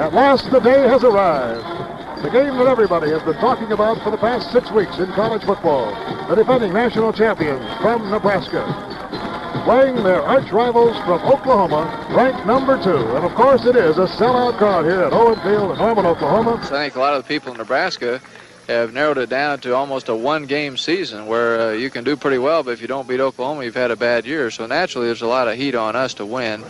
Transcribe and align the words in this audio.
At 0.00 0.14
last, 0.14 0.50
the 0.50 0.60
day 0.60 0.88
has 0.88 1.04
arrived. 1.04 2.24
The 2.24 2.30
game 2.30 2.56
that 2.56 2.66
everybody 2.66 3.10
has 3.10 3.22
been 3.22 3.34
talking 3.34 3.70
about 3.70 4.02
for 4.02 4.10
the 4.10 4.16
past 4.16 4.50
six 4.50 4.70
weeks 4.70 4.96
in 4.96 5.12
college 5.12 5.44
football. 5.44 5.92
The 6.26 6.36
defending 6.36 6.72
national 6.72 7.12
champions 7.12 7.62
from 7.82 8.10
Nebraska. 8.10 8.64
Playing 9.66 9.96
their 9.96 10.22
arch 10.22 10.50
rivals 10.52 10.96
from 11.00 11.20
Oklahoma, 11.20 11.84
ranked 12.16 12.46
number 12.46 12.82
two. 12.82 12.96
And 13.14 13.26
of 13.26 13.34
course, 13.34 13.66
it 13.66 13.76
is 13.76 13.98
a 13.98 14.06
sellout 14.06 14.56
crowd 14.56 14.86
here 14.86 15.02
at 15.02 15.12
Owen 15.12 15.38
Field 15.40 15.72
in 15.72 15.76
Norman, 15.76 16.06
Oklahoma. 16.06 16.58
I 16.62 16.66
think 16.66 16.96
a 16.96 16.98
lot 16.98 17.12
of 17.12 17.22
the 17.22 17.28
people 17.28 17.52
in 17.52 17.58
Nebraska 17.58 18.22
have 18.68 18.94
narrowed 18.94 19.18
it 19.18 19.28
down 19.28 19.60
to 19.60 19.74
almost 19.74 20.08
a 20.08 20.16
one-game 20.16 20.78
season 20.78 21.26
where 21.26 21.60
uh, 21.60 21.72
you 21.72 21.90
can 21.90 22.04
do 22.04 22.16
pretty 22.16 22.38
well, 22.38 22.62
but 22.62 22.70
if 22.70 22.80
you 22.80 22.88
don't 22.88 23.06
beat 23.06 23.20
Oklahoma, 23.20 23.64
you've 23.64 23.74
had 23.74 23.90
a 23.90 23.96
bad 23.96 24.24
year. 24.24 24.50
So 24.50 24.64
naturally, 24.64 25.08
there's 25.08 25.20
a 25.20 25.26
lot 25.26 25.46
of 25.46 25.56
heat 25.56 25.74
on 25.74 25.94
us 25.94 26.14
to 26.14 26.24
win. 26.24 26.64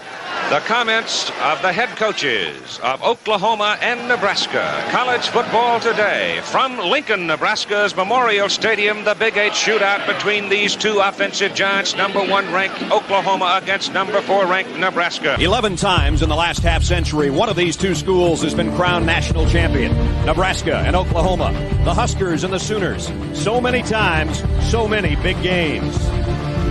The 0.50 0.58
comments 0.66 1.30
of 1.42 1.62
the 1.62 1.72
head 1.72 1.90
coaches 1.90 2.80
of 2.82 3.04
Oklahoma 3.04 3.78
and 3.80 4.08
Nebraska. 4.08 4.84
College 4.91 5.28
football 5.28 5.78
today 5.78 6.41
from 6.42 6.77
Lincoln, 6.77 7.28
Nebraska's 7.28 7.95
Memorial 7.95 8.48
Stadium. 8.48 9.05
The 9.05 9.14
Big 9.14 9.36
Eight 9.36 9.52
shootout 9.52 10.05
between 10.08 10.48
these 10.48 10.74
two 10.74 10.98
offensive 10.98 11.55
giants. 11.55 11.94
Number 11.94 12.18
one 12.18 12.52
ranked 12.52 12.82
Oklahoma 12.91 13.60
against 13.62 13.92
number 13.92 14.20
four 14.22 14.44
ranked 14.44 14.77
Nebraska. 14.77 15.36
11 15.38 15.77
times 15.77 16.20
in 16.20 16.28
the 16.28 16.34
last 16.34 16.64
half 16.64 16.82
century, 16.82 17.30
one 17.30 17.48
of 17.48 17.55
these 17.55 17.77
two 17.77 17.94
schools 17.94 18.42
has 18.42 18.52
been 18.52 18.74
crowned 18.74 19.06
national 19.06 19.48
champion 19.48 19.92
Nebraska 20.27 20.78
and 20.78 20.96
Oklahoma. 20.96 21.52
The 21.84 21.94
Huskers 21.94 22.42
and 22.42 22.52
the 22.52 22.58
Sooners. 22.58 23.12
So 23.34 23.60
many 23.60 23.84
times, 23.84 24.42
so 24.69 24.88
many 24.88 25.14
big 25.14 25.41
games. 25.44 25.96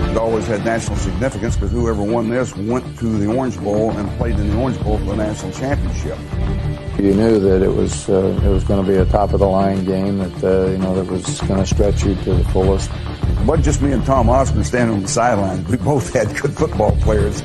It 0.09 0.17
always 0.17 0.47
had 0.47 0.65
national 0.65 0.97
significance 0.97 1.55
because 1.55 1.71
whoever 1.71 2.01
won 2.01 2.29
this 2.29 2.55
went 2.55 2.97
to 2.97 3.05
the 3.19 3.27
Orange 3.27 3.59
Bowl 3.59 3.91
and 3.91 4.09
played 4.17 4.39
in 4.39 4.49
the 4.49 4.57
Orange 4.57 4.81
Bowl 4.81 4.97
for 4.97 5.05
the 5.05 5.15
national 5.15 5.51
championship. 5.51 6.17
You 6.97 7.13
knew 7.13 7.39
that 7.39 7.61
it 7.61 7.69
was 7.69 8.09
uh, 8.09 8.41
it 8.43 8.49
was 8.49 8.63
going 8.63 8.83
to 8.83 8.91
be 8.91 8.97
a 8.97 9.05
top 9.05 9.33
of 9.33 9.39
the 9.39 9.47
line 9.47 9.85
game 9.85 10.17
that 10.17 10.43
uh, 10.43 10.71
you 10.71 10.79
know 10.79 10.95
that 10.95 11.05
was 11.11 11.39
going 11.41 11.59
to 11.59 11.65
stretch 11.65 12.03
you 12.03 12.15
to 12.15 12.33
the 12.33 12.43
fullest. 12.45 12.89
It 12.91 13.45
wasn't 13.45 13.65
just 13.65 13.81
me 13.83 13.91
and 13.91 14.03
Tom 14.03 14.29
Osborne 14.29 14.63
standing 14.63 14.95
on 14.95 15.01
the 15.03 15.07
sideline. 15.07 15.63
We 15.65 15.77
both 15.77 16.11
had 16.11 16.35
good 16.41 16.57
football 16.57 16.91
players. 16.97 17.41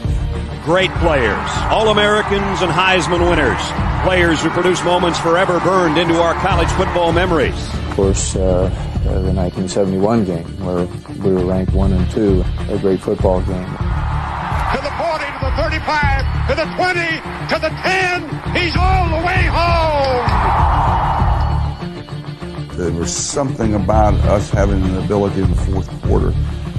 Great 0.65 0.91
players, 0.95 1.51
All 1.69 1.91
Americans 1.91 2.63
and 2.63 2.73
Heisman 2.73 3.29
winners, 3.29 3.61
players 4.05 4.43
who 4.43 4.49
produce 4.49 4.83
moments 4.83 5.21
forever 5.21 5.61
burned 5.61 5.99
into 5.99 6.15
our 6.23 6.33
college 6.35 6.71
football 6.71 7.13
memories. 7.13 7.55
Of 7.75 7.91
course, 7.91 8.35
uh, 8.35 8.71
Uh, 9.05 9.21
the 9.21 9.33
1971 9.37 10.25
game 10.25 10.45
where 10.65 10.87
we 11.23 11.31
were 11.31 11.45
ranked 11.45 11.75
one 11.75 11.93
and 11.93 12.11
two, 12.11 12.43
a 12.71 12.79
great 12.79 12.99
football 12.99 13.43
game. 13.43 13.67
To 13.67 14.81
the 14.81 14.91
40, 14.97 15.25
to 15.29 15.45
the 15.45 15.53
35, 15.61 16.49
to 16.49 16.55
the 16.57 16.65
20, 16.73 17.21
to 17.53 17.57
the 17.61 17.69
10. 17.85 18.57
He's 18.57 18.75
all 18.75 19.09
the 19.13 19.21
way 19.27 19.45
home. 19.53 20.25
There 22.79 22.93
was 22.93 23.15
something 23.15 23.75
about 23.75 24.15
us 24.25 24.49
having 24.49 24.83
an 24.83 24.97
ability 24.97 25.43
in 25.43 25.51
the 25.51 25.57
fourth 25.63 25.89
quarter 26.03 26.33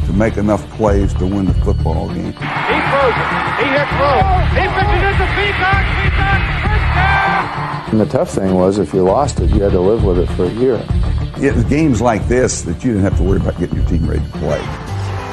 to 0.07 0.13
make 0.13 0.37
enough 0.37 0.67
plays 0.71 1.13
to 1.15 1.27
win 1.27 1.45
the 1.45 1.53
football 1.53 2.07
game. 2.07 2.33
He 2.33 2.33
throws 2.33 3.15
it. 3.21 3.29
He 3.61 3.67
hits 3.69 3.93
low. 4.01 4.21
He 4.49 4.65
pitches 4.65 5.03
it 5.05 5.15
to 5.21 5.27
Peacock. 5.37 5.85
Peacock, 6.01 6.41
first 6.65 6.89
down. 6.97 7.89
And 7.91 8.01
the 8.01 8.05
tough 8.07 8.31
thing 8.31 8.55
was 8.55 8.79
if 8.79 8.93
you 8.95 9.03
lost 9.03 9.39
it, 9.41 9.51
you 9.51 9.61
had 9.61 9.73
to 9.73 9.79
live 9.79 10.03
with 10.03 10.17
it 10.17 10.27
for 10.31 10.45
a 10.45 10.51
year. 10.53 10.83
It 11.35 11.53
was 11.53 11.65
games 11.65 11.99
like 11.99 12.27
this 12.31 12.63
that 12.63 12.79
you 12.79 12.95
didn't 12.95 13.03
have 13.03 13.17
to 13.19 13.23
worry 13.23 13.43
about 13.43 13.59
getting 13.59 13.75
your 13.75 13.85
team 13.91 14.07
ready 14.07 14.23
to 14.23 14.37
play. 14.39 14.63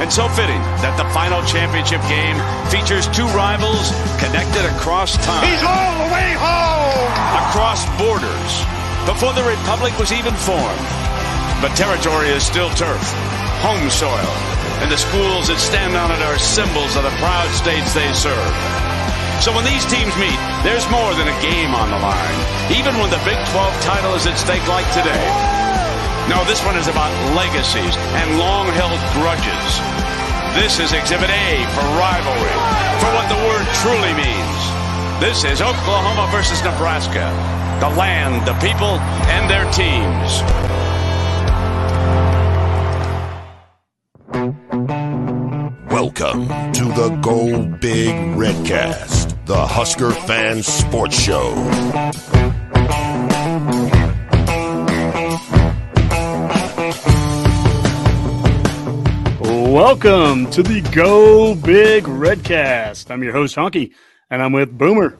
And 0.02 0.10
so 0.10 0.26
fitting 0.34 0.58
that 0.82 0.98
the 0.98 1.06
final 1.14 1.38
championship 1.46 2.02
game 2.10 2.34
features 2.74 3.06
two 3.14 3.22
rivals 3.30 3.94
connected 4.18 4.66
across 4.74 5.14
time. 5.22 5.46
He's 5.46 5.62
all 5.62 5.94
the 6.02 6.10
way 6.10 6.34
home. 6.42 7.06
Across 7.46 7.86
borders. 8.02 8.52
Before 9.06 9.30
the 9.30 9.46
Republic 9.46 9.94
was 9.94 10.10
even 10.10 10.34
formed. 10.42 10.86
But 11.62 11.78
territory 11.78 12.34
is 12.34 12.42
still 12.42 12.74
turf, 12.74 13.06
home 13.62 13.86
soil, 13.86 14.32
and 14.82 14.90
the 14.90 14.98
schools 14.98 15.46
that 15.54 15.62
stand 15.62 15.94
on 15.94 16.10
it 16.10 16.18
are 16.18 16.34
symbols 16.34 16.98
of 16.98 17.06
the 17.06 17.14
proud 17.22 17.46
states 17.54 17.94
they 17.94 18.10
serve. 18.10 18.54
So 19.38 19.54
when 19.54 19.62
these 19.62 19.86
teams 19.86 20.10
meet, 20.18 20.38
there's 20.66 20.82
more 20.90 21.14
than 21.14 21.30
a 21.30 21.36
game 21.38 21.78
on 21.78 21.94
the 21.94 22.00
line, 22.02 22.38
even 22.74 22.98
when 22.98 23.14
the 23.14 23.22
Big 23.22 23.38
12 23.54 23.70
title 23.86 24.18
is 24.18 24.26
at 24.26 24.34
stake 24.34 24.66
like 24.66 24.90
today. 24.90 25.70
No, 26.28 26.44
this 26.44 26.64
one 26.64 26.76
is 26.76 26.86
about 26.86 27.10
legacies 27.34 27.96
and 28.14 28.38
long 28.38 28.66
held 28.78 29.00
grudges. 29.18 29.70
This 30.54 30.78
is 30.78 30.92
Exhibit 30.92 31.30
A 31.30 31.66
for 31.74 31.82
rivalry, 31.98 32.56
for 33.02 33.10
what 33.10 33.26
the 33.28 33.40
word 33.42 33.66
truly 33.82 34.14
means. 34.14 34.60
This 35.18 35.42
is 35.42 35.60
Oklahoma 35.60 36.28
versus 36.30 36.62
Nebraska, 36.62 37.26
the 37.80 37.88
land, 37.96 38.46
the 38.46 38.54
people, 38.60 39.00
and 39.34 39.50
their 39.50 39.66
teams. 39.72 40.42
Welcome 45.90 46.46
to 46.72 46.84
the 46.84 47.18
Go 47.20 47.66
Big 47.80 48.14
Redcast, 48.36 49.44
the 49.46 49.66
Husker 49.66 50.12
Fan 50.12 50.62
Sports 50.62 51.20
Show. 51.20 51.52
Welcome 59.72 60.50
to 60.50 60.62
the 60.62 60.82
Go 60.94 61.54
Big 61.54 62.04
Redcast. 62.04 63.10
I'm 63.10 63.22
your 63.22 63.32
host, 63.32 63.56
Honky, 63.56 63.94
and 64.28 64.42
I'm 64.42 64.52
with 64.52 64.76
Boomer. 64.76 65.18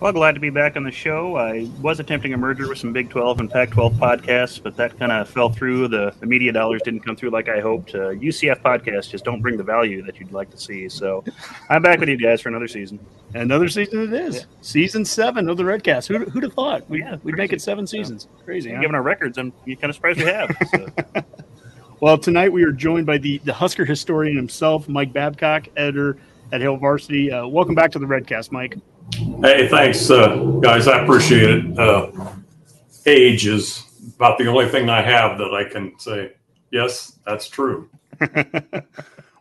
Well, 0.00 0.12
glad 0.12 0.32
to 0.32 0.40
be 0.40 0.50
back 0.50 0.74
on 0.74 0.82
the 0.82 0.90
show. 0.90 1.36
I 1.36 1.70
was 1.80 2.00
attempting 2.00 2.34
a 2.34 2.36
merger 2.36 2.68
with 2.68 2.78
some 2.78 2.92
Big 2.92 3.08
12 3.08 3.38
and 3.38 3.48
Pac 3.48 3.70
12 3.70 3.92
podcasts, 3.92 4.60
but 4.60 4.76
that 4.78 4.98
kind 4.98 5.12
of 5.12 5.28
fell 5.28 5.48
through. 5.48 5.86
The, 5.86 6.12
the 6.18 6.26
media 6.26 6.50
dollars 6.50 6.82
didn't 6.82 7.04
come 7.04 7.14
through 7.14 7.30
like 7.30 7.48
I 7.48 7.60
hoped. 7.60 7.94
Uh, 7.94 8.10
UCF 8.10 8.62
podcasts 8.62 9.08
just 9.08 9.24
don't 9.24 9.40
bring 9.40 9.56
the 9.56 9.62
value 9.62 10.02
that 10.02 10.18
you'd 10.18 10.32
like 10.32 10.50
to 10.50 10.58
see. 10.58 10.88
So 10.88 11.22
I'm 11.70 11.80
back 11.80 12.00
with 12.00 12.08
you 12.08 12.18
guys 12.18 12.40
for 12.40 12.48
another 12.48 12.66
season. 12.66 12.98
Another 13.32 13.68
season 13.68 14.12
it 14.12 14.12
is. 14.12 14.38
Yeah. 14.38 14.42
Season 14.60 15.04
seven 15.04 15.48
of 15.48 15.56
the 15.56 15.62
Redcast. 15.62 16.08
Who'd, 16.08 16.30
who'd 16.30 16.42
have 16.42 16.54
thought? 16.54 16.90
We'd, 16.90 17.02
yeah, 17.02 17.18
we'd 17.22 17.36
make 17.36 17.52
it 17.52 17.62
seven 17.62 17.86
seasons. 17.86 18.26
Yeah. 18.38 18.44
Crazy. 18.44 18.72
Huh? 18.72 18.80
Given 18.80 18.96
our 18.96 19.02
records, 19.02 19.38
I'm 19.38 19.52
kind 19.66 19.84
of 19.84 19.94
surprised 19.94 20.18
we 20.18 20.24
have. 20.24 20.50
So. 20.72 21.22
well, 22.04 22.18
tonight 22.18 22.52
we 22.52 22.62
are 22.64 22.70
joined 22.70 23.06
by 23.06 23.16
the, 23.16 23.38
the 23.44 23.52
Husker 23.54 23.86
historian 23.86 24.36
himself, 24.36 24.90
Mike 24.90 25.14
Babcock, 25.14 25.68
editor 25.74 26.18
at 26.52 26.60
Hail 26.60 26.76
Varsity. 26.76 27.32
Uh, 27.32 27.46
welcome 27.46 27.74
back 27.74 27.90
to 27.92 27.98
the 27.98 28.04
Redcast, 28.04 28.52
Mike. 28.52 28.76
Hey, 29.40 29.68
thanks, 29.68 30.10
uh, 30.10 30.36
guys. 30.60 30.86
I 30.86 31.02
appreciate 31.02 31.48
it. 31.48 31.78
Uh, 31.78 32.10
age 33.06 33.46
is 33.46 33.86
about 34.16 34.36
the 34.36 34.46
only 34.46 34.68
thing 34.68 34.90
I 34.90 35.00
have 35.00 35.38
that 35.38 35.54
I 35.54 35.64
can 35.64 35.98
say, 35.98 36.32
yes, 36.70 37.18
that's 37.24 37.48
true. 37.48 37.88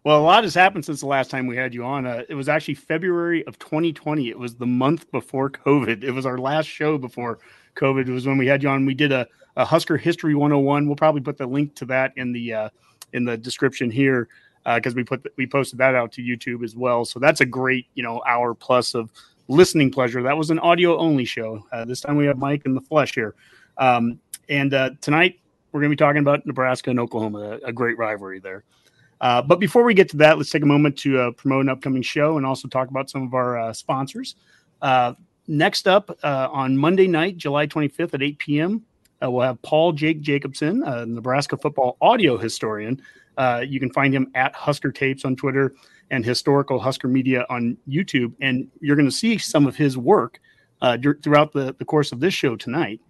well, 0.06 0.22
a 0.22 0.24
lot 0.24 0.46
has 0.46 0.56
happened 0.56 0.86
since 0.86 1.02
the 1.02 1.08
last 1.08 1.30
time 1.30 1.48
we 1.48 1.58
had 1.58 1.74
you 1.74 1.84
on. 1.84 2.06
Uh, 2.06 2.24
it 2.30 2.36
was 2.36 2.48
actually 2.48 2.76
February 2.76 3.46
of 3.46 3.60
2020. 3.60 4.30
It 4.30 4.40
was 4.40 4.56
the 4.56 4.66
month 4.66 5.12
before 5.12 5.50
COVID. 5.50 6.02
It 6.02 6.12
was 6.12 6.26
our 6.26 6.38
last 6.38 6.68
show 6.68 6.98
before 6.98 7.40
COVID. 7.76 8.10
Was 8.10 8.26
when 8.26 8.38
we 8.38 8.48
had 8.48 8.64
you 8.64 8.70
on. 8.70 8.86
We 8.86 8.94
did 8.94 9.12
a, 9.12 9.28
a 9.56 9.66
Husker 9.66 9.98
History 9.98 10.36
101. 10.36 10.88
We'll 10.88 10.96
probably 10.96 11.22
put 11.22 11.38
the 11.38 11.48
link 11.48 11.76
to 11.76 11.86
that 11.86 12.14
in 12.16 12.32
the 12.32 12.54
uh, 12.54 12.70
in 13.14 13.26
the 13.26 13.38
description 13.38 13.92
here 13.92 14.28
because 14.76 14.94
uh, 14.94 14.98
we 14.98 15.04
put 15.04 15.24
the, 15.24 15.32
we 15.38 15.46
posted 15.46 15.80
that 15.80 15.96
out 15.96 16.12
to 16.14 16.22
YouTube 16.22 16.64
as 16.64 16.76
well. 16.76 17.06
So 17.06 17.20
that's 17.20 17.42
a 17.42 17.46
great 17.46 17.88
you 17.96 18.04
know 18.04 18.22
hour 18.28 18.54
plus 18.54 18.94
of 18.96 19.12
listening 19.48 19.92
pleasure. 19.92 20.22
That 20.24 20.38
was 20.38 20.50
an 20.50 20.60
audio 20.60 20.98
only 20.98 21.26
show. 21.26 21.66
Uh, 21.72 21.86
this 21.86 22.02
time 22.02 22.16
we 22.16 22.26
have 22.26 22.38
Mike 22.38 22.64
in 22.66 22.76
the 22.76 22.82
flesh 22.82 23.14
here. 23.14 23.36
Um, 23.78 24.20
and 24.50 24.74
uh, 24.74 24.92
tonight 25.02 25.40
we're 25.72 25.82
going 25.82 25.90
to 25.90 25.96
be 25.96 26.00
talking 26.00 26.20
about 26.20 26.46
Nebraska 26.46 26.90
and 26.90 27.00
Oklahoma, 27.00 27.60
a, 27.64 27.68
a 27.68 27.74
great 27.74 27.98
rivalry 27.98 28.40
there. 28.40 28.64
Uh, 29.22 29.42
but 29.42 29.60
before 29.60 29.84
we 29.84 29.94
get 29.94 30.10
to 30.10 30.18
that, 30.18 30.38
let's 30.38 30.50
take 30.50 30.64
a 30.64 30.68
moment 30.68 30.98
to 30.98 31.20
uh, 31.20 31.32
promote 31.32 31.62
an 31.62 31.70
upcoming 31.70 32.02
show 32.02 32.38
and 32.38 32.46
also 32.46 32.68
talk 32.68 32.90
about 32.90 33.10
some 33.10 33.24
of 33.24 33.34
our 33.34 33.58
uh, 33.58 33.74
sponsors. 33.74 34.36
Uh, 35.44 35.48
next 35.48 35.88
up 35.88 36.18
on 36.24 36.78
Monday 36.78 37.08
night, 37.08 37.38
July 37.38 37.68
25th 37.68 38.14
at 38.14 38.22
8 38.22 38.38
p.m., 38.40 38.82
we'll 39.22 39.42
have 39.42 39.62
Paul 39.62 39.94
Jake 39.94 40.22
Jacobson, 40.22 40.84
a 40.84 41.06
Nebraska 41.06 41.58
football 41.58 41.98
audio 42.02 42.38
historian. 42.38 43.02
you 43.66 43.80
can 43.80 43.92
find 43.92 44.14
him 44.14 44.32
at 44.36 44.54
Husker 44.56 44.92
Tapes 44.92 45.26
on 45.26 45.36
Twitter 45.36 45.74
and 46.12 46.24
historical 46.24 46.80
Husker 46.80 47.08
media 47.08 47.46
on 47.50 47.78
YouTube. 47.88 48.34
And 48.42 48.68
you're 48.82 48.96
going 48.96 49.10
to 49.10 49.16
see 49.16 49.38
some 49.38 49.66
of 49.66 49.76
his 49.76 49.98
work 49.98 50.40
uh, 50.82 50.98
throughout 51.24 51.54
the, 51.54 51.74
the 51.80 51.86
course 51.86 52.12
of 52.12 52.20
this 52.20 52.34
show 52.34 52.56
tonight. 52.56 53.02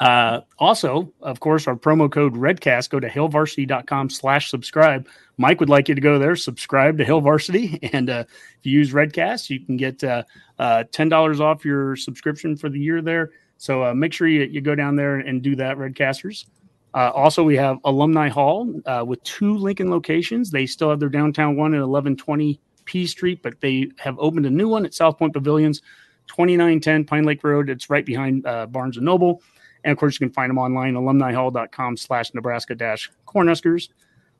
Uh, 0.00 0.42
also, 0.58 1.12
of 1.22 1.40
course, 1.40 1.66
our 1.66 1.74
promo 1.74 2.10
code 2.10 2.34
REDCAST, 2.34 2.90
go 2.90 3.00
to 3.00 3.08
hailvarsity.com 3.08 4.10
slash 4.10 4.50
subscribe. 4.50 5.08
Mike 5.38 5.58
would 5.60 5.68
like 5.68 5.88
you 5.88 5.94
to 5.94 6.00
go 6.00 6.18
there, 6.18 6.36
subscribe 6.36 6.98
to 6.98 7.04
Hail 7.04 7.20
Varsity. 7.20 7.78
And 7.92 8.10
uh, 8.10 8.24
if 8.28 8.66
you 8.66 8.72
use 8.78 8.92
REDCAST, 8.92 9.50
you 9.50 9.60
can 9.60 9.76
get 9.76 10.02
uh, 10.04 10.22
uh, 10.58 10.84
$10 10.92 11.40
off 11.40 11.64
your 11.64 11.96
subscription 11.96 12.56
for 12.56 12.68
the 12.68 12.78
year 12.78 13.02
there. 13.02 13.30
So 13.56 13.84
uh, 13.84 13.94
make 13.94 14.12
sure 14.12 14.28
you, 14.28 14.42
you 14.44 14.60
go 14.60 14.74
down 14.74 14.94
there 14.94 15.16
and 15.16 15.42
do 15.42 15.56
that, 15.56 15.78
Redcasters. 15.78 16.46
Uh, 16.94 17.10
also, 17.14 17.42
we 17.42 17.56
have 17.56 17.78
Alumni 17.84 18.28
Hall 18.28 18.66
with 19.04 19.22
two 19.24 19.56
Lincoln 19.56 19.90
locations. 19.90 20.50
They 20.50 20.66
still 20.66 20.90
have 20.90 21.00
their 21.00 21.08
downtown 21.08 21.56
one 21.56 21.74
at 21.74 21.80
1120 21.80 22.60
P 22.84 23.06
Street, 23.06 23.42
but 23.42 23.60
they 23.60 23.90
have 23.98 24.16
opened 24.18 24.46
a 24.46 24.50
new 24.50 24.68
one 24.68 24.86
at 24.86 24.94
South 24.94 25.18
Point 25.18 25.32
Pavilions. 25.32 25.82
2910 26.28 27.04
Pine 27.04 27.24
Lake 27.24 27.42
Road. 27.42 27.70
It's 27.70 27.90
right 27.90 28.04
behind 28.04 28.42
Barnes 28.70 28.96
Noble. 28.98 29.42
And 29.84 29.92
of 29.92 29.98
course, 29.98 30.14
you 30.14 30.26
can 30.26 30.32
find 30.32 30.50
them 30.50 30.58
online, 30.58 30.94
alumnihall.com 30.94 31.96
slash 31.96 32.34
Nebraska 32.34 32.74
dash 32.74 33.10
Cornhuskers. 33.26 33.88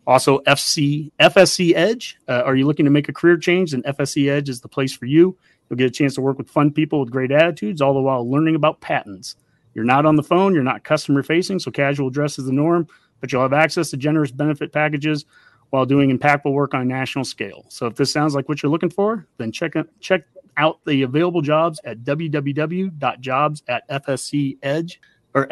Also, 0.07 0.39
FC 0.41 1.13
FSC 1.21 1.75
Edge. 1.75 2.19
Uh, 2.27 2.43
are 2.45 2.57
you 2.57 2.67
looking 2.67 2.87
to 2.87 2.91
make 2.91 3.09
a 3.09 3.13
career 3.13 3.37
change? 3.37 3.73
Then 3.73 3.83
FSC 3.83 4.31
Edge 4.31 4.49
is 4.49 4.61
the 4.63 4.69
place 4.69 4.95
for 4.95 5.05
you. 5.05 5.37
You'll 5.69 5.77
get 5.77 5.87
a 5.87 5.91
chance 5.91 6.15
to 6.15 6.23
work 6.23 6.39
with 6.39 6.49
fun 6.49 6.73
people 6.73 7.01
with 7.01 7.11
great 7.11 7.31
attitudes, 7.31 7.83
all 7.83 7.93
the 7.93 8.01
while 8.01 8.29
learning 8.29 8.55
about 8.55 8.81
patents. 8.81 9.37
You're 9.75 9.85
not 9.85 10.07
on 10.07 10.17
the 10.17 10.23
phone, 10.23 10.55
you're 10.55 10.63
not 10.63 10.83
customer 10.83 11.23
facing, 11.23 11.59
so 11.59 11.71
casual 11.71 12.11
dress 12.11 12.39
is 12.39 12.47
the 12.47 12.53
norm, 12.53 12.89
but 13.21 13.31
you'll 13.31 13.43
have 13.43 13.53
access 13.53 13.91
to 13.91 13.97
generous 13.97 14.31
benefit 14.31 14.73
packages 14.73 15.25
while 15.71 15.85
doing 15.85 16.17
impactful 16.17 16.53
work 16.53 16.75
on 16.75 16.81
a 16.81 16.85
national 16.85 17.25
scale. 17.25 17.67
So 17.69 17.87
if 17.87 17.95
this 17.95 18.11
sounds 18.11 18.35
like 18.35 18.49
what 18.49 18.63
you're 18.63 18.73
looking 18.73 18.91
for, 18.91 19.27
then 19.37 19.53
check 19.53 19.75
check 20.01 20.23
out 20.57 20.81
the 20.87 21.03
available 21.03 21.43
jobs 21.43 21.81
at 21.85 21.99
www.jobs 22.01 23.63
at 23.69 23.89
fscedge 23.89 24.97
or 25.39 25.47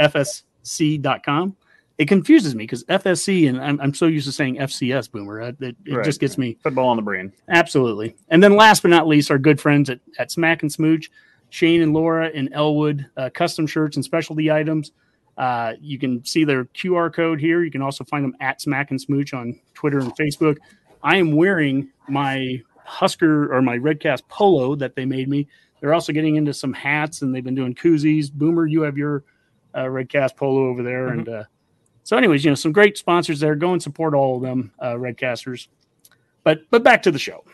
fsc.com. 0.65 1.56
It 1.99 2.09
confuses 2.09 2.55
me 2.55 2.65
because 2.65 2.85
FSC 2.85 3.49
and 3.49 3.59
I'm, 3.59 3.81
I'm 3.81 3.94
so 3.94 4.06
used 4.06 4.27
to 4.27 4.33
saying 4.33 4.56
FCS 4.56 5.11
boomer. 5.11 5.41
It, 5.41 5.56
it, 5.61 5.77
it 5.87 5.94
Right. 5.94 6.05
just 6.05 6.21
gets 6.21 6.37
me 6.37 6.59
Football 6.62 6.88
on 6.88 6.97
the 6.97 7.03
brain. 7.03 7.33
Absolutely. 7.49 8.15
And 8.29 8.43
then 8.43 8.55
last 8.55 8.83
but 8.83 8.91
not 8.91 9.06
least, 9.09 9.31
our 9.31 9.38
good 9.38 9.59
friends 9.59 9.88
at, 9.88 10.00
at 10.19 10.31
Smack 10.31 10.61
and 10.62 10.71
Smooch, 10.71 11.11
Shane 11.49 11.81
and 11.81 11.94
Laura 11.94 12.29
in 12.29 12.53
Elwood, 12.53 13.06
uh, 13.17 13.31
custom 13.33 13.67
shirts 13.67 13.97
and 13.97 14.05
specialty 14.05 14.50
items. 14.50 14.93
Uh, 15.38 15.73
you 15.81 15.99
can 15.99 16.23
see 16.25 16.44
their 16.44 16.65
QR 16.67 17.12
code 17.12 17.41
here. 17.41 17.62
You 17.62 17.71
can 17.71 17.83
also 17.83 18.05
find 18.05 18.25
them 18.25 18.37
at 18.41 18.61
Smack 18.61 18.91
and 18.91 19.00
Smooch 19.00 19.33
on 19.33 19.59
Twitter 19.73 19.99
and 19.99 20.15
Facebook. 20.17 20.59
I 21.03 21.17
am 21.17 21.35
wearing 21.35 21.88
my 22.09 22.61
Husker 22.85 23.55
or 23.55 23.62
my 23.62 23.79
Redcast 23.79 24.23
polo 24.29 24.75
that 24.77 24.94
they 24.97 25.06
made 25.06 25.29
me. 25.29 25.49
They're 25.81 25.94
also 25.94 26.12
getting 26.12 26.37
into 26.37 26.53
some 26.53 26.73
hats 26.75 27.23
and 27.23 27.35
they've 27.35 27.44
been 27.44 27.55
doing 27.55 27.75
koozies. 27.75 28.31
Boomer, 28.31 28.67
you 28.67 28.83
have 28.83 28.99
your 28.99 29.25
uh, 29.76 29.84
Redcast 29.84 30.37
polo 30.37 30.67
over 30.67 30.82
there. 30.82 31.08
And 31.08 31.28
uh, 31.28 31.44
so, 32.02 32.17
anyways, 32.17 32.44
you 32.44 32.50
know, 32.50 32.56
some 32.56 32.73
great 32.73 32.96
sponsors 32.96 33.38
there. 33.38 33.55
Go 33.55 33.73
and 33.73 33.82
support 33.82 34.14
all 34.14 34.37
of 34.37 34.43
them, 34.43 34.73
uh, 34.81 34.94
Redcasters. 34.94 35.69
But 36.43 36.62
but 36.70 36.82
back 36.82 37.02
to 37.02 37.11
the 37.11 37.19
show. 37.19 37.44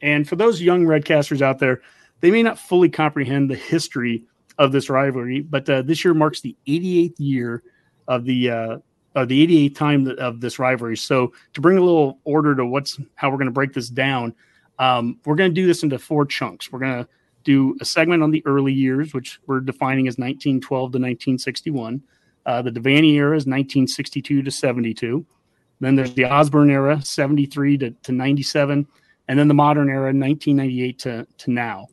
And 0.00 0.28
for 0.28 0.36
those 0.36 0.62
young 0.62 0.84
Redcasters 0.84 1.42
out 1.42 1.58
there, 1.58 1.82
they 2.20 2.30
may 2.30 2.42
not 2.42 2.58
fully 2.58 2.88
comprehend 2.88 3.50
the 3.50 3.56
history 3.56 4.24
of 4.58 4.72
this 4.72 4.90
rivalry, 4.90 5.40
but 5.40 5.68
uh, 5.68 5.82
this 5.82 6.04
year 6.04 6.14
marks 6.14 6.40
the 6.40 6.56
88th 6.66 7.14
year 7.18 7.62
of 8.08 8.24
the 8.24 8.50
uh, 8.50 8.78
of 9.14 9.28
the 9.28 9.46
88th 9.46 9.74
time 9.74 10.06
of 10.18 10.40
this 10.40 10.58
rivalry. 10.58 10.96
So 10.96 11.32
to 11.54 11.60
bring 11.60 11.78
a 11.78 11.82
little 11.82 12.18
order 12.24 12.54
to 12.54 12.64
what's 12.64 12.98
how 13.14 13.30
we're 13.30 13.36
going 13.36 13.46
to 13.46 13.52
break 13.52 13.72
this 13.72 13.88
down, 13.88 14.34
um, 14.78 15.18
we're 15.24 15.36
going 15.36 15.50
to 15.50 15.54
do 15.54 15.66
this 15.66 15.82
into 15.82 15.98
four 15.98 16.26
chunks. 16.26 16.70
We're 16.70 16.80
going 16.80 17.04
to 17.04 17.08
do 17.44 17.76
a 17.80 17.84
segment 17.84 18.22
on 18.22 18.30
the 18.30 18.42
early 18.46 18.72
years, 18.72 19.14
which 19.14 19.40
we're 19.46 19.60
defining 19.60 20.08
as 20.08 20.18
1912 20.18 20.80
to 20.80 20.98
1961. 20.98 22.02
Uh, 22.44 22.62
the 22.62 22.70
Devaney 22.70 23.14
era 23.14 23.36
is 23.36 23.46
1962 23.46 24.42
to 24.42 24.50
72. 24.50 25.24
Then 25.80 25.96
there's 25.96 26.14
the 26.14 26.24
Osborne 26.24 26.70
era, 26.70 27.00
73 27.02 27.78
to, 27.78 27.90
to 27.90 28.12
97. 28.12 28.86
And 29.28 29.38
then 29.38 29.48
the 29.48 29.54
modern 29.54 29.88
era, 29.88 30.12
1998 30.12 30.98
to, 31.00 31.26
to 31.38 31.50
now. 31.50 31.88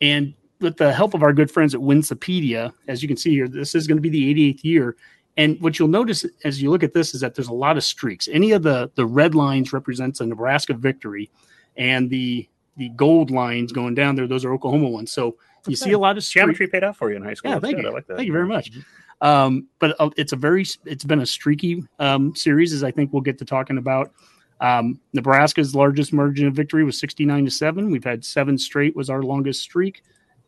And 0.00 0.34
with 0.60 0.76
the 0.76 0.92
help 0.92 1.14
of 1.14 1.22
our 1.22 1.32
good 1.32 1.50
friends 1.50 1.74
at 1.74 1.80
Wikipedia, 1.80 2.72
as 2.88 3.02
you 3.02 3.08
can 3.08 3.16
see 3.16 3.30
here, 3.30 3.48
this 3.48 3.74
is 3.74 3.86
going 3.86 3.98
to 3.98 4.02
be 4.02 4.08
the 4.08 4.54
88th 4.54 4.64
year. 4.64 4.96
And 5.36 5.60
what 5.60 5.78
you'll 5.78 5.88
notice 5.88 6.24
as 6.44 6.62
you 6.62 6.70
look 6.70 6.82
at 6.82 6.92
this 6.92 7.14
is 7.14 7.20
that 7.20 7.34
there's 7.34 7.48
a 7.48 7.54
lot 7.54 7.76
of 7.76 7.84
streaks. 7.84 8.28
Any 8.30 8.52
of 8.52 8.62
the 8.62 8.90
the 8.96 9.06
red 9.06 9.34
lines 9.34 9.72
represents 9.72 10.20
a 10.20 10.26
Nebraska 10.26 10.74
victory, 10.74 11.30
and 11.76 12.10
the 12.10 12.46
the 12.76 12.88
gold 12.90 13.30
lines 13.30 13.72
going 13.72 13.94
down 13.94 14.14
there, 14.14 14.26
those 14.26 14.44
are 14.44 14.52
Oklahoma 14.52 14.88
ones. 14.88 15.12
So 15.12 15.36
you 15.66 15.76
see 15.76 15.92
a 15.92 15.98
lot 15.98 16.16
of 16.16 16.24
streak- 16.24 16.42
geometry 16.42 16.66
paid 16.68 16.84
off 16.84 16.96
for 16.96 17.10
you 17.10 17.16
in 17.16 17.22
high 17.22 17.34
school. 17.34 17.52
yeah, 17.52 17.60
thank 17.60 17.78
you. 17.78 17.88
I 17.88 17.92
like 17.92 18.06
that. 18.06 18.16
Thank 18.16 18.26
you 18.26 18.32
very 18.32 18.46
much. 18.46 18.72
Um, 19.20 19.68
but 19.78 19.94
uh, 20.00 20.10
it's 20.16 20.32
a 20.32 20.36
very, 20.36 20.64
it's 20.84 21.04
been 21.04 21.20
a 21.20 21.26
streaky 21.26 21.84
um, 21.98 22.34
series, 22.34 22.72
as 22.72 22.82
I 22.82 22.90
think 22.90 23.12
we'll 23.12 23.22
get 23.22 23.38
to 23.38 23.44
talking 23.44 23.78
about. 23.78 24.12
Um, 24.60 25.00
Nebraska's 25.12 25.74
largest 25.74 26.12
margin 26.12 26.46
of 26.46 26.54
victory 26.54 26.84
was 26.84 26.98
69 26.98 27.44
to 27.44 27.50
7. 27.50 27.90
We've 27.90 28.04
had 28.04 28.24
seven 28.24 28.58
straight, 28.58 28.94
was 28.94 29.10
our 29.10 29.22
longest 29.22 29.60
streak. 29.60 30.02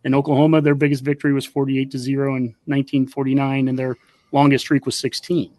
In 0.05 0.15
Oklahoma, 0.15 0.61
their 0.61 0.75
biggest 0.75 1.03
victory 1.03 1.33
was 1.33 1.47
48 1.47 1.91
to 1.91 1.99
0 1.99 2.37
in 2.37 2.43
1949, 2.67 3.69
and 3.69 3.79
their 3.79 3.97
longest 4.33 4.65
streak 4.65 4.87
was 4.87 4.97
16. 4.99 5.51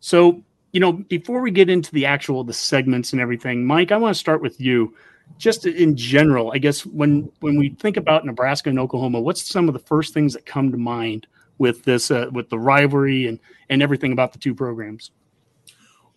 So, 0.00 0.42
you 0.72 0.80
know, 0.80 0.92
before 0.92 1.40
we 1.40 1.50
get 1.50 1.70
into 1.70 1.90
the 1.92 2.06
actual 2.06 2.44
the 2.44 2.52
segments 2.52 3.12
and 3.12 3.20
everything, 3.20 3.64
Mike, 3.64 3.90
I 3.90 3.96
want 3.96 4.14
to 4.14 4.20
start 4.20 4.42
with 4.42 4.60
you. 4.60 4.94
Just 5.36 5.66
in 5.66 5.96
general, 5.96 6.52
I 6.52 6.58
guess 6.58 6.86
when 6.86 7.30
when 7.40 7.58
we 7.58 7.70
think 7.70 7.96
about 7.96 8.24
Nebraska 8.24 8.70
and 8.70 8.78
Oklahoma, 8.78 9.20
what's 9.20 9.42
some 9.42 9.68
of 9.68 9.74
the 9.74 9.80
first 9.80 10.14
things 10.14 10.32
that 10.34 10.46
come 10.46 10.70
to 10.70 10.78
mind 10.78 11.26
with 11.58 11.82
this 11.84 12.10
uh, 12.10 12.28
with 12.32 12.48
the 12.50 12.58
rivalry 12.58 13.26
and 13.26 13.40
and 13.68 13.82
everything 13.82 14.12
about 14.12 14.32
the 14.32 14.38
two 14.38 14.54
programs? 14.54 15.10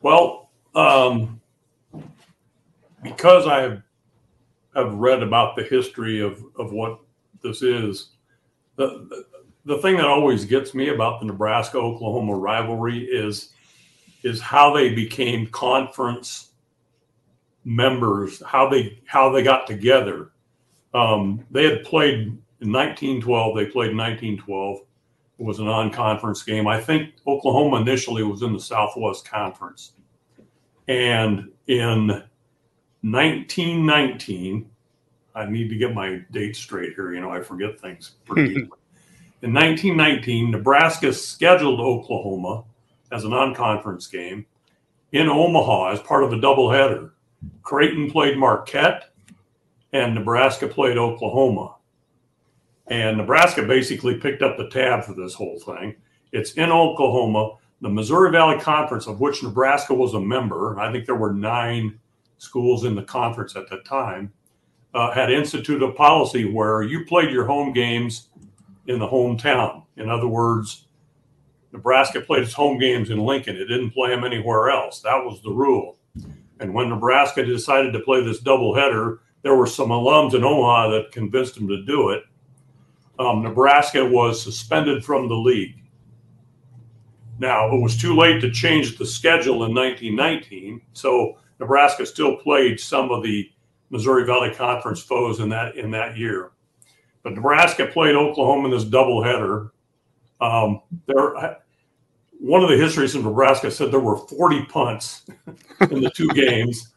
Well, 0.01 0.50
um, 0.75 1.42
because 3.01 3.48
I 3.48 3.62
have, 3.62 3.81
have 4.75 4.94
read 4.94 5.24
about 5.24 5.56
the 5.56 5.63
history 5.63 6.21
of, 6.21 6.44
of 6.57 6.71
what 6.71 7.00
this 7.42 7.62
is, 7.62 8.10
the, 8.75 9.25
the, 9.65 9.77
thing 9.80 9.98
that 9.98 10.06
always 10.06 10.45
gets 10.45 10.74
me 10.74 10.89
about 10.89 11.19
the 11.19 11.25
Nebraska 11.25 11.77
Oklahoma 11.77 12.36
rivalry 12.36 13.00
is 13.06 13.53
is 14.24 14.42
how 14.42 14.74
they 14.74 14.94
became 14.94 15.48
conference 15.48 16.46
members, 17.67 18.41
how 18.45 18.69
they 18.69 18.99
how 19.05 19.29
they 19.29 19.43
got 19.43 19.67
together. 19.67 20.31
Um, 20.93 21.45
they 21.51 21.65
had 21.65 21.83
played 21.83 22.27
in 22.61 22.71
1912. 22.71 23.55
They 23.55 23.65
played 23.65 23.91
in 23.91 23.97
1912. 23.97 24.79
It 25.39 25.43
was 25.45 25.59
a 25.59 25.63
non-conference 25.63 26.41
game. 26.43 26.65
I 26.65 26.79
think 26.79 27.13
Oklahoma 27.27 27.81
initially 27.81 28.23
was 28.23 28.41
in 28.41 28.53
the 28.53 28.59
Southwest 28.59 29.29
Conference. 29.29 29.91
And 30.87 31.51
in 31.67 32.07
1919, 33.01 34.69
I 35.35 35.45
need 35.45 35.69
to 35.69 35.75
get 35.75 35.93
my 35.93 36.21
dates 36.31 36.57
straight 36.57 36.93
here. 36.95 37.13
You 37.13 37.19
know, 37.19 37.29
I 37.29 37.41
forget 37.41 37.79
things 37.79 38.15
pretty 38.25 38.51
easily. 38.51 38.69
In 39.43 39.53
1919, 39.53 40.51
Nebraska 40.51 41.13
scheduled 41.13 41.79
Oklahoma 41.79 42.63
as 43.11 43.25
a 43.25 43.29
non 43.29 43.53
conference 43.53 44.07
game 44.07 44.45
in 45.11 45.27
Omaha 45.27 45.91
as 45.91 45.99
part 45.99 46.23
of 46.23 46.33
a 46.33 46.37
doubleheader. 46.37 47.11
Creighton 47.62 48.10
played 48.10 48.38
Marquette, 48.38 49.12
and 49.94 50.16
Nebraska 50.16 50.68
played 50.68 50.98
Oklahoma. 50.98 51.75
And 52.88 53.18
Nebraska 53.18 53.63
basically 53.63 54.16
picked 54.16 54.42
up 54.42 54.57
the 54.57 54.69
tab 54.69 55.04
for 55.04 55.13
this 55.13 55.34
whole 55.34 55.60
thing. 55.60 55.96
It's 56.32 56.53
in 56.53 56.72
Oklahoma. 56.72 57.56
The 57.82 57.89
Missouri 57.89 58.32
Valley 58.32 58.60
Conference, 58.60 59.08
of 59.08 59.20
which 59.20 59.44
Nebraska 59.44 59.94
was 59.94 60.13
a 60.13 60.20
member, 60.20 60.79
I 60.79 60.91
think 60.91 61.06
there 61.06 61.15
were 61.15 61.34
nine 61.34 62.00
schools 62.38 62.86
in 62.86 62.96
the 62.96 63.03
conference 63.03 63.56
at 63.56 63.70
the 63.70 63.77
time, 63.79 64.32
uh, 64.94 65.12
had 65.12 65.32
instituted 65.32 65.86
a 65.86 65.91
policy 65.91 66.46
where 66.46 66.82
you 66.82 67.06
played 67.06 67.32
your 67.32 67.46
home 67.46 67.74
games 67.74 68.29
in 68.88 69.00
the 69.00 69.08
hometown. 69.08 69.84
In 69.98 70.10
other 70.10 70.27
words, 70.27 70.86
Nebraska 71.72 72.22
played 72.22 72.44
its 72.44 72.53
home 72.53 72.79
games 72.79 73.10
in 73.10 73.20
Lincoln. 73.20 73.56
It 73.56 73.65
didn't 73.65 73.91
play 73.91 74.10
them 74.10 74.24
anywhere 74.24 74.70
else. 74.70 75.01
That 75.01 75.24
was 75.24 75.41
the 75.44 75.51
rule. 75.51 75.98
And 76.59 76.73
when 76.73 76.89
Nebraska 76.89 77.45
decided 77.45 77.93
to 77.93 77.99
play 77.99 78.23
this 78.23 78.41
doubleheader, 78.41 79.19
there 79.43 79.55
were 79.55 79.67
some 79.67 79.89
alums 79.89 80.33
in 80.33 80.43
Omaha 80.43 80.89
that 80.89 81.11
convinced 81.11 81.55
them 81.55 81.67
to 81.67 81.83
do 81.83 82.09
it. 82.09 82.23
Um, 83.19 83.43
Nebraska 83.43 84.05
was 84.05 84.41
suspended 84.41 85.03
from 85.03 85.27
the 85.27 85.35
league. 85.35 85.75
Now, 87.39 87.73
it 87.73 87.79
was 87.79 87.97
too 87.97 88.15
late 88.15 88.41
to 88.41 88.51
change 88.51 88.97
the 88.97 89.05
schedule 89.05 89.65
in 89.65 89.73
1919, 89.73 90.81
so 90.93 91.37
Nebraska 91.59 92.05
still 92.05 92.35
played 92.37 92.79
some 92.79 93.11
of 93.11 93.23
the 93.23 93.49
Missouri 93.89 94.25
Valley 94.25 94.53
Conference 94.53 95.01
foes 95.01 95.39
in 95.39 95.49
that 95.49 95.75
in 95.75 95.91
that 95.91 96.17
year. 96.17 96.51
But 97.23 97.33
Nebraska 97.33 97.85
played 97.87 98.15
Oklahoma 98.15 98.65
in 98.65 98.71
this 98.71 98.85
doubleheader. 98.85 99.69
Um, 100.41 100.81
there, 101.05 101.57
one 102.39 102.63
of 102.63 102.70
the 102.70 102.77
histories 102.77 103.15
of 103.15 103.24
Nebraska 103.24 103.72
said 103.72 103.91
there 103.91 104.00
were 104.00 104.17
40 104.17 104.65
punts 104.65 105.24
in 105.89 106.01
the 106.01 106.12
two 106.12 106.27
games. 106.29 106.94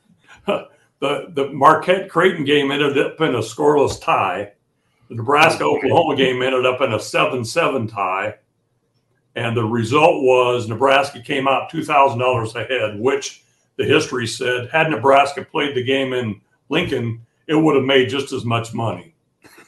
The 0.47 0.69
the 1.01 1.49
Marquette 1.53 2.11
Creighton 2.11 2.45
game 2.45 2.71
ended 2.71 2.99
up 2.99 3.21
in 3.21 3.35
a 3.35 3.39
scoreless 3.39 4.01
tie. 4.01 4.53
The 5.09 5.15
Nebraska 5.15 5.65
Oklahoma 5.65 6.15
game 6.15 6.43
ended 6.43 6.67
up 6.67 6.81
in 6.83 6.93
a 6.93 7.01
7 7.01 7.45
7 7.45 7.87
tie. 7.87 8.35
And 9.35 9.57
the 9.57 9.65
result 9.65 10.23
was 10.23 10.69
Nebraska 10.69 11.23
came 11.23 11.49
out 11.49 11.71
$2,000 11.71 12.55
ahead, 12.55 12.99
which 13.01 13.45
the 13.77 13.85
history 13.85 14.27
said 14.27 14.69
had 14.71 14.91
Nebraska 14.91 15.43
played 15.45 15.75
the 15.75 15.83
game 15.83 16.13
in 16.13 16.41
Lincoln, 16.69 17.25
it 17.47 17.55
would 17.55 17.77
have 17.77 17.85
made 17.85 18.11
just 18.11 18.33
as 18.33 18.45
much 18.45 18.75
money. 18.75 19.15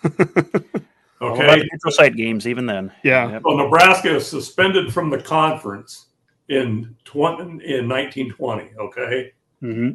All 1.23 1.33
Okay. 1.33 1.45
about 1.45 1.59
neutral 1.59 1.93
site 1.93 2.17
games, 2.17 2.47
even 2.49 2.67
then. 2.67 2.93
Yeah. 3.05 3.31
Yep. 3.33 3.43
Well, 3.45 3.57
Nebraska 3.57 4.17
is 4.17 4.27
suspended 4.27 4.93
from 4.93 5.09
the 5.11 5.19
conference 5.19 6.07
in 6.49 6.97
20, 7.05 7.43
in 7.65 7.89
1920. 7.89 8.71
Okay. 8.79 9.33
Mm-hmm. 9.63 9.91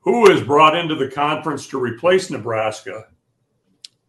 Who 0.00 0.30
is 0.30 0.40
brought 0.42 0.76
into 0.76 0.94
the 0.94 1.08
conference 1.08 1.66
to 1.68 1.78
replace 1.78 2.30
Nebraska? 2.30 3.04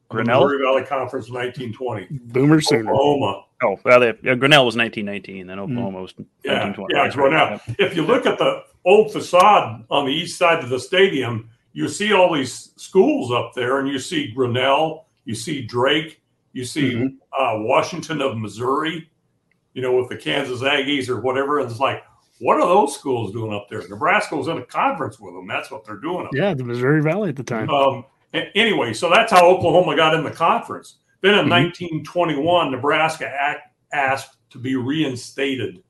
Grinnell? 0.10 0.42
Missouri 0.44 0.64
Valley 0.64 0.84
Conference 0.84 1.30
1920. 1.30 2.08
Boomer 2.34 2.62
Sooner. 2.62 2.92
Oklahoma. 2.92 3.44
Oh, 3.62 3.78
well, 3.84 4.00
they, 4.00 4.14
yeah, 4.24 4.34
Grinnell 4.36 4.66
was 4.66 4.76
1919, 4.76 5.46
then 5.46 5.60
Oklahoma 5.60 6.02
was 6.02 6.14
Yeah, 6.44 6.64
1920. 6.66 6.96
yeah, 6.96 7.06
it's 7.06 7.16
Grinnell. 7.16 7.60
If 7.78 7.96
you 7.96 8.04
look 8.04 8.26
at 8.26 8.40
the 8.40 8.64
old 8.86 9.12
facade 9.12 9.84
on 9.92 10.06
the 10.08 10.12
east 10.14 10.38
side 10.40 10.64
of 10.64 10.70
the 10.70 10.80
stadium, 10.80 11.50
you 11.74 11.88
see 11.90 12.14
all 12.14 12.34
these 12.34 12.72
schools 12.78 13.32
up 13.32 13.52
there, 13.54 13.80
and 13.80 13.88
you 13.90 14.00
see 14.00 14.32
Grinnell, 14.32 15.06
you 15.26 15.36
see 15.36 15.62
Drake, 15.62 16.22
you 16.60 16.66
see 16.66 16.92
Mm-hmm. 16.94 17.16
uh, 17.42 17.64
Washington 17.64 18.22
of 18.22 18.38
Missouri, 18.38 19.10
you 19.74 19.82
know, 19.82 19.96
with 19.96 20.10
the 20.10 20.18
Kansas 20.18 20.62
Aggies 20.62 21.08
or 21.10 21.22
whatever. 21.22 21.60
And 21.60 21.72
it's 21.72 21.80
like, 21.80 22.04
what 22.40 22.56
are 22.60 22.68
those 22.68 22.94
schools 22.98 23.32
doing 23.32 23.54
up 23.54 23.68
there? 23.70 23.88
Nebraska 23.88 24.36
was 24.36 24.48
in 24.50 24.58
a 24.58 24.66
conference 24.66 25.20
with 25.20 25.34
them. 25.34 25.48
That's 25.48 25.72
what 25.72 25.86
they're 25.86 25.96
doing. 25.98 26.26
Up 26.26 26.34
Yeah, 26.34 26.54
the 26.54 26.64
Missouri 26.64 27.02
Valley 27.02 27.30
at 27.30 27.36
the 27.38 27.44
time. 27.44 27.70
um, 27.70 28.06
anyway, 28.56 28.94
so 28.94 29.10
that's 29.10 29.32
how 29.32 29.48
Oklahoma 29.48 29.96
got 29.96 30.14
in 30.16 30.24
the 30.24 30.32
conference. 30.32 30.98
Then 31.22 31.38
in 31.40 31.46
Mhm. 31.46 31.50
1921, 31.50 32.72
Nebraska 32.72 33.28
act, 33.28 33.74
asked 33.92 34.38
to 34.52 34.58
be 34.60 34.76
reinstated 34.76 35.82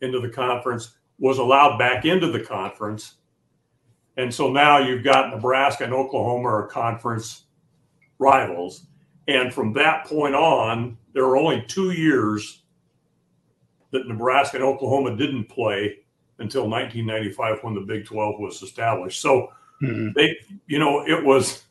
into 0.00 0.20
the 0.20 0.28
conference, 0.28 0.96
was 1.18 1.38
allowed 1.38 1.78
back 1.78 2.04
into 2.04 2.30
the 2.32 2.40
conference. 2.40 3.16
And 4.16 4.32
so 4.34 4.50
now 4.50 4.78
you've 4.78 5.04
got 5.04 5.30
Nebraska 5.30 5.84
and 5.84 5.92
Oklahoma 5.92 6.48
are 6.48 6.66
conference 6.66 7.44
rivals. 8.18 8.86
And 9.30 9.54
from 9.54 9.72
that 9.74 10.06
point 10.06 10.34
on, 10.34 10.96
there 11.12 11.24
were 11.24 11.36
only 11.36 11.64
two 11.68 11.92
years 11.92 12.62
that 13.92 14.08
Nebraska 14.08 14.56
and 14.56 14.64
Oklahoma 14.64 15.16
didn't 15.16 15.44
play 15.48 15.98
until 16.38 16.68
1995 16.68 17.58
when 17.62 17.74
the 17.74 17.80
Big 17.80 18.04
12 18.06 18.40
was 18.40 18.60
established. 18.62 19.20
So 19.20 19.52
Mhm. 19.82 20.12
they, 20.14 20.36
you 20.66 20.78
know, 20.78 21.06
it 21.06 21.24
was, 21.24 21.64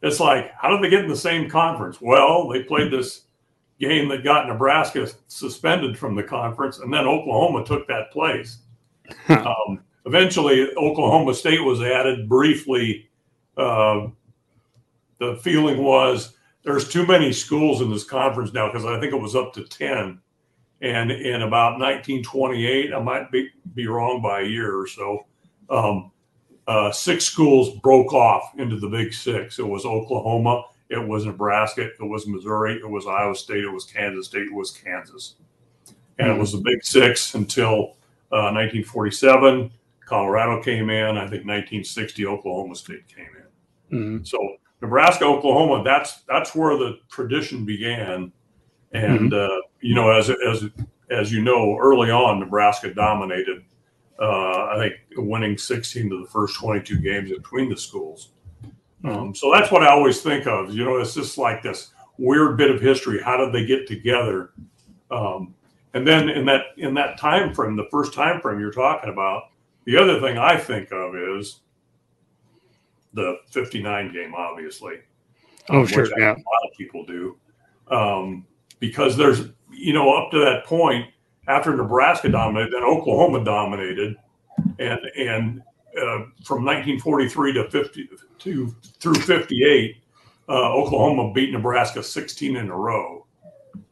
it's 0.00 0.20
like, 0.20 0.52
how 0.54 0.70
did 0.70 0.82
they 0.82 0.88
get 0.90 1.04
in 1.04 1.10
the 1.10 1.16
same 1.16 1.50
conference? 1.50 2.00
Well, 2.00 2.48
they 2.48 2.62
played 2.62 2.90
this 2.90 3.26
game 3.78 4.08
that 4.08 4.24
got 4.24 4.46
Nebraska 4.48 5.08
suspended 5.28 5.98
from 5.98 6.14
the 6.14 6.22
conference, 6.22 6.78
and 6.78 6.92
then 6.92 7.06
Oklahoma 7.06 7.64
took 7.64 7.86
that 7.88 8.10
place. 8.10 8.58
um, 9.28 9.80
eventually, 10.06 10.72
Oklahoma 10.76 11.34
State 11.34 11.62
was 11.62 11.82
added 11.82 12.28
briefly. 12.28 13.08
Uh, 13.56 14.06
the 15.18 15.36
feeling 15.42 15.82
was 15.82 16.36
there's 16.64 16.88
too 16.88 17.06
many 17.06 17.32
schools 17.32 17.80
in 17.80 17.90
this 17.90 18.04
conference 18.04 18.52
now 18.52 18.68
because 18.68 18.84
I 18.84 18.98
think 19.00 19.12
it 19.12 19.20
was 19.20 19.34
up 19.34 19.52
to 19.54 19.64
10. 19.64 20.20
And 20.80 21.10
in 21.10 21.42
about 21.42 21.78
1928, 21.78 22.92
I 22.92 23.00
might 23.00 23.30
be, 23.30 23.48
be 23.74 23.86
wrong 23.86 24.20
by 24.20 24.40
a 24.40 24.44
year 24.44 24.76
or 24.76 24.86
so, 24.86 25.26
um, 25.70 26.10
uh, 26.66 26.90
six 26.92 27.24
schools 27.24 27.78
broke 27.80 28.12
off 28.12 28.52
into 28.58 28.78
the 28.78 28.88
Big 28.88 29.12
Six. 29.12 29.58
It 29.58 29.66
was 29.66 29.84
Oklahoma, 29.84 30.64
it 30.88 30.98
was 31.06 31.24
Nebraska, 31.24 31.82
it 31.82 32.04
was 32.04 32.26
Missouri, 32.26 32.76
it 32.76 32.88
was 32.88 33.06
Iowa 33.06 33.34
State, 33.34 33.64
it 33.64 33.72
was 33.72 33.84
Kansas 33.84 34.26
State, 34.26 34.46
it 34.46 34.54
was 34.54 34.70
Kansas. 34.70 35.36
And 36.18 36.30
it 36.30 36.38
was 36.38 36.52
the 36.52 36.58
Big 36.58 36.84
Six 36.84 37.34
until 37.34 37.96
uh, 38.30 38.50
1947. 38.52 39.72
Colorado 40.04 40.62
came 40.62 40.90
in. 40.90 41.16
I 41.16 41.22
think 41.22 41.46
1960, 41.46 42.26
Oklahoma 42.26 42.74
State 42.74 43.08
came 43.08 43.28
in. 43.90 44.20
Mhm. 44.20 44.26
So 44.26 44.38
Nebraska, 44.82 45.24
Oklahoma, 45.24 45.84
that's 45.84 46.22
that's 46.28 46.54
where 46.54 46.76
the 46.76 46.98
tradition 47.08 47.64
began. 47.64 48.32
And 48.92 49.32
uh, 49.32 49.60
you 49.80 49.94
know, 49.94 50.10
as 50.10 50.28
as 50.28 50.68
as 51.10 51.32
you 51.32 51.40
know, 51.40 51.78
early 51.80 52.10
on, 52.10 52.40
Nebraska 52.40 52.92
dominated. 52.92 53.64
Uh, 54.20 54.66
I 54.66 54.76
think 54.78 54.94
winning 55.16 55.56
16 55.56 56.12
of 56.12 56.20
the 56.20 56.28
first 56.28 56.56
22 56.56 57.00
games 57.00 57.30
between 57.30 57.68
the 57.68 57.76
schools. 57.76 58.30
Um, 59.04 59.34
so 59.34 59.50
that's 59.52 59.72
what 59.72 59.82
I 59.82 59.88
always 59.88 60.20
think 60.20 60.46
of. 60.46 60.72
You 60.72 60.84
know, 60.84 60.98
it's 60.98 61.14
just 61.14 61.38
like 61.38 61.62
this 61.62 61.92
weird 62.18 62.56
bit 62.56 62.70
of 62.70 62.80
history. 62.80 63.20
How 63.20 63.36
did 63.36 63.52
they 63.52 63.66
get 63.66 63.88
together? 63.88 64.52
Um, 65.10 65.54
and 65.94 66.06
then 66.06 66.28
in 66.28 66.44
that 66.46 66.66
in 66.76 66.94
that 66.94 67.18
time 67.18 67.54
frame, 67.54 67.76
the 67.76 67.88
first 67.90 68.12
time 68.12 68.40
frame 68.40 68.60
you're 68.60 68.72
talking 68.72 69.10
about, 69.10 69.44
the 69.86 69.96
other 69.96 70.20
thing 70.20 70.38
I 70.38 70.56
think 70.56 70.92
of 70.92 71.16
is 71.16 71.60
the 73.14 73.36
59 73.50 74.12
game, 74.12 74.34
obviously. 74.34 74.96
Oh, 75.68 75.80
um, 75.80 75.86
sure, 75.86 76.06
yeah. 76.18 76.30
A 76.30 76.34
lot 76.34 76.70
of 76.70 76.76
people 76.76 77.04
do. 77.04 77.36
Um, 77.88 78.46
because 78.80 79.16
there's, 79.16 79.50
you 79.70 79.92
know, 79.92 80.12
up 80.16 80.30
to 80.32 80.38
that 80.38 80.64
point, 80.64 81.06
after 81.48 81.76
Nebraska 81.76 82.28
dominated, 82.28 82.72
then 82.72 82.84
Oklahoma 82.84 83.44
dominated. 83.44 84.16
And, 84.78 85.00
and 85.16 85.62
uh, 85.96 86.24
from 86.44 86.64
1943 86.64 87.52
to 87.54 87.70
50 87.70 88.08
to 88.38 88.76
through 89.00 89.14
58, 89.14 89.96
uh, 90.48 90.52
Oklahoma 90.52 91.32
beat 91.32 91.52
Nebraska 91.52 92.02
16 92.02 92.56
in 92.56 92.70
a 92.70 92.76
row. 92.76 93.26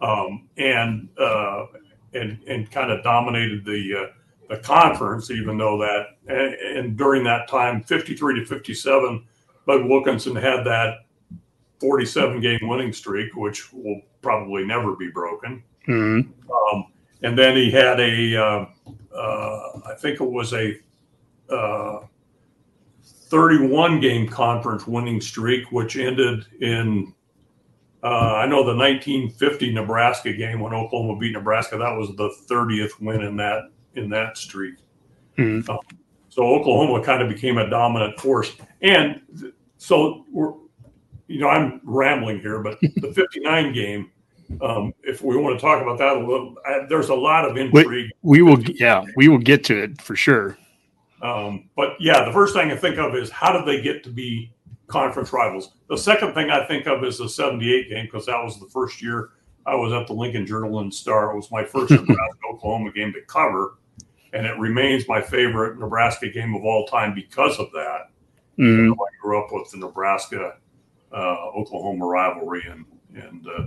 Um, 0.00 0.48
and, 0.56 1.08
uh, 1.18 1.66
and, 2.14 2.42
and 2.46 2.70
kind 2.70 2.90
of 2.90 3.02
dominated 3.02 3.64
the, 3.64 3.94
uh, 3.96 4.19
the 4.50 4.58
conference, 4.58 5.30
even 5.30 5.56
though 5.56 5.78
that, 5.78 6.06
and, 6.26 6.54
and 6.54 6.96
during 6.96 7.22
that 7.22 7.48
time, 7.48 7.82
53 7.84 8.40
to 8.40 8.44
57, 8.44 9.24
Bud 9.64 9.84
Wilkinson 9.84 10.34
had 10.34 10.64
that 10.64 11.06
47 11.80 12.40
game 12.40 12.58
winning 12.62 12.92
streak, 12.92 13.34
which 13.36 13.72
will 13.72 14.02
probably 14.22 14.64
never 14.66 14.96
be 14.96 15.08
broken. 15.08 15.62
Mhm. 15.86 16.28
Um, 16.50 16.86
and 17.22 17.38
then 17.38 17.54
he 17.56 17.70
had 17.70 18.00
a, 18.00 18.36
uh, 18.36 18.66
uh, 19.16 19.80
I 19.86 19.94
think 19.96 20.20
it 20.20 20.28
was 20.28 20.52
a 20.52 20.76
uh, 21.48 22.00
31 23.04 24.00
game 24.00 24.26
conference 24.26 24.84
winning 24.84 25.20
streak, 25.20 25.70
which 25.70 25.96
ended 25.96 26.44
in, 26.60 27.14
uh, 28.02 28.34
I 28.34 28.46
know 28.46 28.64
the 28.64 28.74
1950 28.76 29.72
Nebraska 29.72 30.32
game 30.32 30.58
when 30.58 30.74
Oklahoma 30.74 31.20
beat 31.20 31.34
Nebraska. 31.34 31.78
That 31.78 31.96
was 31.96 32.08
the 32.16 32.30
30th 32.48 33.00
win 33.00 33.22
in 33.22 33.36
that 33.36 33.70
in 33.94 34.08
that 34.10 34.36
streak. 34.38 34.74
Mhm. 35.36 35.68
Um, 35.68 35.78
so 36.28 36.44
Oklahoma 36.44 37.04
kind 37.04 37.22
of 37.22 37.28
became 37.28 37.58
a 37.58 37.68
dominant 37.68 38.18
force, 38.20 38.54
and 38.82 39.20
th- 39.38 39.52
so 39.78 40.24
we're, 40.30 40.52
you 41.26 41.40
know, 41.40 41.48
I'm 41.48 41.80
rambling 41.84 42.40
here, 42.40 42.60
but 42.60 42.78
the 42.96 43.12
59 43.12 43.72
game. 43.72 44.10
Um, 44.60 44.92
if 45.04 45.22
we 45.22 45.36
want 45.36 45.56
to 45.56 45.60
talk 45.64 45.80
about 45.80 45.96
that 45.98 46.16
a 46.16 46.20
little, 46.20 46.56
I, 46.66 46.84
there's 46.88 47.08
a 47.08 47.14
lot 47.14 47.44
of 47.44 47.54
We, 47.54 47.60
intrigue. 47.60 48.10
we 48.22 48.42
will, 48.42 48.60
yeah, 48.62 49.04
we 49.16 49.28
will 49.28 49.38
get 49.38 49.62
to 49.64 49.80
it 49.80 50.02
for 50.02 50.16
sure. 50.16 50.58
Um, 51.22 51.68
but 51.76 51.90
yeah, 52.00 52.24
the 52.24 52.32
first 52.32 52.52
thing 52.54 52.72
I 52.72 52.76
think 52.76 52.98
of 52.98 53.14
is 53.14 53.30
how 53.30 53.52
did 53.52 53.64
they 53.64 53.80
get 53.80 54.02
to 54.04 54.10
be 54.10 54.52
conference 54.88 55.32
rivals? 55.32 55.74
The 55.88 55.96
second 55.96 56.34
thing 56.34 56.50
I 56.50 56.64
think 56.66 56.86
of 56.88 57.04
is 57.04 57.18
the 57.18 57.28
78 57.28 57.90
game 57.90 58.06
because 58.06 58.26
that 58.26 58.42
was 58.42 58.58
the 58.58 58.66
first 58.66 59.00
year 59.00 59.30
I 59.66 59.74
was 59.74 59.92
at 59.92 60.06
the 60.06 60.12
Lincoln 60.14 60.46
Journal 60.46 60.80
and 60.80 60.92
Star. 60.92 61.32
It 61.32 61.36
was 61.36 61.50
my 61.50 61.64
first 61.64 61.90
Nebraska 61.90 62.38
Oklahoma 62.52 62.92
game 62.92 63.12
to 63.12 63.20
cover, 63.22 63.78
and 64.32 64.46
it 64.46 64.58
remains 64.58 65.06
my 65.08 65.20
favorite 65.20 65.78
Nebraska 65.78 66.28
game 66.28 66.54
of 66.54 66.64
all 66.64 66.86
time 66.86 67.14
because 67.14 67.58
of 67.58 67.70
that. 67.72 68.10
Mhm. 68.58 68.86
Know, 68.88 68.92
I 68.94 69.22
grew 69.22 69.38
up 69.42 69.52
with 69.52 69.70
the 69.70 69.78
Nebraska 69.78 70.56
uh, 71.12 71.48
Oklahoma 71.56 72.06
rivalry, 72.06 72.64
and 72.68 72.84
and 73.14 73.46
uh, 73.46 73.66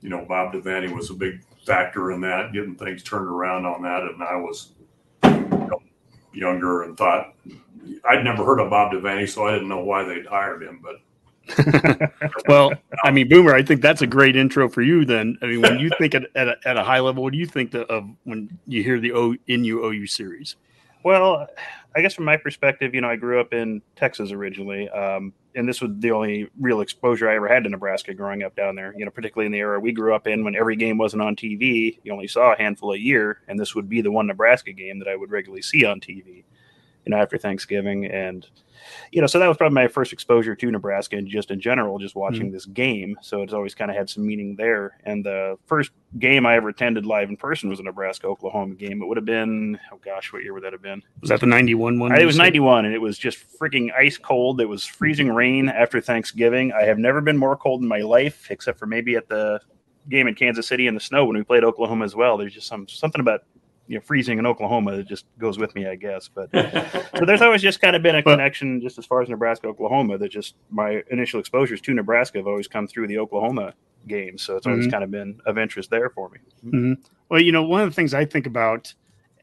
you 0.00 0.08
know 0.10 0.24
Bob 0.28 0.52
Devaney 0.52 0.94
was 0.94 1.10
a 1.10 1.14
big 1.14 1.40
factor 1.66 2.12
in 2.12 2.20
that, 2.20 2.52
getting 2.52 2.74
things 2.76 3.02
turned 3.02 3.28
around 3.28 3.64
on 3.64 3.82
that. 3.82 4.02
And 4.02 4.22
I 4.22 4.36
was 4.36 4.72
you 5.22 5.30
know, 5.48 5.82
younger 6.32 6.82
and 6.82 6.96
thought 6.96 7.34
I'd 8.08 8.24
never 8.24 8.44
heard 8.44 8.60
of 8.60 8.70
Bob 8.70 8.92
Devaney, 8.92 9.28
so 9.28 9.46
I 9.46 9.52
didn't 9.52 9.68
know 9.68 9.82
why 9.82 10.04
they'd 10.04 10.26
hired 10.26 10.62
him. 10.62 10.80
But 10.82 10.96
Well, 12.48 12.72
I 13.04 13.10
mean, 13.10 13.28
Boomer, 13.28 13.54
I 13.54 13.62
think 13.62 13.80
that's 13.80 14.02
a 14.02 14.06
great 14.06 14.36
intro 14.36 14.68
for 14.68 14.82
you. 14.82 15.04
Then, 15.04 15.38
I 15.42 15.46
mean, 15.46 15.62
when 15.62 15.78
you 15.78 15.90
think 15.98 16.14
at, 16.14 16.24
at, 16.34 16.48
a, 16.48 16.56
at 16.64 16.76
a 16.76 16.84
high 16.84 17.00
level, 17.00 17.22
what 17.22 17.32
do 17.32 17.38
you 17.38 17.46
think 17.46 17.70
the, 17.70 17.82
of 17.86 18.08
when 18.24 18.58
you 18.66 18.82
hear 18.82 19.00
the 19.00 19.12
o, 19.12 19.34
NU 19.48 19.84
OU 19.84 20.06
series? 20.06 20.56
Well, 21.04 21.46
I 21.94 22.00
guess 22.00 22.14
from 22.14 22.24
my 22.24 22.36
perspective, 22.36 22.94
you 22.94 23.00
know, 23.00 23.08
I 23.08 23.16
grew 23.16 23.40
up 23.40 23.52
in 23.52 23.82
Texas 23.94 24.32
originally, 24.32 24.88
um, 24.88 25.32
and 25.54 25.68
this 25.68 25.80
was 25.80 25.92
the 25.98 26.10
only 26.10 26.48
real 26.58 26.80
exposure 26.80 27.30
I 27.30 27.36
ever 27.36 27.46
had 27.46 27.64
to 27.64 27.70
Nebraska 27.70 28.14
growing 28.14 28.42
up 28.42 28.56
down 28.56 28.74
there. 28.74 28.94
You 28.96 29.04
know, 29.04 29.10
particularly 29.10 29.46
in 29.46 29.52
the 29.52 29.58
era 29.58 29.78
we 29.78 29.92
grew 29.92 30.14
up 30.14 30.26
in, 30.26 30.44
when 30.44 30.56
every 30.56 30.76
game 30.76 30.98
wasn't 30.98 31.22
on 31.22 31.36
TV, 31.36 31.98
you 32.02 32.12
only 32.12 32.26
saw 32.26 32.52
a 32.52 32.58
handful 32.58 32.92
a 32.92 32.98
year, 32.98 33.40
and 33.48 33.60
this 33.60 33.74
would 33.74 33.88
be 33.88 34.00
the 34.00 34.10
one 34.10 34.26
Nebraska 34.26 34.72
game 34.72 34.98
that 34.98 35.08
I 35.08 35.14
would 35.14 35.30
regularly 35.30 35.62
see 35.62 35.84
on 35.84 36.00
TV. 36.00 36.44
You 37.04 37.10
know, 37.10 37.18
after 37.18 37.36
Thanksgiving, 37.38 38.06
and 38.06 38.46
you 39.12 39.20
know, 39.20 39.26
so 39.26 39.38
that 39.38 39.48
was 39.48 39.56
probably 39.56 39.74
my 39.74 39.88
first 39.88 40.12
exposure 40.12 40.54
to 40.54 40.70
Nebraska 40.70 41.16
and 41.16 41.28
just 41.28 41.50
in 41.50 41.60
general, 41.60 41.98
just 41.98 42.14
watching 42.14 42.46
mm-hmm. 42.46 42.52
this 42.52 42.66
game. 42.66 43.16
So 43.22 43.42
it's 43.42 43.52
always 43.52 43.74
kind 43.74 43.90
of 43.90 43.96
had 43.96 44.08
some 44.10 44.26
meaning 44.26 44.56
there. 44.56 44.98
And 45.04 45.24
the 45.24 45.56
first 45.66 45.90
game 46.18 46.46
I 46.46 46.56
ever 46.56 46.68
attended 46.68 47.06
live 47.06 47.28
in 47.28 47.36
person 47.36 47.68
was 47.68 47.80
a 47.80 47.82
Nebraska 47.82 48.26
Oklahoma 48.26 48.74
game. 48.74 49.02
It 49.02 49.06
would 49.06 49.16
have 49.16 49.24
been, 49.24 49.78
oh 49.92 49.98
gosh, 50.04 50.32
what 50.32 50.42
year 50.42 50.52
would 50.52 50.64
that 50.64 50.72
have 50.72 50.82
been? 50.82 51.02
Was 51.20 51.30
that 51.30 51.40
the 51.40 51.46
91 51.46 51.98
one? 51.98 52.12
I- 52.12 52.20
It 52.20 52.26
was 52.26 52.36
91, 52.36 52.84
and 52.84 52.94
it 52.94 53.00
was 53.00 53.18
just 53.18 53.38
freaking 53.58 53.92
ice 53.94 54.18
cold. 54.18 54.60
It 54.60 54.68
was 54.68 54.84
freezing 54.84 55.30
rain 55.30 55.68
after 55.68 56.00
Thanksgiving. 56.00 56.72
I 56.72 56.82
have 56.82 56.98
never 56.98 57.20
been 57.20 57.36
more 57.36 57.56
cold 57.56 57.82
in 57.82 57.88
my 57.88 58.00
life, 58.00 58.50
except 58.50 58.78
for 58.78 58.86
maybe 58.86 59.16
at 59.16 59.28
the 59.28 59.60
game 60.08 60.26
in 60.26 60.34
Kansas 60.34 60.66
City 60.66 60.86
in 60.86 60.94
the 60.94 61.00
snow 61.00 61.24
when 61.24 61.36
we 61.36 61.42
played 61.42 61.64
Oklahoma 61.64 62.04
as 62.04 62.14
well. 62.14 62.36
There's 62.36 62.52
just 62.54 62.66
some 62.66 62.86
something 62.88 63.20
about 63.20 63.44
you 63.86 63.96
know 63.96 64.00
freezing 64.00 64.38
in 64.38 64.46
Oklahoma. 64.46 64.92
It 64.92 65.06
just 65.08 65.26
goes 65.38 65.58
with 65.58 65.74
me, 65.74 65.86
I 65.86 65.94
guess. 65.96 66.28
But 66.28 66.50
so 67.18 67.24
there's 67.26 67.42
always 67.42 67.62
just 67.62 67.80
kind 67.80 67.94
of 67.96 68.02
been 68.02 68.16
a 68.16 68.22
connection, 68.22 68.80
just 68.80 68.98
as 68.98 69.06
far 69.06 69.22
as 69.22 69.28
Nebraska, 69.28 69.66
Oklahoma. 69.68 70.18
That 70.18 70.30
just 70.30 70.54
my 70.70 71.02
initial 71.10 71.40
exposures 71.40 71.80
to 71.82 71.94
Nebraska 71.94 72.38
have 72.38 72.46
always 72.46 72.68
come 72.68 72.86
through 72.86 73.08
the 73.08 73.18
Oklahoma 73.18 73.74
games, 74.08 74.42
so 74.42 74.56
it's 74.56 74.66
always 74.66 74.86
Mhm. 74.86 74.90
kind 74.90 75.04
of 75.04 75.10
been 75.10 75.40
of 75.46 75.56
interest 75.58 75.90
there 75.90 76.10
for 76.10 76.28
me. 76.30 76.38
Mhm. 76.66 76.98
Well, 77.28 77.40
you 77.40 77.52
know, 77.52 77.62
one 77.62 77.80
of 77.82 77.88
the 77.90 77.94
things 77.94 78.12
I 78.14 78.24
think 78.24 78.46
about 78.46 78.92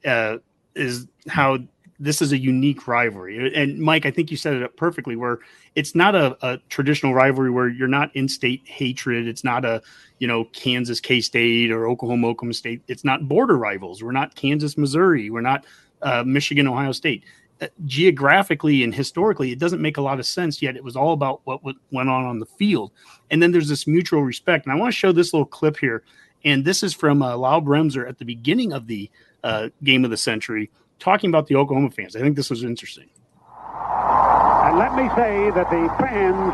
uh, 0.06 0.38
is 0.76 1.08
how 1.28 1.58
this 2.02 2.22
is 2.22 2.32
a 2.32 2.38
unique 2.38 2.88
rivalry. 2.88 3.54
And 3.56 3.78
Mike, 3.80 4.08
I 4.08 4.12
think 4.12 4.32
you 4.32 4.38
said 4.38 4.56
it 4.56 4.64
up 4.64 4.76
perfectly, 4.76 5.16
where 5.16 5.40
it's 5.76 5.94
not 5.94 6.16
a, 6.16 6.36
a 6.42 6.58
traditional 6.70 7.14
rivalry 7.14 7.52
where 7.52 7.70
you're 7.70 7.88
not 7.88 8.14
in-state 8.16 8.64
hatred. 8.66 9.28
It's 9.28 9.44
not 9.44 9.64
a 9.64 9.82
you 10.18 10.28
know 10.28 10.46
Kansas 10.46 11.00
K 11.00 11.22
State 11.22 11.72
or 11.72 11.88
Oklahoma 11.88 12.28
Oklahoma 12.28 12.56
State. 12.56 12.82
It's 12.88 13.04
not 13.04 13.28
border 13.28 13.58
rivals. 13.58 14.04
We're 14.04 14.12
not 14.12 14.36
Kansas 14.36 14.78
Missouri. 14.78 15.30
We're 15.30 15.42
not 15.42 15.66
uh, 16.02 16.24
Michigan 16.26 16.68
Ohio 16.68 16.92
State. 16.92 17.24
Uh, 17.62 17.68
geographically 17.86 18.84
and 18.84 18.96
historically, 18.96 19.52
it 19.52 19.60
doesn't 19.60 19.82
make 19.82 19.98
a 19.98 20.02
lot 20.02 20.20
of 20.20 20.26
sense. 20.26 20.60
Yet 20.60 20.76
it 20.76 20.84
was 20.84 20.96
all 20.96 21.14
about 21.14 21.42
what 21.44 21.64
what 21.64 21.76
went 21.92 22.10
on 22.10 22.26
on 22.26 22.40
the 22.40 22.48
field. 22.48 22.92
And 23.30 23.42
then 23.42 23.52
there's 23.52 23.70
this 23.70 23.86
mutual 23.86 24.24
respect. 24.24 24.66
And 24.66 24.74
I 24.74 24.76
want 24.76 24.92
to 24.92 24.98
show 24.98 25.12
this 25.12 25.34
little 25.34 25.46
clip 25.46 25.78
here. 25.78 26.04
And 26.44 26.66
this 26.66 26.82
is 26.82 26.96
from 26.96 27.22
uh, 27.22 27.38
Lyell 27.38 27.62
Bremser 27.62 28.10
at 28.10 28.18
the 28.18 28.26
beginning 28.26 28.74
of 28.74 28.88
the 28.88 29.12
uh, 29.44 29.70
game 29.84 30.04
of 30.04 30.12
the 30.12 30.18
century, 30.18 30.70
talking 31.02 31.30
about 31.30 31.48
the 31.48 31.56
Oklahoma 31.56 31.92
fans. 31.92 32.16
I 32.16 32.20
think 32.20 32.38
this 32.38 32.50
was 32.50 32.64
interesting. 32.64 33.10
And 33.52 34.78
let 34.78 34.96
me 34.96 35.10
say 35.16 35.52
that 35.52 35.70
the 35.70 35.94
fans 36.00 36.54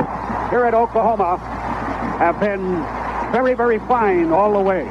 here 0.49 0.65
at 0.65 0.73
Oklahoma 0.73 1.37
have 2.17 2.39
been 2.39 2.81
very, 3.31 3.53
very 3.53 3.77
fine 3.79 4.31
all 4.31 4.53
the 4.53 4.61
way. 4.61 4.83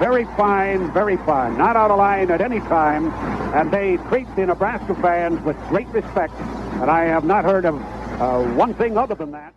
Very 0.00 0.24
fine, 0.36 0.92
very 0.92 1.16
fine. 1.18 1.56
Not 1.56 1.76
out 1.76 1.92
of 1.92 1.98
line 1.98 2.30
at 2.30 2.40
any 2.40 2.58
time. 2.60 3.12
And 3.54 3.70
they 3.70 3.98
treat 4.08 4.26
the 4.34 4.46
Nebraska 4.46 4.94
fans 4.96 5.40
with 5.44 5.56
great 5.68 5.86
respect. 5.88 6.32
And 6.80 6.90
I 6.90 7.04
have 7.04 7.24
not 7.24 7.44
heard 7.44 7.66
of 7.66 7.76
uh, 8.20 8.42
one 8.54 8.74
thing 8.74 8.98
other 8.98 9.14
than 9.14 9.30
that. 9.32 9.54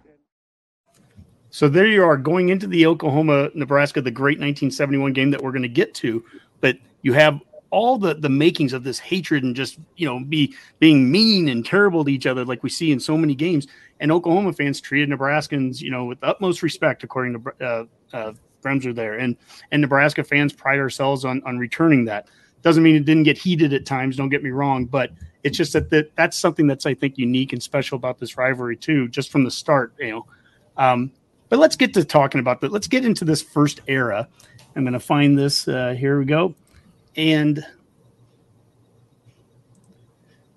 So 1.50 1.70
there 1.70 1.88
you 1.88 2.04
are 2.04 2.18
going 2.18 2.50
into 2.50 2.68
the 2.68 2.86
Oklahoma 2.86 3.50
Nebraska, 3.56 4.02
the 4.02 4.12
great 4.12 4.38
1971 4.38 5.14
game 5.14 5.32
that 5.32 5.42
we're 5.42 5.54
going 5.54 5.62
to 5.62 5.70
get 5.70 5.94
to, 5.96 6.24
but 6.60 6.78
you 7.02 7.14
have 7.14 7.40
all 7.76 7.98
the 7.98 8.14
the 8.14 8.30
makings 8.30 8.72
of 8.72 8.86
this 8.86 9.00
hatred 9.00 9.44
and 9.44 9.54
just 9.54 9.78
you 9.98 10.08
know 10.08 10.18
be 10.18 10.56
being 10.80 11.12
mean 11.12 11.50
and 11.50 11.66
terrible 11.66 12.06
to 12.06 12.10
each 12.10 12.26
other 12.26 12.46
like 12.46 12.64
we 12.64 12.70
see 12.70 12.92
in 12.92 13.00
so 13.02 13.18
many 13.18 13.36
games. 13.36 13.68
And 14.00 14.14
Oklahoma 14.14 14.54
fans 14.54 14.80
treated 14.80 15.10
Nebraskans 15.10 15.82
you 15.82 15.92
know 15.92 16.06
with 16.06 16.22
the 16.22 16.28
utmost 16.28 16.64
respect, 16.64 17.04
according 17.04 17.44
to 17.44 17.66
uh, 17.66 17.86
uh, 18.14 18.34
Bremser 18.64 18.96
there, 18.96 19.16
and 19.16 19.36
and 19.72 19.82
Nebraska 19.82 20.24
fans 20.24 20.54
pride 20.54 20.80
ourselves 20.80 21.26
on 21.26 21.44
on 21.46 21.60
returning 21.60 22.06
that. 22.06 22.30
Doesn't 22.62 22.82
mean 22.82 22.96
it 22.96 23.04
didn't 23.04 23.24
get 23.24 23.38
heated 23.38 23.74
at 23.74 23.86
times. 23.86 24.16
Don't 24.16 24.30
get 24.30 24.42
me 24.42 24.52
wrong, 24.52 24.86
but 24.86 25.12
it's 25.44 25.58
just 25.58 25.74
that, 25.74 25.90
that 25.90 26.16
that's 26.16 26.38
something 26.38 26.68
that's 26.68 26.86
I 26.86 26.94
think 26.94 27.18
unique 27.18 27.52
and 27.52 27.62
special 27.62 27.98
about 27.98 28.20
this 28.20 28.38
rivalry 28.38 28.78
too, 28.78 29.10
just 29.10 29.32
from 29.32 29.44
the 29.44 29.52
start. 29.52 29.94
You 30.00 30.12
know. 30.12 30.26
Um, 30.78 31.12
but 31.50 31.60
let's 31.60 31.76
get 31.76 31.94
to 31.96 32.06
talking 32.06 32.40
about 32.40 32.62
that. 32.62 32.72
Let's 32.72 32.88
get 32.88 33.04
into 33.04 33.26
this 33.26 33.42
first 33.42 33.82
era. 33.88 34.30
I'm 34.78 34.84
going 34.84 34.94
to 34.94 35.00
find 35.00 35.38
this. 35.38 35.68
Uh, 35.68 35.94
here 35.98 36.18
we 36.18 36.26
go. 36.26 36.56
And 37.16 37.66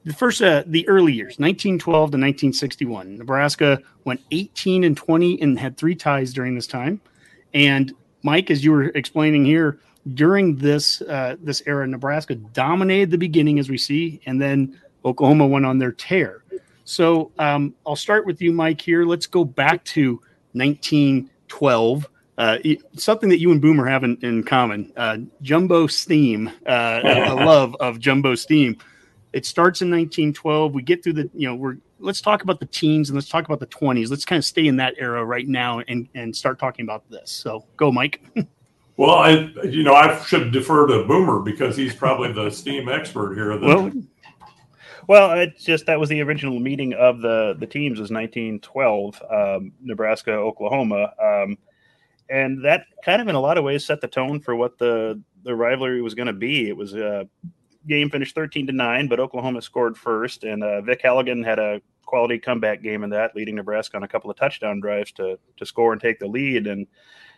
the 0.04 0.14
first, 0.14 0.40
uh, 0.42 0.64
the 0.66 0.88
early 0.88 1.12
years, 1.12 1.38
1912 1.38 1.94
to 1.94 2.00
1961. 2.16 3.18
Nebraska 3.18 3.80
went 4.04 4.20
18 4.30 4.84
and 4.84 4.96
20 4.96 5.40
and 5.42 5.58
had 5.58 5.76
three 5.76 5.94
ties 5.94 6.32
during 6.32 6.54
this 6.54 6.66
time. 6.66 7.00
And 7.54 7.92
Mike, 8.22 8.50
as 8.50 8.64
you 8.64 8.72
were 8.72 8.84
explaining 8.84 9.44
here, 9.44 9.78
during 10.14 10.56
this 10.56 11.02
uh, 11.02 11.36
this 11.42 11.62
era, 11.66 11.86
Nebraska 11.86 12.34
dominated 12.34 13.10
the 13.10 13.18
beginning, 13.18 13.58
as 13.58 13.68
we 13.68 13.76
see, 13.76 14.20
and 14.26 14.40
then 14.40 14.78
Oklahoma 15.04 15.46
went 15.46 15.66
on 15.66 15.78
their 15.78 15.92
tear. 15.92 16.42
So 16.84 17.30
um, 17.38 17.74
I'll 17.86 17.96
start 17.96 18.24
with 18.24 18.40
you, 18.40 18.52
Mike. 18.52 18.80
Here, 18.80 19.04
let's 19.04 19.26
go 19.26 19.44
back 19.44 19.84
to 19.84 20.22
1912. 20.52 22.08
Uh, 22.38 22.56
something 22.94 23.28
that 23.28 23.40
you 23.40 23.50
and 23.50 23.60
Boomer 23.60 23.84
have 23.86 24.04
in, 24.04 24.16
in 24.22 24.44
common: 24.44 24.92
uh, 24.96 25.18
Jumbo 25.42 25.88
Stiehm, 25.88 26.48
uh, 26.66 27.00
a 27.04 27.34
love 27.44 27.74
of 27.80 27.98
Jumbo 27.98 28.34
Stiehm. 28.34 28.80
It 29.32 29.44
starts 29.44 29.82
in 29.82 29.90
1912. 29.90 30.72
We 30.72 30.82
get 30.82 31.02
through 31.04 31.14
the, 31.14 31.30
you 31.34 31.48
know, 31.48 31.54
we're 31.56 31.78
let's 31.98 32.20
talk 32.20 32.42
about 32.44 32.60
the 32.60 32.66
teens 32.66 33.10
and 33.10 33.16
let's 33.16 33.28
talk 33.28 33.44
about 33.44 33.58
the 33.60 33.66
20s. 33.66 34.08
Let's 34.08 34.24
kind 34.24 34.38
of 34.38 34.44
stay 34.44 34.68
in 34.68 34.76
that 34.76 34.94
era 34.98 35.24
right 35.24 35.48
now 35.48 35.80
and 35.80 36.08
and 36.14 36.34
start 36.34 36.58
talking 36.58 36.84
about 36.84 37.08
this. 37.10 37.30
So 37.30 37.66
go, 37.76 37.90
Mike. 37.92 38.22
Well, 38.98 39.14
I 39.14 39.30
you 39.62 39.84
know 39.84 39.94
I 39.94 40.18
should 40.24 40.50
defer 40.50 40.88
to 40.88 41.04
Boomer 41.04 41.38
because 41.38 41.76
he's 41.76 41.94
probably 41.94 42.32
the 42.32 42.50
steam 42.50 42.88
expert 42.88 43.36
here. 43.36 43.56
The- 43.56 43.64
Well, 43.64 43.92
well, 45.06 45.38
it's 45.38 45.62
just 45.62 45.86
that 45.86 46.00
was 46.00 46.08
the 46.08 46.20
original 46.20 46.58
meeting 46.58 46.94
of 46.94 47.20
the 47.20 47.54
the 47.60 47.66
teams 47.66 48.00
was 48.00 48.10
1912, 48.10 49.22
um, 49.30 49.72
Nebraska, 49.80 50.32
Oklahoma, 50.32 51.12
um, 51.22 51.56
and 52.30 52.64
that 52.64 52.86
kind 53.04 53.22
of 53.22 53.28
in 53.28 53.34
a 53.34 53.40
lot 53.40 53.58
of 53.58 53.64
ways 53.64 53.84
set 53.84 54.00
the 54.00 54.08
tone 54.08 54.40
for 54.40 54.54
what 54.56 54.78
the 54.78 55.20
the 55.44 55.54
rivalry 55.54 56.02
was 56.02 56.14
going 56.14 56.26
to 56.26 56.32
be. 56.32 56.68
It 56.68 56.76
was 56.76 56.94
a 56.94 57.28
game 57.86 58.10
finished 58.10 58.34
13 58.34 58.66
to 58.66 58.72
nine, 58.72 59.08
but 59.08 59.20
Oklahoma 59.20 59.62
scored 59.62 59.96
first, 59.96 60.44
and 60.44 60.62
uh, 60.62 60.80
Vic 60.82 61.00
Halligan 61.02 61.42
had 61.42 61.58
a 61.58 61.80
quality 62.04 62.38
comeback 62.38 62.82
game 62.82 63.04
in 63.04 63.10
that, 63.10 63.36
leading 63.36 63.54
Nebraska 63.54 63.96
on 63.96 64.02
a 64.02 64.08
couple 64.08 64.30
of 64.30 64.36
touchdown 64.36 64.80
drives 64.80 65.12
to 65.12 65.38
to 65.56 65.66
score 65.66 65.92
and 65.92 66.00
take 66.00 66.18
the 66.18 66.26
lead. 66.26 66.66
And 66.66 66.86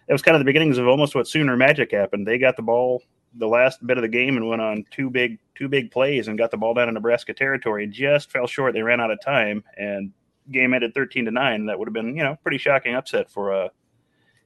it 0.08 0.12
was 0.12 0.22
kind 0.22 0.34
of 0.34 0.40
the 0.40 0.44
beginnings 0.44 0.78
of 0.78 0.88
almost 0.88 1.14
what 1.14 1.28
Sooner 1.28 1.56
Magic 1.56 1.92
happened. 1.92 2.26
They 2.26 2.38
got 2.38 2.56
the 2.56 2.62
ball 2.62 3.02
the 3.34 3.46
last 3.46 3.86
bit 3.86 3.96
of 3.96 4.02
the 4.02 4.08
game 4.08 4.36
and 4.36 4.48
went 4.48 4.62
on 4.62 4.84
two 4.90 5.10
big 5.10 5.38
two 5.54 5.68
big 5.68 5.90
plays 5.90 6.26
and 6.26 6.38
got 6.38 6.50
the 6.50 6.56
ball 6.56 6.74
down 6.74 6.88
in 6.88 6.94
Nebraska 6.94 7.32
territory 7.32 7.84
and 7.84 7.92
just 7.92 8.30
fell 8.30 8.46
short. 8.46 8.74
They 8.74 8.82
ran 8.82 9.00
out 9.00 9.10
of 9.10 9.20
time 9.20 9.62
and 9.76 10.12
game 10.50 10.74
ended 10.74 10.94
13 10.94 11.26
to 11.26 11.30
9. 11.30 11.66
That 11.66 11.78
would 11.78 11.86
have 11.86 11.92
been, 11.92 12.16
you 12.16 12.24
know, 12.24 12.36
pretty 12.42 12.58
shocking 12.58 12.94
upset 12.94 13.30
for 13.30 13.52
a 13.52 13.70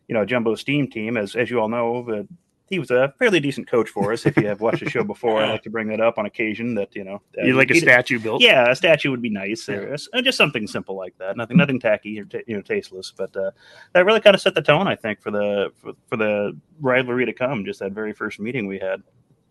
you 0.08 0.14
know, 0.14 0.24
Jumbo 0.24 0.54
Stiehm 0.54 0.90
team 0.90 1.16
as 1.16 1.34
as 1.34 1.50
you 1.50 1.60
all 1.60 1.68
know, 1.68 2.02
but 2.06 2.26
he 2.66 2.78
was 2.78 2.90
a 2.90 3.12
fairly 3.18 3.40
decent 3.40 3.66
coach 3.68 3.90
for 3.90 4.12
us. 4.12 4.24
If 4.24 4.36
you 4.38 4.46
have 4.46 4.60
watched 4.62 4.82
the 4.82 4.88
show 4.88 5.04
before, 5.04 5.42
I 5.42 5.50
like 5.52 5.62
to 5.64 5.70
bring 5.70 5.88
that 5.88 6.00
up 6.00 6.16
on 6.18 6.24
occasion. 6.26 6.74
That 6.74 6.94
you 6.96 7.04
know, 7.04 7.20
You 7.36 7.54
like 7.54 7.70
a 7.70 7.78
statue 7.78 8.18
built? 8.18 8.40
Yeah, 8.42 8.70
a 8.70 8.74
statue 8.76 9.10
would 9.10 9.20
be 9.22 9.30
nice. 9.30 9.68
or 9.68 9.94
uh, 10.14 10.22
just 10.22 10.38
something 10.38 10.66
simple 10.66 10.96
like 10.96 11.16
that. 11.18 11.36
Nothing, 11.36 11.56
nothing 11.58 11.78
tacky 11.78 12.18
or 12.20 12.24
ta 12.24 12.38
you 12.46 12.56
know 12.56 12.62
tasteless. 12.62 13.12
But 13.16 13.36
uh, 13.36 13.50
that 13.92 14.04
really 14.06 14.20
kind 14.20 14.34
of 14.34 14.40
set 14.40 14.54
the 14.54 14.62
tone, 14.62 14.88
I 14.88 14.96
think, 14.96 15.20
for 15.20 15.30
the 15.30 15.72
for, 15.76 15.92
for 16.08 16.16
the 16.16 16.56
rivalry 16.80 17.26
to 17.26 17.32
come. 17.32 17.64
Just 17.64 17.80
that 17.80 17.92
very 17.92 18.12
first 18.12 18.40
meeting 18.40 18.66
we 18.66 18.78
had. 18.78 19.02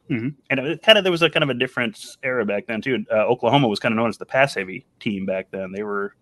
Mhm. 0.09 0.35
And 0.49 0.59
it 0.59 0.81
kind 0.81 0.97
of 0.97 1.03
there 1.05 1.11
was 1.11 1.21
a 1.21 1.29
kind 1.29 1.43
of 1.43 1.49
a 1.49 1.53
different 1.53 2.17
era 2.23 2.45
back 2.45 2.65
then 2.65 2.81
too. 2.81 3.05
Uh, 3.11 3.25
Oklahoma 3.27 3.67
was 3.67 3.79
kind 3.79 3.93
of 3.93 3.97
known 3.97 4.09
as 4.09 4.17
the 4.17 4.25
pass 4.25 4.55
heavy 4.55 4.85
team 4.99 5.25
back 5.25 5.47
then. 5.51 5.71
They 5.71 5.83
were 5.83 6.15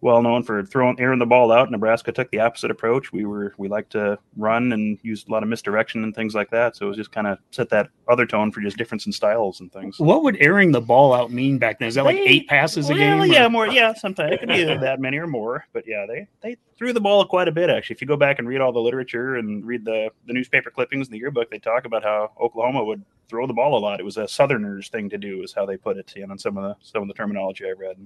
well 0.00 0.22
known 0.22 0.42
for 0.42 0.64
throwing 0.64 0.98
airing 1.00 1.18
the 1.18 1.26
ball 1.26 1.50
out. 1.50 1.70
Nebraska 1.70 2.12
took 2.12 2.30
the 2.30 2.40
opposite 2.40 2.70
approach. 2.70 3.12
We 3.12 3.24
were 3.24 3.54
we 3.58 3.68
liked 3.68 3.90
to 3.92 4.18
run 4.36 4.72
and 4.72 4.98
use 5.02 5.24
a 5.28 5.32
lot 5.32 5.42
of 5.42 5.48
misdirection 5.48 6.04
and 6.04 6.14
things 6.14 6.34
like 6.34 6.50
that. 6.50 6.76
So 6.76 6.86
it 6.86 6.88
was 6.88 6.96
just 6.96 7.10
kind 7.12 7.26
of 7.26 7.38
set 7.50 7.68
that 7.70 7.88
other 8.08 8.24
tone 8.26 8.52
for 8.52 8.60
just 8.60 8.76
difference 8.76 9.06
in 9.06 9.12
styles 9.12 9.60
and 9.60 9.72
things. 9.72 9.98
What 9.98 10.22
would 10.22 10.36
airing 10.40 10.72
the 10.72 10.80
ball 10.80 11.12
out 11.12 11.32
mean 11.32 11.58
back 11.58 11.78
then? 11.78 11.88
Is 11.88 11.94
that 11.96 12.04
like 12.04 12.16
They- 12.16 12.22
eight 12.26 12.48
passes 12.48 12.88
a 12.90 12.92
well, 12.92 12.98
game? 12.98 13.20
or- 13.22 13.26
Yeah, 13.26 13.48
more. 13.48 13.66
Yeah, 13.66 13.92
sometimes 13.94 14.34
it 14.34 14.40
could 14.40 14.48
be 14.50 14.64
that 14.64 15.00
many 15.00 15.18
or 15.18 15.26
more. 15.26 15.64
But 15.72 15.84
yeah, 15.86 16.06
they 16.06 16.28
they 16.42 16.56
threw 16.76 16.92
the 16.92 17.00
ball 17.00 17.24
quite 17.24 17.48
a 17.48 17.52
bit 17.52 17.68
actually. 17.70 17.94
If 17.94 18.00
you 18.00 18.06
go 18.06 18.16
back 18.16 18.38
and 18.38 18.46
read 18.48 18.60
all 18.60 18.72
the 18.72 18.78
literature 18.80 19.36
and 19.36 19.64
read 19.66 19.84
the 19.84 20.10
the 20.26 20.32
newspaper 20.32 20.70
clippings 20.70 21.08
in 21.08 21.12
the 21.12 21.18
yearbook, 21.18 21.50
they 21.50 21.58
talk 21.58 21.84
about 21.84 22.02
how 22.04 22.30
Oklahoma 22.40 22.84
would 22.84 23.04
throw 23.28 23.46
the 23.46 23.52
ball 23.52 23.76
a 23.76 23.80
lot. 23.80 24.00
It 24.00 24.04
was 24.04 24.16
a 24.16 24.26
Southerners 24.28 24.88
thing 24.88 25.10
to 25.10 25.18
do, 25.18 25.42
is 25.42 25.52
how 25.52 25.66
they 25.66 25.76
put 25.76 25.98
it. 25.98 26.12
You 26.16 26.26
know, 26.26 26.32
in 26.32 26.38
some 26.38 26.56
of 26.56 26.62
the 26.62 26.76
some 26.80 27.02
of 27.02 27.08
the 27.08 27.14
terminology 27.14 27.66
I 27.66 27.72
read. 27.72 27.96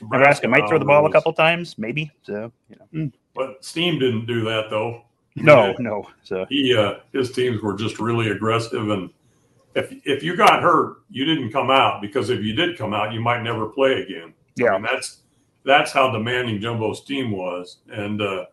Nebraska 0.00 0.48
might 0.48 0.68
throw 0.68 0.78
the 0.78 0.84
ball 0.84 1.06
a 1.06 1.12
couple 1.12 1.32
times, 1.32 1.76
maybe. 1.78 2.10
So 2.22 2.52
you 2.68 2.76
know, 2.92 3.10
But 3.34 3.62
Stiehm 3.62 3.98
didn't 3.98 4.26
do 4.26 4.42
that 4.44 4.70
though. 4.70 5.02
no, 5.36 5.74
He- 5.76 5.82
no. 5.82 6.08
So 6.22 6.46
He 6.48 6.74
uh, 6.76 6.94
his 7.12 7.32
teams 7.32 7.62
were 7.62 7.74
just 7.76 7.98
really 7.98 8.30
aggressive, 8.30 8.88
and 8.90 9.10
if 9.74 9.92
if 10.04 10.22
you 10.22 10.36
got 10.36 10.62
hurt, 10.62 10.98
you 11.10 11.24
didn't 11.24 11.50
come 11.52 11.70
out 11.70 12.00
because 12.00 12.30
if 12.30 12.42
you 12.42 12.54
did 12.54 12.78
come 12.78 12.94
out, 12.94 13.12
you 13.12 13.20
might 13.20 13.42
never 13.42 13.66
play 13.66 14.02
again. 14.02 14.32
Yeah. 14.56 14.70
I 14.74 14.78
mean, 14.78 14.88
that's 14.92 15.22
that's 15.64 15.90
how 15.92 16.10
demanding 16.10 16.60
Jumbo's 16.60 17.04
team 17.04 17.30
was, 17.30 17.78
and 17.88 18.20
uh, 18.22 18.44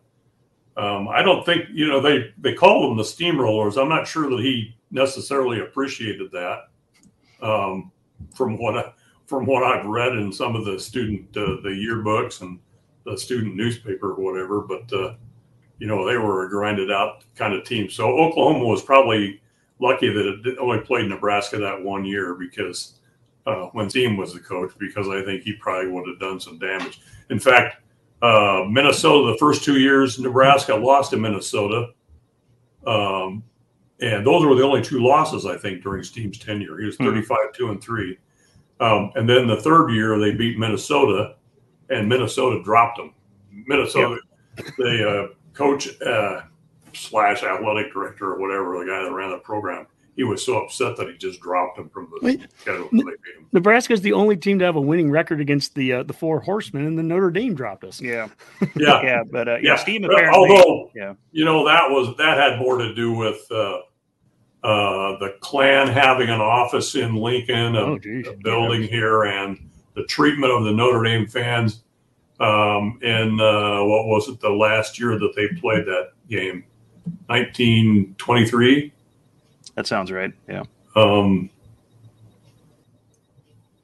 um, 0.76 1.08
I 1.08 1.22
don't 1.22 1.44
think 1.46 1.66
you 1.72 1.86
know 1.86 2.00
they 2.00 2.32
they 2.38 2.54
call 2.54 2.88
them 2.88 2.96
the 2.96 3.02
steamrollers. 3.04 3.80
I'm 3.80 3.88
not 3.88 4.06
sure 4.08 4.28
that 4.30 4.40
he 4.40 4.74
necessarily 4.90 5.60
appreciated 5.60 6.30
that. 6.32 6.68
Um, 7.40 7.90
from 8.36 8.56
what 8.56 8.78
I, 8.78 8.92
from 9.26 9.46
what 9.46 9.62
I've 9.62 9.86
read 9.86 10.12
in 10.12 10.32
some 10.32 10.56
of 10.56 10.64
the 10.64 10.78
student 10.78 11.34
uh, 11.36 11.60
the 11.62 11.70
yearbooks 11.70 12.42
and 12.42 12.58
the 13.04 13.16
student 13.16 13.56
newspaper 13.56 14.12
or 14.12 14.22
whatever, 14.22 14.60
but 14.60 14.92
uh, 14.92 15.14
you 15.78 15.86
know 15.86 16.06
they 16.06 16.16
were 16.16 16.46
a 16.46 16.50
grinded 16.50 16.90
out 16.92 17.24
kind 17.34 17.54
of 17.54 17.64
team. 17.64 17.88
So 17.90 18.16
Oklahoma 18.18 18.64
was 18.64 18.82
probably 18.82 19.40
lucky 19.80 20.08
that 20.12 20.42
it 20.44 20.58
only 20.58 20.78
played 20.80 21.08
Nebraska 21.08 21.58
that 21.58 21.82
one 21.82 22.04
year 22.04 22.34
because 22.34 22.98
uh, 23.46 23.66
when 23.72 23.88
Team 23.88 24.16
was 24.16 24.32
the 24.32 24.38
coach, 24.38 24.70
because 24.78 25.08
I 25.08 25.24
think 25.24 25.42
he 25.42 25.54
probably 25.54 25.90
would 25.90 26.06
have 26.06 26.20
done 26.20 26.38
some 26.38 26.58
damage. 26.58 27.00
In 27.30 27.40
fact, 27.40 27.82
uh, 28.22 28.64
Minnesota 28.70 29.32
the 29.32 29.38
first 29.38 29.64
two 29.64 29.80
years 29.80 30.20
Nebraska 30.20 30.74
lost 30.76 31.10
to 31.10 31.16
Minnesota, 31.16 31.88
um, 32.86 33.42
and 34.00 34.24
those 34.26 34.44
were 34.44 34.54
the 34.54 34.62
only 34.62 34.82
two 34.82 35.00
losses 35.04 35.46
I 35.46 35.56
think 35.56 35.82
during 35.82 36.02
Stiehm's 36.02 36.38
tenure. 36.38 36.78
He 36.78 36.86
was 36.86 36.96
Hmm. 36.96 37.04
35 37.06 37.52
two 37.52 37.70
and 37.70 37.82
three, 37.82 38.18
um, 38.80 39.12
and 39.14 39.28
then 39.28 39.46
the 39.46 39.60
third 39.60 39.90
year 39.90 40.18
they 40.18 40.32
beat 40.32 40.58
Minnesota, 40.58 41.36
and 41.90 42.08
Minnesota 42.08 42.62
dropped 42.62 42.98
them. 42.98 43.14
Minnesota, 43.66 44.18
the 44.78 45.08
uh, 45.08 45.34
coach 45.54 45.88
uh, 46.02 46.42
slash 46.92 47.42
athletic 47.42 47.92
director 47.92 48.32
or 48.32 48.38
whatever, 48.40 48.78
the 48.78 48.90
guy 48.90 49.02
that 49.02 49.12
ran 49.12 49.30
the 49.30 49.38
program, 49.38 49.86
he 50.16 50.24
was 50.24 50.44
so 50.44 50.58
upset 50.58 50.96
that 50.96 51.08
he 51.08 51.16
just 51.16 51.40
dropped 51.40 51.78
him 51.78 51.88
from 51.88 52.08
the 52.10 52.18
Wait. 52.26 52.46
schedule. 52.58 52.88
They 52.92 52.98
beat 52.98 53.36
him. 53.36 53.46
Nebraska 53.52 53.92
is 53.92 54.02
the 54.02 54.12
only 54.12 54.36
team 54.36 54.58
to 54.58 54.64
have 54.64 54.76
a 54.76 54.80
winning 54.80 55.10
record 55.10 55.40
against 55.40 55.74
the 55.74 55.92
uh, 55.92 56.02
the 56.02 56.12
four 56.12 56.40
horsemen, 56.40 56.86
and 56.86 56.98
then 56.98 57.08
Notre 57.08 57.30
Dame 57.30 57.54
dropped 57.54 57.84
us. 57.84 58.00
Yeah, 58.00 58.28
Yeah, 58.60 58.66
yeah, 59.02 59.22
but 59.30 59.48
uh, 59.48 59.56
yeah, 59.62 59.74
yeah. 59.74 59.76
Stiehm 59.76 60.04
apparently. 60.04 60.34
Although 60.34 60.90
yeah, 60.94 61.14
you 61.30 61.44
know 61.44 61.64
that 61.66 61.90
was 61.90 62.14
that 62.18 62.36
had 62.36 62.58
more 62.58 62.78
to 62.78 62.94
do 62.94 63.12
with 63.12 63.40
uh, 63.50 63.78
uh, 64.64 65.18
the 65.18 65.34
Klan 65.40 65.88
having 65.88 66.28
an 66.28 66.40
office 66.40 66.94
in 66.94 67.16
Lincoln, 67.16 67.74
a, 67.76 67.80
Oh, 67.80 67.98
a 68.04 68.36
building 68.42 68.82
here, 68.82 69.24
and 69.24 69.58
the 69.94 70.04
treatment 70.04 70.52
of 70.52 70.64
the 70.64 70.72
Notre 70.72 71.02
Dame 71.02 71.26
fans. 71.26 71.82
Um, 72.40 72.98
in 73.02 73.38
uh, 73.40 73.84
what 73.84 74.06
was 74.06 74.28
it 74.28 74.40
the 74.40 74.50
last 74.50 74.98
year 74.98 75.16
that 75.18 75.32
they 75.36 75.46
played 75.60 75.84
that 75.86 76.12
game, 76.28 76.64
1923. 77.26 78.92
that 79.76 79.86
sounds 79.86 80.10
right. 80.10 80.32
Yeah, 80.48 80.64
Um, 80.96 81.50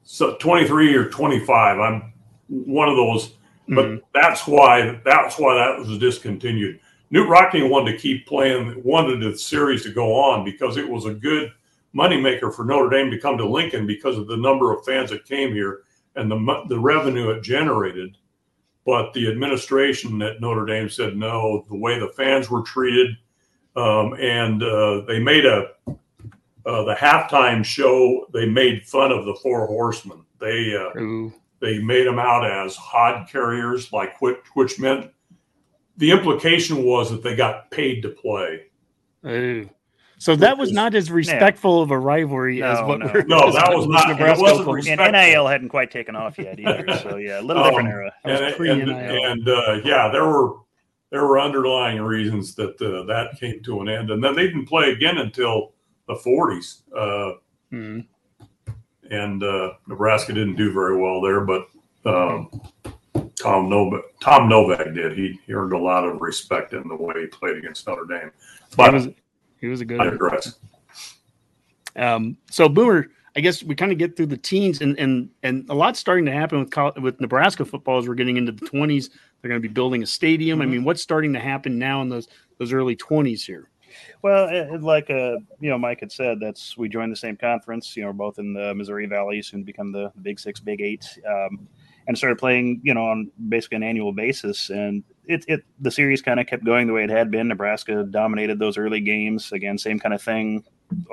so 0.03 0.35
23 0.35 0.95
or 0.95 1.09
25. 1.09 1.79
I'm 1.79 2.13
one 2.47 2.89
of 2.89 2.95
those, 2.97 3.33
but 3.69 4.01
that's 4.13 4.45
why 4.47 4.99
that's 5.05 5.37
why 5.39 5.55
that 5.55 5.79
was 5.79 5.97
discontinued. 5.99 6.79
Knute 7.11 7.27
Rockne 7.27 7.69
wanted 7.69 7.93
to 7.93 7.97
keep 7.97 8.27
playing, 8.27 8.81
wanted 8.83 9.21
the 9.21 9.37
series 9.37 9.83
to 9.83 9.91
go 9.91 10.13
on 10.13 10.45
because 10.45 10.77
it 10.77 10.87
was 10.87 11.05
a 11.05 11.13
good 11.13 11.51
moneymaker 11.95 12.53
for 12.53 12.65
Notre 12.65 12.89
Dame 12.89 13.09
to 13.09 13.19
come 13.19 13.37
to 13.37 13.47
Lincoln 13.47 13.87
because 13.87 14.17
of 14.17 14.27
the 14.27 14.37
number 14.37 14.71
of 14.71 14.85
fans 14.85 15.09
that 15.09 15.25
came 15.25 15.51
here 15.53 15.81
and 16.15 16.29
the 16.29 16.63
the 16.67 16.79
revenue 16.79 17.29
it 17.29 17.41
generated. 17.41 18.17
But 18.85 19.13
the 19.13 19.27
administration 19.29 20.21
at 20.21 20.41
Notre 20.41 20.65
Dame 20.65 20.89
said 20.89 21.15
no. 21.15 21.65
The 21.69 21.77
way 21.77 21.99
the 21.99 22.09
fans 22.09 22.49
were 22.49 22.63
treated, 22.63 23.17
um, 23.75 24.13
and 24.19 24.63
uh, 24.63 25.01
they 25.01 25.19
made 25.19 25.45
a 25.45 25.71
uh, 26.65 26.83
the 26.83 26.95
halftime 26.95 27.63
show. 27.63 28.27
They 28.33 28.47
made 28.47 28.85
fun 28.85 29.11
of 29.11 29.25
the 29.25 29.35
Four 29.35 29.67
Horsemen. 29.67 30.23
They 30.39 30.75
uh, 30.75 30.91
they 31.59 31.79
made 31.79 32.07
them 32.07 32.19
out 32.19 32.49
as 32.49 32.75
hod 32.75 33.27
carriers, 33.29 33.91
like 33.91 34.19
which, 34.21 34.37
which 34.53 34.79
meant 34.79 35.11
the 35.99 36.11
implication 36.11 36.83
was 36.83 37.11
that 37.11 37.21
they 37.23 37.35
got 37.35 37.69
paid 37.71 38.01
to 38.01 38.09
play. 38.09 38.61
Ooh. 39.27 39.69
So 40.17 40.35
that 40.37 40.57
was 40.57 40.71
not 40.73 40.95
as 40.95 41.09
respectful 41.11 41.81
of 41.81 41.91
a 41.91 41.97
rivalry 41.99 42.61
as 42.63 42.79
what 42.81 42.99
no. 42.99 43.05
we're 43.13 43.23
No, 43.23 43.51
that 43.53 43.69
was 43.73 43.87
not- 43.87 44.09
it 44.19 44.19
wasn't 44.39 44.67
Oklahoma. 44.67 44.81
and 45.03 45.13
NIL 45.13 45.47
hadn't 45.47 45.69
quite 45.69 45.91
taken 45.91 46.15
off 46.15 46.37
yet 46.37 46.59
either. 46.59 46.85
So 47.03 47.15
yeah, 47.17 47.39
a 47.39 47.43
little 47.43 47.63
different 47.63 47.87
Um, 47.89 47.93
era. 47.93 48.13
That 48.25 48.59
was 48.59 48.69
and 48.69 48.81
and, 48.81 48.91
and, 48.91 49.47
uh, 49.49 49.79
yeah, 49.85 50.09
there 50.09 50.25
were 50.25 50.55
there 51.11 51.25
were 51.25 51.39
underlying 51.39 52.01
reasons 52.01 52.53
that 52.55 52.81
uh, 52.81 53.03
that 53.05 53.39
came 53.39 53.61
to 53.63 53.79
an 53.81 53.87
end, 53.89 54.09
and 54.11 54.21
then 54.23 54.35
they 54.35 54.43
didn't 54.47 54.65
play 54.67 54.91
again 54.91 55.17
until 55.19 55.73
the 56.07 56.15
40s. 56.15 56.81
Uh, 56.95 57.37
Mhm. 57.73 58.05
and 59.09 59.43
uh, 59.43 59.73
Nebraska 59.87 60.33
didn't 60.33 60.55
do 60.55 60.71
very 60.73 60.97
well 60.97 61.21
there, 61.21 61.41
but 61.41 61.67
um, 62.05 62.49
Tom 63.39 63.69
Novak, 63.69 64.01
Tom 64.21 64.49
Novak 64.49 64.93
did. 64.93 65.17
He, 65.17 65.39
he 65.47 65.53
earned 65.53 65.73
a 65.73 65.77
lot 65.77 66.03
of 66.05 66.19
respect 66.21 66.73
in 66.73 66.87
the 66.87 66.95
way 66.95 67.21
he 67.21 67.27
played 67.27 67.57
against 67.57 67.87
Notre 67.87 68.05
Dame. 68.05 68.31
He 68.69 68.75
But 68.75 68.93
was, 68.93 69.07
he 69.59 69.67
was 69.67 69.81
a 69.81 69.85
good. 69.85 70.01
I 70.01 70.05
digress. 70.09 70.55
Um, 71.95 72.37
so 72.49 72.69
Boomer, 72.69 73.07
I 73.35 73.39
guess 73.41 73.63
we 73.63 73.75
kind 73.75 73.91
of 73.91 73.97
get 73.97 74.15
through 74.15 74.27
the 74.27 74.37
teens, 74.37 74.81
and 74.81 74.97
and 74.99 75.29
and 75.43 75.65
a 75.69 75.73
lot's 75.73 75.99
starting 75.99 76.25
to 76.25 76.31
happen 76.31 76.59
with 76.59 76.71
col- 76.71 76.93
with 77.01 77.19
Nebraska 77.19 77.65
football 77.65 77.97
as 77.97 78.07
we're 78.07 78.15
getting 78.15 78.37
into 78.37 78.51
the 78.51 78.65
twenties. 78.65 79.09
They're 79.41 79.49
going 79.49 79.61
to 79.61 79.67
be 79.67 79.71
building 79.73 80.03
a 80.03 80.05
stadium. 80.05 80.61
I 80.61 80.65
mean, 80.65 80.83
what's 80.83 81.01
starting 81.01 81.31
to 81.33 81.39
happen 81.39 81.79
now 81.79 82.01
in 82.01 82.09
those 82.09 82.27
those 82.57 82.73
early 82.73 82.95
twenties 82.95 83.45
here? 83.45 83.69
Well, 84.21 84.49
it, 84.49 84.73
it- 84.75 84.83
like 84.83 85.09
uh, 85.09 85.37
you 85.59 85.69
know, 85.69 85.77
Mike 85.77 86.01
had 86.01 86.11
said, 86.11 86.39
that's 86.39 86.77
we 86.77 86.89
joined 86.89 87.11
the 87.11 87.15
same 87.17 87.37
conference. 87.37 87.95
You 87.95 88.03
know, 88.03 88.13
both 88.13 88.37
in 88.39 88.53
the 88.53 88.73
Missouri 88.75 89.05
Valley, 89.07 89.41
soon 89.41 89.61
to 89.61 89.65
become 89.65 89.91
the 89.91 90.11
Big 90.21 90.39
Six, 90.39 90.59
Big 90.59 90.81
Eight, 90.81 91.05
um, 91.27 91.67
and 92.09 92.17
started 92.17 92.39
playing. 92.39 92.81
You 92.83 92.93
know, 92.93 93.05
on 93.05 93.31
basically 93.47 93.77
an 93.77 93.83
annual 93.83 94.11
basis, 94.11 94.69
and 94.69 95.03
it 95.25 95.45
it 95.47 95.63
the 95.79 95.91
series 95.91 96.21
kind 96.21 96.39
of 96.39 96.47
kept 96.47 96.65
going 96.65 96.87
the 96.87 96.93
way 96.93 97.03
it 97.03 97.09
had 97.09 97.31
been. 97.31 97.47
Nebraska 97.47 98.03
dominated 98.03 98.59
those 98.59 98.77
early 98.77 98.99
games. 98.99 99.51
Again, 99.53 99.77
same 99.77 99.99
kind 99.99 100.13
of 100.13 100.21
thing. 100.21 100.65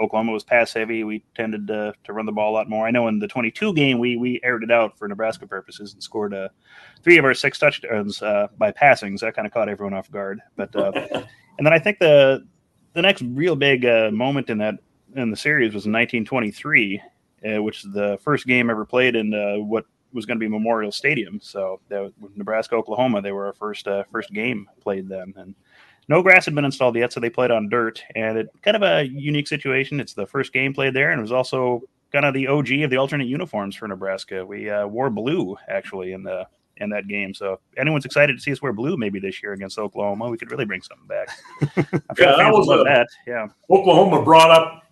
Oklahoma 0.03 0.33
was 0.33 0.43
pass 0.43 0.73
heavy. 0.73 1.05
We 1.05 1.23
tended 1.35 1.67
to, 1.67 1.93
to 2.05 2.13
run 2.15 2.25
the 2.25 2.33
ball 2.33 2.51
a 2.51 2.55
lot 2.55 2.71
more. 2.71 2.87
I 2.87 2.91
know 2.91 3.09
in 3.09 3.19
the 3.19 3.29
22 3.29 3.75
game, 3.75 3.99
we 3.99 4.17
we 4.17 4.41
aired 4.43 4.65
it 4.65 4.71
out 4.71 4.99
for 4.99 5.07
Nebraska 5.07 5.47
purposes 5.47 5.93
and 5.93 6.03
scored 6.03 6.33
uh, 6.33 6.49
three 7.05 7.19
of 7.19 7.27
our 7.27 7.35
six 7.35 7.59
touchdowns 7.59 8.23
uh, 8.23 8.49
by 8.57 8.73
passing. 8.73 9.19
So 9.19 9.27
that 9.27 9.37
kind 9.37 9.47
of 9.47 9.53
caught 9.53 9.69
everyone 9.69 9.93
off 9.93 10.11
guard. 10.11 10.41
But 10.57 10.75
uh, 10.75 10.93
and 11.13 11.67
then 11.67 11.75
I 11.75 11.79
think 11.79 11.99
the 11.99 12.47
the 12.95 13.03
next 13.03 13.21
real 13.21 13.55
big 13.55 13.85
uh, 13.85 14.11
moment 14.11 14.49
in 14.49 14.57
that 14.59 14.77
in 15.15 15.31
the 15.31 15.37
series 15.37 15.75
was 15.75 15.85
in 15.85 15.93
1923, 15.93 17.03
uh, 17.45 17.63
which 17.63 17.85
is 17.85 17.93
the 17.93 18.19
first 18.23 18.47
game 18.47 18.71
ever 18.71 18.87
played 18.87 19.15
in 19.15 19.35
uh, 19.35 19.63
what 19.63 19.85
was 20.13 20.27
going 20.27 20.39
to 20.39 20.45
be 20.45 20.49
Memorial 20.49 20.93
Stadium. 20.93 21.41
So 21.43 21.81
that 21.89 22.13
Nebraska 22.35 22.75
Oklahoma. 22.75 23.23
They 23.23 23.33
were 23.33 23.47
our 23.47 23.53
first 23.53 23.87
uh, 23.89 24.05
first 24.11 24.33
game 24.33 24.69
played 24.81 25.09
then, 25.09 25.35
and 25.37 25.55
no 26.09 26.23
grass 26.23 26.45
had 26.45 26.55
been 26.55 26.65
installed 26.65 26.97
yet, 26.97 27.13
so 27.13 27.21
they 27.21 27.31
played 27.31 27.51
on 27.51 27.69
dirt. 27.69 28.03
And 28.15 28.39
it 28.39 28.49
kind 28.63 28.77
of 28.77 28.83
a 28.83 29.09
unique 29.09 29.49
situation. 29.49 30.01
It's 30.01 30.15
the 30.15 30.27
first 30.27 30.53
game 30.53 30.73
played 30.73 30.95
there, 30.95 31.11
and 31.11 31.19
it 31.19 31.23
was 31.23 31.33
also 31.33 31.83
kind 32.13 32.25
of 32.25 32.35
the 32.35 32.47
OG 32.47 32.71
of 32.83 32.91
the 32.91 32.97
alternate 32.97 33.27
uniforms 33.27 33.77
for 33.77 33.89
Nebraska. 33.89 34.45
We 34.45 34.71
uh, 34.71 34.87
wore 34.87 35.11
blue 35.11 35.57
actually 35.69 36.13
in 36.13 36.23
the 36.23 36.47
in 36.79 36.91
that 36.91 37.09
game. 37.09 37.33
So 37.35 37.55
if 37.55 37.61
anyone's 37.79 38.05
excited 38.05 38.37
to 38.37 38.43
see 38.43 38.53
us 38.53 38.61
wear 38.61 38.73
blue 38.73 38.97
maybe 38.97 39.19
this 39.19 39.43
year 39.43 39.53
against 39.53 39.79
Oklahoma, 39.79 40.29
we 40.29 40.37
could 40.37 40.51
really 40.51 40.67
bring 40.67 40.83
something 40.83 41.07
back. 41.07 41.29
Yeah, 42.19 42.37
that 42.37 42.53
was 42.53 42.69
a- 42.69 42.85
that. 42.85 43.07
Yeah. 43.27 43.49
Oklahoma 43.71 44.23
brought 44.23 44.51
up 44.51 44.83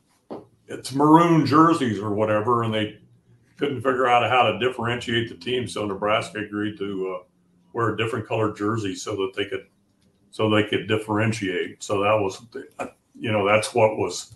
its 0.66 0.92
maroon 0.94 1.46
jerseys 1.46 1.98
or 1.98 2.14
whatever, 2.14 2.64
and 2.64 2.74
they 2.74 2.98
couldn't 3.56 3.76
figure 3.82 4.06
out 4.06 4.28
how 4.30 4.50
to 4.50 4.58
differentiate 4.58 5.28
the 5.28 5.36
team. 5.36 5.66
So 5.68 5.86
Nebraska 5.86 6.38
agreed 6.40 6.76
to 6.78 7.16
uh, 7.20 7.24
wear 7.72 7.90
a 7.90 7.96
different 7.96 8.26
colored 8.26 8.56
jersey 8.56 8.94
so 8.94 9.14
that 9.16 9.32
they 9.36 9.44
could 9.46 9.66
so 10.30 10.50
they 10.50 10.64
could 10.64 10.88
differentiate. 10.88 11.82
So 11.82 12.00
that 12.02 12.14
was, 12.20 12.42
you 13.18 13.30
know, 13.30 13.46
that's 13.46 13.72
what 13.74 13.96
was 13.96 14.34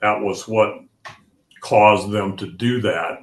that 0.00 0.20
was 0.20 0.46
what 0.46 0.80
caused 1.60 2.10
them 2.10 2.36
to 2.36 2.46
do 2.46 2.80
that. 2.82 3.20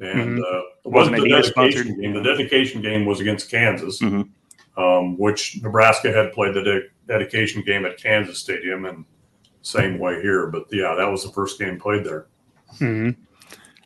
And 0.00 0.38
Mhm. 0.38 0.42
uh, 0.42 0.58
it 0.58 0.64
Wasn't 0.84 1.12
wasn't 1.12 1.16
the 1.22 1.28
dedication 1.28 1.52
sponsored? 1.52 2.00
game. 2.00 2.12
The 2.14 2.22
dedication 2.22 2.82
game 2.82 3.04
was 3.06 3.20
against 3.20 3.50
Kansas, 3.50 4.00
Mhm. 4.00 4.28
um, 4.76 5.16
which 5.18 5.62
Nebraska 5.62 6.12
had 6.12 6.32
played 6.32 6.54
the 6.54 6.62
de- 6.62 6.88
dedication 7.06 7.62
game 7.62 7.84
at 7.86 7.98
Kansas 7.98 8.38
Stadium, 8.38 8.84
and 8.86 9.04
same 9.62 9.98
way 9.98 10.20
here. 10.20 10.48
But 10.48 10.64
yeah, 10.72 10.94
that 10.96 11.08
was 11.10 11.22
the 11.24 11.30
first 11.32 11.58
game 11.58 11.78
played 11.78 12.04
there. 12.04 12.26
hmm 12.78 13.10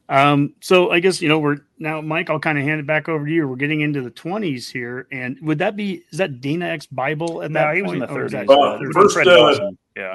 Um, 0.08 0.54
so 0.60 0.90
I 0.92 1.00
guess 1.00 1.20
you 1.20 1.28
know 1.28 1.38
we're 1.40 1.58
now, 1.78 2.00
Mike. 2.00 2.30
I'll 2.30 2.38
kind 2.38 2.58
of 2.58 2.64
hand 2.64 2.78
it 2.80 2.86
back 2.86 3.08
over 3.08 3.26
to 3.26 3.32
you. 3.32 3.48
We're 3.48 3.56
getting 3.56 3.80
into 3.80 4.02
the 4.02 4.10
twenties 4.10 4.70
here, 4.70 5.08
and 5.10 5.36
would 5.42 5.58
that 5.58 5.74
be 5.76 6.04
is 6.12 6.18
that 6.18 6.40
Dana 6.40 6.66
X 6.66 6.86
Bible 6.86 7.42
at 7.42 7.50
No, 7.50 7.60
that 7.60 7.74
he 7.76 7.82
was 7.82 7.92
in 7.92 7.98
point, 8.00 8.10
the 8.12 8.14
30s. 8.16 8.30
that- 8.30 8.46
Well, 8.48 8.80
first, 8.92 9.14
Fred 9.14 9.26
uh, 9.28 9.36
Dawson. 9.36 9.78
Yeah. 9.96 10.14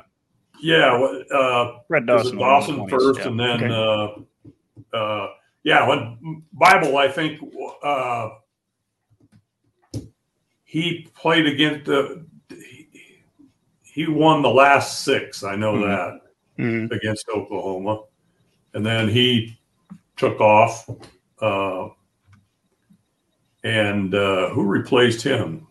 Yeah, 0.64 0.98
what, 1.00 1.32
uh, 1.32 1.80
Fred 1.88 2.06
Dawson. 2.06 2.38
Dawson 2.38 2.76
the 2.78 2.82
20s, 2.84 2.90
first, 2.92 3.20
yeah. 3.22 3.28
and 3.28 3.40
then 3.40 3.64
Okay. 3.64 4.24
uh, 4.94 4.98
uh, 4.98 5.28
yeah, 5.64 5.88
when 5.88 6.44
Bible, 6.54 6.98
I 6.98 7.08
think 7.08 7.42
uh, 7.84 8.30
he 10.64 11.08
played 11.16 11.48
against 11.48 11.86
the. 11.86 12.26
He, 12.50 12.88
he 13.84 14.08
won 14.08 14.42
the 14.42 14.50
last 14.50 15.04
six. 15.04 15.44
I 15.44 15.56
know 15.56 15.74
Mhm. 15.74 15.82
that 15.88 16.22
Mhm. 16.64 16.92
against 16.92 17.28
Oklahoma, 17.30 18.04
and 18.74 18.86
then 18.86 19.10
he 19.10 19.58
took 20.18 20.40
off. 20.40 20.90
Uh, 21.42 21.90
and 23.64 24.14
uh, 24.14 24.50
who 24.50 24.64
replaced 24.64 25.22
him? 25.24 25.68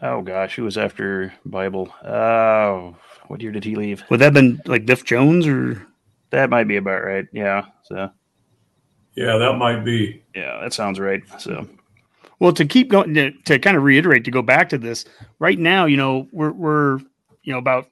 Oh 0.00 0.22
gosh, 0.22 0.54
who 0.54 0.64
was 0.64 0.78
after 0.78 1.32
Bible? 1.44 1.92
Oh, 2.04 2.96
what 3.26 3.40
year 3.40 3.52
did 3.52 3.64
he 3.64 3.74
leave? 3.74 4.04
Would 4.10 4.20
that 4.20 4.26
have 4.26 4.34
been 4.34 4.60
like 4.66 4.86
Biff 4.86 5.04
Jones 5.04 5.46
or? 5.46 5.84
That 6.30 6.50
might 6.50 6.68
be 6.68 6.76
about 6.76 7.02
right. 7.04 7.26
Yeah. 7.32 7.64
So 7.84 8.10
Yeah, 9.14 9.38
that 9.38 9.56
might 9.56 9.82
be. 9.84 10.22
yeah, 10.34 10.60
that 10.60 10.72
sounds 10.74 11.00
right. 11.00 11.22
So 11.40 11.66
Well, 12.38 12.52
to 12.52 12.64
keep 12.66 12.90
going 12.90 13.14
to, 13.14 13.32
to 13.46 13.58
kind 13.58 13.76
of 13.78 13.82
reiterate 13.82 14.24
to 14.26 14.30
go 14.30 14.42
back 14.42 14.68
to 14.68 14.78
this 14.78 15.04
right 15.38 15.58
now, 15.58 15.86
you 15.86 15.96
know, 15.96 16.28
we're 16.32 16.52
we're 16.52 16.98
you 17.42 17.52
know 17.52 17.58
about 17.58 17.86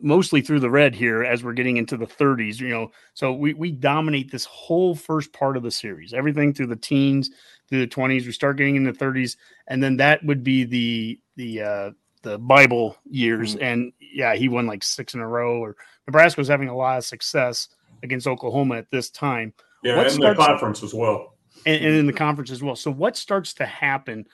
mostly 0.00 0.40
through 0.40 0.60
the 0.60 0.70
red 0.70 0.94
here 0.94 1.24
as 1.24 1.42
we're 1.42 1.52
getting 1.52 1.76
into 1.76 1.96
the 1.96 2.06
30s, 2.06 2.60
you 2.60 2.68
know. 2.68 2.90
So 3.14 3.32
we 3.32 3.54
we 3.54 3.70
dominate 3.70 4.30
this 4.30 4.44
whole 4.44 4.94
first 4.94 5.32
part 5.32 5.56
of 5.56 5.62
the 5.62 5.70
series. 5.70 6.12
Everything 6.12 6.52
through 6.52 6.68
the 6.68 6.76
teens, 6.76 7.30
through 7.68 7.80
the 7.80 7.88
20s, 7.88 8.26
we 8.26 8.32
start 8.32 8.56
getting 8.56 8.76
into 8.76 8.92
30s 8.92 9.36
and 9.66 9.82
then 9.82 9.96
that 9.96 10.24
would 10.24 10.44
be 10.44 10.64
the 10.64 11.20
the 11.36 11.62
uh 11.62 11.90
the 12.24 12.38
Bible 12.38 12.96
years, 13.08 13.54
mm-hmm. 13.54 13.64
and 13.64 13.92
yeah, 14.00 14.34
he 14.34 14.48
won 14.48 14.66
like 14.66 14.82
six 14.82 15.14
in 15.14 15.20
a 15.20 15.28
row. 15.28 15.58
Or 15.58 15.76
Nebraska 16.08 16.40
was 16.40 16.48
having 16.48 16.68
a 16.68 16.76
lot 16.76 16.98
of 16.98 17.04
success 17.04 17.68
against 18.02 18.26
Oklahoma 18.26 18.76
at 18.76 18.90
this 18.90 19.10
time. 19.10 19.52
Yeah, 19.84 19.96
what 19.96 20.12
in 20.12 20.20
the 20.20 20.34
conference 20.34 20.82
as 20.82 20.92
well, 20.92 21.34
and, 21.66 21.84
and, 21.84 21.94
in 21.94 22.06
the 22.06 22.12
conference 22.12 22.50
as 22.50 22.62
well. 22.62 22.74
So, 22.74 22.90
what 22.90 23.16
starts 23.16 23.54
to 23.54 23.66
happen 23.66 24.26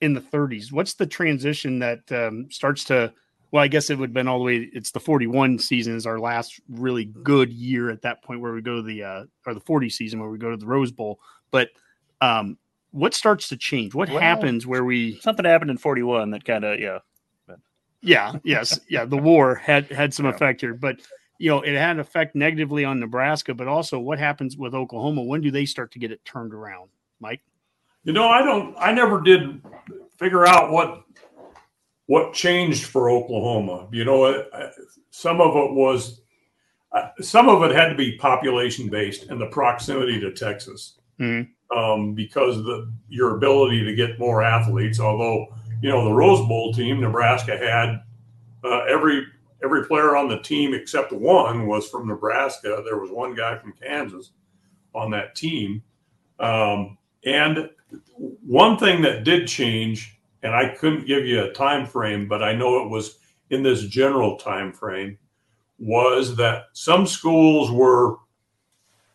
in 0.00 0.12
the 0.12 0.20
30s? 0.20 0.72
What's 0.72 0.94
the 0.94 1.06
transition 1.06 1.78
that 1.78 2.00
um, 2.12 2.48
starts 2.50 2.84
to? 2.84 3.12
Well, 3.50 3.62
I 3.62 3.68
guess 3.68 3.90
it 3.90 3.98
would 3.98 4.10
have 4.10 4.14
been 4.14 4.28
all 4.28 4.38
the 4.38 4.44
way. 4.44 4.68
It's 4.72 4.90
the 4.90 5.00
41 5.00 5.58
season 5.58 5.96
is 5.96 6.06
our 6.06 6.18
last 6.18 6.60
really 6.68 7.04
good 7.04 7.52
year 7.52 7.90
at 7.90 8.02
that 8.02 8.22
point 8.22 8.40
where 8.40 8.52
we 8.52 8.60
go 8.60 8.76
to 8.76 8.82
the 8.82 9.02
uh, 9.02 9.24
or 9.46 9.54
the 9.54 9.60
40 9.60 9.88
season 9.88 10.20
where 10.20 10.30
we 10.30 10.38
go 10.38 10.50
to 10.50 10.56
the 10.56 10.66
Rose 10.66 10.90
Bowl. 10.90 11.20
But 11.50 11.70
um, 12.20 12.58
what 12.90 13.14
starts 13.14 13.48
to 13.48 13.56
change? 13.56 13.94
What 13.94 14.08
well, 14.08 14.18
happens 14.18 14.66
where 14.66 14.84
we 14.84 15.18
something 15.20 15.44
happened 15.44 15.70
in 15.70 15.78
41 15.78 16.30
that 16.30 16.44
kind 16.44 16.64
of 16.64 16.80
yeah. 16.80 16.98
Yeah, 18.02 18.34
yes, 18.44 18.78
yeah. 18.88 19.04
The 19.04 19.16
war 19.16 19.56
had 19.56 19.90
had 19.90 20.14
some 20.14 20.26
yeah. 20.26 20.32
effect 20.32 20.60
here, 20.60 20.74
but 20.74 21.00
you 21.38 21.50
know, 21.50 21.62
it 21.62 21.74
had 21.74 21.92
an 21.96 22.00
effect 22.00 22.34
negatively 22.34 22.84
on 22.84 23.00
Nebraska, 23.00 23.52
but 23.52 23.68
also 23.68 23.98
what 23.98 24.18
happens 24.18 24.56
with 24.56 24.74
Oklahoma? 24.74 25.22
When 25.22 25.40
do 25.40 25.50
they 25.50 25.66
start 25.66 25.92
to 25.92 25.98
get 25.98 26.12
it 26.12 26.24
turned 26.24 26.54
around, 26.54 26.90
Mike? 27.20 27.40
You 28.04 28.12
know, 28.12 28.28
I 28.28 28.42
don't. 28.42 28.76
I 28.78 28.92
never 28.92 29.20
did 29.20 29.60
figure 30.18 30.46
out 30.46 30.70
what 30.70 31.02
what 32.06 32.32
changed 32.32 32.86
for 32.86 33.10
Oklahoma. 33.10 33.88
You 33.92 34.04
know, 34.04 34.44
some 35.10 35.40
of 35.40 35.56
it 35.56 35.74
was, 35.74 36.20
uh, 36.92 37.08
some 37.20 37.48
of 37.48 37.62
it 37.62 37.74
had 37.74 37.88
to 37.88 37.94
be 37.94 38.16
population 38.18 38.88
based 38.88 39.24
and 39.24 39.40
the 39.40 39.46
proximity 39.46 40.20
to 40.20 40.32
Texas, 40.32 40.98
mm-hmm. 41.20 41.76
um, 41.76 42.14
because 42.14 42.56
the 42.64 42.92
your 43.08 43.36
ability 43.36 43.84
to 43.84 43.94
get 43.94 44.18
more 44.18 44.42
athletes. 44.42 45.00
Although 45.00 45.46
you 45.82 45.88
know 45.88 46.04
the 46.04 46.12
Rose 46.12 46.46
Bowl 46.46 46.72
team, 46.72 47.00
Nebraska 47.00 47.56
had 47.56 48.02
uh, 48.64 48.84
every 48.84 49.26
every 49.64 49.84
player 49.84 50.16
on 50.16 50.28
the 50.28 50.38
team 50.38 50.74
except 50.74 51.12
one 51.12 51.66
was 51.66 51.88
from 51.88 52.06
Nebraska. 52.06 52.82
There 52.84 52.98
was 52.98 53.10
one 53.10 53.34
guy 53.34 53.58
from 53.58 53.72
Kansas 53.72 54.30
on 54.94 55.10
that 55.10 55.34
team. 55.34 55.82
Um, 56.38 56.98
and 57.24 57.70
one 58.16 58.78
thing 58.78 59.02
that 59.02 59.24
did 59.24 59.48
change, 59.48 60.15
and 60.46 60.54
I 60.54 60.74
couldn't 60.74 61.06
give 61.06 61.26
you 61.26 61.44
a 61.44 61.52
time 61.52 61.86
frame, 61.86 62.28
but 62.28 62.42
I 62.42 62.54
know 62.54 62.82
it 62.82 62.88
was 62.88 63.18
in 63.50 63.62
this 63.62 63.82
general 63.82 64.36
time 64.36 64.72
frame, 64.72 65.18
was 65.78 66.36
that 66.36 66.64
some 66.72 67.06
schools 67.06 67.70
were 67.70 68.16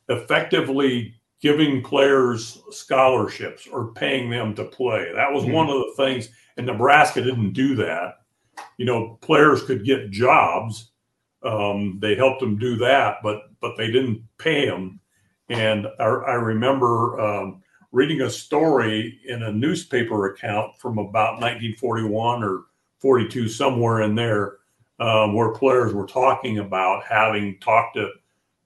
effectively 0.09 1.15
giving 1.41 1.81
players 1.81 2.61
scholarships 2.69 3.67
or 3.67 3.93
paying 3.93 4.29
them 4.29 4.53
to 4.55 4.65
play. 4.65 5.11
That 5.15 5.31
was 5.31 5.43
mm-hmm. 5.43 5.53
one 5.53 5.69
of 5.69 5.75
the 5.75 5.93
things, 5.97 6.29
and 6.57 6.67
Nebraska 6.67 7.21
didn't 7.23 7.53
do 7.53 7.75
that 7.77 8.17
you 8.77 8.85
know, 8.85 9.17
players 9.21 9.63
could 9.63 9.85
get 9.85 10.11
jobs. 10.11 10.91
Um, 11.43 11.99
they 12.01 12.15
helped 12.15 12.39
them 12.39 12.57
do 12.57 12.75
that, 12.77 13.17
but 13.23 13.43
but 13.59 13.77
they 13.77 13.91
didn't 13.91 14.23
pay 14.37 14.65
them. 14.65 14.99
And 15.49 15.87
I, 15.99 16.05
I 16.05 16.33
remember 16.33 17.19
um, 17.19 17.61
reading 17.91 18.21
a 18.21 18.29
story 18.29 19.19
in 19.27 19.43
a 19.43 19.51
newspaper 19.51 20.27
account 20.27 20.77
from 20.77 20.97
about 20.97 21.41
1941 21.41 22.43
or 22.43 22.65
42, 22.99 23.49
somewhere 23.49 24.01
in 24.01 24.15
there, 24.15 24.57
um, 24.99 25.33
where 25.33 25.51
players 25.51 25.93
were 25.93 26.05
talking 26.05 26.59
about 26.59 27.03
having 27.03 27.57
talked 27.59 27.95
to 27.95 28.09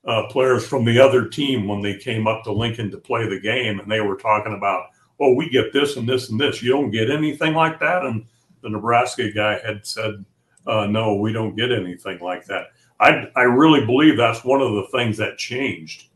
uh, 0.05 0.27
players 0.27 0.67
from 0.67 0.85
the 0.85 0.99
other 0.99 1.27
team 1.27 1.67
when 1.67 1.81
they 1.81 1.97
came 1.97 2.27
up 2.27 2.43
to 2.43 2.51
Lincoln 2.51 2.91
to 2.91 2.97
play 2.97 3.27
the 3.27 3.39
game, 3.39 3.79
and 3.79 3.91
they 3.91 4.01
were 4.01 4.17
talking 4.17 4.53
about, 4.53 4.87
"Oh, 5.19 5.33
we 5.33 5.49
get 5.49 5.73
this 5.73 5.95
and 5.95 6.07
this 6.07 6.29
and 6.29 6.39
this. 6.39 6.61
You 6.61 6.71
don't 6.71 6.91
get 6.91 7.09
anything 7.09 7.53
like 7.53 7.79
that." 7.79 8.03
And 8.03 8.25
the 8.61 8.69
Nebraska 8.69 9.31
guy 9.31 9.59
had 9.65 9.85
said, 9.85 10.25
uh, 10.67 10.87
no, 10.87 11.15
we 11.15 11.31
don't 11.31 11.55
get 11.55 11.71
anything 11.71 12.19
like 12.19 12.45
that. 12.45 12.67
I, 12.99 13.29
I 13.35 13.43
really 13.43 13.85
believe 13.85 14.17
that's 14.17 14.43
one 14.43 14.61
of 14.61 14.73
the 14.73 14.87
things 14.91 15.17
that 15.17 15.37
changed. 15.37 16.09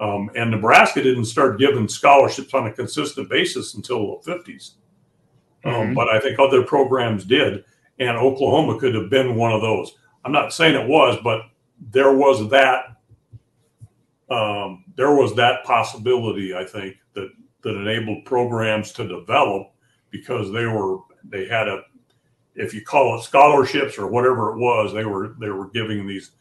Um, 0.00 0.30
and 0.36 0.50
Nebraska 0.50 1.02
didn't 1.02 1.24
start 1.24 1.58
giving 1.58 1.88
scholarships 1.88 2.54
on 2.54 2.66
a 2.66 2.72
consistent 2.72 3.28
basis 3.28 3.74
until 3.74 4.20
the 4.20 4.32
50s. 4.32 4.72
Um, 5.64 5.72
mm-hmm. 5.72 5.94
But 5.94 6.08
I 6.08 6.20
think 6.20 6.38
other 6.38 6.62
programs 6.62 7.24
did. 7.24 7.64
And 7.98 8.16
Oklahoma 8.16 8.78
could 8.78 8.94
have 8.94 9.10
been 9.10 9.34
one 9.34 9.52
of 9.52 9.60
those. 9.60 9.96
I'm 10.24 10.32
not 10.32 10.52
saying 10.52 10.76
it 10.76 10.88
was, 10.88 11.18
but 11.22 11.42
there 11.90 12.12
was 12.12 12.48
that. 12.50 12.96
Um, 14.30 14.84
there 14.94 15.14
was 15.14 15.34
that 15.36 15.64
possibility, 15.64 16.54
I 16.54 16.64
think, 16.64 16.96
that 17.14 17.30
that 17.62 17.74
enabled 17.74 18.24
programs 18.24 18.92
to 18.92 19.08
develop 19.08 19.72
because 20.10 20.52
they 20.52 20.66
were 20.66 20.98
they 21.24 21.46
had 21.46 21.66
a 21.66 21.82
if 22.54 22.74
you 22.74 22.82
call 22.82 23.18
it 23.18 23.22
scholarships 23.22 23.98
or 23.98 24.08
whatever 24.08 24.52
it 24.52 24.58
was, 24.58 24.92
they 24.92 25.04
were 25.04 25.34
they 25.40 25.48
were 25.48 25.68
giving 25.70 26.06
these 26.06 26.32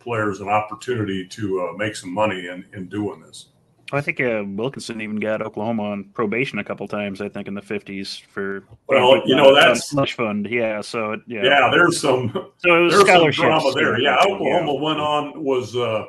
players 0.00 0.40
an 0.40 0.48
opportunity 0.48 1.26
to 1.26 1.60
uh, 1.60 1.76
make 1.76 1.94
some 1.94 2.12
money 2.12 2.48
in, 2.48 2.64
in 2.72 2.88
doing 2.88 3.20
this. 3.20 3.46
I 3.92 4.00
think 4.00 4.20
uh, 4.20 4.44
Wilkinson 4.46 5.00
even 5.00 5.16
got 5.16 5.42
Oklahoma 5.42 5.82
on 5.82 6.04
probation 6.14 6.60
a 6.60 6.64
couple 6.64 6.86
times. 6.86 7.20
I 7.20 7.28
think 7.28 7.48
in 7.48 7.54
the 7.54 7.62
fifties 7.62 8.16
for 8.16 8.64
well, 8.86 9.20
you 9.26 9.34
know 9.34 9.52
that's 9.54 9.90
slush 9.90 10.14
fund. 10.14 10.46
Yeah, 10.48 10.80
so 10.80 11.12
it, 11.12 11.20
yeah, 11.26 11.42
yeah. 11.42 11.70
There's 11.72 12.00
some 12.00 12.30
so 12.58 12.76
it 12.76 12.80
was 12.82 12.92
there's 12.92 13.06
some 13.06 13.30
drama 13.30 13.72
there. 13.74 13.98
Yeah, 13.98 14.16
Oklahoma 14.20 14.74
yeah. 14.74 14.80
went 14.80 15.00
on 15.00 15.42
was 15.42 15.74
uh, 15.74 16.04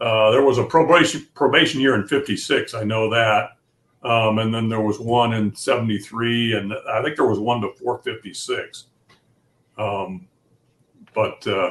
uh, 0.00 0.30
there 0.32 0.42
was 0.42 0.58
a 0.58 0.64
probation 0.64 1.26
probation 1.34 1.80
year 1.80 1.94
in 1.94 2.08
'56. 2.08 2.74
I 2.74 2.82
know 2.82 3.08
that, 3.10 3.50
um, 4.02 4.38
and 4.38 4.54
then 4.54 4.68
there 4.68 4.80
was 4.80 5.00
one 5.00 5.34
in 5.34 5.54
73, 5.54 6.54
and 6.54 6.72
I 6.90 7.02
think 7.02 7.16
there 7.16 7.26
was 7.26 7.38
one 7.38 7.60
before 7.60 7.98
56. 7.98 8.86
Um, 9.76 10.28
but 11.14 11.44
uh, 11.46 11.70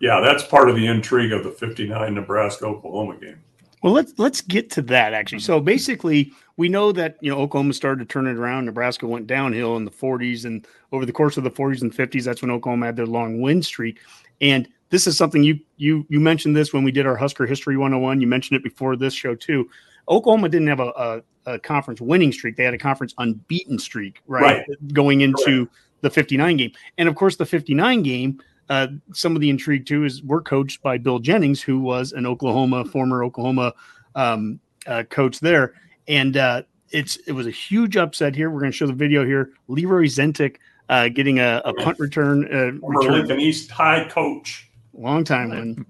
yeah, 0.00 0.20
that's 0.20 0.42
part 0.42 0.68
of 0.68 0.76
the 0.76 0.86
intrigue 0.86 1.32
of 1.32 1.44
the 1.44 1.50
59 1.50 2.14
Nebraska 2.14 2.66
Oklahoma 2.66 3.16
game. 3.18 3.40
Well, 3.82 3.92
let's 3.92 4.14
let's 4.18 4.40
get 4.40 4.70
to 4.72 4.82
that 4.82 5.14
actually. 5.14 5.40
So 5.40 5.56
mm-hmm. 5.56 5.64
basically, 5.64 6.32
we 6.56 6.68
know 6.68 6.92
that 6.92 7.16
you 7.20 7.30
know 7.30 7.38
Oklahoma 7.38 7.72
started 7.72 8.08
to 8.08 8.12
turn 8.12 8.26
it 8.26 8.36
around. 8.36 8.64
Nebraska 8.64 9.06
went 9.06 9.26
downhill 9.26 9.76
in 9.76 9.84
the 9.84 9.90
40s, 9.90 10.44
and 10.44 10.66
over 10.92 11.06
the 11.06 11.12
course 11.12 11.36
of 11.36 11.44
the 11.44 11.50
40s 11.50 11.82
and 11.82 11.94
50s, 11.94 12.24
that's 12.24 12.42
when 12.42 12.50
Oklahoma 12.50 12.86
had 12.86 12.96
their 12.96 13.06
long 13.06 13.40
win 13.40 13.62
streak. 13.62 14.00
And 14.40 14.68
this 14.90 15.06
is 15.06 15.16
something 15.16 15.42
you 15.42 15.60
you 15.76 16.06
you 16.08 16.20
mentioned 16.20 16.56
this 16.56 16.72
when 16.72 16.84
we 16.84 16.90
did 16.90 17.06
our 17.06 17.16
Husker 17.16 17.46
History 17.46 17.76
101. 17.76 18.20
You 18.20 18.26
mentioned 18.26 18.56
it 18.56 18.64
before 18.64 18.96
this 18.96 19.14
show 19.14 19.34
too. 19.34 19.68
Oklahoma 20.08 20.48
didn't 20.48 20.68
have 20.68 20.80
a, 20.80 20.92
a 20.96 21.22
a 21.46 21.58
conference 21.58 22.00
winning 22.00 22.32
streak. 22.32 22.56
They 22.56 22.64
had 22.64 22.74
a 22.74 22.78
conference 22.78 23.14
unbeaten 23.18 23.78
streak, 23.78 24.20
right? 24.26 24.66
right. 24.68 24.92
Going 24.92 25.20
into 25.20 25.68
the 26.00 26.10
59 26.10 26.56
game. 26.56 26.72
And 26.98 27.08
of 27.08 27.14
course, 27.14 27.36
the 27.36 27.46
59 27.46 28.02
game, 28.02 28.40
uh, 28.68 28.88
some 29.12 29.34
of 29.34 29.40
the 29.40 29.50
intrigue 29.50 29.86
too 29.86 30.04
is 30.04 30.22
we're 30.22 30.42
coached 30.42 30.82
by 30.82 30.98
Bill 30.98 31.18
Jennings, 31.18 31.62
who 31.62 31.78
was 31.78 32.12
an 32.12 32.26
Oklahoma, 32.26 32.84
former 32.84 33.24
Oklahoma 33.24 33.72
um, 34.14 34.60
uh, 34.86 35.04
coach 35.04 35.40
there. 35.40 35.74
And 36.08 36.36
uh, 36.36 36.62
it's 36.90 37.16
it 37.26 37.32
was 37.32 37.46
a 37.46 37.50
huge 37.50 37.96
upset 37.96 38.34
here. 38.34 38.50
We're 38.50 38.60
going 38.60 38.72
to 38.72 38.76
show 38.76 38.86
the 38.86 38.92
video 38.92 39.24
here. 39.24 39.50
Leroy 39.68 40.04
Zentic 40.04 40.56
uh, 40.88 41.08
getting 41.08 41.38
a, 41.38 41.62
a, 41.64 41.74
punt 41.74 41.98
return. 41.98 42.44
Uh, 42.46 42.78
former 42.80 42.98
return. 43.00 43.12
Lincoln 43.12 43.40
East 43.40 43.70
High 43.70 44.08
coach. 44.08 44.68
Long 44.94 45.24
time 45.24 45.50
one. 45.50 45.86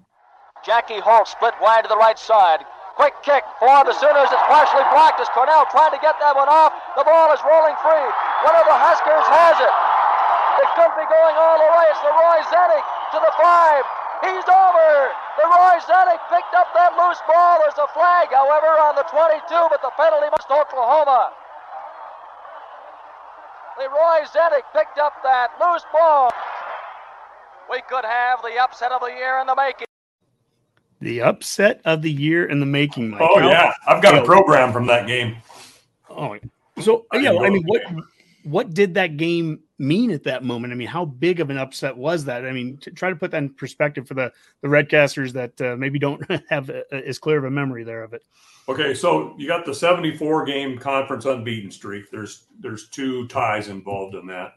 Jackie 0.65 0.99
Holt 0.99 1.29
split 1.29 1.55
wide 1.61 1.83
to 1.83 1.89
the 1.89 1.97
right 1.97 2.19
side. 2.19 2.61
Quick 2.97 3.13
kick 3.23 3.45
for 3.61 3.85
the 3.85 3.93
Sooners. 3.93 4.33
It's 4.33 4.47
partially 4.49 4.83
blocked 4.91 5.21
as 5.21 5.29
Cornell 5.37 5.69
trying 5.71 5.93
to 5.93 6.01
get 6.01 6.17
that 6.19 6.35
one 6.35 6.49
off. 6.49 6.73
The 6.97 7.05
ball 7.05 7.29
is 7.31 7.39
rolling 7.45 7.77
free. 7.85 8.09
One 8.43 8.57
of 8.57 8.65
the 8.65 8.73
Huskers 8.73 9.29
has 9.29 9.61
it. 9.61 9.96
It 10.57 10.69
could 10.73 10.93
be 10.97 11.07
going 11.07 11.37
all 11.37 11.59
the 11.61 11.69
way. 11.69 11.85
It's 11.93 12.01
Leroy 12.01 12.41
Zentic 12.49 12.85
to 13.13 13.19
the 13.21 13.33
five. 13.37 13.85
He's 14.25 14.47
over. 14.49 14.93
Leroy 15.37 15.77
Zentic 15.85 16.21
picked 16.33 16.55
up 16.57 16.73
that 16.73 16.97
loose 16.97 17.21
ball. 17.29 17.61
There's 17.61 17.77
a 17.77 17.89
flag, 17.93 18.33
however, 18.33 18.73
on 18.81 18.97
the 18.97 19.05
22, 19.13 19.45
but 19.69 19.81
the 19.85 19.93
penalty 19.97 20.33
must 20.33 20.49
Oklahoma. 20.49 21.33
Leroy 23.79 24.25
Zentic 24.33 24.65
picked 24.73 24.99
up 24.99 25.13
that 25.23 25.51
loose 25.61 25.85
ball. 25.93 26.33
We 27.71 27.83
could 27.89 28.05
have 28.05 28.41
the 28.43 28.57
upset 28.59 28.93
of 28.93 29.01
the 29.01 29.13
year 29.13 29.39
in 29.41 29.47
the 29.47 29.57
making. 29.57 29.87
The 31.01 31.21
upset 31.21 31.83
of 31.85 32.01
the 32.01 32.11
year 32.11 32.47
in 32.47 32.61
the 32.61 32.67
making. 32.67 33.11
Mike. 33.11 33.21
Oh 33.23 33.39
yeah, 33.41 33.75
I've 33.87 34.03
got 34.03 34.17
a 34.17 34.25
program 34.25 34.73
from 34.73 34.87
that 34.87 35.07
game. 35.07 35.37
Oh, 36.09 36.39
so 36.81 37.05
yeah, 37.13 37.37
I 37.37 37.51
mean, 37.51 37.65
what 37.65 37.83
what 38.45 38.73
did 38.73 38.95
that 38.95 39.19
game 39.19 39.61
mean 39.79 40.11
at 40.11 40.25
that 40.25 40.45
moment? 40.45 40.73
I 40.73 40.77
mean, 40.77 40.89
how 40.89 41.05
big 41.05 41.41
of 41.41 41.51
an 41.51 41.59
upset 41.59 41.97
was 41.97 42.25
that? 42.25 42.47
I 42.47 42.53
mean, 42.53 42.79
to 42.79 42.91
try 42.91 43.11
to 43.11 43.17
put 43.17 43.31
that 43.33 43.43
in 43.43 43.51
perspective 43.51 44.07
for 44.07 44.15
the 44.15 44.33
the 44.63 44.69
Redcasters 44.69 45.33
that 45.33 45.61
uh, 45.61 45.77
maybe 45.77 45.99
don't 45.99 46.23
have 46.49 46.71
a, 46.71 46.83
a, 46.93 47.09
as 47.09 47.19
clear 47.19 47.39
of 47.39 47.45
a 47.45 47.51
memory 47.51 47.85
there 47.85 48.03
of 48.03 48.13
it. 48.13 48.23
Okay, 48.69 48.95
so 48.95 49.35
you 49.39 49.47
got 49.47 49.65
the 49.65 49.75
74 49.75 50.45
game 50.45 50.77
conference 50.79 51.25
unbeaten 51.25 51.71
streak. 51.71 52.11
There's 52.11 52.47
there's 52.59 52.89
two 52.89 53.27
ties 53.29 53.69
involved 53.69 54.15
in 54.15 54.27
that. 54.27 54.55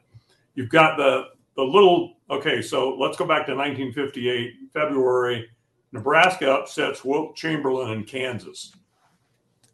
You've 0.56 0.70
got 0.70 0.98
the 0.98 1.26
the 1.56 1.64
little 1.64 2.16
okay, 2.30 2.62
so 2.62 2.96
let's 2.98 3.18
go 3.18 3.26
back 3.26 3.46
to 3.48 3.56
1958 3.56 4.72
February 4.74 5.50
Nebraska 5.92 6.52
upsets 6.52 7.04
Wilt 7.04 7.36
Chamberlain 7.36 7.92
in 7.92 8.04
Kansas. 8.04 8.74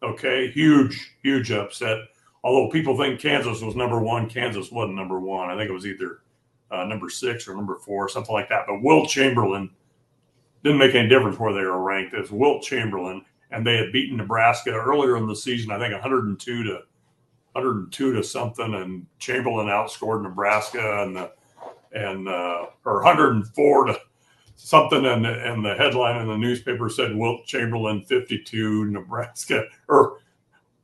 Okay, 0.02 0.50
huge, 0.52 1.16
huge 1.24 1.52
upset. 1.52 2.00
Although 2.46 2.70
people 2.70 2.96
think 2.96 3.20
Kansas 3.20 3.62
was 3.62 3.76
number 3.76 4.00
one, 4.00 4.30
Kansas 4.30 4.72
wasn't 4.72 4.96
number 4.96 5.20
one. 5.20 5.50
I 5.50 5.58
think 5.58 5.68
it 5.68 5.74
was 5.74 5.88
either 5.88 6.20
uh, 6.70 6.86
number 6.86 7.10
six 7.10 7.48
or 7.48 7.56
number 7.56 7.76
four, 7.76 8.08
something 8.08 8.34
like 8.34 8.48
that. 8.50 8.66
But 8.68 8.84
Wilt 8.84 9.10
Chamberlain 9.10 9.72
didn't 10.64 10.78
make 10.78 10.94
any 10.94 11.10
difference 11.10 11.40
where 11.40 11.54
they 11.54 11.64
were 11.64 11.82
ranked. 11.82 12.14
It's 12.14 12.30
Wilt 12.30 12.62
Chamberlain, 12.62 13.26
and 13.50 13.66
they 13.66 13.78
had 13.78 13.92
beaten 13.92 14.18
Nebraska 14.18 14.70
earlier 14.70 15.18
in 15.18 15.28
the 15.28 15.36
season. 15.36 15.72
I 15.72 15.80
think 15.80 15.94
102 15.94 16.64
to 16.66 16.82
102 17.54 18.14
to 18.14 18.24
something, 18.24 18.76
and 18.76 19.08
Chamberlain 19.18 19.68
outscored 19.68 20.22
Nebraska 20.22 21.02
and 21.02 21.16
the 21.16 21.32
and 21.94 22.28
uh, 22.30 22.68
or 22.86 22.96
104 22.98 23.86
to 23.86 24.00
something, 24.56 25.04
and 25.04 25.26
the, 25.26 25.52
and 25.52 25.66
the 25.66 25.74
headline 25.74 26.22
in 26.22 26.28
the 26.28 26.38
newspaper 26.38 26.90
said 26.90 27.16
Wilt 27.16 27.46
Chamberlain 27.46 28.04
52, 28.04 28.86
Nebraska 28.86 29.64
or 29.88 30.20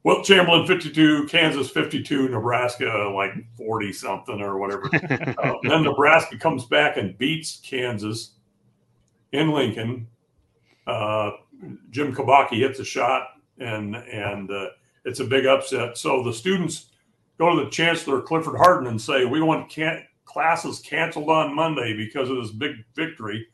Wilt 0.04 0.26
Chamberlain 0.26 0.66
52, 0.66 1.28
Kansas 1.28 1.70
52, 1.70 2.30
Nebraska 2.30 3.12
like 3.16 3.34
40 3.56 3.94
something 3.94 4.42
or 4.42 4.58
whatever. 4.58 4.90
uh, 5.38 5.54
then 5.64 5.84
Nebraska 5.84 6.38
comes 6.38 6.66
back 6.66 6.98
and 6.98 7.18
beats 7.18 7.62
Kansas 7.64 8.32
in 9.32 9.52
Lincoln. 9.52 10.08
Uh, 10.88 11.32
Jim 11.92 12.16
Kubacki 12.16 12.58
hits 12.58 12.80
a 12.80 12.86
shot 12.86 13.28
and 13.60 13.96
and 13.96 14.50
uh, 14.50 14.70
it's 15.06 15.20
a 15.20 15.26
big 15.26 15.46
upset. 15.46 15.98
So 15.98 16.24
the 16.24 16.34
students 16.34 16.88
go 17.38 17.56
to 17.56 17.66
the 17.66 17.70
chancellor 17.70 18.22
Clifford 18.22 18.58
Hardin 18.58 18.88
and 18.88 19.00
say, 19.00 19.26
"We 19.26 19.42
want 19.42 19.70
can- 19.70 20.06
classes 20.26 20.80
canceled 20.80 21.30
on 21.30 21.56
Monday 21.56 21.96
because 21.96 22.30
of 22.30 22.38
this 22.38 22.52
big 22.52 22.78
victory." 22.96 23.48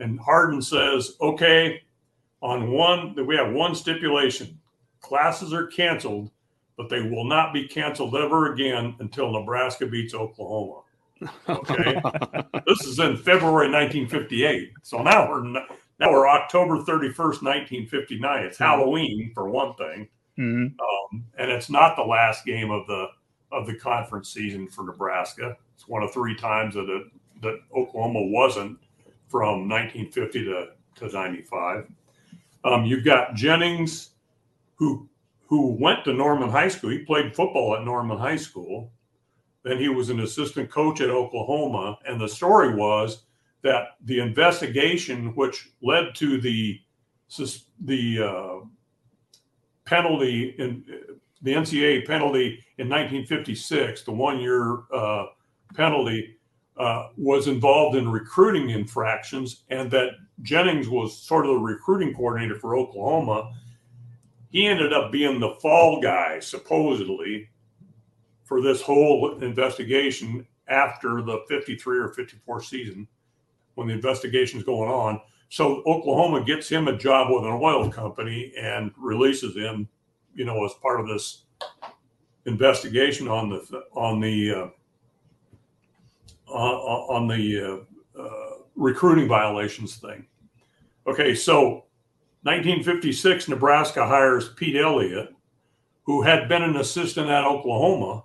And 0.00 0.18
Hardin 0.18 0.62
says, 0.62 1.16
"Okay, 1.20 1.82
on 2.40 2.70
one 2.70 3.14
that 3.14 3.24
we 3.24 3.36
have 3.36 3.52
one 3.52 3.74
stipulation: 3.74 4.58
classes 5.02 5.52
are 5.52 5.66
canceled, 5.66 6.30
but 6.76 6.88
they 6.88 7.02
will 7.02 7.24
not 7.24 7.52
be 7.52 7.68
canceled 7.68 8.16
ever 8.16 8.52
again 8.52 8.96
until 9.00 9.30
Nebraska 9.30 9.86
beats 9.86 10.14
Oklahoma." 10.14 10.80
Okay, 11.48 12.00
this 12.66 12.84
is 12.84 12.98
in 12.98 13.16
February 13.16 13.70
1958. 13.70 14.72
So 14.82 15.02
now 15.02 15.28
we're 15.30 15.42
now 15.42 16.10
we're 16.10 16.28
October 16.28 16.78
31st, 16.78 17.42
1959. 17.42 18.44
It's 18.44 18.58
Halloween 18.58 19.30
for 19.34 19.48
one 19.48 19.74
thing, 19.74 20.08
Mhm. 20.38 20.74
um, 20.80 21.24
and 21.38 21.50
it's 21.50 21.70
not 21.70 21.94
the 21.96 22.02
last 22.02 22.44
game 22.44 22.70
of 22.70 22.86
the 22.86 23.08
of 23.52 23.66
the 23.66 23.74
conference 23.74 24.30
season 24.30 24.66
for 24.66 24.82
Nebraska. 24.84 25.56
It's 25.74 25.86
one 25.86 26.02
of 26.02 26.12
three 26.12 26.34
times 26.34 26.74
that 26.74 26.88
it, 26.88 27.06
that 27.42 27.58
Oklahoma 27.76 28.22
wasn't 28.22 28.78
from 29.28 29.68
1950 29.68 30.44
to, 30.46 30.68
to 30.96 31.12
95. 31.12 31.86
Um, 32.64 32.84
you've 32.86 33.04
got 33.04 33.34
Jennings, 33.34 34.10
who 34.82 35.08
who 35.46 35.76
went 35.78 36.04
to 36.04 36.12
Norman 36.12 36.50
High 36.50 36.68
School. 36.68 36.90
He 36.90 36.98
played 36.98 37.36
football 37.36 37.76
at 37.76 37.84
Norman 37.84 38.18
High 38.18 38.36
School. 38.36 38.90
Then 39.62 39.78
he 39.78 39.88
was 39.88 40.10
an 40.10 40.20
assistant 40.20 40.70
coach 40.70 41.00
at 41.00 41.10
Oklahoma. 41.10 41.98
And 42.04 42.20
the 42.20 42.28
story 42.28 42.74
was 42.74 43.24
that 43.62 43.90
the 44.04 44.18
investigation, 44.18 45.36
which 45.36 45.70
led 45.82 46.14
to 46.16 46.40
the 46.40 46.80
the 47.80 48.22
uh, 48.22 48.66
penalty 49.84 50.56
in 50.58 50.84
the 51.42 51.52
NCAA 51.52 52.06
penalty 52.06 52.64
in 52.78 52.88
1956, 52.88 54.02
the 54.02 54.10
one 54.10 54.40
year 54.40 54.78
uh, 54.92 55.26
penalty, 55.74 56.38
uh, 56.76 57.08
was 57.16 57.46
involved 57.46 57.96
in 57.96 58.10
recruiting 58.10 58.70
infractions, 58.70 59.62
and 59.68 59.90
that 59.90 60.10
Jennings 60.40 60.88
was 60.88 61.16
sort 61.16 61.46
of 61.46 61.52
the 61.52 61.60
recruiting 61.60 62.14
coordinator 62.14 62.58
for 62.58 62.76
Oklahoma. 62.76 63.52
He 64.52 64.66
ended 64.66 64.92
up 64.92 65.10
being 65.10 65.40
the 65.40 65.56
fall 65.62 66.00
guy, 66.00 66.38
supposedly, 66.38 67.48
for 68.44 68.60
this 68.60 68.82
whole 68.82 69.42
investigation 69.42 70.46
after 70.68 71.22
the 71.22 71.40
53 71.48 71.98
or 71.98 72.08
54 72.08 72.62
season 72.62 73.08
when 73.74 73.88
the 73.88 73.94
investigation 73.94 74.58
is 74.58 74.64
going 74.64 74.90
on. 74.90 75.20
So 75.48 75.82
Oklahoma 75.86 76.44
gets 76.44 76.68
him 76.68 76.86
a 76.86 76.96
job 76.96 77.30
with 77.30 77.44
an 77.44 77.58
oil 77.62 77.90
company 77.90 78.52
and 78.58 78.92
releases 78.98 79.56
him, 79.56 79.88
you 80.34 80.44
know, 80.44 80.64
as 80.66 80.72
part 80.74 81.00
of 81.00 81.08
this 81.08 81.44
investigation 82.44 83.28
on 83.28 83.48
the 83.48 83.84
on 83.92 84.20
the 84.20 84.52
uh, 84.52 84.68
on 86.52 87.22
on 87.22 87.28
the 87.28 87.60
uh, 88.18 88.20
uh, 88.20 88.50
recruiting 88.76 89.28
violations 89.28 89.96
thing. 89.96 90.26
Okay, 91.06 91.34
so 91.34 91.84
1956, 92.44 93.48
Nebraska 93.48 94.06
hires 94.06 94.48
Pete 94.50 94.76
Elliott, 94.76 95.34
who 96.04 96.22
had 96.22 96.48
been 96.48 96.62
an 96.62 96.76
assistant 96.76 97.28
at 97.28 97.44
Oklahoma. 97.44 98.24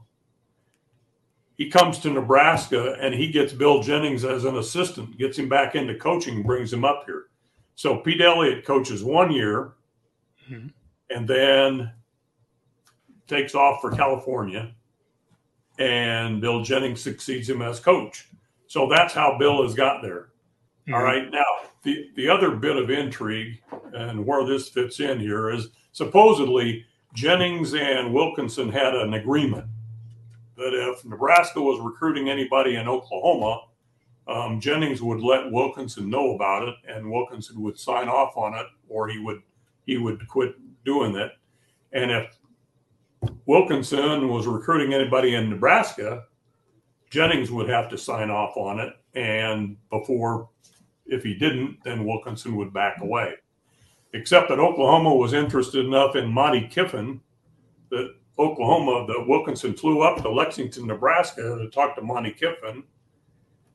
He 1.56 1.70
comes 1.70 2.00
to 2.00 2.10
Nebraska 2.10 2.98
and 3.00 3.14
he 3.14 3.32
gets 3.32 3.54
Bill 3.54 3.82
Jennings 3.82 4.26
as 4.26 4.46
an 4.46 4.58
assistant, 4.58 5.18
gets 5.18 5.38
him 5.38 5.50
back 5.50 5.76
into 5.76 5.96
coaching, 5.96 6.44
brings 6.44 6.74
him 6.74 6.84
up 6.84 7.04
here. 7.06 7.26
So 7.76 7.98
Pete 7.98 8.22
Elliott 8.22 8.66
coaches 8.66 9.04
one 9.04 9.32
year 9.32 9.74
mm-hmm. 10.50 10.68
and 11.12 11.28
then 11.28 11.92
takes 13.28 13.54
off 13.54 13.82
for 13.82 13.92
California, 13.92 14.74
and 15.78 16.42
Bill 16.42 16.64
Jennings 16.64 17.02
succeeds 17.02 17.48
him 17.48 17.62
as 17.62 17.80
coach. 17.80 18.30
So 18.66 18.88
that's 18.90 19.14
how 19.14 19.38
Bill 19.38 19.62
has 19.64 19.76
got 19.76 20.02
there. 20.02 20.30
All 20.94 21.04
right. 21.04 21.30
Now, 21.30 21.44
the, 21.84 22.10
the 22.16 22.30
other 22.30 22.52
bit 22.52 22.78
of 22.78 22.90
intrigue 22.90 23.62
and 23.94 24.26
where 24.26 24.46
this 24.46 24.70
fits 24.70 25.00
in 25.00 25.20
here 25.20 25.50
is 25.50 25.70
supposedly 25.92 26.86
Jennings 27.14 27.74
and 27.74 28.14
Wilkinson 28.14 28.70
had 28.70 28.96
an 28.96 29.14
agreement 29.14 29.66
that 30.56 30.74
if 30.74 31.04
Nebraska 31.06 31.62
was 31.62 31.80
recruiting 31.80 32.30
anybody 32.30 32.76
in 32.76 32.88
Oklahoma, 32.88 33.64
um, 34.28 34.60
Jennings 34.60 35.02
would 35.02 35.22
let 35.22 35.52
Wilkinson 35.52 36.10
know 36.10 36.36
about 36.36 36.68
it, 36.68 36.76
and 36.88 37.10
Wilkinson 37.10 37.62
would 37.62 37.80
sign 37.80 38.10
off 38.10 38.36
on 38.36 38.54
it, 38.54 38.66
or 38.90 39.08
he 39.08 39.20
would 39.20 39.42
he 39.86 39.98
would 39.98 40.28
quit 40.28 40.56
doing 40.84 41.16
it. 41.16 41.32
And 41.94 42.12
if 42.12 42.38
Wilkinson 43.46 44.28
was 44.28 44.48
recruiting 44.48 44.94
anybody 44.94 45.36
in 45.36 45.50
Nebraska, 45.50 46.26
Jennings 47.10 47.52
would 47.52 47.70
have 47.70 47.90
to 47.90 47.98
sign 47.98 48.30
off 48.30 48.58
on 48.58 48.80
it, 48.80 48.94
and 49.14 49.78
before, 49.90 50.50
if 51.08 51.24
he 51.24 51.34
didn't, 51.34 51.78
then 51.84 52.06
Wilkinson 52.06 52.56
would 52.56 52.74
back 52.74 53.02
away. 53.02 53.34
Except 54.14 54.50
that 54.50 54.60
Oklahoma 54.60 55.14
was 55.14 55.34
interested 55.34 55.86
enough 55.86 56.16
in 56.16 56.32
Monty 56.32 56.68
Kiffin 56.68 57.22
that 57.90 58.16
Oklahoma, 58.40 59.06
that 59.08 59.26
Wilkinson 59.28 59.74
flew 59.74 60.02
up 60.02 60.22
to 60.22 60.30
Lexington, 60.30 60.88
Nebraska 60.88 61.42
to 61.42 61.70
talk 61.70 61.96
to 61.96 62.02
Monty 62.02 62.32
Kiffin, 62.32 62.84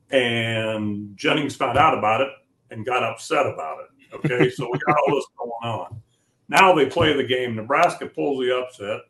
and 0.09 1.15
Jennings 1.17 1.55
found 1.55 1.77
out 1.77 1.97
about 1.97 2.21
it 2.21 2.29
and 2.71 2.85
got 2.85 3.03
upset 3.03 3.45
about 3.45 3.79
it. 3.79 4.15
Okay, 4.15 4.49
so 4.55 4.69
we 4.71 4.79
got 4.79 4.95
all 4.95 5.15
this 5.15 5.25
going 5.37 5.51
on. 5.63 6.01
Now 6.49 6.73
they 6.73 6.85
play 6.85 7.13
the 7.13 7.23
game. 7.23 7.55
Nebraska 7.55 8.05
pulls 8.05 8.39
the 8.39 8.55
upset, 8.57 9.01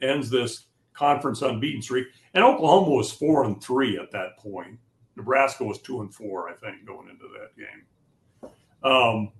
ends 0.00 0.30
this 0.30 0.66
conference 0.94 1.42
unbeaten 1.42 1.82
streak, 1.82 2.06
and 2.34 2.44
Oklahoma 2.44 2.90
was 2.90 3.12
four 3.12 3.44
and 3.44 3.62
three 3.62 3.98
at 3.98 4.10
that 4.12 4.36
point. 4.38 4.78
Nebraska 5.18 5.64
was 5.64 5.80
two 5.80 6.00
and 6.00 6.14
four, 6.14 6.48
I 6.48 6.54
think, 6.54 6.86
going 6.86 7.08
into 7.10 7.26
that 7.38 7.56
game. 7.56 8.50
Um, 8.82 9.32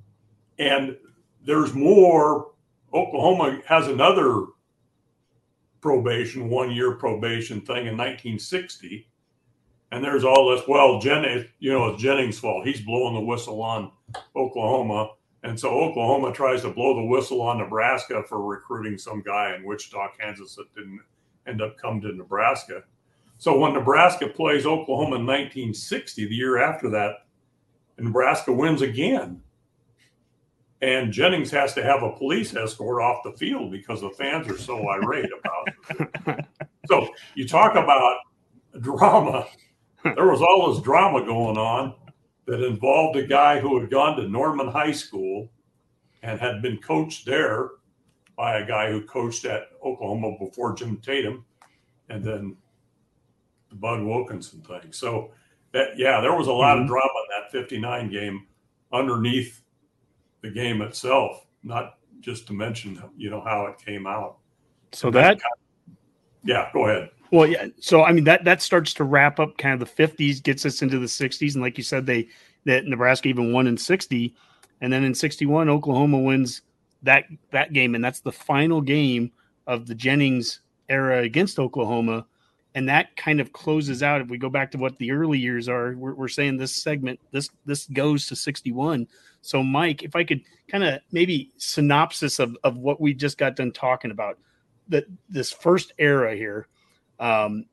and 0.59 0.97
there's 1.47 1.73
more. 1.73 2.51
Oklahoma 2.93 3.61
has 3.67 3.87
another 3.87 4.47
probation, 5.81 6.49
one 6.51 6.73
year 6.73 6.97
probation 6.97 7.61
thing 7.61 7.87
in 7.87 7.97
1960. 7.97 9.09
And 9.93 10.05
there's 10.05 10.25
all 10.25 10.51
this, 10.51 10.67
well, 10.67 11.01
Jennings, 11.01 11.47
you 11.61 11.73
know, 11.73 11.89
it's 11.89 12.03
Jennings' 12.03 12.39
fault. 12.39 12.67
He's 12.67 12.81
blowing 12.81 13.15
the 13.15 13.21
whistle 13.21 13.63
on 13.63 13.93
Oklahoma. 14.37 15.13
And 15.45 15.59
so 15.59 15.71
Oklahoma 15.71 16.33
tries 16.33 16.63
to 16.63 16.71
blow 16.71 16.97
the 16.97 17.07
whistle 17.07 17.41
on 17.41 17.59
Nebraska 17.59 18.25
for 18.29 18.43
recruiting 18.43 18.99
some 18.99 19.23
guy 19.23 19.55
in 19.55 19.65
Wichita, 19.65 20.09
Kansas 20.19 20.57
that 20.57 20.75
didn't 20.75 21.01
end 21.47 21.63
up 21.63 21.79
coming 21.79 22.03
to 22.03 22.13
Nebraska. 22.13 22.83
So 23.39 23.57
when 23.57 23.73
Nebraska 23.73 24.29
plays 24.29 24.67
Oklahoma 24.67 25.17
in 25.17 25.27
1960, 25.27 26.27
the 26.27 26.35
year 26.35 26.59
after 26.59 26.91
that, 26.91 27.27
Nebraska 27.97 28.53
wins 28.53 28.83
again. 28.83 29.41
And 30.81 31.13
Jennings 31.13 31.51
has 31.53 31.73
to 31.75 31.83
have 31.83 32.03
a 32.03 32.13
police 32.13 32.55
escort 32.55 33.03
off 33.03 33.23
the 33.25 33.33
field 33.33 33.71
because 33.71 34.01
the 34.01 34.11
fans 34.11 34.49
are 34.49 34.59
so 34.59 34.89
irate 34.89 35.31
about 35.39 36.09
it. 36.29 36.47
so 36.87 37.09
you 37.35 37.47
talk 37.47 37.73
about 37.73 38.19
drama. 38.81 39.47
There 40.05 40.29
was 40.29 40.43
all 40.43 40.73
this 40.73 40.83
drama 40.83 41.25
going 41.25 41.59
on 41.59 41.95
that 42.47 42.65
involved 42.65 43.17
a 43.17 43.27
guy 43.27 43.61
who 43.61 43.79
had 43.81 43.91
gone 43.91 44.17
to 44.17 44.29
Norman 44.29 44.69
High 44.69 44.93
School 44.93 45.51
and 46.23 46.41
had 46.41 46.63
been 46.63 46.79
coached 46.79 47.27
there 47.27 47.71
by 48.37 48.59
a 48.59 48.67
guy 48.67 48.91
who 48.91 49.03
coached 49.03 49.45
at 49.45 49.71
Oklahoma 49.85 50.37
before 50.39 50.75
Jim 50.75 50.97
Tatum, 50.99 51.45
and 52.09 52.23
then 52.23 52.57
the 53.69 53.77
Bud 53.77 54.03
Wilkinson 54.03 54.61
thing. 54.63 54.93
So 54.93 55.31
that 55.73 55.99
yeah, 55.99 56.21
there 56.21 56.35
was 56.35 56.47
a 56.47 56.53
lot 56.53 56.77
of 56.77 56.83
mm-hmm. 56.83 56.89
drama 56.89 57.09
in 57.09 57.43
that 57.43 57.53
59 57.53 58.11
game 58.11 58.47
underneath 58.93 59.63
the 60.43 60.51
game 60.51 60.83
itself, 60.83 61.47
not 61.63 61.99
just 62.21 62.47
to 62.47 62.53
mention 62.53 63.03
you 63.17 63.31
know 63.31 63.41
how 63.41 63.67
it 63.67 63.79
came 63.79 64.07
out. 64.07 64.39
So 64.93 65.11
that 65.11 65.39
Yeah, 66.45 66.71
go 66.73 66.87
ahead. 66.87 67.11
Well, 67.31 67.47
yeah. 67.47 67.67
So 67.81 68.05
I 68.05 68.13
mean 68.13 68.25
that 68.25 68.45
that 68.45 68.63
starts 68.63 68.95
to 68.95 69.05
wrap 69.05 69.39
up 69.39 69.59
kind 69.59 69.81
of 69.81 69.89
the 69.97 70.03
50s, 70.03 70.43
gets 70.43 70.65
us 70.65 70.83
into 70.83 70.99
the 70.99 71.07
60s, 71.07 71.55
and 71.55 71.63
like 71.63 71.77
you 71.77 71.85
said, 71.85 72.07
they 72.07 72.29
that 72.65 72.87
Nebraska 72.87 73.29
even 73.29 73.53
won 73.53 73.67
in 73.67 73.77
60, 73.77 74.35
and 74.81 74.93
then 74.93 75.05
in 75.05 75.15
61, 75.15 75.69
Oklahoma 75.69 76.19
wins 76.19 76.63
that 77.03 77.25
that 77.51 77.73
game, 77.73 77.95
and 77.95 78.03
that's 78.03 78.21
the 78.21 78.33
final 78.33 78.81
game 78.81 79.31
of 79.67 79.87
the 79.87 79.95
Jennings 79.95 80.61
era 80.89 81.23
against 81.23 81.59
Oklahoma, 81.59 82.27
and 82.79 82.89
that 82.89 83.17
kind 83.17 83.41
of 83.41 83.53
closes 83.53 84.05
out. 84.05 84.21
If 84.21 84.29
we 84.29 84.39
go 84.39 84.49
back 84.49 84.71
to 84.71 84.79
what 84.79 84.97
the 84.99 85.11
early 85.11 85.37
years 85.37 85.69
are, 85.69 85.97
we're, 85.97 86.15
we're 86.15 86.29
saying 86.29 86.59
this 86.59 86.73
segment 86.73 87.19
this 87.33 87.51
this 87.67 87.87
goes 87.87 88.29
to 88.29 88.37
61. 88.37 89.09
So, 89.43 89.65
Mike, 89.65 90.05
if 90.05 90.15
I 90.15 90.23
could 90.23 90.43
kind 90.69 90.85
of 90.85 91.01
maybe 91.11 91.51
synopsis 91.57 92.39
of 92.39 92.57
of 92.63 92.79
what 92.79 93.01
we 93.01 93.15
just 93.15 93.37
got 93.37 93.57
done 93.57 93.73
talking 93.73 94.13
about, 94.13 94.39
that 94.91 95.07
this 95.29 95.51
first 95.51 95.93
era 95.99 96.37
here 96.37 96.69
um, 97.19 97.65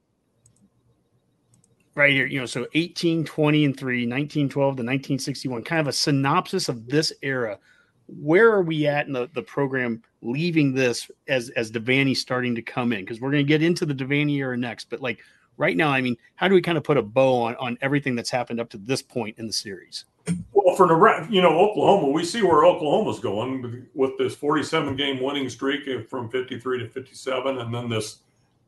right 1.94 2.12
here, 2.12 2.26
you 2.26 2.40
know, 2.40 2.48
so 2.48 2.66
18, 2.74 3.26
20, 3.26 3.66
and 3.66 3.78
3, 3.78 4.08
1912 4.08 4.50
to 4.50 4.70
1961, 4.82 5.62
kind 5.62 5.82
of 5.82 5.88
a 5.88 5.94
synopsis 5.94 6.68
of 6.68 6.88
this 6.88 7.14
era. 7.22 7.60
Where 8.08 8.52
are 8.52 8.62
we 8.62 8.88
at 8.88 9.08
in 9.08 9.14
the, 9.14 9.30
the 9.34 9.42
program 9.42 10.04
leaving 10.22 10.74
this 10.74 11.10
as 11.28 11.50
as 11.52 11.72
Devaney 11.72 12.16
starting 12.16 12.56
to 12.56 12.62
come 12.62 12.94
in? 12.94 13.02
Because 13.02 13.20
we're 13.20 13.32
going 13.32 13.46
to 13.46 13.48
get 13.48 13.64
into 13.64 13.86
the 13.86 13.96
Devaney 13.96 14.38
era 14.38 14.58
next, 14.58 14.90
but 14.90 15.02
like 15.02 15.20
right 15.58 15.78
now, 15.78 15.90
I 15.90 16.02
mean, 16.02 16.18
how 16.36 16.48
do 16.48 16.56
we 16.56 16.62
kind 16.62 16.78
of 16.78 16.84
put 16.84 16.98
a 16.98 17.02
bow 17.02 17.44
on, 17.44 17.56
on 17.56 17.78
everything 17.82 18.16
that's 18.16 18.30
happened 18.30 18.60
up 18.60 18.70
to 18.70 18.78
this 18.78 19.02
point 19.02 19.38
in 19.38 19.48
the 19.48 19.54
series? 19.54 20.06
Well, 20.54 20.76
for 20.76 20.88
Nebraska, 20.88 21.32
you 21.32 21.42
know, 21.42 21.58
Oklahoma, 21.60 22.10
we 22.10 22.26
see 22.26 22.42
where 22.42 22.66
Oklahoma's 22.66 23.20
going 23.20 23.88
with 23.94 24.18
this 24.18 24.36
47 24.36 24.96
game 24.96 25.22
winning 25.22 25.50
streak 25.50 26.10
from 26.10 26.30
53 26.30 26.80
to 26.80 26.90
57, 26.90 27.60
and 27.60 27.74
then 27.74 27.90
this 27.90 28.20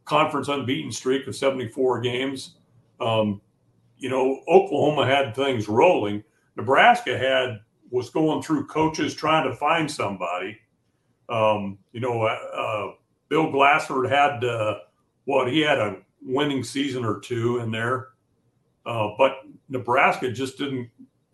conference 0.06 0.48
unbeaten 0.48 0.92
streak 0.92 1.28
of 1.28 1.36
74 1.36 2.02
games. 2.02 2.56
Um, 3.00 3.42
you 3.98 4.10
know, 4.10 4.42
Oklahoma 4.48 5.06
had 5.06 5.36
things 5.36 5.68
rolling. 5.68 6.24
Nebraska 6.56 7.18
had 7.18 7.60
was 7.90 8.10
going 8.10 8.42
through 8.42 8.68
coaches 8.68 9.14
trying 9.14 9.50
to 9.50 9.56
find 9.56 9.90
somebody. 9.90 10.58
Um, 11.30 11.78
you 11.92 12.00
know, 12.00 12.24
uh, 12.24 12.40
uh, 12.54 12.92
Bill 13.30 13.52
Glassford 13.52 14.10
had 14.10 14.44
uh, 14.44 14.80
what 15.26 15.52
he 15.52 15.60
had 15.60 15.80
a 15.80 15.98
winning 16.22 16.64
season 16.64 17.06
or 17.06 17.20
two 17.20 17.60
in 17.60 17.72
there, 17.72 18.10
uh, 18.86 19.10
but 19.18 19.42
Nebraska 19.70 20.32
just 20.32 20.58
didn't 20.58 20.90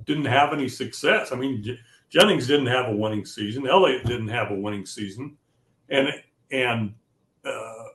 didn't 0.05 0.25
have 0.25 0.53
any 0.53 0.67
success. 0.67 1.31
I 1.31 1.35
mean, 1.35 1.63
J- 1.63 1.79
Jennings 2.09 2.47
didn't 2.47 2.67
have 2.67 2.87
a 2.87 2.95
winning 2.95 3.25
season. 3.25 3.67
Elliott 3.67 4.05
didn't 4.05 4.27
have 4.29 4.51
a 4.51 4.55
winning 4.55 4.85
season, 4.85 5.37
and 5.89 6.09
and 6.51 6.93
uh, 7.45 7.85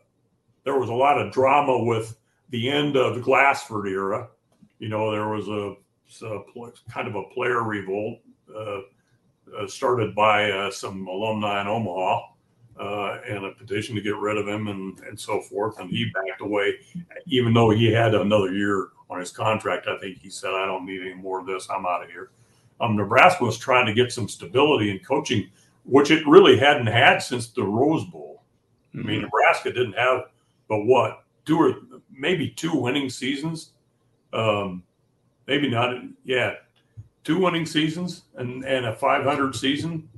there 0.64 0.78
was 0.78 0.88
a 0.88 0.94
lot 0.94 1.20
of 1.20 1.32
drama 1.32 1.84
with 1.84 2.16
the 2.50 2.68
end 2.68 2.96
of 2.96 3.14
the 3.14 3.20
Glassford 3.20 3.88
era. 3.88 4.28
You 4.78 4.88
know, 4.88 5.10
there 5.10 5.28
was 5.28 5.48
a, 5.48 5.74
a 6.26 6.42
kind 6.88 7.08
of 7.08 7.16
a 7.16 7.24
player 7.34 7.62
revolt 7.62 8.20
started 9.66 10.14
by 10.14 10.50
uh, 10.50 10.70
some 10.70 11.06
alumni 11.06 11.60
in 11.60 11.66
Omaha 11.66 12.20
uh, 12.78 13.20
and 13.28 13.44
a 13.44 13.52
petition 13.52 13.94
to 13.94 14.00
get 14.00 14.16
rid 14.16 14.36
of 14.36 14.46
him 14.46 14.68
and, 14.68 14.98
and 15.00 15.18
so 15.18 15.40
forth. 15.40 15.78
And 15.78 15.90
he 15.90 16.10
backed 16.14 16.40
away, 16.40 16.74
even 17.26 17.52
though 17.54 17.70
he 17.70 17.92
had 17.92 18.14
another 18.14 18.52
year 18.52 18.88
on 19.10 19.20
his 19.20 19.30
contract. 19.30 19.86
I 19.88 19.98
think 19.98 20.18
he 20.18 20.30
said, 20.30 20.50
I 20.50 20.66
don't 20.66 20.86
need 20.86 21.00
any 21.00 21.14
more 21.14 21.40
of 21.40 21.46
this. 21.46 21.68
I'm 21.70 21.86
out 21.86 22.04
of 22.04 22.10
here. 22.10 22.30
Um, 22.80 22.96
Nebraska 22.96 23.44
was 23.44 23.58
trying 23.58 23.86
to 23.86 23.94
get 23.94 24.12
some 24.12 24.28
stability 24.28 24.90
in 24.90 25.00
coaching, 25.00 25.50
which 25.84 26.10
it 26.10 26.26
really 26.26 26.56
hadn't 26.56 26.86
had 26.86 27.18
since 27.18 27.48
the 27.48 27.64
Rose 27.64 28.04
Bowl. 28.04 28.42
I 28.94 28.98
mean, 28.98 29.06
mm-hmm. 29.06 29.22
Nebraska 29.22 29.72
didn't 29.72 29.94
have 29.94 30.26
but 30.68 30.84
what 30.84 31.24
two 31.44 31.58
or 31.58 31.76
maybe 32.10 32.50
two 32.50 32.74
winning 32.74 33.08
seasons, 33.08 33.72
um, 34.32 34.82
maybe 35.46 35.68
not. 35.68 35.96
Yeah, 36.24 36.54
two 37.28 37.38
winning 37.38 37.66
seasons 37.66 38.22
and 38.36 38.64
and 38.64 38.86
a 38.86 38.96
500 38.96 39.54
season 39.54 40.08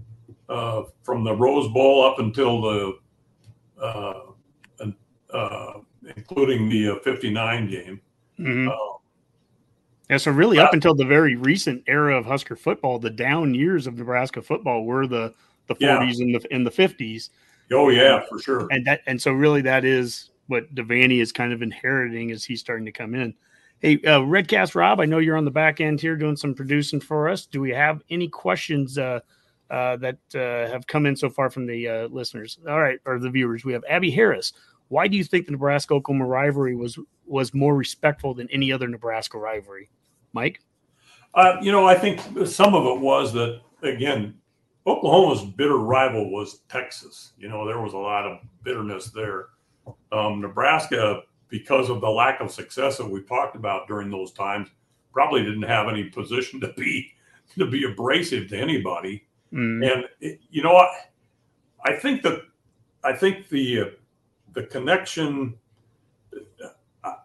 uh, 0.49 0.85
from 1.03 1.25
the 1.25 1.35
Rose 1.35 1.67
Bowl 1.73 2.05
up 2.05 2.21
until 2.21 2.61
the 2.61 2.99
uh, 3.83 4.21
uh, 5.33 5.73
including 6.17 6.69
the 6.69 6.91
uh, 6.91 6.99
59 7.01 7.71
game. 7.71 8.01
Mm-hmm. 8.39 8.69
Uh, 8.69 8.99
yeah, 10.09 10.17
so 10.19 10.31
really, 10.31 10.59
up 10.59 10.73
until 10.73 10.95
the 10.95 11.05
very 11.05 11.37
recent 11.37 11.83
era 11.87 12.17
of 12.17 12.27
Husker 12.27 12.57
football, 12.57 12.99
the 12.99 13.11
down 13.11 13.55
years 13.55 13.87
of 13.87 13.97
Nebraska 13.97 14.41
football 14.41 14.85
were 14.85 15.07
the 15.09 15.35
the 15.67 15.75
40s 15.75 15.81
yeah. 15.81 16.25
and 16.25 16.35
the 16.35 16.55
in 16.55 16.65
the 16.65 16.71
50s. 16.71 17.31
Oh 17.73 17.89
yeah, 17.89 18.21
for 18.29 18.39
sure. 18.39 18.69
And 18.71 18.87
that 18.87 19.03
and 19.07 19.21
so 19.21 19.33
really 19.33 19.63
that 19.63 19.85
is 19.85 20.31
what 20.47 20.73
Devaney 20.77 21.21
is 21.21 21.33
kind 21.33 21.53
of 21.53 21.61
inheriting 21.61 22.31
as 22.31 22.45
he's 22.45 22.61
starting 22.61 22.87
to 22.87 22.93
come 22.93 23.17
in. 23.17 23.35
Hey, 23.81 23.95
uh, 24.05 24.21
Redcast 24.21 24.75
Rob, 24.75 25.01
I 25.01 25.07
know 25.07 25.21
you're 25.21 25.39
on 25.39 25.47
the 25.47 25.51
back 25.51 25.81
end 25.81 26.03
here 26.03 26.15
doing 26.15 26.37
some 26.37 26.55
producing 26.55 27.01
for 27.01 27.31
us. 27.31 27.47
Do 27.47 27.63
we 27.63 27.71
have 27.71 28.03
any 28.11 28.29
questions 28.29 28.99
uh, 28.99 29.21
uh, 29.71 29.97
that 29.97 30.19
uh, 30.35 30.71
have 30.71 30.87
come 30.87 31.07
in 31.07 31.17
so 31.17 31.31
far 31.31 31.49
from 31.49 31.67
the 31.67 31.89
uh, 31.89 32.09
listeners? 32.09 32.59
All 32.69 32.79
right, 32.79 32.99
or 33.07 33.19
the 33.19 33.31
viewers. 33.31 33.65
We 33.65 33.73
have 33.73 33.83
Abby 33.89 34.11
Harris. 34.11 34.53
Why 34.89 35.09
do 35.09 35.17
you 35.17 35.25
think 35.25 35.47
the 35.47 35.53
Nebraska 35.53 35.95
Oklahoma 35.95 36.27
rivalry 36.27 36.77
was 36.77 36.99
was 37.25 37.55
more 37.55 37.75
respectful 37.75 38.35
than 38.35 38.51
any 38.51 38.71
other 38.71 38.87
Nebraska 38.87 39.39
rivalry? 39.39 39.89
Mike, 40.35 40.61
uh, 41.35 41.57
you 41.63 41.73
know, 41.73 41.87
I 41.87 41.95
think 41.95 42.21
some 42.47 42.75
of 42.75 42.85
it 42.85 43.01
was 43.01 43.33
that 43.33 43.63
again, 43.83 44.35
Oklahoma's 44.87 45.43
bitter 45.43 45.79
rival 45.79 46.31
was 46.31 46.61
Texas. 46.69 47.33
You 47.39 47.49
know, 47.49 47.67
there 47.67 47.81
was 47.81 47.95
a 47.95 47.99
lot 47.99 48.27
of 48.27 48.41
bitterness 48.63 49.07
there. 49.07 49.47
Um, 50.13 50.43
Nebraska, 50.43 51.23
because 51.51 51.91
of 51.91 52.01
the 52.01 52.09
lack 52.09 52.41
of 52.41 52.51
success 52.51 52.97
that 52.99 53.09
we 53.09 53.23
talked 53.23 53.57
about 53.57 53.89
during 53.89 54.11
those 54.11 54.33
times, 54.33 54.69
probably 55.13 55.43
didn't 55.43 55.63
have 55.63 55.89
any 55.89 56.05
position 56.05 56.61
to 56.61 56.73
be 56.75 57.13
to 57.57 57.67
be 57.67 57.85
abrasive 57.85 58.49
to 58.49 58.57
anybody. 58.57 59.27
Mm. 59.53 59.93
And 59.93 60.05
it, 60.21 60.41
you 60.51 60.63
know 60.63 60.73
what? 60.73 60.91
I 61.85 61.95
think 61.95 62.23
that 62.23 62.43
I 63.03 63.13
think 63.13 63.49
the 63.49 63.81
uh, 63.81 63.85
the 64.53 64.65
connection. 64.65 65.55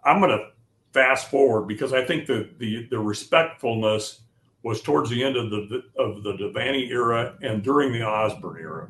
I'm 0.05 0.19
going 0.19 0.31
to 0.31 0.51
fast 0.93 1.29
forward 1.29 1.67
because 1.67 1.93
I 1.93 2.03
think 2.03 2.25
the 2.25 2.49
the 2.57 2.87
the 2.89 2.99
respectfulness 2.99 4.21
was 4.63 4.81
towards 4.81 5.09
the 5.09 5.23
end 5.23 5.35
of 5.35 5.51
the 5.51 5.83
of 5.97 6.23
the 6.23 6.33
Devaney 6.33 6.89
era 6.89 7.37
and 7.41 7.61
during 7.61 7.91
the 7.91 8.01
Osborne 8.01 8.59
era. 8.59 8.87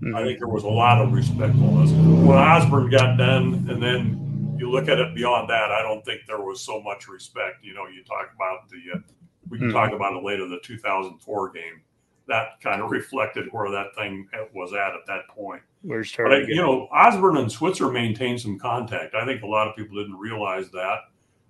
Mm-hmm. 0.00 0.14
I 0.14 0.22
think 0.22 0.38
there 0.38 0.48
was 0.48 0.62
a 0.62 0.68
lot 0.68 1.02
of 1.02 1.12
respectfulness. 1.12 1.90
When 1.90 2.38
Osborne 2.38 2.88
got 2.88 3.18
done, 3.18 3.66
and 3.68 3.82
then 3.82 4.27
you 4.58 4.70
look 4.70 4.88
at 4.88 4.98
it 4.98 5.14
beyond 5.14 5.48
that, 5.50 5.70
I 5.70 5.82
don't 5.82 6.04
think 6.04 6.22
there 6.26 6.40
was 6.40 6.60
so 6.60 6.80
much 6.80 7.08
respect. 7.08 7.62
You 7.62 7.74
know, 7.74 7.86
you 7.86 8.04
talk 8.04 8.30
about 8.34 8.68
the, 8.68 8.98
uh, 8.98 9.00
we 9.48 9.58
can 9.58 9.68
mm-hmm. 9.68 9.76
talk 9.76 9.92
about 9.92 10.14
it 10.14 10.24
later, 10.24 10.48
the 10.48 10.60
2004 10.62 11.50
game. 11.50 11.82
That 12.26 12.60
kind 12.60 12.82
of 12.82 12.90
reflected 12.90 13.48
where 13.52 13.70
that 13.70 13.94
thing 13.96 14.28
was 14.54 14.74
at 14.74 14.94
at 14.94 15.06
that 15.06 15.28
point. 15.34 15.62
Where's 15.82 16.14
but 16.14 16.32
I, 16.32 16.38
you 16.40 16.56
know, 16.56 16.88
Osborne 16.92 17.38
and 17.38 17.50
Switzer 17.50 17.90
maintained 17.90 18.40
some 18.40 18.58
contact. 18.58 19.14
I 19.14 19.24
think 19.24 19.42
a 19.42 19.46
lot 19.46 19.66
of 19.66 19.76
people 19.76 19.96
didn't 19.96 20.18
realize 20.18 20.70
that. 20.72 20.98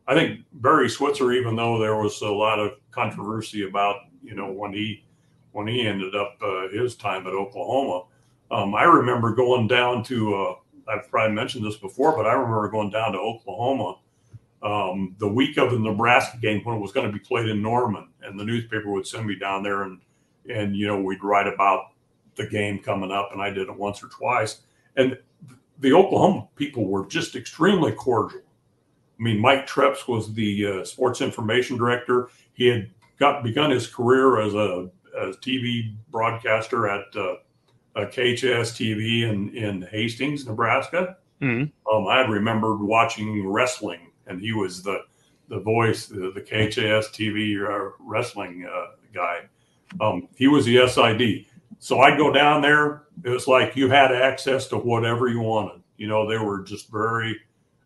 I 0.07 0.15
think 0.15 0.41
Barry 0.53 0.89
Switzer, 0.89 1.33
even 1.33 1.57
though 1.57 1.79
there 1.79 1.97
was 1.97 2.21
a 2.23 2.29
lot 2.29 2.61
of 2.61 2.73
controversy 2.93 3.67
about, 3.67 3.97
you 4.23 4.35
know, 4.35 4.53
when 4.53 4.73
he 4.73 5.05
when 5.53 5.67
he 5.67 5.87
ended 5.87 6.15
up 6.15 6.37
uh, 6.41 6.69
his 6.69 6.95
time 6.95 7.27
at 7.27 7.33
Oklahoma, 7.33 8.05
um, 8.51 8.75
I 8.75 8.85
remember 8.85 9.35
going 9.35 9.67
down 9.67 10.03
to, 10.05 10.35
uh, 10.35 10.55
I've 10.89 11.11
probably 11.11 11.35
mentioned 11.35 11.65
this 11.65 11.77
before, 11.77 12.17
but 12.17 12.27
I 12.27 12.33
remember 12.33 12.69
going 12.69 12.91
down 12.91 13.13
to 13.13 13.19
Oklahoma 13.19 13.99
um, 14.63 15.15
the 15.19 15.29
week 15.29 15.57
of 15.57 15.71
the 15.71 15.79
Nebraska 15.79 16.39
game 16.39 16.63
when 16.65 16.77
it 16.77 16.81
was 16.81 16.93
going 16.93 17.07
to 17.07 17.13
be 17.13 17.19
played 17.19 17.49
in 17.49 17.63
Norman, 17.63 18.09
and 18.23 18.39
the 18.39 18.45
newspaper 18.45 18.91
would 18.91 19.07
send 19.07 19.27
me 19.27 19.37
down 19.37 19.63
there, 19.63 19.83
and 19.83 20.01
and 20.49 20.77
you 20.77 20.87
know 20.87 21.01
we'd 21.01 21.23
write 21.23 21.47
about 21.47 21.93
the 22.37 22.47
game 22.47 22.79
coming 22.79 23.13
up, 23.13 23.31
and 23.33 23.41
I 23.41 23.51
did 23.51 23.69
it 23.69 23.77
once 23.77 24.03
or 24.03 24.09
twice, 24.09 24.63
and 24.97 25.19
the 25.79 25.93
Oklahoma 25.93 26.49
people 26.57 26.87
were 26.87 27.07
just 27.07 27.37
extremely 27.37 27.93
cordial. 27.93 28.43
I 29.19 29.23
mean, 29.23 29.41
Mike 29.41 29.67
Treps 29.67 30.09
was 30.09 30.33
the 30.35 30.67
uh, 30.67 30.85
sports 30.85 31.21
information 31.21 31.77
director. 31.77 32.29
He 32.53 32.67
had 32.67 32.91
got 33.19 33.43
begun 33.43 33.71
his 33.71 33.87
career 33.87 34.41
as 34.41 34.55
a 34.55 34.91
as 35.21 35.37
TV 35.39 35.95
broadcaster 36.11 36.89
at 36.89 37.05
uh, 37.17 37.37
uh, 37.97 38.07
KHAS 38.07 38.73
TV 38.73 39.23
in, 39.23 39.55
in 39.57 39.83
Hastings, 39.83 40.47
Nebraska. 40.47 41.17
Mm-hmm. 41.41 41.95
Um, 41.95 42.07
I 42.07 42.21
remembered 42.21 42.81
watching 42.81 43.47
wrestling, 43.47 44.13
and 44.27 44.41
he 44.41 44.53
was 44.53 44.83
the 44.83 45.05
the 45.49 45.61
voice, 45.61 46.07
the, 46.07 46.31
the 46.35 46.43
KHAS 46.43 47.09
TV 47.09 47.57
uh, 47.59 47.93
wrestling 48.01 48.69
uh, 48.71 48.93
guy. 49.15 49.49
Um, 50.01 50.29
he 50.37 50.47
was 50.47 50.67
the 50.67 50.87
SID. 50.87 51.47
So 51.79 52.01
I'd 52.01 52.19
go 52.19 52.33
down 52.33 52.61
there. 52.61 53.05
It 53.25 53.31
was 53.31 53.49
like 53.49 53.77
you 53.77 53.89
had 53.89 54.13
access 54.13 54.67
to 54.69 54.77
whatever 54.77 55.29
you 55.29 55.41
wanted. 55.41 55.83
You 55.97 56.07
know, 56.07 56.29
they 56.29 56.37
were 56.37 56.63
just 56.63 56.91
very, 56.91 57.37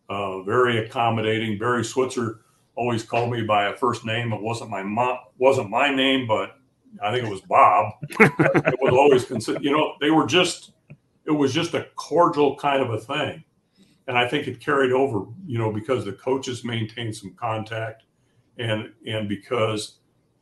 uh, 0.09 0.43
very 0.43 0.85
accommodating. 0.85 1.59
Barry 1.59 1.85
Switzer 1.85 2.41
always 2.75 3.05
called 3.05 3.31
me 3.31 3.43
by 3.43 3.67
a 3.67 3.77
first 3.77 4.05
name. 4.05 4.33
It 4.33 4.43
wasn't 4.43 4.71
my 4.71 4.83
mom, 4.83 5.19
wasn't 5.39 5.71
my 5.71 5.95
name, 5.95 6.27
but 6.27 6.57
I 7.03 7.13
think 7.13 7.27
it 7.27 7.31
was 7.31 7.41
Bob. 7.43 7.93
it 8.11 8.79
was 8.81 8.93
always 8.93 9.25
considered, 9.25 9.65
you 9.65 9.71
know, 9.71 9.95
they 10.01 10.11
were 10.11 10.27
just, 10.27 10.73
it 11.25 11.31
was 11.31 11.53
just 11.53 11.75
a 11.75 11.87
cordial 11.95 12.57
kind 12.57 12.83
of 12.83 12.91
a 12.91 12.99
thing. 12.99 13.45
and 14.09 14.19
I 14.19 14.27
think 14.27 14.49
it 14.49 14.61
carried 14.61 14.93
over, 14.93 15.27
you 15.47 15.59
know, 15.59 15.73
because 15.73 16.05
the 16.05 16.13
coaches 16.13 16.65
maintained 16.65 17.15
some 17.17 17.35
contact, 17.35 18.05
and 18.59 18.93
and 19.07 19.29
because 19.29 19.99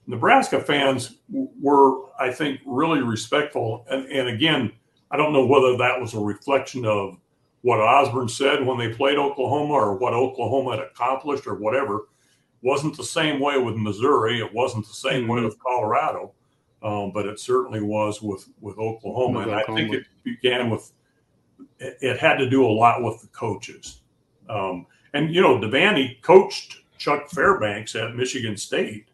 Nebraska 0.07 0.61
fans 0.61 1.18
were, 1.28 2.11
I 2.18 2.32
think, 2.32 2.61
really 2.66 3.03
respectful. 3.03 3.86
And, 3.88 4.07
and 4.07 4.28
again, 4.28 4.72
I 5.11 5.16
don't 5.16 5.32
know 5.32 5.46
whether 5.46 5.76
that 5.76 6.01
was 6.01 6.14
a 6.14 6.20
reflection 6.20 6.84
of 6.84 7.18
what 7.62 7.80
Osborne 7.80 8.28
said 8.28 8.64
when 8.64 8.78
they 8.78 8.92
played 8.92 9.18
Oklahoma 9.18 9.74
or 9.74 9.96
what 9.96 10.14
Oklahoma 10.14 10.76
had 10.76 10.80
accomplished 10.80 11.46
or 11.46 11.55
whatever. 11.55 12.09
Wasn't 12.62 12.96
the 12.96 13.05
same 13.05 13.40
way 13.40 13.59
with 13.59 13.76
Missouri. 13.76 14.40
It 14.40 14.53
wasn't 14.53 14.86
the 14.86 14.94
same 14.94 15.22
mm-hmm. 15.22 15.32
way 15.32 15.42
with 15.42 15.59
Colorado, 15.61 16.32
um, 16.83 17.12
but 17.12 17.26
it 17.26 17.39
certainly 17.39 17.81
was 17.81 18.22
with 18.22 18.49
with 18.61 18.78
Oklahoma. 18.78 19.41
With 19.41 19.49
and 19.49 19.57
Oklahoma. 19.57 19.81
I 19.81 19.89
think 19.89 19.95
it 19.95 20.07
began 20.24 20.70
with 20.70 20.93
it, 21.78 21.99
it, 22.01 22.18
had 22.18 22.37
to 22.37 22.49
do 22.49 22.66
a 22.66 22.70
lot 22.70 23.03
with 23.03 23.20
the 23.20 23.28
coaches. 23.28 24.01
Um, 24.49 24.87
and 25.12 25.35
you 25.35 25.41
know, 25.41 25.59
Devaney 25.59 26.20
coached 26.22 26.78
Chuck 26.99 27.31
Fairbanks 27.31 27.95
at 27.95 28.16
Michigan 28.16 28.57
State. 28.57 29.09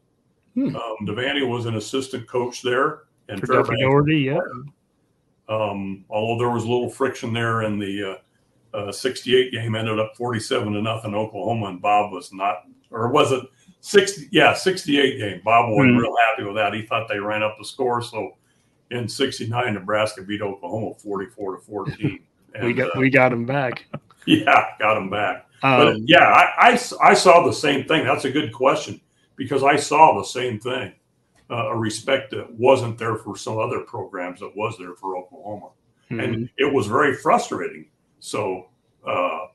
Hmm. 0.54 0.76
Um, 0.76 0.96
Devaney 1.02 1.46
was 1.46 1.66
an 1.66 1.76
assistant 1.76 2.28
coach 2.28 2.62
there, 2.62 3.02
and 3.28 3.40
For 3.40 3.46
Fairbanks. 3.46 3.82
Daugherty, 3.82 4.18
yeah. 4.20 4.40
Um, 5.48 6.04
although 6.08 6.38
there 6.38 6.52
was 6.52 6.64
a 6.64 6.68
little 6.68 6.90
friction 6.90 7.32
there 7.32 7.62
in 7.62 7.78
the 7.78 8.18
uh, 8.74 8.76
uh, 8.76 8.92
68 8.92 9.52
game, 9.52 9.74
ended 9.74 10.00
up 10.00 10.16
47 10.16 10.72
to 10.72 10.82
nothing 10.82 11.14
Oklahoma, 11.14 11.66
and 11.66 11.80
Bob 11.80 12.12
was 12.12 12.32
not, 12.32 12.64
or 12.90 13.08
was 13.08 13.32
it 13.32 13.44
60? 13.86 14.28
Yeah, 14.32 14.52
68 14.52 15.18
game. 15.18 15.40
Bob 15.44 15.70
wasn't 15.70 15.92
mm-hmm. 15.92 16.00
real 16.00 16.16
happy 16.28 16.42
with 16.42 16.56
that. 16.56 16.74
He 16.74 16.82
thought 16.82 17.06
they 17.08 17.20
ran 17.20 17.44
up 17.44 17.56
the 17.56 17.64
score. 17.64 18.02
So 18.02 18.32
in 18.90 19.08
69, 19.08 19.74
Nebraska 19.74 20.22
beat 20.22 20.42
Oklahoma 20.42 20.94
44 20.94 21.56
to 21.56 21.62
14. 21.62 22.20
And, 22.54 22.68
we 22.68 22.72
got 22.72 22.96
uh, 22.96 23.00
we 23.00 23.10
got 23.10 23.34
him 23.34 23.44
back. 23.44 23.84
Yeah, 24.24 24.70
got 24.80 24.96
him 24.96 25.10
back. 25.10 25.46
Um, 25.62 25.78
but 25.78 25.96
yeah, 26.00 26.24
I, 26.24 26.70
I, 26.70 26.80
I 27.02 27.14
saw 27.14 27.46
the 27.46 27.52
same 27.52 27.84
thing. 27.84 28.04
That's 28.04 28.24
a 28.24 28.30
good 28.30 28.50
question 28.52 29.00
because 29.36 29.62
I 29.62 29.76
saw 29.76 30.18
the 30.18 30.24
same 30.24 30.58
thing 30.58 30.92
uh, 31.50 31.68
a 31.68 31.76
respect 31.76 32.30
that 32.32 32.50
wasn't 32.54 32.98
there 32.98 33.16
for 33.16 33.36
some 33.36 33.58
other 33.58 33.80
programs 33.80 34.40
that 34.40 34.56
was 34.56 34.76
there 34.78 34.94
for 34.94 35.16
Oklahoma. 35.16 35.68
Mm-hmm. 36.10 36.20
And 36.20 36.50
it 36.56 36.72
was 36.72 36.86
very 36.86 37.14
frustrating. 37.14 37.86
So, 38.18 38.68
uh, 39.06 39.46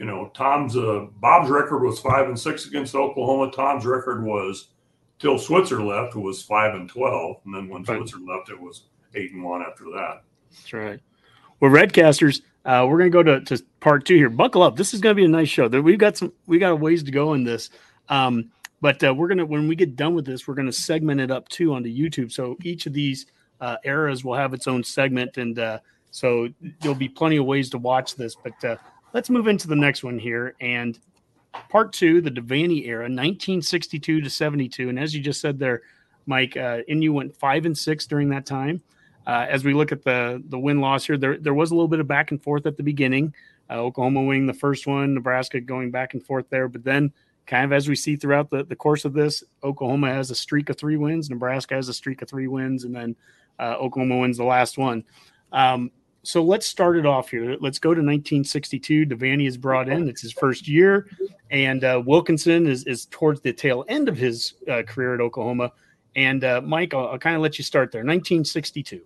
you 0.00 0.06
know, 0.06 0.30
Tom's 0.32 0.78
uh, 0.78 1.06
Bob's 1.20 1.50
record 1.50 1.84
was 1.84 2.00
five 2.00 2.26
and 2.26 2.38
six 2.38 2.66
against 2.66 2.94
Oklahoma. 2.94 3.52
Tom's 3.52 3.84
record 3.84 4.24
was 4.24 4.70
till 5.18 5.38
Switzer 5.38 5.82
left 5.82 6.16
was 6.16 6.42
five 6.42 6.74
and 6.74 6.88
twelve, 6.88 7.36
and 7.44 7.54
then 7.54 7.68
when 7.68 7.82
right. 7.82 7.98
Switzer 7.98 8.16
left, 8.16 8.48
it 8.48 8.58
was 8.58 8.84
eight 9.14 9.32
and 9.32 9.44
one 9.44 9.60
after 9.60 9.84
that. 9.84 10.22
That's 10.50 10.72
right. 10.72 11.00
Well, 11.60 11.70
Redcasters, 11.70 12.40
uh, 12.64 12.86
we're 12.88 12.96
going 12.96 13.12
to 13.12 13.14
go 13.14 13.22
to, 13.22 13.40
to 13.44 13.62
part 13.80 14.06
two 14.06 14.16
here. 14.16 14.30
Buckle 14.30 14.62
up. 14.62 14.74
This 14.74 14.94
is 14.94 15.02
going 15.02 15.14
to 15.14 15.20
be 15.20 15.26
a 15.26 15.28
nice 15.28 15.50
show. 15.50 15.68
We've 15.68 15.98
got 15.98 16.16
some. 16.16 16.32
We 16.46 16.58
got 16.58 16.72
a 16.72 16.76
ways 16.76 17.02
to 17.02 17.10
go 17.10 17.34
in 17.34 17.44
this. 17.44 17.68
Um, 18.08 18.50
but 18.80 19.04
uh, 19.04 19.14
we're 19.14 19.28
gonna 19.28 19.44
when 19.44 19.68
we 19.68 19.76
get 19.76 19.96
done 19.96 20.14
with 20.14 20.24
this, 20.24 20.48
we're 20.48 20.54
gonna 20.54 20.72
segment 20.72 21.20
it 21.20 21.30
up 21.30 21.46
too 21.50 21.74
onto 21.74 21.90
YouTube. 21.90 22.32
So 22.32 22.56
each 22.62 22.86
of 22.86 22.94
these 22.94 23.26
uh, 23.60 23.76
eras 23.84 24.24
will 24.24 24.34
have 24.34 24.54
its 24.54 24.66
own 24.66 24.82
segment, 24.82 25.36
and 25.36 25.58
uh, 25.58 25.80
so 26.10 26.48
there'll 26.80 26.94
be 26.96 27.10
plenty 27.10 27.36
of 27.36 27.44
ways 27.44 27.68
to 27.70 27.78
watch 27.78 28.16
this. 28.16 28.34
But 28.34 28.64
uh, 28.64 28.76
let's 29.12 29.30
move 29.30 29.46
into 29.46 29.68
the 29.68 29.76
next 29.76 30.04
one 30.04 30.18
here, 30.18 30.54
and 30.60 30.98
part 31.68 31.92
two, 31.92 32.20
the 32.20 32.30
Devaney 32.30 32.86
era, 32.86 33.02
1962 33.02 34.20
to 34.20 34.30
72. 34.30 34.88
And 34.88 34.98
as 34.98 35.14
you 35.14 35.20
just 35.20 35.40
said 35.40 35.58
there, 35.58 35.82
Mike, 36.26 36.56
uh, 36.56 36.78
NU 36.88 37.12
went 37.12 37.36
five 37.36 37.66
and 37.66 37.76
six 37.76 38.06
during 38.06 38.28
that 38.30 38.46
time. 38.46 38.82
Uh, 39.26 39.46
as 39.48 39.64
we 39.64 39.74
look 39.74 39.92
at 39.92 40.02
the 40.02 40.42
the 40.48 40.58
win 40.58 40.80
loss 40.80 41.04
here, 41.04 41.16
there 41.16 41.36
there 41.38 41.54
was 41.54 41.70
a 41.70 41.74
little 41.74 41.88
bit 41.88 42.00
of 42.00 42.08
back 42.08 42.30
and 42.30 42.42
forth 42.42 42.66
at 42.66 42.76
the 42.76 42.82
beginning. 42.82 43.34
Uh, 43.68 43.74
Oklahoma 43.74 44.22
winning 44.22 44.46
the 44.46 44.54
first 44.54 44.86
one, 44.86 45.14
Nebraska 45.14 45.60
going 45.60 45.90
back 45.90 46.14
and 46.14 46.24
forth 46.24 46.46
there, 46.50 46.68
but 46.68 46.82
then 46.82 47.12
kind 47.46 47.64
of 47.64 47.72
as 47.72 47.88
we 47.88 47.94
see 47.94 48.16
throughout 48.16 48.50
the, 48.50 48.64
the 48.64 48.76
course 48.76 49.04
of 49.04 49.12
this, 49.12 49.44
Oklahoma 49.62 50.08
has 50.08 50.30
a 50.30 50.34
streak 50.34 50.70
of 50.70 50.76
three 50.76 50.96
wins, 50.96 51.30
Nebraska 51.30 51.74
has 51.74 51.88
a 51.88 51.94
streak 51.94 52.22
of 52.22 52.28
three 52.28 52.48
wins, 52.48 52.84
and 52.84 52.94
then 52.94 53.14
uh, 53.58 53.76
Oklahoma 53.78 54.18
wins 54.18 54.38
the 54.38 54.44
last 54.44 54.78
one. 54.78 55.04
Um, 55.52 55.90
so 56.22 56.42
let's 56.42 56.66
start 56.66 56.96
it 56.96 57.06
off 57.06 57.30
here. 57.30 57.56
Let's 57.60 57.78
go 57.78 57.90
to 57.90 58.00
1962. 58.00 59.06
Devaney 59.06 59.46
is 59.46 59.56
brought 59.56 59.88
in. 59.88 60.08
It's 60.08 60.20
his 60.20 60.32
first 60.32 60.68
year, 60.68 61.08
and 61.50 61.82
uh, 61.82 62.02
Wilkinson 62.04 62.66
is, 62.66 62.84
is 62.84 63.06
towards 63.06 63.40
the 63.40 63.52
tail 63.52 63.84
end 63.88 64.08
of 64.08 64.16
his 64.16 64.54
uh, 64.70 64.82
career 64.82 65.14
at 65.14 65.20
Oklahoma. 65.20 65.72
And 66.16 66.44
uh, 66.44 66.60
Mike, 66.60 66.92
I'll, 66.92 67.08
I'll 67.08 67.18
kind 67.18 67.36
of 67.36 67.42
let 67.42 67.58
you 67.58 67.64
start 67.64 67.90
there. 67.92 68.00
1962. 68.00 69.00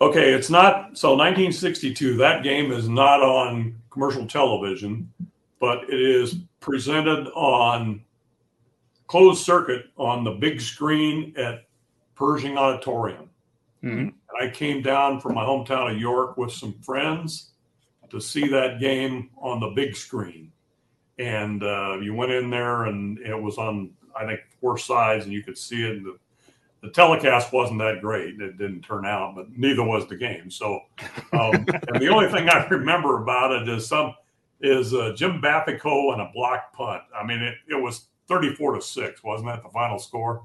Okay, 0.00 0.32
it's 0.32 0.50
not 0.50 0.96
so 0.96 1.10
1962. 1.10 2.16
That 2.16 2.42
game 2.42 2.70
is 2.72 2.88
not 2.88 3.20
on 3.20 3.74
commercial 3.90 4.26
television, 4.26 5.12
but 5.60 5.84
it 5.84 6.00
is 6.00 6.36
presented 6.60 7.28
on 7.34 8.02
closed 9.06 9.44
circuit 9.44 9.86
on 9.96 10.24
the 10.24 10.32
big 10.32 10.60
screen 10.60 11.32
at 11.36 11.64
Pershing 12.16 12.58
Auditorium. 12.58 13.30
Mm-hmm. 13.84 14.08
I 14.40 14.48
came 14.48 14.82
down 14.82 15.20
from 15.20 15.34
my 15.34 15.44
hometown 15.44 15.92
of 15.92 16.00
York 16.00 16.36
with 16.36 16.52
some 16.52 16.72
friends 16.80 17.50
to 18.10 18.20
see 18.20 18.48
that 18.48 18.80
game 18.80 19.30
on 19.36 19.60
the 19.60 19.68
big 19.68 19.94
screen. 19.94 20.50
And 21.18 21.62
uh, 21.62 21.98
you 22.00 22.14
went 22.14 22.32
in 22.32 22.50
there, 22.50 22.84
and 22.84 23.18
it 23.18 23.40
was 23.40 23.58
on, 23.58 23.90
I 24.18 24.26
think, 24.26 24.40
four 24.60 24.78
sides, 24.78 25.24
and 25.24 25.32
you 25.32 25.42
could 25.42 25.58
see 25.58 25.84
it. 25.84 26.02
The, 26.02 26.16
the 26.82 26.90
telecast 26.90 27.52
wasn't 27.52 27.78
that 27.80 28.00
great. 28.00 28.40
It 28.40 28.58
didn't 28.58 28.82
turn 28.82 29.06
out, 29.06 29.34
but 29.36 29.56
neither 29.56 29.82
was 29.84 30.08
the 30.08 30.16
game. 30.16 30.50
So, 30.50 30.80
um, 31.32 31.52
and 31.88 32.00
the 32.00 32.08
only 32.08 32.30
thing 32.32 32.48
I 32.48 32.66
remember 32.66 33.22
about 33.22 33.52
it 33.52 33.68
is 33.68 33.86
some 33.86 34.14
is 34.60 34.94
uh, 34.94 35.12
Jim 35.14 35.40
Bappico 35.42 36.12
and 36.12 36.22
a 36.22 36.30
block 36.32 36.72
punt. 36.72 37.02
I 37.14 37.24
mean, 37.24 37.40
it, 37.40 37.54
it 37.68 37.80
was 37.80 38.06
34 38.28 38.76
to 38.76 38.82
6, 38.82 39.22
wasn't 39.22 39.50
that 39.50 39.62
the 39.62 39.68
final 39.68 39.98
score? 39.98 40.44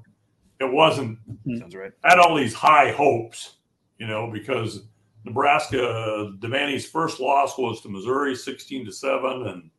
It 0.60 0.70
wasn't. 0.70 1.18
Sounds 1.58 1.74
right. 1.74 1.92
Had 2.04 2.18
all 2.18 2.36
these 2.36 2.54
high 2.54 2.92
hopes, 2.92 3.56
you 3.98 4.06
know, 4.06 4.30
because 4.30 4.82
Nebraska, 5.24 6.32
Devaney's 6.38 6.86
first 6.86 7.18
loss 7.18 7.56
was 7.58 7.80
to 7.80 7.88
Missouri 7.88 8.36
16 8.36 8.84
to 8.86 8.92
7. 8.92 9.46
And 9.46 9.70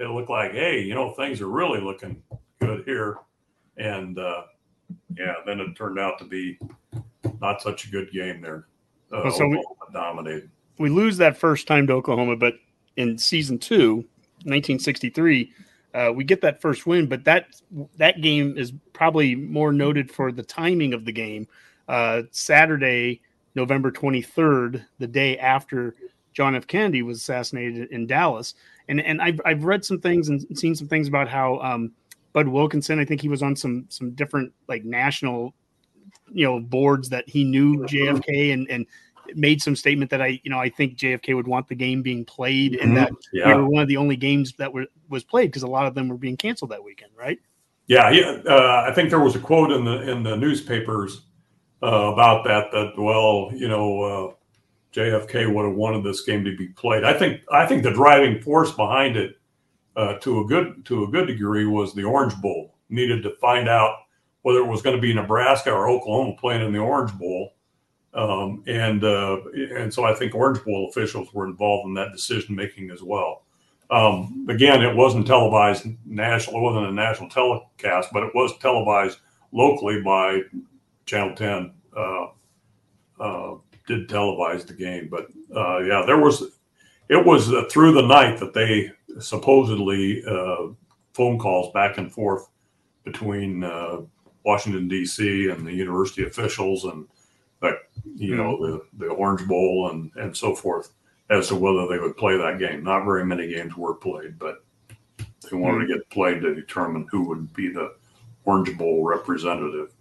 it 0.00 0.10
looked 0.10 0.30
like, 0.30 0.52
hey, 0.52 0.80
you 0.82 0.94
know, 0.94 1.12
things 1.12 1.40
are 1.40 1.48
really 1.48 1.80
looking 1.80 2.20
good 2.60 2.84
here. 2.84 3.18
And 3.76 4.18
uh, 4.18 4.42
yeah, 5.16 5.34
then 5.46 5.60
it 5.60 5.74
turned 5.74 5.98
out 5.98 6.18
to 6.18 6.24
be 6.24 6.58
not 7.40 7.62
such 7.62 7.86
a 7.86 7.90
good 7.90 8.12
game 8.12 8.40
there. 8.40 8.66
Uh, 9.12 9.20
well, 9.24 9.32
so 9.32 9.46
we, 9.46 9.64
dominated. 9.92 10.50
We 10.78 10.90
lose 10.90 11.16
that 11.18 11.36
first 11.36 11.68
time 11.68 11.86
to 11.86 11.92
Oklahoma, 11.92 12.36
but 12.36 12.54
in 12.96 13.18
season 13.18 13.58
two, 13.58 13.96
1963, 14.44 15.52
uh, 15.94 16.12
we 16.14 16.24
get 16.24 16.40
that 16.40 16.60
first 16.60 16.86
win. 16.86 17.06
But 17.06 17.24
that 17.24 17.46
that 17.96 18.20
game 18.20 18.58
is 18.58 18.72
probably 18.92 19.34
more 19.34 19.72
noted 19.72 20.10
for 20.10 20.32
the 20.32 20.42
timing 20.42 20.92
of 20.92 21.04
the 21.04 21.12
game. 21.12 21.46
Uh, 21.88 22.22
Saturday, 22.30 23.20
November 23.54 23.90
23rd, 23.90 24.84
the 24.98 25.06
day 25.06 25.38
after 25.38 25.94
John 26.32 26.56
F. 26.56 26.66
Kennedy 26.66 27.02
was 27.02 27.18
assassinated 27.18 27.90
in 27.90 28.06
Dallas, 28.06 28.54
and 28.88 29.00
and 29.00 29.22
I've 29.22 29.40
I've 29.44 29.64
read 29.64 29.84
some 29.84 30.00
things 30.00 30.28
and 30.28 30.58
seen 30.58 30.74
some 30.74 30.88
things 30.88 31.08
about 31.08 31.28
how 31.28 31.58
um, 31.60 31.92
Bud 32.32 32.48
Wilkinson, 32.48 32.98
I 32.98 33.04
think 33.04 33.20
he 33.20 33.28
was 33.28 33.42
on 33.42 33.54
some 33.54 33.86
some 33.88 34.10
different 34.10 34.52
like 34.68 34.84
national 34.84 35.54
you 36.32 36.44
know 36.44 36.58
boards 36.58 37.08
that 37.10 37.28
he 37.28 37.44
knew 37.44 37.78
JFK 37.84 38.52
and 38.52 38.68
and 38.68 38.86
made 39.34 39.62
some 39.62 39.76
statement 39.76 40.10
that 40.10 40.22
I, 40.22 40.40
you 40.42 40.50
know, 40.50 40.58
I 40.58 40.68
think 40.68 40.96
JFK 40.96 41.34
would 41.34 41.46
want 41.46 41.68
the 41.68 41.74
game 41.74 42.02
being 42.02 42.24
played, 42.24 42.76
and 42.76 42.92
mm-hmm. 42.92 42.94
that 42.94 43.12
yeah. 43.32 43.48
we 43.48 43.54
were 43.54 43.68
one 43.68 43.82
of 43.82 43.88
the 43.88 43.96
only 43.96 44.16
games 44.16 44.52
that 44.58 44.72
were 44.72 44.86
was 45.08 45.24
played 45.24 45.48
because 45.48 45.62
a 45.62 45.68
lot 45.68 45.86
of 45.86 45.94
them 45.94 46.08
were 46.08 46.16
being 46.16 46.36
canceled 46.36 46.70
that 46.70 46.82
weekend, 46.82 47.12
right? 47.16 47.38
Yeah, 47.86 48.10
yeah. 48.10 48.38
Uh, 48.46 48.86
I 48.88 48.92
think 48.94 49.10
there 49.10 49.20
was 49.20 49.36
a 49.36 49.40
quote 49.40 49.70
in 49.70 49.84
the 49.84 50.10
in 50.10 50.22
the 50.22 50.36
newspapers 50.36 51.22
uh, 51.82 52.12
about 52.12 52.44
that. 52.44 52.70
That 52.72 52.92
well, 52.96 53.50
you 53.54 53.68
know, 53.68 54.02
uh, 54.02 54.34
JFK 54.94 55.52
would 55.52 55.64
have 55.64 55.74
wanted 55.74 56.04
this 56.04 56.22
game 56.22 56.44
to 56.44 56.56
be 56.56 56.68
played. 56.68 57.04
I 57.04 57.12
think 57.12 57.42
I 57.52 57.66
think 57.66 57.82
the 57.82 57.92
driving 57.92 58.40
force 58.40 58.72
behind 58.72 59.16
it, 59.16 59.38
uh, 59.96 60.14
to 60.14 60.40
a 60.40 60.44
good 60.46 60.84
to 60.86 61.04
a 61.04 61.08
good 61.08 61.26
degree, 61.26 61.66
was 61.66 61.94
the 61.94 62.04
Orange 62.04 62.36
Bowl. 62.36 62.74
Needed 62.88 63.22
to 63.24 63.30
find 63.40 63.68
out 63.68 63.96
whether 64.42 64.58
it 64.58 64.66
was 64.66 64.82
going 64.82 64.94
to 64.94 65.02
be 65.02 65.12
Nebraska 65.12 65.72
or 65.72 65.88
Oklahoma 65.88 66.36
playing 66.38 66.64
in 66.64 66.72
the 66.72 66.78
Orange 66.78 67.12
Bowl 67.18 67.53
um, 68.14 68.62
and 68.66 69.02
uh, 69.02 69.40
and 69.76 69.92
so 69.92 70.04
I 70.04 70.14
think 70.14 70.34
Orange 70.34 70.64
Bowl 70.64 70.88
officials 70.88 71.34
were 71.34 71.46
involved 71.46 71.88
in 71.88 71.94
that 71.94 72.12
decision 72.12 72.54
making 72.54 72.90
as 72.90 73.02
well. 73.02 73.42
Um, 73.90 74.46
again, 74.48 74.82
it 74.82 74.94
wasn't 74.94 75.26
televised 75.26 75.86
national; 76.06 76.56
it 76.56 76.62
wasn't 76.62 76.86
a 76.86 76.92
national 76.92 77.28
telecast, 77.28 78.10
but 78.12 78.22
it 78.22 78.34
was 78.34 78.56
televised 78.58 79.18
locally 79.52 80.00
by 80.00 80.42
Channel 81.06 81.34
Ten. 81.34 81.72
Uh, 81.96 82.26
uh, 83.20 83.54
did 83.86 84.08
televise 84.08 84.66
the 84.66 84.72
game, 84.72 85.08
but 85.10 85.26
uh, 85.54 85.78
yeah, 85.78 86.04
there 86.06 86.20
was. 86.20 86.42
It 87.10 87.24
was 87.26 87.52
uh, 87.52 87.64
through 87.70 87.92
the 87.92 88.06
night 88.06 88.38
that 88.38 88.54
they 88.54 88.90
supposedly 89.20 90.24
uh, 90.24 90.68
phone 91.12 91.38
calls 91.38 91.70
back 91.74 91.98
and 91.98 92.10
forth 92.10 92.48
between 93.04 93.60
Washington 94.44 94.88
D.C. 94.88 95.50
and 95.50 95.66
the 95.66 95.72
university 95.72 96.24
officials 96.24 96.84
and 96.84 97.06
you 98.14 98.36
know, 98.36 98.56
the, 98.58 99.06
the 99.06 99.12
Orange 99.12 99.46
Bowl 99.46 99.90
and, 99.90 100.10
and 100.16 100.36
so 100.36 100.54
forth. 100.54 100.90
as 101.30 101.48
to 101.48 101.56
whether 101.56 101.86
they 101.86 101.98
would 101.98 102.16
play 102.16 102.36
that 102.36 102.58
game. 102.58 102.84
Not 102.84 103.04
very 103.04 103.24
many 103.24 103.48
games 103.48 103.76
were 103.76 103.94
played, 103.94 104.38
but 104.38 104.64
they 105.18 105.56
wanted 105.56 105.86
to 105.86 105.94
get 105.94 106.10
played 106.10 106.42
to 106.42 106.54
determine 106.54 107.06
who 107.10 107.22
would 107.28 107.52
be 107.54 107.68
the 107.68 107.94
Orange 108.44 108.76
Bowl 108.76 109.04
representative. 109.04 109.92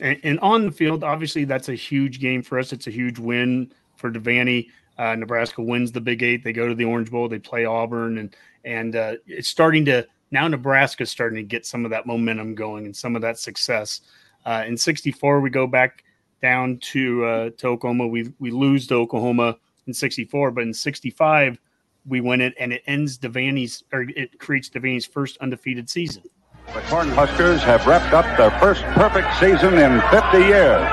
And, 0.00 0.18
and 0.24 0.40
on 0.40 0.66
the 0.66 0.72
field, 0.72 1.04
obviously, 1.04 1.44
that's 1.44 1.68
a 1.68 1.74
huge 1.74 2.20
game 2.20 2.42
for 2.42 2.58
us. 2.58 2.72
It's 2.72 2.86
a 2.86 2.90
huge 2.90 3.18
win 3.18 3.72
for 3.96 4.10
Devaney. 4.10 4.68
Uh, 4.98 5.14
Nebraska 5.14 5.62
wins 5.62 5.92
the 5.92 6.00
Big 6.00 6.22
Eight. 6.22 6.44
They 6.44 6.52
go 6.52 6.68
to 6.68 6.74
the 6.74 6.84
Orange 6.84 7.10
Bowl. 7.10 7.28
They 7.28 7.38
play 7.38 7.64
Auburn, 7.64 8.18
and 8.18 8.36
and 8.64 8.94
uh, 8.94 9.14
it's 9.26 9.48
starting 9.48 9.84
to 9.86 10.06
now. 10.30 10.46
Nebraska's 10.48 11.10
starting 11.10 11.36
to 11.36 11.42
get 11.42 11.64
some 11.64 11.84
of 11.84 11.90
that 11.92 12.06
momentum 12.06 12.54
going 12.54 12.84
and 12.84 12.94
some 12.94 13.16
of 13.16 13.22
that 13.22 13.38
success. 13.38 14.02
Uh, 14.44 14.64
in 14.66 14.76
'64, 14.76 15.40
we 15.40 15.48
go 15.48 15.66
back 15.66 16.04
down 16.42 16.78
to 16.78 17.24
uh, 17.24 17.50
to 17.58 17.68
Oklahoma. 17.68 18.06
We 18.06 18.32
we 18.38 18.50
lose 18.50 18.86
to 18.88 18.96
Oklahoma 18.96 19.56
in 19.86 19.94
'64, 19.94 20.50
but 20.50 20.64
in 20.64 20.74
'65 20.74 21.58
we 22.06 22.20
win 22.20 22.40
it, 22.40 22.54
and 22.58 22.72
it 22.72 22.82
ends 22.86 23.16
Devaney's 23.16 23.84
or 23.92 24.02
it 24.02 24.38
creates 24.38 24.68
Devaney's 24.68 25.06
first 25.06 25.38
undefeated 25.38 25.88
season. 25.88 26.24
The 26.66 26.80
Cornhuskers 26.82 27.58
have 27.60 27.86
wrapped 27.86 28.14
up 28.14 28.24
their 28.36 28.50
first 28.58 28.82
perfect 28.94 29.28
season 29.38 29.78
in 29.78 30.00
50 30.10 30.38
years. 30.38 30.88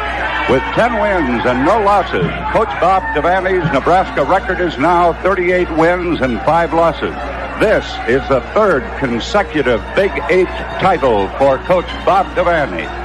With 0.50 0.64
10 0.74 1.00
wins 1.00 1.46
and 1.46 1.64
no 1.64 1.80
losses, 1.82 2.26
Coach 2.52 2.70
Bob 2.82 3.04
Devaney's 3.16 3.72
Nebraska 3.72 4.24
record 4.24 4.60
is 4.62 4.78
now 4.80 5.14
38 5.22 5.70
wins 5.78 6.22
and 6.22 6.42
5 6.42 6.74
losses. 6.74 7.14
This 7.60 7.86
is 8.08 8.28
the 8.30 8.42
third 8.54 8.84
consecutive 8.98 9.82
Big 9.96 10.12
Eight 10.30 10.48
title 10.80 11.28
for 11.38 11.60
Coach 11.60 11.88
Bob 12.04 12.26
Devaney. 12.36 12.99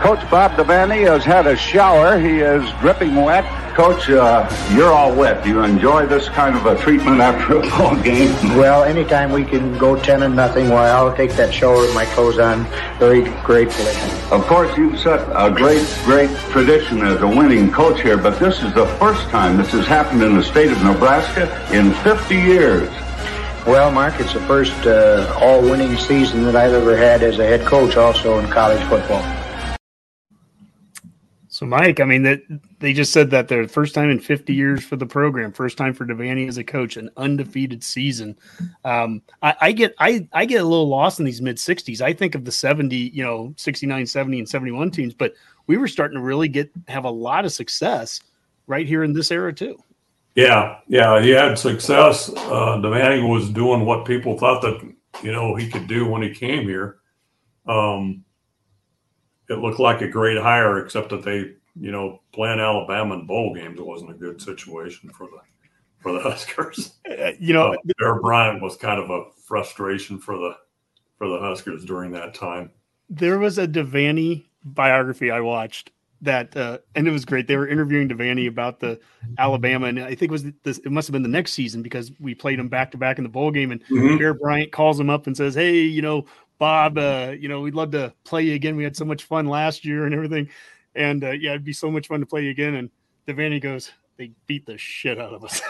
Coach 0.00 0.30
Bob 0.30 0.52
Devaney 0.52 1.06
has 1.06 1.26
had 1.26 1.46
a 1.46 1.54
shower. 1.54 2.18
He 2.18 2.40
is 2.40 2.64
dripping 2.80 3.16
wet. 3.16 3.44
Coach, 3.74 4.08
uh, 4.08 4.48
you're 4.74 4.90
all 4.90 5.14
wet. 5.14 5.44
Do 5.44 5.50
you 5.50 5.62
enjoy 5.62 6.06
this 6.06 6.26
kind 6.30 6.56
of 6.56 6.64
a 6.64 6.74
treatment 6.78 7.20
after 7.20 7.58
a 7.58 7.60
ball 7.68 7.94
game? 8.00 8.32
Well, 8.56 8.82
anytime 8.82 9.30
we 9.30 9.44
can 9.44 9.76
go 9.76 10.00
10 10.00 10.22
and 10.22 10.34
nothing, 10.34 10.70
why, 10.70 10.88
I'll 10.88 11.14
take 11.14 11.32
that 11.32 11.52
shower 11.52 11.76
with 11.76 11.94
my 11.94 12.06
clothes 12.06 12.38
on 12.38 12.64
very 12.98 13.24
gratefully. 13.42 13.92
Of 14.34 14.46
course, 14.46 14.74
you've 14.74 14.98
set 14.98 15.20
a 15.34 15.50
great, 15.50 15.86
great 16.04 16.34
tradition 16.48 17.02
as 17.02 17.20
a 17.20 17.28
winning 17.28 17.70
coach 17.70 18.00
here, 18.00 18.16
but 18.16 18.40
this 18.40 18.62
is 18.62 18.72
the 18.72 18.86
first 18.98 19.28
time 19.28 19.58
this 19.58 19.72
has 19.72 19.86
happened 19.86 20.22
in 20.22 20.34
the 20.34 20.42
state 20.42 20.72
of 20.72 20.82
Nebraska 20.82 21.44
in 21.74 21.92
50 21.96 22.36
years. 22.36 22.88
Well, 23.66 23.92
Mark, 23.92 24.18
it's 24.18 24.32
the 24.32 24.40
first 24.40 24.86
uh, 24.86 25.30
all-winning 25.38 25.98
season 25.98 26.44
that 26.44 26.56
I've 26.56 26.72
ever 26.72 26.96
had 26.96 27.22
as 27.22 27.38
a 27.38 27.44
head 27.44 27.66
coach 27.66 27.98
also 27.98 28.38
in 28.38 28.48
college 28.48 28.82
football. 28.88 29.22
So, 31.60 31.66
Mike, 31.66 32.00
I 32.00 32.06
mean, 32.06 32.22
that 32.22 32.40
they 32.78 32.94
just 32.94 33.12
said 33.12 33.30
that 33.32 33.48
they're 33.48 33.66
the 33.66 33.72
first 33.72 33.94
time 33.94 34.08
in 34.08 34.18
50 34.18 34.54
years 34.54 34.82
for 34.82 34.96
the 34.96 35.04
program, 35.04 35.52
first 35.52 35.76
time 35.76 35.92
for 35.92 36.06
Devaney 36.06 36.48
as 36.48 36.56
a 36.56 36.64
coach, 36.64 36.96
an 36.96 37.10
undefeated 37.18 37.84
season. 37.84 38.38
Um, 38.82 39.20
I, 39.42 39.54
I, 39.60 39.72
get, 39.72 39.94
I, 39.98 40.26
I 40.32 40.46
get 40.46 40.62
a 40.62 40.64
little 40.64 40.88
lost 40.88 41.18
in 41.18 41.26
these 41.26 41.42
mid 41.42 41.56
60s. 41.56 42.00
I 42.00 42.14
think 42.14 42.34
of 42.34 42.46
the 42.46 42.50
70, 42.50 42.96
you 42.96 43.22
know, 43.22 43.52
69, 43.58 44.06
70, 44.06 44.38
and 44.38 44.48
71 44.48 44.90
teams, 44.90 45.12
but 45.12 45.34
we 45.66 45.76
were 45.76 45.86
starting 45.86 46.16
to 46.16 46.22
really 46.22 46.48
get 46.48 46.70
have 46.88 47.04
a 47.04 47.10
lot 47.10 47.44
of 47.44 47.52
success 47.52 48.22
right 48.66 48.86
here 48.86 49.04
in 49.04 49.12
this 49.12 49.30
era 49.30 49.52
too. 49.52 49.78
Yeah, 50.36 50.78
yeah, 50.88 51.20
he 51.20 51.28
had 51.28 51.58
success. 51.58 52.30
Uh, 52.30 52.80
Devaney 52.80 53.28
was 53.28 53.50
doing 53.50 53.84
what 53.84 54.06
people 54.06 54.38
thought 54.38 54.62
that 54.62 54.80
you 55.22 55.30
know 55.30 55.54
he 55.56 55.68
could 55.68 55.88
do 55.88 56.08
when 56.08 56.22
he 56.22 56.30
came 56.30 56.62
here. 56.62 57.00
Um, 57.66 58.24
it 59.50 59.58
looked 59.58 59.80
like 59.80 60.00
a 60.00 60.08
great 60.08 60.38
hire, 60.38 60.78
except 60.78 61.10
that 61.10 61.24
they, 61.24 61.52
you 61.78 61.90
know, 61.90 62.20
playing 62.32 62.60
Alabama 62.60 63.16
in 63.16 63.26
bowl 63.26 63.54
games, 63.54 63.78
it 63.78 63.86
wasn't 63.86 64.12
a 64.12 64.14
good 64.14 64.40
situation 64.40 65.10
for 65.10 65.26
the 65.26 65.40
for 66.00 66.12
the 66.12 66.20
Huskers. 66.28 66.94
Uh, 67.10 67.32
you 67.38 67.52
know, 67.52 67.74
uh, 67.74 67.76
Bear 67.98 68.20
Bryant 68.20 68.62
was 68.62 68.76
kind 68.76 69.00
of 69.00 69.10
a 69.10 69.24
frustration 69.46 70.18
for 70.18 70.36
the 70.38 70.56
for 71.18 71.28
the 71.28 71.38
Huskers 71.38 71.84
during 71.84 72.12
that 72.12 72.32
time. 72.32 72.70
There 73.10 73.38
was 73.38 73.58
a 73.58 73.66
Devaney 73.66 74.46
biography 74.64 75.30
I 75.32 75.40
watched 75.40 75.90
that, 76.22 76.56
uh, 76.56 76.78
and 76.94 77.08
it 77.08 77.10
was 77.10 77.24
great. 77.24 77.48
They 77.48 77.56
were 77.56 77.66
interviewing 77.66 78.08
Devaney 78.08 78.46
about 78.46 78.78
the 78.78 79.00
Alabama, 79.38 79.86
and 79.86 79.98
I 79.98 80.10
think 80.14 80.22
it 80.22 80.30
was 80.30 80.44
this. 80.62 80.78
It 80.78 80.92
must 80.92 81.08
have 81.08 81.12
been 81.12 81.22
the 81.22 81.28
next 81.28 81.54
season 81.54 81.82
because 81.82 82.12
we 82.20 82.34
played 82.34 82.58
them 82.58 82.68
back 82.68 82.92
to 82.92 82.98
back 82.98 83.18
in 83.18 83.24
the 83.24 83.30
bowl 83.30 83.50
game, 83.50 83.72
and 83.72 83.84
Mhm. 83.86 84.18
Bear 84.18 84.34
Bryant 84.34 84.70
calls 84.70 85.00
him 85.00 85.10
up 85.10 85.26
and 85.26 85.36
says, 85.36 85.54
"Hey, 85.56 85.80
you 85.80 86.02
know, 86.02 86.26
Bob, 86.60 86.98
uh, 86.98 87.34
you 87.40 87.48
know, 87.48 87.62
we'd 87.62 87.74
love 87.74 87.90
to 87.92 88.12
play 88.22 88.42
you 88.42 88.54
again. 88.54 88.76
We 88.76 88.84
had 88.84 88.94
so 88.94 89.06
much 89.06 89.24
fun 89.24 89.46
last 89.46 89.82
year 89.82 90.04
and 90.04 90.14
everything, 90.14 90.50
and 90.94 91.24
uh, 91.24 91.30
yeah, 91.30 91.52
it'd 91.52 91.64
be 91.64 91.72
so 91.72 91.90
much 91.90 92.06
fun 92.06 92.20
to 92.20 92.26
play 92.26 92.44
you 92.44 92.50
again." 92.50 92.74
And 92.74 92.90
Devaney 93.26 93.62
goes, 93.62 93.90
"They 94.18 94.32
beat 94.46 94.66
the 94.66 94.76
shit 94.76 95.18
out 95.18 95.32
of 95.32 95.42
us." 95.42 95.62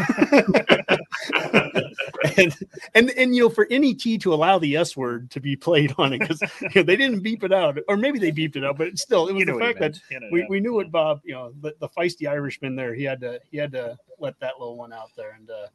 and, 2.36 2.57
and 2.97 3.11
and 3.11 3.36
you 3.36 3.45
know 3.45 3.49
for 3.49 3.68
NET 3.70 4.01
to 4.20 4.34
allow 4.34 4.59
the 4.59 4.76
S 4.76 4.97
word 4.97 5.30
to 5.30 5.38
be 5.38 5.55
played 5.55 5.95
on 5.97 6.12
it 6.12 6.18
because 6.18 6.43
they 6.74 6.82
didn't 6.97 7.20
beep 7.20 7.45
it 7.45 7.53
out, 7.53 7.78
or 7.86 7.97
maybe 7.97 8.18
they 8.18 8.32
beeped 8.32 8.57
it 8.57 8.64
out, 8.64 8.76
but 8.76 8.88
it's 8.88 9.03
still 9.03 9.28
it 9.28 9.32
was 9.32 9.43
You 9.43 9.47
know 9.47 9.59
the 9.59 9.64
fact 9.64 9.78
that 9.78 10.01
You 10.11 10.18
know, 10.18 10.26
we, 10.32 10.45
we 10.51 10.59
knew 10.59 10.74
what 10.74 10.91
Bob, 10.91 11.20
you 11.22 11.34
know, 11.34 11.53
the, 11.61 11.72
the 11.78 11.88
feisty 11.91 12.28
Irishman 12.28 12.74
there. 12.74 12.95
He 12.95 13.05
had 13.05 13.20
to 13.20 13.41
he 13.49 13.59
had 13.59 13.70
to 13.72 13.97
let 14.18 14.41
that 14.41 14.59
little 14.59 14.76
one 14.76 14.93
out 14.93 15.11
there, 15.16 15.36
and 15.38 15.49
uh, 15.49 15.68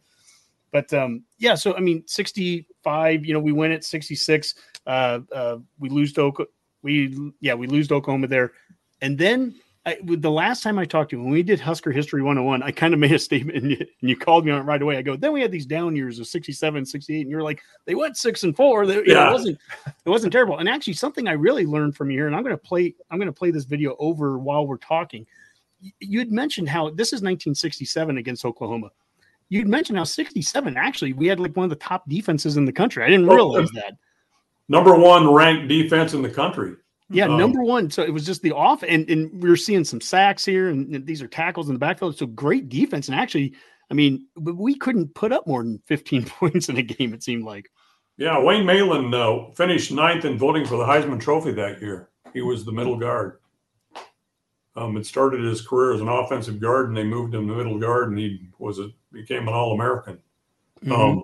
but 0.73 0.93
um, 0.93 1.23
yeah. 1.37 1.55
So 1.55 1.73
I 1.73 1.79
mean, 1.79 2.03
sixty 2.05 2.67
five. 2.83 3.25
You 3.25 3.33
know, 3.33 3.39
we 3.39 3.53
win 3.53 3.71
at 3.71 3.85
sixty 3.85 4.15
six. 4.15 4.55
Uh, 4.85 5.19
uh, 5.31 5.57
we 5.79 5.89
lose 5.89 6.13
to 6.13 6.21
Oklahoma. 6.21 6.51
We 6.81 7.31
yeah, 7.41 7.55
we 7.55 7.67
lose 7.67 7.87
to 7.87 7.95
Oklahoma 7.95 8.27
there, 8.27 8.51
and 9.01 9.17
then 9.17 9.55
I, 9.87 9.97
with 10.03 10.21
the 10.21 10.31
last 10.31 10.61
time 10.63 10.77
I 10.79 10.85
talked 10.85 11.11
to 11.11 11.17
you, 11.17 11.23
when 11.23 11.31
we 11.31 11.41
did 11.43 11.59
Husker 11.59 11.91
History 11.91 12.21
101, 12.21 12.61
I 12.63 12.71
kind 12.71 12.93
of 12.93 12.99
made 13.05 13.11
a 13.11 13.19
statement 13.19 13.57
and 13.59 13.71
you, 13.71 13.77
and 13.79 14.09
you 14.09 14.15
called 14.15 14.45
me 14.45 14.51
on 14.51 14.61
it 14.61 14.65
right 14.65 14.81
away. 14.81 14.97
I 14.97 15.01
go, 15.01 15.15
then 15.15 15.31
we 15.31 15.41
had 15.41 15.51
these 15.51 15.65
down 15.65 15.95
years 15.95 16.19
of 16.19 16.27
67, 16.27 16.85
68, 16.85 17.21
and 17.21 17.29
you're 17.29 17.41
like, 17.43 17.61
they 17.85 17.95
went 17.95 18.17
six 18.17 18.43
and 18.43 18.55
four. 18.55 18.85
They, 18.85 18.95
you 18.95 19.05
know, 19.13 19.13
Yeah. 19.13 19.29
it 19.29 19.33
wasn't 19.33 19.59
it 20.05 20.09
wasn't 20.09 20.31
terrible. 20.33 20.57
And 20.59 20.69
actually, 20.69 20.93
something 20.93 21.27
I 21.27 21.33
really 21.33 21.65
learned 21.65 21.95
from 21.95 22.11
you 22.11 22.17
here, 22.19 22.27
and 22.27 22.35
I'm 22.35 22.43
gonna 22.43 22.57
play, 22.57 22.93
I'm 23.09 23.17
gonna 23.19 23.31
play 23.31 23.49
this 23.51 23.65
video 23.65 23.95
over 23.99 24.37
while 24.37 24.67
we're 24.67 24.77
talking. 24.77 25.25
You 25.99 26.19
had 26.19 26.31
mentioned 26.31 26.69
how 26.69 26.89
this 26.91 27.07
is 27.09 27.21
1967 27.21 28.17
against 28.17 28.45
Oklahoma. 28.45 28.89
You'd 29.49 29.67
mentioned 29.67 29.97
how 29.97 30.03
67 30.03 30.77
actually 30.77 31.13
we 31.13 31.27
had 31.27 31.39
like 31.39 31.55
one 31.55 31.63
of 31.65 31.69
the 31.69 31.75
top 31.75 32.07
defenses 32.09 32.57
in 32.57 32.65
the 32.65 32.71
country. 32.71 33.03
I 33.03 33.07
didn't 33.09 33.29
Oh, 33.29 33.35
realize 33.35 33.69
that. 33.71 33.97
Number 34.67 34.95
one 34.95 35.31
ranked 35.31 35.67
defense 35.67 36.13
in 36.13 36.21
the 36.21 36.29
country. 36.29 36.75
Yeah, 37.09 37.25
Um, 37.25 37.37
number 37.37 37.63
one. 37.63 37.91
So 37.91 38.01
it 38.01 38.13
was 38.13 38.25
just 38.25 38.41
the 38.41 38.51
off, 38.51 38.83
and, 38.83 39.07
and 39.09 39.31
we 39.41 39.49
were 39.49 39.55
seeing 39.55 39.83
some 39.83 40.01
sacks 40.01 40.43
here, 40.43 40.69
and, 40.69 40.95
and 40.95 41.05
these 41.05 41.21
are 41.21 41.27
tackles 41.27 41.67
in 41.67 41.75
the 41.75 41.79
backfield. 41.79 42.17
So 42.17 42.25
great 42.25 42.67
defense, 42.69 43.07
and 43.07 43.19
actually, 43.19 43.53
I 43.91 43.93
mean, 43.93 44.25
we 44.35 44.75
couldn't 44.75 45.13
put 45.13 45.31
up 45.31 45.45
more 45.45 45.61
than 45.63 45.81
15 45.85 46.25
points 46.39 46.69
in 46.69 46.77
a 46.77 46.81
game. 46.81 47.13
It 47.13 47.23
seemed 47.23 47.43
like. 47.43 47.69
Yeah, 48.17 48.39
Wayne 48.41 48.63
Meylan 48.63 49.13
uh, 49.13 49.51
finished 49.53 49.91
ninth 49.91 50.25
in 50.25 50.37
voting 50.37 50.65
for 50.65 50.77
the 50.77 50.85
Heisman 50.85 51.19
Trophy 51.19 51.51
that 51.51 51.81
year. 51.81 52.09
He 52.33 52.41
was 52.41 52.63
the 52.63 52.71
middle 52.71 52.95
guard. 52.97 53.39
Um, 54.77 54.97
it 54.97 55.05
started 55.05 55.43
his 55.43 55.65
career 55.65 55.93
as 55.93 56.01
an 56.01 56.07
offensive 56.07 56.59
guard, 56.59 56.87
and 56.87 56.97
they 56.97 57.03
moved 57.03 57.35
him 57.35 57.47
to 57.47 57.55
middle 57.55 57.77
guard, 57.77 58.09
and 58.09 58.17
he 58.17 58.47
was 58.57 58.79
a, 58.79 58.89
became 59.11 59.47
an 59.47 59.53
All 59.53 59.73
American. 59.73 60.19
Um, 60.91 61.23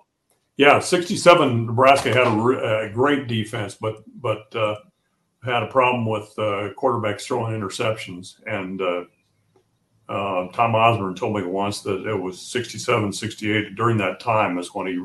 yeah, 0.62 0.78
sixty-seven. 0.78 1.66
Nebraska 1.66 2.10
had 2.10 2.28
a, 2.28 2.82
a 2.82 2.90
great 2.94 3.28
defense, 3.28 3.74
but 3.74 4.04
but 4.22 4.56
uh, 4.56 4.76
had 5.44 5.64
a 5.64 5.68
problem 5.68 6.06
with 6.06 6.32
uh, 6.38 6.70
quarterbacks 6.78 7.24
throwing 7.24 7.60
interceptions. 7.60 8.36
And 8.46 8.80
uh, 8.80 9.06
uh, 10.08 10.52
Tom 10.52 10.76
Osborne 10.76 11.16
told 11.16 11.36
me 11.36 11.42
once 11.42 11.82
that 11.82 12.06
it 12.06 12.14
was 12.16 12.40
67, 12.40 13.12
68. 13.12 13.76
During 13.76 13.98
that 13.98 14.20
time 14.20 14.60
is 14.60 14.72
when 14.76 14.86
he 14.86 15.04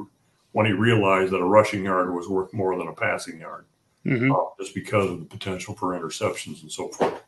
when 0.52 0.66
he 0.66 0.72
realized 0.72 1.32
that 1.32 1.38
a 1.38 1.44
rushing 1.44 1.84
yard 1.86 2.14
was 2.14 2.28
worth 2.28 2.52
more 2.52 2.76
than 2.76 2.88
a 2.88 2.92
passing 2.92 3.40
yard, 3.40 3.64
Mhm. 4.04 4.30
uh, 4.30 4.50
just 4.62 4.74
because 4.74 5.10
of 5.10 5.20
the 5.20 5.24
potential 5.24 5.74
for 5.74 5.98
interceptions 5.98 6.60
and 6.60 6.70
so 6.70 6.88
forth. 6.88 7.22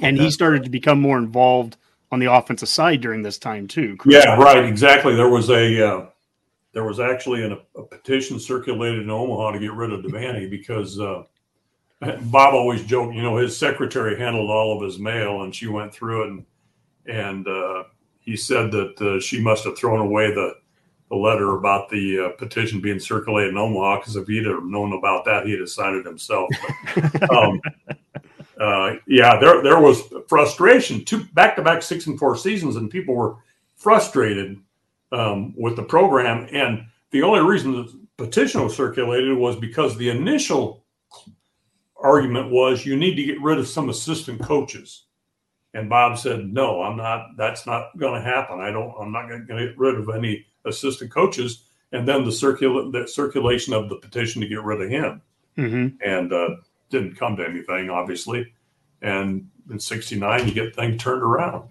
And 0.00 0.16
he 0.16 0.30
started 0.30 0.64
to 0.64 0.70
become 0.70 1.02
more 1.02 1.18
involved 1.18 1.76
on 2.10 2.18
the 2.18 2.32
offensive 2.32 2.70
side 2.70 3.02
during 3.02 3.20
this 3.20 3.36
time 3.38 3.68
too. 3.68 3.98
Yeah, 4.06 4.36
right. 4.36 4.64
Exactly. 4.64 5.14
There 5.14 5.28
was 5.28 5.50
a 5.50 5.86
uh, 5.86 6.06
there 6.72 6.84
was 6.84 7.00
actually 7.00 7.44
an, 7.44 7.58
a 7.76 7.82
petition 7.82 8.38
circulated 8.38 9.02
in 9.02 9.10
Omaha 9.10 9.52
to 9.52 9.58
get 9.58 9.72
rid 9.72 9.92
of 9.92 10.04
Devaney 10.04 10.50
because 10.50 11.00
uh, 11.00 11.24
Bob 12.00 12.54
always 12.54 12.84
joked, 12.84 13.14
you 13.14 13.22
know, 13.22 13.36
his 13.36 13.56
secretary 13.56 14.18
handled 14.18 14.50
all 14.50 14.76
of 14.76 14.82
his 14.82 14.98
mail, 14.98 15.42
and 15.42 15.54
she 15.54 15.66
went 15.66 15.92
through 15.92 16.22
it, 16.22 16.28
and 16.30 16.46
and 17.06 17.48
uh, 17.48 17.84
he 18.20 18.36
said 18.36 18.70
that 18.70 19.00
uh, 19.00 19.20
she 19.20 19.40
must 19.40 19.64
have 19.64 19.76
thrown 19.76 20.00
away 20.00 20.32
the 20.32 20.54
the 21.08 21.16
letter 21.16 21.56
about 21.56 21.88
the 21.88 22.20
uh, 22.20 22.28
petition 22.36 22.80
being 22.80 23.00
circulated 23.00 23.50
in 23.50 23.58
Omaha 23.58 24.00
because 24.00 24.16
if 24.16 24.28
he'd 24.28 24.44
have 24.44 24.64
known 24.64 24.92
about 24.92 25.24
that, 25.24 25.46
he'd 25.46 25.58
have 25.58 25.70
signed 25.70 25.96
it 25.96 26.04
himself. 26.04 26.50
But, 26.94 27.30
um, 27.32 27.60
uh, 28.60 28.96
yeah, 29.06 29.38
there 29.40 29.62
there 29.62 29.80
was 29.80 30.02
frustration. 30.28 31.04
Two 31.04 31.24
back 31.32 31.56
to 31.56 31.62
back 31.62 31.82
six 31.82 32.06
and 32.06 32.18
four 32.18 32.36
seasons, 32.36 32.76
and 32.76 32.90
people 32.90 33.14
were 33.14 33.36
frustrated 33.76 34.60
um, 35.12 35.54
with 35.56 35.76
the 35.76 35.82
program. 35.82 36.48
And 36.52 36.86
the 37.10 37.22
only 37.22 37.40
reason 37.40 37.72
the 37.72 37.92
petition 38.16 38.62
was 38.62 38.76
circulated 38.76 39.36
was 39.36 39.56
because 39.56 39.96
the 39.96 40.10
initial 40.10 40.84
argument 41.96 42.50
was 42.50 42.86
you 42.86 42.96
need 42.96 43.16
to 43.16 43.24
get 43.24 43.40
rid 43.42 43.58
of 43.58 43.66
some 43.68 43.88
assistant 43.88 44.40
coaches. 44.42 45.04
And 45.74 45.90
Bob 45.90 46.18
said, 46.18 46.52
"No, 46.52 46.82
I'm 46.82 46.96
not. 46.96 47.36
That's 47.36 47.66
not 47.66 47.96
going 47.98 48.14
to 48.14 48.26
happen. 48.26 48.60
I 48.60 48.70
don't. 48.70 48.94
I'm 48.98 49.12
not 49.12 49.28
going 49.28 49.46
to 49.46 49.66
get 49.66 49.78
rid 49.78 49.96
of 49.96 50.08
any 50.08 50.46
assistant 50.64 51.10
coaches." 51.10 51.64
And 51.92 52.06
then 52.08 52.24
the 52.24 52.30
circula- 52.30 52.90
the 52.90 53.06
circulation 53.06 53.74
of 53.74 53.88
the 53.88 53.96
petition 53.96 54.40
to 54.42 54.48
get 54.48 54.62
rid 54.62 54.80
of 54.80 54.90
him, 54.90 55.22
Mm-hmm. 55.58 55.96
and 56.04 56.32
uh, 56.32 56.48
didn't 56.90 57.16
come 57.16 57.36
to 57.36 57.46
anything, 57.46 57.90
obviously. 57.90 58.52
And 59.02 59.50
in 59.70 59.78
'69, 59.78 60.48
you 60.48 60.54
get 60.54 60.74
things 60.74 61.02
turned 61.02 61.22
around. 61.22 61.68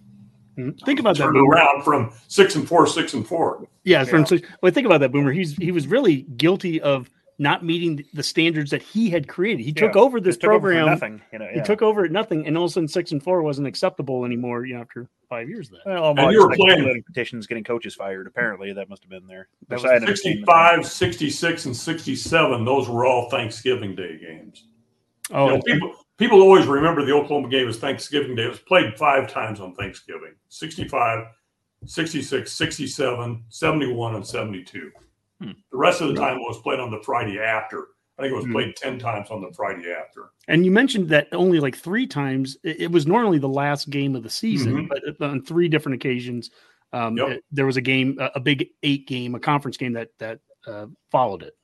Mm-hmm. 0.58 0.86
Think 0.86 1.00
about 1.00 1.18
that. 1.18 1.24
Turned 1.24 1.36
Boomer. 1.36 1.54
around 1.56 1.84
from 1.84 2.12
six 2.28 2.56
and 2.56 2.68
four, 2.68 2.88
six 2.88 3.14
and 3.14 3.28
four. 3.28 3.68
Yeah, 3.84 4.04
from 4.06 4.26
six. 4.26 4.48
well, 4.62 4.72
think 4.72 4.86
about 4.86 5.02
that, 5.02 5.12
Boomer. 5.12 5.32
He's 5.32 5.56
he 5.56 5.72
was 5.72 5.88
really 5.88 6.24
guilty 6.24 6.82
of 6.82 7.10
not 7.40 7.64
meeting 7.64 8.04
the 8.16 8.24
standards 8.24 8.72
that 8.72 8.82
he 8.82 9.12
had 9.12 9.28
created. 9.28 9.64
He 9.64 9.72
took 9.72 9.96
over 9.96 10.20
this 10.20 10.34
just 10.38 10.42
took 10.42 10.50
over 10.50 10.70
program. 10.70 10.88
nothing, 10.88 11.22
you 11.32 11.38
know, 11.38 11.48
He 11.54 11.62
took 11.62 11.84
over 11.84 12.04
at 12.04 12.12
nothing, 12.12 12.48
and 12.48 12.58
all 12.58 12.64
of 12.66 12.72
a 12.72 12.74
sudden, 12.74 12.88
six 12.88 13.12
and 13.12 13.22
four 13.22 13.44
wasn't 13.44 13.68
acceptable 13.68 14.26
anymore. 14.26 14.66
You 14.66 14.74
know, 14.76 14.82
after 14.82 15.08
five 15.30 15.48
years. 15.48 15.68
Of 15.70 15.76
that. 15.86 16.02
Well, 16.02 16.16
And 16.18 16.32
you 16.32 16.42
were 16.42 16.56
playing- 16.56 16.72
circulating 16.78 17.04
petitions, 17.04 17.46
getting 17.46 17.64
coaches 17.64 17.94
fired. 17.94 18.26
Apparently, 18.26 18.74
that 18.74 18.90
must 18.90 19.04
have 19.04 19.12
been 19.12 19.28
there. 19.28 19.50
That 19.68 19.76
Which 19.76 19.84
was 19.84 19.92
I 19.92 19.94
had 19.94 20.02
understanding. 20.02 20.40
65, 20.46 20.86
66, 20.88 21.66
and 21.68 21.76
67. 21.78 22.66
Those 22.66 22.90
were 22.90 23.06
all 23.06 23.30
Thanksgiving 23.30 23.94
Day 23.96 24.18
games. 24.20 24.66
Oh, 25.32 25.46
You 25.50 25.54
know, 25.58 25.62
people, 25.62 25.94
people 26.18 26.42
always 26.42 26.66
remember 26.66 27.06
the 27.06 27.14
Oklahoma 27.14 27.50
game 27.50 27.68
as 27.68 27.78
Thanksgiving 27.78 28.36
Day. 28.36 28.44
It 28.46 28.50
was 28.50 28.60
played 28.60 28.98
five 28.98 29.32
times 29.32 29.60
on 29.60 29.74
Thanksgiving 29.76 30.34
65, 30.50 31.26
66, 31.86 32.52
67, 32.52 33.44
71, 33.50 34.16
and 34.16 34.26
72. 34.26 34.92
Hmm. 35.42 35.52
The 35.72 35.78
rest 35.78 36.02
of 36.02 36.08
the 36.10 36.16
time 36.16 36.38
it 36.38 36.42
was 36.42 36.60
played 36.62 36.80
on 36.80 36.92
the 36.92 37.02
Friday 37.04 37.40
after. 37.40 37.88
I 38.18 38.24
think 38.24 38.34
it 38.34 38.36
was 38.36 38.46
Hmm. 38.46 38.52
played 38.54 38.76
10 38.76 38.98
times 39.00 39.30
on 39.30 39.42
the 39.42 39.52
Friday 39.56 39.92
after. 39.92 40.32
And 40.48 40.66
you 40.66 40.72
mentioned 40.72 41.10
that 41.10 41.28
only 41.32 41.60
like 41.60 41.76
three 41.78 42.08
times. 42.08 42.58
It, 42.64 42.82
it 42.82 42.92
was 42.92 43.06
normally 43.06 43.38
the 43.38 43.48
last 43.50 43.90
game 43.92 44.16
of 44.16 44.24
the 44.24 44.30
season, 44.30 44.88
Mhm. 44.88 44.90
but 45.20 45.22
on 45.28 45.42
three 45.44 45.68
different 45.68 45.96
occasions, 45.96 46.50
um, 46.94 47.16
Yep. 47.18 47.30
it- 47.30 47.44
there 47.52 47.68
was 47.68 47.78
a 47.78 47.82
game, 47.82 48.18
a, 48.20 48.32
a 48.36 48.40
big 48.40 48.70
eight 48.82 49.08
game, 49.08 49.36
a 49.36 49.40
conference 49.40 49.78
game 49.78 49.94
that 49.94 50.10
that 50.18 50.40
uh, 50.66 50.88
followed 51.12 51.44
it. 51.44 51.56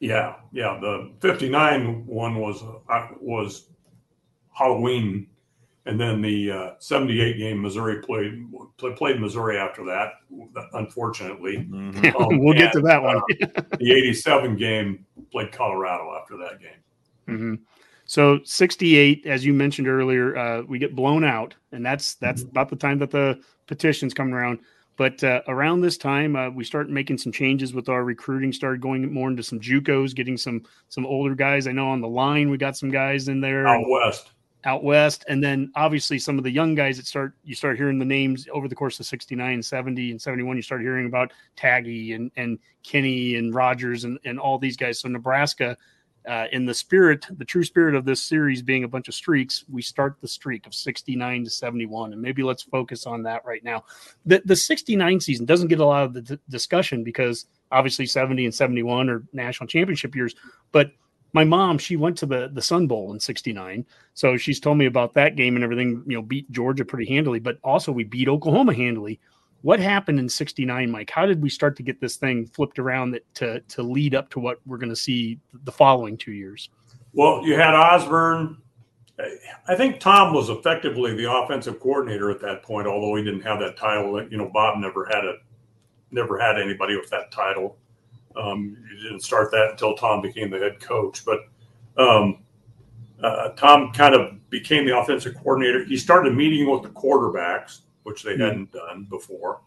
Yeah, 0.00 0.34
yeah. 0.52 0.78
The 0.78 1.10
59 1.20 2.04
one 2.06 2.34
was 2.34 2.62
uh, 2.90 3.08
was 3.20 3.70
Halloween, 4.52 5.26
and 5.86 6.00
then 6.00 6.22
the 6.22 6.50
uh, 6.50 6.70
78 6.78 7.38
game 7.38 7.60
Missouri 7.60 8.00
played 8.02 8.46
play, 8.78 8.92
played 8.92 9.20
Missouri 9.20 9.58
after 9.58 9.84
that. 9.86 10.12
Unfortunately, 10.74 11.56
Um, 11.56 11.92
we'll 12.38 12.54
get 12.54 12.72
to 12.72 12.80
that 12.82 13.02
one. 13.02 13.16
uh, 13.18 13.62
the 13.78 13.92
87 13.92 14.56
game 14.56 15.04
played 15.30 15.52
Colorado 15.52 16.16
after 16.20 16.36
that 16.36 16.60
game. 16.60 16.78
hmm 17.26 17.54
So 18.04 18.40
68, 18.44 19.26
as 19.26 19.44
you 19.44 19.52
mentioned 19.52 19.88
earlier, 19.88 20.36
uh, 20.36 20.62
we 20.62 20.78
get 20.78 20.94
blown 20.94 21.24
out, 21.24 21.54
and 21.72 21.84
that's 21.84 22.14
that's 22.14 22.42
about 22.42 22.68
the 22.68 22.76
time 22.76 22.98
that 22.98 23.10
the 23.10 23.40
petitions 23.66 24.14
coming 24.14 24.34
around. 24.34 24.60
But 24.98 25.24
uh, 25.24 25.40
around 25.48 25.80
this 25.80 25.96
time, 25.96 26.36
uh, 26.36 26.50
we 26.50 26.64
start 26.64 26.90
making 26.90 27.16
some 27.16 27.32
changes 27.32 27.72
with 27.72 27.88
our 27.88 28.04
recruiting. 28.04 28.52
Started 28.52 28.82
going 28.82 29.10
more 29.12 29.30
into 29.30 29.42
some 29.42 29.58
JUCOs, 29.58 30.14
getting 30.14 30.36
some 30.36 30.62
some 30.90 31.06
older 31.06 31.34
guys. 31.34 31.66
I 31.66 31.72
know 31.72 31.88
on 31.88 32.02
the 32.02 32.08
line 32.08 32.50
we 32.50 32.58
got 32.58 32.76
some 32.76 32.90
guys 32.90 33.28
in 33.28 33.40
there 33.40 33.66
Out 33.66 33.88
west. 33.88 34.32
Out 34.64 34.84
west, 34.84 35.24
and 35.28 35.42
then 35.42 35.72
obviously 35.74 36.18
some 36.18 36.38
of 36.38 36.44
the 36.44 36.50
young 36.50 36.76
guys 36.76 36.96
that 36.96 37.06
start 37.06 37.34
you 37.42 37.54
start 37.54 37.76
hearing 37.76 37.98
the 37.98 38.04
names 38.04 38.46
over 38.52 38.68
the 38.68 38.74
course 38.74 39.00
of 39.00 39.06
69, 39.06 39.60
70, 39.60 40.10
and 40.12 40.22
71. 40.22 40.56
You 40.56 40.62
start 40.62 40.82
hearing 40.82 41.06
about 41.06 41.32
Tagge 41.56 42.14
and 42.14 42.30
and 42.36 42.58
Kinney 42.84 43.34
and 43.34 43.52
Rodgers 43.52 44.04
and 44.04 44.18
and 44.24 44.38
all 44.38 44.58
these 44.58 44.76
guys. 44.76 45.00
So 45.00 45.08
Nebraska 45.08 45.76
uh, 46.28 46.46
in 46.52 46.64
the 46.64 46.74
spirit, 46.74 47.26
the 47.38 47.44
true 47.44 47.64
spirit 47.64 47.94
of 47.94 48.04
this 48.04 48.22
series 48.22 48.62
being 48.62 48.84
a 48.84 48.88
bunch 48.88 49.08
of 49.08 49.14
streaks, 49.14 49.64
we 49.68 49.82
start 49.82 50.16
the 50.20 50.28
streak 50.28 50.66
of 50.66 50.74
69 50.74 51.44
to 51.44 51.50
71. 51.50 52.12
And 52.12 52.22
maybe 52.22 52.42
let's 52.42 52.62
focus 52.62 53.06
on 53.06 53.22
that 53.24 53.44
right 53.44 53.64
now. 53.64 53.84
The, 54.26 54.40
the 54.44 54.56
69 54.56 55.20
season 55.20 55.46
doesn't 55.46 55.68
get 55.68 55.80
a 55.80 55.84
lot 55.84 56.04
of 56.04 56.14
the 56.14 56.22
d- 56.22 56.38
discussion 56.48 57.02
because 57.02 57.46
obviously 57.72 58.06
70 58.06 58.44
and 58.44 58.54
71 58.54 59.10
are 59.10 59.24
national 59.32 59.66
championship 59.66 60.14
years. 60.14 60.34
But 60.70 60.92
my 61.32 61.44
mom, 61.44 61.78
she 61.78 61.96
went 61.96 62.18
to 62.18 62.26
the, 62.26 62.50
the 62.52 62.62
Sun 62.62 62.86
Bowl 62.86 63.12
in 63.12 63.20
69. 63.20 63.86
So 64.14 64.36
she's 64.36 64.60
told 64.60 64.78
me 64.78 64.86
about 64.86 65.14
that 65.14 65.36
game 65.36 65.54
and 65.54 65.64
everything, 65.64 66.02
you 66.06 66.16
know, 66.16 66.22
beat 66.22 66.50
Georgia 66.50 66.84
pretty 66.84 67.10
handily, 67.10 67.38
but 67.38 67.58
also 67.64 67.90
we 67.90 68.04
beat 68.04 68.28
Oklahoma 68.28 68.74
handily. 68.74 69.18
What 69.62 69.80
happened 69.80 70.18
in 70.18 70.28
69, 70.28 70.90
Mike? 70.90 71.10
How 71.10 71.24
did 71.24 71.40
we 71.40 71.48
start 71.48 71.76
to 71.76 71.82
get 71.82 72.00
this 72.00 72.16
thing 72.16 72.46
flipped 72.46 72.78
around 72.78 73.12
that 73.12 73.34
to, 73.34 73.60
to 73.60 73.82
lead 73.82 74.14
up 74.14 74.28
to 74.30 74.40
what 74.40 74.60
we're 74.66 74.76
going 74.76 74.90
to 74.90 74.96
see 74.96 75.38
the 75.64 75.72
following 75.72 76.16
two 76.16 76.32
years? 76.32 76.68
Well, 77.12 77.46
you 77.46 77.54
had 77.54 77.74
Osborne. 77.74 78.58
I 79.68 79.76
think 79.76 80.00
Tom 80.00 80.34
was 80.34 80.48
effectively 80.48 81.14
the 81.14 81.32
offensive 81.32 81.78
coordinator 81.78 82.30
at 82.30 82.40
that 82.40 82.62
point, 82.62 82.88
although 82.88 83.14
he 83.14 83.22
didn't 83.22 83.42
have 83.42 83.60
that 83.60 83.76
title. 83.76 84.20
You 84.28 84.36
know, 84.36 84.50
Bob 84.52 84.78
never 84.78 85.04
had 85.06 85.24
it, 85.24 85.36
never 86.10 86.38
had 86.38 86.58
anybody 86.58 86.96
with 86.96 87.10
that 87.10 87.30
title. 87.30 87.76
Um, 88.36 88.76
you 88.90 89.02
didn't 89.02 89.20
start 89.20 89.50
that 89.52 89.72
until 89.72 89.94
Tom 89.94 90.20
became 90.20 90.50
the 90.50 90.58
head 90.58 90.80
coach. 90.80 91.24
But 91.24 91.40
um, 91.96 92.42
uh, 93.22 93.50
Tom 93.50 93.92
kind 93.92 94.14
of 94.14 94.50
became 94.50 94.86
the 94.86 94.98
offensive 94.98 95.34
coordinator. 95.36 95.84
He 95.84 95.96
started 95.96 96.34
meeting 96.34 96.70
with 96.70 96.82
the 96.82 96.90
quarterbacks, 96.90 97.80
which 98.02 98.22
they 98.22 98.36
hadn't 98.36 98.72
done 98.72 99.06
before, 99.08 99.60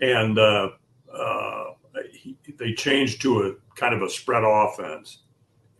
and 0.00 0.38
uh, 0.38 0.70
uh, 1.12 1.64
he, 2.12 2.36
they 2.58 2.72
changed 2.72 3.22
to 3.22 3.42
a 3.42 3.76
kind 3.76 3.94
of 3.94 4.02
a 4.02 4.10
spread 4.10 4.44
offense. 4.44 5.20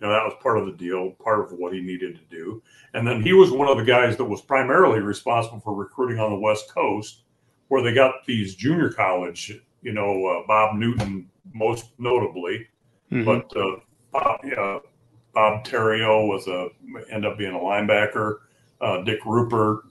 You 0.00 0.06
know, 0.06 0.12
that 0.12 0.24
was 0.24 0.34
part 0.42 0.58
of 0.58 0.66
the 0.66 0.72
deal, 0.72 1.12
part 1.22 1.40
of 1.40 1.58
what 1.58 1.72
he 1.72 1.80
needed 1.80 2.16
to 2.16 2.36
do. 2.36 2.62
And 2.94 3.06
then 3.06 3.22
he 3.22 3.32
was 3.32 3.50
one 3.50 3.68
of 3.68 3.76
the 3.76 3.84
guys 3.84 4.16
that 4.16 4.24
was 4.24 4.40
primarily 4.40 5.00
responsible 5.00 5.60
for 5.60 5.74
recruiting 5.74 6.18
on 6.18 6.30
the 6.30 6.38
West 6.38 6.72
Coast, 6.72 7.22
where 7.68 7.82
they 7.82 7.94
got 7.94 8.24
these 8.26 8.54
junior 8.54 8.90
college, 8.90 9.60
you 9.84 9.92
know, 9.92 10.26
uh, 10.26 10.46
Bob 10.48 10.76
Newton 10.76 11.28
most 11.52 11.90
notably, 11.98 12.66
Mhm. 13.12 13.24
but 13.24 13.56
uh, 13.56 13.76
Bob, 14.12 14.40
yeah, 14.44 14.78
Bob 15.34 15.64
Terrio 15.64 16.26
was 16.26 16.48
a 16.48 16.68
ended 17.12 17.30
up 17.30 17.38
being 17.38 17.54
a 17.54 17.58
linebacker. 17.58 18.38
Uh, 18.80 19.02
Dick 19.02 19.20
Rupert, 19.24 19.84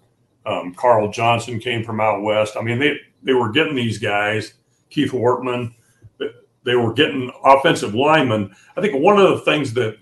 um, 0.46 0.74
Carl 0.74 1.10
Johnson 1.10 1.60
came 1.60 1.84
from 1.84 2.02
out 2.02 2.22
west. 2.22 2.58
I 2.58 2.62
mean, 2.62 2.80
they 2.80 2.98
they 3.22 3.34
were 3.34 3.52
getting 3.52 3.76
these 3.76 3.98
guys. 4.00 4.56
Keith 4.90 5.12
Wortman, 5.12 5.74
they 6.64 6.76
were 6.76 6.94
getting 6.94 7.32
offensive 7.46 7.96
linemen. 7.96 8.54
I 8.78 8.82
think 8.82 8.96
one 9.02 9.20
of 9.20 9.30
the 9.30 9.40
things 9.40 9.74
that 9.76 9.98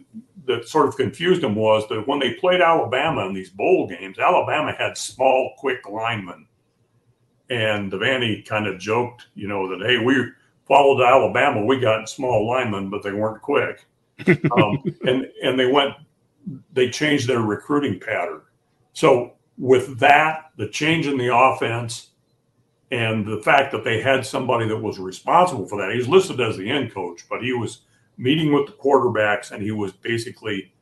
that 0.45 0.67
sort 0.67 0.87
of 0.87 0.97
confused 0.97 1.41
them 1.41 1.55
was 1.55 1.87
that 1.89 2.07
when 2.07 2.19
they 2.19 2.33
played 2.33 2.61
Alabama 2.61 3.25
in 3.27 3.33
these 3.33 3.49
bowl 3.49 3.87
games, 3.87 4.17
Alabama 4.19 4.73
had 4.73 4.97
small, 4.97 5.53
quick 5.57 5.87
linemen. 5.87 6.47
And 7.51 7.91
Devaney 7.91 8.45
kind 8.45 8.65
of 8.65 8.79
joked, 8.79 9.27
you 9.35 9.47
know, 9.47 9.67
that 9.67 9.85
hey, 9.85 9.97
we 9.97 10.15
followed 10.67 11.03
Alabama, 11.03 11.65
we 11.65 11.79
got 11.79 12.09
small 12.09 12.47
linemen, 12.47 12.89
but 12.89 13.03
they 13.03 13.11
weren't 13.11 13.41
quick. 13.41 13.85
um, 14.57 14.81
and 15.05 15.27
and 15.43 15.59
they 15.59 15.65
went, 15.65 15.93
they 16.71 16.89
changed 16.89 17.27
their 17.27 17.41
recruiting 17.41 17.99
pattern. 17.99 18.41
So 18.93 19.33
with 19.57 19.99
that, 19.99 20.51
the 20.57 20.69
change 20.69 21.07
in 21.07 21.17
the 21.17 21.35
offense, 21.35 22.11
and 22.91 23.25
the 23.25 23.41
fact 23.41 23.71
that 23.73 23.83
they 23.83 24.01
had 24.01 24.25
somebody 24.25 24.67
that 24.67 24.77
was 24.77 24.97
responsible 24.97 25.67
for 25.67 25.77
that, 25.81 25.93
he's 25.93 26.07
listed 26.07 26.39
as 26.39 26.57
the 26.57 26.69
end 26.69 26.93
coach, 26.93 27.27
but 27.29 27.43
he 27.43 27.51
was 27.53 27.81
meeting 28.17 28.53
with 28.53 28.67
the 28.67 28.73
quarterbacks 28.73 29.51
and 29.51 29.61
he 29.61 29.71
was 29.71 29.91
basically 29.91 30.73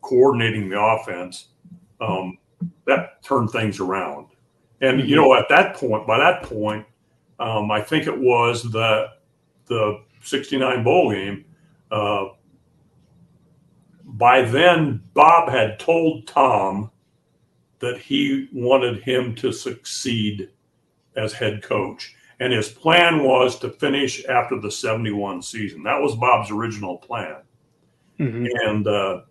coordinating 0.00 0.68
the 0.68 0.80
offense. 0.80 1.48
Um, 2.00 2.38
that 2.86 3.22
turned 3.22 3.50
things 3.50 3.80
around. 3.80 4.26
And 4.82 5.08
you 5.08 5.16
know, 5.16 5.34
at 5.34 5.48
that 5.48 5.76
point, 5.76 6.06
by 6.06 6.18
that 6.18 6.42
point, 6.42 6.84
um, 7.38 7.70
I 7.70 7.80
think 7.80 8.06
it 8.06 8.18
was 8.18 8.62
the 8.64 9.08
the 9.66 10.02
'69 10.22 10.84
bowl 10.84 11.12
game. 11.12 11.44
Uh, 11.90 12.26
by 14.04 14.42
then, 14.42 15.02
Bob 15.14 15.48
had 15.48 15.78
told 15.78 16.26
Tom 16.26 16.90
that 17.78 17.98
he 17.98 18.48
wanted 18.52 19.02
him 19.02 19.34
to 19.36 19.52
succeed 19.52 20.50
as 21.16 21.32
head 21.32 21.62
coach. 21.62 22.14
And 22.40 22.52
his 22.52 22.68
plan 22.68 23.22
was 23.22 23.58
to 23.60 23.70
finish 23.70 24.24
after 24.24 24.58
the 24.58 24.70
71 24.70 25.42
season. 25.42 25.82
That 25.82 26.00
was 26.00 26.16
Bob's 26.16 26.50
original 26.50 26.98
plan. 26.98 27.36
And 28.66 28.86
uh, 28.86 29.22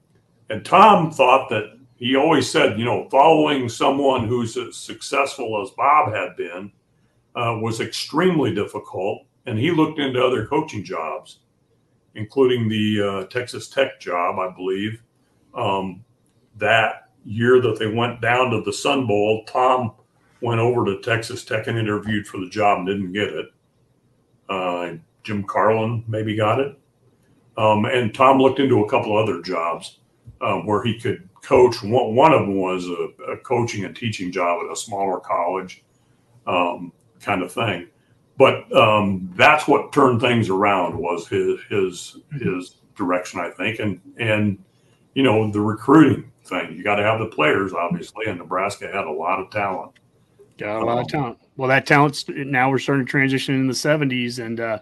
and 0.50 0.66
Tom 0.66 1.12
thought 1.12 1.50
that 1.50 1.78
he 2.02 2.16
always 2.16 2.50
said, 2.50 2.80
you 2.80 2.84
know, 2.84 3.08
following 3.12 3.70
someone 3.70 4.28
who's 4.28 4.58
as 4.58 4.76
successful 4.76 5.62
as 5.62 5.70
Bob 5.78 6.12
had 6.12 6.36
been 6.36 6.72
uh, 7.36 7.60
was 7.62 7.80
extremely 7.80 8.56
difficult. 8.56 9.20
And 9.46 9.60
he 9.60 9.70
looked 9.70 10.00
into 10.00 10.20
other 10.20 10.48
coaching 10.48 10.84
jobs, 10.84 11.42
including 12.16 12.68
the 12.68 13.02
uh, 13.02 13.26
Texas 13.28 13.70
Tech 13.70 14.00
job, 14.00 14.40
I 14.40 14.52
believe. 14.52 15.04
Um, 15.54 16.04
that 16.58 17.10
year 17.24 17.62
that 17.62 17.78
they 17.78 17.86
went 17.86 18.20
down 18.20 18.50
to 18.50 18.64
the 18.64 18.74
Sun 18.74 19.06
Bowl, 19.06 19.44
Tom 19.46 19.92
went 20.42 20.60
over 20.60 20.84
to 20.86 21.02
Texas 21.02 21.46
Tech 21.46 21.68
and 21.68 21.78
interviewed 21.78 22.26
for 22.26 22.40
the 22.40 22.50
job 22.50 22.80
and 22.80 22.88
didn't 22.88 23.14
get 23.14 23.30
it. 23.30 23.46
Uh, 24.50 24.94
Jim 25.22 25.44
Carlen 25.44 26.04
maybe 26.08 26.36
got 26.36 26.62
it. 26.62 26.76
Um, 27.58 27.86
and 27.86 28.12
Tom 28.12 28.40
looked 28.40 28.60
into 28.60 28.84
a 28.84 28.90
couple 28.90 29.16
other 29.16 29.40
jobs 29.44 30.00
uh, 30.42 30.56
where 30.62 30.84
he 30.84 31.00
could 31.00 31.30
coach. 31.42 31.82
One, 31.84 32.16
one 32.16 32.34
of 32.34 32.42
them 32.42 32.56
was 32.56 32.88
a, 32.88 33.32
a, 33.32 33.38
coaching 33.38 33.86
and 33.86 33.96
teaching 33.96 34.32
job 34.32 34.64
at 34.66 34.72
a 34.72 34.76
smaller 34.76 35.20
college, 35.20 35.84
um, 36.48 36.92
kind 37.20 37.42
of 37.42 37.52
thing. 37.52 37.88
But 38.38 38.72
um, 38.76 39.32
that's 39.36 39.68
what 39.68 39.94
turned 39.94 40.22
things 40.22 40.50
around 40.50 40.98
was 40.98 41.28
his 41.28 41.60
his 41.70 42.18
his 42.40 42.78
direction, 42.96 43.40
I 43.40 43.50
think, 43.50 43.80
and 43.80 44.00
and 44.18 44.58
you 45.14 45.24
know 45.24 45.52
the 45.52 45.62
recruiting 45.62 46.32
thing. 46.46 46.76
You 46.76 46.84
got 46.84 46.96
to 46.96 47.04
have 47.04 47.20
the 47.20 47.28
players, 47.28 47.74
obviously, 47.74 48.26
and 48.28 48.40
Nebraska 48.40 48.88
had 48.88 49.06
a 49.06 49.12
lot 49.12 49.40
of 49.40 49.52
talent. 49.52 49.92
Got 50.58 50.82
a 50.82 50.86
lot 50.86 50.98
um, 50.98 51.04
of 51.04 51.08
talent. 51.08 51.38
Well, 51.58 51.70
that 51.70 51.86
talent's 51.86 52.26
now 52.30 52.70
we're 52.70 52.80
starting 52.80 53.06
to 53.06 53.10
transition 53.10 53.56
in 53.56 53.68
the 53.68 53.74
'70s, 53.74 54.44
and 54.44 54.60
uh, 54.60 54.80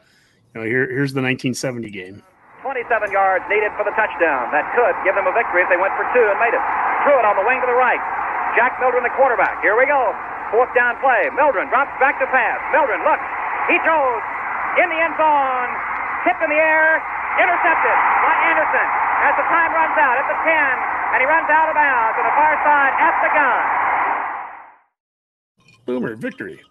you 0.53 0.62
know 0.62 0.68
here 0.68 0.89
here's 0.89 1.14
the 1.14 1.22
1970 1.22 1.89
game. 1.89 2.24
27 2.70 2.86
yards 3.09 3.41
needed 3.49 3.74
for 3.74 3.82
the 3.82 3.89
touchdown. 3.97 4.45
That 4.53 4.61
could 4.78 4.93
give 5.01 5.17
them 5.17 5.26
a 5.26 5.34
victory 5.34 5.65
if 5.65 5.70
they 5.74 5.82
went 5.82 5.89
for 5.97 6.05
two 6.13 6.22
and 6.22 6.38
made 6.38 6.53
it. 6.53 6.61
Threw 7.01 7.17
it 7.17 7.26
on 7.26 7.34
the 7.34 7.41
wing 7.41 7.57
to 7.57 7.65
the 7.65 7.74
right. 7.74 7.97
Jack 8.53 8.78
Mildren, 8.78 9.01
the 9.01 9.09
quarterback. 9.17 9.57
Here 9.65 9.74
we 9.74 9.89
go. 9.89 10.13
Fourth 10.53 10.70
down 10.78 10.93
play. 11.01 11.34
Mildren 11.34 11.65
drops 11.74 11.89
back 11.97 12.22
to 12.22 12.30
pass. 12.30 12.61
Mildren 12.70 13.01
looks. 13.01 13.26
He 13.74 13.82
throws 13.82 14.22
in 14.86 14.86
the 14.86 15.01
end 15.01 15.17
zone. 15.17 15.70
Tipped 16.22 16.45
in 16.45 16.53
the 16.53 16.61
air. 16.61 17.01
Intercepted 17.41 17.97
by 18.22 18.34
Anderson 18.53 18.88
as 19.26 19.34
the 19.34 19.47
time 19.49 19.74
runs 19.74 19.97
out 19.97 20.22
at 20.22 20.30
the 20.30 20.38
10. 20.38 20.53
And 20.53 21.26
he 21.26 21.26
runs 21.26 21.49
out 21.49 21.74
of 21.74 21.76
bounds 21.78 22.22
on 22.22 22.26
the 22.30 22.36
far 22.38 22.53
side 22.61 22.93
at 23.01 23.15
the 23.17 23.32
gun. 23.34 23.61
Boomer 25.89 26.13
victory. 26.22 26.61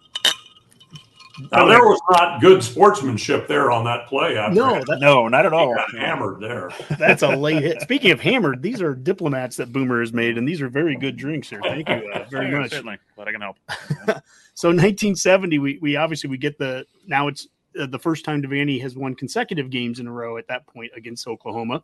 Now 1.51 1.65
there 1.65 1.83
was 1.83 1.99
not 2.11 2.41
good 2.41 2.63
sportsmanship 2.63 3.47
there 3.47 3.71
on 3.71 3.83
that 3.85 4.07
play. 4.07 4.33
no, 4.51 4.83
that, 4.85 4.99
no, 4.99 5.27
not 5.27 5.45
at 5.45 5.53
all. 5.53 5.75
hammered 5.97 6.41
there. 6.41 6.71
That's 6.97 7.23
a 7.23 7.35
late 7.35 7.63
hit. 7.63 7.81
Speaking 7.81 8.11
of 8.11 8.19
hammered, 8.19 8.61
these 8.61 8.81
are 8.81 8.93
diplomats 8.95 9.55
that 9.57 9.71
Boomer 9.71 9.99
has 9.99 10.13
made, 10.13 10.37
and 10.37 10.47
these 10.47 10.61
are 10.61 10.69
very 10.69 10.95
good 10.95 11.15
drinks 11.15 11.49
here. 11.49 11.61
Thank 11.61 11.89
you 11.89 12.11
uh, 12.13 12.25
very 12.29 12.51
much. 12.51 12.71
Certainly, 12.71 12.97
but 13.15 13.27
I 13.27 13.31
can 13.31 13.41
help. 13.41 13.57
so 14.53 14.69
1970, 14.69 15.59
we 15.59 15.79
we 15.81 15.95
obviously 15.95 16.29
we 16.29 16.37
get 16.37 16.57
the 16.57 16.85
now 17.07 17.27
it's 17.27 17.47
uh, 17.79 17.85
the 17.85 17.99
first 17.99 18.25
time 18.25 18.41
Devaney 18.41 18.81
has 18.81 18.95
won 18.95 19.15
consecutive 19.15 19.69
games 19.69 19.99
in 19.99 20.07
a 20.07 20.11
row 20.11 20.37
at 20.37 20.47
that 20.47 20.65
point 20.67 20.91
against 20.95 21.27
Oklahoma, 21.27 21.83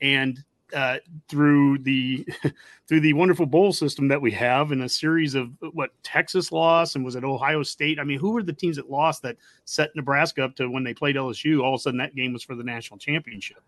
and 0.00 0.42
uh, 0.72 0.98
through 1.28 1.78
the 1.78 2.26
through 2.88 3.00
the 3.00 3.12
wonderful 3.12 3.46
bowl 3.46 3.72
system 3.72 4.08
that 4.08 4.20
we 4.20 4.30
have 4.30 4.72
in 4.72 4.82
a 4.82 4.88
series 4.88 5.34
of 5.34 5.50
what 5.72 5.90
Texas 6.02 6.52
lost 6.52 6.96
and 6.96 7.04
was 7.04 7.16
it 7.16 7.24
Ohio 7.24 7.62
State? 7.62 7.98
I 7.98 8.04
mean, 8.04 8.18
who 8.18 8.30
were 8.32 8.42
the 8.42 8.52
teams 8.52 8.76
that 8.76 8.90
lost 8.90 9.22
that 9.22 9.36
set 9.64 9.90
Nebraska 9.94 10.44
up 10.44 10.56
to 10.56 10.68
when 10.68 10.84
they 10.84 10.94
played 10.94 11.16
LSU? 11.16 11.62
All 11.62 11.74
of 11.74 11.78
a 11.78 11.82
sudden, 11.82 11.98
that 11.98 12.14
game 12.14 12.32
was 12.32 12.42
for 12.42 12.54
the 12.54 12.64
national 12.64 12.98
championship. 12.98 13.62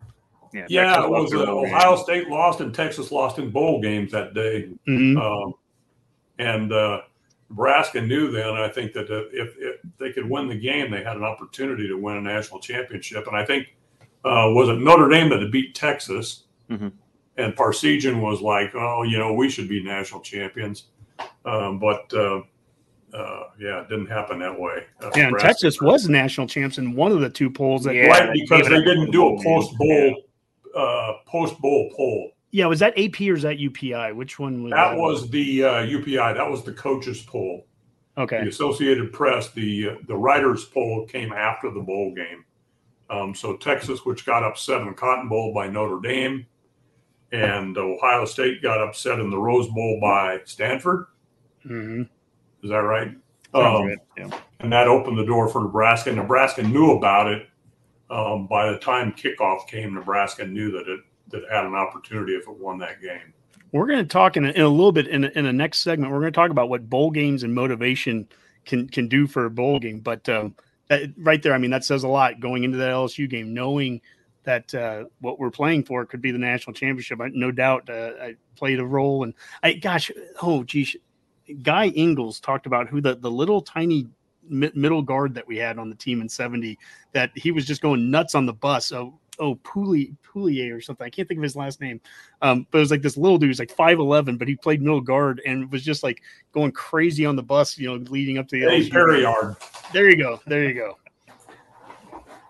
Yeah, 0.53 0.66
yeah 0.68 1.05
it 1.05 1.11
was 1.11 1.34
uh, 1.34 1.38
Ohio 1.38 1.97
State 1.97 2.28
lost 2.28 2.61
and 2.61 2.74
Texas 2.74 3.11
lost 3.11 3.38
in 3.38 3.51
bowl 3.51 3.80
games 3.80 4.12
that 4.12 4.32
day, 4.32 4.70
mm-hmm. 4.88 5.18
um, 5.18 5.55
and 6.38 6.72
uh, 6.72 7.03
Nebraska 7.51 8.01
knew 8.01 8.30
then. 8.30 8.51
I 8.51 8.68
think 8.68 8.92
that 8.94 9.07
if, 9.32 9.57
if, 9.59 9.80
they 9.99 10.12
could 10.12 10.28
win 10.28 10.49
the 10.49 10.59
game, 10.59 10.90
they 10.90 11.03
had 11.03 11.16
an 11.16 11.24
opportunity 11.24 11.88
to 11.88 11.94
win 11.94 12.16
a 12.16 12.20
national 12.20 12.61
championship. 12.61 13.26
And 13.26 13.36
I 13.36 13.44
think 13.44 13.68
uh, 14.24 14.51
was 14.51 14.68
it 14.68 14.80
Notre 14.80 15.09
Dame 15.09 15.30
that 15.30 15.51
beat 15.53 15.74
Texas 15.74 16.44
Mm-hmm. 16.70 16.88
And 17.38 17.54
Parseghian 17.54 18.20
was 18.20 18.40
like, 18.40 18.74
oh, 18.74 19.02
you 19.02 19.18
know, 19.18 19.32
we 19.32 19.50
should 19.50 19.68
be 19.68 19.82
national 19.82 20.20
champions. 20.20 20.84
Um, 21.44 21.78
but 21.78 22.12
uh, 22.14 22.40
uh, 23.12 23.44
yeah, 23.58 23.80
it 23.80 23.88
didn't 23.88 24.06
happen 24.06 24.38
that 24.40 24.58
way. 24.58 24.84
Uh, 25.02 25.10
yeah, 25.14 25.28
and 25.28 25.38
Texas 25.38 25.80
was 25.80 26.08
national 26.08 26.46
champs 26.46 26.78
in 26.78 26.94
one 26.94 27.12
of 27.12 27.20
the 27.20 27.30
two 27.30 27.50
polls. 27.50 27.84
That 27.84 27.94
yeah, 27.94 28.06
right, 28.06 28.32
because 28.32 28.68
they 28.68 28.82
didn't 28.82 29.10
do 29.10 29.34
a 29.34 29.42
post 29.42 29.76
bowl 29.76 30.22
uh, 30.74 31.12
post 31.26 31.58
bowl 31.60 31.90
poll. 31.96 32.32
Yeah, 32.50 32.66
was 32.66 32.78
that 32.80 32.98
AP 32.98 33.20
or 33.22 33.34
is 33.34 33.42
that 33.42 33.58
UPI? 33.58 34.14
Which 34.14 34.38
one 34.38 34.62
was 34.62 34.70
that? 34.70 34.90
That 34.90 34.98
was 34.98 35.28
the 35.30 35.64
uh, 35.64 35.72
UPI. 35.82 36.34
That 36.34 36.50
was 36.50 36.64
the 36.64 36.72
coaches 36.72 37.22
poll. 37.22 37.66
Okay. 38.18 38.42
The 38.42 38.48
Associated 38.48 39.12
Press, 39.12 39.50
the 39.50 39.90
uh, 39.90 39.94
the 40.06 40.16
writers 40.16 40.64
poll 40.64 41.06
came 41.06 41.32
after 41.32 41.70
the 41.70 41.80
bowl 41.80 42.14
game. 42.14 42.44
Um, 43.08 43.34
so 43.34 43.56
Texas, 43.56 44.04
which 44.04 44.26
got 44.26 44.42
upset 44.42 44.80
in 44.80 44.88
the 44.88 44.92
Cotton 44.92 45.28
Bowl 45.28 45.54
by 45.54 45.68
Notre 45.68 46.00
Dame, 46.00 46.46
and 47.33 47.77
Ohio 47.77 48.24
State 48.24 48.62
got 48.62 48.81
upset 48.81 49.18
in 49.18 49.31
the 49.31 49.39
Rose 49.39 49.68
Bowl 49.68 49.99
by 50.01 50.41
Stanford. 50.45 51.07
Mm-hmm. 51.64 52.03
Is 52.62 52.70
that 52.70 52.77
right? 52.77 53.09
Um, 53.55 53.87
right. 53.87 53.99
Yeah. 54.16 54.31
And 54.61 54.72
that 54.72 54.89
opened 54.89 55.18
the 55.18 55.24
door 55.24 55.49
for 55.49 55.62
Nebraska. 55.62 56.12
Nebraska 56.12 56.62
knew 56.62 56.93
about 56.93 57.29
it. 57.29 57.49
Um, 58.09 58.47
by 58.47 58.70
the 58.70 58.79
time 58.79 59.12
kickoff 59.12 59.66
came, 59.66 59.95
Nebraska 59.95 60.47
knew 60.47 60.70
that 60.72 60.89
it 60.89 61.01
that 61.29 61.39
it 61.39 61.51
had 61.51 61.64
an 61.64 61.74
opportunity 61.74 62.35
if 62.35 62.47
it 62.47 62.57
won 62.57 62.79
that 62.79 63.03
game. 63.03 63.33
We're 63.72 63.87
going 63.87 63.99
to 63.99 64.05
talk 64.05 64.37
in 64.37 64.45
a, 64.45 64.51
in 64.51 64.62
a 64.62 64.68
little 64.68 64.93
bit 64.93 65.09
in 65.09 65.24
a, 65.24 65.29
in 65.29 65.45
the 65.45 65.53
next 65.53 65.81
segment. 65.81 66.12
We're 66.12 66.20
going 66.20 66.33
to 66.33 66.37
talk 66.37 66.51
about 66.51 66.68
what 66.68 66.89
bowl 66.89 67.11
games 67.11 67.43
and 67.43 67.53
motivation 67.53 68.29
can 68.64 68.89
can 68.89 69.09
do 69.09 69.27
for 69.27 69.45
a 69.45 69.51
bowl 69.51 69.81
game. 69.81 69.99
But 69.99 70.29
uh, 70.29 70.51
that, 70.89 71.12
right 71.18 71.43
there, 71.43 71.53
I 71.53 71.59
mean, 71.59 71.72
that 71.72 71.85
says 71.85 72.05
a 72.05 72.09
lot 72.09 72.39
going 72.39 72.62
into 72.62 72.79
that 72.79 72.93
LSU 72.93 73.29
game, 73.29 73.53
knowing– 73.53 74.01
that 74.47 74.74
uh, 74.74 75.05
what 75.20 75.38
we're 75.38 75.51
playing 75.51 75.84
for 75.84 76.07
could 76.07 76.22
be 76.22 76.30
the 76.30 76.38
national 76.38 76.72
championship. 76.72 77.20
I, 77.20 77.28
no 77.32 77.51
doubt, 77.51 77.90
uh, 77.90 78.12
I 78.20 78.36
played 78.57 78.80
a 78.80 78.84
role. 78.84 79.24
And 79.24 79.34
I, 79.62 79.74
gosh, 79.74 80.11
oh 80.40 80.64
geez, 80.64 80.97
Guy 81.62 81.88
Ingles 81.88 82.40
talked 82.40 82.66
about 82.66 82.88
who 82.88 83.01
the 83.01 83.16
the 83.16 83.30
little 83.30 83.61
tiny 83.61 84.07
middle 84.49 85.03
guard 85.03 85.34
that 85.34 85.47
we 85.47 85.57
had 85.57 85.78
on 85.78 85.90
the 85.90 85.97
team 85.97 86.20
in 86.20 86.28
'70 86.28 86.78
that 87.12 87.30
he 87.34 87.51
was 87.51 87.66
just 87.66 87.82
going 87.82 88.11
nuts 88.11 88.34
on 88.34 88.47
the 88.47 88.53
bus. 88.53 88.92
Oh, 88.92 89.18
oh, 89.38 89.57
Poulier, 89.57 90.14
Poulier 90.24 90.76
or 90.76 90.80
something. 90.80 91.05
I 91.05 91.11
can't 91.11 91.28
think 91.28 91.38
of 91.38 91.42
his 91.42 91.57
last 91.57 91.80
name. 91.80 92.01
Um, 92.40 92.66
but 92.70 92.78
it 92.78 92.80
was 92.80 92.90
like 92.90 93.03
this 93.03 93.16
little 93.16 93.38
dude, 93.38 93.51
he's 93.51 93.59
like 93.59 93.74
5'11, 93.74 94.38
but 94.38 94.49
he 94.49 94.57
played 94.57 94.80
middle 94.80 95.01
guard 95.01 95.42
and 95.44 95.70
was 95.70 95.82
just 95.82 96.03
like 96.03 96.22
going 96.53 96.72
crazy 96.72 97.26
on 97.26 97.36
the 97.36 97.42
bus, 97.42 97.76
you 97.76 97.88
know, 97.88 98.03
leading 98.11 98.38
up 98.38 98.49
to 98.49 98.59
the 98.59 98.66
Eddie 98.66 98.90
Periard. 98.90 99.57
There 99.92 100.09
you 100.09 100.16
go. 100.16 100.40
There 100.47 100.64
you 100.64 100.74
go. 100.74 100.97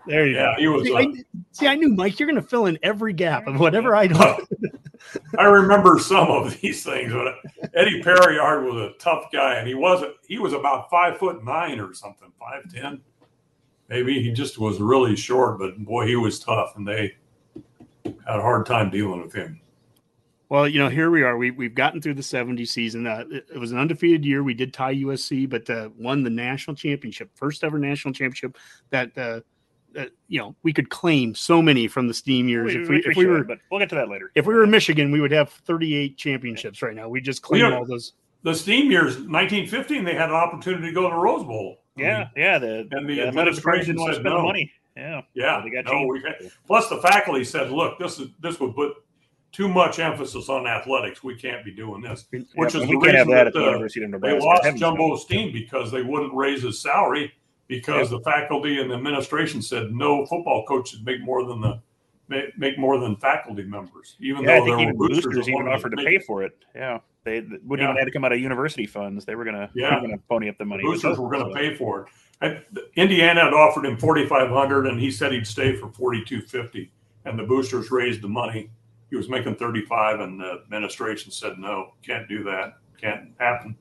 There 0.06 0.26
you 0.26 0.36
yeah, 0.36 0.54
go. 0.54 0.60
He 0.60 0.68
was, 0.68 0.84
see, 0.84 0.94
uh, 0.94 0.98
I, 0.98 1.06
see, 1.52 1.66
I 1.66 1.74
knew 1.74 1.88
Mike. 1.88 2.20
You're 2.20 2.28
going 2.28 2.40
to 2.40 2.48
fill 2.48 2.66
in 2.66 2.78
every 2.82 3.12
gap 3.12 3.46
of 3.46 3.58
whatever 3.58 3.96
I 3.96 4.06
know. 4.06 4.38
I 5.38 5.44
remember 5.44 5.98
some 5.98 6.28
of 6.30 6.60
these 6.60 6.84
things. 6.84 7.12
But 7.12 7.34
Eddie 7.74 8.02
Periard 8.02 8.64
was 8.64 8.76
a 8.76 8.98
tough 8.98 9.30
guy, 9.32 9.56
and 9.56 9.66
he 9.66 9.74
wasn't. 9.74 10.14
He 10.26 10.38
was 10.38 10.52
about 10.52 10.90
five 10.90 11.18
foot 11.18 11.44
nine 11.44 11.80
or 11.80 11.92
something, 11.94 12.32
five 12.38 12.72
ten, 12.72 13.00
maybe. 13.88 14.22
He 14.22 14.32
just 14.32 14.58
was 14.58 14.80
really 14.80 15.16
short, 15.16 15.58
but 15.58 15.78
boy, 15.78 16.06
he 16.06 16.16
was 16.16 16.38
tough, 16.38 16.74
and 16.76 16.86
they 16.86 17.16
had 18.04 18.38
a 18.38 18.42
hard 18.42 18.66
time 18.66 18.90
dealing 18.90 19.22
with 19.22 19.34
him. 19.34 19.60
Well, 20.48 20.68
you 20.68 20.78
know, 20.78 20.88
here 20.88 21.10
we 21.10 21.22
are. 21.22 21.36
We 21.36 21.50
we've 21.50 21.74
gotten 21.74 22.00
through 22.00 22.14
the 22.14 22.22
70 22.22 22.64
season. 22.66 23.06
Uh, 23.06 23.24
it, 23.28 23.46
it, 23.54 23.58
was 23.58 23.72
an 23.72 23.78
undefeated 23.78 24.24
year. 24.24 24.44
We 24.44 24.54
did 24.54 24.72
tie 24.72 24.94
USC, 24.94 25.48
but 25.48 25.68
uh, 25.68 25.90
won 25.98 26.22
the 26.22 26.30
national 26.30 26.76
championship, 26.76 27.30
first 27.34 27.64
ever 27.64 27.78
national 27.78 28.14
championship 28.14 28.56
that. 28.90 29.16
Uh, 29.16 29.40
uh, 29.96 30.06
you 30.28 30.38
know, 30.38 30.54
we 30.62 30.72
could 30.72 30.90
claim 30.90 31.34
so 31.34 31.62
many 31.62 31.88
from 31.88 32.08
the 32.08 32.14
Stiehm 32.14 32.48
years. 32.48 32.74
We, 32.74 32.82
if 32.82 32.88
we, 32.88 32.94
we 32.96 33.00
if 33.00 33.06
we 33.06 33.14
should, 33.14 33.28
were, 33.28 33.44
but 33.44 33.58
we'll 33.70 33.80
get 33.80 33.88
to 33.90 33.94
that 33.94 34.08
later. 34.08 34.30
If 34.34 34.46
we 34.46 34.54
were 34.54 34.64
in 34.64 34.70
Michigan, 34.70 35.10
we 35.10 35.20
would 35.20 35.32
have 35.32 35.50
38 35.50 36.16
championships 36.16 36.82
right 36.82 36.94
now. 36.94 37.08
We 37.08 37.20
just 37.20 37.42
claim 37.42 37.72
all 37.72 37.84
those. 37.84 38.12
The 38.42 38.52
Stiehm 38.52 38.90
years, 38.90 39.16
1915, 39.16 40.04
they 40.04 40.14
had 40.14 40.28
an 40.28 40.36
opportunity 40.36 40.86
to 40.88 40.92
go 40.92 41.02
to 41.02 41.14
the 41.14 41.20
Rose 41.20 41.44
Bowl. 41.44 41.78
Yeah, 41.96 42.16
I 42.16 42.18
mean, 42.18 42.30
yeah. 42.36 42.58
The, 42.58 42.88
and 42.90 43.08
the, 43.08 43.16
the 43.16 43.26
administration 43.26 43.96
didn't 43.96 44.08
to 44.08 44.14
spend 44.14 44.24
no. 44.24 44.42
money. 44.42 44.70
Yeah, 44.96 45.22
yeah. 45.34 45.58
So 45.58 45.64
they 45.64 45.82
got 45.82 45.92
no, 45.92 46.06
we, 46.06 46.22
plus, 46.66 46.88
the 46.88 46.98
faculty 46.98 47.44
said, 47.44 47.70
"Look, 47.70 47.98
this 47.98 48.18
is 48.18 48.28
this 48.40 48.60
would 48.60 48.74
put 48.74 48.94
too 49.52 49.68
much 49.68 49.98
emphasis 49.98 50.48
on 50.48 50.66
athletics. 50.66 51.24
We 51.24 51.36
can't 51.36 51.64
be 51.64 51.72
doing 51.72 52.02
this." 52.02 52.26
Which 52.30 52.44
yeah, 52.54 52.66
is 52.66 52.72
the 52.72 52.80
can't 52.80 53.02
reason 53.02 53.28
that, 53.28 53.34
that 53.34 53.46
at 53.48 53.52
the 53.54 53.60
University 53.60 54.04
of 54.04 54.10
Nebraska. 54.10 54.38
They 54.38 54.46
lost 54.46 54.78
Jumbo 54.78 55.16
Stiehm 55.16 55.52
because 55.52 55.90
they 55.90 56.02
wouldn't 56.02 56.34
raise 56.34 56.62
his 56.62 56.80
salary 56.80 57.32
because 57.68 58.10
the 58.10 58.20
faculty 58.20 58.80
and 58.80 58.90
the 58.90 58.94
administration 58.94 59.60
said 59.62 59.92
no 59.92 60.24
football 60.26 60.64
coach 60.66 60.90
should 60.90 61.04
make 61.04 61.20
more 61.22 61.44
than 61.44 61.60
the 61.60 61.80
make 62.28 62.76
more 62.78 62.98
than 62.98 63.16
faculty 63.16 63.62
members. 63.62 64.16
Even 64.20 64.42
yeah, 64.42 64.58
though 64.58 64.62
I 64.62 64.64
think 64.64 64.76
there 64.76 64.82
even 64.88 64.96
were 64.96 65.08
boosters, 65.08 65.48
even 65.48 65.68
offered 65.68 65.90
to 65.96 66.04
pay 66.04 66.18
for 66.18 66.42
it. 66.42 66.58
Yeah, 66.74 66.98
they 67.24 67.40
wouldn't 67.40 67.62
Yeah. 67.78 67.84
even 67.84 67.96
have 67.96 68.06
to 68.06 68.10
come 68.10 68.24
out 68.24 68.32
of 68.32 68.40
university 68.40 68.86
funds. 68.86 69.24
They 69.24 69.34
were 69.36 69.44
gonna 69.44 69.70
Yeah. 69.74 69.90
they 69.90 69.96
were 69.96 70.00
gonna 70.08 70.18
pony 70.28 70.48
up 70.48 70.58
the 70.58 70.64
money. 70.64 70.82
boosters 70.82 71.18
were 71.18 71.30
going 71.30 71.48
to 71.48 71.54
pay 71.54 71.74
for 71.74 72.02
it. 72.02 72.08
And 72.40 72.64
Indiana 72.96 73.44
had 73.44 73.54
offered 73.54 73.86
him 73.86 73.96
forty 73.96 74.26
five 74.26 74.50
hundred, 74.50 74.86
and 74.86 75.00
he 75.00 75.10
said 75.10 75.32
he'd 75.32 75.46
stay 75.46 75.76
for 75.76 75.88
forty 75.92 76.24
two 76.24 76.40
fifty. 76.42 76.90
And 77.24 77.38
the 77.38 77.44
boosters 77.44 77.90
raised 77.90 78.22
the 78.22 78.28
money. 78.28 78.70
He 79.10 79.16
was 79.16 79.28
making 79.28 79.54
thirty 79.54 79.82
five, 79.82 80.18
and 80.20 80.40
the 80.40 80.60
administration 80.64 81.30
said 81.30 81.58
no, 81.58 81.92
can't 82.02 82.28
do 82.28 82.42
that, 82.44 82.74
can't 83.00 83.30
happen. 83.38 83.76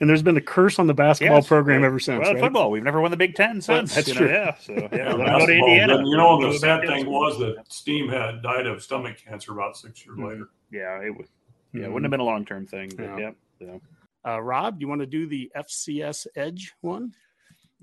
And 0.00 0.10
there's 0.10 0.22
been 0.22 0.36
a 0.36 0.40
curse 0.40 0.78
on 0.80 0.86
the 0.88 0.94
basketball 0.94 1.38
Yes, 1.38 1.46
program 1.46 1.82
right. 1.82 1.86
ever 1.86 1.98
since. 2.00 2.20
Well, 2.22 2.34
right? 2.34 2.42
football, 2.42 2.70
we've 2.70 2.82
never 2.82 3.00
won 3.00 3.10
the 3.12 3.16
Big 3.16 3.34
Ten 3.36 3.60
since. 3.60 3.94
that's 3.94 4.08
you 4.08 4.14
know, 4.14 4.20
true. 4.20 4.28
Yeah, 4.30 4.54
so 4.60 4.72
yeah, 4.72 4.80
Yeah, 4.82 4.88
go 4.90 5.16
to 5.18 5.24
basketball. 5.24 5.46
Indiana. 5.68 5.96
Then, 5.98 6.06
you 6.06 6.16
know, 6.16 6.40
Go 6.40 6.52
the 6.52 6.58
sad 6.58 6.80
thing 6.86 7.00
school. 7.02 7.12
was 7.20 7.38
that 7.38 7.56
Stiehm 7.68 8.10
had 8.12 8.42
died 8.42 8.66
of 8.66 8.82
stomach 8.82 9.16
cancer 9.24 9.52
about 9.52 9.76
six 9.76 10.04
years 10.04 10.18
later. 10.18 10.48
yeah, 10.72 11.00
it 11.00 11.10
would. 11.16 11.26
Yeah, 11.72 11.82
it 11.82 11.88
Mhm. 11.88 11.92
wouldn't 11.92 12.04
have 12.06 12.10
been 12.10 12.20
a 12.20 12.24
long 12.24 12.44
term 12.44 12.66
thing. 12.66 12.90
But 12.96 13.04
Yeah. 13.04 13.18
yeah. 13.18 13.30
so. 13.60 13.80
Uh, 14.26 14.40
Rob, 14.40 14.78
do 14.78 14.84
you 14.84 14.88
want 14.88 15.00
to 15.02 15.06
do 15.06 15.26
the 15.26 15.50
FCS 15.54 16.26
Edge 16.34 16.72
one? 16.80 17.14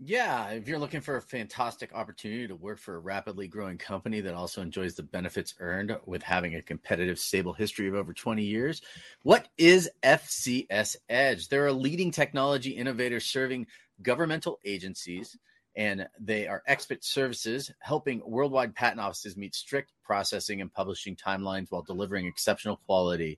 Yeah, 0.04 0.50
if 0.50 0.68
you're 0.68 0.80
looking 0.80 1.02
for 1.02 1.18
a 1.18 1.22
fantastic 1.22 1.94
opportunity 1.94 2.48
to 2.48 2.56
work 2.56 2.80
for 2.80 2.96
a 2.96 3.00
rapidly 3.00 3.48
growing 3.48 3.78
company 3.78 4.20
that 4.22 4.34
also 4.34 4.64
enjoys 4.64 4.96
the 4.96 5.04
benefits 5.04 5.54
earned 5.60 5.96
with 6.08 6.24
having 6.24 6.56
a 6.56 6.62
competitive, 6.64 7.20
stable 7.20 7.54
history 7.54 7.88
of 7.88 7.94
over 7.94 8.12
20 8.12 8.42
years, 8.42 8.82
what 9.22 9.48
is 9.60 9.92
FCS 10.02 10.96
Edge? 11.08 11.50
They're 11.50 11.68
a 11.68 11.72
leading 11.72 12.10
technology 12.10 12.72
innovator 12.72 13.20
serving 13.20 13.68
governmental 14.02 14.58
agencies, 14.66 15.38
and 15.76 16.08
they 16.20 16.48
are 16.48 16.64
expert 16.66 17.04
services 17.04 17.70
helping 17.78 18.24
worldwide 18.26 18.74
patent 18.74 19.02
offices 19.02 19.38
meet 19.38 19.54
strict 19.54 19.92
processing 20.04 20.62
and 20.62 20.74
publishing 20.74 21.16
timelines 21.16 21.68
while 21.70 21.84
delivering 21.84 22.26
exceptional 22.26 22.78
quality. 22.88 23.38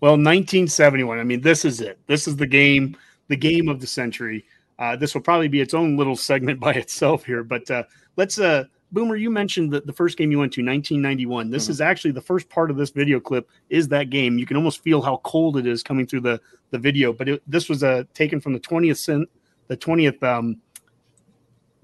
Well, 0.00 0.12
1971. 0.12 1.18
I 1.18 1.24
mean, 1.24 1.40
this 1.40 1.64
is 1.64 1.80
it. 1.80 1.98
This 2.06 2.28
is 2.28 2.36
the 2.36 2.46
game, 2.46 2.96
the 3.28 3.36
game 3.36 3.68
of 3.68 3.80
the 3.80 3.86
century. 3.86 4.44
Uh, 4.78 4.96
this 4.96 5.14
will 5.14 5.20
probably 5.20 5.48
be 5.48 5.60
its 5.60 5.74
own 5.74 5.96
little 5.96 6.16
segment 6.16 6.60
by 6.68 6.72
itself 6.72 7.24
here, 7.24 7.42
but 7.42 7.70
uh, 7.70 7.84
let's. 8.16 8.38
Uh, 8.38 8.64
Boomer, 8.92 9.16
you 9.16 9.28
mentioned 9.28 9.72
that 9.72 9.88
the 9.88 9.92
first 9.92 10.16
game 10.16 10.30
you 10.30 10.38
went 10.38 10.52
to, 10.52 10.60
1991. 10.60 11.50
This 11.50 11.64
mm-hmm. 11.64 11.72
is 11.72 11.80
actually 11.80 12.12
the 12.12 12.20
first 12.20 12.48
part 12.48 12.70
of 12.70 12.76
this 12.76 12.90
video 12.90 13.18
clip. 13.18 13.50
Is 13.68 13.88
that 13.88 14.08
game? 14.08 14.38
You 14.38 14.46
can 14.46 14.56
almost 14.56 14.84
feel 14.84 15.02
how 15.02 15.16
cold 15.24 15.56
it 15.56 15.66
is 15.66 15.82
coming 15.82 16.06
through 16.06 16.20
the 16.20 16.40
the 16.70 16.78
video. 16.78 17.12
But 17.12 17.28
it, 17.28 17.42
this 17.44 17.68
was 17.68 17.82
uh, 17.82 18.04
taken 18.14 18.40
from 18.40 18.52
the 18.52 18.60
20th 18.60 18.98
cent, 18.98 19.28
the 19.66 19.76
20th. 19.76 20.22
Um, 20.22 20.58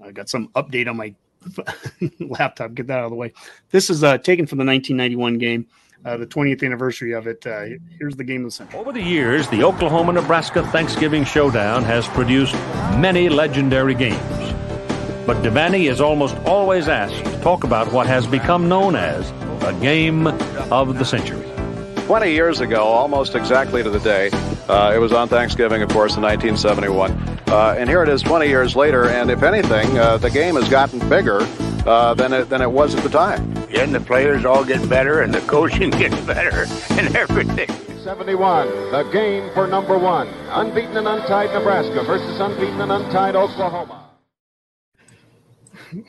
I 0.01 0.11
got 0.11 0.29
some 0.29 0.47
update 0.49 0.87
on 0.89 0.95
my 0.95 1.13
laptop. 2.19 2.75
Get 2.75 2.87
that 2.87 2.99
out 2.99 3.05
of 3.05 3.11
the 3.11 3.17
way. 3.17 3.33
This 3.71 3.89
is 3.89 4.05
uh, 4.05 4.17
taken 4.17 4.47
from 4.47 4.57
the 4.57 4.65
1991 4.65 5.37
game 5.37 5.67
uh, 6.05 6.17
the 6.17 6.25
20th 6.25 6.63
anniversary 6.63 7.13
of 7.13 7.27
it. 7.27 7.45
Uh, 7.45 7.65
here's 7.99 8.15
the 8.15 8.23
game 8.23 8.41
of 8.41 8.47
the 8.47 8.51
century. 8.51 8.79
Over 8.79 8.91
the 8.91 9.01
years, 9.01 9.47
the 9.49 9.63
Oklahoma 9.63 10.13
Nebraska 10.13 10.65
Thanksgiving 10.67 11.23
Showdown 11.23 11.83
has 11.83 12.07
produced 12.09 12.53
many 12.97 13.29
legendary 13.29 13.93
games. 13.93 14.19
But 15.25 15.37
Devaney 15.43 15.89
is 15.89 16.01
almost 16.01 16.35
always 16.45 16.87
asked 16.87 17.23
to 17.25 17.41
talk 17.41 17.63
about 17.63 17.91
what 17.93 18.07
has 18.07 18.25
become 18.25 18.67
known 18.67 18.95
as 18.95 19.29
a 19.63 19.77
game 19.79 20.27
of 20.27 20.97
the 20.97 21.05
century. 21.05 21.47
20 22.07 22.31
years 22.31 22.59
ago, 22.59 22.83
almost 22.83 23.35
exactly 23.35 23.83
to 23.83 23.89
the 23.89 23.99
day, 23.99 24.31
uh, 24.67 24.91
it 24.93 24.97
was 24.97 25.13
on 25.13 25.29
Thanksgiving, 25.29 25.81
of 25.81 25.89
course, 25.89 26.15
in 26.15 26.23
1971. 26.23 27.11
Uh, 27.47 27.75
and 27.77 27.87
here 27.87 28.01
it 28.03 28.09
is 28.09 28.21
20 28.21 28.47
years 28.47 28.75
later, 28.75 29.07
and 29.07 29.29
if 29.29 29.43
anything, 29.43 29.97
uh, 29.97 30.17
the 30.17 30.29
game 30.29 30.55
has 30.55 30.67
gotten 30.67 30.99
bigger 31.07 31.45
uh, 31.85 32.13
than, 32.13 32.33
it, 32.33 32.49
than 32.49 32.61
it 32.61 32.71
was 32.71 32.95
at 32.95 33.03
the 33.03 33.09
time. 33.09 33.51
Yeah, 33.69 33.83
and 33.83 33.93
the 33.93 33.99
players 33.99 34.45
all 34.45 34.63
get 34.63 34.87
better, 34.89 35.21
and 35.21 35.33
the 35.33 35.41
coaching 35.41 35.89
gets 35.91 36.19
better, 36.21 36.65
and 36.91 37.15
everything. 37.15 37.69
71, 38.03 38.67
the 38.91 39.03
game 39.11 39.51
for 39.53 39.67
number 39.67 39.97
one. 39.97 40.27
Unbeaten 40.49 40.97
and 40.97 41.07
untied 41.07 41.51
Nebraska 41.51 42.03
versus 42.03 42.39
unbeaten 42.39 42.81
and 42.81 42.91
untied 42.91 43.35
Oklahoma. 43.35 43.97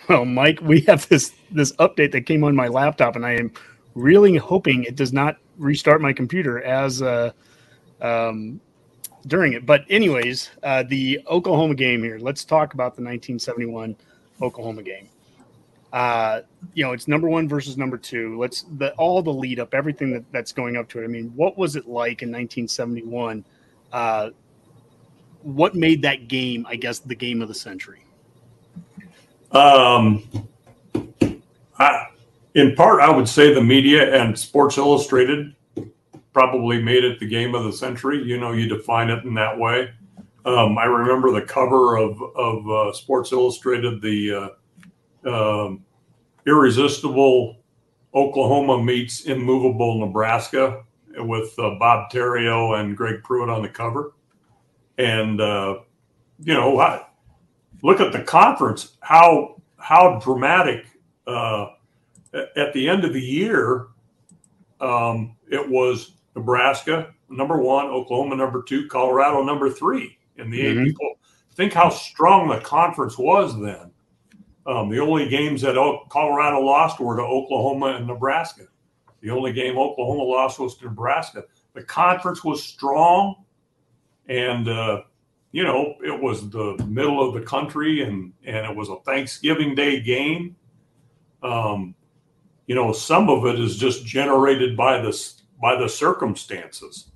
Well, 0.08 0.24
Mike, 0.24 0.60
we 0.62 0.82
have 0.82 1.08
this 1.08 1.32
this 1.50 1.72
update 1.72 2.12
that 2.12 2.24
came 2.24 2.44
on 2.44 2.54
my 2.54 2.68
laptop, 2.68 3.16
and 3.16 3.26
I 3.26 3.32
am 3.32 3.50
really 3.96 4.36
hoping 4.36 4.84
it 4.84 4.94
does 4.94 5.12
not 5.12 5.38
restart 5.58 6.00
my 6.00 6.12
computer 6.12 6.62
as 6.62 7.02
uh, 7.02 7.32
um, 8.00 8.60
during 9.26 9.54
it. 9.54 9.66
But 9.66 9.84
anyways, 9.90 10.50
uh, 10.62 10.84
the 10.84 11.18
Oklahoma 11.26 11.74
game 11.74 12.04
here. 12.04 12.20
Let's 12.20 12.44
talk 12.44 12.74
about 12.74 12.94
the 12.94 13.02
1971 13.02 13.96
Oklahoma 14.40 14.84
game 14.84 15.08
uh, 15.92 16.40
you 16.72 16.82
know, 16.82 16.92
it's 16.92 17.06
number 17.06 17.28
one 17.28 17.48
versus 17.48 17.76
number 17.76 17.98
two. 17.98 18.38
Let's 18.38 18.62
the 18.78 18.92
all 18.94 19.22
the 19.22 19.32
lead 19.32 19.60
up, 19.60 19.74
everything 19.74 20.12
that, 20.12 20.24
that's 20.32 20.52
going 20.52 20.76
up 20.76 20.88
to 20.90 21.00
it. 21.00 21.04
I 21.04 21.06
mean, 21.06 21.32
what 21.36 21.58
was 21.58 21.76
it 21.76 21.86
like 21.86 22.22
in 22.22 22.30
1971? 22.30 23.44
Uh, 23.92 24.30
what 25.42 25.74
made 25.74 26.00
that 26.02 26.28
game, 26.28 26.64
I 26.68 26.76
guess, 26.76 27.00
the 27.00 27.14
game 27.14 27.42
of 27.42 27.48
the 27.48 27.54
century? 27.54 28.04
Um, 29.50 30.22
I, 31.78 32.06
in 32.54 32.74
part, 32.74 33.00
I 33.00 33.10
would 33.10 33.28
say 33.28 33.52
the 33.52 33.62
media 33.62 34.14
and 34.14 34.38
Sports 34.38 34.78
Illustrated 34.78 35.54
probably 36.32 36.82
made 36.82 37.04
it 37.04 37.20
the 37.20 37.28
game 37.28 37.54
of 37.54 37.64
the 37.64 37.72
century. 37.72 38.22
You 38.22 38.40
know, 38.40 38.52
you 38.52 38.66
define 38.66 39.10
it 39.10 39.24
in 39.24 39.34
that 39.34 39.58
way. 39.58 39.90
Um, 40.46 40.78
I 40.78 40.84
remember 40.84 41.32
the 41.32 41.42
cover 41.42 41.96
of 41.96 42.20
of 42.34 42.70
uh, 42.70 42.92
Sports 42.94 43.30
Illustrated, 43.32 44.00
the 44.00 44.34
uh, 44.34 44.48
um, 45.26 45.84
irresistible 46.46 47.56
Oklahoma 48.14 48.82
meets 48.82 49.24
immovable 49.24 49.98
Nebraska 49.98 50.84
with 51.16 51.58
uh, 51.58 51.76
Bob 51.78 52.10
Terrio 52.10 52.78
and 52.78 52.96
Greg 52.96 53.22
Pruitt 53.22 53.48
on 53.48 53.62
the 53.62 53.68
cover. 53.68 54.12
And, 54.98 55.40
uh, 55.40 55.80
you 56.40 56.54
know, 56.54 56.78
I, 56.78 57.06
look 57.82 58.00
at 58.00 58.12
the 58.12 58.22
conference, 58.22 58.96
how, 59.00 59.60
how 59.78 60.18
dramatic 60.22 60.86
uh, 61.26 61.68
at 62.56 62.72
the 62.72 62.88
end 62.88 63.04
of 63.04 63.12
the 63.12 63.20
year, 63.20 63.86
um, 64.80 65.36
it 65.50 65.68
was 65.68 66.12
Nebraska 66.34 67.14
number 67.28 67.58
one, 67.58 67.86
Oklahoma 67.86 68.36
number 68.36 68.62
two, 68.62 68.86
Colorado 68.88 69.42
number 69.42 69.70
three 69.70 70.18
in 70.36 70.50
the 70.50 70.60
mm-hmm. 70.60 70.80
eight. 70.80 70.86
People 70.86 71.14
think 71.54 71.72
how 71.72 71.88
strong 71.88 72.48
the 72.48 72.60
conference 72.60 73.18
was 73.18 73.58
then. 73.60 73.91
Um, 74.66 74.88
the 74.88 75.00
only 75.00 75.28
games 75.28 75.62
that 75.62 75.74
Colorado 76.08 76.60
lost 76.60 77.00
were 77.00 77.16
to 77.16 77.22
Oklahoma 77.22 77.96
and 77.96 78.06
Nebraska. 78.06 78.64
The 79.20 79.30
only 79.30 79.52
game 79.52 79.78
Oklahoma 79.78 80.22
lost 80.22 80.58
was 80.58 80.76
to 80.78 80.84
Nebraska. 80.84 81.44
The 81.74 81.82
conference 81.82 82.44
was 82.44 82.62
strong, 82.62 83.44
and 84.28 84.68
uh, 84.68 85.02
you 85.52 85.64
know 85.64 85.94
it 86.04 86.20
was 86.20 86.48
the 86.50 86.76
middle 86.88 87.26
of 87.26 87.34
the 87.34 87.40
country, 87.40 88.02
and 88.02 88.32
and 88.44 88.66
it 88.66 88.74
was 88.74 88.88
a 88.88 88.96
Thanksgiving 89.04 89.74
Day 89.74 90.00
game. 90.00 90.56
Um, 91.42 91.94
you 92.66 92.74
know, 92.74 92.92
some 92.92 93.28
of 93.28 93.46
it 93.46 93.58
is 93.58 93.76
just 93.76 94.04
generated 94.06 94.76
by 94.76 95.00
this 95.00 95.42
by 95.60 95.76
the 95.76 95.88
circumstances. 95.88 97.10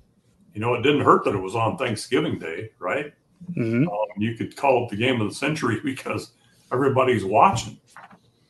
You 0.53 0.61
know, 0.61 0.73
it 0.73 0.81
didn't 0.81 1.01
hurt 1.01 1.23
that 1.25 1.35
it 1.35 1.41
was 1.41 1.55
on 1.55 1.77
Thanksgiving 1.77 2.39
Day, 2.39 2.71
right? 2.79 3.13
Mm-hmm. 3.51 3.87
Um, 3.87 4.07
you 4.17 4.35
could 4.35 4.55
call 4.55 4.85
it 4.85 4.89
the 4.89 4.95
game 4.95 5.21
of 5.21 5.29
the 5.29 5.35
century 5.35 5.79
because 5.83 6.31
everybody's 6.71 7.25
watching. 7.25 7.79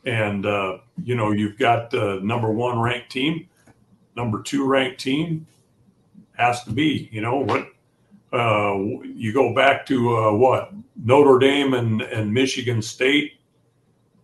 And, 0.06 0.46
uh, 0.46 0.78
you 1.04 1.16
know, 1.16 1.32
you've 1.32 1.58
got 1.58 1.92
the 1.92 2.20
number 2.24 2.52
one 2.52 2.80
ranked 2.80 3.12
team, 3.12 3.48
number 4.16 4.42
two 4.42 4.66
ranked 4.66 5.00
team 5.00 5.46
has 6.38 6.64
to 6.64 6.72
be, 6.72 7.10
you 7.12 7.22
know, 7.22 7.40
what 7.40 7.68
uh, 8.34 8.78
you 9.04 9.34
go 9.34 9.54
back 9.54 9.86
to 9.88 10.16
uh, 10.18 10.32
what 10.34 10.72
Notre 10.96 11.40
Dame 11.40 11.74
and, 11.74 12.02
and 12.02 12.34
Michigan 12.34 12.82
State. 12.82 13.34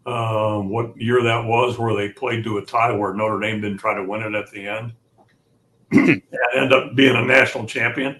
Um, 0.05 0.67
what 0.69 0.99
year 0.99 1.23
that 1.23 1.45
was, 1.45 1.79
where 1.79 1.95
they 1.95 2.09
played 2.09 2.43
to 2.43 2.57
a 2.57 2.65
tie, 2.65 2.91
where 2.91 3.13
Notre 3.13 3.39
Dame 3.39 3.61
didn't 3.61 3.77
try 3.77 3.93
to 3.95 4.03
win 4.03 4.21
it 4.21 4.35
at 4.35 4.51
the 4.51 4.67
end, 4.67 4.91
and 5.91 6.21
end 6.53 6.73
up 6.73 6.93
being 6.93 7.15
a 7.15 7.23
national 7.23 7.65
champion. 7.65 8.19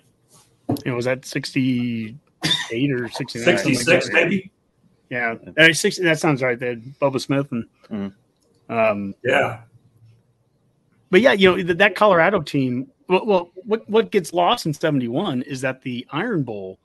It 0.86 0.91
was 0.91 1.03
that 1.03 1.26
sixty-eight 1.26 2.91
or 2.91 3.09
sixty-nine, 3.09 3.57
66 3.57 4.05
like 4.05 4.13
maybe. 4.13 4.49
Yeah, 5.09 5.35
uh, 5.57 5.73
six, 5.73 5.97
that 5.97 6.19
sounds 6.19 6.41
right. 6.41 6.57
There, 6.57 6.75
Bubba 6.75 7.21
Smith 7.21 7.51
and 7.51 7.65
mm-hmm. 7.89 8.73
um, 8.73 9.15
yeah. 9.23 9.61
But 11.11 11.21
yeah, 11.21 11.33
you 11.33 11.55
know 11.55 11.63
that, 11.63 11.77
that 11.77 11.95
Colorado 11.95 12.41
team. 12.41 12.89
Well, 13.07 13.25
well, 13.25 13.51
what 13.53 13.87
what 13.89 14.11
gets 14.11 14.33
lost 14.33 14.65
in 14.65 14.73
seventy 14.73 15.07
one 15.07 15.43
is 15.43 15.61
that 15.61 15.81
the 15.81 16.07
Iron 16.11 16.43
Bowl 16.43 16.79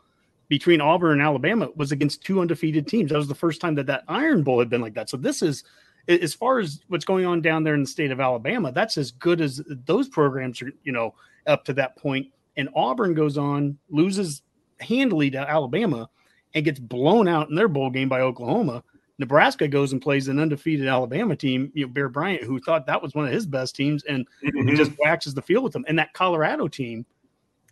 between 0.48 0.80
Auburn 0.80 1.12
and 1.12 1.22
Alabama 1.22 1.68
was 1.76 1.92
against 1.92 2.22
two 2.22 2.40
undefeated 2.40 2.86
teams. 2.86 3.10
That 3.10 3.18
was 3.18 3.28
the 3.28 3.34
first 3.34 3.60
time 3.60 3.74
that 3.76 3.86
that 3.86 4.04
Iron 4.08 4.42
Bowl 4.42 4.58
had 4.58 4.68
been 4.68 4.80
like 4.80 4.94
that. 4.94 5.08
So 5.08 5.16
this 5.16 5.40
is 5.40 5.64
as 6.08 6.34
far 6.34 6.58
as 6.58 6.80
what's 6.88 7.04
going 7.04 7.26
on 7.26 7.40
down 7.40 7.64
there 7.64 7.74
in 7.74 7.82
the 7.82 7.86
state 7.86 8.10
of 8.10 8.20
Alabama. 8.20 8.72
That's 8.72 8.98
as 8.98 9.12
good 9.12 9.40
as 9.40 9.62
those 9.66 10.08
programs 10.08 10.60
are. 10.60 10.72
You 10.82 10.92
know, 10.92 11.14
up 11.46 11.64
to 11.66 11.72
that 11.74 11.96
point, 11.96 12.26
and 12.56 12.68
Auburn 12.74 13.14
goes 13.14 13.38
on 13.38 13.78
loses 13.88 14.42
handily 14.80 15.30
to 15.30 15.38
Alabama 15.38 16.08
and 16.54 16.64
gets 16.64 16.78
blown 16.78 17.28
out 17.28 17.48
in 17.48 17.54
their 17.54 17.68
bowl 17.68 17.90
game 17.90 18.08
by 18.08 18.20
Oklahoma. 18.20 18.82
Nebraska 19.18 19.66
goes 19.66 19.92
and 19.92 20.00
plays 20.00 20.28
an 20.28 20.38
undefeated 20.38 20.86
Alabama 20.86 21.34
team, 21.34 21.72
you 21.74 21.86
know, 21.86 21.92
Bear 21.92 22.08
Bryant, 22.08 22.44
who 22.44 22.60
thought 22.60 22.86
that 22.86 23.02
was 23.02 23.14
one 23.14 23.26
of 23.26 23.32
his 23.32 23.46
best 23.46 23.74
teams, 23.74 24.04
and 24.04 24.26
mm-hmm. 24.44 24.76
just 24.76 24.92
waxes 25.04 25.34
the 25.34 25.42
field 25.42 25.64
with 25.64 25.72
them. 25.72 25.84
And 25.88 25.98
that 25.98 26.12
Colorado 26.12 26.68
team, 26.68 27.04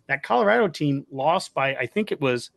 that 0.07 0.23
Colorado 0.23 0.67
team 0.67 1.05
lost 1.09 1.53
by, 1.53 1.75
I 1.75 1.85
think 1.85 2.11
it 2.11 2.19
was 2.19 2.51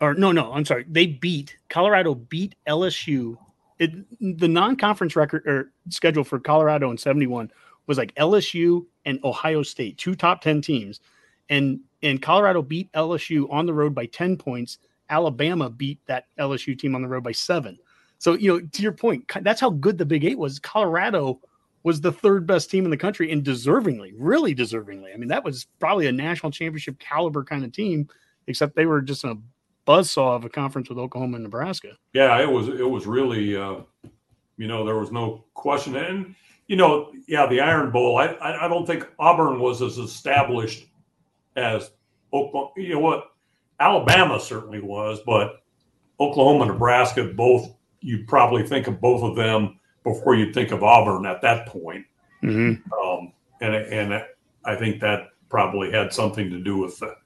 or 0.00 0.14
no, 0.14 0.32
no, 0.32 0.52
I'm 0.52 0.64
sorry. 0.64 0.86
They 0.88 1.06
beat 1.06 1.56
Colorado 1.68 2.14
beat 2.14 2.54
LSU. 2.66 3.36
It, 3.78 3.92
the 4.38 4.48
non-conference 4.48 5.14
record 5.16 5.46
or 5.46 5.72
schedule 5.88 6.24
for 6.24 6.38
Colorado 6.38 6.90
in 6.90 6.98
71 6.98 7.50
was 7.86 7.98
like 7.98 8.14
LSU 8.14 8.86
and 9.04 9.18
Ohio 9.24 9.62
State, 9.62 9.98
two 9.98 10.14
top 10.14 10.40
10 10.42 10.62
teams. 10.62 11.00
And 11.48 11.80
and 12.02 12.22
Colorado 12.22 12.62
beat 12.62 12.92
LSU 12.92 13.50
on 13.50 13.66
the 13.66 13.74
road 13.74 13.94
by 13.94 14.06
10 14.06 14.36
points. 14.36 14.78
Alabama 15.08 15.68
beat 15.68 15.98
that 16.06 16.26
LSU 16.38 16.78
team 16.78 16.94
on 16.94 17.02
the 17.02 17.08
road 17.08 17.24
by 17.24 17.32
7. 17.32 17.78
So, 18.18 18.34
you 18.34 18.52
know, 18.52 18.60
to 18.60 18.82
your 18.82 18.92
point, 18.92 19.30
that's 19.42 19.60
how 19.60 19.70
good 19.70 19.98
the 19.98 20.06
Big 20.06 20.24
8 20.24 20.38
was. 20.38 20.58
Colorado 20.58 21.40
was 21.82 22.00
the 22.00 22.12
third 22.12 22.46
best 22.46 22.70
team 22.70 22.84
in 22.84 22.90
the 22.90 22.96
country 22.96 23.32
and 23.32 23.42
deservingly, 23.42 24.12
really 24.16 24.54
deservingly. 24.54 25.14
I 25.14 25.16
mean, 25.16 25.28
that 25.28 25.44
was 25.44 25.66
probably 25.78 26.06
a 26.06 26.12
national 26.12 26.52
championship 26.52 26.98
caliber 26.98 27.42
kind 27.42 27.64
of 27.64 27.72
team, 27.72 28.08
except 28.46 28.76
they 28.76 28.86
were 28.86 29.00
just 29.00 29.24
a 29.24 29.38
buzzsaw 29.86 30.36
of 30.36 30.44
a 30.44 30.50
conference 30.50 30.88
with 30.88 30.98
Oklahoma 30.98 31.36
and 31.36 31.44
Nebraska. 31.44 31.96
Yeah, 32.12 32.38
it 32.40 32.50
was 32.50 32.68
it 32.68 32.88
was 32.88 33.06
really 33.06 33.56
uh, 33.56 33.80
you 34.60 34.68
know, 34.68 34.84
there 34.84 34.98
was 34.98 35.10
no 35.10 35.44
question. 35.54 35.96
And 35.96 36.34
you 36.66 36.76
know, 36.76 37.12
yeah, 37.26 37.46
the 37.46 37.60
Iron 37.60 37.90
Bowl, 37.90 38.18
I 38.18 38.36
I 38.40 38.68
don't 38.68 38.86
think 38.86 39.08
Auburn 39.18 39.58
was 39.58 39.80
as 39.80 39.96
established 39.96 40.86
as 41.56 41.90
Oklahoma, 42.32 42.70
you 42.76 42.94
know 42.94 43.00
what, 43.00 43.32
Alabama 43.78 44.38
certainly 44.38 44.80
was, 44.80 45.20
but 45.24 45.62
Oklahoma, 46.20 46.66
Nebraska, 46.66 47.24
both 47.24 47.74
you'd 48.00 48.28
probably 48.28 48.66
think 48.66 48.86
of 48.86 49.00
both 49.00 49.22
of 49.22 49.36
them 49.36 49.78
before 50.04 50.34
you 50.34 50.52
think 50.52 50.70
of 50.70 50.82
Auburn 50.82 51.26
at 51.26 51.42
that 51.42 51.66
point. 51.66 52.06
Mm-hmm. 52.42 52.92
Um, 52.92 53.32
and 53.60 53.74
and 53.74 54.24
I 54.64 54.76
think 54.76 55.00
that 55.00 55.28
probably 55.48 55.90
had 55.90 56.12
something 56.12 56.50
to 56.50 56.60
do 56.60 56.78
with 56.78 56.98
the, 56.98 57.16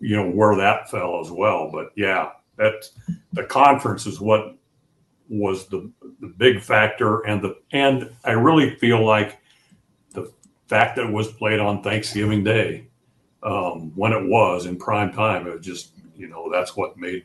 you 0.00 0.16
know 0.16 0.30
where 0.30 0.56
that 0.56 0.90
fell 0.90 1.20
as 1.20 1.30
well. 1.30 1.70
But 1.72 1.90
yeah, 1.96 2.30
that 2.56 2.84
the 3.32 3.44
conference 3.44 4.06
is 4.06 4.20
what 4.20 4.56
was 5.28 5.66
the 5.66 5.90
the 6.20 6.28
big 6.36 6.60
factor, 6.60 7.20
and 7.20 7.42
the 7.42 7.56
and 7.72 8.10
I 8.24 8.32
really 8.32 8.76
feel 8.76 9.04
like 9.04 9.38
the 10.12 10.32
fact 10.68 10.96
that 10.96 11.06
it 11.06 11.12
was 11.12 11.32
played 11.32 11.60
on 11.60 11.82
Thanksgiving 11.82 12.44
Day 12.44 12.89
um, 13.42 13.92
when 13.94 14.12
it 14.12 14.26
was 14.26 14.66
in 14.66 14.76
prime 14.76 15.12
time, 15.12 15.46
it 15.46 15.54
was 15.54 15.64
just 15.64 15.92
you 16.16 16.28
know 16.28 16.50
that's 16.52 16.76
what 16.76 16.96
made 16.96 17.24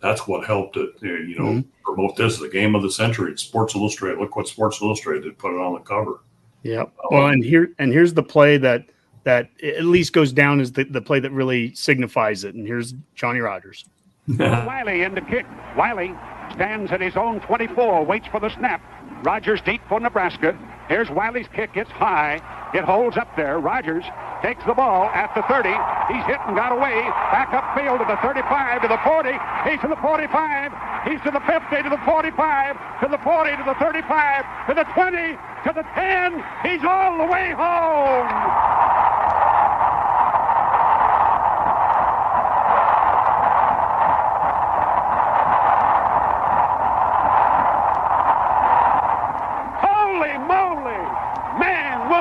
that's 0.00 0.26
what 0.26 0.46
helped 0.46 0.76
it. 0.76 0.90
You 1.00 1.38
know, 1.38 1.44
mm-hmm. 1.44 1.68
promote 1.84 2.16
this 2.16 2.38
the 2.38 2.48
game 2.48 2.74
of 2.74 2.82
the 2.82 2.90
century. 2.90 3.32
It's 3.32 3.42
Sports 3.42 3.74
Illustrated. 3.74 4.18
Look 4.18 4.36
what 4.36 4.48
Sports 4.48 4.80
Illustrated 4.80 5.24
did, 5.24 5.38
put 5.38 5.54
it 5.54 5.60
on 5.60 5.74
the 5.74 5.80
cover. 5.80 6.20
Yeah. 6.62 6.82
Um, 6.82 6.90
well, 7.10 7.26
and 7.28 7.44
here 7.44 7.72
and 7.78 7.92
here's 7.92 8.14
the 8.14 8.22
play 8.22 8.56
that 8.58 8.86
that 9.24 9.50
at 9.62 9.84
least 9.84 10.12
goes 10.12 10.32
down 10.32 10.60
as 10.60 10.72
the, 10.72 10.84
the 10.84 11.00
play 11.00 11.20
that 11.20 11.30
really 11.30 11.74
signifies 11.74 12.44
it. 12.44 12.54
And 12.54 12.66
here's 12.66 12.94
Johnny 13.14 13.40
Rodgers. 13.40 13.84
Wylie 14.38 15.02
in 15.02 15.14
the 15.14 15.20
kick. 15.20 15.46
Wylie 15.76 16.14
stands 16.54 16.90
at 16.92 17.00
his 17.00 17.16
own 17.16 17.40
24, 17.40 18.04
waits 18.04 18.26
for 18.28 18.40
the 18.40 18.48
snap. 18.50 18.82
Rodgers 19.22 19.60
deep 19.62 19.82
for 19.88 20.00
Nebraska. 20.00 20.58
Here's 20.90 21.06
Wylie's 21.06 21.46
kick. 21.54 21.70
It's 21.76 21.90
high. 21.92 22.42
It 22.74 22.82
holds 22.82 23.16
up 23.16 23.36
there. 23.36 23.60
Rodgers 23.60 24.02
takes 24.42 24.64
the 24.66 24.74
ball 24.74 25.06
at 25.14 25.30
the 25.38 25.42
30. 25.46 25.70
He's 26.10 26.26
hit 26.26 26.42
and 26.50 26.56
got 26.58 26.74
away. 26.74 26.98
Back 27.30 27.54
upfield 27.54 28.02
to 28.02 28.06
the 28.10 28.18
35, 28.18 28.82
to 28.82 28.88
the 28.88 28.98
40. 29.06 29.30
He's 29.70 29.78
to 29.82 29.86
the 29.86 29.94
45. 30.02 30.74
He's 31.06 31.22
to 31.22 31.30
the 31.30 31.38
50, 31.46 31.82
to 31.86 31.90
the 31.94 32.02
45, 32.02 32.74
to 33.02 33.08
the 33.08 33.18
40, 33.22 33.50
to 33.54 33.62
the 33.62 33.74
35, 33.78 34.66
to 34.66 34.74
the 34.74 34.82
20, 34.82 35.38
to 35.62 35.70
the 35.78 35.86
10. 35.94 36.42
He's 36.66 36.82
all 36.82 37.22
the 37.22 37.30
way 37.30 37.54
home. 37.54 39.19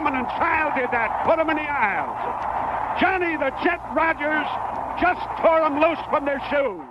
Child 0.05 0.73
did 0.75 0.91
that. 0.91 1.25
Put 1.25 1.37
them 1.37 1.49
in 1.49 1.57
the 1.57 1.69
aisles. 1.69 2.99
Johnny 2.99 3.35
the 3.37 3.51
Jet 3.63 3.79
Rodgers 3.93 4.47
just 4.99 5.19
tore 5.41 5.61
them 5.61 5.79
loose 5.79 5.99
from 6.09 6.25
their 6.25 6.41
shoes. 6.49 6.85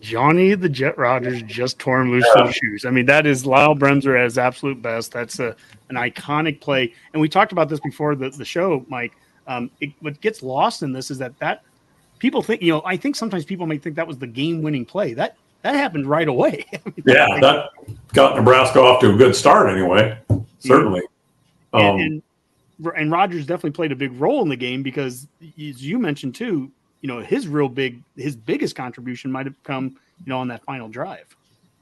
Johnny 0.00 0.54
the 0.54 0.68
Jet 0.68 0.98
Rodgers 0.98 1.42
just 1.42 1.78
tore 1.78 2.00
him 2.00 2.10
loose 2.10 2.26
from 2.32 2.48
the 2.48 2.52
shoes. 2.52 2.84
I 2.84 2.90
mean, 2.90 3.06
that 3.06 3.26
is 3.26 3.46
Lyell 3.46 3.76
Bremser 3.76 4.18
at 4.18 4.24
his 4.24 4.38
absolute 4.38 4.82
best. 4.82 5.12
That's 5.12 5.38
a, 5.38 5.54
an 5.88 5.96
iconic 5.96 6.60
play. 6.60 6.92
And 7.12 7.20
we 7.20 7.28
talked 7.28 7.52
about 7.52 7.68
this 7.68 7.80
before 7.80 8.16
the, 8.16 8.30
the 8.30 8.44
show, 8.44 8.84
Mike. 8.88 9.12
Um, 9.46 9.70
it, 9.80 9.90
what 10.00 10.20
gets 10.20 10.42
lost 10.42 10.82
in 10.82 10.92
this 10.92 11.10
is 11.10 11.18
that 11.18 11.38
that 11.38 11.62
people 12.18 12.42
think, 12.42 12.62
you 12.62 12.72
know, 12.72 12.82
I 12.84 12.96
think 12.96 13.14
sometimes 13.14 13.44
people 13.44 13.66
may 13.66 13.78
think 13.78 13.96
that 13.96 14.06
was 14.06 14.18
the 14.18 14.26
game 14.26 14.62
winning 14.62 14.84
play. 14.84 15.14
That 15.14 15.36
that 15.64 15.74
happened 15.76 16.06
right 16.06 16.28
away. 16.28 16.66
I 16.72 16.78
mean, 16.84 17.02
yeah, 17.06 17.26
that 17.40 17.70
got 18.12 18.36
Nebraska 18.36 18.80
off 18.80 19.00
to 19.00 19.12
a 19.12 19.16
good 19.16 19.34
start 19.34 19.70
anyway. 19.70 20.18
Certainly. 20.58 21.02
Um, 21.72 21.82
and, 21.82 22.22
and, 22.78 22.92
and 22.96 23.10
Rodgers 23.10 23.46
definitely 23.46 23.70
played 23.70 23.90
a 23.90 23.96
big 23.96 24.12
role 24.20 24.42
in 24.42 24.50
the 24.50 24.56
game 24.56 24.82
because, 24.82 25.26
as 25.42 25.82
you 25.82 25.98
mentioned 25.98 26.34
too, 26.34 26.70
you 27.00 27.08
know 27.08 27.20
his 27.20 27.48
real 27.48 27.68
big, 27.68 28.02
his 28.14 28.36
biggest 28.36 28.76
contribution 28.76 29.32
might 29.32 29.46
have 29.46 29.60
come, 29.62 29.96
you 30.24 30.26
know, 30.26 30.38
on 30.38 30.48
that 30.48 30.62
final 30.64 30.88
drive. 30.88 31.34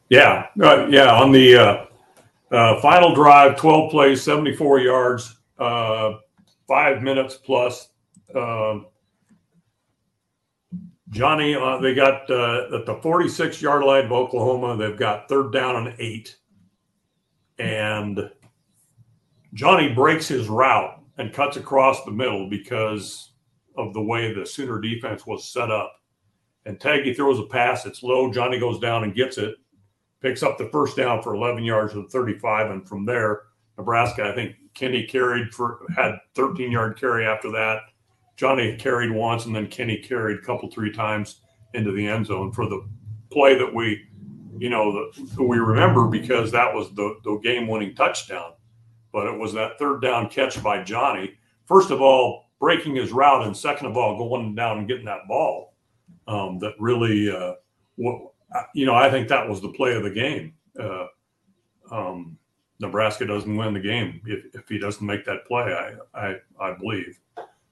Yeah, 0.09 0.47
uh, 0.63 0.87
yeah, 0.89 1.13
on 1.13 1.33
the 1.33 1.57
uh, 1.57 1.87
uh, 2.53 2.81
final 2.81 3.15
drive, 3.15 3.57
twelve 3.57 3.91
plays, 3.91 4.23
seventy-four 4.23 4.79
yards, 4.79 5.37
uh, 5.59 6.19
five 6.69 7.03
minutes 7.03 7.35
plus. 7.35 7.89
Um, 8.35 8.87
Johnny, 11.13 11.55
uh, 11.55 11.77
they 11.77 11.95
got 11.95 12.29
uh, 12.31 12.75
at 12.75 12.87
the 12.87 12.99
46 13.03 13.61
yard 13.61 13.85
line 13.85 14.07
of 14.07 14.13
Oklahoma. 14.13 14.77
They've 14.77 14.99
got 14.99 15.29
third 15.29 15.53
down 15.53 15.87
and 15.87 15.95
eight. 15.99 16.37
And 17.59 18.31
Johnny 19.53 19.93
breaks 19.93 20.27
his 20.27 20.49
route 20.49 20.99
and 21.19 21.33
cuts 21.33 21.59
across 21.59 22.03
the 22.05 22.11
middle 22.11 22.49
because 22.49 23.33
of 23.77 23.93
the 23.93 24.03
way 24.03 24.33
the 24.33 24.47
Sooner 24.47 24.81
defense 24.81 25.27
was 25.27 25.53
set 25.53 25.71
up. 25.71 25.93
And 26.65 26.81
Tagge 26.81 27.15
throws 27.15 27.39
a 27.39 27.45
pass. 27.45 27.85
It's 27.85 28.03
low. 28.03 28.33
Johnny 28.33 28.59
goes 28.59 28.79
down 28.79 29.05
and 29.05 29.15
gets 29.15 29.37
it, 29.37 29.57
picks 30.23 30.43
up 30.43 30.57
the 30.57 30.71
first 30.71 30.97
down 30.97 31.23
for 31.23 31.35
11 31.35 31.63
yards 31.63 31.93
to 31.93 32.09
35. 32.09 32.71
And 32.71 32.89
from 32.89 33.05
there, 33.05 33.43
Nebraska, 33.77 34.31
I 34.31 34.35
think 34.35 34.57
Kinney 34.73 35.05
carried 35.07 35.53
for 35.53 35.81
had 35.95 36.15
13 36.37 36.73
yard 36.73 36.99
carry 36.99 37.27
after 37.27 37.51
that. 37.53 37.81
Johnny 38.37 38.77
carried 38.77 39.11
once, 39.11 39.47
and 39.47 39.55
then 39.55 39.69
Kinney 39.69 39.99
carried 39.99 40.39
a 40.39 40.43
couple 40.43 40.71
three 40.71 40.93
times 40.93 41.41
into 41.75 41.93
the 41.93 42.07
end 42.07 42.27
zone 42.27 42.53
for 42.53 42.67
the 42.69 42.87
play 43.31 43.57
that 43.57 43.73
we, 43.73 44.05
you 44.59 44.69
know, 44.69 44.93
the, 44.93 45.43
we 45.43 45.59
remember 45.59 46.07
because 46.07 46.51
that 46.53 46.75
was 46.75 46.93
the, 46.95 47.17
the 47.25 47.39
game 47.39 47.67
winning 47.67 47.95
touchdown 47.95 48.53
but 49.13 49.27
it 49.27 49.39
was 49.39 49.53
that 49.53 49.79
third 49.79 50.01
down 50.01 50.29
catch 50.29 50.61
by 50.63 50.83
Johnny. 50.83 51.35
First 51.67 51.91
of 51.91 52.01
all, 52.01 52.47
breaking 52.59 52.97
his 52.97 53.13
route, 53.13 53.47
and 53.47 53.57
second 53.57 53.87
of 53.87 53.97
all, 53.97 54.17
going 54.17 54.55
down 54.55 54.79
and 54.79 54.89
getting 54.89 55.05
that 55.05 55.29
ball 55.29 55.75
um, 56.27 56.59
that 56.61 56.75
really, 56.79 57.31
uh, 57.31 57.55
you 58.75 58.87
know, 58.87 58.95
I 58.95 59.11
think 59.11 59.29
that 59.29 59.49
was 59.49 59.61
the 59.61 59.73
play 59.73 59.95
of 59.95 60.03
the 60.03 60.11
game. 60.11 60.55
Uh, 60.79 61.07
um, 61.91 62.39
Nebraska 62.81 63.27
doesn't 63.27 63.57
win 63.57 63.75
the 63.75 63.81
game 63.81 64.21
if, 64.27 64.55
if, 64.55 64.69
he 64.69 64.79
doesn't 64.79 65.07
make 65.07 65.25
that 65.27 65.47
play. 65.47 65.63
I 65.63 65.95
I, 66.19 66.37
I 66.61 66.73
believe. 66.73 67.21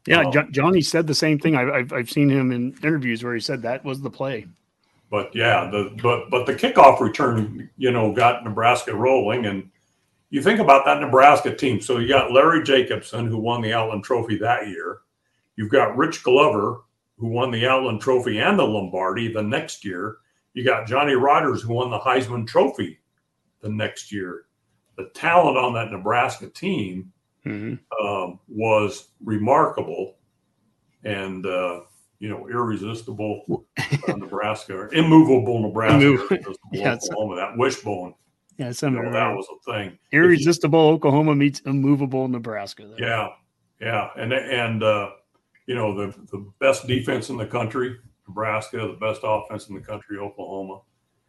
Yeah, 0.06 0.22
um, 0.22 0.52
Johnny 0.52 0.80
said 0.80 1.06
the 1.06 1.14
same 1.14 1.38
thing. 1.38 1.56
I've 1.56 1.92
I've 1.92 2.10
seen 2.10 2.30
him 2.30 2.52
in 2.52 2.74
interviews 2.82 3.22
where 3.22 3.34
he 3.34 3.40
said 3.40 3.62
that 3.62 3.84
was 3.84 4.00
the 4.00 4.10
play. 4.10 4.46
But 5.10 5.34
yeah, 5.34 5.68
the 5.70 5.94
but 6.02 6.30
but 6.30 6.46
the 6.46 6.54
kickoff 6.54 7.00
return, 7.00 7.68
you 7.76 7.90
know, 7.90 8.12
got 8.12 8.44
Nebraska 8.44 8.94
rolling, 8.94 9.46
and 9.46 9.68
you 10.30 10.40
think 10.42 10.60
about 10.60 10.84
that 10.86 11.00
Nebraska 11.00 11.54
team. 11.54 11.80
So 11.80 11.98
you 11.98 12.08
got 12.08 12.32
Larry 12.32 12.62
Jacobson, 12.62 13.26
who 13.26 13.38
won 13.38 13.60
the 13.60 13.74
Outland 13.74 14.04
Trophy 14.04 14.38
that 14.38 14.68
year. 14.68 15.00
You've 15.56 15.70
got 15.70 15.96
Rich 15.96 16.22
Glover, 16.22 16.82
who 17.18 17.26
won 17.26 17.50
the 17.50 17.66
Outland 17.66 18.00
Trophy 18.00 18.38
and 18.38 18.58
the 18.58 18.66
Lombardi 18.66 19.32
the 19.32 19.42
next 19.42 19.84
year. 19.84 20.18
You 20.54 20.64
got 20.64 20.86
Johnny 20.86 21.14
Rodgers, 21.14 21.62
who 21.62 21.74
won 21.74 21.90
the 21.90 21.98
Heisman 21.98 22.46
Trophy 22.46 23.00
the 23.60 23.68
next 23.68 24.10
year. 24.10 24.46
The 24.96 25.10
talent 25.14 25.58
on 25.58 25.74
that 25.74 25.90
Nebraska 25.90 26.48
team 26.48 27.12
mm-hmm. 27.46 28.06
um, 28.06 28.40
was 28.48 29.08
remarkable 29.24 30.16
and, 31.04 31.46
uh, 31.46 31.80
you 32.18 32.28
know, 32.28 32.48
irresistible 32.48 33.64
Nebraska, 34.08 34.88
immovable 34.92 35.60
Nebraska, 35.60 36.38
yeah, 36.72 36.94
Oklahoma, 37.02 37.36
that 37.36 37.56
wishbone 37.56 38.14
yeah, 38.60 38.72
you 38.82 38.90
know, 38.90 39.10
that 39.10 39.34
was 39.34 39.46
a 39.48 39.72
thing. 39.72 39.98
Irresistible 40.12 40.88
you, 40.88 40.94
Oklahoma 40.94 41.34
meets 41.34 41.60
immovable 41.60 42.28
Nebraska. 42.28 42.88
Though. 42.88 42.96
Yeah, 42.98 43.28
yeah, 43.80 44.10
and 44.18 44.34
and 44.34 44.82
uh, 44.82 45.12
you 45.66 45.74
know 45.74 45.94
the 45.96 46.12
the 46.30 46.46
best 46.58 46.86
defense 46.86 47.30
in 47.30 47.38
the 47.38 47.46
country, 47.46 47.96
Nebraska. 48.28 48.76
The 48.76 48.98
best 49.00 49.22
offense 49.24 49.68
in 49.68 49.76
the 49.76 49.80
country, 49.80 50.18
Oklahoma. 50.18 50.80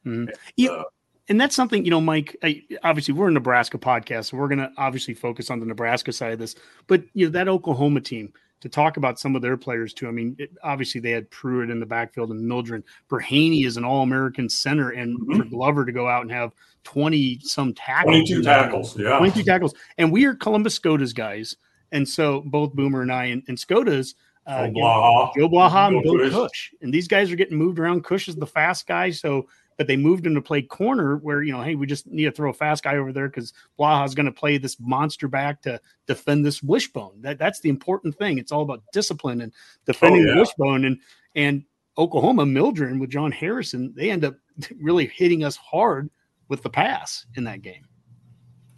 Mm-hmm. 0.06 0.28
And, 0.28 0.34
yeah. 0.58 0.70
Uh, 0.72 0.84
and 1.32 1.40
that's 1.40 1.56
something 1.56 1.86
you 1.86 1.92
know, 1.92 2.02
Mike. 2.02 2.36
I, 2.44 2.62
obviously, 2.84 3.14
we're 3.14 3.30
a 3.30 3.32
Nebraska 3.32 3.78
podcast, 3.78 4.26
so 4.26 4.38
we're 4.38 4.50
going 4.50 4.60
to 4.60 4.70
obviously 4.78 5.14
focus 5.14 5.50
on 5.50 5.62
the 5.62 5.66
Nebraska 5.66 6.12
side 6.12 6.34
of 6.34 6.40
this. 6.40 6.56
But 6.88 7.06
you 7.14 7.26
know, 7.26 7.32
that 7.32 7.48
Oklahoma 7.48 8.02
team, 8.02 8.34
to 8.60 8.68
talk 8.68 8.98
about 8.98 9.18
some 9.18 9.34
of 9.38 9.42
their 9.42 9.56
players 9.56 9.94
too. 9.94 10.10
I 10.10 10.12
mean, 10.12 10.36
it, 10.38 10.52
obviously 10.62 11.00
they 11.00 11.12
had 11.12 11.32
Pruitt 11.32 11.70
in 11.70 11.80
the 11.80 11.86
backfield 11.86 12.32
and 12.32 12.46
Mildren. 12.46 12.84
Brahaney 13.10 13.66
is 13.66 13.78
an 13.78 13.86
All-American 13.86 14.50
center, 14.50 14.90
and 14.90 15.18
mm-hmm. 15.18 15.38
for 15.38 15.46
Glover 15.46 15.86
to 15.86 15.94
go 15.94 16.06
out 16.06 16.24
and 16.24 16.32
have 16.32 16.52
twenty 16.84 17.40
some 17.40 17.74
tackles, 17.74 18.12
twenty-two 18.12 18.44
tackles, 18.44 19.00
yeah, 19.00 19.18
twenty-two 19.18 19.44
tackles, 19.44 19.74
and 19.98 20.12
we 20.12 20.26
are 20.26 20.36
Columbus 20.36 20.76
Scotus 20.76 21.14
guys, 21.14 21.56
and 21.94 22.06
so 22.08 22.42
both 22.42 22.74
Boomer 22.74 23.04
and 23.04 23.12
I 23.12 23.26
and, 23.28 23.42
and 23.48 23.58
Scotus. 23.58 24.16
Uh, 24.48 24.66
Joe 24.68 24.74
Blaha, 24.74 25.34
Joe 25.38 25.50
Blaha 25.50 25.88
and 25.90 26.04
Bill. 26.04 26.30
Kosch. 26.30 26.74
And 26.82 26.92
these 26.92 27.08
guys 27.08 27.32
are 27.32 27.36
getting 27.36 27.58
moved 27.58 27.78
around. 27.78 28.04
Kosch 28.04 28.28
is 28.28 28.36
the 28.36 28.48
fast 28.48 28.88
guy. 28.88 29.12
So 29.12 29.48
but 29.82 29.88
they 29.88 29.98
moved 29.98 30.28
him 30.28 30.36
to 30.36 30.42
play 30.44 30.62
corner 30.62 31.18
where, 31.18 31.42
you 31.42 31.52
know, 31.52 31.64
hey, 31.64 31.74
we 31.74 31.88
just 31.88 32.06
need 32.06 32.26
to 32.26 32.32
throw 32.32 32.52
a 32.52 32.54
fast 32.54 32.84
guy 32.84 32.98
over 32.98 33.12
there 33.12 33.28
because 33.28 33.52
Blaha's 33.80 34.14
going 34.14 34.28
to 34.28 34.32
play 34.32 34.60
this 34.60 34.80
monster 34.80 35.28
back 35.28 35.60
to 35.64 35.82
defend 36.06 36.46
this 36.46 36.62
wishbone. 36.62 37.20
That 37.22 37.40
that's 37.40 37.62
the 37.62 37.70
important 37.70 38.16
thing. 38.16 38.38
It's 38.38 38.52
all 38.52 38.62
about 38.62 38.84
discipline 38.94 39.42
and 39.42 39.52
defending 39.88 40.22
oh, 40.22 40.28
yeah. 40.28 40.34
the 40.36 40.40
wishbone. 40.40 40.86
And 40.86 41.00
and 41.36 41.64
Oklahoma, 41.98 42.46
Mildren 42.46 43.00
with 43.00 43.10
John 43.10 43.32
Harrison, 43.32 43.92
they 43.96 44.12
end 44.12 44.24
up 44.24 44.36
really 44.80 45.08
hitting 45.08 45.44
us 45.44 45.56
hard 45.56 46.12
with 46.48 46.62
the 46.62 46.70
pass 46.70 47.26
in 47.36 47.44
that 47.46 47.64
game. 47.64 47.88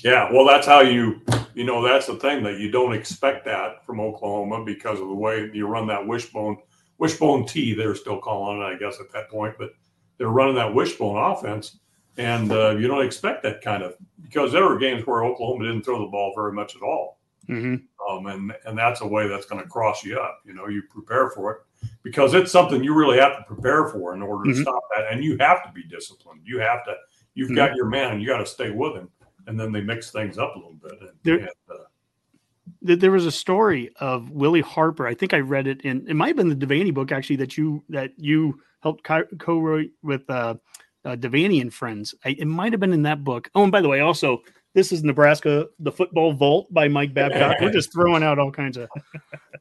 Yeah, 0.06 0.32
well, 0.32 0.48
that's 0.48 0.66
how 0.66 0.80
you, 0.80 1.20
you 1.54 1.66
know, 1.66 1.86
that's 1.86 2.08
the 2.08 2.16
thing 2.16 2.44
that 2.44 2.60
you 2.60 2.72
don't 2.72 2.94
expect 2.94 3.44
that 3.44 3.86
from 3.86 4.00
Oklahoma 4.00 4.64
because 4.64 5.02
of 5.02 5.10
the 5.10 5.14
way 5.14 5.52
you 5.54 5.68
run 5.68 5.86
that 5.88 6.08
wishbone, 6.08 6.60
wishbone 6.98 7.46
T. 7.46 7.74
They're 7.74 7.94
still 7.94 8.22
calling 8.22 8.62
it, 8.62 8.64
I 8.64 8.78
guess, 8.78 9.02
at 9.02 9.12
that 9.12 9.30
point. 9.30 9.56
But 9.60 9.72
they're 10.24 10.32
running 10.32 10.56
that 10.56 10.74
wishbone 10.74 11.18
offense, 11.18 11.80
and 12.16 12.50
uh, 12.50 12.70
you 12.78 12.88
don't 12.88 13.06
expect 13.06 13.44
that 13.44 13.62
kind 13.62 13.84
of 13.84 13.96
because 14.22 14.54
there 14.54 14.64
were 14.64 14.78
games 14.78 15.06
where 15.06 15.26
Oklahoma 15.26 15.66
didn't 15.66 15.84
throw 15.84 16.00
the 16.00 16.10
ball 16.10 16.32
very 16.34 16.54
much 16.54 16.78
at 16.78 16.82
all, 16.82 17.20
mm-hmm. 17.50 17.76
um, 18.10 18.26
and 18.28 18.54
and 18.66 18.78
that's 18.78 19.02
a 19.02 19.06
way 19.06 19.28
that's 19.28 19.46
going 19.46 19.62
to 19.62 19.68
cross 19.68 20.02
you 20.02 20.18
up. 20.18 20.40
You 20.46 20.54
know, 20.54 20.70
you 20.70 20.82
prepare 20.90 21.30
for 21.32 21.52
it 21.52 21.90
because 22.04 22.36
it's 22.36 22.54
something 22.54 22.82
you 22.82 22.96
really 22.96 23.20
have 23.20 23.36
to 23.36 23.44
prepare 23.44 23.90
for 23.90 24.14
in 24.14 24.22
order 24.22 24.46
to 24.46 24.52
mm-hmm. 24.52 24.62
stop 24.62 24.82
that, 24.96 25.12
and 25.12 25.22
you 25.22 25.36
have 25.42 25.62
to 25.66 25.72
be 25.74 25.84
disciplined. 25.84 26.40
You 26.46 26.60
have 26.60 26.86
to. 26.86 26.96
You've 27.34 27.50
mm-hmm. 27.50 27.58
got 27.58 27.76
your 27.76 27.88
man, 27.88 28.14
and 28.14 28.22
you 28.22 28.28
got 28.30 28.38
to 28.38 28.46
stay 28.46 28.70
with 28.70 28.96
him, 28.96 29.10
and 29.48 29.60
then 29.60 29.74
they 29.74 29.82
mix 29.82 30.10
things 30.10 30.38
up 30.38 30.56
a 30.56 30.58
little 30.58 30.80
bit. 30.82 31.02
And, 31.02 31.12
there, 31.24 31.36
and, 31.40 31.50
uh, 31.70 31.83
there 32.82 33.12
was 33.12 33.26
a 33.26 33.32
story 33.32 33.92
of 34.00 34.30
Willie 34.30 34.62
Harper. 34.62 35.08
I 35.08 35.14
think 35.14 35.34
I 35.34 35.40
read 35.40 35.68
it 35.68 35.82
in. 35.82 36.06
It 36.08 36.16
might 36.16 36.28
have 36.30 36.38
been 36.38 36.50
the 36.50 36.66
Devaney 36.66 36.94
book 36.94 37.12
actually 37.12 37.38
that 37.38 37.58
you 37.58 37.84
that 37.90 38.12
you 38.18 38.60
helped 38.82 39.04
co-write 39.04 39.92
with 40.02 40.30
uh, 40.30 40.56
uh, 41.06 41.16
Devaney 41.16 41.62
and 41.62 41.74
friends. 41.74 42.14
I, 42.24 42.30
it 42.30 42.48
might 42.48 42.74
have 42.74 42.80
been 42.80 42.94
in 42.94 43.04
that 43.04 43.24
book. 43.24 43.50
Oh, 43.56 43.64
and 43.64 43.72
by 43.72 43.82
the 43.82 43.90
way, 43.90 44.00
also 44.00 44.42
this 44.74 44.92
is 44.92 45.04
Nebraska, 45.04 45.68
the 45.80 45.92
football 45.92 46.34
vault 46.34 46.74
by 46.74 46.88
Mike 46.88 47.14
Babcock. 47.14 47.58
We're 47.62 47.72
just 47.72 47.94
throwing 47.94 48.24
out 48.24 48.40
all 48.40 48.52
kinds 48.52 48.78
of, 48.78 48.90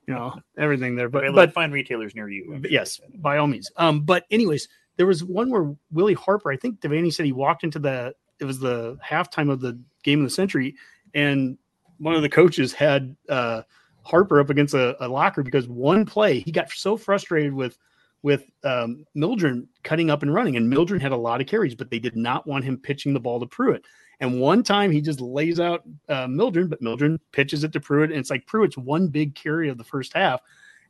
you 0.07 0.15
know, 0.15 0.35
everything 0.57 0.97
there. 0.97 1.09
But 1.09 1.35
but 1.35 1.53
find 1.53 1.73
retailers 1.73 2.15
near 2.15 2.29
you. 2.29 2.63
Yes, 2.69 3.01
by 3.17 3.39
all 3.39 3.47
means. 3.47 3.71
Um, 3.77 4.01
but 4.01 4.25
anyways, 4.31 4.69
there 4.97 5.07
was 5.07 5.23
one 5.23 5.51
where 5.51 5.75
Willie 5.91 6.15
Harper. 6.15 6.51
I 6.51 6.57
think 6.57 6.81
Devaney 6.81 7.13
said 7.13 7.27
he 7.27 7.33
walked 7.33 7.65
into 7.65 7.79
the. 7.79 8.15
It 8.41 8.45
was 8.45 8.59
the 8.59 8.99
halftime 9.05 9.51
of 9.51 9.61
the 9.61 9.79
game 10.03 10.21
of 10.21 10.25
the 10.25 10.35
century, 10.35 10.75
and 11.15 11.59
one 12.03 12.15
of 12.15 12.23
the 12.23 12.29
coaches 12.29 12.73
had 12.73 13.17
uh, 13.29 13.63
Harper 14.03 14.41
up 14.41 14.51
against 14.51 14.75
a, 14.75 15.03
a 15.05 15.09
locker 15.09 15.43
because 15.43 15.69
one 15.69 16.05
play 16.05 16.41
he 16.41 16.51
got 16.51 16.71
so 16.71 16.97
frustrated 16.97 17.55
with 17.55 17.79
with 18.23 18.51
um, 18.65 19.05
Mildren 19.15 19.69
cutting 19.83 20.11
up 20.11 20.23
and 20.23 20.33
running. 20.33 20.57
And 20.57 20.71
Mildren 20.71 21.01
had 21.01 21.13
a 21.13 21.17
lot 21.17 21.41
of 21.41 21.47
carries, 21.47 21.75
but 21.75 21.91
they 21.91 21.99
did 21.99 22.17
not 22.17 22.47
want 22.47 22.65
him 22.65 22.79
pitching 22.79 23.13
the 23.13 23.21
ball 23.21 23.41
to 23.41 23.47
Pruitt. 23.47 23.85
And 24.21 24.41
one 24.41 24.63
time 24.63 24.93
he 24.93 25.01
just 25.01 25.21
lays 25.21 25.59
out 25.59 25.83
uh, 26.09 26.29
Mildren, 26.29 26.69
but 26.69 26.81
Mildren 26.81 27.19
pitches 27.33 27.65
it 27.65 27.73
to 27.73 27.81
Pruitt. 27.81 28.11
And 28.11 28.21
it's 28.21 28.31
like 28.31 28.47
Pruitt's 28.47 28.79
one 28.79 29.09
big 29.09 29.35
carry 29.35 29.69
of 29.69 29.79
the 29.79 29.85
first 29.85 30.13
half. 30.13 30.41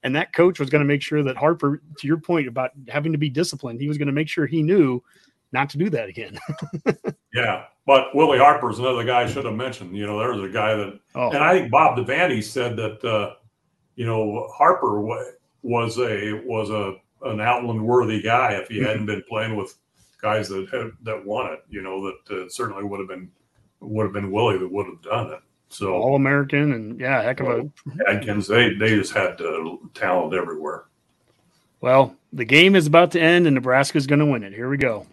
And 0.03 0.15
that 0.17 0.35
coach 0.35 0.59
was 0.59 0.69
going 0.69 0.83
to 0.83 0.87
make 0.87 1.01
sure 1.01 1.23
that 1.23 1.37
Harper, 1.37 1.81
to 1.99 2.07
your 2.07 2.19
point 2.19 2.49
about 2.49 2.73
having 2.89 3.13
to 3.13 3.19
be 3.19 3.31
disciplined, 3.31 3.81
he 3.81 3.89
was 3.89 3.97
going 3.99 4.09
to 4.09 4.13
make 4.13 4.29
sure 4.29 4.47
he 4.47 4.63
knew 4.63 5.03
not 5.53 5.71
to 5.71 5.79
do 5.79 5.91
that 5.91 6.09
again. 6.09 6.39
yeah. 7.35 7.65
But 7.87 8.15
Willie 8.15 8.39
Harper 8.39 8.71
is 8.71 8.79
another 8.79 9.05
guy 9.05 9.23
I 9.23 9.27
should 9.27 9.45
have 9.45 9.55
mentioned. 9.55 9.97
You 9.97 10.07
know, 10.07 10.19
there's 10.19 10.41
a 10.41 10.53
guy 10.53 10.75
that, 10.75 11.01
oh. 11.15 11.31
and 11.31 11.39
I 11.39 11.59
think 11.59 11.71
Bob 11.71 11.99
Devaney 11.99 12.43
said 12.43 12.77
that, 12.77 13.05
uh, 13.05 13.35
you 13.97 14.07
know, 14.07 14.49
Harper 14.55 15.01
was 15.63 15.99
a, 15.99 16.41
was 16.45 16.71
a, 16.71 16.95
an 17.29 17.41
Outland 17.41 17.85
worthy 17.85 18.23
guy 18.23 18.53
if 18.53 18.69
he 18.69 18.79
hadn't 18.79 19.07
been 19.07 19.23
playing 19.29 19.57
with 19.57 19.77
guys 20.23 20.49
that 20.49 20.69
had, 20.71 20.93
that 21.03 21.27
won 21.27 21.53
it. 21.53 21.65
You 21.69 21.83
know 21.83 22.07
that 22.07 22.45
uh, 22.45 22.49
certainly 22.49 22.85
would 22.85 23.01
have 23.01 23.09
been 23.09 23.31
would 23.81 24.05
have 24.05 24.13
been 24.13 24.31
Willie 24.31 24.59
that 24.59 24.71
would 24.71 24.87
have 24.87 25.03
done 25.03 25.33
it. 25.33 25.41
So 25.69 25.95
all 25.95 26.15
American 26.15 26.73
and 26.73 27.01
yeah, 27.01 27.23
heck 27.23 27.41
of 27.41 27.49
a 27.49 27.71
Adkins. 28.09 28.47
They 28.47 28.75
they 28.75 28.95
just 28.97 29.13
had 29.13 29.41
uh, 29.41 29.77
talent 29.95 30.35
everywhere. 30.35 30.85
Well, 31.81 32.15
the 32.33 32.45
game 32.45 32.77
is 32.77 32.87
about 32.87 33.11
to 33.13 33.21
end, 33.21 33.47
and 33.47 33.55
Nebraska's 33.55 34.07
going 34.07 34.21
to 34.21 34.27
win 34.27 34.45
it. 34.45 34.53
Here 34.53 34.69
we 34.69 34.77
go. 34.77 35.05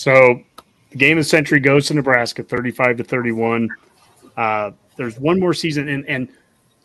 So 0.00 0.42
the 0.92 0.96
game 0.96 1.18
of 1.18 1.24
the 1.24 1.28
century 1.28 1.60
goes 1.60 1.88
to 1.88 1.94
Nebraska, 1.94 2.42
35 2.42 2.96
to 2.96 3.04
31. 3.04 3.68
Uh, 4.34 4.70
there's 4.96 5.20
one 5.20 5.38
more 5.38 5.52
season. 5.52 5.90
And, 5.90 6.08
and 6.08 6.26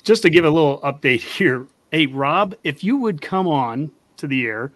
just 0.03 0.21
to 0.23 0.29
give 0.29 0.43
a 0.43 0.49
little 0.49 0.81
update 0.81 1.21
here, 1.37 1.65
hey, 1.91 2.07
Rob, 2.07 2.55
if 2.65 2.83
you 2.83 2.97
would 2.97 3.21
come 3.21 3.47
on 3.47 3.89
to 4.17 4.27
the 4.27 4.45
air, 4.45 4.73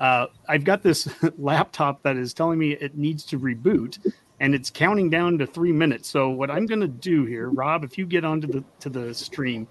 uh, 0.00 0.26
I've 0.46 0.64
got 0.64 0.82
this 0.82 1.08
laptop 1.38 2.02
that 2.02 2.18
is 2.18 2.34
telling 2.34 2.58
me 2.58 2.72
it 2.72 2.98
needs 2.98 3.24
to 3.24 3.38
reboot 3.38 4.12
and 4.40 4.54
it's 4.54 4.70
counting 4.70 5.10
down 5.10 5.38
to 5.38 5.46
three 5.46 5.72
minutes. 5.72 6.08
So 6.08 6.30
what 6.30 6.50
I'm 6.50 6.66
going 6.66 6.80
to 6.80 6.88
do 6.88 7.24
here, 7.24 7.50
Rob, 7.50 7.84
if 7.84 7.98
you 7.98 8.06
get 8.06 8.24
onto 8.24 8.46
the 8.46 8.64
to 8.80 8.88
the 8.88 9.14
stream, 9.14 9.66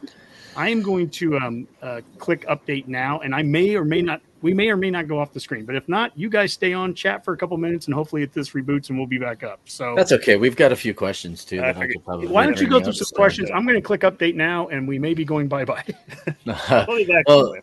I 0.56 0.69
am 0.69 0.81
going 0.81 1.10
to 1.11 1.38
um, 1.38 1.68
uh, 1.81 2.02
click 2.18 2.45
update 2.48 2.88
now, 2.88 3.19
and 3.19 3.34
I 3.34 3.44
may 3.44 3.76
or 3.76 3.85
may 3.85 4.02
not 4.02 4.22
we 4.41 4.53
may 4.53 4.69
or 4.69 4.77
may 4.77 4.91
not 4.91 5.07
go 5.07 5.19
off 5.19 5.34
the 5.34 5.39
screen. 5.39 5.65
But 5.65 5.76
if 5.76 5.88
not, 5.88 6.18
you 6.18 6.30
guys 6.30 6.53
stay 6.53 6.73
on, 6.73 6.94
chat 6.94 7.23
for 7.23 7.34
a 7.34 7.38
couple 7.38 7.57
minutes, 7.57 7.85
and 7.85 7.94
hopefully 7.94 8.23
it 8.23 8.34
this 8.34 8.52
reboots 8.52 8.89
and 8.89 8.98
we'll 8.98 9.07
be 9.07 9.18
back 9.18 9.44
up. 9.44 9.60
So 9.65 9.95
that's 9.95 10.11
okay. 10.11 10.35
We've 10.35 10.56
got 10.56 10.72
a 10.72 10.76
few 10.76 10.94
questions 10.94 11.44
too. 11.45 11.61
Uh, 11.61 11.73
why 12.06 12.45
don't 12.45 12.60
you 12.60 12.68
go 12.68 12.80
through 12.80 12.94
some 12.94 13.15
questions? 13.15 13.49
I'm 13.52 13.65
going 13.65 13.76
to 13.76 13.81
click 13.81 14.02
update 14.02 14.35
now, 14.35 14.68
and 14.68 14.88
we 14.88 14.99
may 14.99 15.14
be 15.14 15.26
going 15.26 15.48
bye 15.48 15.65
bye. 15.65 15.84
well, 16.45 17.56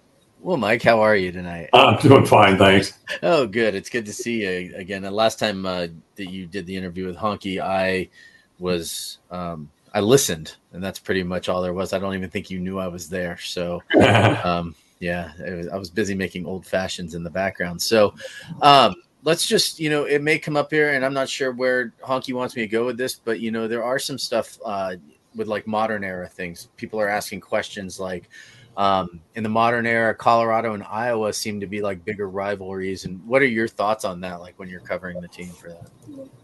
well, 0.45 0.59
Mike, 0.59 0.83
how 0.83 1.01
are 1.01 1.16
you 1.16 1.33
tonight? 1.33 1.71
I'm 1.73 1.99
doing 2.01 2.27
fine, 2.27 2.59
thanks. 2.59 2.99
Oh, 3.23 3.47
good. 3.47 3.75
It's 3.75 3.89
good 3.89 4.05
to 4.05 4.12
see 4.12 4.43
you 4.43 4.77
again. 4.77 5.01
The 5.01 5.11
last 5.11 5.39
time 5.39 5.65
uh, 5.65 5.87
that 6.16 6.31
you 6.31 6.47
did 6.47 6.66
the 6.66 6.77
interview 6.77 7.07
with 7.07 7.16
Honky, 7.16 7.61
I 7.61 8.11
was 8.59 9.19
um, 9.31 9.71
I 9.95 10.01
listened, 10.01 10.57
and 10.73 10.85
that's 10.85 10.99
pretty 10.99 11.23
much 11.23 11.49
all 11.49 11.62
there 11.62 11.73
was. 11.73 11.95
I 11.95 11.99
don't 11.99 12.15
even 12.15 12.29
think 12.29 12.51
you 12.51 12.61
knew 12.61 12.79
I 12.79 12.89
was 12.89 13.09
there. 13.09 13.39
So. 13.39 13.83
um, 14.45 14.75
yeah, 15.01 15.33
was, 15.39 15.69
I 15.69 15.77
was 15.77 15.91
busy 15.91 16.15
making 16.15 16.47
old 16.47 16.66
fashions 16.66 17.15
in 17.15 17.23
the 17.23 17.31
background. 17.31 17.81
So 17.81 18.15
um, 18.62 18.95
let's 19.23 19.47
just, 19.47 19.81
you 19.81 19.91
know, 19.91 20.05
it 20.05 20.23
may 20.23 20.39
come 20.39 20.57
up 20.57 20.71
here, 20.71 20.93
and 20.93 21.05
I'm 21.05 21.15
not 21.15 21.29
sure 21.29 21.53
where 21.53 21.93
Honky 22.03 22.35
wants 22.35 22.55
me 22.55 22.62
to 22.62 22.69
go 22.69 22.87
with 22.87 22.97
this, 22.97 23.15
but 23.16 23.41
you 23.41 23.51
know, 23.51 23.66
there 23.66 23.85
are 23.85 23.99
some 23.99 24.19
stuff 24.19 24.59
uh, 24.65 24.97
with 25.35 25.49
like 25.49 25.66
modern 25.66 26.05
era 26.05 26.29
things. 26.29 26.69
People 26.77 27.01
are 27.01 27.09
asking 27.09 27.41
questions 27.41 27.99
like, 27.99 28.29
um, 28.77 29.21
in 29.35 29.43
the 29.43 29.49
modern 29.49 29.87
era, 29.87 30.15
Colorado 30.15 30.75
and 30.75 30.83
Iowa 30.83 31.33
seem 31.33 31.61
to 31.61 31.67
be 31.67 31.81
like 31.81 32.05
bigger 32.05 32.29
rivalries. 32.29 33.05
And 33.05 33.25
what 33.27 33.43
are 33.43 33.47
your 33.47 33.69
thoughts 33.69 34.05
on 34.05 34.21
that? 34.23 34.41
Like 34.41 34.59
when 34.59 34.69
you're 34.69 34.81
covering 34.81 35.21
the 35.21 35.29
team 35.29 35.49
for 35.49 35.69
that? 35.69 35.91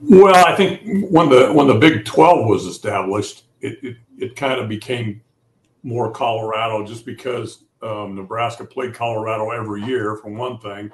Well, 0.00 0.34
I 0.46 0.54
think 0.56 1.10
when 1.10 1.28
the 1.28 1.52
when 1.52 1.66
the 1.66 1.74
Big 1.74 2.04
Twelve 2.04 2.46
was 2.46 2.66
established, 2.66 3.44
it 3.60 3.78
it, 3.82 3.96
it 4.18 4.36
kind 4.36 4.60
of 4.60 4.68
became 4.68 5.22
more 5.82 6.10
Colorado 6.10 6.84
just 6.86 7.04
because 7.04 7.64
um, 7.82 8.14
Nebraska 8.14 8.64
played 8.64 8.94
Colorado 8.94 9.50
every 9.50 9.82
year, 9.84 10.16
for 10.16 10.30
one 10.30 10.58
thing. 10.58 10.92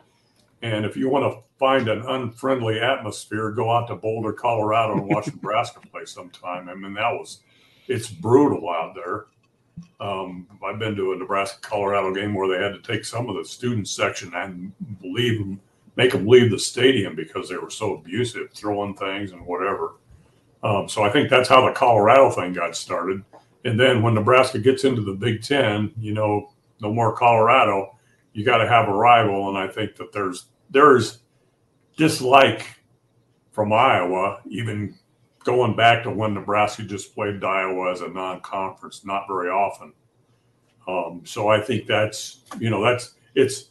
And 0.62 0.84
if 0.84 0.96
you 0.96 1.08
want 1.08 1.32
to 1.32 1.42
find 1.58 1.88
an 1.88 2.02
unfriendly 2.02 2.80
atmosphere, 2.80 3.50
go 3.50 3.70
out 3.70 3.88
to 3.88 3.96
Boulder, 3.96 4.32
Colorado, 4.32 4.94
and 4.94 5.06
watch 5.06 5.26
Nebraska 5.34 5.80
play 5.80 6.04
sometime. 6.04 6.68
I 6.68 6.74
mean, 6.74 6.94
that 6.94 7.12
was 7.12 7.40
it's 7.88 8.08
brutal 8.10 8.68
out 8.70 8.94
there. 8.94 9.26
Um, 10.00 10.46
I've 10.64 10.78
been 10.78 10.96
to 10.96 11.12
a 11.12 11.16
Nebraska 11.16 11.58
Colorado 11.60 12.14
game 12.14 12.34
where 12.34 12.48
they 12.48 12.62
had 12.62 12.74
to 12.74 12.92
take 12.92 13.04
some 13.04 13.28
of 13.28 13.36
the 13.36 13.44
student 13.44 13.88
section 13.88 14.32
and 14.34 14.72
leave 15.02 15.38
them, 15.38 15.60
make 15.96 16.12
them 16.12 16.26
leave 16.26 16.50
the 16.50 16.58
stadium 16.58 17.14
because 17.16 17.48
they 17.48 17.56
were 17.56 17.70
so 17.70 17.94
abusive, 17.94 18.52
throwing 18.52 18.94
things 18.94 19.32
and 19.32 19.44
whatever. 19.46 19.94
Um, 20.62 20.88
so 20.88 21.02
I 21.02 21.10
think 21.10 21.30
that's 21.30 21.48
how 21.48 21.66
the 21.66 21.72
Colorado 21.72 22.30
thing 22.30 22.52
got 22.52 22.76
started. 22.76 23.22
And 23.64 23.78
then 23.78 24.02
when 24.02 24.14
Nebraska 24.14 24.58
gets 24.58 24.84
into 24.84 25.02
the 25.02 25.12
Big 25.12 25.42
Ten, 25.42 25.92
you 25.98 26.12
know, 26.12 26.50
no 26.80 26.92
more 26.92 27.16
Colorado. 27.16 27.96
You 28.32 28.44
got 28.44 28.58
to 28.58 28.68
have 28.68 28.88
a 28.88 28.92
rival, 28.92 29.48
and 29.48 29.58
I 29.58 29.68
think 29.72 29.96
that 29.96 30.12
there's 30.12 30.46
there's 30.70 31.18
dislike 31.96 32.66
from 33.52 33.72
Iowa, 33.72 34.40
even 34.46 34.94
going 35.46 35.76
back 35.76 36.02
to 36.02 36.10
when 36.10 36.34
Nebraska 36.34 36.82
just 36.82 37.14
played 37.14 37.42
Iowa 37.42 37.92
as 37.92 38.00
a 38.00 38.08
non-conference, 38.08 39.04
not 39.04 39.28
very 39.28 39.48
often. 39.48 39.92
Um, 40.88 41.22
so 41.24 41.48
I 41.48 41.60
think 41.60 41.86
that's 41.86 42.40
you 42.58 42.68
know 42.68 42.82
that's 42.82 43.14
it's 43.34 43.70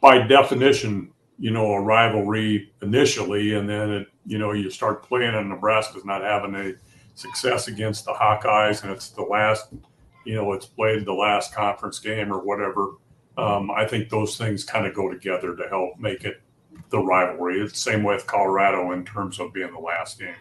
by 0.00 0.18
definition 0.26 1.12
you 1.38 1.52
know 1.52 1.72
a 1.72 1.80
rivalry 1.80 2.72
initially, 2.82 3.54
and 3.54 3.68
then 3.68 3.90
it 3.90 4.08
you 4.26 4.38
know 4.38 4.52
you 4.52 4.68
start 4.68 5.04
playing 5.04 5.34
and 5.34 5.48
Nebraska's 5.48 6.04
not 6.04 6.22
having 6.22 6.56
any 6.56 6.74
success 7.14 7.68
against 7.68 8.04
the 8.04 8.12
Hawkeyes, 8.12 8.82
and 8.82 8.92
it's 8.92 9.10
the 9.10 9.22
last 9.22 9.72
you 10.24 10.34
know 10.34 10.52
it's 10.52 10.66
played 10.66 11.04
the 11.04 11.12
last 11.12 11.54
conference 11.54 12.00
game 12.00 12.32
or 12.32 12.40
whatever. 12.40 12.94
Um, 13.38 13.70
I 13.70 13.86
think 13.86 14.08
those 14.08 14.36
things 14.36 14.64
kind 14.64 14.86
of 14.86 14.94
go 14.94 15.08
together 15.08 15.54
to 15.54 15.68
help 15.68 15.98
make 16.00 16.24
it 16.24 16.40
the 16.90 16.98
rivalry. 16.98 17.60
It's 17.60 17.72
the 17.72 17.92
same 17.92 18.02
with 18.02 18.26
Colorado 18.26 18.90
in 18.92 19.04
terms 19.04 19.38
of 19.38 19.52
being 19.52 19.72
the 19.72 19.78
last 19.78 20.18
game 20.18 20.34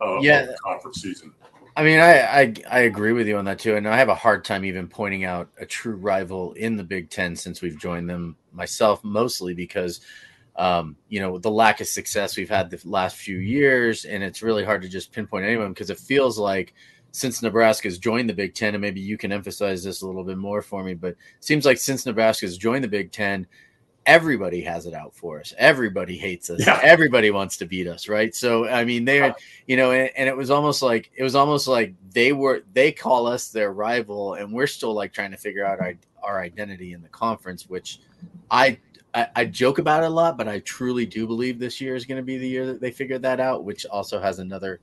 uh, 0.00 0.18
Yeah. 0.20 0.42
of 0.42 0.56
conference 0.64 1.02
season. 1.02 1.32
I 1.76 1.84
mean, 1.84 2.00
I, 2.00 2.20
I 2.20 2.54
I 2.68 2.78
agree 2.80 3.12
with 3.12 3.28
you 3.28 3.38
on 3.38 3.44
that 3.44 3.60
too, 3.60 3.76
and 3.76 3.88
I 3.88 3.96
have 3.96 4.08
a 4.08 4.14
hard 4.14 4.44
time 4.44 4.64
even 4.64 4.88
pointing 4.88 5.24
out 5.24 5.48
a 5.58 5.64
true 5.64 5.94
rival 5.94 6.52
in 6.54 6.76
the 6.76 6.84
Big 6.84 7.10
Ten 7.10 7.36
since 7.36 7.62
we've 7.62 7.78
joined 7.78 8.10
them 8.10 8.36
myself, 8.52 9.02
mostly 9.04 9.54
because 9.54 10.00
um, 10.56 10.96
you 11.08 11.20
know 11.20 11.38
the 11.38 11.50
lack 11.50 11.80
of 11.80 11.86
success 11.86 12.36
we've 12.36 12.50
had 12.50 12.70
the 12.70 12.80
last 12.84 13.16
few 13.16 13.38
years, 13.38 14.04
and 14.04 14.22
it's 14.22 14.42
really 14.42 14.64
hard 14.64 14.82
to 14.82 14.88
just 14.88 15.12
pinpoint 15.12 15.46
anyone 15.46 15.68
because 15.72 15.90
it 15.90 15.98
feels 15.98 16.38
like 16.38 16.74
since 17.12 17.40
Nebraska's 17.40 17.98
joined 17.98 18.28
the 18.28 18.34
Big 18.34 18.54
Ten, 18.54 18.74
and 18.74 18.82
maybe 18.82 19.00
you 19.00 19.16
can 19.16 19.32
emphasize 19.32 19.82
this 19.84 20.02
a 20.02 20.06
little 20.06 20.24
bit 20.24 20.38
more 20.38 20.62
for 20.62 20.82
me, 20.84 20.94
but 20.94 21.10
it 21.10 21.18
seems 21.38 21.64
like 21.64 21.78
since 21.78 22.04
Nebraska's 22.04 22.58
joined 22.58 22.84
the 22.84 22.88
Big 22.88 23.12
Ten, 23.12 23.46
everybody 24.06 24.60
has 24.62 24.86
it 24.86 24.94
out 24.94 25.14
for 25.14 25.40
us. 25.40 25.54
Everybody 25.58 26.16
hates 26.16 26.50
us. 26.50 26.66
Yeah. 26.66 26.80
Everybody 26.82 27.30
wants 27.30 27.56
to 27.58 27.66
beat 27.66 27.86
us, 27.86 28.08
right? 28.08 28.34
So 28.34 28.66
I 28.68 28.84
mean, 28.84 29.04
they, 29.04 29.32
you 29.66 29.76
know, 29.76 29.92
and, 29.92 30.10
and 30.16 30.28
it 30.28 30.36
was 30.36 30.50
almost 30.50 30.82
like 30.82 31.10
it 31.14 31.22
was 31.22 31.34
almost 31.34 31.68
like 31.68 31.94
they 32.12 32.32
were 32.32 32.62
they 32.72 32.92
call 32.92 33.26
us 33.26 33.50
their 33.50 33.72
rival, 33.72 34.34
and 34.34 34.52
we're 34.52 34.66
still 34.66 34.94
like 34.94 35.12
trying 35.12 35.30
to 35.30 35.36
figure 35.36 35.64
out 35.64 35.80
our 35.80 35.94
our 36.22 36.40
identity 36.40 36.92
in 36.92 37.02
the 37.02 37.08
conference, 37.08 37.68
which 37.68 38.00
I. 38.50 38.78
I, 39.12 39.26
I 39.34 39.44
joke 39.46 39.80
about 39.80 40.04
it 40.04 40.06
a 40.06 40.08
lot, 40.08 40.38
but 40.38 40.46
I 40.46 40.60
truly 40.60 41.04
do 41.04 41.26
believe 41.26 41.58
this 41.58 41.80
year 41.80 41.96
is 41.96 42.04
going 42.04 42.18
to 42.18 42.22
be 42.22 42.38
the 42.38 42.46
year 42.46 42.64
that 42.66 42.80
they 42.80 42.92
figured 42.92 43.22
that 43.22 43.40
out, 43.40 43.64
which 43.64 43.84
also 43.86 44.20
has 44.20 44.38
another 44.38 44.78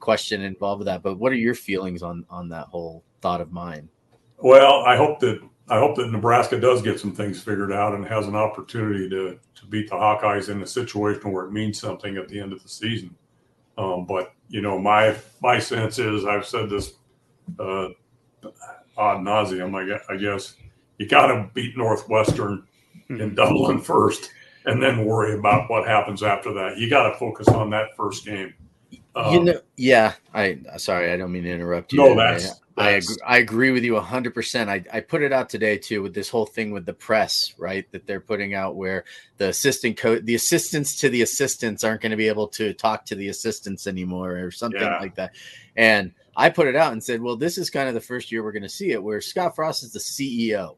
question 0.00 0.42
involved 0.42 0.80
with 0.80 0.86
that. 0.86 1.02
But 1.02 1.16
what 1.16 1.32
are 1.32 1.36
your 1.36 1.54
feelings 1.54 2.02
on 2.02 2.26
on 2.28 2.50
that 2.50 2.66
whole 2.66 3.02
thought 3.22 3.40
of 3.40 3.52
mine? 3.52 3.88
Well, 4.36 4.82
I 4.86 4.96
hope 4.96 5.18
that 5.20 5.40
I 5.70 5.78
hope 5.78 5.96
that 5.96 6.10
Nebraska 6.10 6.58
does 6.60 6.82
get 6.82 6.98
some 6.98 7.12
things 7.12 7.40
figured 7.40 7.72
out 7.72 7.94
and 7.94 8.04
has 8.04 8.26
an 8.26 8.34
opportunity 8.34 9.08
to 9.08 9.38
to 9.54 9.66
beat 9.66 9.88
the 9.88 9.94
Hawkeyes 9.94 10.48
in 10.48 10.60
a 10.62 10.66
situation 10.66 11.30
where 11.32 11.44
it 11.44 11.52
means 11.52 11.80
something 11.80 12.16
at 12.16 12.28
the 12.28 12.40
end 12.40 12.52
of 12.52 12.62
the 12.62 12.68
season. 12.68 13.14
Um, 13.78 14.04
but 14.04 14.32
you 14.48 14.60
know, 14.60 14.78
my 14.78 15.16
my 15.40 15.60
sense 15.60 15.98
is 16.00 16.26
I've 16.26 16.44
said 16.44 16.68
this 16.70 16.94
uh, 17.58 17.88
ad 18.44 19.18
nauseum. 19.18 19.74
I 19.74 19.86
guess, 19.86 20.04
I 20.10 20.16
guess 20.16 20.56
you 20.98 21.06
got 21.06 21.28
to 21.28 21.48
beat 21.54 21.76
Northwestern 21.76 22.66
in 23.08 23.34
Dublin 23.36 23.80
first, 23.80 24.32
and 24.66 24.82
then 24.82 25.04
worry 25.04 25.38
about 25.38 25.70
what 25.70 25.86
happens 25.86 26.22
after 26.24 26.52
that. 26.52 26.78
You 26.78 26.90
got 26.90 27.10
to 27.10 27.16
focus 27.16 27.46
on 27.48 27.70
that 27.70 27.96
first 27.96 28.24
game. 28.26 28.52
Um, 29.14 29.34
you 29.34 29.44
know, 29.44 29.60
yeah. 29.76 30.14
I 30.34 30.58
sorry, 30.78 31.12
I 31.12 31.16
don't 31.16 31.30
mean 31.32 31.44
to 31.44 31.50
interrupt 31.50 31.92
you. 31.92 31.98
No, 32.00 32.08
there. 32.08 32.16
that's- 32.16 32.60
I, 32.80 32.90
agree, 32.90 33.16
I 33.26 33.38
agree 33.38 33.70
with 33.70 33.84
you 33.84 33.98
hundred 34.00 34.34
percent. 34.34 34.70
I 34.70 34.84
I 34.92 35.00
put 35.00 35.22
it 35.22 35.32
out 35.32 35.48
today 35.48 35.78
too 35.78 36.02
with 36.02 36.14
this 36.14 36.28
whole 36.28 36.46
thing 36.46 36.70
with 36.70 36.86
the 36.86 36.92
press, 36.94 37.54
right? 37.58 37.90
That 37.92 38.06
they're 38.06 38.20
putting 38.20 38.54
out 38.54 38.76
where 38.76 39.04
the 39.36 39.48
assistant 39.48 39.96
coach, 39.96 40.24
the 40.24 40.34
assistants 40.34 40.96
to 41.00 41.08
the 41.08 41.22
assistants 41.22 41.84
aren't 41.84 42.00
going 42.00 42.10
to 42.10 42.16
be 42.16 42.28
able 42.28 42.48
to 42.48 42.72
talk 42.74 43.04
to 43.06 43.14
the 43.14 43.28
assistants 43.28 43.86
anymore, 43.86 44.38
or 44.38 44.50
something 44.50 44.80
Yeah. 44.80 44.98
like 44.98 45.14
that. 45.16 45.34
And 45.76 46.12
I 46.36 46.48
put 46.50 46.68
it 46.68 46.76
out 46.76 46.92
and 46.92 47.02
said, 47.02 47.20
well, 47.20 47.36
this 47.36 47.58
is 47.58 47.70
kind 47.70 47.88
of 47.88 47.94
the 47.94 48.00
first 48.00 48.32
year 48.32 48.42
we're 48.42 48.52
going 48.52 48.62
to 48.62 48.68
see 48.68 48.92
it, 48.92 49.02
where 49.02 49.20
Scott 49.20 49.54
Frost 49.56 49.82
is 49.82 49.92
the 49.92 49.98
CEO 49.98 50.76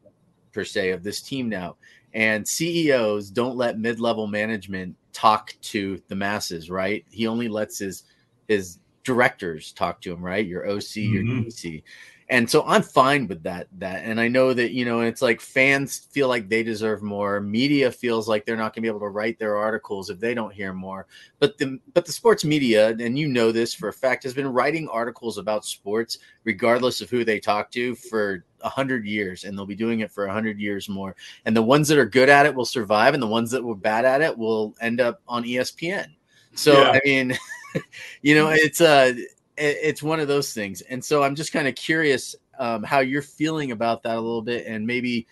per 0.53 0.65
se 0.65 0.91
of 0.91 1.03
this 1.03 1.21
team 1.23 1.49
now. 1.49 1.77
And 2.15 2.47
CEOs 2.47 3.31
don't 3.31 3.57
let 3.57 3.79
mid-level 3.79 4.27
management 4.27 4.97
talk 5.13 5.55
to 5.63 6.03
the 6.09 6.15
masses, 6.15 6.69
right? 6.69 7.05
He 7.11 7.27
only 7.27 7.49
lets 7.49 7.79
his 7.79 8.05
his 8.49 8.79
directors 9.05 9.73
talk 9.73 10.01
to 10.03 10.13
him, 10.13 10.23
right? 10.23 10.47
Your 10.47 10.67
OC, 10.69 11.01
your 11.01 11.23
Mhm. 11.23 11.47
DC. 11.47 11.83
And 12.29 12.49
so 12.49 12.65
I'm 12.67 12.83
fine 12.83 13.27
with 13.27 13.43
that. 13.43 13.67
That 13.79 14.05
and 14.05 14.19
I 14.19 14.27
know 14.27 14.55
that 14.55 14.71
you 14.71 14.87
know 14.87 15.01
it's 15.01 15.21
like 15.21 15.39
fans 15.41 16.09
feel 16.13 16.29
like 16.29 16.49
they 16.49 16.63
deserve 16.63 17.03
more. 17.03 17.41
Media 17.43 17.93
feels 17.93 18.27
like 18.27 18.47
they're 18.47 18.57
not 18.57 18.73
going 18.75 18.77
to 18.77 18.81
be 18.83 18.89
able 18.89 19.01
to 19.01 19.09
write 19.09 19.39
their 19.39 19.57
articles 19.57 20.09
if 20.09 20.19
they 20.19 20.33
don't 20.33 20.55
hear 20.55 20.73
more. 20.73 21.07
But 21.41 21.59
the 21.59 21.79
but 21.93 22.07
the 22.07 22.13
sports 22.13 22.43
media, 22.43 22.97
and 22.99 23.19
you 23.19 23.29
know 23.29 23.53
this 23.53 23.75
for 23.75 23.89
a 23.89 23.93
fact, 23.93 24.23
has 24.23 24.33
been 24.33 24.47
writing 24.51 24.89
articles 24.89 25.37
about 25.37 25.67
sports 25.67 26.19
regardless 26.45 27.03
of 27.03 27.11
who 27.11 27.23
they 27.23 27.39
talk 27.39 27.71
to 27.73 27.95
for 27.97 28.45
a 28.63 28.69
hundred 28.69 29.05
years, 29.05 29.45
and 29.45 29.59
they'll 29.59 29.67
be 29.67 29.75
doing 29.75 30.01
it 30.01 30.11
for 30.11 30.25
a 30.25 30.33
hundred 30.33 30.59
years 30.59 30.89
more. 30.89 31.15
And 31.45 31.55
the 31.55 31.63
ones 31.63 31.87
that 31.89 31.99
are 31.99 32.07
good 32.07 32.31
at 32.31 32.47
it 32.47 32.55
will 32.55 32.65
survive, 32.65 33.13
and 33.13 33.23
the 33.23 33.27
ones 33.27 33.51
that 33.51 33.63
were 33.63 33.75
bad 33.75 34.07
at 34.07 34.23
it 34.23 34.39
will 34.39 34.75
end 34.81 35.03
up 35.03 35.21
on 35.29 35.45
ESPN. 35.45 36.07
So 36.55 36.81
Yeah. 36.81 36.93
I 36.93 37.01
mean, 37.05 37.37
you 38.23 38.35
know, 38.35 38.49
it's 38.49 38.81
uh 38.81 39.15
it's 39.57 40.03
one 40.03 40.19
of 40.19 40.29
those 40.29 40.53
things. 40.55 40.81
And 40.83 41.05
so 41.05 41.23
I'm 41.23 41.35
just 41.35 41.53
kind 41.53 41.69
of 41.69 41.75
curious 41.75 42.35
um, 42.59 42.83
how 42.83 43.01
you're 43.01 43.23
feeling 43.23 43.73
about 43.73 44.03
that 44.03 44.17
a 44.17 44.21
little 44.21 44.43
bit, 44.43 44.67
and 44.67 44.87
maybe 44.87 45.27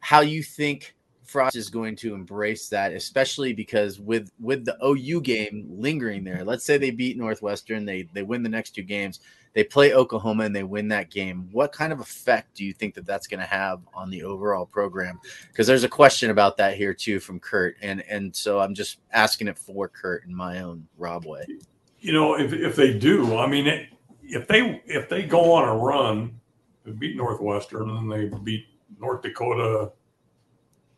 how 0.00 0.20
you 0.20 0.42
think 0.42 0.94
Frost 1.22 1.56
is 1.56 1.70
going 1.70 1.96
to 1.96 2.14
embrace 2.14 2.68
that, 2.68 2.92
especially 2.92 3.52
because 3.52 3.98
with 3.98 4.30
with 4.38 4.64
the 4.64 4.76
OU 4.84 5.22
game 5.22 5.66
lingering 5.68 6.24
there. 6.24 6.44
Let's 6.44 6.64
say 6.64 6.78
they 6.78 6.90
beat 6.90 7.16
Northwestern, 7.16 7.84
they 7.84 8.08
they 8.12 8.22
win 8.22 8.42
the 8.42 8.48
next 8.48 8.72
two 8.72 8.82
games, 8.82 9.20
they 9.54 9.64
play 9.64 9.94
Oklahoma 9.94 10.44
and 10.44 10.54
they 10.54 10.62
win 10.62 10.88
that 10.88 11.10
game. 11.10 11.48
What 11.50 11.72
kind 11.72 11.92
of 11.92 12.00
effect 12.00 12.54
do 12.54 12.64
you 12.64 12.72
think 12.72 12.94
that 12.94 13.06
that's 13.06 13.26
going 13.26 13.40
to 13.40 13.46
have 13.46 13.80
on 13.94 14.10
the 14.10 14.22
overall 14.22 14.66
program? 14.66 15.18
Because 15.48 15.66
there's 15.66 15.84
a 15.84 15.88
question 15.88 16.30
about 16.30 16.56
that 16.58 16.76
here 16.76 16.92
too 16.92 17.18
from 17.20 17.40
Kurt, 17.40 17.76
and 17.80 18.02
and 18.02 18.34
so 18.34 18.60
I'm 18.60 18.74
just 18.74 18.98
asking 19.12 19.48
it 19.48 19.58
for 19.58 19.88
Kurt 19.88 20.26
in 20.26 20.34
my 20.34 20.60
own 20.60 20.86
Rob 20.98 21.24
way. 21.24 21.46
You 22.04 22.12
know, 22.12 22.38
if 22.38 22.52
if 22.52 22.76
they 22.76 22.92
do, 22.92 23.38
I 23.38 23.46
mean, 23.46 23.66
it, 23.66 23.88
if 24.22 24.46
they 24.46 24.82
if 24.84 25.08
they 25.08 25.22
go 25.22 25.52
on 25.52 25.66
a 25.66 25.74
run, 25.74 26.38
they 26.84 26.92
beat 26.92 27.16
Northwestern 27.16 27.88
and 27.88 28.12
they 28.12 28.30
beat 28.44 28.66
North 29.00 29.22
Dakota. 29.22 29.90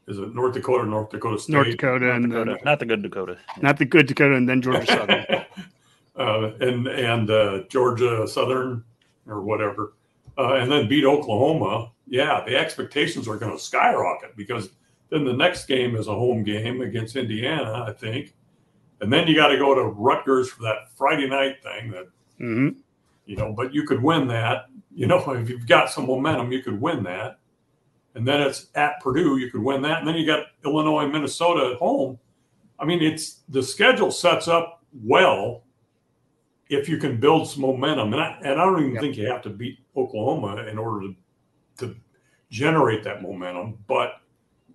Is 0.09 0.19
it 0.19 0.35
North 0.35 0.55
Dakota, 0.55 0.83
or 0.83 0.87
North 0.87 1.11
Dakota 1.11 1.39
State, 1.39 1.53
North 1.53 1.71
Dakota 1.71 2.13
and 2.13 2.29
Dakota, 2.29 2.55
then, 2.55 2.65
not 2.65 2.81
the 2.81 2.87
good 2.87 3.03
Dakota. 3.05 3.39
not 3.63 3.79
the 3.79 3.85
good 3.85 4.09
Dakota 4.09 4.35
and 4.35 4.49
then 4.49 4.61
Georgia 4.61 4.87
Southern. 4.87 5.25
uh, 6.19 6.51
and 6.61 6.89
and 6.89 7.31
uh, 7.31 7.63
Georgia 7.69 8.27
Southern 8.27 8.83
or 9.29 9.43
whatever, 9.43 9.93
uh, 10.37 10.55
and 10.55 10.71
then 10.71 10.89
beat 10.89 11.05
Oklahoma. 11.05 11.93
Yeah, 12.09 12.43
the 12.45 12.57
expectations 12.57 13.29
are 13.29 13.37
going 13.37 13.57
to 13.57 13.63
skyrocket 13.63 14.37
because 14.37 14.71
then 15.11 15.25
the 15.25 15.33
next 15.33 15.67
game 15.67 15.95
is 15.95 16.09
a 16.09 16.15
home 16.15 16.43
game 16.43 16.81
against 16.81 17.15
Indiana, 17.15 17.85
I 17.87 17.93
think, 17.93 18.35
and 19.01 19.13
then 19.13 19.27
you 19.27 19.35
got 19.35 19.49
to 19.49 19.59
go 19.59 19.75
to 19.75 19.83
Rutgers 19.83 20.49
for 20.51 20.63
that 20.63 20.91
Friday 20.97 21.29
night 21.29 21.63
thing 21.63 21.91
that 21.91 22.09
hmm 22.39 22.71
you 23.27 23.37
know, 23.37 23.53
but 23.53 23.75
you 23.75 23.83
could 23.83 24.03
win 24.03 24.29
that. 24.29 24.67
You 24.95 25.07
know, 25.07 25.19
if 25.33 25.51
you've 25.51 25.67
got 25.67 25.91
some 25.91 26.07
momentum, 26.07 26.53
you 26.53 26.63
could 26.63 26.81
win 26.81 27.03
that. 27.05 27.39
And 28.15 28.27
then 28.27 28.41
it's 28.41 28.69
at 28.75 29.01
Purdue, 29.03 29.37
you 29.37 29.51
could 29.51 29.63
win 29.63 29.83
that. 29.83 29.99
And 29.99 30.09
then 30.09 30.15
you 30.15 30.25
got 30.25 30.47
Illinois 30.65 31.05
and 31.05 31.13
Minnesota 31.13 31.73
at 31.73 31.79
home. 31.79 32.19
I 32.79 32.87
mean, 32.87 33.03
it's 33.03 33.43
the 33.51 33.63
schedule 33.63 34.11
sets 34.11 34.49
up 34.49 34.83
well 35.05 35.65
if 36.71 36.89
you 36.89 36.97
can 36.97 37.21
build 37.21 37.49
some 37.49 37.61
momentum. 37.61 38.15
And 38.15 38.23
I, 38.23 38.39
and 38.43 38.61
I 38.61 38.65
don't 38.65 38.83
even 38.83 38.99
think 38.99 39.17
you 39.17 39.27
have 39.27 39.43
to 39.43 39.51
beat 39.51 39.79
Oklahoma 39.95 40.63
in 40.63 40.79
order 40.79 41.09
to, 41.09 41.17
to 41.79 41.97
generate 42.51 43.05
that 43.05 43.21
momentum. 43.21 43.79
But 43.87 44.23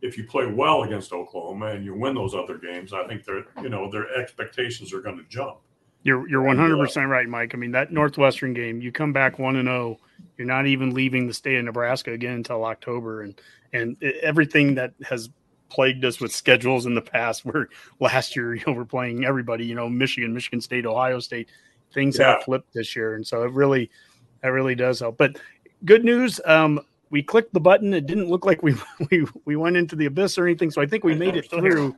if 0.02 0.18
you 0.18 0.23
play 0.26 0.45
well 0.45 0.84
against 0.84 1.14
Oklahoma 1.14 1.68
and 1.68 1.86
you 1.86 1.94
win 1.94 2.15
those 2.15 2.34
other 2.34 2.57
games, 2.57 2.94
I 2.94 3.06
think 3.07 3.23
they're, 3.23 3.45
you 3.61 3.69
know, 3.69 3.90
their 3.90 4.14
expectations 4.15 4.94
are 4.94 5.02
going 5.02 5.18
to 5.18 5.23
jump. 5.30 5.57
You're 6.03 6.28
you're 6.28 6.41
100 6.41 6.78
percent 6.78 7.07
right, 7.10 7.28
Mike. 7.28 7.53
I 7.53 7.57
mean 7.57 7.72
that 7.73 7.91
Northwestern 7.91 8.53
game, 8.53 8.82
you 8.82 8.91
come 8.91 9.14
back 9.14 9.38
one 9.38 9.56
and 9.57 9.68
zero. 9.68 9.98
You're 10.38 10.48
not 10.48 10.65
even 10.65 10.95
leaving 10.95 11.28
the 11.28 11.34
state 11.34 11.57
of 11.60 11.65
Nebraska 11.65 12.11
again 12.11 12.34
until 12.34 12.65
October, 12.65 13.22
and 13.22 13.40
and 13.73 14.02
everything 14.23 14.73
that 14.76 14.94
has 15.03 15.30
plagued 15.69 16.03
us 16.03 16.19
with 16.19 16.32
schedules 16.34 16.88
in 16.88 16.95
the 16.95 17.02
past. 17.02 17.45
Where 17.45 17.69
last 17.99 18.36
year, 18.36 18.56
you 18.56 18.64
know, 18.65 18.73
we're 18.73 18.84
playing 18.86 19.26
everybody. 19.26 19.64
You 19.65 19.76
know, 19.76 19.88
Michigan, 19.90 20.34
Michigan 20.34 20.60
State, 20.60 20.88
Ohio 20.88 21.19
State. 21.19 21.49
Things 21.94 22.18
Yeah. 22.18 22.32
have 22.34 22.44
flipped 22.44 22.73
this 22.73 22.95
year, 22.95 23.14
and 23.14 23.26
so 23.28 23.44
it 23.44 23.52
really 23.52 23.91
that 24.41 24.49
really 24.49 24.73
does 24.73 25.02
help. 25.02 25.18
But 25.18 25.38
good 25.86 26.03
news. 26.03 26.40
Um, 26.45 26.80
we 27.12 27.22
clicked 27.22 27.54
the 27.54 27.60
button. 27.60 27.94
It 27.94 28.08
didn't 28.08 28.30
look 28.30 28.46
like 28.46 28.64
we 28.64 28.74
we 29.12 29.26
we 29.46 29.56
went 29.56 29.78
into 29.78 29.96
the 29.96 30.08
abyss 30.08 30.38
or 30.38 30.48
anything. 30.48 30.72
So 30.72 30.82
I 30.82 30.88
think 30.88 31.04
we 31.04 31.14
made 31.14 31.36
it 31.36 31.50
through. 31.50 31.96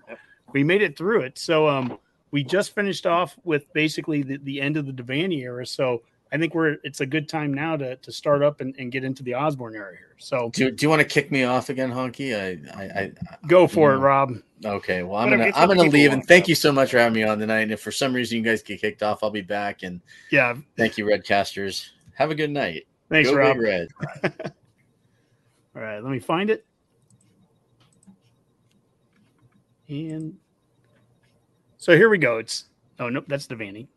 We 0.51 0.63
made 0.63 0.81
it 0.81 0.97
through 0.97 1.21
it. 1.21 1.37
So 1.37 1.67
um, 1.67 1.97
we 2.31 2.43
just 2.43 2.75
finished 2.75 3.05
off 3.05 3.37
with 3.43 3.71
basically 3.73 4.23
the, 4.23 4.37
the 4.37 4.59
end 4.59 4.75
of 4.75 4.85
the 4.85 4.91
Devaney 4.91 5.39
era. 5.39 5.65
So 5.65 6.01
I 6.31 6.37
think 6.37 6.55
we're 6.55 6.77
it's 6.83 6.99
a 6.99 7.05
good 7.05 7.29
time 7.29 7.53
now 7.53 7.77
to 7.77 7.95
to 7.95 8.11
start 8.11 8.41
up 8.43 8.59
and, 8.59 8.75
and 8.77 8.91
get 8.91 9.03
into 9.03 9.23
the 9.23 9.35
Osborne 9.35 9.75
era 9.75 9.91
here. 9.95 10.15
So 10.17 10.49
do, 10.53 10.71
do 10.71 10.83
you 10.83 10.89
want 10.89 10.99
to 10.99 11.07
kick 11.07 11.31
me 11.31 11.43
off 11.43 11.69
again, 11.69 11.91
Honky? 11.91 12.35
I 12.35 12.83
I, 12.83 13.01
I 13.01 13.11
go 13.47 13.67
for 13.67 13.93
it, 13.93 13.97
Rob. 13.97 14.33
Okay, 14.65 15.03
well 15.03 15.17
I'm 15.17 15.29
gonna 15.29 15.51
I'm 15.55 15.67
gonna 15.67 15.83
leave 15.83 16.11
and 16.11 16.25
thank 16.25 16.47
you 16.47 16.55
so 16.55 16.71
much 16.71 16.91
for 16.91 16.97
having 16.97 17.13
me 17.13 17.23
on 17.23 17.37
tonight. 17.37 17.61
And 17.61 17.71
if 17.71 17.81
for 17.81 17.91
some 17.91 18.13
reason 18.13 18.37
you 18.37 18.43
guys 18.43 18.63
get 18.63 18.81
kicked 18.81 19.03
off, 19.03 19.23
I'll 19.23 19.29
be 19.29 19.41
back. 19.41 19.83
And 19.83 20.01
yeah, 20.31 20.55
thank 20.75 20.97
you, 20.97 21.05
Redcasters. 21.05 21.89
Have 22.15 22.31
a 22.31 22.35
good 22.35 22.51
night. 22.51 22.87
Thanks, 23.09 23.29
Go 23.29 23.35
Rob. 23.35 23.57
Big 23.57 23.63
Red. 23.63 23.87
All 25.75 25.81
right, 25.81 26.03
let 26.03 26.11
me 26.11 26.19
find 26.19 26.49
it. 26.49 26.65
And 29.89 30.37
so 31.77 31.95
here 31.95 32.09
we 32.09 32.17
go. 32.17 32.37
It's 32.37 32.65
oh 32.99 33.09
nope, 33.09 33.25
that's 33.27 33.47
Devaney. 33.47 33.87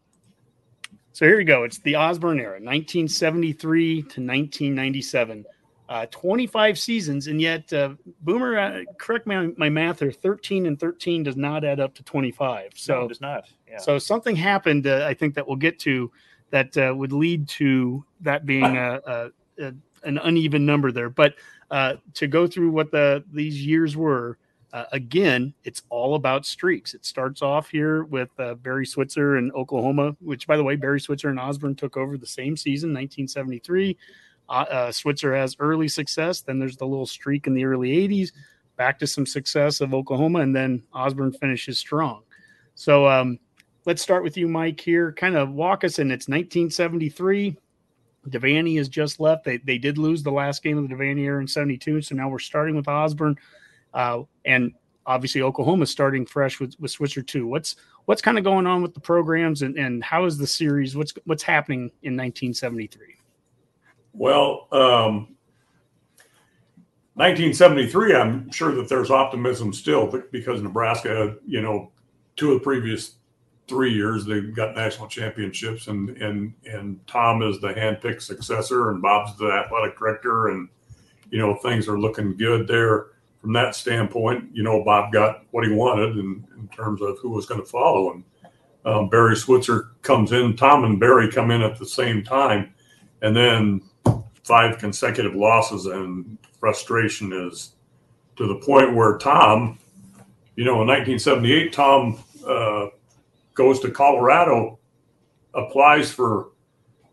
So 1.13 1.25
here 1.25 1.37
we 1.37 1.45
go. 1.45 1.65
It's 1.65 1.79
the 1.79 1.97
Osborne 1.97 2.39
era, 2.39 2.61
1973 2.61 3.95
to 3.95 4.03
1997. 4.03 5.45
Uh, 5.89 6.05
25 6.11 6.77
seasons, 6.81 7.29
and 7.29 7.41
yet 7.41 7.73
uh, 7.73 7.91
Boomer, 8.23 8.59
uh, 8.59 8.81
correct 8.99 9.25
my, 9.25 9.53
my 9.57 9.69
math 9.69 9.99
there. 9.99 10.11
13 10.11 10.67
and 10.67 10.81
13 10.81 11.23
does 11.23 11.37
not 11.37 11.65
add 11.65 11.79
up 11.79 11.95
to 11.95 12.03
25. 12.03 12.73
So 12.75 12.95
No, 12.95 13.05
it 13.05 13.09
does 13.09 13.21
not. 13.21 13.45
Yeah. 13.69 13.79
So 13.79 13.97
something 13.97 14.35
happened. 14.35 14.89
Uh, 14.89 15.07
I 15.07 15.15
think 15.15 15.37
that 15.37 15.47
we'll 15.47 15.55
get 15.55 15.79
to 15.81 16.11
that 16.51 16.77
uh, 16.77 16.93
would 16.93 17.13
lead 17.13 17.49
to 17.51 18.05
that 18.21 18.45
being 18.45 18.65
a, 18.77 19.01
a, 19.07 19.31
a 19.65 19.73
an 20.03 20.19
uneven 20.19 20.67
number 20.67 20.91
there. 20.91 21.09
But 21.09 21.35
uh, 21.71 21.95
to 22.15 22.27
go 22.27 22.47
through 22.47 22.71
what 22.71 22.91
the 22.91 23.25
these 23.33 23.65
years 23.65 23.97
were, 23.97 24.39
uh, 24.73 24.85
again, 24.93 25.55
it's 25.65 25.83
all 25.89 26.17
about 26.17 26.45
streaks. 26.45 26.93
It 26.93 27.07
starts 27.07 27.41
off 27.41 27.71
here 27.71 28.05
with 28.05 28.29
uh, 28.39 28.55
Barry 28.55 28.85
Switzer 28.85 29.39
in 29.39 29.51
Oklahoma, 29.53 30.17
which, 30.21 30.47
by 30.47 30.57
the 30.57 30.65
way, 30.65 30.77
Barry 30.77 31.01
Switzer 31.01 31.29
and 31.29 31.41
Osborne 31.41 31.75
took 31.75 31.97
over 31.97 32.19
the 32.19 32.27
same 32.27 32.57
season, 32.57 32.91
1973. 32.91 33.97
Uh, 34.49 34.53
uh, 34.53 34.93
Switzer 34.93 35.35
has 35.35 35.57
early 35.61 35.89
success. 35.89 36.41
Then 36.41 36.59
there's 36.59 36.77
the 36.77 36.87
little 36.87 37.07
streak 37.07 37.47
in 37.47 37.55
the 37.55 37.65
early 37.65 37.91
80s, 37.91 38.33
back 38.77 38.99
to 38.99 39.07
some 39.07 39.27
success 39.27 39.81
of 39.81 39.95
Oklahoma, 39.95 40.41
and 40.41 40.55
then 40.55 40.83
Osborne 40.93 41.33
finishes 41.33 41.79
strong. 41.79 42.23
So 42.75 43.09
um, 43.09 43.39
let's 43.87 44.03
start 44.03 44.23
with 44.23 44.37
you, 44.37 44.47
Mike, 44.47 44.81
here. 44.81 45.13
Kind 45.13 45.37
of 45.37 45.53
walk 45.53 45.85
us 45.85 45.99
in. 45.99 46.11
It's 46.11 46.29
1973. 46.29 47.57
Devaney 48.31 48.77
has 48.79 48.89
just 48.89 49.21
left. 49.21 49.45
They, 49.45 49.59
they 49.59 49.79
did 49.79 49.99
lose 49.99 50.23
the 50.23 50.31
last 50.31 50.63
game 50.63 50.79
of 50.79 50.89
the 50.89 50.95
Devaney 50.95 51.21
era 51.21 51.41
in 51.41 51.49
72. 51.49 52.03
So 52.03 52.15
now 52.15 52.29
we're 52.29 52.39
starting 52.39 52.77
with 52.77 52.89
Osborne. 52.89 53.37
Uh, 53.95 54.23
and 54.45 54.73
obviously 55.07 55.43
Oklahoma 55.43 55.87
starting 55.87 56.27
fresh 56.27 56.61
with, 56.61 56.75
with 56.79 56.91
Switzer 56.91 57.23
too. 57.23 57.47
What's 57.47 57.77
what's 58.07 58.23
kind 58.23 58.39
of 58.39 58.45
going 58.45 58.67
on 58.67 58.83
with 58.83 58.95
the 58.95 59.01
programs 59.01 59.63
and, 59.63 59.77
and 59.77 60.03
how 60.03 60.25
is 60.25 60.37
the 60.37 60.47
series? 60.47 60.97
What's 60.97 61.15
what's 61.25 61.43
happening 61.43 61.91
in 62.03 62.17
1973? 62.17 63.17
Well, 64.13 64.69
um, 64.73 65.37
1973, 67.15 68.15
I'm 68.15 68.51
sure 68.51 68.75
that 68.75 68.89
there's 68.89 69.11
optimism 69.11 69.73
still 69.73 70.07
because 70.33 70.63
Nebraska, 70.63 71.37
you 71.47 71.63
know, 71.63 71.93
two 72.37 72.53
of 72.53 72.59
the 72.59 72.65
previous 72.65 73.15
three 73.69 73.93
years 73.93 74.25
they've 74.25 74.55
got 74.55 74.77
national 74.77 75.09
championships, 75.09 75.89
and 75.89 76.11
and 76.19 76.55
and 76.65 77.05
Tom 77.07 77.43
is 77.43 77.61
the 77.61 77.69
handpicked 77.69 78.23
successor, 78.23 78.91
and 78.91 79.03
Bob's 79.03 79.37
the 79.39 79.51
athletic 79.51 79.99
director, 79.99 80.49
and 80.49 80.69
you 81.31 81.39
know 81.39 81.55
things 81.57 81.89
are 81.89 81.99
looking 81.99 82.37
good 82.37 82.67
there 82.67 83.07
from 83.41 83.53
that 83.53 83.75
standpoint. 83.75 84.49
You 84.53 84.63
know, 84.63 84.85
Bob 84.85 85.13
got 85.13 85.45
what 85.51 85.67
he 85.67 85.73
wanted 85.73 86.17
in, 86.17 86.47
in 86.59 86.69
terms 86.69 87.03
of 87.03 87.19
who 87.19 87.31
was 87.31 87.47
going 87.47 87.61
to 87.61 87.67
follow 87.67 88.13
him. 88.13 88.25
Um, 88.85 89.09
Barry 89.09 89.37
Switzer 89.37 89.91
comes 90.03 90.31
in, 90.33 90.57
Tom 90.57 90.85
and 90.85 91.01
Barry 91.01 91.31
come 91.31 91.51
in 91.51 91.63
at 91.63 91.77
the 91.79 91.87
same 91.87 92.23
time, 92.23 92.73
and 93.23 93.37
then 93.37 93.83
five 94.45 94.79
consecutive 94.79 95.35
losses 95.35 95.87
and 95.87 96.39
frustration 96.61 97.33
is 97.33 97.75
to 98.37 98.47
the 98.47 98.55
point 98.57 98.95
where 98.95 99.19
Tom, 99.19 99.79
you 100.55 100.65
know, 100.65 100.83
in 100.83 100.89
1978, 100.89 101.73
Tom 101.73 102.19
uh, 102.47 102.76
goes 103.57 103.81
to 103.81 103.91
Colorado, 103.91 104.79
applies 105.55 106.13
for 106.13 106.51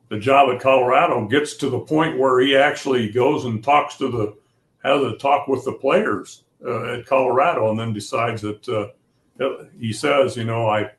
the 0.09 0.19
job 0.19 0.53
at 0.53 0.61
Colorado, 0.61 1.27
gets 1.27 1.55
to 1.55 1.69
the 1.69 1.79
point 1.79 2.19
where 2.19 2.39
he 2.41 2.55
actually 2.55 3.09
goes 3.11 3.45
and 3.45 3.63
talks 3.63 3.95
to 3.97 4.09
the, 4.11 4.35
has 4.83 5.01
a 5.01 5.17
talk 5.17 5.47
with 5.47 5.63
the 5.65 5.73
players 5.73 6.43
uh, 6.63 6.99
at 6.99 7.05
Colorado, 7.07 7.71
and 7.71 7.79
then 7.79 7.93
decides 7.93 8.41
that 8.43 8.69
uh, 8.69 9.65
he 9.79 9.91
says, 9.91 10.37
you 10.37 10.43
know, 10.43 10.67
I 10.67 10.91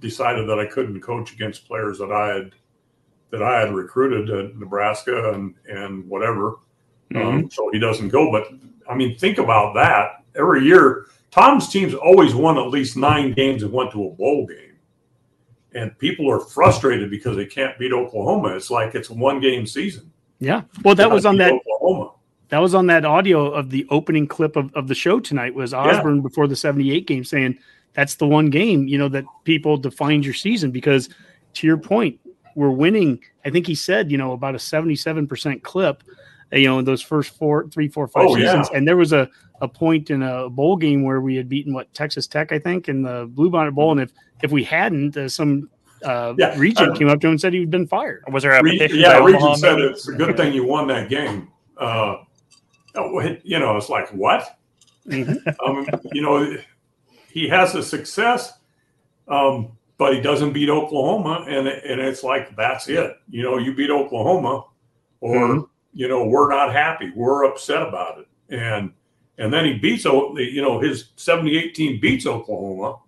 decided 0.00 0.46
that 0.48 0.58
I 0.58 0.66
couldn't 0.66 1.00
coach 1.00 1.32
against 1.32 1.66
players 1.66 1.98
that 1.98 2.12
I 2.12 2.34
had 2.34 2.50
that 3.30 3.42
I 3.42 3.60
had 3.60 3.72
recruited 3.72 4.28
at 4.28 4.56
Nebraska 4.56 5.32
and 5.32 5.54
and 5.68 6.06
whatever. 6.08 6.48
Um, 6.48 6.58
Mm-hmm. 7.22 7.48
so 7.48 7.70
he 7.72 7.78
doesn't 7.80 8.08
go. 8.10 8.30
But 8.30 8.48
I 8.88 8.94
mean, 8.94 9.18
think 9.18 9.38
about 9.38 9.74
that. 9.74 10.24
Every 10.36 10.64
year, 10.64 11.06
Tom's 11.32 11.68
teams 11.68 11.92
always 11.94 12.34
won 12.34 12.56
at 12.58 12.68
least 12.68 12.96
nine 12.96 13.32
games 13.32 13.62
and 13.64 13.72
went 13.72 13.90
to 13.92 14.06
a 14.06 14.10
bowl 14.10 14.46
game. 14.46 14.69
And 15.74 15.96
people 15.98 16.30
are 16.30 16.40
frustrated 16.40 17.10
because 17.10 17.36
they 17.36 17.46
can't 17.46 17.78
beat 17.78 17.92
Oklahoma. 17.92 18.56
It's 18.56 18.70
like 18.70 18.94
it's 18.94 19.10
one 19.10 19.40
game 19.40 19.66
season. 19.66 20.10
Yeah. 20.40 20.62
Well, 20.84 20.94
that 20.96 21.10
was 21.10 21.26
on 21.26 21.36
that. 21.36 21.52
Oklahoma. 21.52 22.12
That 22.48 22.58
was 22.58 22.74
on 22.74 22.88
that 22.88 23.04
audio 23.04 23.52
of 23.52 23.70
the 23.70 23.86
opening 23.90 24.26
clip 24.26 24.56
of, 24.56 24.74
of 24.74 24.88
the 24.88 24.94
show 24.94 25.20
tonight. 25.20 25.54
Was 25.54 25.72
Osborne 25.72 26.20
before 26.20 26.48
the 26.48 26.56
seventy 26.56 26.90
eight 26.90 27.06
game 27.06 27.22
saying 27.22 27.58
that's 27.92 28.16
the 28.16 28.26
one 28.26 28.50
game 28.50 28.88
you 28.88 28.98
know 28.98 29.08
that 29.08 29.24
people 29.44 29.76
defined 29.76 30.24
your 30.24 30.34
season 30.34 30.70
because 30.70 31.08
to 31.54 31.66
your 31.66 31.78
point 31.78 32.18
we're 32.56 32.70
winning. 32.70 33.20
I 33.44 33.50
think 33.50 33.66
he 33.66 33.74
said 33.74 34.10
you 34.10 34.18
know 34.18 34.32
about 34.32 34.56
a 34.56 34.58
seventy 34.58 34.96
seven 34.96 35.28
percent 35.28 35.62
clip. 35.62 36.02
You 36.52 36.66
know, 36.66 36.78
in 36.80 36.84
those 36.84 37.02
first 37.02 37.36
four, 37.36 37.68
three, 37.68 37.88
four, 37.88 38.08
five 38.08 38.26
Oh, 38.28 38.36
yeah. 38.36 38.46
seasons, 38.46 38.70
and 38.74 38.86
there 38.86 38.96
was 38.96 39.12
a, 39.12 39.28
a 39.60 39.68
point 39.68 40.10
in 40.10 40.22
a 40.22 40.50
bowl 40.50 40.76
game 40.76 41.04
where 41.04 41.20
we 41.20 41.36
had 41.36 41.48
beaten 41.48 41.72
what 41.72 41.92
Texas 41.94 42.26
Tech, 42.26 42.50
I 42.50 42.58
think, 42.58 42.88
in 42.88 43.02
the 43.02 43.28
Bluebonnet 43.28 43.74
Bowl, 43.74 43.92
and 43.92 44.00
if 44.00 44.10
if 44.42 44.50
we 44.50 44.64
hadn't, 44.64 45.16
uh, 45.16 45.28
some 45.28 45.70
uh, 46.04 46.34
Yeah, 46.36 46.58
regent 46.58 46.94
uh, 46.94 46.98
came 46.98 47.08
up 47.08 47.20
to 47.20 47.26
him 47.26 47.32
and 47.32 47.40
said 47.40 47.52
he'd 47.52 47.70
been 47.70 47.86
fired. 47.86 48.24
Was 48.32 48.42
there 48.42 48.52
a 48.52 48.62
Re- 48.62 48.88
yeah, 48.92 49.18
by 49.20 49.26
Regent 49.26 49.58
said 49.58 49.78
it's 49.78 50.08
a 50.08 50.12
good 50.12 50.36
thing 50.36 50.52
you 50.52 50.64
won 50.64 50.88
that 50.88 51.08
game. 51.08 51.48
Uh, 51.76 52.16
oh, 52.96 53.20
you 53.44 53.58
know, 53.58 53.76
it's 53.76 53.88
like 53.88 54.08
what? 54.10 54.58
um, 55.12 55.86
you 56.12 56.22
know, 56.22 56.56
he 57.28 57.48
has 57.48 57.74
a 57.74 57.82
success, 57.82 58.52
um, 59.28 59.72
but 59.98 60.14
he 60.14 60.20
doesn't 60.20 60.52
beat 60.52 60.68
Oklahoma, 60.70 61.44
and 61.48 61.68
and 61.68 62.00
it's 62.00 62.22
like 62.22 62.56
that's 62.56 62.88
it. 62.88 63.12
You 63.28 63.42
know, 63.42 63.58
you 63.58 63.74
beat 63.74 63.90
Oklahoma, 63.90 64.64
or 65.20 65.48
Mhm. 65.48 65.68
You 65.92 66.08
know, 66.08 66.24
we're 66.24 66.48
not 66.48 66.72
happy, 66.72 67.12
we're 67.14 67.44
upset 67.44 67.82
about 67.82 68.18
it, 68.18 68.26
and 68.48 68.92
and 69.38 69.52
then 69.52 69.64
he 69.64 69.78
beats 69.78 70.06
O- 70.06 70.36
you 70.38 70.62
know 70.62 70.80
his 70.80 71.10
seventy 71.16 71.56
eight 71.58 71.74
team 71.74 71.98
beats 72.00 72.26
Oklahoma, 72.26 72.98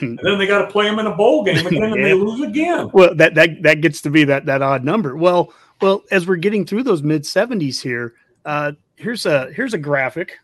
and 0.00 0.18
then 0.22 0.38
they 0.38 0.46
got 0.46 0.64
to 0.64 0.70
play 0.70 0.86
him 0.86 0.98
in 0.98 1.06
a 1.06 1.14
bowl 1.14 1.44
game 1.44 1.66
again, 1.66 1.92
and 1.92 2.04
they 2.04 2.14
lose 2.14 2.40
again. 2.40 2.90
Well, 2.92 3.14
that 3.16 3.34
that 3.34 3.62
that 3.62 3.80
gets 3.80 4.00
to 4.02 4.10
be 4.10 4.24
that 4.24 4.46
that 4.46 4.62
odd 4.62 4.84
number. 4.84 5.16
Well, 5.16 5.52
well, 5.80 6.02
as 6.10 6.26
we're 6.26 6.36
getting 6.36 6.64
through 6.64 6.84
those 6.84 7.02
mid 7.02 7.26
seventies 7.26 7.80
here, 7.82 8.14
uh, 8.44 8.72
here's 8.96 9.26
a 9.26 9.52
here's 9.52 9.74
a 9.74 9.78
graphic. 9.78 10.38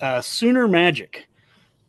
Uh, 0.00 0.20
Sooner 0.20 0.68
Magic, 0.68 1.26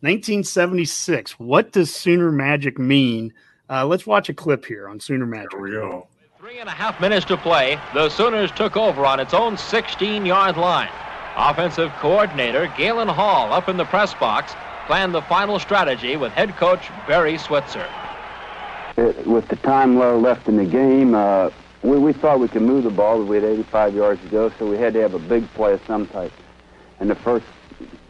1976. 0.02 1.40
What 1.40 1.72
does 1.72 1.94
Sooner 1.94 2.32
Magic 2.32 2.80
mean? 2.80 3.34
Uh, 3.70 3.86
let's 3.86 4.08
watch 4.08 4.30
a 4.30 4.34
clip 4.34 4.66
here 4.66 4.88
on 4.88 5.00
Sooner 5.00 5.28
Magic. 5.28 5.52
Here 5.52 5.62
we 5.62 5.72
go. 5.72 6.08
Three 6.50 6.62
and 6.62 6.68
a 6.68 6.72
half 6.72 7.00
minutes 7.00 7.28
to 7.28 7.38
play. 7.38 7.80
The 7.94 8.10
Sooners 8.10 8.52
took 8.52 8.76
over 8.76 9.06
on 9.06 9.20
its 9.20 9.36
own 9.36 9.56
16 9.56 10.26
yard 10.26 10.58
line. 10.58 10.90
Offensive 11.36 11.92
coordinator 12.00 12.74
Galen 12.76 13.08
Hall 13.08 13.54
up 13.54 13.70
in 13.70 13.78
the 13.78 13.86
press 13.86 14.16
box 14.16 14.54
planned 14.88 15.14
the 15.14 15.22
final 15.22 15.60
strategy 15.60 16.18
with 16.18 16.32
head 16.32 16.56
coach 16.56 16.90
Barry 17.06 17.38
Switzer. 17.38 17.88
It, 18.98 19.28
with 19.28 19.48
the 19.50 19.58
time 19.58 20.00
left 20.00 20.48
in 20.48 20.58
the 20.58 20.66
game, 20.66 21.14
uh, 21.14 21.52
we, 21.84 22.00
we 22.00 22.14
thought 22.14 22.40
we 22.40 22.48
could 22.48 22.64
move 22.64 22.84
the 22.84 22.90
ball, 22.90 23.20
but 23.20 23.26
we 23.26 23.36
had 23.36 23.46
85 23.46 23.94
yards 23.94 24.22
to 24.24 24.28
go, 24.30 24.52
so 24.58 24.66
we 24.66 24.78
had 24.78 24.94
to 24.94 25.02
have 25.02 25.14
a 25.14 25.20
big 25.20 25.48
play 25.54 25.74
of 25.74 25.82
some 25.86 26.08
type. 26.08 26.34
And 27.00 27.12
the 27.12 27.16
first 27.16 27.46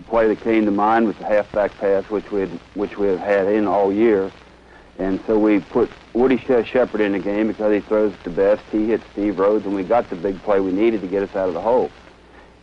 play 0.08 0.30
that 0.30 0.40
came 0.40 0.64
to 0.64 0.72
mind 0.72 1.08
was 1.08 1.18
the 1.18 1.26
halfback 1.26 1.78
pass, 1.78 2.10
which 2.10 2.32
we 2.32 2.40
had, 2.40 2.50
which 2.76 2.98
we 2.98 3.08
have 3.08 3.20
had 3.20 3.48
in 3.48 3.68
all 3.68 3.92
year. 3.92 4.32
And 4.98 5.20
so 5.28 5.38
we 5.38 5.60
put 5.60 5.92
Woody 6.14 6.38
She- 6.38 6.64
Shepard 6.64 7.02
in 7.02 7.12
the 7.14 7.20
game 7.20 7.48
because 7.48 7.72
he 7.74 7.80
throws 7.82 8.14
the 8.24 8.30
best. 8.30 8.62
He 8.72 8.88
hit 8.88 9.02
Steve 9.14 9.38
Rhodes, 9.40 9.66
and 9.66 9.76
we 9.76 9.84
got 9.84 10.10
the 10.10 10.16
big 10.16 10.42
play 10.44 10.60
we 10.60 10.72
needed 10.72 11.02
to 11.02 11.08
get 11.08 11.24
us 11.24 11.36
out 11.36 11.48
of 11.48 11.54
the 11.54 11.62
hole. 11.62 11.92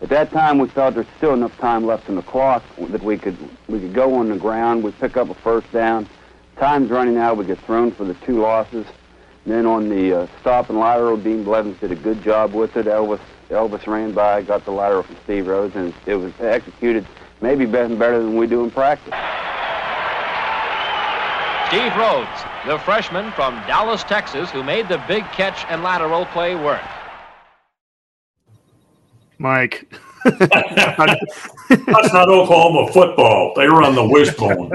At 0.02 0.10
that 0.10 0.30
time, 0.30 0.58
we 0.58 0.68
felt 0.68 0.94
there's 0.94 1.06
still 1.16 1.32
enough 1.32 1.56
time 1.58 1.86
left 1.86 2.08
in 2.08 2.16
the 2.16 2.22
clock 2.22 2.62
that 2.78 3.02
we 3.02 3.16
could 3.16 3.36
we 3.68 3.80
could 3.80 3.94
go 3.94 4.14
on 4.16 4.28
the 4.28 4.36
ground. 4.36 4.82
We 4.82 4.92
pick 4.92 5.16
up 5.16 5.30
a 5.30 5.34
first 5.34 5.70
down. 5.72 6.08
Time's 6.58 6.90
running 6.90 7.16
out. 7.16 7.36
We 7.36 7.44
get 7.46 7.58
thrown 7.60 7.92
for 7.92 8.04
the 8.04 8.14
two 8.14 8.40
losses. 8.40 8.86
Then 9.46 9.64
on 9.64 9.88
the 9.88 10.22
uh, 10.22 10.26
stop 10.40 10.68
and 10.70 10.78
lateral, 10.78 11.16
Dean 11.16 11.44
Blevins 11.44 11.78
did 11.80 11.92
a 11.92 11.96
good 11.96 12.22
job 12.22 12.52
with 12.52 12.76
it. 12.76 12.86
Elvis 12.86 13.20
Elvis 13.48 13.86
ran 13.86 14.12
by, 14.12 14.42
got 14.42 14.64
the 14.64 14.72
lateral 14.72 15.04
from 15.04 15.16
Steve 15.24 15.46
Rhodes, 15.46 15.76
and 15.76 15.94
it 16.04 16.16
was 16.16 16.32
executed 16.40 17.06
maybe 17.40 17.64
better 17.64 18.18
than 18.18 18.36
we 18.36 18.46
do 18.46 18.64
in 18.64 18.70
practice. 18.70 19.14
Steve 21.68 21.96
Rhodes, 21.96 22.28
the 22.64 22.78
freshman 22.78 23.32
from 23.32 23.54
Dallas, 23.66 24.04
Texas, 24.04 24.50
who 24.50 24.62
made 24.62 24.88
the 24.88 25.02
big 25.08 25.24
catch 25.32 25.64
and 25.68 25.82
lateral 25.82 26.24
play 26.26 26.54
work. 26.54 26.80
Mike. 29.38 29.92
That's 30.24 30.98
not 32.12 32.28
Oklahoma 32.28 32.92
football. 32.92 33.52
They 33.56 33.66
run 33.66 33.96
the 33.96 34.06
wishbone. 34.06 34.70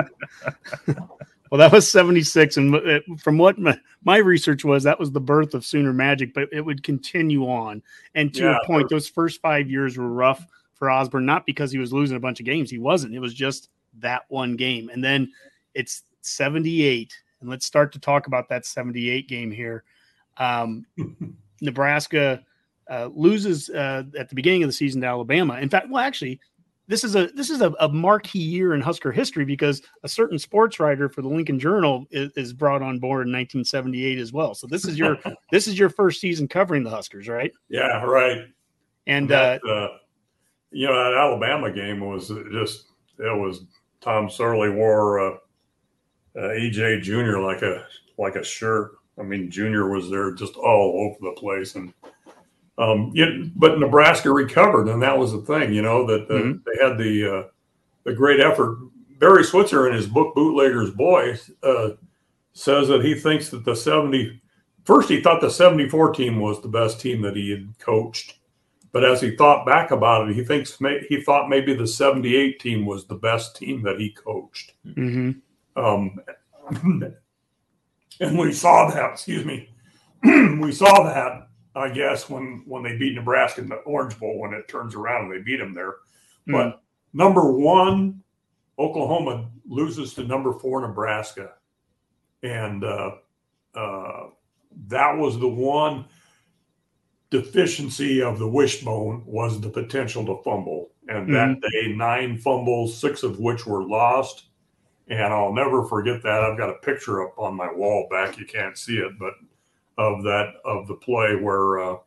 Well, 1.50 1.60
that 1.60 1.72
was 1.72 1.90
76. 1.90 2.58
And 2.58 2.76
uh, 2.76 3.00
from 3.18 3.38
what 3.38 3.58
my, 3.58 3.78
my, 4.04 4.18
research 4.18 4.66
was, 4.66 4.84
that 4.84 5.00
was 5.00 5.12
the 5.12 5.20
birth 5.20 5.54
of 5.54 5.66
Sooner 5.66 5.94
Magic, 5.94 6.34
but 6.34 6.50
it 6.52 6.62
would 6.62 6.84
continue 6.84 7.46
on. 7.46 7.84
And 8.16 8.34
to 8.34 8.42
yeah, 8.42 8.52
your 8.52 8.60
point, 8.66 8.90
those 8.90 9.08
first 9.08 9.42
five 9.42 9.70
years 9.70 9.98
were 9.98 10.08
rough 10.08 10.46
for 10.76 10.90
Osborne, 10.90 11.26
not 11.26 11.46
because 11.46 11.72
he 11.72 11.78
was 11.78 11.92
losing 11.92 12.18
a 12.18 12.22
bunch 12.22 12.40
of 12.40 12.46
games. 12.46 12.70
He 12.70 12.80
wasn't. 12.80 13.14
It 13.14 13.20
was 13.20 13.34
just 13.34 13.70
that 14.00 14.24
one 14.30 14.56
game. 14.56 14.90
And 14.90 15.04
then 15.04 15.32
it's 15.74 16.04
78. 16.22 17.14
And 17.42 17.50
let's 17.50 17.66
start 17.66 17.92
to 17.94 18.00
talk 18.00 18.28
about 18.28 18.50
that 18.50 18.66
78 18.66 19.28
game 19.28 19.52
here. 19.52 19.84
Um, 20.38 20.86
Nebraska 21.62 22.44
uh, 22.90 23.10
loses 23.14 23.70
uh, 23.70 24.04
at 24.18 24.30
the 24.30 24.36
beginning 24.36 24.64
of 24.64 24.70
the 24.70 24.74
season 24.74 25.02
to 25.02 25.08
Alabama. 25.08 25.56
In 25.60 25.70
fact, 25.70 25.90
well, 25.90 26.04
actually, 26.04 26.40
this 26.88 27.04
is 27.04 27.16
a 27.16 27.28
this 27.28 27.50
is 27.50 27.62
a, 27.62 27.74
a, 27.80 27.88
marquee 27.88 28.40
year 28.40 28.74
in 28.74 28.82
Husker 28.82 29.12
history 29.12 29.46
because 29.46 29.82
a 30.04 30.10
certain 30.10 30.38
sports 30.38 30.80
writer 30.80 31.08
for 31.08 31.22
the 31.22 31.30
Lincoln 31.30 31.58
Journal 31.58 32.06
is, 32.12 32.32
is 32.36 32.52
brought 32.52 32.82
on 32.82 33.00
board 33.00 33.28
in 33.28 33.32
1978 33.32 34.18
as 34.18 34.34
well. 34.34 34.54
So 34.54 34.68
this 34.68 34.84
is 34.86 35.00
your 35.00 35.18
this 35.52 35.68
is 35.68 35.80
your 35.80 35.90
first 35.90 36.20
season 36.20 36.48
covering 36.50 36.84
the 36.84 36.90
Huskers, 36.90 37.30
right? 37.30 37.52
Yeah, 37.70 38.04
right. 38.04 38.46
And 39.08 39.30
that, 39.30 39.62
uh, 39.66 39.72
uh, 39.72 39.88
you 40.72 40.88
know 40.88 40.96
that 40.96 41.18
Alabama 41.18 41.72
game 41.72 42.02
was 42.02 42.28
just 42.52 42.88
it 43.20 43.40
was 43.40 43.66
Tom 44.02 44.30
Surley 44.30 44.70
wore 44.70 45.40
uh, 46.36 46.50
EJ 46.50 47.02
Junior 47.02 47.42
like 47.42 47.62
a 47.62 47.86
like 48.18 48.36
a 48.36 48.44
shirt. 48.44 48.94
I 49.20 49.24
mean, 49.24 49.52
Junior 49.52 49.90
was 49.90 50.10
there 50.10 50.32
just 50.32 50.56
all 50.56 51.06
over 51.06 51.18
the 51.22 51.40
place 51.40 51.76
and 51.76 51.94
um, 52.78 53.14
but 53.56 53.80
Nebraska 53.80 54.32
recovered, 54.32 54.88
and 54.88 55.04
that 55.04 55.18
was 55.18 55.32
the 55.34 55.42
thing, 55.42 55.74
you 55.74 55.84
know, 55.84 56.06
that 56.08 56.28
the, 56.28 56.34
mm-hmm. 56.34 56.58
they 56.66 56.84
had 56.84 56.98
the 56.98 57.40
uh, 57.40 57.48
the 58.06 58.14
great 58.14 58.40
effort. 58.40 58.80
Barry 59.20 59.44
Switzer, 59.44 59.88
in 59.88 59.94
his 59.94 60.08
book 60.08 60.34
Bootlegger's 60.36 60.90
Boy, 60.90 61.38
uh, 61.62 61.90
says 62.54 62.88
that 62.88 63.06
he 63.06 63.14
thinks 63.14 63.50
that 63.50 63.66
the 63.66 63.76
70 63.76 64.42
first 64.84 65.10
he 65.10 65.22
thought 65.22 65.42
the 65.42 65.50
74 65.50 66.14
team 66.14 66.40
was 66.40 66.60
the 66.62 66.68
best 66.68 67.00
team 67.00 67.22
that 67.22 67.36
he 67.36 67.52
had 67.52 67.72
coached. 67.78 68.40
But 68.92 69.06
as 69.06 69.22
he 69.22 69.36
thought 69.36 69.66
back 69.66 69.92
about 69.92 70.30
it, 70.30 70.36
he 70.36 70.44
thinks 70.44 70.78
he 71.08 71.22
thought 71.22 71.50
maybe 71.50 71.74
the 71.74 71.88
78 71.88 72.60
team 72.60 72.86
was 72.86 73.06
the 73.06 73.16
best 73.16 73.56
team 73.56 73.84
that 73.84 74.00
he 74.00 74.10
coached. 74.12 74.74
Mm-hmm. 74.86 75.40
Um, 75.76 76.20
and 78.20 78.38
we 78.38 78.54
saw 78.54 78.90
that, 78.90 79.12
excuse 79.12 79.46
me, 79.46 79.70
we 80.24 80.72
saw 80.72 81.04
that 81.04 81.48
I 81.76 81.90
guess, 81.90 82.30
when 82.30 82.64
when 82.66 82.84
they 82.84 82.98
beat 82.98 83.16
Nebraska 83.16 83.62
in 83.62 83.70
the 83.70 83.76
Orange 83.76 84.20
Bowl 84.20 84.40
when 84.40 84.54
it 84.54 84.68
turns 84.68 84.94
around 84.94 85.26
and 85.26 85.34
they 85.34 85.44
beat 85.44 85.58
them 85.58 85.74
there. 85.74 85.96
Mm. 86.48 86.54
But 86.54 86.82
number 87.14 87.52
one, 87.52 88.22
Oklahoma 88.78 89.50
loses 89.66 90.14
to 90.16 90.24
number 90.24 90.54
four 90.54 90.82
Nebraska, 90.82 91.54
and 92.44 92.84
uh, 92.84 93.12
uh, 93.74 94.28
that 94.88 95.18
was 95.18 95.40
the 95.40 95.48
one 95.48 96.06
deficiency 97.30 98.22
of 98.22 98.40
the 98.40 98.48
wishbone 98.48 99.24
was 99.26 99.62
the 99.62 99.70
potential 99.70 100.26
to 100.26 100.44
fumble. 100.44 100.90
And 101.08 101.30
mm 101.30 101.34
that 101.34 101.62
day, 101.72 101.94
nine 101.94 102.38
fumbles, 102.38 102.98
six 102.98 103.24
of 103.24 103.40
which 103.40 103.66
were 103.66 103.84
lost. 103.84 104.48
And 105.12 105.34
I'll 105.34 105.54
never 105.54 105.84
forget 105.84 106.24
that. 106.24 106.42
I've 106.42 106.58
got 106.58 106.70
a 106.70 106.76
picture 106.76 107.22
up 107.22 107.38
on 107.38 107.54
my 107.54 107.72
wall 107.72 108.08
back. 108.10 108.38
You 108.38 108.46
can't 108.46 108.78
see 108.78 108.98
it, 108.98 109.20
but 109.20 109.34
of 109.98 110.24
that 110.24 110.54
of 110.64 110.88
the 110.88 110.96
play 110.96 111.36
where 111.36 111.80
uh, 111.80 111.98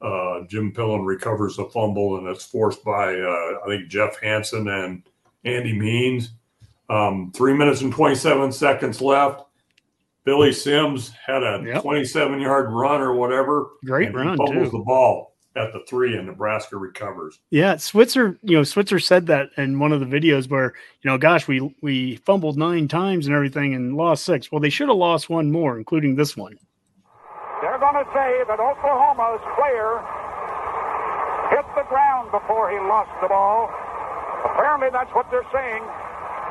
uh, 0.00 0.46
Jim 0.46 0.72
Pillen 0.72 1.04
recovers 1.04 1.58
a 1.58 1.68
fumble 1.68 2.16
and 2.16 2.26
it's 2.26 2.46
forced 2.46 2.82
by 2.82 3.14
uh, 3.14 3.58
I 3.62 3.66
think 3.66 3.88
Jeff 3.88 4.18
Hansen 4.20 4.68
and 4.68 5.02
Andy 5.44 5.78
Means. 5.78 6.30
Um, 6.88 7.30
three 7.36 7.52
minutes 7.52 7.82
and 7.82 7.92
27 7.92 8.52
seconds 8.52 9.02
left. 9.02 9.42
Billy 10.24 10.52
Sims 10.52 11.10
had 11.10 11.42
a 11.42 11.62
yep. 11.64 11.82
27 11.82 12.40
yard 12.40 12.72
run 12.72 13.02
or 13.02 13.14
whatever. 13.14 13.66
Great 13.84 14.14
run, 14.14 14.36
fumbles 14.36 14.70
too. 14.70 14.78
the 14.78 14.84
ball 14.84 15.35
at 15.56 15.72
the 15.72 15.80
three, 15.88 16.16
and 16.16 16.26
Nebraska 16.26 16.76
recovers. 16.76 17.40
Yeah, 17.50 17.76
Switzer, 17.76 18.38
you 18.42 18.56
know, 18.56 18.62
Switzer 18.62 18.98
said 18.98 19.26
that 19.26 19.50
in 19.56 19.78
one 19.78 19.92
of 19.92 20.00
the 20.00 20.06
videos 20.06 20.48
where, 20.48 20.74
you 21.02 21.10
know, 21.10 21.18
gosh, 21.18 21.48
we 21.48 21.74
we 21.82 22.16
fumbled 22.16 22.56
nine 22.56 22.88
times 22.88 23.26
and 23.26 23.34
everything 23.34 23.74
and 23.74 23.96
lost 23.96 24.24
six. 24.24 24.52
Well, 24.52 24.60
they 24.60 24.70
should 24.70 24.88
have 24.88 24.96
lost 24.96 25.30
one 25.30 25.50
more, 25.50 25.78
including 25.78 26.16
this 26.16 26.36
one. 26.36 26.58
They're 27.62 27.78
going 27.78 28.04
to 28.04 28.08
say 28.12 28.44
that 28.46 28.60
Oklahoma's 28.60 29.40
player 29.56 30.04
hit 31.50 31.64
the 31.74 31.88
ground 31.88 32.30
before 32.30 32.70
he 32.70 32.76
lost 32.84 33.10
the 33.22 33.28
ball. 33.28 33.72
Apparently, 34.44 34.88
that's 34.92 35.10
what 35.14 35.30
they're 35.30 35.48
saying. 35.52 35.82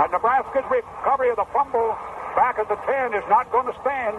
And 0.02 0.12
Nebraska's 0.12 0.66
recovery 0.68 1.30
of 1.30 1.38
the 1.38 1.48
fumble 1.54 1.96
back 2.36 2.60
at 2.60 2.68
the 2.68 2.76
10 2.84 3.14
is 3.14 3.24
not 3.30 3.48
going 3.52 3.70
to 3.70 3.76
stand. 3.80 4.18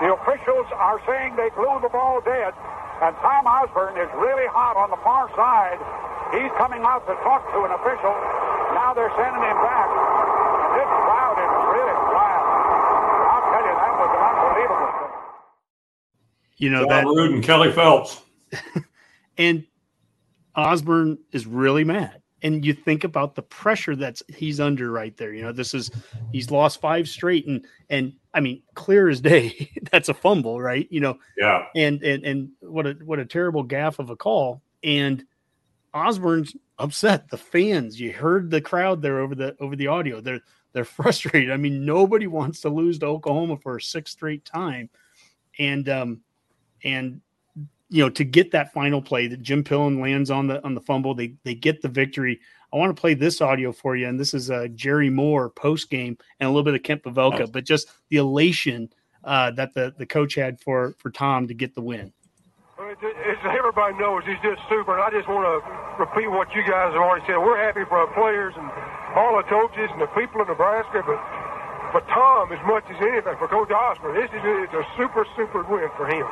The 0.00 0.14
officials 0.14 0.70
are 0.78 1.02
saying 1.04 1.36
they 1.36 1.50
blew 1.58 1.74
the 1.82 1.90
ball 1.90 2.22
dead. 2.24 2.54
And 3.02 3.14
Tom 3.22 3.46
Osborne 3.46 3.96
is 3.98 4.10
really 4.18 4.48
hot 4.50 4.74
on 4.74 4.90
the 4.90 5.00
far 5.06 5.30
side. 5.38 5.78
He's 6.34 6.50
coming 6.58 6.82
out 6.82 7.06
to 7.06 7.14
talk 7.22 7.46
to 7.54 7.58
an 7.64 7.72
official. 7.72 8.14
Now 8.74 8.92
they're 8.94 9.12
sending 9.14 9.42
him 9.42 9.58
back. 9.62 9.88
And 9.88 10.70
this 10.76 10.90
crowd 11.06 11.36
is 11.38 11.52
really 11.72 11.96
wild. 12.10 12.46
I'll 13.28 13.46
tell 13.54 13.64
you, 13.64 13.74
that 13.74 13.92
was 13.96 14.10
an 14.12 14.22
unbelievable 14.22 14.92
thing 14.98 15.08
you 16.58 16.70
know 16.70 16.80
John 16.80 16.88
that 16.88 17.06
Root 17.06 17.32
and 17.32 17.42
Kelly 17.42 17.72
Phelps. 17.72 18.20
and 19.38 19.64
Osborne 20.54 21.18
is 21.32 21.46
really 21.46 21.84
mad. 21.84 22.20
And 22.42 22.64
you 22.64 22.72
think 22.72 23.02
about 23.02 23.34
the 23.34 23.42
pressure 23.42 23.96
that's 23.96 24.22
he's 24.28 24.60
under 24.60 24.92
right 24.92 25.16
there. 25.16 25.32
You 25.32 25.42
know, 25.42 25.52
this 25.52 25.74
is 25.74 25.90
he's 26.30 26.50
lost 26.50 26.80
five 26.80 27.08
straight, 27.08 27.46
and 27.46 27.64
and 27.90 28.12
I 28.34 28.40
mean, 28.40 28.62
clear 28.74 29.08
as 29.08 29.20
day, 29.20 29.70
that's 29.90 30.08
a 30.08 30.14
fumble, 30.14 30.60
right? 30.60 30.86
You 30.90 31.00
know, 31.00 31.18
yeah. 31.36 31.66
And 31.74 32.02
and 32.02 32.24
and 32.24 32.50
what 32.60 32.86
a 32.86 32.92
what 33.04 33.18
a 33.18 33.26
terrible 33.26 33.62
gaff 33.62 33.98
of 33.98 34.10
a 34.10 34.16
call. 34.16 34.62
And 34.82 35.24
Osborne's 35.94 36.54
upset. 36.78 37.28
The 37.30 37.38
fans, 37.38 38.00
you 38.00 38.12
heard 38.12 38.50
the 38.50 38.60
crowd 38.60 39.02
there 39.02 39.20
over 39.20 39.34
the 39.34 39.56
over 39.60 39.76
the 39.76 39.86
audio. 39.86 40.20
They're 40.20 40.40
they're 40.72 40.84
frustrated. 40.84 41.50
I 41.50 41.56
mean, 41.56 41.84
nobody 41.84 42.26
wants 42.26 42.60
to 42.60 42.68
lose 42.68 42.98
to 43.00 43.06
Oklahoma 43.06 43.56
for 43.56 43.76
a 43.76 43.82
sixth 43.82 44.12
straight 44.14 44.44
time. 44.44 44.90
And 45.58 45.88
um, 45.88 46.20
and 46.84 47.20
you 47.90 48.02
know 48.02 48.10
to 48.10 48.24
get 48.24 48.50
that 48.52 48.72
final 48.72 49.00
play 49.00 49.26
that 49.28 49.42
Jim 49.42 49.64
Pillen 49.64 50.00
lands 50.00 50.30
on 50.30 50.46
the 50.46 50.62
on 50.64 50.74
the 50.74 50.80
fumble, 50.80 51.14
they 51.14 51.34
they 51.44 51.54
get 51.54 51.82
the 51.82 51.88
victory. 51.88 52.40
I 52.72 52.76
want 52.76 52.94
to 52.94 53.00
play 53.00 53.14
this 53.14 53.40
audio 53.40 53.72
for 53.72 53.96
you, 53.96 54.06
and 54.06 54.20
this 54.20 54.34
is 54.34 54.50
uh, 54.50 54.68
Jerry 54.74 55.08
Moore 55.08 55.48
post 55.48 55.88
game 55.88 56.18
and 56.38 56.46
a 56.46 56.50
little 56.50 56.64
bit 56.64 56.74
of 56.74 56.82
Kent 56.82 57.02
Pavelka, 57.02 57.50
but 57.50 57.64
just 57.64 57.88
the 58.10 58.18
elation 58.18 58.90
uh, 59.24 59.50
that 59.52 59.74
the 59.74 59.94
the 59.96 60.06
coach 60.06 60.34
had 60.34 60.60
for 60.60 60.94
for 60.98 61.10
Tom 61.10 61.48
to 61.48 61.54
get 61.54 61.74
the 61.74 61.80
win. 61.80 62.12
As 62.78 63.38
everybody 63.44 63.96
knows, 63.98 64.22
he's 64.26 64.40
just 64.42 64.60
super. 64.68 64.94
And 64.94 65.02
I 65.02 65.10
just 65.10 65.28
want 65.28 65.44
to 65.46 65.56
repeat 65.98 66.28
what 66.28 66.48
you 66.54 66.62
guys 66.62 66.94
have 66.94 67.02
already 67.02 67.24
said. 67.26 67.36
We're 67.38 67.58
happy 67.58 67.84
for 67.88 67.98
our 67.98 68.10
players 68.14 68.54
and 68.56 68.66
all 69.16 69.36
the 69.36 69.46
coaches 69.48 69.90
and 69.92 70.00
the 70.00 70.10
people 70.14 70.40
of 70.40 70.48
Nebraska, 70.48 71.02
but 71.02 71.18
for 71.90 72.04
Tom 72.12 72.52
as 72.52 72.60
much 72.68 72.84
as 72.92 72.96
anything 73.00 73.34
for 73.38 73.48
Coach 73.48 73.70
Osborne, 73.72 74.14
this 74.14 74.30
is 74.30 74.42
it's 74.44 74.76
a 74.76 74.84
super 74.96 75.24
super 75.36 75.64
win 75.66 75.88
for 75.96 76.06
him. 76.06 76.26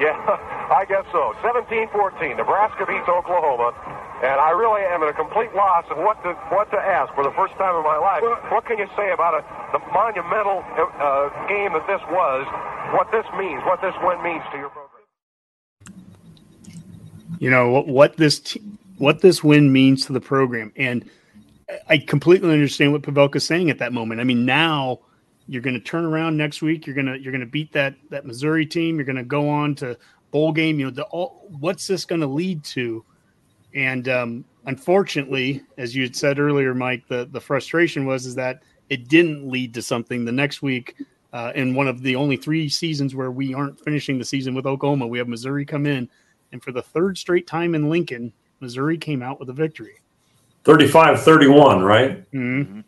Yeah, 0.00 0.16
I 0.72 0.88
guess 0.88 1.04
so. 1.12 1.36
17-14, 1.44 2.36
Nebraska 2.40 2.88
beats 2.88 3.04
Oklahoma, 3.04 3.76
and 4.24 4.40
I 4.40 4.50
really 4.56 4.80
am 4.88 5.02
at 5.04 5.12
a 5.12 5.12
complete 5.12 5.52
loss 5.54 5.84
of 5.90 5.98
what 5.98 6.16
to 6.24 6.32
what 6.48 6.70
to 6.72 6.78
ask 6.80 7.12
for 7.14 7.22
the 7.22 7.32
first 7.36 7.52
time 7.60 7.76
in 7.76 7.84
my 7.84 8.00
life. 8.00 8.22
Well, 8.22 8.40
what 8.48 8.64
can 8.64 8.78
you 8.78 8.88
say 8.96 9.12
about 9.12 9.36
a, 9.36 9.44
the 9.76 9.80
monumental 9.92 10.64
uh, 10.96 11.28
game 11.48 11.76
that 11.76 11.84
this 11.86 12.00
was? 12.08 12.48
What 12.96 13.12
this 13.12 13.28
means? 13.36 13.60
What 13.68 13.80
this 13.82 13.94
win 14.02 14.22
means 14.24 14.42
to 14.52 14.58
your 14.58 14.70
program? 14.70 15.04
You 17.38 17.50
know 17.50 17.70
what, 17.70 17.86
what 17.86 18.16
this 18.16 18.40
t- 18.40 18.62
what 18.96 19.20
this 19.20 19.44
win 19.44 19.72
means 19.72 20.06
to 20.06 20.12
the 20.12 20.20
program, 20.20 20.72
and 20.76 21.08
I 21.88 21.98
completely 21.98 22.52
understand 22.52 22.92
what 22.92 23.02
Pavelka's 23.02 23.46
saying 23.46 23.68
at 23.68 23.78
that 23.78 23.92
moment. 23.92 24.20
I 24.20 24.24
mean, 24.24 24.46
now 24.46 25.00
you're 25.50 25.62
going 25.62 25.74
to 25.74 25.80
turn 25.80 26.04
around 26.04 26.36
next 26.36 26.62
week. 26.62 26.86
You're 26.86 26.94
going 26.94 27.06
to 27.06 27.18
you're 27.18 27.32
going 27.32 27.40
to 27.40 27.46
beat 27.46 27.72
that 27.72 27.96
that 28.10 28.24
Missouri 28.24 28.64
team. 28.64 28.94
You're 28.94 29.04
going 29.04 29.16
to 29.16 29.24
go 29.24 29.48
on 29.48 29.74
to 29.76 29.98
bowl 30.30 30.52
game. 30.52 30.78
You 30.78 30.86
know, 30.86 30.90
the, 30.92 31.02
all, 31.06 31.48
what's 31.58 31.88
this 31.88 32.04
going 32.04 32.20
to 32.20 32.26
lead 32.28 32.62
to? 32.64 33.04
And 33.74 34.08
um, 34.08 34.44
unfortunately, 34.66 35.60
as 35.76 35.94
you 35.96 36.04
had 36.04 36.14
said 36.14 36.38
earlier, 36.38 36.72
Mike, 36.72 37.08
the 37.08 37.28
the 37.32 37.40
frustration 37.40 38.06
was 38.06 38.26
is 38.26 38.36
that 38.36 38.62
it 38.90 39.08
didn't 39.08 39.50
lead 39.50 39.74
to 39.74 39.82
something. 39.82 40.24
The 40.24 40.30
next 40.30 40.62
week, 40.62 40.94
uh, 41.32 41.50
in 41.56 41.74
one 41.74 41.88
of 41.88 42.00
the 42.00 42.14
only 42.14 42.36
three 42.36 42.68
seasons 42.68 43.16
where 43.16 43.32
we 43.32 43.52
aren't 43.52 43.78
finishing 43.80 44.18
the 44.18 44.24
season 44.24 44.54
with 44.54 44.66
Oklahoma, 44.66 45.08
we 45.08 45.18
have 45.18 45.26
Missouri 45.26 45.64
come 45.64 45.84
in 45.84 46.08
And 46.52 46.62
for 46.62 46.70
the 46.70 46.82
third 46.82 47.18
straight 47.18 47.48
time 47.48 47.74
in 47.74 47.90
Lincoln, 47.90 48.32
Missouri 48.60 48.98
came 48.98 49.20
out 49.20 49.40
with 49.40 49.48
a 49.48 49.52
victory. 49.52 49.96
35 50.62 51.22
31, 51.22 51.82
right? 51.82 52.30
Mm-hmm. 52.32 52.80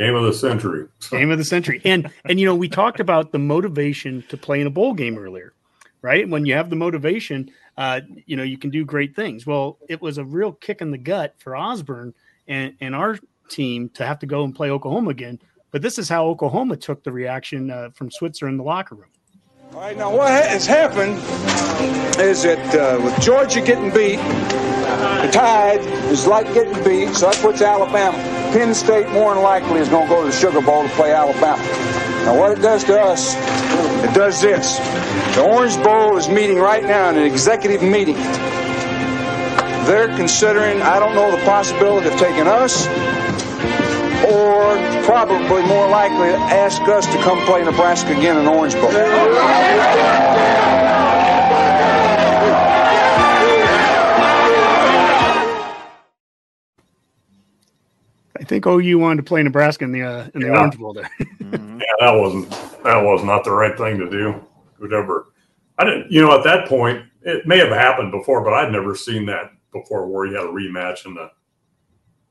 Game 0.00 0.14
of 0.14 0.22
the 0.22 0.32
century. 0.32 0.86
Game 1.10 1.30
of 1.30 1.36
the 1.36 1.44
century. 1.44 1.82
And 1.84 2.10
and 2.24 2.40
you 2.40 2.46
know, 2.46 2.54
we 2.54 2.70
talked 2.70 3.00
about 3.00 3.32
the 3.32 3.38
motivation 3.38 4.24
to 4.30 4.36
play 4.38 4.58
in 4.58 4.66
a 4.66 4.70
bowl 4.70 4.94
game 4.94 5.18
earlier, 5.18 5.52
right? 6.00 6.26
When 6.26 6.46
you 6.46 6.54
have 6.54 6.70
the 6.70 6.76
motivation, 6.76 7.50
uh, 7.76 8.00
you 8.24 8.34
know, 8.34 8.42
you 8.42 8.56
can 8.56 8.70
do 8.70 8.86
great 8.86 9.14
things. 9.14 9.46
Well, 9.46 9.76
it 9.90 10.00
was 10.00 10.16
a 10.16 10.24
real 10.24 10.52
kick 10.52 10.80
in 10.80 10.90
the 10.90 10.96
gut 10.96 11.34
for 11.36 11.54
Osborne 11.54 12.14
and, 12.48 12.74
and 12.80 12.94
our 12.94 13.18
team 13.50 13.90
to 13.90 14.06
have 14.06 14.18
to 14.20 14.26
go 14.26 14.42
and 14.42 14.54
play 14.54 14.70
Oklahoma 14.70 15.10
again. 15.10 15.38
But 15.70 15.82
this 15.82 15.98
is 15.98 16.08
how 16.08 16.28
Oklahoma 16.28 16.78
took 16.78 17.04
the 17.04 17.12
reaction 17.12 17.70
uh, 17.70 17.90
from 17.90 18.10
Switzer 18.10 18.48
in 18.48 18.56
the 18.56 18.64
locker 18.64 18.94
room. 18.94 19.10
All 19.74 19.82
right, 19.82 19.96
now 19.98 20.16
what 20.16 20.30
has 20.30 20.66
happened 20.66 21.16
is 22.18 22.42
that 22.42 22.74
uh, 22.74 23.04
with 23.04 23.20
Georgia 23.20 23.60
getting 23.60 23.90
beat, 23.90 24.16
the 24.16 25.30
Tide 25.30 25.80
is 26.10 26.26
like 26.26 26.46
getting 26.54 26.82
beat, 26.84 27.14
so 27.14 27.30
that 27.30 27.38
puts 27.42 27.60
Alabama. 27.60 28.39
Penn 28.52 28.74
State 28.74 29.08
more 29.10 29.32
than 29.34 29.44
likely 29.44 29.78
is 29.80 29.88
going 29.88 30.08
to 30.08 30.12
go 30.12 30.20
to 30.22 30.26
the 30.26 30.36
Sugar 30.36 30.60
Bowl 30.60 30.82
to 30.82 30.88
play 30.90 31.12
Alabama. 31.12 31.62
Now 32.24 32.36
what 32.36 32.50
it 32.50 32.60
does 32.60 32.82
to 32.84 33.00
us, 33.00 33.36
it 34.04 34.12
does 34.12 34.42
this. 34.42 34.78
The 35.36 35.42
Orange 35.42 35.76
Bowl 35.84 36.16
is 36.16 36.28
meeting 36.28 36.58
right 36.58 36.82
now 36.82 37.10
in 37.10 37.16
an 37.16 37.24
executive 37.24 37.80
meeting. 37.80 38.16
They're 39.86 40.08
considering, 40.16 40.82
I 40.82 40.98
don't 40.98 41.14
know 41.14 41.30
the 41.30 41.42
possibility 41.44 42.08
of 42.08 42.18
taking 42.18 42.48
us 42.48 42.88
or 44.26 44.76
probably 45.04 45.62
more 45.66 45.88
likely 45.88 46.28
ask 46.28 46.82
us 46.82 47.06
to 47.06 47.22
come 47.22 47.40
play 47.46 47.62
Nebraska 47.62 48.10
again 48.16 48.36
in 48.36 48.48
Orange 48.48 48.74
Bowl. 48.74 48.90
I 58.40 58.44
think 58.44 58.66
OU 58.66 58.98
wanted 58.98 59.16
to 59.18 59.22
play 59.22 59.42
Nebraska 59.42 59.84
in 59.84 59.92
the 59.92 60.02
uh, 60.02 60.28
in 60.34 60.40
the 60.40 60.46
Yeah. 60.48 60.58
Orange 60.58 60.78
Bowl 60.78 60.92
there. 60.94 61.10
Yeah, 61.40 61.86
that 62.00 62.12
wasn't 62.12 62.50
that 62.84 63.02
was 63.02 63.24
not 63.24 63.42
the 63.44 63.50
right 63.50 63.76
thing 63.76 63.98
to 63.98 64.08
do. 64.08 64.34
Whatever. 64.78 65.26
I 65.78 65.84
didn't. 65.84 66.10
You 66.12 66.20
know, 66.22 66.36
at 66.36 66.44
that 66.44 66.68
point, 66.68 67.04
it 67.22 67.46
may 67.46 67.58
have 67.58 67.70
happened 67.70 68.12
before, 68.12 68.44
but 68.44 68.52
I'd 68.52 68.70
never 68.70 68.94
seen 68.94 69.26
that 69.26 69.50
before, 69.72 70.06
where 70.06 70.26
you 70.26 70.34
had 70.34 70.44
a 70.44 70.48
rematch 70.48 71.06
in 71.06 71.14
the 71.14 71.30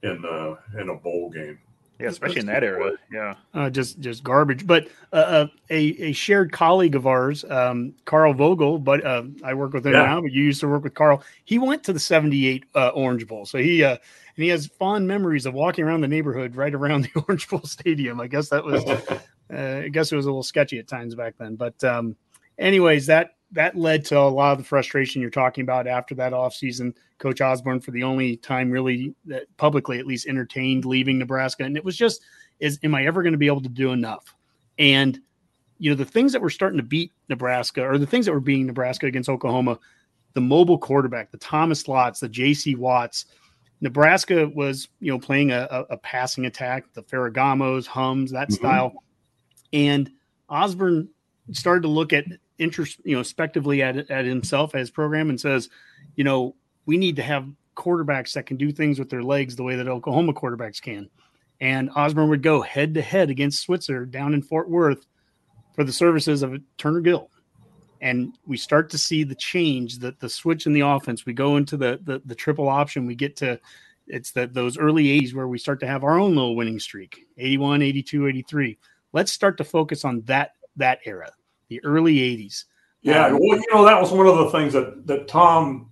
in 0.03 0.21
the 0.21 0.57
in 0.79 0.89
a 0.89 0.95
bowl 0.95 1.29
game. 1.31 1.59
Yeah, 1.99 2.07
especially 2.07 2.39
in 2.39 2.45
that 2.45 2.63
era. 2.63 2.91
Yeah. 3.11 3.35
uh, 3.53 3.69
just 3.69 3.99
just 3.99 4.23
garbage. 4.23 4.65
But 4.65 4.87
uh, 5.11 5.15
uh, 5.15 5.47
a 5.69 5.77
a 6.01 6.11
shared 6.13 6.51
colleague 6.53 6.95
of 6.95 7.05
ours, 7.07 7.43
um, 7.49 7.93
Carl 8.05 8.33
Vogel, 8.33 8.77
but 8.79 9.03
uh, 9.05 9.23
I 9.43 9.53
work 9.53 9.73
with 9.73 9.85
him 9.85 9.93
Yeah. 9.93 10.05
now. 10.05 10.21
But 10.21 10.31
you 10.31 10.43
used 10.43 10.61
to 10.61 10.67
work 10.69 10.83
with 10.83 10.93
Carl. 10.93 11.21
He 11.43 11.59
went 11.59 11.83
to 11.83 11.93
the 11.93 11.99
'78 11.99 12.63
uh, 12.75 12.89
Orange 12.89 13.27
Bowl, 13.27 13.45
so 13.45 13.57
he 13.57 13.83
uh, 13.83 13.97
and 14.39 14.45
he 14.45 14.49
has 14.51 14.67
fond 14.67 15.05
memories 15.05 15.45
of 15.45 15.53
walking 15.53 15.83
around 15.83 15.99
the 15.99 16.07
neighborhood 16.07 16.55
right 16.55 16.73
around 16.73 17.03
the 17.13 17.25
Orange 17.27 17.49
Bowl 17.49 17.59
stadium. 17.63 18.21
I 18.21 18.27
guess 18.27 18.47
that 18.47 18.63
was, 18.63 18.85
uh, 19.53 19.81
I 19.83 19.89
guess 19.89 20.13
it 20.13 20.15
was 20.15 20.27
a 20.27 20.29
little 20.29 20.43
sketchy 20.43 20.79
at 20.79 20.87
times 20.87 21.13
back 21.13 21.33
then. 21.37 21.57
But 21.57 21.83
um, 21.83 22.15
anyways, 22.57 23.05
that 23.07 23.31
that 23.51 23.75
led 23.75 24.05
to 24.05 24.17
a 24.17 24.29
lot 24.29 24.53
of 24.53 24.57
the 24.59 24.63
frustration 24.63 25.21
you're 25.21 25.29
talking 25.29 25.63
about 25.63 25.87
after 25.87 26.15
that 26.15 26.31
offseason. 26.31 26.95
Coach 27.17 27.41
Osborne, 27.41 27.81
for 27.81 27.91
the 27.91 28.03
only 28.03 28.37
time 28.37 28.71
really 28.71 29.13
that 29.25 29.45
publicly 29.57 29.99
at 29.99 30.07
least 30.07 30.25
entertained 30.25 30.85
leaving 30.85 31.17
Nebraska, 31.17 31.65
and 31.65 31.75
it 31.75 31.83
was 31.83 31.97
just, 31.97 32.21
is 32.61 32.79
am 32.81 32.95
I 32.95 33.05
ever 33.05 33.21
going 33.21 33.33
to 33.33 33.37
be 33.37 33.47
able 33.47 33.63
to 33.63 33.67
do 33.67 33.91
enough? 33.91 34.33
And 34.77 35.19
you 35.79 35.89
know 35.89 35.97
the 35.97 36.05
things 36.05 36.31
that 36.31 36.41
were 36.41 36.49
starting 36.49 36.77
to 36.77 36.83
beat 36.83 37.11
Nebraska, 37.27 37.85
or 37.85 37.97
the 37.97 38.07
things 38.07 38.25
that 38.25 38.31
were 38.31 38.39
beating 38.39 38.67
Nebraska 38.67 39.05
against 39.05 39.27
Oklahoma, 39.27 39.79
the 40.31 40.39
mobile 40.39 40.77
quarterback, 40.77 41.29
the 41.29 41.37
Thomas 41.39 41.89
Lotts, 41.89 42.21
the 42.21 42.29
J.C. 42.29 42.75
Watts. 42.75 43.25
Nebraska 43.81 44.49
was, 44.53 44.89
you 44.99 45.11
know, 45.11 45.19
playing 45.19 45.51
a, 45.51 45.85
a, 45.89 45.97
passing 45.97 46.45
attack, 46.45 46.91
the 46.93 47.03
Ferragamos, 47.03 47.85
Humms, 47.87 48.31
that 48.31 48.49
Mhm. 48.49 48.53
style, 48.53 49.03
and 49.71 50.11
Osborne 50.49 51.09
started 51.51 51.81
to 51.83 51.87
look 51.87 52.11
at 52.11 52.25
interest, 52.57 52.99
you 53.05 53.15
know, 53.15 53.21
spectively 53.21 53.81
at 53.81 54.09
at 54.11 54.25
himself 54.25 54.75
as 54.75 54.91
program 54.91 55.29
and 55.29 55.39
says, 55.39 55.69
you 56.15 56.23
know, 56.23 56.55
we 56.85 56.97
need 56.97 57.15
to 57.15 57.23
have 57.23 57.47
quarterbacks 57.75 58.33
that 58.33 58.45
can 58.45 58.57
do 58.57 58.71
things 58.71 58.99
with 58.99 59.09
their 59.09 59.23
legs 59.23 59.55
the 59.55 59.63
way 59.63 59.75
that 59.77 59.87
Oklahoma 59.87 60.33
quarterbacks 60.33 60.81
can. 60.81 61.09
And 61.61 61.89
Osborne 61.95 62.29
would 62.29 62.43
go 62.43 62.61
head 62.61 62.93
to 62.95 63.01
head 63.01 63.29
against 63.29 63.61
Switzer 63.61 64.05
down 64.05 64.33
in 64.33 64.41
Fort 64.41 64.69
Worth 64.69 65.05
for 65.73 65.83
the 65.85 65.93
services 65.93 66.43
of 66.43 66.61
Turner 66.77 66.99
Gill. 67.01 67.29
And 68.01 68.37
we 68.45 68.57
start 68.57 68.89
to 68.91 68.97
see 68.97 69.23
the 69.23 69.35
change, 69.35 69.99
that 69.99 70.19
the 70.19 70.29
switch 70.29 70.65
in 70.65 70.73
the 70.73 70.81
offense. 70.81 71.25
We 71.25 71.33
go 71.33 71.57
into 71.57 71.77
the, 71.77 71.99
the 72.03 72.21
the 72.25 72.35
triple 72.35 72.69
option. 72.69 73.05
We 73.05 73.15
get 73.15 73.35
to 73.37 73.59
it's 74.09 74.31
that 74.31 74.53
those 74.53 74.77
early 74.77 75.05
80s 75.21 75.33
where 75.33 75.47
we 75.47 75.59
start 75.59 75.79
to 75.81 75.87
have 75.87 76.03
our 76.03 76.19
own 76.19 76.35
little 76.35 76.55
winning 76.55 76.79
streak 76.79 77.27
81 77.37 77.83
82 77.83 78.27
83 78.27 78.77
let's 79.13 79.31
start 79.31 79.55
to 79.57 79.63
focus 79.63 80.03
on 80.03 80.21
that 80.21 80.55
that 80.75 80.97
era 81.05 81.31
the 81.67 81.83
early 81.85 82.15
80s 82.15 82.65
Yeah, 83.01 83.27
Um, 83.27 83.33
well, 83.33 83.57
you 83.57 83.65
know 83.71 83.85
that 83.85 84.01
was 84.01 84.11
one 84.11 84.25
of 84.25 84.37
the 84.37 84.49
things 84.49 84.73
that 84.73 85.05
that 85.05 85.27
Tom 85.27 85.89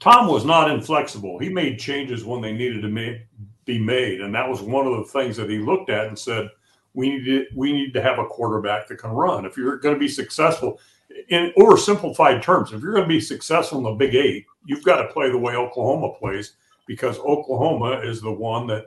Tom 0.00 0.28
was 0.28 0.44
not 0.44 0.70
inflexible. 0.70 1.38
He 1.38 1.48
made 1.48 1.78
changes 1.78 2.24
when 2.24 2.40
they 2.40 2.52
needed 2.52 2.82
to 2.82 2.88
ma- 2.88 3.18
be 3.64 3.78
made, 3.78 4.20
and 4.20 4.34
that 4.34 4.48
was 4.48 4.60
one 4.60 4.86
of 4.86 4.96
the 4.96 5.04
things 5.04 5.36
that 5.36 5.50
he 5.50 5.58
looked 5.58 5.90
at 5.90 6.06
and 6.06 6.18
said, 6.18 6.48
"We 6.94 7.10
need 7.10 7.24
to, 7.24 7.46
we 7.56 7.72
need 7.72 7.92
to 7.94 8.02
have 8.02 8.18
a 8.18 8.26
quarterback 8.26 8.86
that 8.88 8.98
can 8.98 9.10
run. 9.10 9.44
If 9.44 9.56
you're 9.56 9.76
going 9.78 9.94
to 9.94 9.98
be 9.98 10.08
successful, 10.08 10.80
in 11.28 11.52
oversimplified 11.58 12.42
terms, 12.42 12.72
if 12.72 12.82
you're 12.82 12.92
going 12.92 13.04
to 13.04 13.08
be 13.08 13.20
successful 13.20 13.78
in 13.78 13.84
the 13.84 13.92
Big 13.92 14.14
Eight, 14.14 14.46
you've 14.66 14.84
got 14.84 15.02
to 15.02 15.12
play 15.12 15.30
the 15.30 15.38
way 15.38 15.54
Oklahoma 15.54 16.14
plays 16.18 16.54
because 16.86 17.18
Oklahoma 17.18 18.00
is 18.04 18.20
the 18.20 18.32
one 18.32 18.66
that 18.68 18.86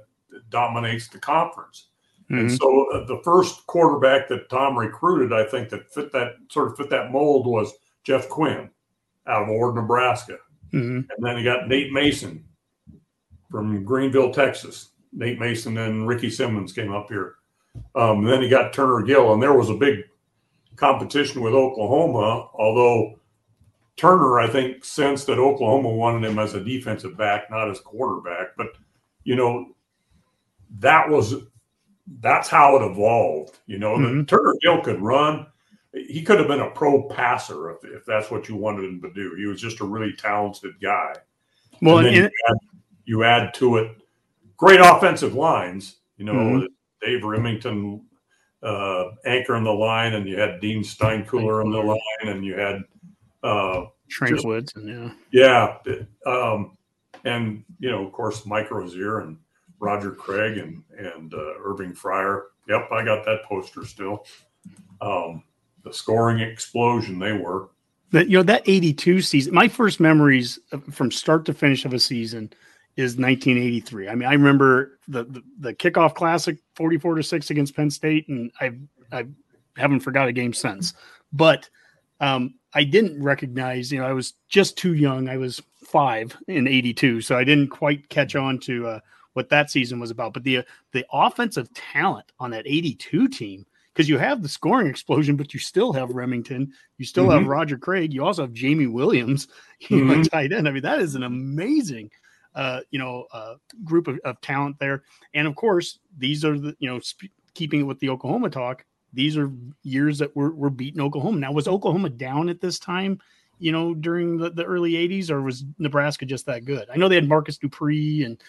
dominates 0.49 1.07
the 1.07 1.19
conference." 1.19 1.87
And 2.29 2.49
Mhm. 2.49 2.57
so 2.57 2.91
uh, 2.91 3.05
the 3.05 3.21
first 3.23 3.67
quarterback 3.67 4.29
that 4.29 4.49
Tom 4.49 4.77
recruited, 4.77 5.33
I 5.33 5.43
think 5.43 5.69
that 5.69 5.91
fit 5.93 6.11
that 6.13 6.35
sort 6.49 6.71
of 6.71 6.77
fit 6.77 6.89
that 6.89 7.11
mold 7.11 7.45
was 7.45 7.73
Jeff 8.03 8.29
Quinn 8.29 8.69
out 9.27 9.43
of 9.43 9.49
Ord, 9.49 9.75
Nebraska. 9.75 10.37
Mhm. 10.71 11.05
And 11.09 11.25
then 11.25 11.37
he 11.37 11.43
got 11.43 11.67
Nate 11.67 11.91
Mason 11.91 12.45
from 13.49 13.83
Greenville, 13.83 14.31
Texas. 14.33 14.91
Nate 15.13 15.39
Mason 15.39 15.77
and 15.77 16.07
Ricky 16.07 16.29
Simmons 16.29 16.71
came 16.71 16.93
up 16.93 17.09
here. 17.09 17.35
Um, 17.95 18.23
then 18.23 18.41
he 18.41 18.47
got 18.47 18.71
Turner 18.71 19.01
Gill, 19.01 19.33
and 19.33 19.43
there 19.43 19.53
was 19.53 19.69
a 19.69 19.73
big 19.75 20.05
competition 20.81 21.41
with 21.41 21.53
Oklahoma, 21.53 22.49
although 22.55 23.19
Turner, 23.95 24.39
I 24.39 24.47
think, 24.47 24.83
sensed 24.83 25.27
that 25.27 25.37
Oklahoma 25.39 25.89
wanted 25.89 26.29
him 26.29 26.39
as 26.39 26.55
a 26.55 26.63
defensive 26.63 27.15
back, 27.15 27.49
not 27.51 27.69
as 27.69 27.79
quarterback. 27.79 28.57
But, 28.57 28.67
you 29.23 29.35
know, 29.35 29.67
that 30.79 31.07
was 31.09 31.35
that's 32.19 32.49
how 32.49 32.75
it 32.75 32.91
evolved. 32.91 33.59
You 33.67 33.77
know, 33.77 33.95
Mhm. 33.95 34.17
that 34.17 34.27
Turner 34.27 34.55
Gill 34.61 34.81
could 34.81 35.01
run. 35.01 35.45
He 35.93 36.23
could 36.23 36.39
have 36.39 36.47
been 36.47 36.59
a 36.61 36.71
pro 36.71 37.03
passer 37.03 37.69
if, 37.69 37.83
if 37.85 38.05
that's 38.05 38.31
what 38.31 38.49
you 38.49 38.55
wanted 38.55 38.85
him 38.85 39.01
to 39.03 39.13
do. 39.13 39.35
He 39.35 39.45
was 39.45 39.61
just 39.61 39.81
a 39.81 39.85
really 39.85 40.13
talented 40.13 40.73
guy. 40.81 41.13
Well, 41.81 41.99
and 41.99 42.15
you, 42.15 42.25
add, 42.25 42.57
you 43.05 43.23
add 43.23 43.53
to 43.55 43.77
it 43.77 44.01
great 44.57 44.79
offensive 44.79 45.35
lines. 45.35 45.97
You 46.17 46.25
know, 46.25 46.33
Mhm. 46.33 46.67
Dave 47.01 47.23
Remington 47.23 48.05
uh, 48.63 49.11
anchoring 49.25 49.63
the 49.63 49.73
line, 49.73 50.13
and 50.13 50.27
you 50.27 50.39
had 50.39 50.59
Dean 50.59 50.83
Steinkuhler 50.83 51.63
on 51.63 51.71
the 51.71 51.79
line, 51.79 52.35
and 52.35 52.45
you 52.45 52.55
had 52.55 52.83
uh, 53.43 53.85
Trank 54.09 54.43
Woods 54.43 54.73
and 54.75 55.15
yeah 55.31 55.77
yeah, 55.85 55.95
um, 56.25 56.77
and 57.23 57.63
you 57.79 57.89
know, 57.89 58.05
of 58.05 58.11
course, 58.11 58.45
Mike 58.45 58.71
Rozier 58.71 59.21
and 59.21 59.37
Roger 59.79 60.11
Craig 60.11 60.57
and 60.57 60.83
and 60.97 61.33
uh, 61.33 61.53
Irving 61.63 61.93
Fryar. 61.93 62.43
Yep, 62.67 62.91
I 62.91 63.03
got 63.03 63.25
that 63.25 63.43
poster 63.43 63.85
still. 63.85 64.25
Um, 65.01 65.43
the 65.83 65.93
scoring 65.93 66.39
explosion 66.39 67.17
they 67.17 67.33
were. 67.33 67.69
that 68.11 68.27
you 68.27 68.37
know 68.37 68.43
that 68.43 68.61
82 68.65 69.21
season 69.21 69.53
my 69.53 69.67
first 69.67 69.99
memories 69.99 70.59
from 70.91 71.11
start 71.11 71.45
to 71.45 71.53
finish 71.53 71.85
of 71.85 71.93
a 71.93 71.99
season 71.99 72.51
is 72.97 73.17
1983 73.17 74.09
i 74.09 74.15
mean 74.15 74.27
i 74.27 74.33
remember 74.33 74.99
the 75.07 75.23
the, 75.23 75.41
the 75.59 75.73
kickoff 75.73 76.13
classic 76.13 76.57
44 76.81 77.13
to 77.15 77.21
6 77.23 77.51
against 77.51 77.75
penn 77.75 77.91
state 77.91 78.27
and 78.27 78.51
i 78.59 78.71
i 79.11 79.23
haven't 79.77 79.99
forgot 79.99 80.27
a 80.27 80.31
game 80.31 80.51
since 80.51 80.95
but 81.31 81.69
um 82.21 82.55
i 82.73 82.83
didn't 82.83 83.21
recognize 83.21 83.91
you 83.91 83.99
know 83.99 84.07
i 84.07 84.13
was 84.13 84.33
just 84.49 84.77
too 84.79 84.95
young 84.95 85.29
i 85.29 85.37
was 85.37 85.61
five 85.85 86.35
in 86.47 86.67
82 86.67 87.21
so 87.21 87.37
i 87.37 87.43
didn't 87.43 87.67
quite 87.67 88.09
catch 88.09 88.35
on 88.35 88.57
to 88.61 88.87
uh, 88.87 88.99
what 89.33 89.49
that 89.49 89.69
season 89.69 89.99
was 89.99 90.09
about 90.09 90.33
but 90.33 90.43
the 90.43 90.57
uh, 90.57 90.63
the 90.91 91.05
offensive 91.13 91.71
talent 91.75 92.31
on 92.39 92.49
that 92.49 92.65
82 92.65 93.27
team 93.27 93.63
because 93.93 94.09
you 94.09 94.17
have 94.17 94.41
the 94.41 94.47
scoring 94.47 94.87
explosion, 94.87 95.35
but 95.35 95.53
you 95.53 95.59
still 95.59 95.91
have 95.91 96.11
Rimington, 96.11 96.69
you 96.97 97.03
still 97.05 97.29
have 97.29 97.41
Mhm. 97.43 97.49
Roger 97.49 97.77
Craig, 97.77 98.13
you 98.13 98.23
also 98.23 98.43
have 98.43 98.53
Jamie 98.53 98.87
Williams, 98.87 99.49
you 99.89 100.05
know, 100.05 100.13
Mhm. 100.15 100.29
tight 100.31 100.53
end. 100.53 100.65
I 100.65 100.71
mean, 100.71 100.81
that 100.83 101.01
is 101.01 101.15
an 101.15 101.23
amazing, 101.23 102.09
uh, 102.55 102.81
you 102.91 102.99
know, 102.99 103.25
uh, 103.33 103.55
group 103.83 104.07
of, 104.07 104.19
of 104.23 104.39
talent 104.41 104.77
there. 104.79 105.03
And 105.33 105.47
of 105.47 105.55
course, 105.55 105.99
these 106.17 106.43
are 106.45 106.57
the, 106.57 106.75
you 106.79 106.89
know, 106.89 106.99
sp- 107.01 107.33
keeping 107.53 107.81
it 107.81 107.83
with 107.83 107.99
the 107.99 108.09
Oklahoma 108.09 108.49
talk. 108.49 108.85
These 109.13 109.37
are 109.37 109.51
years 109.83 110.19
that 110.19 110.35
we're, 110.35 110.51
we're 110.51 110.69
beating 110.69 111.01
Oklahoma. 111.01 111.39
Now, 111.39 111.51
was 111.51 111.67
Oklahoma 111.67 112.09
down 112.09 112.49
at 112.49 112.61
this 112.61 112.79
time? 112.79 113.19
you 113.61 113.71
know, 113.71 113.93
during 113.93 114.37
the, 114.37 114.49
the 114.49 114.63
early 114.65 114.93
'80s, 114.93 115.29
or 115.29 115.39
was 115.43 115.63
Nebraska 115.77 116.25
just 116.25 116.47
that 116.47 116.65
good? 116.65 116.89
I 116.91 116.97
know 116.97 117.07
they 117.07 117.15
had 117.15 117.29
Marcus 117.29 117.59
Dupree 117.59 118.23
and 118.23 118.41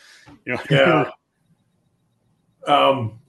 you 0.46 0.54
know, 0.54 0.60
Yeah. 0.70 1.10
Um, 2.66 3.20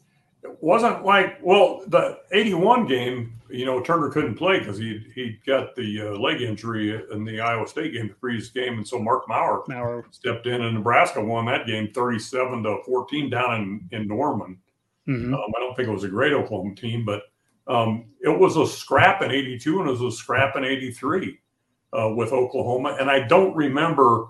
it 0.44 0.58
wasn't 0.62 1.06
like 1.06 1.40
well 1.42 1.82
the 1.88 2.20
'81 2.32 2.88
game. 2.88 3.40
You 3.50 3.66
know, 3.66 3.82
Turner 3.82 4.10
couldn't 4.10 4.36
play 4.36 4.60
because 4.60 4.78
he 4.78 5.06
he 5.14 5.38
got 5.46 5.76
the 5.76 6.02
uh, 6.02 6.20
leg 6.20 6.42
injury 6.42 7.00
in 7.12 7.24
the 7.24 7.40
Iowa 7.40 7.68
State 7.68 7.94
game, 7.94 8.08
the 8.08 8.14
previous 8.16 8.50
game, 8.50 8.78
and 8.78 8.88
so 8.88 9.00
Mark 9.00 9.28
Mauer, 9.28 9.64
Mauer. 9.68 10.04
stepped 10.12 10.48
in, 10.48 10.62
and 10.62 10.76
Nebraska 10.76 11.24
won 11.24 11.46
that 11.46 11.68
game 11.68 11.92
37 11.94 12.64
to 12.64 12.78
14 12.86 13.30
down 13.30 13.56
in 13.92 14.00
in 14.02 14.08
Norman. 14.08 14.58
Mhm. 15.08 15.34
Um, 15.34 15.52
I 15.56 15.60
don't 15.60 15.76
think 15.76 15.88
it 15.88 15.92
was 15.92 16.04
a 16.04 16.10
great 16.10 16.34
Oklahoma 16.34 16.76
team, 16.76 17.06
but 17.06 17.24
um, 17.68 18.06
it 18.22 18.30
was 18.30 18.58
a 18.58 18.66
scrap 18.66 19.22
in 19.22 19.32
'82 19.32 19.80
and 19.80 19.88
it 19.88 19.92
was 19.92 20.02
a 20.02 20.12
scrap 20.12 20.56
in 20.56 20.64
'83 20.64 21.40
uh, 21.94 22.10
with 22.16 22.32
Oklahoma. 22.32 22.98
And 23.00 23.10
I 23.10 23.28
don't 23.28 23.56
remember 23.56 24.28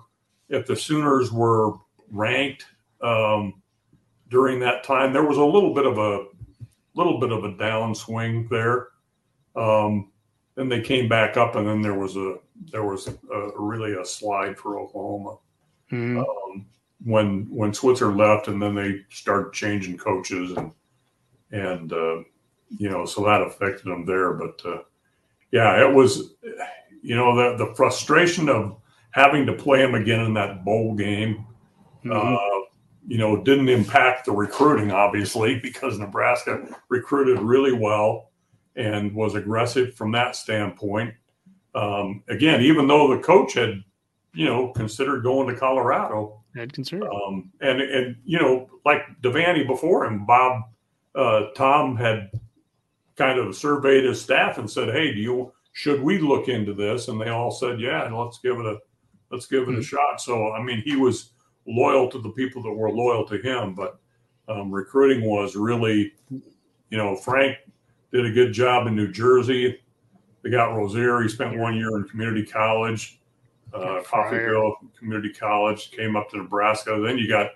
if 0.50 0.66
the 0.66 0.76
Sooners 0.76 1.32
were 1.32 1.72
ranked 2.10 2.66
um, 3.00 3.62
during 4.34 4.58
that 4.58 4.82
time. 4.82 5.12
There 5.12 5.24
was 5.24 5.38
a 5.38 5.44
little 5.44 5.72
bit 5.72 5.86
of 5.86 5.96
a 5.96 6.26
little 6.94 7.20
bit 7.20 7.30
of 7.30 7.44
a 7.44 7.52
downswing 7.52 8.48
there. 8.50 8.88
Um, 9.56 10.10
then 10.56 10.68
they 10.68 10.80
came 10.80 11.08
back 11.08 11.36
up, 11.36 11.54
and 11.54 11.66
then 11.66 11.80
there 11.80 11.94
was 11.94 12.16
a 12.16 12.38
there 12.72 12.84
was 12.84 13.06
a, 13.08 13.50
really 13.56 13.94
a 13.94 14.04
slide 14.04 14.58
for 14.58 14.78
Oklahoma 14.78 15.36
Mhm. 15.92 16.18
um, 16.18 16.66
when 17.04 17.46
when 17.50 17.72
Switzer 17.72 18.12
left, 18.12 18.48
and 18.48 18.60
then 18.60 18.74
they 18.74 19.02
started 19.08 19.52
changing 19.52 19.96
coaches 19.98 20.52
and 20.56 20.72
and 21.52 21.92
uh, 21.92 22.16
you 22.76 22.90
know 22.90 23.06
so 23.06 23.24
that 23.24 23.40
affected 23.42 23.86
them 23.86 24.04
there. 24.04 24.32
But 24.32 24.60
uh, 24.66 24.82
yeah, 25.52 25.80
it 25.80 25.92
was 25.94 26.34
you 27.02 27.14
know 27.14 27.36
the 27.36 27.64
the 27.64 27.74
frustration 27.76 28.48
of 28.48 28.76
having 29.12 29.46
to 29.46 29.52
play 29.52 29.80
him 29.80 29.94
again 29.94 30.20
in 30.26 30.34
that 30.34 30.64
bowl 30.64 30.94
game. 30.96 31.46
Uh, 32.10 32.36
you 33.14 33.20
know, 33.20 33.40
didn't 33.40 33.68
impact 33.68 34.26
the 34.26 34.32
recruiting 34.32 34.90
obviously 34.90 35.60
because 35.60 36.00
Nebraska 36.00 36.66
recruited 36.88 37.38
really 37.38 37.70
well 37.72 38.32
and 38.74 39.14
was 39.14 39.36
aggressive 39.36 39.94
from 39.94 40.10
that 40.10 40.34
standpoint. 40.34 41.14
Um, 41.76 42.24
again, 42.28 42.60
even 42.62 42.88
though 42.88 43.14
the 43.14 43.22
coach 43.22 43.52
had, 43.52 43.84
you 44.32 44.46
know, 44.46 44.72
considered 44.72 45.22
going 45.22 45.46
to 45.46 45.54
Colorado, 45.54 46.42
had 46.56 46.72
concern. 46.72 47.04
um, 47.04 47.52
and 47.60 47.80
and 47.80 48.16
you 48.24 48.40
know, 48.40 48.68
like 48.84 49.02
Devaney 49.22 49.64
before 49.64 50.06
him, 50.06 50.26
Bob 50.26 50.62
uh, 51.14 51.50
Tom 51.54 51.96
had 51.96 52.32
kind 53.14 53.38
of 53.38 53.54
surveyed 53.54 54.02
his 54.02 54.20
staff 54.20 54.58
and 54.58 54.68
said, 54.68 54.88
"Hey, 54.88 55.14
do 55.14 55.20
you 55.20 55.52
should 55.72 56.02
we 56.02 56.18
look 56.18 56.48
into 56.48 56.74
this?" 56.74 57.06
And 57.06 57.20
they 57.20 57.28
all 57.28 57.52
said, 57.52 57.80
"Yeah, 57.80 58.12
let's 58.12 58.40
give 58.40 58.58
it 58.58 58.66
a 58.66 58.78
let's 59.30 59.46
give 59.46 59.68
it 59.68 59.78
a 59.78 59.82
shot." 59.84 60.20
So 60.20 60.50
I 60.50 60.60
mean, 60.60 60.82
he 60.84 60.96
was 60.96 61.33
loyal 61.66 62.10
to 62.10 62.18
the 62.18 62.30
people 62.30 62.62
that 62.62 62.72
were 62.72 62.90
loyal 62.90 63.24
to 63.26 63.38
him, 63.38 63.74
but 63.74 63.98
um, 64.48 64.70
recruiting 64.70 65.24
was 65.24 65.56
really, 65.56 66.12
you 66.30 66.98
know, 66.98 67.16
Frank 67.16 67.56
did 68.12 68.26
a 68.26 68.32
good 68.32 68.52
job 68.52 68.86
in 68.86 68.94
New 68.94 69.10
Jersey. 69.10 69.80
They 70.42 70.50
got 70.50 70.74
Rozier. 70.76 71.22
He 71.22 71.28
spent 71.28 71.58
one 71.58 71.76
year 71.76 71.96
in 71.96 72.04
community 72.04 72.44
college, 72.44 73.18
uh, 73.72 74.02
Coffeyville 74.04 74.74
Community 74.96 75.32
College. 75.32 75.90
Came 75.90 76.16
up 76.16 76.30
to 76.30 76.36
Nebraska. 76.36 77.00
Then 77.02 77.16
you 77.16 77.26
got 77.26 77.52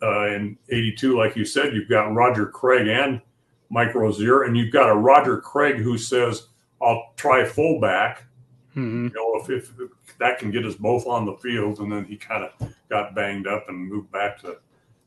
uh, 0.00 0.28
in 0.28 0.56
'82, 0.70 1.18
like 1.18 1.36
you 1.36 1.44
said, 1.44 1.74
you've 1.74 1.88
got 1.88 2.14
Roger 2.14 2.46
Craig 2.46 2.86
and 2.86 3.20
Mike 3.68 3.94
Rozier, 3.94 4.44
and 4.44 4.56
you've 4.56 4.72
got 4.72 4.88
a 4.88 4.94
Roger 4.94 5.38
Craig 5.38 5.76
who 5.76 5.98
says, 5.98 6.46
"I'll 6.80 7.12
try 7.16 7.44
fullback." 7.44 8.24
Mhm. 8.76 9.10
You 9.10 9.14
know, 9.14 9.40
if, 9.42 9.50
if 9.50 9.72
that 10.18 10.38
can 10.38 10.50
get 10.50 10.64
us 10.64 10.74
both 10.76 11.06
on 11.06 11.26
the 11.26 11.34
field, 11.34 11.80
and 11.80 11.90
then 11.90 12.04
he 12.04 12.16
kind 12.16 12.44
of 12.44 12.72
got 12.88 13.14
banged 13.14 13.46
up 13.46 13.68
and 13.68 13.88
moved 13.88 14.10
back 14.12 14.38
to 14.42 14.58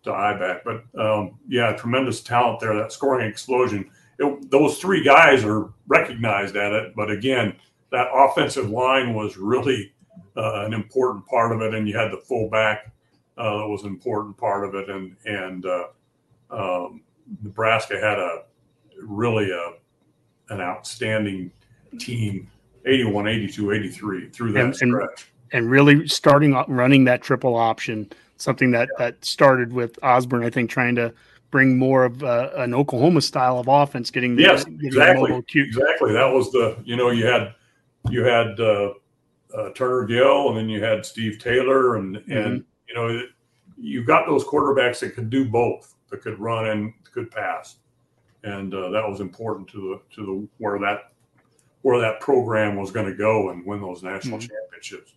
to 0.03 0.11
I-back. 0.11 0.65
But 0.65 0.84
um, 0.99 1.40
yeah, 1.48 1.72
tremendous 1.73 2.22
talent 2.22 2.60
there. 2.60 2.76
That 2.76 2.91
scoring 2.91 3.27
explosion. 3.27 3.90
It, 4.19 4.52
those 4.52 4.80
three 4.80 5.03
guys 5.03 5.44
are 5.44 5.72
recognized 5.88 6.56
at 6.56 6.72
it, 6.73 6.95
but 6.95 7.10
again, 7.10 7.56
that 7.91 8.10
offensive 8.14 8.69
line 8.69 9.14
was 9.14 9.38
really 9.38 9.94
uh, 10.35 10.65
an 10.65 10.73
important 10.73 11.26
part 11.27 11.52
of 11.52 11.61
it, 11.61 11.73
and 11.73 11.88
you 11.88 11.98
had 11.98 12.11
the 12.11 12.18
fullback 12.18 12.91
uh, 13.38 13.57
that 13.57 13.68
was 13.68 13.84
an 13.84 13.90
important 13.90 14.38
part 14.38 14.65
of 14.65 14.76
it, 14.76 14.90
and 14.90 15.15
and 15.26 15.65
uh, 15.65 15.88
um, 16.52 17.02
Nebraska 17.41 17.95
had 17.99 18.19
a 18.19 18.44
really 19.02 19.49
a 19.52 19.73
an 20.49 20.60
outstanding 20.60 21.52
team 21.98 22.49
81 22.85 23.27
82 23.27 23.72
83 23.72 24.30
through 24.30 24.51
that 24.53 24.64
and, 24.64 24.76
stretch 24.76 25.34
and 25.53 25.69
really 25.69 26.07
starting 26.07 26.53
running 26.68 27.05
that 27.05 27.22
triple 27.22 27.55
option, 27.55 28.11
something 28.38 28.72
that 28.72 28.89
that 28.97 29.23
started 29.23 29.72
with 29.72 29.97
Osborne, 30.03 30.43
I 30.43 30.49
think, 30.49 30.69
trying 30.69 30.95
to 30.95 31.14
bring 31.51 31.77
more 31.77 32.03
of 32.03 32.23
uh, 32.23 32.49
an 32.55 32.73
Oklahoma 32.73 33.22
style 33.22 33.60
of 33.60 33.68
offense, 33.68 34.10
getting 34.10 34.35
the, 34.35 34.41
yes 34.41 34.65
exactly 34.81 35.41
cute. 35.43 35.68
exactly 35.68 36.11
that 36.11 36.26
was 36.26 36.51
the 36.51 36.76
you 36.84 36.95
know 36.95 37.11
you 37.11 37.26
had 37.26 37.53
you 38.10 38.23
had 38.23 38.60
uh, 38.60 38.93
uh, 39.55 39.69
Turner 39.76 40.05
Gill 40.05 40.49
and 40.49 40.57
then 40.57 40.68
you 40.68 40.84
had 40.84 41.05
Steve 41.05 41.39
Taylor 41.39 41.95
and 41.95 42.18
Mm-hmm. 42.18 42.31
and 42.31 42.65
you 42.89 42.95
know 42.95 43.22
you 43.77 44.03
got 44.03 44.26
those 44.26 44.43
quarterbacks 44.43 44.99
that 44.99 45.14
could 45.14 45.30
do 45.30 45.47
both 45.47 45.95
that 46.10 46.22
could 46.22 46.39
run 46.39 46.68
and 46.68 46.93
could 47.11 47.30
pass 47.30 47.77
and 48.43 48.73
uh, 48.73 48.89
that 48.89 49.07
was 49.07 49.19
important 49.19 49.68
to 49.69 49.77
the 49.77 50.15
to 50.15 50.26
the 50.26 50.47
where 50.57 50.80
that 50.80 51.12
where 51.84 51.99
that 52.01 52.19
program 52.19 52.76
was 52.76 52.91
going 52.91 53.05
to 53.05 53.14
go 53.15 53.49
and 53.51 53.65
win 53.65 53.80
those 53.80 54.01
national 54.03 54.39
Mhm. 54.39 54.49
championships 54.49 55.14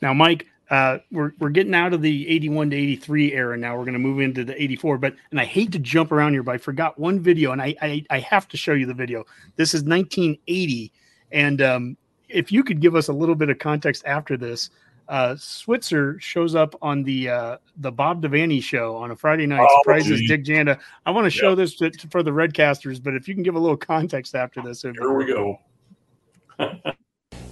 Now, 0.00 0.12
Mike, 0.14 0.46
uh, 0.70 0.98
we're 1.10 1.32
we're 1.38 1.50
getting 1.50 1.74
out 1.74 1.92
of 1.92 2.00
the 2.02 2.28
eighty-one 2.28 2.70
to 2.70 2.76
eighty-three 2.76 3.32
era. 3.34 3.56
Now 3.58 3.76
we're 3.76 3.84
going 3.84 3.92
to 3.92 3.98
move 3.98 4.20
into 4.20 4.42
the 4.44 4.60
eighty-four. 4.62 4.96
But 4.98 5.14
and 5.30 5.38
I 5.40 5.44
hate 5.44 5.70
to 5.72 5.78
jump 5.78 6.10
around 6.12 6.32
here, 6.32 6.42
but 6.42 6.54
I 6.54 6.58
forgot 6.58 6.98
one 6.98 7.20
video, 7.20 7.52
and 7.52 7.60
I 7.60 7.74
I, 7.82 8.04
I 8.10 8.18
have 8.20 8.48
to 8.48 8.56
show 8.56 8.72
you 8.72 8.86
the 8.86 8.94
video. 8.94 9.24
This 9.56 9.74
is 9.74 9.82
nineteen 9.84 10.38
eighty, 10.48 10.90
and 11.30 11.60
um, 11.60 11.96
if 12.28 12.50
you 12.50 12.64
could 12.64 12.80
give 12.80 12.94
us 12.96 13.08
a 13.08 13.12
little 13.12 13.34
bit 13.34 13.50
of 13.50 13.58
context 13.58 14.02
after 14.06 14.36
this. 14.36 14.70
Uh, 15.08 15.34
Switzer 15.36 16.18
shows 16.20 16.54
up 16.54 16.74
on 16.80 17.02
the 17.02 17.28
uh, 17.28 17.56
the 17.78 17.90
Bob 17.92 18.22
Devaney 18.22 18.62
show 18.62 18.96
on 18.96 19.10
a 19.10 19.16
Friday 19.16 19.46
night. 19.46 19.60
Oh, 19.68 19.80
surprises 19.82 20.20
gee. 20.20 20.28
Dick 20.28 20.44
Janda. 20.44 20.78
I 21.04 21.10
want 21.10 21.26
to 21.26 21.30
show 21.30 21.54
this 21.54 21.74
to, 21.76 21.90
to- 21.90 22.08
for 22.08 22.22
the 22.22 22.30
Redcasters, 22.30 23.02
but 23.02 23.14
if 23.14 23.28
you 23.28 23.34
can 23.34 23.42
give 23.42 23.56
a 23.56 23.58
little 23.58 23.76
context 23.76 24.34
after 24.34 24.62
this, 24.62 24.82
here 24.82 25.12
we 25.12 25.26
go 25.26 25.58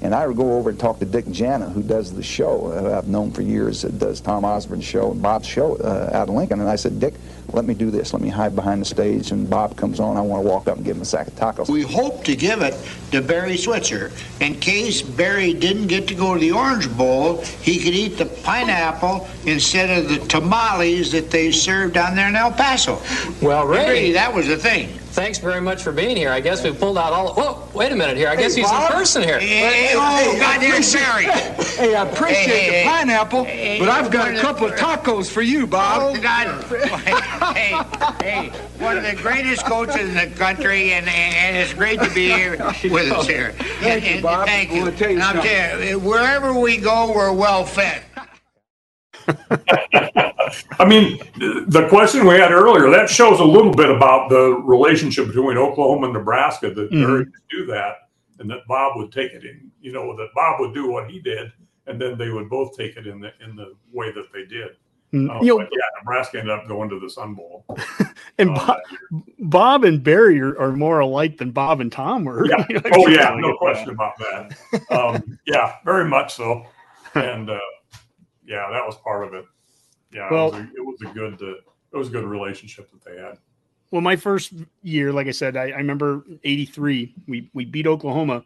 And 0.02 0.14
I 0.14 0.26
would 0.26 0.36
go 0.36 0.56
over 0.56 0.70
and 0.70 0.80
talk 0.80 0.98
to 1.00 1.04
Dick 1.04 1.26
Janda, 1.26 1.70
who 1.70 1.82
does 1.82 2.14
the 2.14 2.22
show. 2.22 2.72
Uh, 2.72 2.96
I've 2.96 3.08
known 3.08 3.30
for 3.30 3.42
years 3.42 3.82
that 3.82 3.98
does 3.98 4.20
Tom 4.20 4.46
Osborne's 4.46 4.84
show 4.84 5.10
and 5.12 5.20
Bob's 5.20 5.46
show 5.46 5.76
uh, 5.76 6.10
out 6.14 6.28
of 6.30 6.34
Lincoln. 6.34 6.58
And 6.60 6.70
I 6.70 6.76
said, 6.76 6.98
Dick, 6.98 7.14
let 7.52 7.66
me 7.66 7.74
do 7.74 7.90
this. 7.90 8.14
Let 8.14 8.22
me 8.22 8.30
hide 8.30 8.56
behind 8.56 8.80
the 8.80 8.86
stage. 8.86 9.30
And 9.30 9.48
Bob 9.48 9.76
comes 9.76 10.00
on. 10.00 10.16
I 10.16 10.22
want 10.22 10.42
to 10.42 10.48
walk 10.48 10.68
up 10.68 10.76
and 10.76 10.86
give 10.86 10.96
him 10.96 11.02
a 11.02 11.04
sack 11.04 11.26
of 11.26 11.34
tacos. 11.34 11.68
We 11.68 11.82
hope 11.82 12.24
to 12.24 12.34
give 12.34 12.62
it 12.62 12.74
to 13.10 13.20
Barry 13.20 13.58
Switzer. 13.58 14.10
In 14.40 14.54
case 14.58 15.02
Barry 15.02 15.52
didn't 15.52 15.88
get 15.88 16.08
to 16.08 16.14
go 16.14 16.32
to 16.32 16.40
the 16.40 16.52
Orange 16.52 16.90
Bowl, 16.96 17.42
he 17.60 17.78
could 17.78 17.94
eat 17.94 18.16
the 18.16 18.26
pineapple 18.26 19.28
instead 19.44 19.90
of 19.98 20.08
the 20.08 20.26
tamales 20.28 21.12
that 21.12 21.30
they 21.30 21.52
served 21.52 21.92
down 21.92 22.16
there 22.16 22.28
in 22.28 22.36
El 22.36 22.52
Paso. 22.52 23.02
Well, 23.42 23.66
Ray, 23.66 23.86
Really, 23.86 24.12
that 24.12 24.32
was 24.34 24.48
the 24.48 24.56
thing. 24.56 24.99
Thanks 25.12 25.38
very 25.38 25.60
much 25.60 25.82
for 25.82 25.90
being 25.92 26.16
here. 26.16 26.30
I 26.30 26.40
guess 26.40 26.62
we 26.62 26.72
pulled 26.72 26.96
out 26.96 27.12
all. 27.12 27.34
Whoa, 27.34 27.68
wait 27.74 27.90
a 27.90 27.96
minute 27.96 28.16
here. 28.16 28.28
I 28.28 28.36
guess 28.36 28.54
Hey, 28.54 28.62
he's 28.62 28.70
Bob? 28.70 28.90
in 28.92 28.96
person 28.98 29.22
here. 29.22 29.40
Hey, 29.40 29.46
hey, 29.48 29.92
oh, 29.96 30.36
God, 30.38 30.60
there's 30.60 30.92
Barry. 30.94 31.24
Hey, 31.80 31.94
I 31.94 32.02
appreciate 32.06 32.36
Hey, 32.46 32.60
hey, 32.60 32.66
the 32.66 32.72
hey. 32.72 32.84
pineapple, 32.86 33.44
Hey, 33.44 33.78
but 33.78 33.88
I've 33.88 34.10
got 34.10 34.28
a 34.28 34.34
of 34.34 34.40
couple 34.40 34.66
of 34.66 34.74
tacos 34.74 35.30
for 35.30 35.40
you, 35.40 35.66
Bob. 35.66 36.14
Oh, 36.16 36.20
God. 36.20 36.62
hey, 37.56 37.82
hey, 38.22 38.48
one 38.78 38.98
of 38.98 39.02
the 39.02 39.14
greatest 39.16 39.64
coaches 39.64 39.96
in 39.96 40.14
the 40.14 40.26
country, 40.36 40.92
and, 40.92 41.08
and 41.08 41.56
it's 41.56 41.72
great 41.72 41.98
to 42.02 42.10
be 42.10 42.28
here 42.30 42.52
with 42.84 43.10
us 43.10 43.26
here. 43.26 43.52
Thank 43.80 44.14
you, 44.14 44.20
Bob. 44.20 44.46
Thank 44.46 44.72
you. 44.72 44.80
wanna 44.80 44.92
tell 44.92 45.08
you 45.08 45.14
And 45.16 45.22
I'll 45.22 45.32
something. 45.36 45.50
tell 45.50 45.82
you, 45.82 45.98
wherever 45.98 46.52
we 46.52 46.76
go, 46.76 47.12
we're 47.14 47.32
well 47.32 47.64
fed. 47.64 48.02
I 50.78 50.84
mean, 50.86 51.18
the 51.68 51.86
question 51.88 52.26
we 52.26 52.34
had 52.34 52.50
earlier 52.52 52.90
that 52.90 53.08
shows 53.08 53.40
a 53.40 53.44
little 53.44 53.72
bit 53.72 53.90
about 53.90 54.28
the 54.30 54.60
relationship 54.64 55.28
between 55.28 55.56
Oklahoma 55.58 56.06
and 56.06 56.14
Nebraska. 56.14 56.70
That. 56.72 56.90
Barry 56.90 57.24
could 57.24 57.32
do 57.50 57.66
that, 57.66 58.08
and 58.38 58.50
that 58.50 58.66
Bob 58.66 58.96
would 58.96 59.12
take 59.12 59.32
it 59.32 59.44
in. 59.44 59.70
You 59.80 59.92
know, 59.92 60.16
that 60.16 60.28
Bob 60.34 60.60
would 60.60 60.74
do 60.74 60.90
what 60.90 61.10
he 61.10 61.20
did, 61.20 61.52
and 61.86 62.00
then 62.00 62.18
they 62.18 62.30
would 62.30 62.48
both 62.50 62.76
take 62.76 62.96
it 62.96 63.06
in 63.06 63.20
the 63.20 63.32
in 63.44 63.54
the 63.56 63.74
way 63.92 64.10
that 64.12 64.32
they 64.32 64.44
did. 64.44 64.70
Mm, 65.12 65.28
Uh, 65.30 65.40
you 65.42 65.58
know- 65.58 65.60
yeah, 65.72 66.00
Nebraska 66.00 66.38
ended 66.38 66.54
up 66.56 66.68
going 66.68 66.88
to 66.90 67.00
the 67.00 67.10
Sun 67.10 67.34
Bowl. 67.34 67.64
And 68.38 68.54
Bob, 68.54 68.78
Bob 69.38 69.84
and 69.84 70.02
Barry 70.02 70.40
are, 70.40 70.58
are 70.58 70.72
more 70.72 71.00
alike 71.00 71.36
than 71.36 71.50
Bob 71.50 71.80
and 71.80 71.92
Tom 71.92 72.24
were. 72.24 72.46
Yeah. 72.46 72.64
Oh 72.94 73.06
yeah, 73.08 73.34
no 73.36 73.54
question 73.58 73.90
about 73.90 74.14
that. 74.18 74.56
Um, 74.90 75.38
yeah, 75.46 75.74
very 75.84 76.06
much 76.08 76.34
so. 76.34 76.64
And 77.14 77.50
uh, 77.50 77.58
yeah, 78.50 78.68
that 78.70 78.84
was 78.84 78.96
part 78.96 79.24
of 79.26 79.32
it. 79.32 79.46
Yeah, 80.12 80.28
Well- 80.30 80.48
it, 80.48 80.52
was 80.52 80.60
a, 80.60 80.64
it 80.64 80.84
was 80.84 81.02
a 81.02 81.14
good 81.14 81.42
uh, 81.42 81.54
it 81.92 81.96
was 81.96 82.08
a 82.08 82.10
good 82.10 82.24
relationship 82.24 82.90
that 82.90 83.02
they 83.04 83.20
had. 83.20 83.38
Well, 83.90 84.00
my 84.00 84.14
first 84.14 84.52
year, 84.82 85.12
like 85.12 85.26
I 85.26 85.32
said, 85.32 85.56
I, 85.56 85.70
I 85.70 85.76
remember 85.78 86.24
'83. 86.44 87.14
We 87.26 87.50
we 87.54 87.64
beat 87.64 87.86
Oklahoma, 87.86 88.44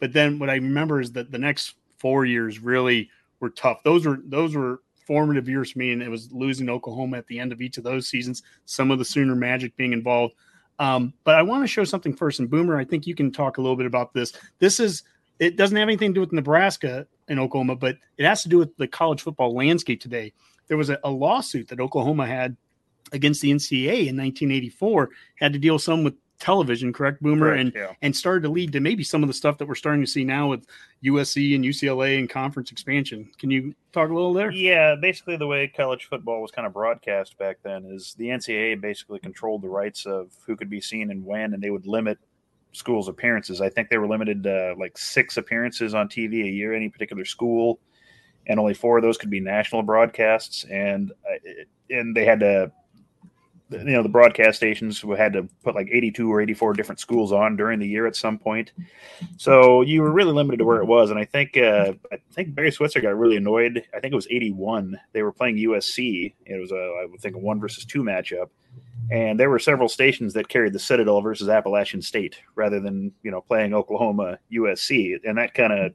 but 0.00 0.12
then 0.12 0.38
what 0.38 0.50
I 0.50 0.54
remember 0.54 1.00
is 1.00 1.12
that 1.12 1.30
the 1.30 1.38
next 1.38 1.74
four 1.98 2.24
years 2.24 2.58
really 2.58 3.10
were 3.40 3.50
tough. 3.50 3.82
Those 3.84 4.06
were 4.06 4.20
those 4.24 4.54
were 4.54 4.82
formative 5.06 5.48
years 5.48 5.72
for 5.72 5.78
me, 5.78 5.92
and 5.92 6.02
it 6.02 6.08
was 6.08 6.32
losing 6.32 6.68
Oklahoma 6.68 7.18
at 7.18 7.26
the 7.26 7.38
end 7.38 7.52
of 7.52 7.60
each 7.60 7.78
of 7.78 7.84
those 7.84 8.08
seasons. 8.08 8.42
Some 8.66 8.90
of 8.90 8.98
the 8.98 9.04
Sooner 9.04 9.34
Magic 9.34 9.76
being 9.76 9.92
involved. 9.92 10.34
Um, 10.80 11.12
but 11.22 11.36
I 11.36 11.42
want 11.42 11.62
to 11.62 11.68
show 11.68 11.84
something 11.84 12.14
first. 12.14 12.40
And 12.40 12.50
Boomer, 12.50 12.76
I 12.76 12.84
think 12.84 13.06
you 13.06 13.14
can 13.14 13.30
talk 13.30 13.58
a 13.58 13.60
little 13.60 13.76
bit 13.76 13.86
about 13.86 14.12
this. 14.14 14.32
This 14.58 14.80
is 14.80 15.02
it 15.38 15.56
doesn't 15.56 15.76
have 15.76 15.88
anything 15.88 16.10
to 16.10 16.14
do 16.14 16.20
with 16.20 16.32
Nebraska 16.32 17.06
and 17.28 17.40
Oklahoma, 17.40 17.76
but 17.76 17.96
it 18.18 18.24
has 18.24 18.42
to 18.42 18.48
do 18.48 18.58
with 18.58 18.76
the 18.76 18.86
college 18.86 19.22
football 19.22 19.54
landscape 19.54 20.00
today. 20.00 20.32
There 20.68 20.76
was 20.76 20.90
a, 20.90 20.98
a 21.04 21.10
lawsuit 21.10 21.68
that 21.68 21.80
Oklahoma 21.80 22.26
had 22.26 22.56
against 23.12 23.42
the 23.42 23.50
NCAA 23.50 24.08
in 24.08 24.16
1984, 24.16 25.10
had 25.36 25.52
to 25.52 25.58
deal 25.58 25.78
some 25.78 26.04
with 26.04 26.14
television, 26.38 26.92
correct, 26.92 27.22
Boomer, 27.22 27.50
Correct, 27.50 27.60
and 27.60 27.72
yeah. 27.74 27.92
and 28.02 28.14
started 28.14 28.42
to 28.42 28.48
lead 28.48 28.72
to 28.72 28.80
maybe 28.80 29.04
some 29.04 29.22
of 29.22 29.28
the 29.28 29.34
stuff 29.34 29.58
that 29.58 29.66
we're 29.66 29.74
starting 29.74 30.02
to 30.02 30.10
see 30.10 30.24
now 30.24 30.48
with 30.48 30.66
USC 31.04 31.54
and 31.54 31.64
UCLA 31.64 32.18
and 32.18 32.28
conference 32.28 32.70
expansion. 32.70 33.30
Can 33.38 33.50
you 33.50 33.74
talk 33.92 34.10
a 34.10 34.14
little 34.14 34.34
there? 34.34 34.50
Yeah, 34.50 34.94
basically 35.00 35.36
the 35.36 35.46
way 35.46 35.68
college 35.68 36.06
football 36.06 36.42
was 36.42 36.50
kind 36.50 36.66
of 36.66 36.72
broadcast 36.72 37.38
back 37.38 37.58
then 37.62 37.84
is 37.86 38.14
the 38.18 38.26
NCAA 38.26 38.80
basically 38.80 39.20
controlled 39.20 39.62
the 39.62 39.68
rights 39.68 40.06
of 40.06 40.32
who 40.46 40.56
could 40.56 40.70
be 40.70 40.80
seen 40.80 41.10
and 41.10 41.24
when, 41.24 41.54
and 41.54 41.62
they 41.62 41.70
would 41.70 41.86
limit 41.86 42.18
schools' 42.74 43.08
appearances. 43.08 43.60
I 43.60 43.70
think 43.70 43.88
they 43.88 43.98
were 43.98 44.08
limited 44.08 44.42
to 44.42 44.74
like 44.78 44.98
six 44.98 45.36
appearances 45.36 45.94
on 45.94 46.08
TV 46.08 46.44
a 46.44 46.50
year, 46.50 46.74
any 46.74 46.88
particular 46.88 47.24
school, 47.24 47.80
and 48.46 48.60
only 48.60 48.74
four 48.74 48.98
of 48.98 49.02
those 49.02 49.16
could 49.16 49.30
be 49.30 49.40
national 49.40 49.82
broadcasts. 49.82 50.64
And 50.64 51.12
uh, 51.24 51.50
and 51.90 52.14
they 52.14 52.24
had 52.24 52.40
to, 52.40 52.72
you 53.70 53.84
know, 53.84 54.02
the 54.02 54.08
broadcast 54.08 54.56
stations 54.56 55.02
had 55.16 55.32
to 55.32 55.48
put 55.62 55.74
like 55.74 55.88
82 55.90 56.30
or 56.32 56.40
84 56.40 56.74
different 56.74 57.00
schools 57.00 57.32
on 57.32 57.56
during 57.56 57.78
the 57.78 57.88
year 57.88 58.06
at 58.06 58.16
some 58.16 58.38
point. 58.38 58.72
So 59.36 59.82
you 59.82 60.02
were 60.02 60.12
really 60.12 60.32
limited 60.32 60.58
to 60.58 60.64
where 60.64 60.80
it 60.80 60.86
was. 60.86 61.10
And 61.10 61.18
I 61.18 61.24
think 61.24 61.56
uh, 61.56 61.94
I 62.12 62.18
think 62.32 62.54
Barry 62.54 62.70
Switzer 62.70 63.00
got 63.00 63.16
really 63.16 63.36
annoyed. 63.36 63.84
I 63.94 64.00
think 64.00 64.12
it 64.12 64.16
was 64.16 64.28
81. 64.30 64.98
They 65.12 65.22
were 65.22 65.32
playing 65.32 65.56
USC. 65.56 66.34
It 66.44 66.60
was 66.60 66.72
a 66.72 67.00
I 67.02 67.06
would 67.06 67.20
think 67.20 67.36
a 67.36 67.38
one 67.38 67.60
versus 67.60 67.84
two 67.84 68.02
matchup. 68.02 68.50
And 69.10 69.38
there 69.38 69.50
were 69.50 69.58
several 69.58 69.88
stations 69.88 70.32
that 70.32 70.48
carried 70.48 70.72
the 70.72 70.78
Citadel 70.78 71.20
versus 71.20 71.48
Appalachian 71.48 72.00
State 72.00 72.40
rather 72.54 72.80
than, 72.80 73.12
you 73.22 73.30
know, 73.30 73.42
playing 73.42 73.74
Oklahoma 73.74 74.38
USC. 74.50 75.18
And 75.24 75.36
that 75.36 75.52
kind 75.52 75.72
of, 75.72 75.94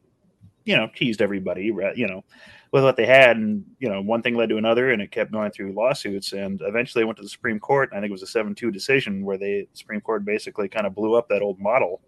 you 0.65 0.75
know, 0.75 0.89
teased 0.95 1.21
everybody, 1.21 1.71
you 1.95 2.07
know, 2.07 2.23
with 2.71 2.83
what 2.83 2.95
they 2.95 3.05
had. 3.05 3.37
And, 3.37 3.65
you 3.79 3.89
know, 3.89 4.01
one 4.01 4.21
thing 4.21 4.35
led 4.35 4.49
to 4.49 4.57
another 4.57 4.91
and 4.91 5.01
it 5.01 5.11
kept 5.11 5.31
going 5.31 5.51
through 5.51 5.73
lawsuits. 5.73 6.33
And 6.33 6.61
eventually 6.63 7.03
went 7.03 7.17
to 7.17 7.23
the 7.23 7.29
Supreme 7.29 7.59
Court. 7.59 7.89
I 7.91 7.95
think 7.95 8.09
it 8.09 8.11
was 8.11 8.23
a 8.23 8.27
7 8.27 8.53
2 8.53 8.71
decision 8.71 9.23
where 9.25 9.37
they, 9.37 9.67
the 9.71 9.77
Supreme 9.77 10.01
Court 10.01 10.25
basically 10.25 10.69
kind 10.69 10.85
of 10.85 10.95
blew 10.95 11.15
up 11.15 11.27
that 11.29 11.41
old 11.41 11.59
model 11.59 12.01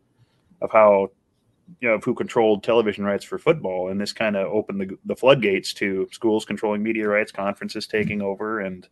of 0.61 0.71
how, 0.71 1.09
you 1.79 1.87
know, 1.87 1.95
of 1.95 2.03
who 2.03 2.13
controlled 2.13 2.63
television 2.63 3.03
rights 3.03 3.25
for 3.25 3.39
football. 3.39 3.89
And 3.89 3.99
this 3.99 4.13
kind 4.13 4.35
of 4.35 4.47
opened 4.47 4.81
the, 4.81 4.97
the 5.05 5.15
floodgates 5.15 5.73
to 5.75 6.07
schools 6.11 6.45
controlling 6.45 6.83
media 6.83 7.07
rights, 7.07 7.31
conferences 7.31 7.87
taking 7.87 8.21
over. 8.21 8.59
And, 8.59 8.87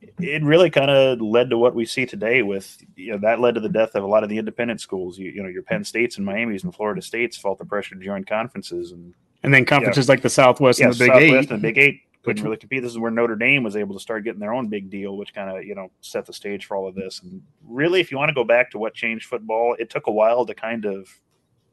it 0.00 0.42
really 0.42 0.70
kind 0.70 0.90
of 0.90 1.20
led 1.20 1.50
to 1.50 1.58
what 1.58 1.74
we 1.74 1.84
see 1.84 2.06
today 2.06 2.42
with 2.42 2.78
you 2.96 3.12
know 3.12 3.18
that 3.18 3.40
led 3.40 3.54
to 3.54 3.60
the 3.60 3.68
death 3.68 3.94
of 3.94 4.04
a 4.04 4.06
lot 4.06 4.22
of 4.22 4.28
the 4.28 4.38
independent 4.38 4.80
schools. 4.80 5.18
You, 5.18 5.30
you 5.30 5.42
know 5.42 5.48
your 5.48 5.62
penn 5.62 5.84
states 5.84 6.16
and 6.16 6.26
miami's 6.26 6.64
and 6.64 6.74
florida 6.74 7.02
states 7.02 7.36
felt 7.36 7.58
the 7.58 7.64
pressure 7.64 7.94
to 7.94 8.04
join 8.04 8.24
conferences 8.24 8.92
and 8.92 9.14
And 9.42 9.52
then 9.52 9.64
conferences 9.64 10.08
like 10.08 10.22
the 10.22 10.30
Southwest 10.30 10.80
and 10.80 10.92
the 10.92 10.98
Big 10.98 11.08
Southwest 11.08 11.32
Eight. 11.32 11.50
and 11.50 11.58
the 11.58 11.62
big 11.62 11.78
eight 11.78 12.00
couldn't 12.22 12.42
really 12.42 12.56
compete. 12.56 12.82
This 12.82 12.90
is 12.90 12.98
where 12.98 13.12
notre 13.12 13.36
dame 13.36 13.62
was 13.62 13.76
able 13.76 13.94
to 13.94 14.00
start 14.00 14.24
getting 14.24 14.40
their 14.40 14.52
own 14.52 14.68
big 14.68 14.90
deal 14.90 15.16
which 15.16 15.32
kind 15.32 15.56
of 15.56 15.64
you 15.64 15.74
know 15.74 15.90
set 16.00 16.26
the 16.26 16.32
stage 16.32 16.66
for 16.66 16.76
all 16.76 16.88
of 16.88 16.94
this. 16.94 17.20
And 17.22 17.42
really 17.64 18.00
if 18.00 18.10
you 18.10 18.18
want 18.18 18.28
to 18.28 18.34
go 18.34 18.44
back 18.44 18.70
to 18.72 18.78
what 18.78 18.94
changed 18.94 19.26
football 19.26 19.76
it 19.78 19.90
took 19.90 20.06
a 20.08 20.12
while 20.12 20.44
to 20.46 20.54
kind 20.54 20.84
of 20.84 21.08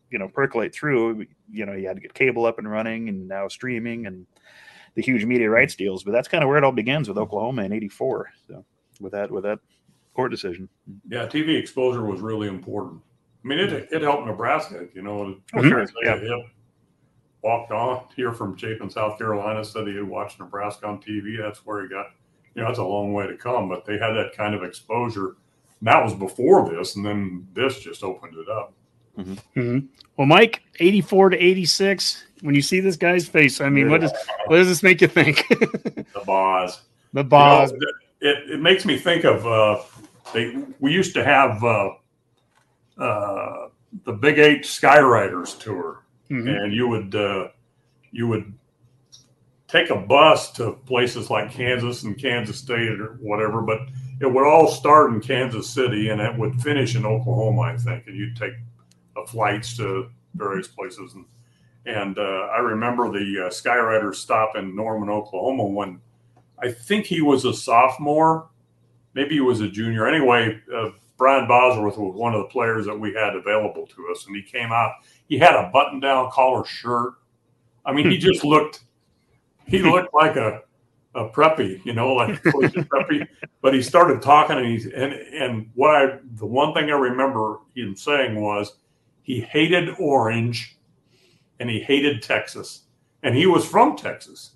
you 0.10 0.20
know 0.20 0.30
percolate 0.30 0.74
through. 0.74 1.26
You 1.52 1.66
know 1.66 1.74
you 1.74 1.88
had 1.88 1.98
to 1.98 2.02
get 2.02 2.14
cable 2.14 2.45
up 2.45 2.60
and 2.60 2.70
running 2.70 3.10
and 3.10 3.28
now 3.28 3.48
streaming 3.48 4.06
and 4.06 4.26
the 4.95 5.02
huge 5.02 5.26
media 5.26 5.49
rights 5.49 5.76
deals 5.76 6.03
but 6.03 6.11
that's 6.11 6.28
kind 6.28 6.44
of 6.44 6.48
where 6.48 6.57
it 6.57 6.64
all 6.64 6.72
begins 6.72 7.07
with 7.07 7.18
oklahoma 7.18 7.64
in 7.64 7.74
84 7.74 8.32
so 8.48 8.65
with 8.99 9.11
that 9.11 9.30
with 9.32 9.44
that 9.44 9.60
court 10.14 10.32
decision 10.32 10.70
Yeah, 11.10 11.26
TV 11.26 11.57
exposure 11.57 12.06
was 12.06 12.22
really 12.22 12.48
important. 12.48 13.02
I 13.44 13.48
mean, 13.48 13.60
it, 13.60 13.90
it 13.91 14.02
helped 14.02 14.26
Nebraska, 14.26 14.88
you 14.94 15.02
know. 15.02 15.36
Oh, 15.53 15.61
sure, 15.64 15.86
yeah. 16.03 16.18
He 16.18 16.45
walked 17.41 17.72
on 17.72 18.06
here 18.15 18.32
from 18.32 18.56
Chapin, 18.56 18.90
South 18.90 19.18
Carolina, 19.18 19.65
said 19.65 19.88
he 19.88 19.95
had 19.95 20.07
watched 20.07 20.40
Nebraska 20.40 20.88
on 20.88 21.02
TV. 21.02 21.38
That's 21.38 21.65
where 21.65 21.82
he 21.84 21.90
got, 21.90 22.07
you 22.56 22.61
know, 22.61 22.68
that's 22.70 22.80
a 22.80 22.84
long 22.84 23.11
way 23.11 23.28
to 23.28 23.36
come, 23.36 23.68
but 23.68 23.86
they 23.86 23.98
had 23.98 24.14
that 24.14 24.32
kind 24.36 24.56
of 24.56 24.64
exposure. 24.64 25.36
And 25.80 25.88
that 25.88 26.02
was 26.02 26.14
before 26.14 26.70
this, 26.70 26.95
and 26.95 27.06
then 27.06 27.45
this 27.53 27.80
just 27.80 28.02
opened 28.03 28.36
it 28.36 28.49
up. 28.49 28.74
Mhm. 29.18 29.88
Well, 30.15 30.28
Mike, 30.28 30.61
84 30.80 31.32
to 31.32 31.38
86. 31.38 32.24
When 32.44 32.56
you 32.56 32.61
see 32.61 32.82
this 32.82 32.98
guy's 32.98 33.26
face, 33.26 33.61
I 33.61 33.70
mean, 33.70 33.90
what 33.90 34.02
does 34.02 34.11
what 34.48 34.57
does 34.57 34.68
this 34.68 34.84
make 34.84 34.99
you 34.99 35.07
think? 35.07 35.48
The 35.48 36.22
Boz. 36.26 36.82
the 37.14 37.24
boss. 37.24 37.72
You 37.72 37.78
know, 37.80 37.88
it, 38.20 38.52
it 38.56 38.61
makes 38.61 38.84
me 38.84 38.98
think 38.98 39.24
of 39.24 39.48
uh, 39.48 39.82
they. 40.34 40.57
We 40.82 40.91
used 40.91 41.14
to 41.14 41.24
have 41.24 41.64
uh, 41.64 41.91
uh, 42.98 43.68
the 44.03 44.11
Big 44.11 44.40
Eight 44.40 44.64
Skywriters 44.64 45.57
tour, 45.57 46.03
Mhm. 46.30 46.64
and 46.64 46.74
you 46.74 46.90
would 46.90 47.15
uh, 47.15 47.48
you 48.11 48.28
would 48.28 48.53
take 49.70 49.90
a 49.90 49.95
bus 49.95 50.52
to 50.52 50.74
places 50.86 51.30
like 51.30 51.49
Kansas 51.49 52.03
and 52.03 52.20
Kansas 52.20 52.57
State 52.57 52.99
or 52.99 53.18
whatever, 53.22 53.61
but 53.61 53.80
it 54.20 54.28
would 54.32 54.45
all 54.45 54.68
start 54.68 55.14
in 55.14 55.22
Kansas 55.22 55.70
City 55.70 56.10
and 56.10 56.20
it 56.20 56.38
would 56.38 56.61
finish 56.61 56.95
in 56.95 57.06
Oklahoma, 57.06 57.61
I 57.61 57.78
think, 57.78 58.06
and 58.07 58.18
you'd 58.18 58.36
take 58.36 58.53
flights 59.28 59.78
to 59.78 60.10
various 60.36 60.68
places 60.68 61.14
and. 61.14 61.24
And 61.85 62.18
uh, 62.18 62.22
I 62.22 62.60
remember 62.60 63.11
the 63.11 63.45
uh, 63.45 63.49
Skywriters 63.49 64.15
stop 64.15 64.55
in 64.55 64.76
Norman, 64.76 65.10
Oklahoma 65.10 65.65
when 65.65 65.99
I 66.61 66.72
think 66.72 67.05
he 67.05 67.22
was 67.22 67.43
a 67.43 67.53
sophomore, 67.53 68.47
maybe 69.14 69.35
he 69.35 69.41
was 69.41 69.60
a 69.60 69.68
junior. 69.68 70.07
Anyway, 70.07 70.61
uh, 70.73 70.91
Brian 71.18 71.47
Bosworth 71.47 71.97
was 71.97 72.15
one 72.15 72.34
of 72.34 72.39
the 72.39 72.47
players 72.47 72.85
that 72.85 72.97
we 72.97 73.14
had 73.14 73.35
available 73.35 73.85
to 73.88 74.07
us, 74.11 74.26
and 74.27 74.35
he 74.35 74.41
came 74.41 74.72
out. 74.72 74.91
He 75.27 75.38
had 75.38 75.55
a 75.55 75.69
button-down 75.72 76.31
collar 76.31 76.65
shirt. 76.65 77.14
I 77.85 77.93
mean, 77.93 78.10
he 78.10 78.18
just 78.30 78.43
looked. 78.43 78.84
He 79.65 79.81
looked 79.81 80.14
like 80.14 80.35
a 80.35 80.61
a 81.15 81.30
preppy, 81.30 81.84
you 81.85 81.93
know, 81.93 82.14
like 82.14 82.43
a 82.45 82.49
preppy. 82.49 83.27
But 83.61 83.73
he 83.73 83.81
started 83.81 84.22
talking, 84.22 84.57
and 84.57 84.65
he 84.65 84.91
and 84.93 85.14
and 85.14 85.69
what 85.76 85.95
I 85.95 86.19
the 86.35 86.45
one 86.45 86.73
thing 86.73 86.89
I 86.89 86.93
remember 86.93 87.60
him 87.76 87.95
saying 87.95 88.39
was 88.39 88.77
he 89.22 89.39
hated 89.39 89.89
orange, 89.99 90.77
and 91.59 91.69
he 91.69 91.80
hated 91.80 92.21
Texas, 92.21 92.84
and 93.23 93.35
he 93.35 93.45
was 93.45 93.65
from 93.65 93.95
Texas, 93.95 94.51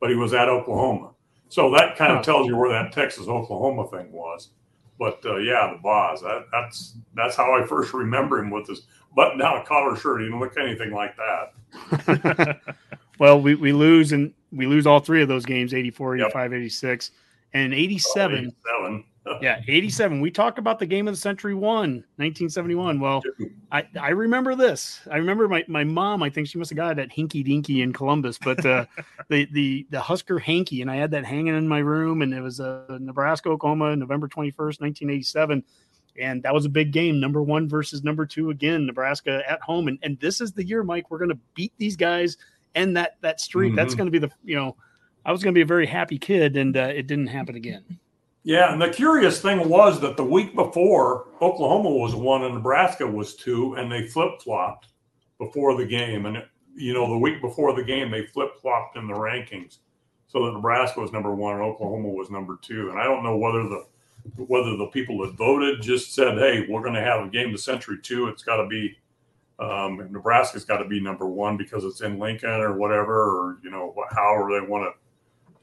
but 0.00 0.10
he 0.10 0.16
was 0.16 0.34
at 0.34 0.48
Oklahoma. 0.48 1.10
So 1.48 1.70
that 1.72 1.96
kind 1.96 2.12
of 2.12 2.24
tells 2.24 2.46
you 2.46 2.56
where 2.56 2.70
that 2.70 2.92
Texas 2.92 3.28
Oklahoma 3.28 3.88
thing 3.88 4.10
was. 4.12 4.50
But 4.98 5.20
uh, 5.24 5.36
yeah, 5.36 5.72
the 5.72 5.78
Boz. 5.82 6.22
That, 6.22 6.46
that's 6.52 6.96
that's 7.14 7.36
how 7.36 7.54
I 7.54 7.66
first 7.66 7.92
remember 7.92 8.38
him 8.38 8.50
with 8.50 8.66
his 8.66 8.86
button 9.14 9.38
down 9.38 9.64
collar 9.64 9.96
shirt. 9.96 10.20
He 10.20 10.26
didn't 10.26 10.40
look 10.40 10.56
anything 10.56 10.92
like 10.92 11.14
that. 11.16 12.60
well, 13.18 13.40
we, 13.40 13.54
we 13.54 13.72
lose 13.72 14.12
and 14.12 14.32
we 14.52 14.66
lose 14.66 14.86
all 14.86 15.00
three 15.00 15.22
of 15.22 15.28
those 15.28 15.44
games 15.44 15.74
84, 15.74 16.16
85, 16.16 16.52
86. 16.52 17.10
And 17.52 17.74
87. 17.74 18.52
Seven. 18.64 19.04
Yeah, 19.40 19.60
87. 19.66 20.20
We 20.20 20.30
talk 20.30 20.58
about 20.58 20.78
the 20.78 20.86
game 20.86 21.08
of 21.08 21.14
the 21.14 21.20
century 21.20 21.54
one, 21.54 22.04
1971. 22.16 23.00
Well, 23.00 23.22
I, 23.72 23.86
I 24.00 24.10
remember 24.10 24.54
this. 24.54 25.00
I 25.10 25.16
remember 25.16 25.48
my, 25.48 25.64
my 25.68 25.84
mom, 25.84 26.22
I 26.22 26.30
think 26.30 26.48
she 26.48 26.58
must 26.58 26.70
have 26.70 26.76
got 26.76 26.98
it 26.98 27.02
at 27.02 27.10
Hinky 27.10 27.44
Dinky 27.44 27.82
in 27.82 27.92
Columbus, 27.92 28.38
but 28.38 28.64
uh, 28.64 28.86
the, 29.28 29.46
the, 29.52 29.86
the 29.90 30.00
Husker 30.00 30.38
hanky, 30.38 30.82
and 30.82 30.90
I 30.90 30.96
had 30.96 31.10
that 31.10 31.24
hanging 31.24 31.56
in 31.56 31.66
my 31.68 31.78
room, 31.78 32.22
and 32.22 32.32
it 32.32 32.40
was 32.40 32.60
uh, 32.60 32.98
Nebraska, 33.00 33.48
Oklahoma, 33.48 33.96
November 33.96 34.28
21st, 34.28 34.80
1987. 34.80 35.64
And 36.18 36.42
that 36.44 36.54
was 36.54 36.64
a 36.64 36.70
big 36.70 36.92
game, 36.92 37.20
number 37.20 37.42
one 37.42 37.68
versus 37.68 38.02
number 38.02 38.24
two 38.24 38.48
again, 38.50 38.86
Nebraska 38.86 39.42
at 39.46 39.60
home. 39.60 39.88
And, 39.88 39.98
and 40.02 40.18
this 40.18 40.40
is 40.40 40.52
the 40.52 40.64
year, 40.64 40.82
Mike, 40.82 41.10
we're 41.10 41.18
going 41.18 41.28
to 41.30 41.38
beat 41.54 41.72
these 41.76 41.94
guys 41.96 42.38
and 42.74 42.96
that, 42.96 43.16
that 43.20 43.38
streak. 43.40 43.74
That's 43.76 43.94
Mhm. 43.94 43.98
going 43.98 44.06
to 44.06 44.10
be 44.12 44.18
the, 44.18 44.30
you 44.44 44.56
know, 44.56 44.76
I 45.26 45.32
was 45.32 45.42
going 45.42 45.52
to 45.52 45.58
be 45.58 45.62
a 45.62 45.66
very 45.66 45.86
happy 45.86 46.18
kid, 46.18 46.56
and 46.56 46.76
uh, 46.76 46.84
it 46.94 47.06
didn't 47.06 47.26
happen 47.26 47.56
again. 47.56 47.84
Yeah, 48.46 48.72
and 48.72 48.80
the 48.80 48.90
curious 48.90 49.40
thing 49.40 49.68
was 49.68 49.98
that 50.02 50.16
the 50.16 50.22
week 50.22 50.54
before 50.54 51.26
Oklahoma 51.42 51.90
was 51.90 52.14
one 52.14 52.44
and 52.44 52.54
Nebraska 52.54 53.04
was 53.04 53.34
two, 53.34 53.74
and 53.74 53.90
they 53.90 54.06
flip 54.06 54.40
flopped 54.40 54.86
before 55.36 55.76
the 55.76 55.84
game. 55.84 56.26
And 56.26 56.44
you 56.76 56.94
know, 56.94 57.10
the 57.10 57.18
week 57.18 57.40
before 57.40 57.74
the 57.74 57.82
game, 57.82 58.08
they 58.08 58.24
flip 58.26 58.50
flopped 58.62 58.96
in 58.96 59.08
the 59.08 59.14
rankings, 59.14 59.78
so 60.28 60.46
that 60.46 60.52
Nebraska 60.52 61.00
was 61.00 61.10
number 61.10 61.34
one 61.34 61.54
and 61.54 61.64
Oklahoma 61.64 62.08
was 62.08 62.30
number 62.30 62.56
two. 62.62 62.88
And 62.90 63.00
I 63.00 63.02
don't 63.02 63.24
know 63.24 63.36
whether 63.36 63.64
the 63.64 63.84
whether 64.36 64.76
the 64.76 64.90
people 64.92 65.18
that 65.26 65.36
voted 65.36 65.82
just 65.82 66.14
said, 66.14 66.38
"Hey, 66.38 66.68
we're 66.68 66.82
going 66.82 66.94
to 66.94 67.00
have 67.00 67.26
a 67.26 67.28
game 67.28 67.52
of 67.52 67.58
century 67.58 67.98
two. 68.00 68.28
It's 68.28 68.44
got 68.44 68.58
to 68.58 68.68
be 68.68 68.96
um, 69.58 69.96
Nebraska's 70.12 70.64
got 70.64 70.76
to 70.76 70.88
be 70.88 71.00
number 71.00 71.26
one 71.26 71.56
because 71.56 71.82
it's 71.82 72.00
in 72.00 72.20
Lincoln 72.20 72.48
or 72.50 72.78
whatever, 72.78 73.22
or 73.24 73.58
you 73.64 73.72
know, 73.72 73.92
however 74.12 74.52
they 74.52 74.64
want 74.64 74.84
to, 74.84 74.92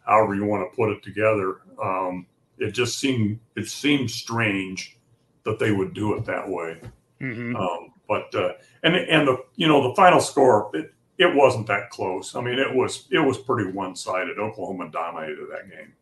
however 0.05 0.35
you 0.35 0.43
want 0.43 0.69
to 0.69 0.75
put 0.75 0.89
it 0.89 1.01
together." 1.01 1.61
Um, 1.81 2.25
it 2.57 2.71
just 2.71 2.99
seemed 2.99 3.39
it 3.55 3.67
seemed 3.67 4.09
strange 4.09 4.97
that 5.43 5.59
they 5.59 5.71
would 5.71 5.93
do 5.93 6.15
it 6.15 6.25
that 6.25 6.47
way. 6.47 6.79
Mm-hmm. 7.21 7.55
Um, 7.55 7.93
but 8.07 8.33
uh, 8.35 8.53
and 8.83 8.95
and 8.95 9.27
the 9.27 9.43
you 9.55 9.67
know 9.67 9.89
the 9.89 9.95
final 9.95 10.19
score 10.19 10.69
it, 10.73 10.93
it 11.17 11.33
wasn't 11.33 11.67
that 11.67 11.89
close. 11.89 12.35
I 12.35 12.41
mean, 12.41 12.59
it 12.59 12.73
was 12.73 13.07
it 13.11 13.19
was 13.19 13.37
pretty 13.37 13.71
one 13.71 13.95
sided. 13.95 14.39
Oklahoma 14.39 14.89
dominated 14.91 15.47
that 15.51 15.69
game. 15.69 15.93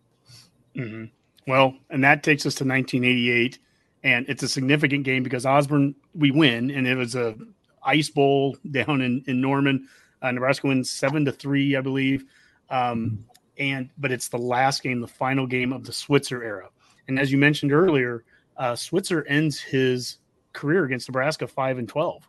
Mm-hmm. 0.75 1.51
Well, 1.51 1.75
and 1.89 2.03
that 2.03 2.23
takes 2.23 2.45
us 2.45 2.55
to 2.55 2.63
1988, 2.63 3.59
and 4.03 4.25
it's 4.29 4.43
a 4.43 4.47
significant 4.47 5.03
game 5.03 5.23
because 5.23 5.45
Osborne 5.45 5.95
we 6.13 6.31
win, 6.31 6.71
and 6.71 6.87
it 6.87 6.95
was 6.95 7.15
a 7.15 7.35
ice 7.83 8.09
bowl 8.09 8.57
down 8.71 9.01
in 9.01 9.23
in 9.27 9.41
Norman. 9.41 9.87
Uh, 10.21 10.31
Nebraska 10.31 10.67
wins 10.67 10.91
seven 10.91 11.25
to 11.25 11.31
three, 11.31 11.75
I 11.75 11.81
believe. 11.81 12.25
Um, 12.69 13.25
and 13.57 13.89
but 13.97 14.11
it's 14.11 14.29
the 14.29 14.37
last 14.37 14.83
game, 14.83 15.01
the 15.01 15.07
final 15.07 15.45
game 15.47 15.73
of 15.73 15.85
the 15.85 15.93
Switzer 15.93 16.43
era. 16.43 16.69
And 17.07 17.19
as 17.19 17.31
you 17.31 17.37
mentioned 17.37 17.71
earlier, 17.71 18.23
uh, 18.57 18.75
Switzer 18.75 19.25
ends 19.27 19.59
his 19.59 20.17
career 20.53 20.85
against 20.85 21.09
Nebraska 21.09 21.47
five 21.47 21.77
and 21.77 21.87
twelve. 21.87 22.27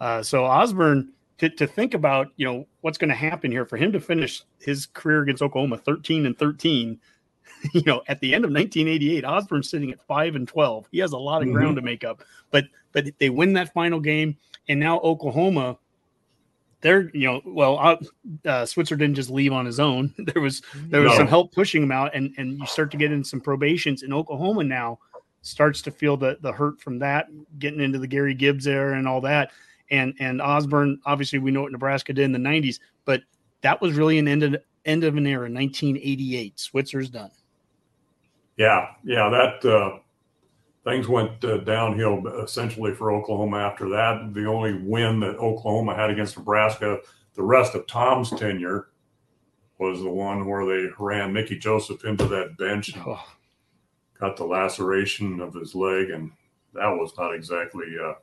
Uh, 0.00 0.22
so 0.22 0.44
Osborne 0.44 1.12
to, 1.38 1.48
to 1.50 1.66
think 1.66 1.94
about, 1.94 2.28
you 2.36 2.46
know, 2.46 2.66
what's 2.80 2.98
going 2.98 3.08
to 3.08 3.14
happen 3.14 3.50
here 3.50 3.64
for 3.64 3.76
him 3.76 3.92
to 3.92 4.00
finish 4.00 4.42
his 4.60 4.86
career 4.86 5.22
against 5.22 5.42
Oklahoma 5.42 5.76
13 5.78 6.26
and 6.26 6.38
13, 6.38 7.00
you 7.72 7.82
know, 7.86 8.02
at 8.06 8.20
the 8.20 8.34
end 8.34 8.44
of 8.44 8.50
1988, 8.50 9.24
Osborne's 9.24 9.68
sitting 9.68 9.90
at 9.90 10.00
5 10.06 10.36
and 10.36 10.46
12. 10.46 10.86
He 10.92 10.98
has 10.98 11.12
a 11.12 11.18
lot 11.18 11.42
of 11.42 11.48
Mm-hmm. 11.48 11.56
ground 11.56 11.76
to 11.76 11.82
make 11.82 12.04
up. 12.04 12.22
But 12.50 12.64
but 12.92 13.06
they 13.18 13.30
win 13.30 13.52
that 13.54 13.72
final 13.72 13.98
game 14.00 14.36
and 14.68 14.78
now 14.78 14.98
Oklahoma 15.00 15.76
they're, 16.84 17.10
you 17.14 17.26
know, 17.26 17.40
well, 17.46 17.78
uh, 17.78 17.96
uh, 18.46 18.66
Switzer 18.66 18.94
didn't 18.94 19.14
just 19.16 19.30
leave 19.30 19.54
on 19.54 19.64
his 19.64 19.80
own. 19.80 20.12
There 20.18 20.42
was 20.42 20.60
there 20.90 21.00
was 21.00 21.12
No. 21.12 21.16
some 21.18 21.26
help 21.26 21.50
pushing 21.52 21.82
him 21.82 21.90
out 21.90 22.14
and 22.14 22.32
and 22.36 22.58
you 22.58 22.66
start 22.66 22.90
to 22.90 22.98
get 22.98 23.10
in 23.10 23.24
some 23.24 23.40
probations 23.40 24.02
and 24.02 24.12
Oklahoma 24.12 24.62
now 24.64 24.98
starts 25.40 25.80
to 25.82 25.90
feel 25.90 26.16
the 26.18 26.36
the 26.42 26.52
hurt 26.52 26.80
from 26.82 26.98
that 26.98 27.28
getting 27.58 27.80
into 27.80 27.98
the 27.98 28.06
Gary 28.06 28.34
Gibbs 28.34 28.66
era 28.66 28.98
and 28.98 29.08
all 29.08 29.22
that 29.22 29.50
and 29.90 30.12
and 30.20 30.42
Osborne 30.42 31.00
obviously 31.06 31.38
we 31.38 31.50
know 31.50 31.62
what 31.62 31.72
Nebraska 31.72 32.12
did 32.12 32.24
in 32.26 32.32
the 32.32 32.38
90s 32.38 32.80
but 33.06 33.22
that 33.62 33.80
was 33.80 33.94
really 33.96 34.18
an 34.18 34.28
end 34.28 34.42
of 34.42 34.54
end 34.84 35.04
of 35.04 35.16
an 35.16 35.26
era 35.26 35.48
1988 35.50 36.60
Switzer's 36.60 37.08
done 37.08 37.30
Yeah, 38.56 38.88
yeah, 39.04 39.28
that 39.30 39.64
uh, 39.68 39.98
things 40.84 41.08
went 41.08 41.44
uh, 41.44 41.58
downhill 41.58 42.26
essentially 42.42 42.94
for 42.94 43.10
Oklahoma 43.10 43.58
after 43.58 43.88
that. 43.90 44.34
The 44.34 44.46
only 44.46 44.74
win 44.74 45.20
that 45.20 45.36
Oklahoma 45.36 45.94
had 45.94 46.10
against 46.10 46.36
Nebraska, 46.36 46.98
the 47.34 47.42
rest 47.42 47.74
of 47.74 47.86
Tom's 47.86 48.30
tenure, 48.30 48.88
was 49.78 50.00
the 50.02 50.10
one 50.10 50.46
where 50.46 50.64
they 50.66 50.88
ran 50.98 51.32
Mickey 51.32 51.58
Joseph 51.58 52.04
into 52.04 52.26
that 52.26 52.56
bench 52.56 52.94
and 52.94 53.04
got 54.20 54.36
the 54.36 54.44
laceration 54.44 55.40
of 55.40 55.54
his 55.54 55.74
leg, 55.74 56.10
and 56.10 56.30
that 56.74 56.88
was 56.88 57.12
not 57.18 57.34
exactly 57.34 57.96
a 57.96 58.14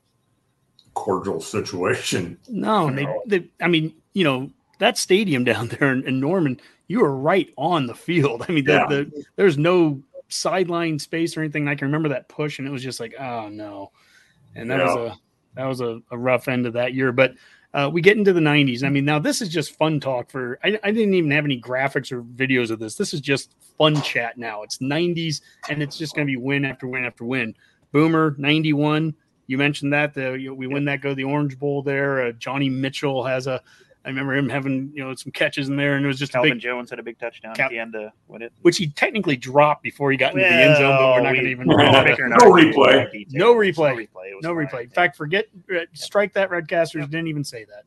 cordial 0.94 1.42
situation. 1.42 2.38
no 2.48 2.92
they, 2.96 3.08
they 3.40 3.48
I 3.62 3.68
mean 3.68 3.94
you 4.14 4.24
know 4.24 4.50
that 4.80 4.98
stadium 4.98 5.44
down 5.52 5.68
there 5.68 5.92
in, 5.92 6.04
in 6.08 6.20
Norman 6.20 6.60
you 6.88 7.00
were 7.00 7.16
right 7.16 7.52
on 7.58 7.88
the 7.88 7.96
field 7.96 8.46
I 8.48 8.52
mean 8.52 8.66
the, 8.66 8.86
the, 8.90 9.26
there's 9.36 9.58
no 9.58 10.02
sideline 10.32 11.00
space 11.00 11.36
or 11.36 11.42
anything 11.42 11.68
I 11.68 11.76
can 11.76 11.88
remember 11.88 12.10
that 12.10 12.30
push 12.30 12.60
and 12.60 12.68
it 12.68 12.72
was 12.72 12.84
just 12.84 13.00
like 13.00 13.16
oh 13.20 13.50
no. 13.50 13.92
And 14.56 14.70
that 14.70 14.84
was 14.84 14.96
a 14.96 15.20
that 15.56 15.66
was 15.66 15.82
a, 15.82 16.02
a 16.12 16.18
rough 16.18 16.48
end 16.48 16.66
of 16.66 16.74
that 16.74 16.94
year 16.94 17.12
but 17.12 17.34
uh, 17.74 17.90
we 17.92 18.02
get 18.02 18.18
into 18.18 18.34
the 18.34 18.40
90s 18.42 18.84
i 18.84 18.90
mean 18.90 19.06
now 19.06 19.18
this 19.18 19.42
is 19.42 19.48
just 19.48 19.78
fun 19.78 20.00
talk 20.00 20.30
for 20.30 20.60
I, 20.64 20.78
I 20.84 20.92
didn't 20.92 21.14
even 21.14 21.32
have 21.32 21.46
any 21.46 21.60
graphics 21.60 22.12
or 22.12 22.22
videos 22.22 22.70
of 22.70 22.80
this. 22.80 22.96
This 22.96 23.14
is 23.14 23.22
just 23.22 23.54
fun 23.78 24.02
chat 24.02 24.38
now. 24.38 24.64
It's 24.64 24.78
90s 24.80 25.42
and 25.70 25.82
it's 25.82 25.98
just 25.98 26.16
going 26.16 26.28
to 26.28 26.32
be 26.32 26.38
win 26.38 26.66
after 26.66 26.88
win 26.88 27.06
after 27.06 27.26
win. 27.26 27.56
Boomer 27.92 28.36
91 28.38 29.14
you 29.48 29.58
mentioned 29.58 29.92
that 29.92 30.14
the 30.14 30.34
you 30.34 30.50
know, 30.50 30.54
we 30.54 30.68
win 30.68 30.86
that 30.86 31.02
go 31.02 31.10
to 31.10 31.16
the 31.16 31.24
orange 31.24 31.58
bowl 31.58 31.82
there. 31.82 32.28
Uh, 32.28 32.32
johnny 32.34 32.70
mitchell 32.70 33.24
has 33.24 33.48
a 33.48 33.62
i 34.06 34.10
remember 34.10 34.36
him 34.36 34.50
having 34.50 34.92
you 34.94 35.04
know 35.04 35.14
some 35.16 35.32
catches 35.32 35.70
in 35.70 35.76
there 35.76 35.96
and 35.96 36.04
it 36.04 36.08
was 36.08 36.18
just 36.20 36.32
a 36.32 36.34
Calvin 36.34 36.54
big 36.54 36.60
Jones 36.62 36.90
had 36.90 37.00
a 37.00 37.04
big 37.04 37.20
touchdown 37.20 37.54
Cal- 37.56 37.66
at 37.66 37.70
the 37.70 37.80
end 37.80 37.94
to 37.94 38.12
win 38.28 38.42
it. 38.42 38.52
which 38.62 38.78
he 38.78 38.88
technically 38.88 39.36
dropped 39.38 39.84
before 39.84 40.12
he 40.12 40.18
got 40.18 40.34
into 40.34 40.44
the 40.44 40.50
end 40.50 40.78
zone, 40.78 40.98
but 40.98 41.14
we're 41.16 41.22
not 41.22 41.24
Well, 41.24 41.24
going 41.24 41.36
to 41.36 41.42
we- 41.44 41.52
even 41.52 41.68
we're 41.68 41.78
no 41.78 41.92
No 41.92 42.52
replay. 42.52 43.12
details. 43.12 43.34
No 43.34 43.54
replay. 43.56 43.76
No 43.78 43.96
replay. 43.96 44.42
No 44.42 44.54
replay. 44.56 44.84
In 44.86 44.90
fact, 44.90 45.16
forget 45.18 45.46
uh, 45.74 45.80
strike 45.94 46.34
that 46.34 46.50
Redcasters 46.50 47.10
didn't 47.10 47.28
even 47.28 47.44
say 47.44 47.66
that. 47.66 47.84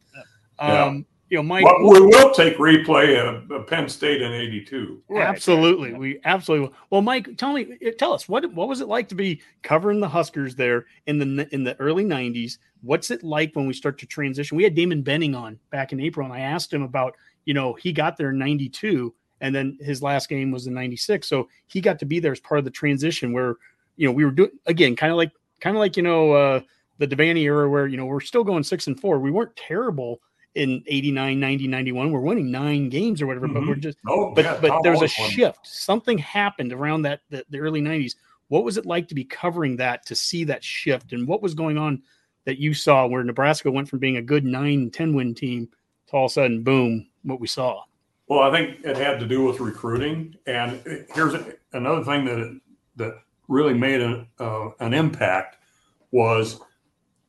Yeah. 0.61 0.83
Um, 0.85 1.07
you 1.35 1.39
know, 1.39 1.43
Mike. 1.43 1.65
But 1.65 1.81
we 1.81 2.01
will 2.01 2.33
take 2.33 2.59
replay 2.59 3.19
of 3.19 3.51
of 3.51 3.67
Penn 3.67 3.89
State 3.89 4.23
in 4.23 4.31
'82. 4.31 5.03
absolutely, 5.17 5.93
we 5.93 6.21
absolutely. 6.25 6.69
will. 6.69 6.75
Well, 6.91 7.03
Mike, 7.03 7.37
tell 7.37 7.53
me, 7.53 7.77
uh, 7.85 7.91
tell 7.99 8.13
us 8.13 8.29
what 8.29 8.53
what 8.55 8.69
was 8.69 8.81
it 8.81 8.87
like 8.87 9.09
to 9.09 9.17
be 9.17 9.43
covering 9.63 9.99
the 9.99 10.09
Huskers 10.09 10.55
there 10.55 10.87
in 11.07 11.19
the 11.19 11.53
in 11.53 11.65
the 11.65 11.77
early 11.81 12.05
'90s? 12.05 12.59
What's 12.83 13.11
it 13.11 13.25
like 13.25 13.51
when 13.55 13.67
we 13.67 13.73
start 13.73 13.99
to 13.99 14.07
transition? 14.07 14.57
We 14.57 14.63
had 14.63 14.77
Damon 14.77 15.03
Benning 15.03 15.35
on 15.35 15.59
back 15.71 15.93
in 15.93 15.99
April, 15.99 16.25
and 16.25 16.33
I 16.33 16.41
asked 16.41 16.73
him 16.73 16.83
about, 16.83 17.17
you 17.47 17.55
know, 17.55 17.75
he 17.75 17.93
got 17.93 18.17
there 18.17 18.31
in 18.31 18.39
'92, 18.39 19.13
and 19.41 19.53
then 19.53 19.77
his 19.81 20.05
last 20.05 20.29
game 20.29 20.53
was 20.53 20.69
in 20.69 20.75
'96, 20.75 21.27
so 21.27 21.49
he 21.67 21.81
got 21.81 21.99
to 21.99 22.07
be 22.07 22.21
there 22.21 22.33
as 22.33 22.41
part 22.41 22.61
of 22.61 22.65
the 22.65 22.71
transition 22.71 23.33
where, 23.33 23.57
you 23.97 24.07
know, 24.07 24.13
we 24.13 24.25
were 24.25 24.31
doing 24.31 24.53
again, 24.67 24.95
kind 24.95 25.11
of 25.11 25.17
like 25.17 25.33
kind 25.61 25.75
of 25.75 25.81
like 25.81 25.97
you 25.97 26.05
know 26.05 26.33
uh, 26.33 26.61
the 26.99 27.09
Devaney 27.09 27.43
era 27.43 27.69
where 27.69 27.89
you 27.89 27.97
know 27.97 28.07
we're 28.07 28.21
still 28.21 28.45
going 28.45 28.63
six 28.63 28.87
and 28.87 29.01
four. 29.01 29.19
We 29.19 29.33
weren't 29.33 29.57
terrible 29.57 30.21
in 30.55 30.83
89 30.87 31.41
90 31.41 31.67
91 31.67 32.13
we're 32.13 32.21
winning 32.21 32.51
nine 32.51 32.89
games 32.89 33.21
or 33.21 33.27
whatever 33.27 33.49
but 33.49 33.67
we're 33.67 33.75
Mhm. 33.75 33.81
just 33.81 33.99
Oh, 34.07 34.33
but 34.35 34.45
yeah, 34.45 34.59
but 34.61 34.83
there 34.83 34.93
was 34.93 35.03
a 35.03 35.09
shift. 35.09 35.67
Something 35.67 36.17
happened 36.19 36.73
around 36.73 37.03
that 37.03 37.21
the, 37.31 37.45
the 37.51 37.59
early 37.59 37.81
90s 37.81 38.15
what 38.49 38.63
was 38.65 38.77
it 38.77 38.87
like 38.87 39.09
to 39.09 39.15
be 39.15 39.25
covering 39.25 39.77
that 39.79 40.05
to 40.07 40.15
see 40.15 40.45
that 40.45 40.63
shift? 40.63 41.13
And 41.15 41.27
what 41.27 41.43
was 41.43 41.55
going 41.55 41.79
on 41.79 42.03
that 42.45 42.59
you 42.59 42.73
saw 42.75 43.07
where 43.07 43.25
nebraska 43.25 43.71
went 43.71 43.89
from 43.89 43.99
being 43.99 44.17
a 44.19 44.23
good 44.23 44.45
9 44.45 44.91
10 44.91 45.15
win 45.15 45.35
team 45.35 45.69
to 46.09 46.13
all 46.17 46.27
of 46.27 46.31
a 46.31 46.35
sudden 46.35 46.63
boom 46.63 47.09
what 47.25 47.41
we 47.41 47.47
saw? 47.49 47.83
Well, 48.29 48.41
I 48.41 48.51
think 48.53 48.85
it 48.85 48.97
had 48.97 49.19
to 49.21 49.27
do 49.27 49.45
with 49.45 49.61
recruiting, 49.61 50.35
and 50.47 50.81
it- 50.87 51.09
here's 51.15 51.35
another 51.73 52.05
thing 52.05 52.25
that 52.27 52.61
that 52.97 53.15
really 53.49 53.75
made 53.75 54.01
an 54.01 54.27
uh, 54.39 54.69
an 54.81 54.95
impact 54.95 55.57
was, 56.13 56.61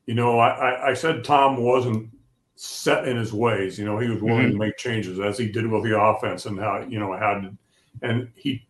you 0.06 0.14
know, 0.14 0.38
I, 0.38 0.90
I 0.90 0.94
said 0.94 1.24
Tom 1.24 1.56
wasn't 1.56 2.08
set 2.56 3.06
in 3.06 3.16
his 3.16 3.32
ways. 3.32 3.78
You 3.78 3.84
know, 3.84 3.98
he 3.98 4.08
was 4.08 4.22
willing 4.22 4.50
to 4.50 4.56
make 4.56 4.76
changes 4.76 5.20
as 5.20 5.38
he 5.38 5.50
did 5.50 5.66
with 5.66 5.84
the 5.84 5.98
offense 5.98 6.46
and 6.46 6.58
how 6.58 6.84
you 6.88 6.98
know 6.98 7.16
how, 7.16 7.40
did, 7.40 7.56
and 8.02 8.28
he 8.34 8.66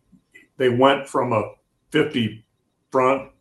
they 0.57 0.69
went 0.69 1.07
from 1.07 1.33
a 1.33 1.53
fifty 1.89 2.45
front 2.91 3.31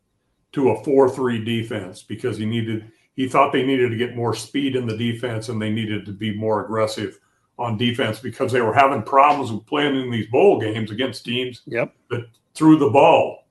to 0.52 0.70
a 0.70 0.84
four 0.84 1.10
three 1.10 1.44
defense 1.44 2.02
because 2.02 2.38
he 2.38 2.46
needed 2.46 2.90
he 3.16 3.28
thought 3.28 3.52
they 3.52 3.64
needed 3.64 3.90
to 3.90 3.96
get 3.96 4.16
more 4.16 4.34
speed 4.34 4.76
in 4.76 4.86
the 4.86 4.96
defense 4.96 5.48
and 5.48 5.60
they 5.60 5.70
needed 5.70 6.06
to 6.06 6.12
be 6.12 6.34
more 6.34 6.64
aggressive 6.64 7.18
on 7.58 7.78
defense 7.78 8.18
because 8.20 8.52
they 8.52 8.60
were 8.60 8.74
having 8.74 9.02
problems 9.02 9.50
with 9.50 9.66
playing 9.66 9.96
in 9.96 10.10
these 10.10 10.26
bowl 10.28 10.60
games 10.60 10.90
against 10.90 11.24
teams 11.24 11.62
yep. 11.66 11.94
that 12.10 12.26
threw 12.54 12.78
the 12.78 12.90
ball. 12.90 13.46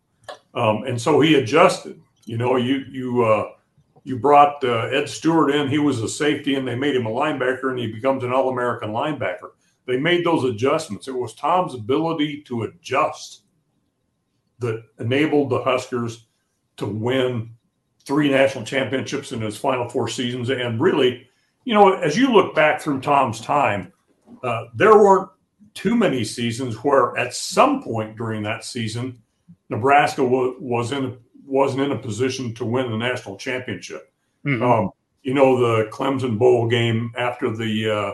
Um, 0.54 0.84
and 0.84 1.02
so 1.02 1.20
he 1.20 1.36
adjusted. 1.36 2.00
You 2.26 2.38
know, 2.38 2.56
you 2.56 2.86
you 2.90 3.24
uh, 3.24 3.50
you 4.06 4.18
brought 4.18 4.64
uh, 4.64 4.88
Ed 4.92 5.10
Stewart 5.10 5.54
in. 5.54 5.68
He 5.68 5.80
was 5.80 6.00
a 6.00 6.08
safety, 6.08 6.56
and 6.56 6.66
they 6.66 6.76
made 6.76 6.96
him 6.96 7.08
a 7.08 7.12
linebacker, 7.12 7.72
and 7.72 7.80
he 7.80 7.88
becomes 7.88 8.24
an 8.24 8.32
All-American 8.32 8.92
linebacker. 8.92 9.50
They 9.88 9.98
made 9.98 10.24
those 10.24 10.44
adjustments. 10.44 11.08
It 11.08 11.16
was 11.16 11.34
Tom's 11.34 11.74
ability 11.74 12.44
to 12.44 12.64
adjust 12.64 13.42
that 14.60 14.84
enabled 15.00 15.50
the 15.50 15.64
Huskers 15.64 16.28
to 16.78 16.86
win 16.86 17.50
three 18.06 18.30
national 18.30 18.64
championships 18.64 19.32
in 19.32 19.42
his 19.42 19.58
final 19.58 19.90
four 19.90 20.08
seasons. 20.08 20.52
And 20.52 20.80
really, 20.80 21.28
you 21.66 21.74
know, 21.74 21.94
as 21.94 22.16
you 22.16 22.32
look 22.32 22.54
back 22.54 22.80
through 22.80 23.02
Tom's 23.02 23.42
time, 23.42 23.92
uh, 24.44 24.66
there 24.76 24.94
weren't 24.94 25.30
too 25.74 25.96
many 25.96 26.24
seasons 26.24 26.76
where 26.76 27.18
at 27.18 27.34
some 27.34 27.82
point 27.82 28.18
during 28.18 28.44
that 28.44 28.64
season, 28.64 29.20
Nebraska 29.70 30.24
wa- 30.24 30.54
was 30.60 30.92
in 30.92 31.18
wasn't 31.46 31.82
in 31.82 31.92
a 31.92 31.98
position 31.98 32.54
to 32.56 32.66
win 32.66 32.90
the 32.92 32.98
national 32.98 33.38
championship. 33.38 34.12
Mhm. 34.46 34.62
Um, 34.62 34.92
you 35.24 35.34
know, 35.34 35.58
the 35.58 35.90
Clemson 35.90 36.38
Bowl 36.38 36.68
game 36.68 37.12
after 37.18 37.56
the 37.56 37.90
uh, 37.90 38.12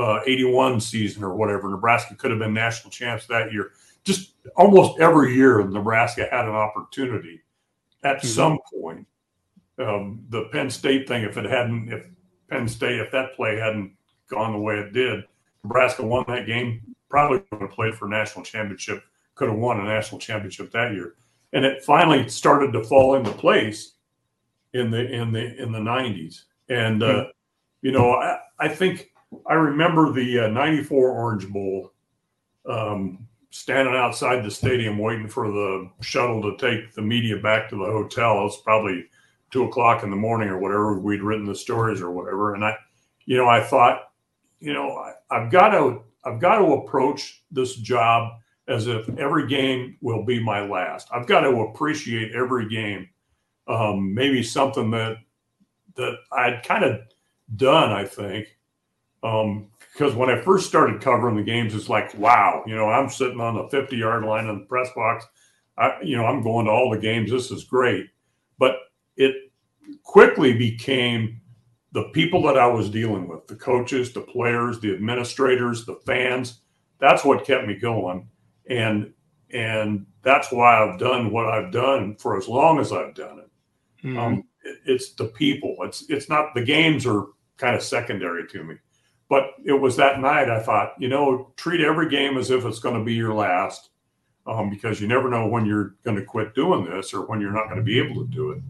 uh, 0.00 0.20
81 0.26 0.80
season 0.80 1.24
or 1.24 1.34
whatever, 1.34 1.68
Nebraska 1.68 2.14
could 2.14 2.30
have 2.30 2.40
been 2.40 2.54
national 2.54 2.90
champs 2.90 3.26
that 3.26 3.52
year. 3.52 3.72
Just 4.04 4.34
almost 4.56 4.98
every 5.00 5.34
year, 5.34 5.62
Nebraska 5.66 6.26
had 6.30 6.46
an 6.46 6.54
opportunity 6.54 7.42
at 8.02 8.18
Mhm. 8.22 8.26
some 8.26 8.58
point. 8.72 9.06
Um, 9.78 10.24
the 10.28 10.44
Penn 10.52 10.70
State 10.70 11.08
thing, 11.08 11.24
if 11.24 11.36
it 11.36 11.44
hadn't, 11.44 11.92
if 11.92 12.06
Penn 12.48 12.68
State, 12.68 13.00
if 13.00 13.10
that 13.12 13.34
play 13.34 13.56
hadn't 13.56 13.96
gone 14.28 14.52
the 14.52 14.58
way 14.58 14.76
it 14.78 14.92
did, 14.92 15.24
Nebraska 15.64 16.02
won 16.04 16.24
that 16.28 16.46
game, 16.46 16.80
probably 17.08 17.42
would 17.50 17.60
have 17.62 17.70
played 17.70 17.94
for 17.94 18.06
a 18.06 18.10
national 18.10 18.44
championship, 18.44 19.02
could 19.34 19.48
have 19.48 19.58
won 19.58 19.80
a 19.80 19.84
national 19.84 20.20
championship 20.20 20.70
that 20.72 20.92
year. 20.92 21.14
And 21.52 21.64
it 21.64 21.84
finally 21.84 22.28
started 22.28 22.72
to 22.72 22.84
fall 22.84 23.16
into 23.16 23.32
place 23.32 23.94
in 24.72 24.90
the 24.90 25.10
in 25.10 25.32
the 25.32 25.60
in 25.60 25.72
the 25.72 25.78
90s. 25.78 26.42
And 26.68 27.02
uh, 27.02 27.26
you 27.82 27.92
know, 27.92 28.12
I, 28.14 28.38
I 28.58 28.68
think 28.68 29.10
I 29.46 29.54
remember 29.54 30.12
the 30.12 30.40
uh, 30.40 30.48
94 30.48 31.10
Orange 31.10 31.48
Bowl 31.48 31.92
um, 32.66 33.26
standing 33.50 33.94
outside 33.94 34.44
the 34.44 34.50
stadium 34.50 34.98
waiting 34.98 35.28
for 35.28 35.50
the 35.50 35.90
shuttle 36.00 36.42
to 36.42 36.56
take 36.56 36.92
the 36.92 37.02
media 37.02 37.36
back 37.36 37.68
to 37.68 37.76
the 37.76 37.84
hotel. 37.84 38.40
It 38.40 38.44
was 38.44 38.62
probably 38.62 39.06
two 39.50 39.64
o'clock 39.64 40.04
in 40.04 40.10
the 40.10 40.16
morning 40.16 40.48
or 40.48 40.58
whatever. 40.58 40.98
We'd 40.98 41.22
written 41.22 41.46
the 41.46 41.54
stories 41.54 42.00
or 42.00 42.10
whatever. 42.10 42.54
And 42.54 42.64
I, 42.64 42.76
you 43.24 43.36
know, 43.36 43.48
I 43.48 43.60
thought, 43.62 44.12
you 44.60 44.72
know, 44.72 44.96
I, 44.96 45.14
I've 45.30 45.50
got 45.50 45.70
to 45.70 46.02
I've 46.24 46.40
got 46.40 46.58
to 46.58 46.74
approach 46.74 47.42
this 47.50 47.76
job 47.76 48.40
as 48.68 48.86
if 48.86 49.08
every 49.18 49.48
game 49.48 49.96
will 50.00 50.24
be 50.24 50.42
my 50.42 50.60
last. 50.60 51.08
I've 51.12 51.26
got 51.26 51.40
to 51.40 51.60
appreciate 51.62 52.34
every 52.34 52.68
game. 52.68 53.08
Um, 53.66 54.14
maybe 54.14 54.42
something 54.42 54.90
that 54.92 55.16
that 55.96 56.16
I'd 56.32 56.62
kind 56.62 56.84
of 56.84 57.00
done, 57.56 57.92
I 57.92 58.04
think. 58.04 58.56
Um, 59.22 59.68
because 59.92 60.14
when 60.14 60.30
I 60.30 60.40
first 60.40 60.66
started 60.66 61.02
covering 61.02 61.36
the 61.36 61.42
games, 61.42 61.74
it's 61.74 61.88
like, 61.88 62.16
wow, 62.16 62.62
you 62.66 62.74
know, 62.74 62.88
I'm 62.88 63.10
sitting 63.10 63.40
on 63.40 63.56
the 63.56 63.68
50 63.68 63.96
yard 63.96 64.24
line 64.24 64.46
in 64.46 64.60
the 64.60 64.64
press 64.64 64.88
box. 64.94 65.26
I, 65.76 66.00
you 66.02 66.16
know, 66.16 66.24
I'm 66.24 66.42
going 66.42 66.66
to 66.66 66.72
all 66.72 66.90
the 66.90 66.98
games. 66.98 67.30
This 67.30 67.50
is 67.50 67.64
great. 67.64 68.06
But 68.58 68.76
it 69.16 69.52
quickly 70.04 70.56
became 70.56 71.40
the 71.92 72.04
people 72.14 72.42
that 72.42 72.56
I 72.56 72.66
was 72.66 72.88
dealing 72.88 73.26
with 73.28 73.46
the 73.46 73.56
coaches, 73.56 74.12
the 74.12 74.20
players, 74.20 74.80
the 74.80 74.94
administrators, 74.94 75.84
the 75.84 75.96
fans. 76.06 76.60
That's 76.98 77.24
what 77.24 77.44
kept 77.44 77.66
me 77.66 77.74
going. 77.74 78.28
And, 78.70 79.12
and 79.52 80.06
that's 80.22 80.50
why 80.50 80.82
I've 80.82 80.98
done 80.98 81.30
what 81.30 81.46
I've 81.46 81.72
done 81.72 82.16
for 82.16 82.38
as 82.38 82.48
long 82.48 82.78
as 82.78 82.92
I've 82.92 83.14
done 83.14 83.40
it. 83.40 84.06
Mm-hmm. 84.06 84.18
Um, 84.18 84.44
it 84.62 84.78
it's 84.86 85.12
the 85.12 85.26
people. 85.26 85.76
It's, 85.80 86.08
it's 86.08 86.28
not 86.28 86.54
the 86.54 86.62
games 86.62 87.06
are 87.06 87.26
kind 87.58 87.76
of 87.76 87.82
secondary 87.82 88.46
to 88.48 88.64
me 88.64 88.76
but 89.30 89.52
it 89.64 89.72
was 89.72 89.96
that 89.96 90.20
night 90.20 90.50
I 90.50 90.60
thought, 90.60 90.94
you 90.98 91.08
know, 91.08 91.52
treat 91.56 91.80
every 91.80 92.10
game 92.10 92.36
as 92.36 92.50
if 92.50 92.64
it's 92.64 92.80
going 92.80 92.98
to 92.98 93.04
be 93.04 93.14
your 93.14 93.32
last, 93.32 93.90
um, 94.44 94.68
because 94.68 95.00
you 95.00 95.06
never 95.06 95.30
know 95.30 95.46
when 95.46 95.64
you're 95.64 95.94
going 96.02 96.16
to 96.16 96.24
quit 96.24 96.52
doing 96.56 96.84
this 96.84 97.14
or 97.14 97.24
when 97.26 97.40
you're 97.40 97.52
not 97.52 97.66
going 97.66 97.78
to 97.78 97.84
be 97.84 98.00
able 98.00 98.16
to 98.16 98.30
do 98.30 98.50
it, 98.50 98.60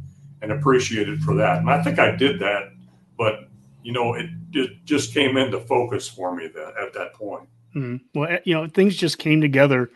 and 0.42 0.52
appreciate 0.52 1.08
it 1.08 1.18
for 1.20 1.34
that. 1.34 1.58
And 1.58 1.70
I 1.70 1.82
think 1.82 1.98
I 1.98 2.14
did 2.14 2.38
that, 2.40 2.72
but 3.16 3.48
you 3.82 3.92
know, 3.92 4.12
it, 4.12 4.28
it 4.52 4.84
just 4.84 5.14
came 5.14 5.38
into 5.38 5.58
focus 5.60 6.06
for 6.06 6.36
me 6.36 6.46
that 6.48 6.74
at 6.76 6.92
that 6.92 7.14
point. 7.14 7.48
Mm-hmm. 7.74 8.18
Well, 8.18 8.38
you 8.44 8.54
know, 8.54 8.66
things 8.66 8.96
just 8.96 9.18
came 9.18 9.40
together 9.40 9.90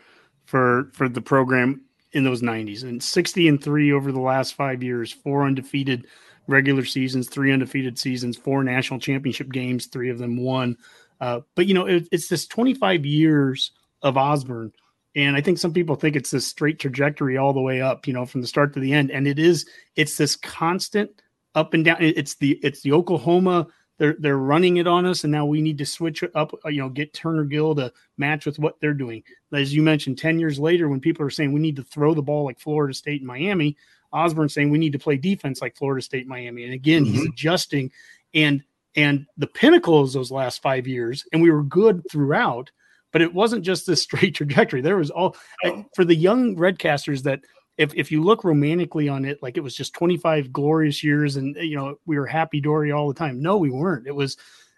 for 0.45 0.91
for 0.93 1.09
the 1.09 1.21
program 1.21 1.83
in 2.13 2.25
those 2.25 2.43
90s 2.43 2.85
and 2.85 3.03
60 3.03 3.49
and 3.49 3.63
3 3.63 3.93
over 3.93 4.13
the 4.13 4.21
last 4.21 4.55
5 4.55 4.85
years, 4.85 5.11
four 5.11 5.45
undefeated 5.45 6.07
regular 6.47 6.85
seasons, 6.85 7.29
three 7.29 7.53
undefeated 7.53 7.99
seasons, 7.99 8.37
four 8.37 8.63
national 8.63 9.01
championship 9.01 9.51
games, 9.51 9.87
three 9.87 10.11
of 10.11 10.19
them 10.19 10.37
won. 10.37 10.77
Uh, 11.21 11.41
but 11.55 11.67
you 11.67 11.75
know, 11.75 11.87
it, 11.87 12.07
it's 12.13 12.29
this 12.29 12.47
25 12.47 13.05
years 13.05 13.73
of 14.03 14.17
Osborne, 14.17 14.73
and 15.17 15.37
I 15.37 15.41
think 15.41 15.59
some 15.59 15.73
people 15.73 15.97
think 15.97 16.17
it's 16.17 16.31
this 16.31 16.47
straight 16.47 16.79
trajectory 16.79 17.37
all 17.37 17.53
the 17.53 17.61
way 17.61 17.81
up, 17.81 18.07
you 18.07 18.13
know, 18.13 18.27
from 18.27 18.41
the 18.41 18.47
start 18.47 18.75
to 18.75 18.81
the 18.81 18.93
end. 18.93 19.11
And 19.11 19.29
it 19.29 19.39
is. 19.39 19.67
It's 19.97 20.17
this 20.17 20.35
constant 20.37 21.11
up 21.55 21.73
and 21.73 21.85
down. 21.85 21.99
It's 22.01 22.35
the 22.35 22.59
it's 22.63 22.83
the 22.83 22.93
Oklahoma. 22.93 23.69
They're 23.99 24.17
they're 24.19 24.39
running 24.39 24.79
it 24.79 24.87
on 24.87 25.07
us, 25.07 25.25
and 25.25 25.31
now 25.31 25.47
we 25.47 25.63
need 25.63 25.79
to 25.79 25.87
switch 25.87 26.23
it 26.23 26.33
up. 26.35 26.53
Uh, 26.65 26.69
you 26.69 26.81
know, 26.81 26.89
get 26.89 27.15
Turner 27.15 27.45
Gill 27.45 27.75
to 27.77 27.93
match 28.19 28.45
with 28.45 28.59
what 28.59 28.81
they're 28.81 28.93
doing. 28.95 29.23
As 29.53 29.75
you 29.75 29.83
mentioned, 29.83 30.19
ten 30.19 30.39
years 30.39 30.59
later, 30.59 30.89
when 30.89 31.01
people 31.01 31.25
are 31.25 31.31
saying 31.31 31.53
we 31.53 31.61
need 31.61 31.77
to 31.77 31.85
throw 31.85 32.15
the 32.15 32.23
ball 32.23 32.45
like 32.45 32.59
Florida 32.59 32.93
State 32.93 33.21
and 33.21 33.29
Miami, 33.29 33.77
Osborne 34.13 34.49
saying 34.49 34.71
we 34.71 34.79
need 34.79 34.93
to 34.93 34.99
play 34.99 35.17
defense 35.17 35.61
like 35.61 35.77
Florida 35.77 36.03
State, 36.03 36.27
Miami. 36.27 36.65
And 36.65 36.73
again, 36.73 37.05
mm-hmm. 37.05 37.15
he's 37.15 37.27
adjusting. 37.27 37.91
And 38.33 38.63
and 38.97 39.27
the 39.37 39.47
pinnacle 39.47 40.05
is 40.05 40.13
those 40.13 40.31
last 40.31 40.63
five 40.63 40.87
years, 40.87 41.27
and 41.33 41.43
we 41.43 41.51
were 41.51 41.65
good 41.65 42.03
throughout. 42.11 42.71
But 43.13 43.23
it 43.23 43.33
wasn't 43.33 43.65
just 43.65 43.87
this 43.87 44.03
straight 44.05 44.35
trajectory. 44.35 44.81
There 44.81 44.97
was 44.97 45.11
all 45.11 45.37
oh. 45.65 45.85
for 45.95 46.05
the 46.05 46.17
young 46.17 46.57
Redcasters 46.57 47.23
that 47.25 47.41
if 47.77 47.95
if 47.95 48.13
you 48.13 48.23
look 48.23 48.45
romantically 48.45 49.09
on 49.09 49.25
it, 49.25 49.43
like 49.43 49.57
it 49.57 49.63
was 49.63 49.75
just 49.75 49.95
25 49.95 50.53
glorious 50.53 51.03
years, 51.03 51.37
and 51.37 51.57
eh, 51.57 51.63
you 51.63 51.77
know 51.77 51.99
we 52.07 52.19
were 52.19 52.27
happy 52.27 52.61
dory 52.61 52.93
all 52.93 53.09
the 53.09 53.15
time. 53.15 53.41
No, 53.41 53.57
we 53.57 53.71
weren't. 53.71 54.07
It 54.07 54.15
was 54.15 54.37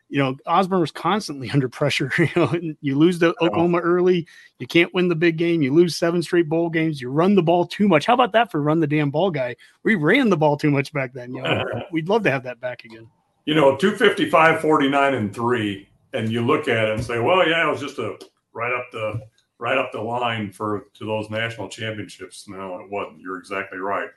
you 0.09 0.18
know, 0.18 0.36
Osborne 0.47 0.81
was 0.81 0.93
constantly 0.93 1.51
under 1.55 1.68
pressure. 1.68 2.12
You 2.18 2.28
know, 2.36 2.74
you 2.81 2.97
lose 2.97 3.18
the 3.18 3.35
oh. 3.40 3.47
Oklahoma 3.47 3.78
early, 3.78 4.27
you 4.59 4.66
can't 4.66 4.93
win 4.94 5.09
the 5.09 5.14
big 5.14 5.36
game. 5.36 5.62
You 5.62 5.73
lose 5.74 5.97
seven 5.97 6.23
straight 6.23 6.48
bowl 6.48 6.70
games. 6.70 7.01
You 7.01 7.10
run 7.10 7.35
the 7.35 7.43
ball 7.43 7.66
too 7.66 7.89
much. 7.89 8.06
How 8.06 8.14
about 8.14 8.32
that 8.32 8.51
for 8.51 8.62
run 8.62 8.81
the 8.81 8.86
damn 8.86 9.10
ball 9.10 9.31
guy? 9.31 9.56
We 9.82 9.94
ran 9.94 10.31
the 10.31 10.36
ball 10.36 10.56
too 10.56 10.70
much 10.70 10.93
back 10.93 11.12
then. 11.12 11.32
You 11.32 11.43
know, 11.43 11.64
we'd 11.93 12.09
love 12.09 12.23
to 12.24 12.31
have 12.31 12.43
that 12.44 12.60
back 12.60 12.85
again. 12.85 13.09
You 13.44 13.55
know, 13.55 13.77
255, 13.77 14.60
49, 14.60 15.14
and 15.14 15.35
three, 15.35 15.89
and 16.12 16.31
you 16.31 16.44
look 16.44 16.68
at 16.68 16.89
it 16.89 16.94
and 16.94 17.05
say, 17.05 17.20
well, 17.20 17.47
yeah, 17.47 17.66
it 17.66 17.70
was 17.70 17.81
just 17.81 17.98
a 17.98 18.18
right 18.52 18.73
up 18.73 18.86
the 18.90 19.20
right 19.59 19.78
up 19.78 19.93
the 19.93 20.01
line 20.01 20.51
for 20.51 20.87
to 20.95 21.07
those 21.07 21.31
national 21.31 21.69
championships. 21.69 22.49
No, 22.49 22.78
it 22.81 22.91
wasn't. 22.91 23.20
You're 23.20 23.39
exactly 23.39 23.78
right. 23.78 24.09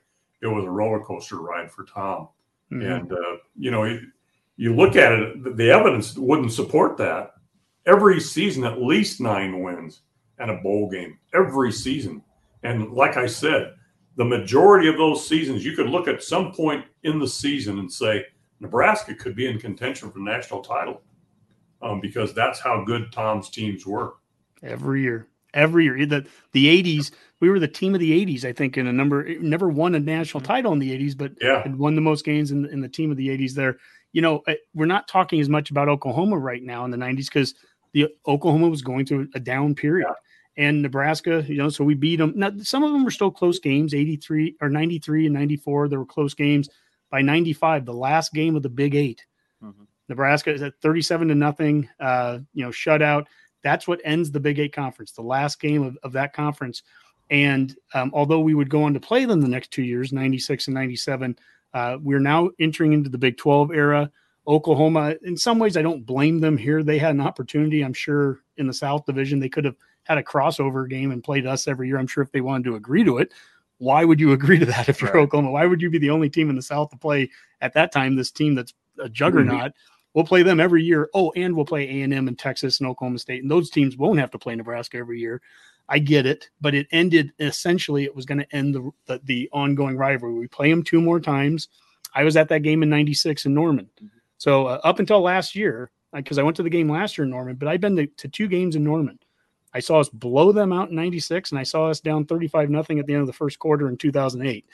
It 0.41 0.48
was 0.48 0.66
a 0.66 0.70
roller 0.70 0.99
coaster 0.99 1.38
ride 1.38 1.72
for 1.72 1.84
Tom. 1.86 2.30
Mm-hmm. 2.72 2.91
And 2.91 3.11
uh, 3.11 3.38
you 3.57 3.72
know, 3.72 3.84
it, 3.84 4.02
you 4.57 4.76
look 4.76 4.95
at 4.95 5.14
it, 5.14 5.57
the 5.57 5.72
evidence 5.72 6.16
wouldn't 6.18 6.52
support 6.52 6.98
that. 6.98 7.34
Every 7.86 8.20
season, 8.20 8.66
at 8.66 8.82
least 8.82 9.22
nine 9.22 9.61
wins 9.61 10.02
and 10.38 10.52
a 10.52 10.57
bowl 10.57 10.90
game 10.90 11.18
every 11.34 11.72
season. 11.72 12.22
And 12.64 12.91
like 12.91 13.18
I 13.18 13.26
said, 13.26 13.74
the 14.16 14.26
majority 14.26 14.90
of 14.90 14.98
those 14.98 15.26
seasons, 15.26 15.64
you 15.64 15.76
could 15.76 15.90
look 15.90 16.07
at 16.07 16.24
some 16.24 16.52
point 16.52 16.86
in 17.03 17.20
the 17.20 17.28
season 17.28 17.80
and 17.80 17.91
say 17.91 18.26
Nebraska 18.60 19.16
could 19.16 19.36
be 19.36 19.48
in 19.48 19.60
contention 19.60 20.11
for 20.11 20.20
the 20.20 20.26
national 20.26 20.61
title 20.61 21.02
um, 21.82 22.02
because 22.02 22.34
that's 22.34 22.60
how 22.60 22.84
good 22.84 23.11
Tom's 23.11 23.49
teams 23.49 23.86
were. 23.86 24.16
Every 24.64 25.02
year, 25.02 25.27
every 25.53 25.86
year. 25.86 26.06
The 26.06 26.26
the 26.52 26.84
80s, 26.84 27.11
we 27.40 27.49
were 27.49 27.60
the 27.60 27.68
team 27.68 27.94
of 27.94 27.99
the 27.99 28.26
80s, 28.26 28.45
I 28.45 28.53
think, 28.53 28.77
in 28.77 28.88
a 28.88 28.94
number, 28.94 29.23
never 29.40 29.69
won 29.69 29.95
a 29.95 29.99
national 29.99 30.41
title 30.41 30.73
in 30.73 30.80
the 30.80 30.91
80s, 30.91 31.18
but 31.18 31.31
yeah. 31.41 31.64
had 31.64 31.77
won 31.77 31.95
the 31.95 32.02
most 32.02 32.26
games 32.26 32.52
in, 32.52 32.65
in 32.65 32.81
the 32.81 32.90
team 32.90 33.11
of 33.11 33.18
the 33.18 33.30
80s 33.30 33.53
there 33.53 33.77
you 34.11 34.22
know, 34.22 34.44
we're 34.73 34.86
not 34.86 35.07
talking 35.07 35.40
as 35.40 35.49
much 35.49 35.69
about 35.69 35.90
Oklahoma 35.90 36.38
right 36.38 36.64
now 36.64 36.86
in 36.86 36.91
the 36.91 36.98
90s 36.98 37.26
because 37.26 37.56
the 37.94 38.07
Oklahoma 38.27 38.69
was 38.69 38.81
going 38.81 39.06
through 39.06 39.30
a 39.36 39.40
down 39.40 39.76
period. 39.76 40.07
Yeah. 40.07 40.14
And 40.65 40.81
Nebraska, 40.81 41.45
you 41.48 41.57
know, 41.57 41.69
so 41.69 41.84
we 41.84 41.94
beat 41.94 42.18
them. 42.18 42.34
Now, 42.36 42.52
some 42.61 42.84
of 42.84 42.91
them 42.91 43.06
were 43.06 43.11
still 43.11 43.31
close 43.31 43.60
games 43.60 43.94
83 43.94 44.57
or 44.61 44.69
93 44.69 45.27
and 45.27 45.34
94. 45.34 45.88
There 45.88 45.99
were 45.99 46.06
close 46.06 46.34
games. 46.34 46.69
By 47.10 47.22
95, 47.22 47.86
the 47.86 47.94
last 47.94 48.34
game 48.34 48.56
of 48.56 48.61
the 48.61 48.69
Big 48.69 48.94
8 48.94 49.26
mm-hmm. 49.64 49.84
Nebraska 50.10 50.53
is 50.53 50.61
at 50.61 50.80
37 50.81 51.30
to 51.30 51.36
nothing, 51.36 51.90
uh, 51.99 52.40
you 52.53 52.64
know, 52.64 52.72
shutout. 52.72 53.26
That's 53.64 53.88
what 53.88 54.02
ends 54.03 54.31
the 54.31 54.40
Big 54.40 54.60
Eight 54.60 54.73
conference, 54.73 55.11
the 55.11 55.22
last 55.22 55.60
game 55.60 55.84
of, 55.84 55.98
of 56.03 56.11
that 56.14 56.34
conference. 56.34 56.84
And 57.30 57.76
um, 57.94 58.11
although 58.14 58.40
we 58.40 58.53
would 58.53 58.69
go 58.69 58.84
on 58.84 58.94
to 58.94 58.99
play 58.99 59.26
them 59.26 59.41
the 59.41 59.48
next 59.48 59.72
two 59.72 59.84
years, 59.84 60.11
96 60.11 60.68
and 60.68 60.73
97, 60.73 61.38
uh, 61.73 61.98
we're 62.02 62.19
now 62.19 62.49
entering 62.60 62.94
into 62.94 63.10
the 63.10 63.18
Big 63.18 63.38
12 63.38 63.72
era. 63.72 64.10
Oklahoma, 64.48 65.15
in 65.23 65.38
some 65.38 65.60
ways, 65.60 65.77
I 65.77 65.84
don't 65.84 66.06
blame 66.06 66.40
them 66.40 66.57
here. 66.57 66.81
They 66.81 66.98
had 66.98 67.14
an 67.14 67.22
opportunity, 67.22 67.81
I'm 67.81 67.94
sure, 67.94 68.40
in 68.57 68.65
the 68.65 68.73
South 68.73 69.06
Division. 69.06 69.40
They 69.40 69.49
could 69.49 69.65
have 69.65 69.76
had 70.03 70.18
a 70.18 70.23
crossover 70.23 70.90
game 70.90 71.11
and 71.11 71.23
played 71.23 71.45
us 71.45 71.68
every 71.68 71.88
year. 71.88 71.99
I'm 71.99 72.07
sure 72.07 72.23
if 72.23 72.31
they 72.31 72.41
wanted 72.41 72.64
to 72.64 72.76
agree 72.76 73.03
to 73.03 73.19
it. 73.19 73.31
Why 73.77 74.06
would 74.06 74.19
you 74.19 74.31
agree 74.34 74.57
to 74.57 74.65
that 74.65 74.90
if 74.90 75.02
you're 75.02 75.11
right. 75.11 75.22
Oklahoma? 75.22 75.52
Why 75.52 75.68
would 75.68 75.81
you 75.81 75.90
be 75.91 75.99
the 75.99 76.10
only 76.10 76.30
team 76.30 76.49
in 76.49 76.56
the 76.56 76.64
South 76.64 76.90
to 76.90 76.98
play 76.98 77.30
at 77.61 77.73
that 77.73 77.91
time? 77.91 78.15
This 78.15 78.31
team 78.31 78.56
that's 78.56 78.73
a 78.98 79.07
juggernaut. 79.07 79.72
Mm-hmm. 79.72 79.98
We'll 80.19 80.25
play 80.25 80.43
them 80.43 80.59
every 80.59 80.83
year. 80.83 81.09
Oh, 81.13 81.31
and 81.37 81.55
we'll 81.55 81.63
play 81.63 81.87
A 81.87 82.01
and 82.01 82.13
M 82.13 82.27
and 82.27 82.37
Texas 82.37 82.81
and 82.81 82.89
Oklahoma 82.89 83.19
State, 83.19 83.41
and 83.41 83.49
those 83.49 83.69
teams 83.69 83.95
won't 83.95 84.19
have 84.19 84.31
to 84.31 84.37
play 84.37 84.53
Nebraska 84.53 84.97
every 84.97 85.17
year. 85.17 85.41
I 85.87 85.99
get 85.99 86.25
it, 86.25 86.49
but 86.59 86.75
it 86.75 86.87
ended 86.91 87.31
essentially. 87.39 88.03
It 88.03 88.13
was 88.13 88.25
going 88.25 88.39
to 88.39 88.53
end 88.53 88.75
the, 88.75 88.91
the, 89.05 89.21
the 89.23 89.49
ongoing 89.53 89.95
rivalry. 89.95 90.33
We 90.33 90.47
play 90.47 90.69
them 90.69 90.83
two 90.83 90.99
more 90.99 91.21
times 91.21 91.69
I 92.13 92.25
was 92.25 92.35
at 92.35 92.49
that 92.49 92.63
game 92.63 92.83
in 92.83 92.89
96 92.89 93.45
in 93.45 93.53
Norman. 93.53 93.89
Mm-hmm. 93.95 94.17
So 94.39 94.67
uh, 94.67 94.81
up 94.83 94.99
until 94.99 95.21
last 95.21 95.55
year, 95.55 95.89
because 96.11 96.37
I 96.37 96.43
went 96.43 96.57
to 96.57 96.63
the 96.63 96.69
game 96.69 96.91
last 96.91 97.17
year 97.17 97.23
in 97.23 97.31
Norman, 97.31 97.55
but 97.55 97.69
I've 97.69 97.79
been 97.79 97.95
to, 97.95 98.07
to, 98.07 98.27
two 98.27 98.49
games 98.49 98.75
in 98.75 98.83
Norman. 98.83 99.19
I 99.73 99.79
saw 99.79 100.01
us 100.01 100.09
blow 100.09 100.51
them 100.51 100.73
out 100.73 100.89
in 100.89 100.95
96 100.95 101.51
and 101.51 101.59
I 101.59 101.63
saw 101.63 101.87
us 101.87 102.01
down 102.01 102.25
35 102.25 102.69
nothing 102.69 102.99
at 102.99 103.05
the 103.05 103.13
end 103.13 103.21
of 103.21 103.27
the 103.27 103.31
first 103.31 103.57
quarter 103.57 103.87
in 103.87 103.95
2008. 103.95 104.65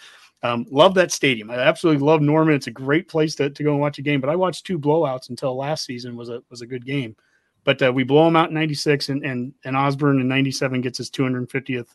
Um, 0.44 0.66
love 0.70 0.94
that 0.95 1.12
stadium. 1.12 1.49
I 1.49 1.56
absolutely 1.56 2.06
love 2.06 2.22
Norman. 2.22 2.56
It's 2.56 2.68
a 2.68 2.72
great 2.72 3.07
place 3.07 3.36
to, 3.36 3.49
to 3.49 3.64
go 3.64 3.72
and 3.72 3.82
watch 3.82 3.98
a 3.98 4.03
game, 4.03 4.22
but 4.22 4.30
I 4.30 4.36
watched 4.36 4.66
two 4.66 4.78
blowouts 4.78 5.30
until 5.30 5.56
last 5.56 5.86
season 5.86 6.16
was 6.16 6.30
a, 6.30 6.44
was 6.49 6.62
a 6.62 6.68
good 6.68 6.86
game. 6.86 7.16
But 7.64 7.82
uh, 7.82 7.91
we 7.91 8.03
blow 8.03 8.26
them 8.26 8.36
out 8.36 8.49
in 8.49 8.53
96 8.53 9.10
and, 9.10 9.26
and, 9.26 9.53
and 9.64 9.76
Osborne 9.76 10.20
in 10.20 10.28
97 10.28 10.82
gets 10.82 10.99
his 10.99 11.10
250th 11.10 11.88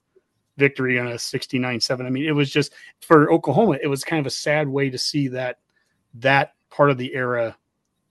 victory 0.57 0.99
on 0.99 1.09
a 1.09 1.15
69-7. 1.15 2.05
I 2.05 2.11
mean, 2.11 2.27
it 2.27 2.33
was 2.33 2.51
just 2.51 2.73
for 3.01 3.33
Oklahoma, 3.33 3.79
it 3.83 3.87
was 3.87 4.03
kind 4.03 4.21
of 4.21 4.27
a 4.27 4.31
sad 4.31 4.69
way 4.69 4.91
to 4.91 4.99
see 4.99 5.29
that 5.29 5.59
that 6.15 6.55
part 6.71 6.91
of 6.91 6.99
the 6.99 7.15
era, 7.15 7.57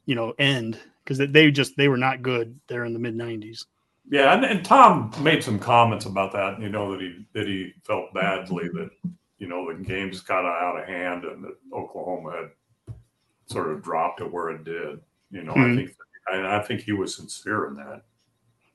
you 0.05 0.15
know, 0.15 0.33
end 0.39 0.79
because 1.03 1.17
they 1.17 1.51
just 1.51 1.75
they 1.75 1.87
were 1.87 1.97
not 1.97 2.21
good 2.21 2.59
there 2.67 2.85
in 2.85 2.93
the 2.93 2.99
mid 2.99 3.15
90s. 3.15 3.65
Yeah, 4.09 4.33
and, 4.33 4.43
and 4.43 4.65
Tom 4.65 5.13
made 5.21 5.43
some 5.43 5.59
comments 5.59 6.05
about 6.05 6.31
that. 6.33 6.59
You 6.59 6.69
know 6.69 6.91
that 6.91 7.01
he 7.01 7.25
that 7.33 7.47
he 7.47 7.73
felt 7.83 8.13
badly 8.13 8.67
that 8.69 8.89
you 9.39 9.47
know 9.47 9.65
the 9.71 9.83
games 9.83 10.21
got 10.21 10.45
out 10.45 10.79
of 10.79 10.87
hand 10.87 11.23
and 11.23 11.43
that 11.43 11.55
Oklahoma 11.73 12.31
had 12.31 12.95
sort 13.47 13.71
of 13.71 13.81
dropped 13.81 14.21
it 14.21 14.31
where 14.31 14.49
it 14.49 14.63
did. 14.63 14.99
You 15.31 15.43
know, 15.43 15.53
mm-hmm. 15.53 15.73
I 15.73 15.75
think 15.75 15.95
and 16.31 16.47
I 16.47 16.61
think 16.61 16.81
he 16.81 16.91
was 16.91 17.15
sincere 17.15 17.67
in 17.67 17.75
that. 17.75 18.03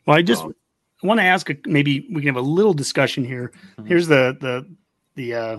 Well, 0.06 0.16
I 0.16 0.22
just 0.22 0.42
um, 0.42 0.54
I 1.02 1.06
want 1.06 1.20
to 1.20 1.24
ask 1.24 1.48
maybe 1.66 2.08
we 2.10 2.22
can 2.22 2.34
have 2.34 2.42
a 2.42 2.46
little 2.46 2.74
discussion 2.74 3.24
here. 3.24 3.52
Mm-hmm. 3.78 3.86
Here's 3.86 4.08
the 4.08 4.36
the 4.40 4.74
the 5.14 5.34
uh, 5.34 5.58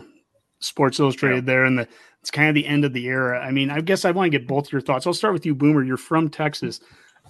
Sports 0.60 1.00
Illustrated 1.00 1.44
yeah. 1.44 1.54
there, 1.54 1.66
and 1.66 1.80
the 1.80 1.88
it's 2.22 2.32
kind 2.32 2.50
of 2.50 2.56
the 2.56 2.66
end 2.66 2.86
of 2.86 2.94
the 2.94 3.06
era. 3.06 3.40
I 3.40 3.52
mean, 3.52 3.70
I 3.70 3.82
guess 3.82 4.04
I 4.04 4.12
want 4.12 4.32
to 4.32 4.38
get 4.38 4.48
both 4.48 4.72
your 4.72 4.82
thoughts. 4.82 5.06
I'll 5.06 5.14
start 5.14 5.34
with 5.34 5.46
you, 5.46 5.54
Boomer. 5.54 5.84
You're 5.84 5.98
from 5.98 6.30
Texas. 6.30 6.80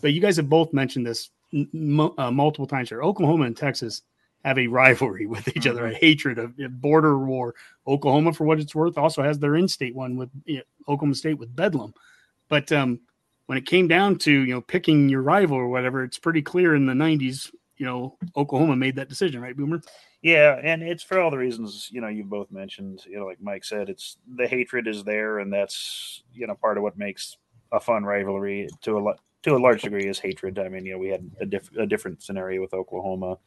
but 0.01 0.13
you 0.13 0.21
guys 0.21 0.37
have 0.37 0.49
both 0.49 0.71
mentioned 0.71 1.05
this 1.05 1.29
m- 1.53 2.17
uh, 2.17 2.31
multiple 2.31 2.67
times 2.67 2.89
here. 2.89 3.03
Oklahoma 3.03 3.43
and 3.43 3.57
Texas 3.57 4.03
have 4.45 4.59
a 4.59 4.67
rivalry 4.67 5.25
with 5.25 5.55
each 5.57 5.67
other, 5.67 5.87
a 5.87 5.93
hatred 5.93 6.37
of 6.37 6.53
border 6.79 7.17
war. 7.17 7.55
Oklahoma, 7.87 8.31
for 8.31 8.45
what 8.45 8.59
it's 8.59 8.75
worth, 8.75 8.97
also 8.97 9.21
has 9.23 9.39
their 9.39 9.55
in-state 9.55 9.95
one 9.95 10.15
with 10.15 10.29
you 10.45 10.57
know, 10.57 10.63
Oklahoma 10.87 11.15
State 11.15 11.37
with 11.37 11.55
Bedlam. 11.55 11.93
But 12.47 12.71
um, 12.71 13.01
when 13.47 13.57
it 13.57 13.65
came 13.65 13.87
down 13.87 14.17
to 14.19 14.31
you 14.31 14.53
know 14.53 14.61
picking 14.61 15.09
your 15.09 15.21
rival 15.21 15.57
or 15.57 15.67
whatever, 15.67 16.03
it's 16.03 16.19
pretty 16.19 16.41
clear 16.41 16.75
in 16.75 16.85
the 16.85 16.93
'90s. 16.93 17.51
You 17.77 17.85
know, 17.85 18.17
Oklahoma 18.37 18.77
made 18.77 18.95
that 18.95 19.09
decision, 19.09 19.41
right, 19.41 19.57
Boomer? 19.57 19.81
Yeah, 20.21 20.59
and 20.63 20.81
it's 20.81 21.03
for 21.03 21.19
all 21.19 21.29
the 21.29 21.37
reasons 21.37 21.89
you 21.91 21.99
know 22.01 22.07
you 22.07 22.23
both 22.23 22.51
mentioned. 22.51 23.01
You 23.07 23.19
know, 23.19 23.25
like 23.25 23.41
Mike 23.41 23.65
said, 23.65 23.89
it's 23.89 24.17
the 24.35 24.47
hatred 24.47 24.87
is 24.87 25.03
there, 25.03 25.39
and 25.39 25.51
that's 25.51 26.23
you 26.33 26.47
know 26.47 26.55
part 26.55 26.77
of 26.77 26.83
what 26.83 26.97
makes 26.97 27.37
a 27.71 27.79
fun 27.79 28.03
rivalry 28.05 28.67
to 28.81 28.97
a 28.97 28.99
lot 28.99 29.19
to 29.43 29.55
a 29.55 29.57
large 29.57 29.83
degree 29.83 30.07
is 30.07 30.19
hatred. 30.19 30.57
I 30.57 30.69
mean, 30.69 30.85
you 30.85 30.93
know, 30.93 30.97
we 30.97 31.09
had 31.09 31.29
a, 31.39 31.45
diff- 31.45 31.75
a 31.77 31.85
different 31.85 32.23
scenario 32.23 32.61
with 32.61 32.73
Oklahoma, 32.73 33.37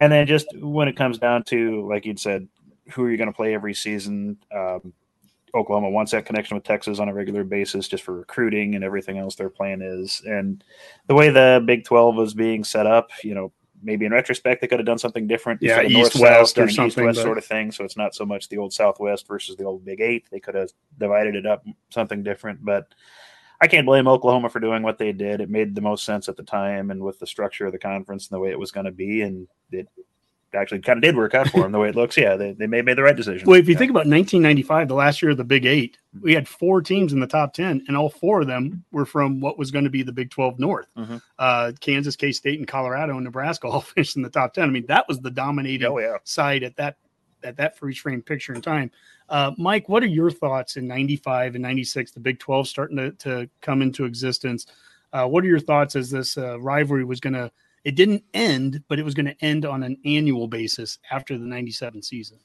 and 0.00 0.12
then 0.12 0.26
just 0.26 0.46
when 0.58 0.88
it 0.88 0.96
comes 0.96 1.18
down 1.18 1.44
to 1.44 1.88
like 1.88 2.06
you'd 2.06 2.20
said, 2.20 2.48
who 2.90 3.04
are 3.04 3.10
you 3.10 3.16
going 3.16 3.30
to 3.30 3.36
play 3.36 3.54
every 3.54 3.74
season? 3.74 4.38
Um, 4.54 4.92
Oklahoma 5.54 5.90
wants 5.90 6.12
that 6.12 6.26
connection 6.26 6.56
with 6.56 6.64
Texas 6.64 6.98
on 6.98 7.08
a 7.08 7.14
regular 7.14 7.42
basis 7.42 7.88
just 7.88 8.04
for 8.04 8.14
recruiting 8.18 8.74
and 8.74 8.84
everything 8.84 9.18
else 9.18 9.36
their 9.36 9.48
plan 9.48 9.80
is. 9.80 10.22
And 10.24 10.62
the 11.06 11.14
way 11.14 11.30
the 11.30 11.62
Big 11.64 11.84
12 11.84 12.14
was 12.14 12.34
being 12.34 12.62
set 12.62 12.86
up, 12.86 13.10
you 13.24 13.34
know, 13.34 13.52
maybe 13.82 14.04
in 14.04 14.12
retrospect 14.12 14.60
they 14.60 14.66
could 14.66 14.78
have 14.78 14.86
done 14.86 14.98
something 14.98 15.26
different. 15.26 15.62
Yeah, 15.62 15.80
of 15.80 15.90
East-West 15.90 16.58
or 16.58 16.68
something, 16.68 16.88
East-West 16.88 17.16
but- 17.16 17.22
sort 17.22 17.38
of 17.38 17.44
thing. 17.44 17.72
So 17.72 17.84
it's 17.84 17.96
not 17.96 18.14
so 18.14 18.26
much 18.26 18.48
the 18.48 18.58
old 18.58 18.72
Southwest 18.72 19.26
versus 19.26 19.56
the 19.56 19.64
old 19.64 19.84
Big 19.84 20.00
Eight. 20.00 20.26
They 20.30 20.40
could 20.40 20.54
have 20.54 20.70
divided 20.98 21.34
it 21.34 21.46
up 21.46 21.64
something 21.90 22.22
different. 22.22 22.64
But 22.64 22.88
I 23.60 23.66
can't 23.68 23.86
blame 23.86 24.06
Oklahoma 24.08 24.48
for 24.50 24.60
doing 24.60 24.82
what 24.82 24.98
they 24.98 25.12
did. 25.12 25.40
It 25.40 25.50
made 25.50 25.74
the 25.74 25.80
most 25.80 26.04
sense 26.04 26.28
at 26.28 26.36
the 26.36 26.42
time 26.42 26.90
and 26.90 27.00
with 27.02 27.18
the 27.18 27.26
structure 27.26 27.66
of 27.66 27.72
the 27.72 27.78
conference 27.78 28.28
and 28.28 28.36
the 28.36 28.40
way 28.40 28.50
it 28.50 28.58
was 28.58 28.70
going 28.72 28.86
to 28.86 28.92
be. 28.92 29.22
And 29.22 29.48
it 29.72 29.88
actually 30.54 30.80
kind 30.80 30.96
of 30.96 31.02
did 31.02 31.16
work 31.16 31.34
out 31.34 31.48
for 31.50 31.60
them 31.62 31.72
the 31.72 31.78
way 31.78 31.88
it 31.90 31.94
looks. 31.96 32.16
Yeah, 32.16 32.36
they, 32.36 32.52
they 32.52 32.66
may 32.66 32.80
made 32.80 32.96
the 32.96 33.02
right 33.02 33.16
decision. 33.16 33.46
Well, 33.46 33.58
if 33.60 33.68
you 33.68 33.76
think 33.76 33.90
about 33.90 34.06
1995, 34.06 34.88
the 34.88 34.94
last 34.94 35.20
year 35.20 35.32
of 35.32 35.36
the 35.36 35.44
Big 35.44 35.66
Eight, 35.66 35.98
we 36.22 36.32
had 36.34 36.48
four 36.48 36.80
teams 36.80 37.12
in 37.12 37.20
the 37.20 37.26
top 37.26 37.52
10, 37.52 37.84
and 37.88 37.96
all 37.96 38.08
four 38.08 38.40
of 38.40 38.46
them 38.46 38.82
were 38.90 39.04
from 39.04 39.40
what 39.40 39.58
was 39.58 39.70
going 39.70 39.84
to 39.84 39.90
be 39.90 40.02
the 40.02 40.12
Big 40.12 40.30
12 40.30 40.58
North. 40.58 40.86
Mhm. 40.96 41.20
Uh, 41.38 41.72
Kansas, 41.80 42.16
K 42.16 42.32
State, 42.32 42.58
and 42.58 42.66
Colorado 42.68 43.14
and 43.16 43.24
Nebraska 43.24 43.66
all 43.68 43.80
finished 43.82 44.16
in 44.16 44.22
the 44.22 44.30
top 44.30 44.54
10. 44.54 44.64
I 44.64 44.70
mean, 44.72 44.86
that 44.86 45.06
was 45.08 45.20
the 45.20 45.30
dominating 45.30 45.86
Oh, 45.86 45.98
yeah. 45.98 46.16
side 46.24 46.62
at 46.62 46.76
that 46.76 46.96
at 47.42 47.56
that 47.56 47.76
freeze 47.78 47.98
frame 47.98 48.22
picture 48.22 48.54
in 48.54 48.60
time. 48.60 48.90
Uh, 49.28 49.52
Mike, 49.58 49.88
what 49.88 50.02
are 50.02 50.06
your 50.06 50.30
thoughts 50.30 50.76
in 50.76 50.86
95 50.86 51.54
and 51.54 51.62
96, 51.62 52.12
the 52.12 52.20
Big 52.20 52.38
12 52.38 52.68
starting 52.68 52.96
to, 52.96 53.12
to 53.12 53.48
come 53.60 53.82
into 53.82 54.04
existence? 54.04 54.66
Uh, 55.12 55.26
what 55.26 55.44
are 55.44 55.48
your 55.48 55.60
thoughts 55.60 55.96
as 55.96 56.10
this 56.10 56.36
uh, 56.36 56.58
rivalry 56.60 57.04
was 57.04 57.20
going 57.20 57.32
to, 57.32 57.50
it 57.84 57.96
didn't 57.96 58.22
end, 58.34 58.82
but 58.88 58.98
it 58.98 59.04
was 59.04 59.14
going 59.14 59.26
to 59.26 59.44
end 59.44 59.64
on 59.64 59.82
an 59.82 59.96
annual 60.04 60.48
basis 60.48 60.98
after 61.10 61.38
the 61.38 61.44
97 61.44 62.02
season? 62.02 62.38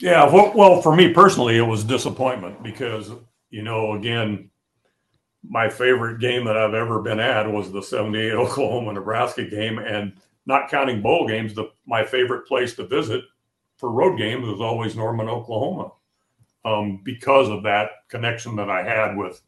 Yeah, 0.00 0.24
well, 0.24 0.52
well, 0.54 0.80
for 0.80 0.96
me 0.96 1.12
personally, 1.12 1.58
it 1.58 1.62
was 1.62 1.84
disappointment 1.84 2.62
because 2.62 3.10
you 3.50 3.62
know, 3.62 3.92
again, 3.92 4.50
my 5.42 5.68
favorite 5.68 6.20
game 6.20 6.44
that 6.44 6.56
I've 6.56 6.74
ever 6.74 7.00
been 7.00 7.20
at 7.20 7.50
was 7.50 7.70
the 7.70 7.82
'78 7.82 8.32
Oklahoma 8.32 8.94
Nebraska 8.94 9.44
game, 9.44 9.78
and 9.78 10.12
not 10.46 10.70
counting 10.70 11.02
bowl 11.02 11.28
games, 11.28 11.54
the 11.54 11.70
my 11.86 12.04
favorite 12.04 12.46
place 12.46 12.74
to 12.76 12.86
visit 12.86 13.24
for 13.80 13.90
road 13.90 14.18
games 14.18 14.46
was 14.46 14.60
always 14.60 14.94
Norman, 14.94 15.28
Oklahoma, 15.28 15.92
um, 16.66 17.00
because 17.02 17.48
of 17.48 17.62
that 17.62 17.90
connection 18.08 18.54
that 18.56 18.68
I 18.68 18.82
had 18.82 19.16
with, 19.16 19.40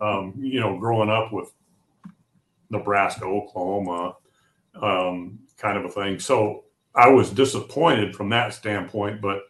um, 0.00 0.34
you 0.38 0.60
know, 0.60 0.78
growing 0.78 1.08
up 1.08 1.32
with 1.32 1.50
Nebraska, 2.68 3.24
Oklahoma, 3.24 4.16
um, 4.74 5.38
kind 5.56 5.78
of 5.78 5.86
a 5.86 5.88
thing. 5.88 6.18
So 6.18 6.64
I 6.94 7.08
was 7.08 7.30
disappointed 7.30 8.14
from 8.14 8.28
that 8.28 8.52
standpoint, 8.52 9.22
but 9.22 9.44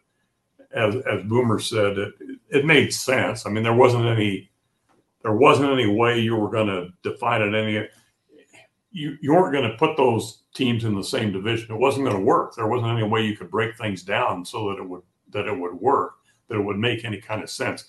as 0.72 0.94
as 0.94 1.24
Boomer 1.24 1.58
said, 1.58 1.98
it 1.98 2.14
it 2.48 2.64
made 2.64 2.94
sense. 2.94 3.44
I 3.44 3.50
mean, 3.50 3.64
there 3.64 3.74
wasn't 3.74 4.06
any 4.06 4.50
there 5.22 5.34
wasn't 5.34 5.70
any 5.70 5.86
way 5.86 6.20
you 6.20 6.36
were 6.36 6.50
going 6.50 6.68
to 6.68 6.88
define 7.02 7.42
it 7.42 7.54
any. 7.54 7.88
You 8.92 9.16
you 9.20 9.32
weren't 9.32 9.52
going 9.52 9.70
to 9.70 9.76
put 9.76 9.96
those 9.96 10.42
teams 10.54 10.84
in 10.84 10.94
the 10.94 11.02
same 11.04 11.32
division. 11.32 11.74
It 11.74 11.78
wasn't 11.78 12.04
going 12.06 12.16
to 12.16 12.22
work. 12.22 12.54
There 12.54 12.66
wasn't 12.68 12.90
any 12.92 13.06
way 13.08 13.24
you 13.24 13.36
could 13.36 13.50
break 13.50 13.76
things 13.76 14.02
down 14.02 14.44
so 14.44 14.68
that 14.70 14.78
it 14.78 14.88
would 14.88 15.02
that 15.30 15.46
it 15.46 15.58
would 15.58 15.74
work. 15.74 16.14
That 16.48 16.56
it 16.58 16.62
would 16.64 16.78
make 16.78 17.04
any 17.04 17.20
kind 17.20 17.42
of 17.42 17.48
sense. 17.50 17.86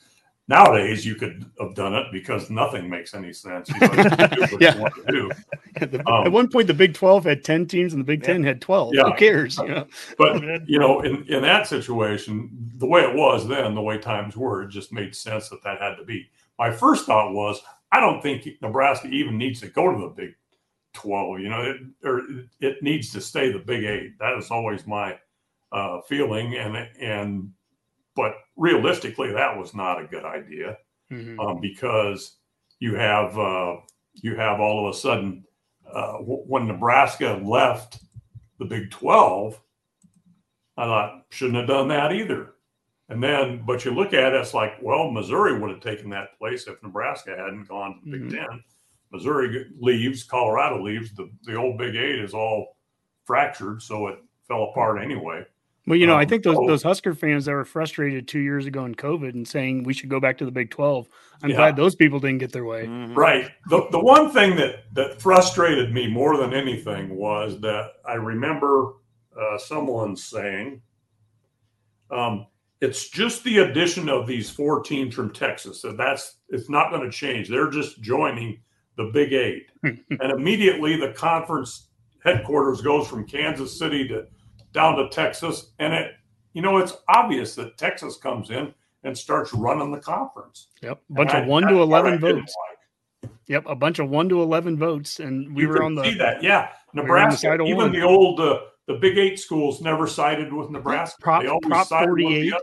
Nowadays, 0.49 1.05
you 1.05 1.15
could 1.15 1.49
have 1.59 1.73
done 1.73 1.93
it 1.93 2.07
because 2.11 2.49
nothing 2.49 2.89
makes 2.89 3.13
any 3.13 3.31
sense. 3.31 3.69
You 3.69 3.79
know, 3.79 3.93
you 3.93 4.09
can 4.09 4.29
do 4.29 4.41
what 4.41 4.51
you 4.51 4.57
Yeah. 4.59 4.77
want 4.77 4.93
to 4.95 5.11
do. 5.11 5.31
The- 5.87 6.03
Um, 6.07 6.25
At 6.27 6.31
one 6.33 6.49
point, 6.49 6.67
the 6.67 6.73
Big 6.73 6.93
12 6.93 7.23
had 7.23 7.43
10 7.45 7.65
teams 7.65 7.93
and 7.93 7.99
the 8.01 8.05
Big 8.05 8.23
10 8.23 8.43
had 8.43 8.61
12. 8.61 8.93
Yeah. 8.93 9.03
Who 9.05 9.13
cares? 9.15 9.57
You 9.57 9.67
know? 9.69 9.87
But 10.17 10.67
you 10.69 10.79
know, 10.79 10.99
in 11.01 11.23
in 11.29 11.41
that 11.43 11.67
situation, 11.67 12.49
the 12.77 12.85
way 12.87 13.01
it 13.01 13.15
was 13.15 13.47
then, 13.47 13.73
the 13.73 13.81
way 13.81 13.97
times 13.97 14.35
were, 14.37 14.63
it 14.63 14.69
just 14.69 14.91
made 14.93 15.15
sense 15.15 15.49
that 15.49 15.63
that 15.63 15.81
had 15.81 15.95
to 15.95 16.03
be. 16.03 16.29
My 16.59 16.71
first 16.71 17.05
thought 17.05 17.33
was, 17.33 17.61
I 17.91 17.99
don't 18.01 18.21
think 18.21 18.47
Nebraska 18.61 19.07
even 19.07 19.37
needs 19.37 19.61
to 19.61 19.67
go 19.67 19.91
to 19.93 19.99
the 20.01 20.09
Big 20.09 20.35
12 20.93 21.39
you 21.39 21.49
know 21.49 21.61
it, 21.61 21.77
or 22.03 22.21
it 22.59 22.81
needs 22.81 23.11
to 23.11 23.21
stay 23.21 23.51
the 23.51 23.59
big 23.59 23.83
eight 23.83 24.17
that 24.19 24.37
is 24.37 24.51
always 24.51 24.85
my 24.87 25.17
uh, 25.71 25.99
feeling 26.01 26.55
and 26.55 26.77
and 26.99 27.51
but 28.15 28.35
realistically 28.55 29.31
that 29.31 29.57
was 29.57 29.73
not 29.73 30.01
a 30.01 30.07
good 30.07 30.23
idea 30.23 30.77
mm-hmm. 31.11 31.39
um, 31.39 31.59
because 31.59 32.37
you 32.79 32.95
have 32.95 33.37
uh, 33.37 33.75
you 34.13 34.35
have 34.35 34.59
all 34.59 34.87
of 34.87 34.93
a 34.93 34.97
sudden 34.97 35.43
uh, 35.91 36.13
w- 36.13 36.43
when 36.47 36.67
Nebraska 36.67 37.41
left 37.43 37.99
the 38.59 38.65
Big 38.65 38.91
12 38.91 39.59
I 40.77 40.85
thought 40.85 41.25
shouldn't 41.31 41.57
have 41.57 41.67
done 41.67 41.87
that 41.87 42.13
either 42.13 42.53
and 43.09 43.23
then 43.23 43.63
but 43.65 43.83
you 43.83 43.91
look 43.91 44.13
at 44.13 44.33
it, 44.33 44.41
it's 44.41 44.53
like 44.53 44.73
well 44.81 45.09
Missouri 45.09 45.59
would 45.59 45.71
have 45.71 45.81
taken 45.81 46.09
that 46.11 46.37
place 46.37 46.67
if 46.67 46.81
Nebraska 46.83 47.31
hadn't 47.31 47.67
gone 47.67 47.99
to 48.03 48.11
the 48.11 48.17
mm-hmm. 48.17 48.29
Big 48.29 48.39
10 48.39 48.63
Missouri 49.13 49.65
leaves, 49.79 50.23
Colorado 50.23 50.81
leaves. 50.83 51.13
The 51.13 51.29
the 51.43 51.55
old 51.55 51.77
Big 51.77 51.95
Eight 51.95 52.19
is 52.19 52.33
all 52.33 52.75
fractured, 53.25 53.81
so 53.81 54.07
it 54.07 54.19
fell 54.47 54.63
apart 54.63 55.01
anyway. 55.01 55.43
Well, 55.85 55.99
you 55.99 56.07
know, 56.07 56.15
I 56.15 56.23
Um, 56.23 56.29
think 56.29 56.43
those, 56.43 56.55
so- 56.55 56.65
those 56.65 56.81
Husker 56.83 57.13
fans 57.13 57.43
that 57.45 57.51
were 57.51 57.65
frustrated 57.65 58.25
two 58.27 58.39
years 58.39 58.65
ago 58.65 58.85
in 58.85 58.95
COVID 58.95 59.33
and 59.33 59.45
saying 59.47 59.83
we 59.83 59.93
should 59.93 60.09
go 60.09 60.19
back 60.19 60.37
to 60.37 60.45
the 60.45 60.51
Big 60.51 60.69
12, 60.69 61.07
I'm 61.43 61.49
Yeah. 61.49 61.57
glad 61.57 61.75
those 61.75 61.93
people 61.93 62.21
didn't 62.21 62.37
get 62.37 62.53
their 62.53 62.63
way. 62.65 62.87
Right. 62.87 63.51
The 63.69 63.87
the 63.91 63.99
one 63.99 64.29
thing 64.31 64.55
that 64.57 64.85
that 64.93 65.21
frustrated 65.21 65.93
me 65.93 66.07
more 66.07 66.37
than 66.37 66.53
anything 66.53 67.09
was 67.15 67.59
that 67.61 67.91
I 68.05 68.13
remember 68.15 68.93
uh, 69.37 69.57
someone 69.57 70.15
saying, 70.15 70.81
um, 72.11 72.45
"It's 72.81 73.09
just 73.09 73.43
the 73.43 73.59
addition 73.59 74.07
of 74.09 74.27
these 74.27 74.49
four 74.49 74.81
teams 74.83 75.13
from 75.15 75.31
Texas. 75.33 75.81
That 75.81 75.97
that's 75.97 76.37
it's 76.49 76.69
not 76.69 76.91
going 76.91 77.03
to 77.03 77.11
change. 77.11 77.49
They're 77.49 77.69
just 77.69 78.01
joining 78.01 78.59
the 78.95 79.05
Big 79.13 79.33
Eight, 79.33 79.67
and 79.83 80.31
immediately 80.31 80.95
the 80.97 81.13
conference 81.13 81.89
headquarters 82.23 82.81
goes 82.81 83.07
from 83.07 83.27
Kansas 83.27 83.77
City 83.77 84.07
to 84.09 84.25
down 84.71 84.95
to 84.97 85.09
Texas, 85.09 85.71
and 85.79 85.93
it 85.93 86.11
you 86.53 86.61
know 86.61 86.77
it's 86.77 86.93
obvious 87.09 87.55
that 87.55 87.77
Texas 87.77 88.17
comes 88.17 88.49
in 88.49 88.73
and 89.03 89.17
starts 89.17 89.53
running 89.53 89.91
the 89.91 89.99
conference. 89.99 90.67
Yep. 90.81 91.01
A 91.09 91.13
bunch 91.13 91.31
And 91.33 91.39
of 91.39 91.45
I- 91.45 91.49
1 91.49 91.63
to 91.67 91.81
11 91.81 92.21
didn't 92.21 92.35
votes. 92.41 92.55
Yep. 93.47 93.63
A 93.67 93.75
bunch 93.75 93.99
of 93.99 94.09
1 94.09 94.29
to 94.29 94.41
11 94.41 94.77
votes. 94.77 95.19
And 95.19 95.53
we 95.53 95.63
you 95.63 95.69
were 95.69 95.83
on 95.83 95.93
the. 95.95 96.03
see 96.03 96.13
that. 96.17 96.41
Yeah, 96.41 96.69
we 96.93 97.01
were 97.01 97.17
on 97.17 97.29
the 97.31 97.35
Nebraska. 97.35 97.53
even 97.65 97.75
one. 97.75 97.91
the 97.91 98.01
old 98.01 98.39
uh, 98.39 98.59
the 98.87 98.93
Big 98.95 99.17
Eight 99.17 99.39
schools 99.39 99.81
never 99.81 100.07
sided 100.07 100.53
with 100.53 100.69
Nebraska. 100.69 101.17
Prop, 101.21 101.41
they 101.41 101.49
always 101.49 101.65
Prop 101.67 101.87
sided 101.87 102.11
with 102.11 102.17
the 102.19 102.23
48. 102.23 102.53
other. 102.53 102.61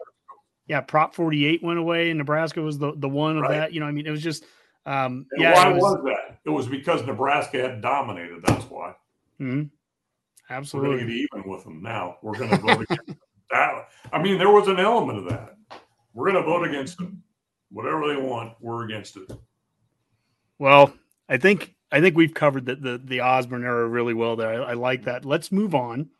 Yeah. 0.66 0.80
Prop 0.80 1.14
48 1.14 1.62
went 1.62 1.78
away 1.78 2.10
and 2.10 2.16
Nebraska 2.18 2.62
was 2.62 2.78
the, 2.78 2.92
the 2.96 3.08
one 3.08 3.36
of 3.36 3.42
Right. 3.42 3.58
that. 3.58 3.72
You 3.74 3.80
know, 3.80 3.86
I 3.86 3.92
mean, 3.92 4.06
it 4.06 4.10
was 4.10 4.22
just, 4.22 4.44
um, 4.86 5.26
yeah. 5.36 5.54
why 5.54 5.70
it 5.70 5.76
was, 5.76 6.02
that? 6.04 6.38
It 6.44 6.50
was 6.50 6.66
because 6.66 7.04
Nebraska 7.06 7.60
had 7.60 7.80
dominated. 7.80 8.42
That's 8.44 8.64
why. 8.64 8.94
mhm. 9.40 9.70
We're 10.50 10.56
going 10.56 10.62
Absolutely. 10.62 10.98
to 10.98 11.06
get 11.06 11.28
even 11.32 11.48
with 11.50 11.62
them 11.64 11.80
now. 11.80 12.16
We're 12.22 12.36
going 12.36 12.50
to 12.50 12.56
vote 12.56 12.82
against 12.82 13.20
that. 13.52 13.88
I 14.12 14.20
mean, 14.20 14.36
there 14.36 14.50
was 14.50 14.66
an 14.66 14.80
element 14.80 15.18
of 15.18 15.24
that. 15.26 15.56
We're 16.12 16.32
going 16.32 16.42
to 16.42 16.48
vote 16.48 16.68
against 16.68 16.98
them. 16.98 17.22
Whatever 17.70 18.08
they 18.12 18.20
want, 18.20 18.54
we're 18.60 18.84
against 18.84 19.16
it. 19.16 19.30
Well, 20.58 20.92
I 21.28 21.36
think 21.36 21.74
I 21.92 22.00
think 22.00 22.16
we've 22.16 22.34
covered 22.34 22.66
the 22.66 22.74
the, 22.74 22.98
the 22.98 23.20
Osborne 23.20 23.64
era 23.64 23.86
really 23.86 24.14
well 24.14 24.34
there. 24.34 24.62
I, 24.64 24.70
I 24.70 24.72
like 24.72 25.04
that. 25.04 25.24
Let's 25.24 25.52
move 25.52 25.74
on, 25.76 26.10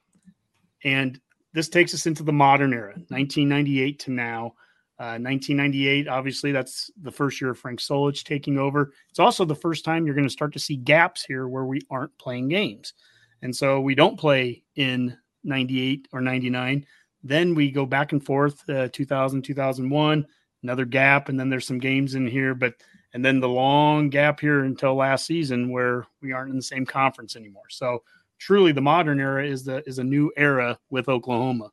and 0.84 1.20
this 1.52 1.68
takes 1.68 1.92
us 1.92 2.06
into 2.06 2.22
the 2.22 2.32
modern 2.32 2.72
era, 2.72 2.92
1998 3.08 3.98
to 4.00 4.10
now. 4.12 4.54
Uh, 5.00 5.16
1998, 5.16 6.08
obviously, 6.08 6.52
that's 6.52 6.90
the 7.00 7.10
first 7.10 7.40
year 7.40 7.52
of 7.52 7.58
Frank 7.58 7.80
Solich 7.80 8.22
taking 8.22 8.58
over. 8.58 8.92
It's 9.08 9.18
also 9.18 9.46
the 9.46 9.54
first 9.54 9.82
time 9.82 10.04
you're 10.04 10.14
going 10.14 10.28
to 10.28 10.32
start 10.32 10.52
to 10.52 10.58
see 10.58 10.76
gaps 10.76 11.24
here 11.24 11.48
where 11.48 11.64
we 11.64 11.80
aren't 11.90 12.18
playing 12.18 12.50
games, 12.50 12.92
and 13.40 13.56
so 13.56 13.80
we 13.80 13.94
don't 13.94 14.20
play 14.20 14.62
in 14.76 15.16
98 15.42 16.08
or 16.12 16.20
99. 16.20 16.84
Then 17.22 17.54
we 17.54 17.70
go 17.70 17.86
back 17.86 18.12
and 18.12 18.22
forth, 18.22 18.68
uh, 18.68 18.88
2000, 18.92 19.40
2001, 19.40 20.26
another 20.62 20.84
gap, 20.84 21.30
and 21.30 21.40
then 21.40 21.48
there's 21.48 21.66
some 21.66 21.78
games 21.78 22.14
in 22.14 22.26
here, 22.26 22.54
but 22.54 22.74
and 23.14 23.24
then 23.24 23.40
the 23.40 23.48
long 23.48 24.10
gap 24.10 24.38
here 24.38 24.64
until 24.64 24.96
last 24.96 25.24
season 25.24 25.70
where 25.70 26.06
we 26.20 26.32
aren't 26.32 26.50
in 26.50 26.56
the 26.56 26.62
same 26.62 26.84
conference 26.84 27.36
anymore. 27.36 27.70
So 27.70 28.02
truly, 28.38 28.72
the 28.72 28.82
modern 28.82 29.18
era 29.18 29.46
is 29.46 29.64
the 29.64 29.82
is 29.88 29.98
a 29.98 30.04
new 30.04 30.30
era 30.36 30.78
with 30.90 31.08
Oklahoma. 31.08 31.70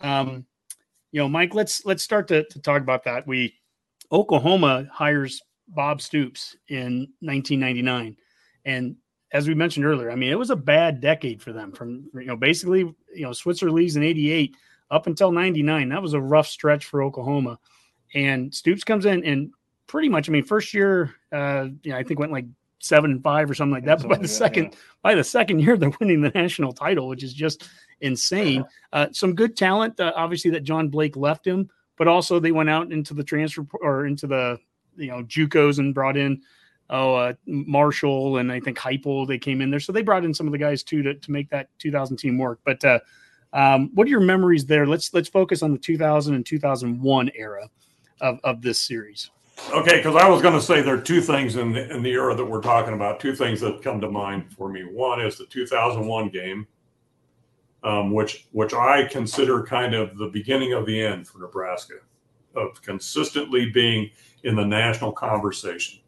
Um, 0.00 0.46
you 1.12 1.20
know, 1.20 1.28
Mike, 1.28 1.54
let's 1.54 1.84
let's 1.84 2.02
start 2.02 2.28
to, 2.28 2.44
to 2.44 2.60
talk 2.60 2.82
about 2.82 3.04
that. 3.04 3.26
We 3.26 3.54
Oklahoma 4.10 4.86
hires 4.90 5.40
Bob 5.68 6.00
Stoops 6.00 6.56
in 6.68 7.08
1999, 7.20 8.16
and 8.64 8.96
as 9.32 9.48
we 9.48 9.54
mentioned 9.54 9.86
earlier, 9.86 10.10
I 10.10 10.14
mean, 10.14 10.30
it 10.30 10.38
was 10.38 10.50
a 10.50 10.56
bad 10.56 11.00
decade 11.00 11.42
for 11.42 11.52
them. 11.52 11.72
From 11.72 12.10
you 12.14 12.26
know, 12.26 12.36
basically, 12.36 12.80
you 12.80 13.22
know, 13.22 13.32
Switzer 13.32 13.70
leaves 13.70 13.96
in 13.96 14.02
'88 14.02 14.56
up 14.90 15.06
until 15.06 15.30
'99. 15.32 15.88
That 15.88 16.02
was 16.02 16.14
a 16.14 16.20
rough 16.20 16.48
stretch 16.48 16.86
for 16.86 17.02
Oklahoma. 17.02 17.58
And 18.14 18.54
Stoops 18.54 18.84
comes 18.84 19.06
in 19.06 19.24
and 19.24 19.52
pretty 19.86 20.08
much, 20.08 20.28
I 20.28 20.32
mean, 20.32 20.44
first 20.44 20.74
year, 20.74 21.14
uh, 21.32 21.68
you 21.82 21.92
know, 21.92 21.98
I 21.98 22.02
think 22.02 22.20
went 22.20 22.32
like 22.32 22.46
seven 22.78 23.10
and 23.10 23.22
five 23.22 23.50
or 23.50 23.54
something 23.54 23.72
like 23.72 23.84
that. 23.84 24.00
But 24.00 24.08
by 24.16 24.18
the 24.18 24.28
second, 24.28 24.64
yeah. 24.64 24.78
by 25.02 25.14
the 25.14 25.24
second 25.24 25.60
year, 25.60 25.76
they're 25.76 25.92
winning 26.00 26.20
the 26.20 26.30
national 26.30 26.72
title, 26.72 27.08
which 27.08 27.22
is 27.22 27.32
just 27.32 27.68
insane. 28.02 28.64
Uh, 28.92 29.08
some 29.12 29.34
good 29.34 29.56
talent, 29.56 29.98
uh, 29.98 30.12
obviously, 30.16 30.50
that 30.50 30.64
John 30.64 30.88
Blake 30.88 31.16
left 31.16 31.46
him, 31.46 31.70
but 31.96 32.08
also 32.08 32.38
they 32.38 32.52
went 32.52 32.70
out 32.70 32.92
into 32.92 33.14
the 33.14 33.24
transfer 33.24 33.64
or 33.80 34.06
into 34.06 34.26
the 34.26 34.58
you 34.96 35.08
know 35.08 35.22
JUCOs 35.24 35.78
and 35.78 35.94
brought 35.94 36.16
in 36.16 36.42
oh 36.90 37.14
uh, 37.14 37.32
Marshall 37.46 38.38
and 38.38 38.52
I 38.52 38.60
think 38.60 38.78
Heupel. 38.78 39.26
They 39.26 39.38
came 39.38 39.60
in 39.60 39.70
there, 39.70 39.80
so 39.80 39.92
they 39.92 40.02
brought 40.02 40.24
in 40.24 40.34
some 40.34 40.46
of 40.46 40.52
the 40.52 40.58
guys 40.58 40.82
too 40.82 41.02
to, 41.02 41.14
to 41.14 41.30
make 41.32 41.48
that 41.50 41.68
2000 41.78 42.16
team 42.16 42.38
work. 42.38 42.60
But 42.64 42.84
uh, 42.84 43.00
um, 43.52 43.90
what 43.94 44.06
are 44.06 44.10
your 44.10 44.20
memories 44.20 44.66
there? 44.66 44.86
Let's 44.86 45.12
let's 45.14 45.28
focus 45.28 45.62
on 45.62 45.72
the 45.72 45.78
2000 45.78 46.34
and 46.34 46.44
2001 46.44 47.30
era 47.34 47.68
of, 48.20 48.38
of 48.44 48.62
this 48.62 48.78
series. 48.78 49.30
Okay, 49.72 49.98
because 49.98 50.16
I 50.16 50.28
was 50.28 50.42
going 50.42 50.54
to 50.54 50.62
say 50.62 50.80
there 50.80 50.96
are 50.96 51.00
two 51.00 51.20
things 51.20 51.56
in 51.56 51.72
the, 51.72 51.88
in 51.94 52.02
the 52.02 52.10
era 52.10 52.34
that 52.34 52.44
we're 52.44 52.62
talking 52.62 52.94
about. 52.94 53.20
Two 53.20 53.34
things 53.34 53.60
that 53.60 53.82
come 53.82 54.00
to 54.00 54.10
mind 54.10 54.50
for 54.52 54.68
me. 54.68 54.82
One 54.82 55.20
is 55.20 55.36
the 55.36 55.46
2001 55.46 56.30
game, 56.30 56.66
um, 57.84 58.12
which 58.12 58.46
which 58.52 58.74
I 58.74 59.04
consider 59.04 59.62
kind 59.62 59.94
of 59.94 60.16
the 60.16 60.28
beginning 60.28 60.72
of 60.72 60.86
the 60.86 61.00
end 61.00 61.26
for 61.26 61.38
Nebraska, 61.38 61.94
of 62.54 62.80
consistently 62.82 63.70
being 63.70 64.10
in 64.44 64.56
the 64.56 64.64
national 64.64 65.12
conversation. 65.12 66.00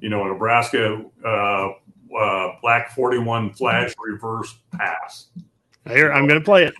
You 0.00 0.08
know, 0.08 0.24
Nebraska 0.24 1.04
uh, 1.24 1.70
uh, 2.16 2.52
black 2.62 2.90
41 2.94 3.52
flash 3.52 3.94
reverse 3.98 4.58
pass. 4.72 5.26
Here, 5.86 6.12
I'm 6.12 6.26
going 6.26 6.40
to 6.40 6.44
play 6.44 6.64
it. 6.64 6.74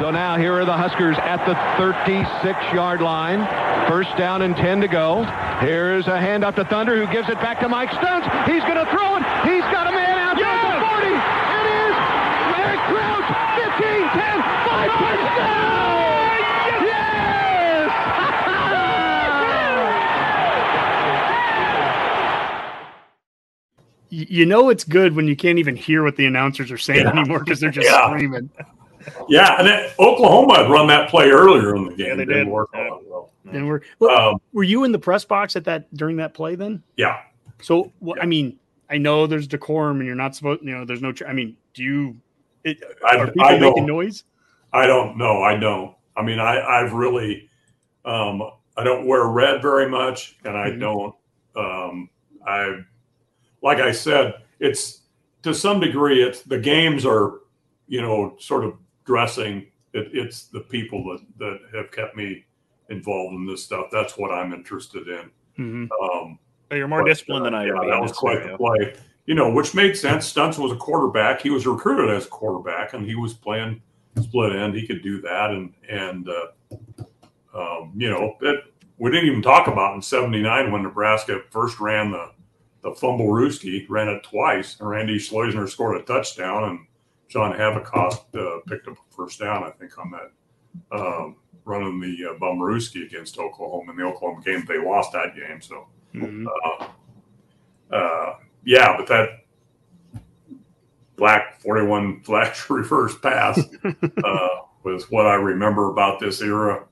So 0.00 0.10
now 0.10 0.36
here 0.36 0.52
are 0.52 0.64
the 0.64 0.76
Huskers 0.76 1.16
at 1.18 1.44
the 1.46 1.54
36 1.76 2.72
yard 2.72 3.00
line. 3.00 3.46
First 3.88 4.16
down 4.16 4.42
and 4.42 4.54
10 4.54 4.80
to 4.82 4.88
go. 4.88 5.24
Here's 5.60 6.06
a 6.06 6.18
handoff 6.18 6.54
to 6.56 6.64
Thunder 6.64 6.94
who 7.04 7.10
gives 7.12 7.28
it 7.28 7.36
back 7.36 7.58
to 7.60 7.68
Mike 7.68 7.90
Stuntz. 7.90 8.26
He's 8.46 8.62
going 8.62 8.78
to 8.78 8.86
throw 8.92 9.16
it. 9.16 9.22
He's 9.42 9.66
got 9.74 9.86
a 9.88 9.92
man 9.92 10.18
out 10.18 10.36
there 10.36 10.46
at 10.46 10.62
the 10.70 10.86
40. 10.86 11.08
It 11.08 11.66
is 11.82 11.96
Eric 12.62 12.80
Crouch. 12.94 13.26
15, 13.58 14.06
10, 14.14 14.38
5 14.70 14.90
touchdown. 15.02 16.38
Yes! 16.86 17.90
You 24.10 24.46
know 24.46 24.70
it's 24.70 24.84
good 24.84 25.14
when 25.14 25.28
you 25.28 25.36
can't 25.36 25.58
even 25.58 25.76
hear 25.76 26.02
what 26.02 26.16
the 26.16 26.26
announcers 26.26 26.70
are 26.70 26.78
saying 26.78 27.04
yeah. 27.04 27.10
anymore 27.10 27.40
because 27.40 27.60
they're 27.60 27.70
just 27.70 27.88
yeah. 27.88 28.08
screaming. 28.08 28.50
Yeah, 29.28 29.56
and 29.58 29.66
then 29.66 29.90
Oklahoma 29.98 30.56
had 30.56 30.70
run 30.70 30.86
that 30.88 31.08
play 31.08 31.30
earlier 31.30 31.74
in 31.76 31.84
the 31.84 31.94
game. 31.94 32.08
Yeah, 32.08 32.14
they 32.14 32.24
didn't 32.24 32.50
Work 32.50 32.70
yeah. 32.74 32.90
well. 33.06 33.30
And 33.52 33.66
were 33.66 33.82
well, 33.98 34.32
um, 34.32 34.40
were 34.52 34.62
you 34.62 34.84
in 34.84 34.92
the 34.92 34.98
press 34.98 35.24
box 35.24 35.56
at 35.56 35.64
that 35.64 35.94
during 35.96 36.16
that 36.16 36.34
play 36.34 36.54
then? 36.54 36.82
Yeah. 36.96 37.20
So 37.62 37.92
well, 38.00 38.16
yeah. 38.16 38.22
I 38.22 38.26
mean, 38.26 38.58
I 38.90 38.98
know 38.98 39.26
there's 39.26 39.46
decorum 39.46 39.98
and 39.98 40.06
you're 40.06 40.16
not 40.16 40.34
supposed. 40.34 40.62
You 40.62 40.72
know, 40.72 40.84
there's 40.84 41.02
no. 41.02 41.12
I 41.26 41.32
mean, 41.32 41.56
do 41.74 41.82
you? 41.82 42.16
It, 42.64 42.78
I, 43.06 43.16
are 43.16 43.26
people 43.28 43.44
I 43.44 43.58
making 43.58 43.86
noise? 43.86 44.24
I 44.72 44.86
don't 44.86 45.16
know. 45.16 45.42
I 45.42 45.56
don't. 45.56 45.94
I 46.16 46.22
mean, 46.22 46.40
I 46.40 46.60
I've 46.60 46.92
really, 46.92 47.48
um, 48.04 48.42
I 48.76 48.84
don't 48.84 49.06
wear 49.06 49.26
red 49.26 49.62
very 49.62 49.88
much, 49.88 50.36
and 50.44 50.56
I 50.56 50.70
mm-hmm. 50.70 50.80
don't. 50.80 51.14
Um, 51.56 52.10
I, 52.46 52.80
like 53.62 53.78
I 53.78 53.92
said, 53.92 54.34
it's 54.60 55.02
to 55.42 55.54
some 55.54 55.80
degree, 55.80 56.22
it's 56.22 56.42
the 56.42 56.58
games 56.58 57.04
are, 57.04 57.40
you 57.86 58.02
know, 58.02 58.36
sort 58.38 58.64
of 58.64 58.74
dressing. 59.04 59.66
It, 59.92 60.10
it's 60.12 60.44
the 60.44 60.60
people 60.60 61.04
that, 61.04 61.24
that 61.38 61.76
have 61.76 61.90
kept 61.90 62.16
me 62.16 62.44
involved 62.88 63.34
in 63.34 63.46
this 63.46 63.64
stuff. 63.64 63.86
That's 63.90 64.16
what 64.16 64.30
I'm 64.30 64.52
interested 64.52 65.08
in. 65.08 65.30
Mm-hmm. 65.58 65.86
Um, 66.02 66.38
you're 66.70 66.88
more 66.88 67.02
but, 67.02 67.08
disciplined 67.08 67.42
uh, 67.42 67.44
than 67.44 67.54
I 67.54 67.66
yeah, 67.66 67.80
am. 67.80 67.88
That 67.88 68.00
was 68.00 68.12
quite 68.12 68.42
the 68.44 68.56
play. 68.56 68.94
You 69.26 69.34
know, 69.34 69.52
which 69.52 69.74
made 69.74 69.96
sense. 69.96 70.32
Stuntz 70.32 70.58
was 70.58 70.72
a 70.72 70.76
quarterback. 70.76 71.42
He 71.42 71.50
was 71.50 71.66
recruited 71.66 72.14
as 72.14 72.26
a 72.26 72.28
quarterback, 72.28 72.94
and 72.94 73.06
he 73.06 73.14
was 73.14 73.34
playing 73.34 73.82
split 74.22 74.56
end. 74.56 74.74
He 74.74 74.86
could 74.86 75.02
do 75.02 75.20
that, 75.20 75.50
and 75.50 75.72
and 75.88 76.28
uh, 76.28 76.76
um, 77.54 77.92
you 77.94 78.08
know, 78.08 78.36
it, 78.40 78.72
we 78.98 79.10
didn't 79.10 79.28
even 79.28 79.42
talk 79.42 79.66
about 79.66 79.94
in 79.94 80.02
'79 80.02 80.72
when 80.72 80.82
Nebraska 80.82 81.42
first 81.50 81.78
ran 81.78 82.10
the 82.10 82.30
the 82.82 82.90
fumblerooski, 82.90 83.86
ran 83.88 84.08
it 84.08 84.22
twice, 84.22 84.78
and 84.78 84.88
Randy 84.88 85.18
Schleusner 85.18 85.68
scored 85.68 86.00
a 86.00 86.04
touchdown, 86.04 86.64
and 86.64 86.86
John 87.28 87.52
Havekost 87.52 88.34
uh, 88.34 88.60
picked 88.66 88.88
up 88.88 88.94
a 88.94 89.14
first 89.14 89.40
down, 89.40 89.64
I 89.64 89.70
think, 89.70 89.98
on 89.98 90.10
that 90.12 90.30
um, 90.96 91.36
running 91.64 92.00
the 92.00 92.30
uh, 92.30 92.38
Bummerooski 92.38 93.04
against 93.06 93.38
Oklahoma 93.38 93.92
in 93.92 93.98
the 93.98 94.04
Oklahoma 94.04 94.42
game. 94.42 94.64
They 94.66 94.78
lost 94.78 95.12
that 95.12 95.34
game, 95.34 95.60
so 95.60 95.86
mm-hmm. 96.14 96.46
uh, 96.46 97.94
uh, 97.94 98.36
yeah. 98.64 98.96
But 98.96 99.06
that 99.08 99.28
black 101.16 101.60
forty-one 101.60 102.20
flash 102.24 102.68
reverse 102.70 103.18
pass 103.18 103.58
uh, 104.24 104.48
was 104.82 105.10
what 105.10 105.26
I 105.26 105.34
remember 105.34 105.90
about 105.90 106.20
this 106.20 106.40
era. 106.40 106.86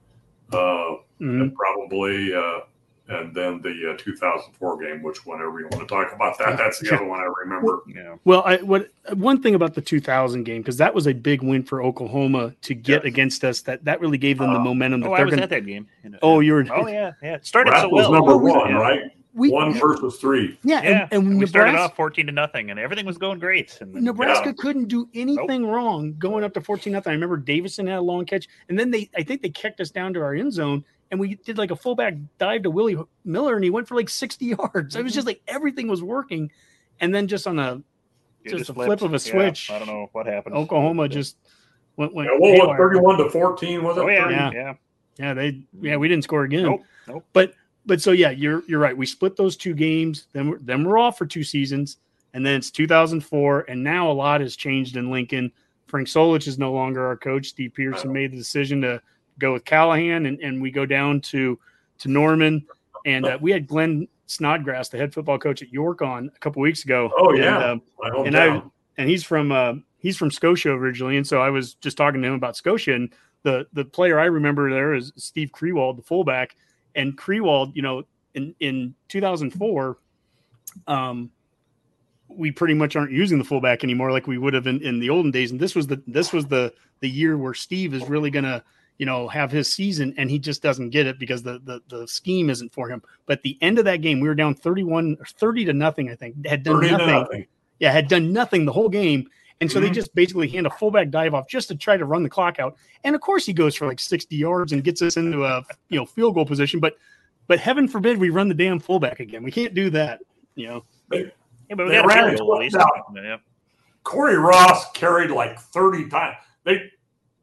Uh, 0.53 0.57
mm-hmm. 0.57 1.41
And 1.41 1.55
probably 1.55 2.35
uh, 2.35 2.61
and 3.09 3.35
then 3.35 3.61
the 3.63 3.95
uh, 3.95 3.97
2004 3.99 4.79
game, 4.79 5.03
which 5.03 5.25
whenever 5.25 5.61
you 5.61 5.69
want 5.71 5.87
to 5.89 5.95
talk 5.95 6.13
about 6.13 6.39
that, 6.39 6.59
that's 6.59 6.81
the 6.81 6.95
other 6.95 7.05
one 7.05 7.21
I 7.21 7.29
remember. 7.41 7.81
Yeah. 7.87 8.17
Well, 8.25 8.43
I, 8.45 8.57
what 8.57 8.89
one 9.15 9.41
thing 9.41 9.55
about 9.55 9.75
the 9.75 9.81
2000 9.81 10.43
game 10.45 10.63
because 10.63 10.77
that 10.79 10.95
was 10.95 11.07
a 11.07 11.13
big 11.13 11.43
win 11.43 11.63
for 11.63 11.83
Oklahoma 11.83 12.55
to 12.63 12.75
get 12.75 13.05
yes. 13.05 13.13
against 13.13 13.45
us. 13.45 13.61
That 13.61 13.85
that 13.85 14.01
really 14.01 14.19
gave 14.19 14.39
them 14.39 14.51
uh, 14.51 14.55
the 14.55 14.61
momentum. 14.61 15.01
That 15.03 15.11
oh, 15.11 15.15
I 15.15 15.23
was 15.23 15.31
gonna, 15.31 15.43
at 15.43 15.51
that 15.51 15.67
game. 15.67 15.87
Oh, 16.23 16.41
you 16.41 16.55
were. 16.55 16.67
Oh 16.73 16.89
yeah, 16.89 17.13
yeah. 17.23 17.35
It 17.35 17.47
started 17.47 17.75
so 17.81 17.89
well. 17.89 18.11
number 18.11 18.37
one, 18.37 18.71
yeah. 18.71 18.77
right? 18.77 19.01
We, 19.35 19.51
one 19.51 19.75
versus 19.79 20.17
three. 20.17 20.59
Yeah, 20.65 20.83
yeah. 20.83 21.03
and, 21.03 21.13
and 21.13 21.23
we 21.29 21.35
Nebraska, 21.35 21.49
started 21.49 21.77
off 21.77 21.95
fourteen 21.95 22.27
to 22.27 22.33
nothing, 22.33 22.71
and 22.71 22.81
everything 22.81 23.05
was 23.05 23.19
going 23.19 23.39
great. 23.39 23.77
And 23.83 23.95
then, 23.95 24.03
Nebraska 24.03 24.47
yeah. 24.47 24.55
couldn't 24.57 24.89
do 24.89 25.11
anything 25.15 25.63
nope. 25.63 25.73
wrong 25.75 26.15
going 26.19 26.43
up 26.43 26.55
to 26.55 26.63
fourteen 26.63 26.95
nothing. 26.95 27.11
I 27.11 27.15
remember 27.15 27.37
Davison 27.37 27.87
had 27.87 27.99
a 27.99 28.01
long 28.01 28.25
catch, 28.25 28.49
and 28.71 28.79
then 28.79 28.91
they, 28.91 29.11
I 29.15 29.23
think 29.23 29.43
they 29.43 29.51
kicked 29.51 29.81
us 29.81 29.91
down 29.91 30.15
to 30.15 30.21
our 30.23 30.35
end 30.35 30.55
zone, 30.55 30.87
and 31.11 31.21
we 31.21 31.37
did 31.37 31.59
like 31.59 31.71
a 31.71 31.77
fullback 31.77 32.15
dive 32.39 32.63
to 32.65 32.71
Willie 32.71 32.97
Miller, 33.25 33.55
and 33.55 33.65
he 33.65 33.71
went 33.71 33.89
for 33.89 33.95
like 33.95 34.09
60 34.09 34.45
yards. 34.59 34.97
It 34.97 35.03
was 35.03 35.13
just 35.13 35.27
mm-hmm. 35.27 35.29
like 35.29 35.43
everything 35.49 35.89
was 35.89 36.03
working, 36.03 36.51
and 37.01 37.15
then 37.15 37.29
just 37.29 37.47
on 37.47 37.59
a 37.59 37.83
just, 38.45 38.59
just 38.59 38.71
a 38.71 38.75
flip 38.75 39.03
of 39.03 39.15
a 39.15 39.19
switch, 39.19 39.69
yeah, 39.69 39.77
I 39.77 39.79
don't 39.81 39.89
know 39.89 40.09
what 40.13 40.27
happened. 40.27 40.55
Oklahoma 40.55 41.09
just 41.09 41.37
went 41.97 42.15
went. 42.15 42.31
Yeah, 42.33 42.39
what 42.39 42.69
was 42.69 42.77
31 42.77 43.19
to 43.19 43.31
14? 43.31 43.83
Was 43.83 43.97
it? 43.97 44.01
Oh, 44.01 44.09
yeah, 44.09 44.31
yeah, 44.31 44.51
yeah, 44.53 44.75
yeah. 45.19 45.35
They 45.35 45.63
yeah 45.81 45.97
we 45.97 46.09
didn't 46.09 46.25
score 46.25 46.45
again. 46.45 46.65
Nope, 46.65 46.83
nope. 47.07 47.25
But 47.33 47.55
but 47.85 48.01
so 48.01 48.13
yeah, 48.13 48.31
you're 48.31 48.63
you're 48.67 48.81
right. 48.81 48.97
We 48.97 49.07
split 49.07 49.37
those 49.37 49.57
two 49.57 49.75
games. 49.75 50.27
Then 50.33 50.51
we're, 50.51 50.59
then 50.59 50.85
we're 50.85 50.99
off 50.99 51.19
for 51.19 51.27
two 51.27 51.45
seasons, 51.45 51.99
and 52.35 52.45
then 52.45 52.55
it's 52.55 52.71
2004, 52.71 53.67
and 53.69 53.83
now 53.83 54.11
a 54.11 54.13
lot 54.13 54.41
has 54.41 54.57
changed 54.57 54.97
in 54.97 55.11
Lincoln. 55.11 55.53
Frank 55.87 56.09
Solich 56.09 56.49
is 56.49 56.59
no 56.59 56.73
longer 56.73 57.07
our 57.07 57.17
coach. 57.17 57.47
Steve 57.47 57.73
Pederson 57.77 58.11
made 58.11 58.33
the 58.33 58.37
decision 58.37 58.81
to 58.83 59.01
go 59.39 59.53
with 59.53 59.65
Callahan, 59.65 60.27
and, 60.27 60.41
and 60.41 60.61
we 60.61 60.71
go 60.71 60.87
down 60.87 61.21
to 61.23 61.59
to 61.99 62.09
Norman, 62.09 62.67
and 63.05 63.25
uh, 63.27 63.39
we 63.41 63.51
had 63.51 63.67
Glenn 63.67 64.09
Snodgrass, 64.27 64.89
the 64.89 64.99
head 64.99 65.15
football 65.15 65.39
coach 65.39 65.63
at 65.63 65.73
York, 65.73 66.03
on 66.03 66.31
a 66.35 66.39
couple 66.39 66.63
weeks 66.63 66.85
ago. 66.85 67.11
Oh 67.17 67.33
yeah, 67.33 67.73
and, 67.73 67.81
uh, 68.03 68.23
and 68.23 68.37
I 68.37 68.63
and 68.99 69.09
he's 69.09 69.25
from 69.25 69.53
uh, 69.53 69.75
he's 69.99 70.17
from 70.17 70.31
Scotia 70.31 70.71
originally, 70.71 71.17
and 71.17 71.27
so 71.27 71.41
I 71.41 71.51
was 71.51 71.75
just 71.75 71.97
talking 71.97 72.21
to 72.23 72.29
him 72.29 72.35
about 72.35 72.57
Scotia, 72.57 72.95
and 72.95 73.13
the 73.43 73.67
the 73.73 73.85
player 73.85 74.19
I 74.19 74.27
remember 74.27 74.71
there 74.71 74.95
is 74.95 75.13
Steve 75.17 75.51
Kriewald, 75.53 75.97
the 75.97 76.03
fullback, 76.03 76.57
and 76.95 77.17
Kriewald, 77.17 77.75
you 77.75 77.83
know, 77.83 78.05
in 78.35 78.55
in 78.61 78.95
2004, 79.09 79.99
um, 80.87 81.31
we 82.29 82.51
pretty 82.51 82.75
much 82.75 82.97
aren't 82.97 83.13
using 83.13 83.39
the 83.39 83.45
fullback 83.45 83.85
anymore 83.85 84.13
like 84.13 84.27
we 84.27 84.39
would 84.39 84.55
have 84.55 84.67
in, 84.67 84.83
in 84.83 84.99
the 84.99 85.11
olden 85.11 85.31
days, 85.31 85.51
and 85.51 85.61
this 85.61 85.75
was 85.75 85.87
the 85.87 86.03
this 86.07 86.33
was 86.33 86.47
the 86.47 86.73
the 87.01 87.09
year 87.09 87.39
where 87.39 87.55
Steve 87.55 87.95
is 87.95 88.09
really 88.09 88.31
gonna 88.31 88.65
you 88.99 89.07
know, 89.07 89.29
have 89.29 89.51
his 89.51 89.73
season 89.73 90.15
and 90.17 90.31
he 90.31 90.39
just 90.39 90.63
doesn't 90.63 90.91
get 90.91 91.07
it 91.07 91.19
because 91.19 91.43
the, 91.43 91.61
the, 91.65 91.81
the 91.89 92.09
scheme 92.09 92.51
isn't 92.51 92.73
for 92.73 92.89
him. 92.89 93.03
But 93.27 93.43
the 93.43 93.59
end 93.61 93.79
of 93.79 93.85
that 93.85 94.01
game, 94.01 94.21
we 94.21 94.29
were 94.29 94.35
down 94.35 94.55
31 94.55 95.17
or 95.21 95.27
30 95.27 95.67
to 95.67 95.73
nothing, 95.73 96.11
I 96.11 96.15
think. 96.15 96.47
Had 96.47 96.63
done 96.63 96.81
nothing. 96.81 97.07
nothing. 97.07 97.47
Yeah, 97.79 97.93
had 97.93 98.09
done 98.09 98.33
nothing 98.33 98.65
the 98.65 98.73
whole 98.73 98.89
game. 98.89 99.29
And 99.61 99.71
so 99.71 99.79
mm-hmm. 99.79 99.89
they 99.89 99.95
just 99.95 100.15
basically 100.15 100.49
hand 100.49 100.67
a 100.67 100.71
fullback 100.71 101.11
dive 101.11 101.35
off 101.35 101.49
just 101.49 101.69
to 101.69 101.75
try 101.75 101.97
to 101.97 102.05
run 102.05 102.23
the 102.23 102.29
clock 102.29 102.59
out. 102.59 102.77
And 103.05 103.15
of 103.15 103.21
course 103.21 103.47
he 103.47 103.53
goes 103.53 103.75
for 103.75 103.87
like 103.87 104.01
60 104.01 104.35
yards 104.37 104.73
and 104.73 104.85
gets 104.85 105.01
us 105.03 105.17
into 105.17 105.45
a 105.45 105.65
you 105.89 105.99
know 105.99 106.07
field 106.07 106.35
goal 106.35 106.45
position. 106.45 106.81
But 106.81 106.97
but 107.47 107.59
heaven 107.59 107.89
forbid 107.89 108.19
we 108.19 108.31
run 108.31 108.49
the 108.49 108.55
damn 108.55 108.81
fullback 108.81 109.21
again. 109.21 109.43
We 109.43 109.51
can't 109.51 109.73
do 109.75 109.91
that. 109.91 110.21
You 110.55 110.69
know. 110.69 110.85
They, 111.11 111.31
Yeah, 111.69 111.75
but 111.75 111.87
we 111.87 111.93
they 111.93 112.03
got 112.03 112.07
ran 112.07 112.35
it 112.35 112.39
goal 112.39 112.55
at 112.55 112.57
twice 112.57 112.75
least. 112.75 112.77
out. 112.77 113.07
Yeah. 113.15 113.37
Corey 114.05 114.37
Ross 114.37 114.91
carried 114.93 115.31
like 115.31 115.59
30 115.59 116.09
times. 116.09 116.37
They, 116.65 116.91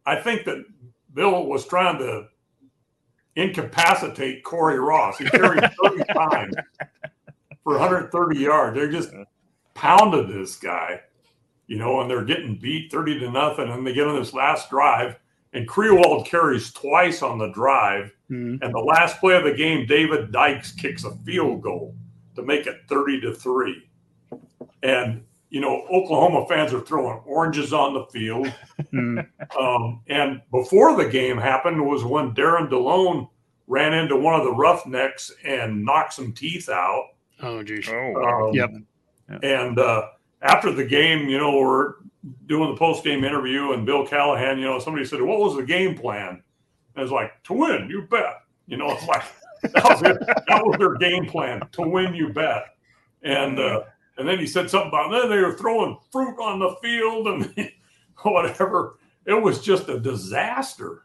I 0.05 0.15
think 0.15 0.45
that 0.45 0.65
Bill 1.13 1.45
was 1.45 1.65
trying 1.67 1.97
to 1.99 2.27
incapacitate 3.35 4.43
Corey 4.43 4.79
Ross. 4.79 5.17
He 5.17 5.25
carried 5.25 5.63
30 5.83 6.03
times 6.13 6.55
for 7.63 7.73
130 7.73 8.39
yards. 8.39 8.77
They 8.77 8.89
just 8.89 9.11
pounded 9.73 10.29
this 10.29 10.55
guy, 10.55 11.01
you 11.67 11.77
know, 11.77 12.01
and 12.01 12.09
they're 12.09 12.25
getting 12.25 12.57
beat 12.57 12.91
30 12.91 13.19
to 13.19 13.31
nothing. 13.31 13.69
And 13.69 13.85
they 13.85 13.93
get 13.93 14.07
on 14.07 14.19
this 14.19 14.33
last 14.33 14.69
drive, 14.69 15.17
and 15.53 15.67
Kriewald 15.67 16.25
carries 16.25 16.71
twice 16.73 17.21
on 17.21 17.37
the 17.37 17.51
drive. 17.51 18.11
Mhm. 18.29 18.59
And 18.61 18.73
the 18.73 18.79
last 18.79 19.19
play 19.19 19.35
of 19.35 19.43
the 19.43 19.53
game, 19.53 19.85
David 19.85 20.31
Dyches 20.31 20.77
kicks 20.77 21.03
a 21.03 21.11
field 21.11 21.61
goal 21.61 21.95
to 22.35 22.41
make 22.43 22.67
it 22.67 22.81
30 22.87 23.21
to 23.21 23.33
3. 23.33 23.89
And, 24.81 25.23
you 25.53 25.61
know, 25.61 25.85
Oklahoma 25.91 26.47
fans 26.49 26.73
are 26.73 26.81
throwing 26.81 27.19
oranges 27.27 27.73
on 27.73 27.93
the 27.93 28.05
field. 28.05 28.51
Mm. 28.91 29.27
Um, 29.59 30.01
and 30.07 30.41
before 30.49 30.97
the 30.97 31.07
game 31.07 31.37
happened 31.37 31.85
was 31.85 32.03
when 32.03 32.33
Darren 32.33 32.69
DeLone 32.71 33.29
ran 33.67 33.93
into 33.93 34.15
one 34.15 34.33
of 34.33 34.43
the 34.43 34.51
roughnecks 34.51 35.31
and 35.43 35.85
knocked 35.85 36.13
some 36.13 36.33
teeth 36.33 36.69
out. 36.69 37.09
Oh, 37.41 37.61
geez. 37.61 37.87
Um, 37.87 38.51
Yep. 38.53 38.71
And 39.43 39.77
uh, 39.77 40.09
after 40.41 40.71
the 40.71 40.83
game, 40.83 41.29
you 41.29 41.37
know, 41.37 41.55
we're 41.55 41.93
doing 42.47 42.71
the 42.71 42.77
post 42.77 43.03
game 43.03 43.23
interview, 43.23 43.73
and 43.73 43.85
Bill 43.85 44.07
Callahan, 44.07 44.57
you 44.57 44.65
know, 44.65 44.79
somebody 44.79 45.05
said, 45.05 45.21
"What 45.21 45.39
was 45.39 45.55
the 45.55 45.63
game 45.63 45.95
plan?" 45.95 46.29
And 46.29 46.41
I 46.97 47.01
was 47.01 47.11
like, 47.11 47.41
"To 47.43 47.53
win, 47.53 47.87
you 47.89 48.01
bet." 48.03 48.41
You 48.67 48.77
know, 48.77 48.91
it's 48.91 49.07
like 49.07 49.23
that 49.61 49.83
was 49.83 50.01
it. 50.01 50.19
That 50.47 50.65
was 50.65 50.77
their 50.77 50.95
game 50.95 51.25
plan: 51.25 51.61
to 51.71 51.81
win, 51.83 52.13
you 52.13 52.29
bet. 52.29 52.75
And 53.23 53.57
uh, 53.59 53.83
and 54.17 54.27
then 54.27 54.39
he 54.39 54.47
said 54.47 54.69
something 54.69 54.89
about 54.89 55.11
then 55.11 55.29
they 55.29 55.37
were 55.41 55.53
throwing 55.53 55.97
fruit 56.11 56.39
on 56.39 56.59
the 56.59 56.75
field 56.81 57.27
and 57.27 57.71
whatever. 58.23 58.97
It 59.25 59.33
was 59.41 59.61
just 59.61 59.89
a 59.89 59.99
disaster. 59.99 61.03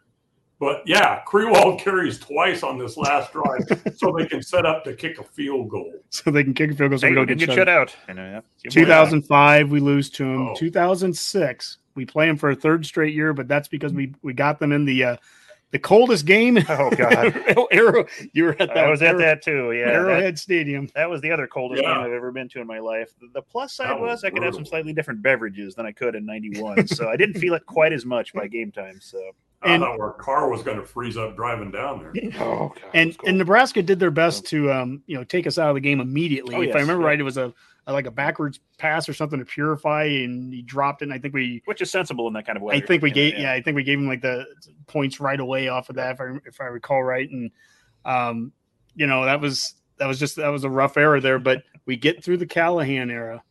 But 0.61 0.83
yeah, 0.87 1.23
Kriewald 1.25 1.79
carries 1.85 2.19
twice 2.19 2.65
on 2.65 2.79
this 2.79 2.97
last 2.97 3.33
drive, 3.33 3.61
so 3.97 4.13
they 4.19 4.27
can 4.27 4.43
set 4.43 4.67
up 4.67 4.83
to 4.85 4.93
kick 4.95 5.19
a 5.21 5.23
field 5.23 5.69
goal. 5.69 5.93
So 6.11 6.33
they 6.33 6.43
can 6.43 6.53
kick 6.53 6.73
a 6.73 6.75
field 6.75 6.91
goal 6.91 6.99
so 6.99 7.07
Hey, 7.07 7.13
we 7.13 7.17
don't 7.17 7.27
get, 7.29 7.39
get 7.39 7.47
shut 7.47 7.55
shut 7.59 7.69
out. 7.69 7.91
out. 7.91 7.97
And, 8.09 8.19
uh, 8.19 8.23
yeah, 8.23 8.41
give 8.65 8.73
them 8.75 8.83
a- 8.83 8.87
2005 8.87 9.71
we 9.71 9.79
lose 9.79 10.11
to 10.11 10.25
Oh. 10.25 10.45
them 10.47 10.55
2006 10.57 11.79
we 11.95 12.05
play 12.05 12.27
them 12.27 12.37
for 12.37 12.51
a 12.51 12.57
third 12.57 12.85
straight 12.87 13.15
year 13.15 13.33
but 13.33 13.47
that's 13.49 13.69
because 13.69 13.93
we 13.93 14.15
we 14.23 14.33
got 14.33 14.59
them 14.61 14.73
in 14.73 14.85
the 14.85 15.05
uh 15.05 15.17
the 15.71 15.79
coldest 15.79 16.25
game 16.27 16.59
Oh 16.69 16.91
God, 16.91 17.35
arrow 17.73 18.07
you 18.33 18.45
were 18.45 18.57
at 18.59 18.69
that 18.69 18.77
I 18.79 18.89
was 18.89 19.03
at 19.03 19.09
Arrow- 19.11 19.19
that 19.21 19.43
too. 19.43 19.73
Yeah, 19.73 19.87
arrowhead 19.91 20.35
that, 20.35 20.39
stadium 20.39 20.89
that 20.95 21.09
was 21.11 21.21
the 21.21 21.31
other 21.31 21.47
coldest 21.47 21.83
Yeah. 21.83 21.95
game 21.95 22.05
I've 22.05 22.13
ever 22.13 22.33
been 22.33 22.49
to 22.51 22.61
in 22.61 22.67
my 22.67 22.79
life. 22.79 23.11
The, 23.21 23.29
the 23.35 23.43
plus 23.43 23.75
side 23.75 23.89
That 23.91 24.01
was, 24.01 24.11
was 24.23 24.25
I 24.25 24.31
could 24.31 24.43
have 24.43 24.55
some 24.55 24.65
slightly 24.65 24.93
different 24.93 25.23
beverages 25.23 25.75
than 25.75 25.85
I 25.87 25.93
could 25.93 26.15
in 26.15 26.25
'91, 26.27 26.87
so 26.89 27.09
I 27.09 27.17
didn't 27.17 27.39
feel 27.41 27.55
it 27.55 27.67
quite 27.67 27.93
as 27.93 28.05
much 28.07 28.33
by 28.33 28.47
game 28.47 28.73
time. 28.73 28.99
So 29.01 29.21
I 29.63 29.75
And- 29.75 29.83
thought 29.83 29.99
our 30.01 30.13
car 30.13 30.49
was 30.51 30.63
going 30.63 30.77
to 30.79 30.85
freeze 30.85 31.17
up 31.17 31.35
driving 31.37 31.71
down 31.71 32.01
there. 32.01 32.33
oh 32.41 32.69
God, 32.69 32.91
and 32.95 33.17
and 33.27 33.37
Nebraska 33.39 33.83
did 33.83 33.99
their 33.99 34.11
best 34.11 34.47
to 34.47 34.73
um 34.73 35.03
you 35.07 35.17
know 35.17 35.25
take 35.25 35.47
us 35.47 35.59
out 35.59 35.69
of 35.69 35.75
the 35.75 35.81
game 35.81 36.01
immediately. 36.01 36.55
Oh, 36.55 36.61
if 36.63 36.69
yes, 36.69 36.77
I 36.77 36.81
remember 36.81 37.03
yeah. 37.03 37.09
right, 37.09 37.21
it 37.21 37.25
was 37.25 37.37
a, 37.37 37.47
a 37.47 37.53
like 37.93 38.07
a 38.07 38.11
backwards 38.11 38.61
pass 38.79 39.09
or 39.09 39.15
something 39.15 39.39
to 39.39 39.45
purify, 39.45 40.05
and 40.05 40.53
he 40.53 40.63
dropped 40.63 41.03
it. 41.03 41.07
And 41.07 41.13
I 41.13 41.19
think 41.19 41.35
we 41.35 41.63
which 41.65 41.81
is 41.81 41.91
sensible 41.91 42.27
in 42.27 42.35
that 42.35 42.47
kind 42.47 42.57
of 42.57 42.63
way. 42.63 42.77
I 42.77 42.81
think 42.81 43.03
we 43.03 43.11
gave 43.11 43.39
yeah. 43.39 43.53
I 43.53 43.63
think 43.63 43.77
we 43.77 43.83
gave 43.83 43.99
him 43.99 44.07
like 44.07 44.23
the 44.23 44.47
points 44.87 45.21
right 45.21 45.41
away 45.41 45.69
off 45.69 45.89
of 45.89 45.97
that 45.97 46.15
if 46.15 46.21
I 46.21 46.39
if 46.47 46.61
I 46.61 46.65
recall 46.65 47.03
right 47.03 47.29
and 47.31 47.51
um 48.05 48.53
you 48.95 49.07
know 49.07 49.25
that 49.25 49.41
was 49.41 49.75
that 49.99 50.07
was 50.07 50.19
just 50.19 50.37
that 50.37 50.49
was 50.49 50.65
a 50.65 50.71
rough 50.71 50.97
era 50.97 51.21
there 51.21 51.39
but 51.39 51.63
we 51.87 51.97
get 51.97 52.23
through 52.23 52.37
the 52.37 52.47
Callahan 52.47 53.11
era 53.11 53.43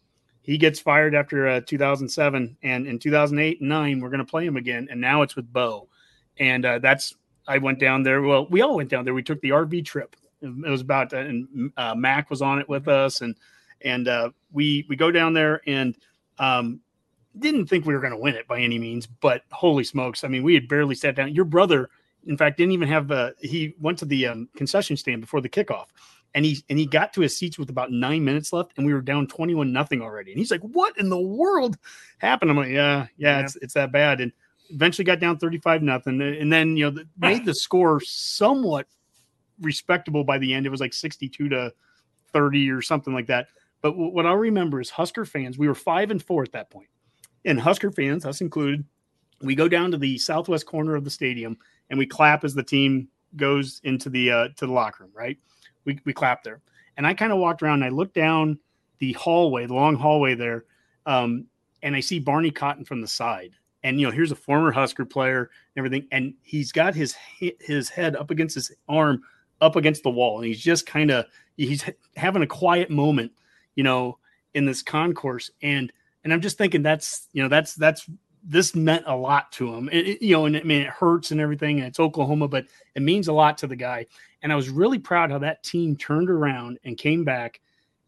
he 0.42 0.58
gets 0.58 0.80
fired 0.80 1.14
after 1.14 1.48
uh, 1.48 1.62
2007 1.66 2.58
and 2.64 2.88
in 2.88 3.00
2008 3.00 3.60
and 3.60 3.70
9 3.70 4.00
we're 4.00 4.10
going 4.10 4.20
to 4.20 4.26
play 4.26 4.46
him 4.46 4.58
again 4.58 4.88
and 4.90 5.02
now 5.02 5.22
it's 5.22 5.36
with 5.36 5.52
Bo 5.52 5.88
and 6.40 6.66
uh, 6.66 6.80
that's 6.80 7.16
I 7.48 7.58
went 7.58 7.80
down 7.80 8.04
there 8.04 8.22
well 8.22 8.48
we 8.50 8.62
all 8.62 8.76
went 8.76 8.90
down 8.90 9.06
there 9.06 9.14
we 9.14 9.24
took 9.24 9.42
the 9.42 9.50
RV 9.50 9.86
trip 9.86 10.16
it 10.42 10.70
was 10.70 10.82
about 10.82 11.14
and 11.14 11.72
uh, 11.78 11.96
Mac 11.96 12.30
was 12.30 12.42
on 12.42 12.60
it 12.60 12.70
with 12.70 12.88
us 12.88 13.22
and 13.22 13.36
and 13.82 14.08
uh, 14.08 14.30
we 14.52 14.86
we 14.90 14.96
go 14.96 15.12
down 15.12 15.34
there 15.34 15.62
and 15.68 15.96
um 16.40 16.80
didn't 17.40 17.68
think 17.68 17.86
we 17.86 17.94
were 17.94 18.00
going 18.00 18.14
to 18.14 18.18
win 18.18 18.36
it 18.36 18.48
by 18.48 18.60
any 18.60 18.80
means, 18.80 19.06
but 19.06 19.44
holy 19.52 19.84
smokes! 19.84 20.24
I 20.24 20.28
mean, 20.28 20.44
we 20.44 20.54
had 20.54 20.68
barely 20.68 20.96
sat 20.96 21.16
down. 21.16 21.34
Your 21.36 21.46
brother, 21.46 21.90
in 22.26 22.38
fact, 22.38 22.58
didn't 22.58 22.72
even 22.74 22.88
have. 22.88 23.12
Uh, 23.12 23.32
he 23.40 23.76
went 23.80 24.00
to 24.00 24.06
the 24.06 24.28
um, 24.28 24.50
concession 24.56 24.98
stand 24.98 25.22
before 25.22 25.42
the 25.42 25.50
kickoff, 25.50 25.86
and 26.34 26.46
he 26.46 26.64
and 26.70 26.80
he 26.80 26.86
got 26.86 27.14
to 27.14 27.22
his 27.22 27.36
seats 27.38 27.58
with 27.60 27.70
about 27.70 27.92
nine 27.92 28.24
minutes 28.24 28.54
left, 28.54 28.74
and 28.78 28.86
we 28.86 28.94
were 28.94 29.02
down 29.02 29.28
twenty-one 29.28 29.72
nothing 29.72 30.02
already. 30.02 30.32
And 30.32 30.40
he's 30.40 30.52
like, 30.52 30.62
"What 30.62 30.98
in 30.98 31.10
the 31.10 31.20
world 31.20 31.78
happened?" 32.18 32.50
I'm 32.52 32.58
like, 32.58 32.70
"Yeah, 32.70 33.08
yeah, 33.18 33.38
Yeah. 33.38 33.44
it's 33.44 33.56
it's 33.58 33.74
that 33.76 33.92
bad." 33.92 34.20
And 34.22 34.32
eventually 34.70 35.06
got 35.06 35.20
down 35.20 35.38
thirty-five 35.38 35.84
nothing, 35.84 36.22
and 36.22 36.52
then 36.52 36.76
you 36.76 36.90
know 36.90 37.04
made 37.20 37.46
the 37.46 37.54
score 37.54 38.00
somewhat 38.02 38.88
respectable 39.62 40.24
by 40.24 40.38
the 40.38 40.54
end. 40.54 40.66
It 40.66 40.70
was 40.70 40.82
like 40.82 40.94
sixty-two 40.94 41.50
to 41.50 41.72
thirty 42.34 42.70
or 42.72 42.82
something 42.82 43.14
like 43.14 43.28
that. 43.28 43.48
But 43.82 43.92
w- 43.92 44.12
what 44.12 44.26
I'll 44.26 44.36
remember 44.36 44.82
is 44.82 44.90
Husker 44.90 45.26
fans. 45.26 45.58
We 45.58 45.68
were 45.68 45.76
five 45.76 46.12
and 46.12 46.22
four 46.22 46.44
at 46.44 46.52
that 46.54 46.70
point 46.70 46.90
and 47.48 47.60
Husker 47.60 47.92
fans, 47.92 48.26
us 48.26 48.42
included, 48.42 48.84
we 49.42 49.56
go 49.56 49.68
down 49.68 49.92
to 49.92 49.98
the 49.98 50.18
southwest 50.18 50.66
corner 50.66 50.96
of 50.96 51.04
the 51.04 51.10
stadium 51.10 51.58
and 51.90 51.98
we 51.98 52.06
clap 52.06 52.44
as 52.44 52.54
the 52.54 52.64
team 52.64 53.08
goes 53.36 53.80
into 53.84 54.10
the 54.10 54.32
uh, 54.32 54.48
to 54.58 54.66
the 54.66 54.74
locker 54.74 55.04
room. 55.04 55.14
Right, 55.14 55.38
we 55.86 56.00
we 56.06 56.14
clap 56.14 56.44
there, 56.44 56.62
and 56.98 57.08
I 57.08 57.14
kind 57.14 57.32
of 57.32 57.40
walked 57.40 57.62
around 57.62 57.82
and 57.82 57.86
I 57.86 57.90
looked 57.90 58.16
down 58.16 58.60
the 59.00 59.14
hallway, 59.14 59.66
the 59.66 59.74
long 59.74 59.96
hallway 59.96 60.34
there, 60.34 60.66
um, 61.06 61.46
and 61.84 61.96
I 61.96 62.00
see 62.00 62.20
Barney 62.20 62.52
Cotton 62.52 62.84
from 62.84 63.02
the 63.02 63.08
side. 63.08 63.52
And 63.84 64.00
you 64.00 64.08
know, 64.08 64.12
here's 64.12 64.32
a 64.32 64.36
former 64.36 64.72
Husker 64.72 65.06
player 65.06 65.42
and 65.76 65.86
everything, 65.86 66.08
and 66.12 66.34
he's 66.42 66.72
got 66.72 66.96
his 66.96 67.16
his 67.60 67.90
head 67.90 68.16
up 68.16 68.32
against 68.32 68.56
his 68.56 68.72
arm, 68.90 69.22
up 69.62 69.76
against 69.76 70.04
the 70.04 70.10
wall, 70.10 70.38
and 70.38 70.48
he's 70.48 70.62
just 70.62 70.86
kind 70.86 71.12
of 71.12 71.26
he's 71.58 71.86
having 72.16 72.42
a 72.42 72.48
quiet 72.48 72.90
moment, 72.90 73.32
you 73.78 73.84
know, 73.86 74.20
in 74.56 74.66
this 74.66 74.84
concourse, 74.84 75.52
and 75.62 75.94
and 76.26 76.34
I'm 76.34 76.42
just 76.42 76.58
thinking 76.58 76.84
that's 76.84 77.30
you 77.34 77.44
know 77.44 77.50
that's 77.50 77.76
that's 77.76 78.10
this 78.44 78.76
meant 78.76 79.06
a 79.08 79.16
lot 79.16 79.52
to 79.54 79.74
him. 79.74 79.90
It, 79.94 80.08
it- 80.08 80.22
you 80.22 80.34
know, 80.34 80.46
and 80.48 80.58
I 80.58 80.64
mean 80.64 80.82
it 80.82 80.90
hurts 80.90 81.32
and 81.32 81.40
everything, 81.40 81.80
and 81.80 81.88
it's 81.88 82.00
Oklahoma, 82.02 82.50
but 82.50 82.66
it 82.96 83.02
means 83.04 83.30
a 83.30 83.34
lot 83.34 83.58
to 83.60 83.68
the 83.68 83.76
guy. 83.78 84.08
And 84.42 84.52
I 84.52 84.58
was 84.58 84.70
really 84.70 85.00
proud 85.00 85.32
how 85.32 85.40
that 85.40 85.64
team 85.64 85.96
turned 85.96 86.30
around 86.30 86.80
and 86.84 86.98
came 86.98 87.24
back 87.24 87.62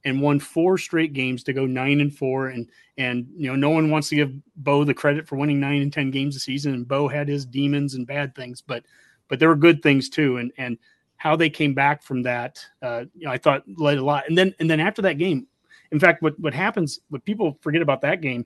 and 0.06 0.22
won 0.22 0.40
four 0.40 0.78
straight 0.78 1.14
games 1.14 1.44
to 1.44 1.54
go 1.54 1.66
nine 1.66 2.02
and 2.02 2.16
four. 2.16 2.48
And 2.50 2.70
and 2.98 3.28
you 3.36 3.50
know, 3.50 3.56
no 3.56 3.70
one 3.70 3.90
wants 3.92 4.10
to 4.10 4.16
give 4.16 4.34
Bo 4.58 4.84
the 4.84 4.94
credit 4.94 5.28
for 5.28 5.36
winning 5.38 5.60
nine 5.60 5.82
and 5.82 5.94
ten 5.94 6.12
games 6.12 6.36
a 6.36 6.40
season. 6.40 6.74
And 6.74 6.88
Bo 6.88 7.08
had 7.08 7.28
his 7.28 7.46
demons 7.46 7.96
and 7.96 8.08
bad 8.08 8.36
things, 8.36 8.62
but 8.62 8.86
but 9.28 9.40
there 9.40 9.50
were 9.50 9.56
good 9.56 9.82
things 9.84 10.10
too. 10.10 10.38
And 10.38 10.52
and 10.58 10.78
how 11.18 11.36
they 11.36 11.50
came 11.50 11.74
back 11.74 12.02
from 12.02 12.24
that, 12.24 12.66
uh, 12.82 13.04
you 13.14 13.26
know, 13.26 13.32
I 13.32 13.38
thought 13.38 13.64
led 13.78 13.98
a 13.98 14.04
lot. 14.04 14.24
And 14.30 14.38
then 14.38 14.56
and 14.60 14.70
then 14.70 14.80
after 14.80 15.02
that 15.04 15.18
game, 15.18 15.48
in 15.92 16.00
fact, 16.00 16.22
what 16.22 16.40
what 16.40 16.54
happens, 16.54 17.00
what 17.10 17.26
people 17.26 17.58
forget 17.62 17.82
about 17.82 18.02
that 18.02 18.22
game, 18.22 18.46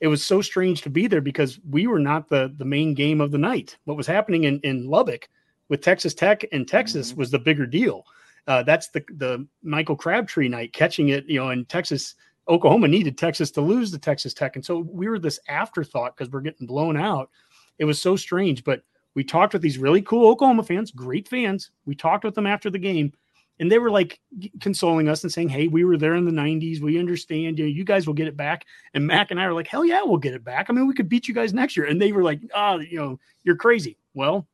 it 0.00 0.08
was 0.08 0.24
so 0.24 0.40
strange 0.40 0.82
to 0.82 0.90
be 0.90 1.06
there 1.06 1.20
because 1.20 1.60
we 1.68 1.86
were 1.86 1.98
not 1.98 2.28
the 2.28 2.54
the 2.56 2.64
main 2.64 2.94
game 2.94 3.20
of 3.20 3.30
the 3.30 3.38
night. 3.38 3.76
What 3.84 3.96
was 3.96 4.06
happening 4.06 4.44
in 4.44 4.60
in 4.60 4.88
Lubbock 4.88 5.28
with 5.68 5.82
Texas 5.82 6.14
Tech 6.14 6.44
and 6.52 6.66
Texas 6.66 7.14
was 7.14 7.30
the 7.30 7.38
bigger 7.38 7.66
deal. 7.66 8.04
Uh, 8.46 8.62
that's 8.62 8.88
the 8.88 9.04
the 9.16 9.46
Michael 9.62 9.96
Crabtree 9.96 10.48
night, 10.48 10.72
catching 10.72 11.10
it, 11.10 11.24
you 11.26 11.38
know, 11.40 11.50
in 11.50 11.64
Texas. 11.66 12.14
Oklahoma 12.48 12.88
needed 12.88 13.16
Texas 13.16 13.52
to 13.52 13.60
lose 13.60 13.92
the 13.92 13.98
Texas 13.98 14.34
Tech, 14.34 14.56
and 14.56 14.64
so 14.64 14.78
we 14.78 15.08
were 15.08 15.20
this 15.20 15.38
afterthought 15.48 16.16
because 16.16 16.32
we're 16.32 16.40
getting 16.40 16.66
blown 16.66 16.96
out. 16.96 17.30
It 17.78 17.84
was 17.84 18.00
so 18.00 18.16
strange, 18.16 18.64
but 18.64 18.82
we 19.14 19.22
talked 19.22 19.52
with 19.52 19.62
these 19.62 19.78
really 19.78 20.02
cool 20.02 20.28
Oklahoma 20.28 20.64
fans, 20.64 20.90
great 20.90 21.28
fans. 21.28 21.70
We 21.84 21.94
talked 21.94 22.24
with 22.24 22.34
them 22.34 22.46
after 22.46 22.68
the 22.70 22.78
game, 22.78 23.12
and 23.60 23.70
they 23.70 23.78
were 23.78 23.90
like 23.90 24.18
consoling 24.60 25.08
us 25.08 25.22
and 25.22 25.30
saying, 25.30 25.50
"Hey, 25.50 25.68
we 25.68 25.84
were 25.84 25.98
there 25.98 26.14
in 26.14 26.24
the 26.24 26.32
'90s. 26.32 26.80
We 26.80 26.98
understand. 26.98 27.58
You 27.58 27.66
know, 27.66 27.70
you 27.70 27.84
guys 27.84 28.06
will 28.06 28.14
get 28.14 28.26
it 28.26 28.36
back." 28.36 28.64
And 28.94 29.06
Mac 29.06 29.30
and 29.30 29.38
I 29.38 29.46
were 29.46 29.52
like, 29.52 29.68
"Hell 29.68 29.84
yeah, 29.84 30.02
we'll 30.02 30.16
get 30.16 30.34
it 30.34 30.42
back. 30.42 30.68
I 30.68 30.72
mean, 30.72 30.88
we 30.88 30.94
could 30.94 31.10
beat 31.10 31.28
you 31.28 31.34
guys 31.34 31.52
next 31.52 31.76
year." 31.76 31.86
And 31.86 32.00
they 32.00 32.10
were 32.10 32.24
like, 32.24 32.40
"Ah, 32.54 32.76
you 32.76 32.98
know, 32.98 33.20
you're 33.44 33.56
crazy." 33.56 33.98
Well, 34.14 34.48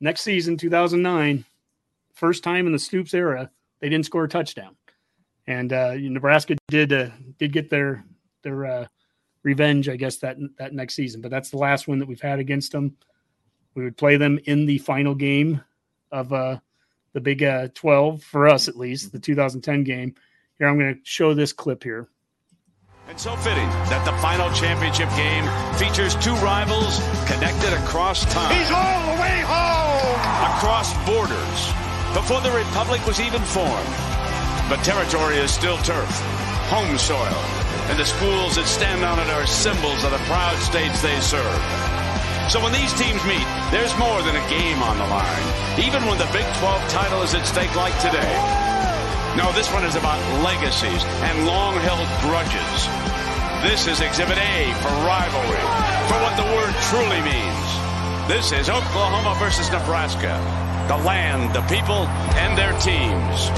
next 0.00 0.22
season, 0.22 0.56
2009, 0.56 1.44
first 2.14 2.42
time 2.42 2.66
in 2.66 2.72
the 2.72 2.78
Stoops 2.78 3.14
era, 3.14 3.50
they 3.80 3.90
didn't 3.90 4.06
score 4.06 4.24
a 4.24 4.28
touchdown, 4.28 4.74
and 5.46 5.72
uh, 5.72 5.94
Nebraska 5.94 6.56
did 6.68 6.92
uh, 6.92 7.10
did 7.38 7.52
get 7.52 7.68
their 7.68 8.04
their 8.42 8.64
uh, 8.64 8.86
revenge, 9.42 9.90
I 9.90 9.96
guess 9.96 10.16
that 10.16 10.38
that 10.56 10.72
next 10.72 10.94
season. 10.94 11.20
But 11.20 11.30
that's 11.30 11.50
the 11.50 11.58
last 11.58 11.86
one 11.86 11.98
that 11.98 12.08
we've 12.08 12.20
had 12.22 12.38
against 12.38 12.72
them. 12.72 12.96
We 13.74 13.84
would 13.84 13.98
play 13.98 14.16
them 14.16 14.40
in 14.46 14.64
the 14.64 14.78
final 14.78 15.14
game 15.14 15.60
of 16.10 16.32
uh, 16.32 16.58
the 17.12 17.20
Big 17.20 17.42
uh, 17.42 17.68
12 17.74 18.22
for 18.22 18.48
us, 18.48 18.68
at 18.68 18.76
least 18.76 19.12
the 19.12 19.18
2010 19.18 19.84
game. 19.84 20.14
Here, 20.58 20.68
I'm 20.68 20.78
going 20.78 20.94
to 20.94 21.00
show 21.04 21.34
this 21.34 21.52
clip 21.52 21.82
here. 21.82 22.08
And 23.08 23.18
so 23.18 23.34
fitting 23.36 23.68
that 23.88 24.04
the 24.04 24.12
final 24.20 24.52
championship 24.52 25.08
game 25.16 25.48
features 25.80 26.14
two 26.16 26.34
rivals 26.44 27.00
connected 27.24 27.72
across 27.72 28.24
time. 28.32 28.52
He's 28.52 28.70
all 28.70 29.00
the 29.08 29.20
way 29.22 29.40
home. 29.48 30.20
Across 30.52 30.92
borders. 31.08 31.60
before 32.12 32.40
the 32.40 32.52
Republic 32.52 33.04
was 33.06 33.20
even 33.20 33.40
formed. 33.42 33.94
But 34.68 34.84
territory 34.84 35.36
is 35.36 35.50
still 35.50 35.78
turf, 35.78 36.10
home 36.68 36.98
soil, 36.98 37.40
and 37.88 37.98
the 37.98 38.04
schools 38.04 38.56
that 38.56 38.66
stand 38.66 39.02
on 39.02 39.18
it 39.18 39.30
are 39.30 39.46
symbols 39.46 40.04
of 40.04 40.10
the 40.10 40.20
proud 40.28 40.58
states 40.58 41.00
they 41.00 41.18
serve. 41.20 41.97
So 42.48 42.64
when 42.64 42.72
these 42.72 42.94
teams 42.94 43.20
meet, 43.28 43.44
there's 43.70 43.92
more 43.98 44.22
than 44.22 44.34
a 44.34 44.48
game 44.48 44.80
on 44.80 44.96
the 44.96 45.04
line, 45.04 45.44
even 45.78 46.00
when 46.08 46.16
the 46.16 46.24
Big 46.32 46.48
12 46.56 46.80
title 46.88 47.20
is 47.20 47.34
at 47.34 47.44
stake 47.44 47.76
like 47.76 47.92
today. 48.00 48.24
No, 49.36 49.52
this 49.52 49.70
one 49.70 49.84
is 49.84 49.96
about 49.96 50.16
legacies 50.42 51.04
and 51.28 51.44
long-held 51.44 52.08
grudges. 52.24 52.88
This 53.60 53.86
is 53.86 54.00
Exhibit 54.00 54.38
A 54.38 54.72
for 54.80 54.88
rivalry, 55.04 55.60
for 56.08 56.16
what 56.24 56.40
the 56.40 56.48
word 56.56 56.72
truly 56.88 57.20
means. 57.20 57.68
This 58.32 58.52
is 58.52 58.70
Oklahoma 58.70 59.36
versus 59.38 59.70
Nebraska. 59.70 60.40
The 60.88 60.96
land, 61.04 61.54
the 61.54 61.60
people, 61.68 62.08
and 62.40 62.56
their 62.56 62.72
teams. 62.80 63.52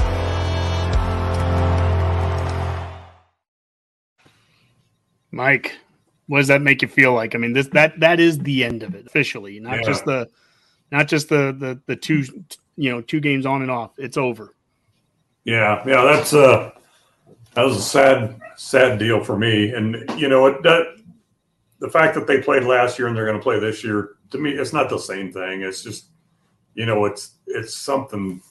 Mike, 5.31 5.79
what 6.27 6.39
does 6.39 6.47
that 6.47 6.61
make 6.61 6.81
you 6.81 6.87
feel 6.87 7.13
like? 7.13 7.35
I 7.35 7.37
mean, 7.37 7.53
this 7.53 7.67
that 7.69 7.99
that 7.99 8.19
is 8.19 8.39
the 8.39 8.63
end 8.63 8.83
of 8.83 8.95
it 8.95 9.05
officially, 9.07 9.59
not 9.59 9.77
Yeah. 9.77 9.81
just 9.83 10.05
the 10.05 10.29
not 10.91 11.07
just 11.07 11.29
the 11.29 11.55
the 11.57 11.79
the 11.87 11.95
two 11.95 12.23
you 12.77 12.91
know 12.91 13.01
two 13.01 13.19
games 13.19 13.45
on 13.45 13.61
and 13.61 13.71
off. 13.71 13.91
It's 13.97 14.17
over. 14.17 14.55
Yeah, 15.43 15.83
yeah, 15.87 16.03
that's 16.03 16.33
uh 16.33 16.71
that 17.53 17.63
was 17.63 17.77
a 17.77 17.81
sad, 17.81 18.39
sad 18.55 18.99
deal 18.99 19.23
for 19.23 19.37
me. 19.37 19.73
And 19.73 20.09
you 20.19 20.29
know, 20.29 20.47
it 20.47 20.63
that 20.63 20.95
the 21.79 21.89
fact 21.89 22.15
that 22.15 22.27
they 22.27 22.41
played 22.41 22.63
last 22.63 22.97
year 22.97 23.07
and 23.07 23.17
they're 23.17 23.25
going 23.25 23.37
to 23.37 23.43
play 23.43 23.59
this 23.59 23.83
year 23.83 24.11
to 24.31 24.37
me, 24.37 24.51
it's 24.51 24.73
not 24.73 24.89
the 24.89 24.97
same 24.99 25.31
thing. 25.31 25.61
It's 25.61 25.83
just, 25.83 26.07
you 26.75 26.85
know, 26.85 27.05
it's 27.05 27.37
it's 27.47 27.75
something, 27.75 28.41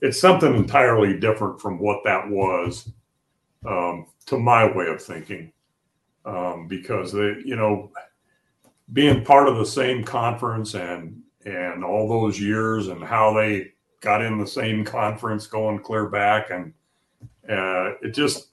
it's 0.00 0.20
something 0.20 0.54
entirely 0.54 1.18
different 1.18 1.60
from 1.60 1.78
what 1.78 2.04
that 2.04 2.28
was, 2.28 2.88
um, 3.66 4.06
to 4.26 4.38
my 4.38 4.74
way 4.74 4.86
of 4.86 5.02
thinking, 5.02 5.52
um, 6.24 6.66
because 6.68 7.12
they, 7.12 7.36
you 7.44 7.56
know, 7.56 7.90
being 8.92 9.24
part 9.24 9.48
of 9.48 9.56
the 9.56 9.66
same 9.66 10.04
conference 10.04 10.74
and 10.74 11.20
and 11.44 11.84
all 11.84 12.08
those 12.08 12.40
years 12.40 12.88
and 12.88 13.02
how 13.02 13.32
they 13.34 13.72
got 14.00 14.22
in 14.22 14.38
the 14.38 14.46
same 14.46 14.84
conference 14.84 15.46
going 15.46 15.78
clear 15.78 16.08
back 16.08 16.50
and 16.50 16.72
uh, 17.48 17.92
it 18.02 18.14
just 18.14 18.48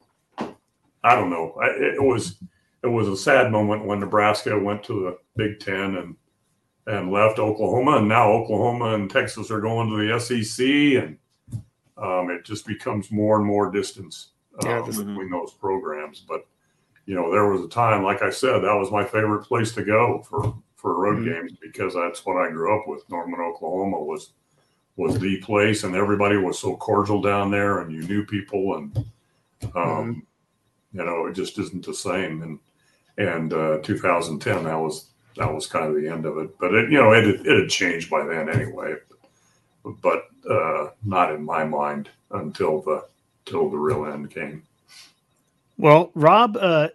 I 1.04 1.16
don't 1.16 1.30
know. 1.30 1.54
I, 1.62 1.68
it 1.68 2.04
was 2.04 2.42
it 2.84 2.88
was 2.88 3.08
a 3.08 3.18
sad 3.18 3.52
moment 3.52 3.86
when 3.86 4.00
Nebraska 4.00 4.58
went 4.58 4.84
to 4.86 4.94
the 5.02 5.18
Big 5.36 5.60
Ten 5.60 5.96
and 5.96 6.16
and 6.88 7.12
left 7.12 7.40
Oklahoma 7.40 7.98
and 7.98 8.08
now 8.08 8.32
Oklahoma 8.32 8.96
and 8.96 9.10
Texas 9.10 9.52
are 9.52 9.62
going 9.62 9.90
to 9.90 10.08
the 10.08 10.20
SEC 10.20 10.66
and 11.04 11.18
um, 11.98 12.32
it 12.32 12.44
just 12.44 12.66
becomes 12.66 13.12
more 13.12 13.38
and 13.38 13.46
more 13.46 13.72
distance 13.72 14.32
uh, 14.64 14.68
Yeah, 14.68 14.82
between 14.86 15.30
those 15.30 15.54
programs. 15.54 16.26
But 16.28 16.46
you 17.06 17.16
know 17.16 17.32
there 17.32 17.48
was 17.48 17.62
a 17.64 17.68
time 17.70 18.04
like 18.04 18.22
I 18.22 18.30
said 18.30 18.60
that 18.60 18.76
was 18.76 18.92
my 18.92 19.04
favorite 19.04 19.46
place 19.46 19.72
to 19.74 19.84
go 19.84 20.22
for 20.30 20.56
for 20.76 20.96
road 21.00 21.20
Mhm. 21.20 21.26
games 21.34 21.54
because 21.62 21.94
that's 21.94 22.26
what 22.26 22.38
I 22.38 22.50
grew 22.52 22.76
up 22.76 22.88
with. 22.88 23.08
Norman 23.10 23.40
Oklahoma 23.40 24.00
was 24.00 24.34
was 24.98 25.18
the 25.20 25.38
place 25.38 25.84
and 25.84 25.96
everybody 25.96 26.38
was 26.38 26.60
so 26.60 26.76
cordial 26.76 27.22
down 27.22 27.50
there 27.52 27.80
and 27.80 27.92
you 27.92 28.02
knew 28.04 28.26
people 28.26 28.76
and 28.78 29.06
um 29.76 30.26
you 30.94 31.04
know 31.04 31.26
it 31.28 31.34
just 31.34 31.58
isn't 31.60 31.86
the 31.86 31.94
same. 31.94 32.42
And 32.44 32.60
and 33.18 33.54
uh 33.54 33.78
2010 33.84 34.64
that 34.66 34.76
was 34.80 35.08
that 35.38 35.52
was 35.54 35.66
kind 35.68 35.88
of 35.88 35.96
the 36.02 36.08
end 36.10 36.26
of 36.26 36.38
it. 36.38 36.58
But 36.60 36.74
it 36.74 36.92
you 36.92 36.98
know 36.98 37.14
it 37.14 37.26
it 37.46 37.60
had 37.62 37.70
changed 37.70 38.10
by 38.10 38.26
then 38.26 38.50
anyway. 38.50 38.96
But 40.02 40.28
uh 40.50 40.90
not 41.04 41.34
in 41.34 41.44
my 41.44 41.64
mind 41.64 42.10
until 42.32 42.82
the 42.82 43.06
till 43.46 43.70
the 43.70 43.78
real 43.78 44.06
end 44.06 44.30
came 44.32 44.64
Well, 45.82 46.12
Rob, 46.14 46.58
uh, 46.58 46.90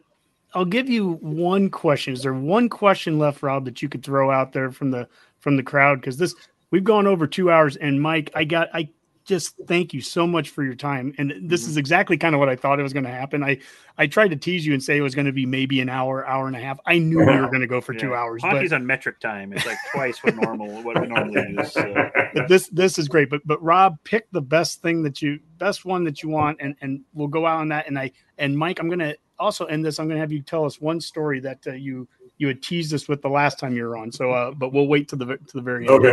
I'll 0.54 0.64
give 0.64 0.88
you 0.88 1.14
one 1.14 1.70
question. 1.70 2.14
Is 2.14 2.22
there 2.22 2.32
one 2.32 2.68
question 2.68 3.18
left, 3.18 3.42
Rob, 3.42 3.64
that 3.64 3.82
you 3.82 3.88
could 3.88 4.04
throw 4.04 4.30
out 4.30 4.52
there 4.52 4.70
from 4.70 4.92
the 4.92 5.08
from 5.40 5.56
the 5.56 5.64
crowd? 5.64 6.00
Because 6.00 6.18
this 6.18 6.36
we've 6.70 6.84
gone 6.84 7.08
over 7.08 7.26
two 7.26 7.50
hours, 7.50 7.74
and 7.74 8.00
Mike, 8.00 8.30
I 8.36 8.44
got 8.44 8.68
I 8.72 8.88
just 9.27 9.57
thank 9.66 9.93
you 9.93 10.01
so 10.01 10.27
much 10.27 10.51
for 10.51 10.62
your 10.62 10.77
time. 10.77 11.12
And 11.19 11.51
this 11.51 11.66
is 11.66 11.77
exactly 11.77 12.16
kind 12.16 12.35
of 12.35 12.39
what 12.39 12.48
I 12.48 12.55
thought 12.55 12.78
it 12.78 12.85
was 12.85 12.93
going 12.93 13.05
to 13.05 13.11
happen. 13.11 13.43
I 13.43 13.59
I 13.98 14.07
tried 14.07 14.28
to 14.28 14.36
tease 14.36 14.65
you 14.65 14.73
and 14.73 14.82
say 14.82 14.97
it 14.97 15.01
was 15.01 15.15
going 15.15 15.27
to 15.27 15.32
be 15.32 15.44
maybe 15.44 15.81
an 15.81 15.89
hour, 15.89 16.27
hour 16.27 16.47
and 16.47 16.55
a 16.55 16.61
half. 16.61 16.78
I 16.86 16.98
knew 16.98 17.19
we 17.19 17.24
were 17.24 17.48
going 17.48 17.61
to 17.61 17.66
go 17.66 17.81
for 17.81 17.93
two 17.93 18.15
hours, 18.15 18.43
Hockey's 18.43 18.70
but 18.70 18.77
on 18.77 18.86
metric 18.86 19.19
time. 19.20 19.53
It's 19.53 19.66
like 19.66 19.78
twice 19.93 20.23
what 20.23 20.36
normal 20.36 20.82
what 20.82 21.01
we 21.01 21.09
normally 21.09 21.57
use. 21.59 21.73
So. 21.73 22.11
but 22.35 22.47
this 22.48 22.69
this 22.69 22.98
is 22.98 23.09
great. 23.09 23.28
But 23.28 23.43
but 23.44 23.62
Rob, 23.62 23.98
pick 24.05 24.31
the 24.31 24.40
best 24.40 24.81
thing 24.81 25.03
that 25.03 25.20
you 25.20 25.40
best 25.59 25.85
one 25.85 26.05
that 26.05 26.23
you 26.23 26.28
want, 26.28 26.59
and 26.61 26.77
and 26.81 27.03
we'll 27.12 27.28
go 27.28 27.47
out 27.47 27.61
on 27.61 27.69
that. 27.69 27.89
And 27.89 27.98
I 27.98 28.12
and 28.39 28.57
Mike, 28.57 28.78
I'm 28.78 28.89
gonna 28.89 29.15
also 29.39 29.65
end 29.66 29.85
this. 29.85 29.98
I'm 29.98 30.07
gonna 30.07 30.20
have 30.20 30.32
you 30.32 30.40
tell 30.40 30.65
us 30.65 30.81
one 30.81 31.01
story 31.01 31.40
that 31.40 31.66
uh, 31.66 31.73
you 31.73 32.07
you 32.39 32.47
had 32.47 32.62
teased 32.62 32.94
us 32.94 33.09
with 33.09 33.23
the 33.23 33.28
last 33.28 33.59
time 33.59 33.74
you 33.74 33.85
were 33.85 33.97
on. 33.97 34.12
So 34.12 34.31
uh, 34.31 34.53
but 34.53 34.73
we'll 34.73 34.86
wait 34.86 35.09
to 35.09 35.16
the 35.16 35.27
to 35.27 35.53
the 35.55 35.62
very 35.62 35.89
end. 35.89 36.05
Okay. 36.05 36.12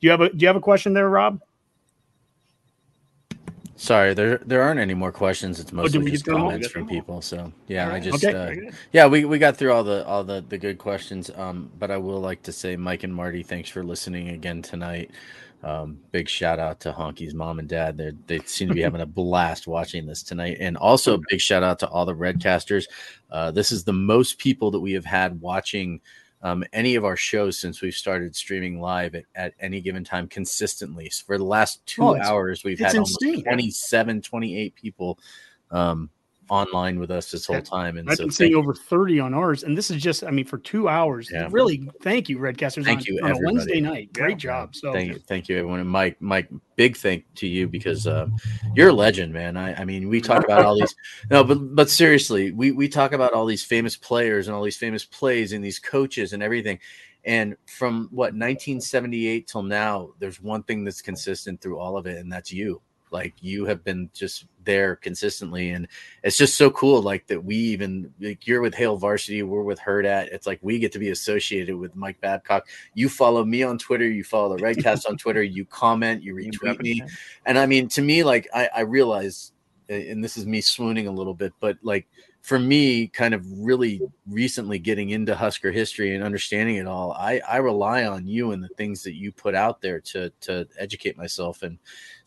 Do 0.00 0.06
you 0.06 0.10
have 0.10 0.20
a 0.20 0.30
Do 0.30 0.38
you 0.38 0.46
have 0.48 0.56
a 0.56 0.60
question 0.60 0.92
there, 0.92 1.08
Rob? 1.08 1.40
Sorry, 3.80 4.12
there 4.12 4.38
there 4.38 4.60
aren't 4.60 4.80
any 4.80 4.94
more 4.94 5.12
questions. 5.12 5.60
It's 5.60 5.72
mostly 5.72 6.00
we 6.00 6.10
just 6.10 6.24
get 6.24 6.32
them 6.32 6.42
all? 6.42 6.48
comments 6.48 6.68
from 6.68 6.88
people. 6.88 7.22
So 7.22 7.52
yeah, 7.68 7.92
I 7.92 8.00
just 8.00 8.24
Okay. 8.24 8.66
uh, 8.66 8.72
yeah 8.92 9.06
we, 9.06 9.24
we 9.24 9.38
got 9.38 9.56
through 9.56 9.72
all 9.72 9.84
the 9.84 10.04
all 10.04 10.24
the 10.24 10.44
the 10.48 10.58
good 10.58 10.78
questions. 10.78 11.30
Um, 11.36 11.70
but 11.78 11.92
I 11.92 11.96
will 11.96 12.20
like 12.20 12.42
to 12.42 12.52
say, 12.52 12.76
Mike 12.76 13.04
and 13.04 13.14
Marty, 13.14 13.44
thanks 13.44 13.70
for 13.70 13.84
listening 13.84 14.30
again 14.30 14.62
tonight. 14.62 15.12
Um, 15.62 16.00
big 16.10 16.28
shout 16.28 16.58
out 16.58 16.80
to 16.80 16.92
Honky's 16.92 17.34
mom 17.34 17.60
and 17.60 17.68
dad. 17.68 17.96
They 17.96 18.12
they 18.26 18.40
seem 18.46 18.66
to 18.66 18.74
be 18.74 18.82
having 18.82 19.00
a 19.00 19.06
blast 19.20 19.68
watching 19.68 20.06
this 20.06 20.24
tonight, 20.24 20.56
and 20.58 20.76
also 20.76 21.14
a 21.14 21.20
big 21.30 21.40
shout 21.40 21.62
out 21.62 21.78
to 21.78 21.88
all 21.88 22.04
the 22.04 22.16
Redcasters. 22.16 22.86
Uh, 23.30 23.52
this 23.52 23.70
is 23.70 23.84
the 23.84 23.92
most 23.92 24.38
people 24.38 24.72
that 24.72 24.80
we 24.80 24.92
have 24.92 25.04
had 25.04 25.40
watching 25.40 26.00
um, 26.42 26.64
any 26.72 26.94
of 26.94 27.04
our 27.04 27.16
shows 27.16 27.58
since 27.58 27.82
we've 27.82 27.94
started 27.94 28.36
streaming 28.36 28.80
live 28.80 29.14
at, 29.14 29.24
at 29.34 29.54
any 29.60 29.80
given 29.80 30.04
time 30.04 30.28
consistently. 30.28 31.10
So 31.10 31.24
for 31.26 31.38
the 31.38 31.44
last 31.44 31.84
two 31.86 32.02
Oh, 32.02 32.16
hours, 32.16 32.62
we've 32.64 32.78
had 32.78 32.94
almost 32.94 33.22
insane. 33.22 33.44
27, 33.44 34.22
28 34.22 34.74
people 34.74 35.18
um, 35.70 36.10
online 36.48 36.98
with 36.98 37.10
us 37.10 37.30
this 37.30 37.46
whole 37.46 37.60
time. 37.60 37.98
And 37.98 38.08
I've 38.08 38.16
so 38.16 38.24
been 38.24 38.30
seeing 38.30 38.54
over 38.54 38.74
30 38.74 39.20
on 39.20 39.34
ours, 39.34 39.62
and 39.64 39.76
this 39.76 39.90
is 39.90 40.02
just 40.02 40.24
I 40.24 40.30
mean 40.30 40.44
for 40.44 40.58
two 40.58 40.88
hours. 40.88 41.30
Yeah. 41.32 41.48
Really, 41.50 41.88
thank 42.02 42.28
you, 42.28 42.38
Redcasters. 42.38 42.84
Thank 42.84 43.00
on, 43.00 43.04
you, 43.06 43.20
on 43.22 43.32
a. 43.32 43.38
Wednesday 43.40 43.80
night. 43.80 44.12
Great 44.12 44.38
job. 44.38 44.74
So 44.74 44.92
Thank 44.92 45.12
you, 45.12 45.18
thank 45.18 45.48
you, 45.48 45.58
everyone. 45.58 45.80
And 45.80 45.88
Mike, 45.88 46.16
Mike, 46.20 46.48
big 46.76 46.96
thank 46.96 47.24
to 47.36 47.46
you 47.46 47.68
because 47.68 48.06
uh, 48.06 48.28
you're 48.74 48.90
a 48.90 48.92
legend, 48.92 49.32
man. 49.32 49.56
I, 49.56 49.74
I 49.74 49.84
mean, 49.84 50.08
we 50.08 50.20
talk 50.20 50.44
about 50.44 50.64
all 50.64 50.78
these. 50.78 50.94
No, 51.30 51.44
but 51.44 51.74
but 51.74 51.90
seriously, 51.90 52.52
we 52.52 52.72
we 52.72 52.88
talk 52.88 53.12
about 53.12 53.32
all 53.32 53.44
these 53.44 53.64
famous 53.64 53.96
players 53.96 54.46
and 54.46 54.56
all 54.56 54.62
these 54.62 54.76
famous 54.76 55.04
plays 55.04 55.52
and 55.52 55.64
these 55.64 55.78
coaches 55.78 56.32
and 56.32 56.42
everything. 56.42 56.78
And 57.24 57.56
from 57.66 58.08
what 58.10 58.32
1978 58.32 59.46
till 59.46 59.62
now, 59.62 60.10
there's 60.18 60.40
one 60.40 60.62
thing 60.62 60.84
that's 60.84 61.02
consistent 61.02 61.60
through 61.60 61.78
all 61.78 61.96
of 61.96 62.06
it, 62.06 62.18
and 62.18 62.32
that's 62.32 62.52
you. 62.52 62.80
Like 63.10 63.34
you 63.40 63.64
have 63.66 63.84
been 63.84 64.10
just 64.12 64.46
there 64.64 64.96
consistently, 64.96 65.70
and 65.70 65.88
it's 66.22 66.36
just 66.36 66.56
so 66.56 66.70
cool. 66.70 67.02
Like 67.02 67.26
that, 67.28 67.44
we 67.44 67.56
even 67.56 68.12
like 68.20 68.46
you're 68.46 68.60
with 68.60 68.74
Hail 68.74 68.96
Varsity, 68.96 69.42
we're 69.42 69.62
with 69.62 69.78
Herd 69.78 70.06
at. 70.06 70.28
It's 70.28 70.46
like 70.46 70.58
we 70.62 70.78
get 70.78 70.92
to 70.92 70.98
be 70.98 71.10
associated 71.10 71.76
with 71.76 71.96
Mike 71.96 72.20
Babcock. 72.20 72.68
You 72.94 73.08
follow 73.08 73.44
me 73.44 73.62
on 73.62 73.78
Twitter, 73.78 74.08
you 74.08 74.24
follow 74.24 74.56
the 74.56 74.62
Redcast 74.62 75.08
on 75.08 75.16
Twitter, 75.16 75.42
you 75.42 75.64
comment, 75.64 76.22
you 76.22 76.34
retweet 76.34 76.80
me, 76.80 77.02
and 77.46 77.58
I 77.58 77.66
mean 77.66 77.88
to 77.88 78.02
me, 78.02 78.24
like 78.24 78.48
I, 78.54 78.68
I 78.76 78.80
realize, 78.80 79.52
and 79.88 80.22
this 80.22 80.36
is 80.36 80.46
me 80.46 80.60
swooning 80.60 81.06
a 81.06 81.12
little 81.12 81.34
bit, 81.34 81.52
but 81.60 81.78
like 81.82 82.06
for 82.48 82.58
me, 82.58 83.08
kind 83.08 83.34
of 83.34 83.44
really 83.58 84.00
recently 84.26 84.78
getting 84.78 85.10
into 85.10 85.34
Husker 85.34 85.70
history 85.70 86.14
and 86.14 86.24
understanding 86.24 86.76
it 86.76 86.86
all, 86.86 87.12
I, 87.12 87.42
I 87.46 87.56
rely 87.58 88.06
on 88.06 88.26
you 88.26 88.52
and 88.52 88.62
the 88.62 88.68
things 88.68 89.02
that 89.02 89.14
you 89.14 89.32
put 89.32 89.54
out 89.54 89.80
there 89.80 90.00
to 90.00 90.30
to 90.42 90.66
educate 90.78 91.18
myself. 91.18 91.62
And 91.62 91.78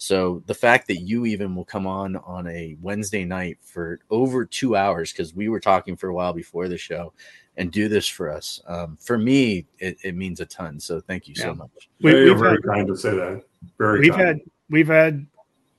so 0.01 0.41
the 0.47 0.53
fact 0.55 0.87
that 0.87 0.97
you 1.01 1.27
even 1.27 1.53
will 1.55 1.63
come 1.63 1.85
on 1.85 2.15
on 2.15 2.47
a 2.47 2.75
Wednesday 2.81 3.23
night 3.23 3.59
for 3.61 3.99
over 4.09 4.45
two 4.45 4.75
hours, 4.75 5.11
because 5.13 5.35
we 5.35 5.47
were 5.47 5.59
talking 5.59 5.95
for 5.95 6.07
a 6.09 6.13
while 6.13 6.33
before 6.33 6.67
the 6.67 6.77
show, 6.77 7.13
and 7.57 7.71
do 7.71 7.87
this 7.87 8.07
for 8.07 8.31
us, 8.31 8.59
um, 8.65 8.97
for 8.99 9.15
me, 9.19 9.67
it, 9.77 9.97
it 10.03 10.15
means 10.15 10.39
a 10.39 10.45
ton. 10.47 10.79
So 10.79 10.99
thank 11.01 11.27
you 11.27 11.35
Yeah. 11.37 11.43
so 11.43 11.53
much. 11.53 11.89
We- 12.01 12.11
you're 12.13 12.25
we've 12.33 12.39
very 12.39 12.51
had- 12.53 12.63
kind 12.63 12.87
to 12.87 12.97
say 12.97 13.11
that 13.15 13.43
very 13.77 13.99
we've 13.99 14.11
kind. 14.13 14.21
had 14.27 14.39
we've 14.71 14.87
had 14.87 15.27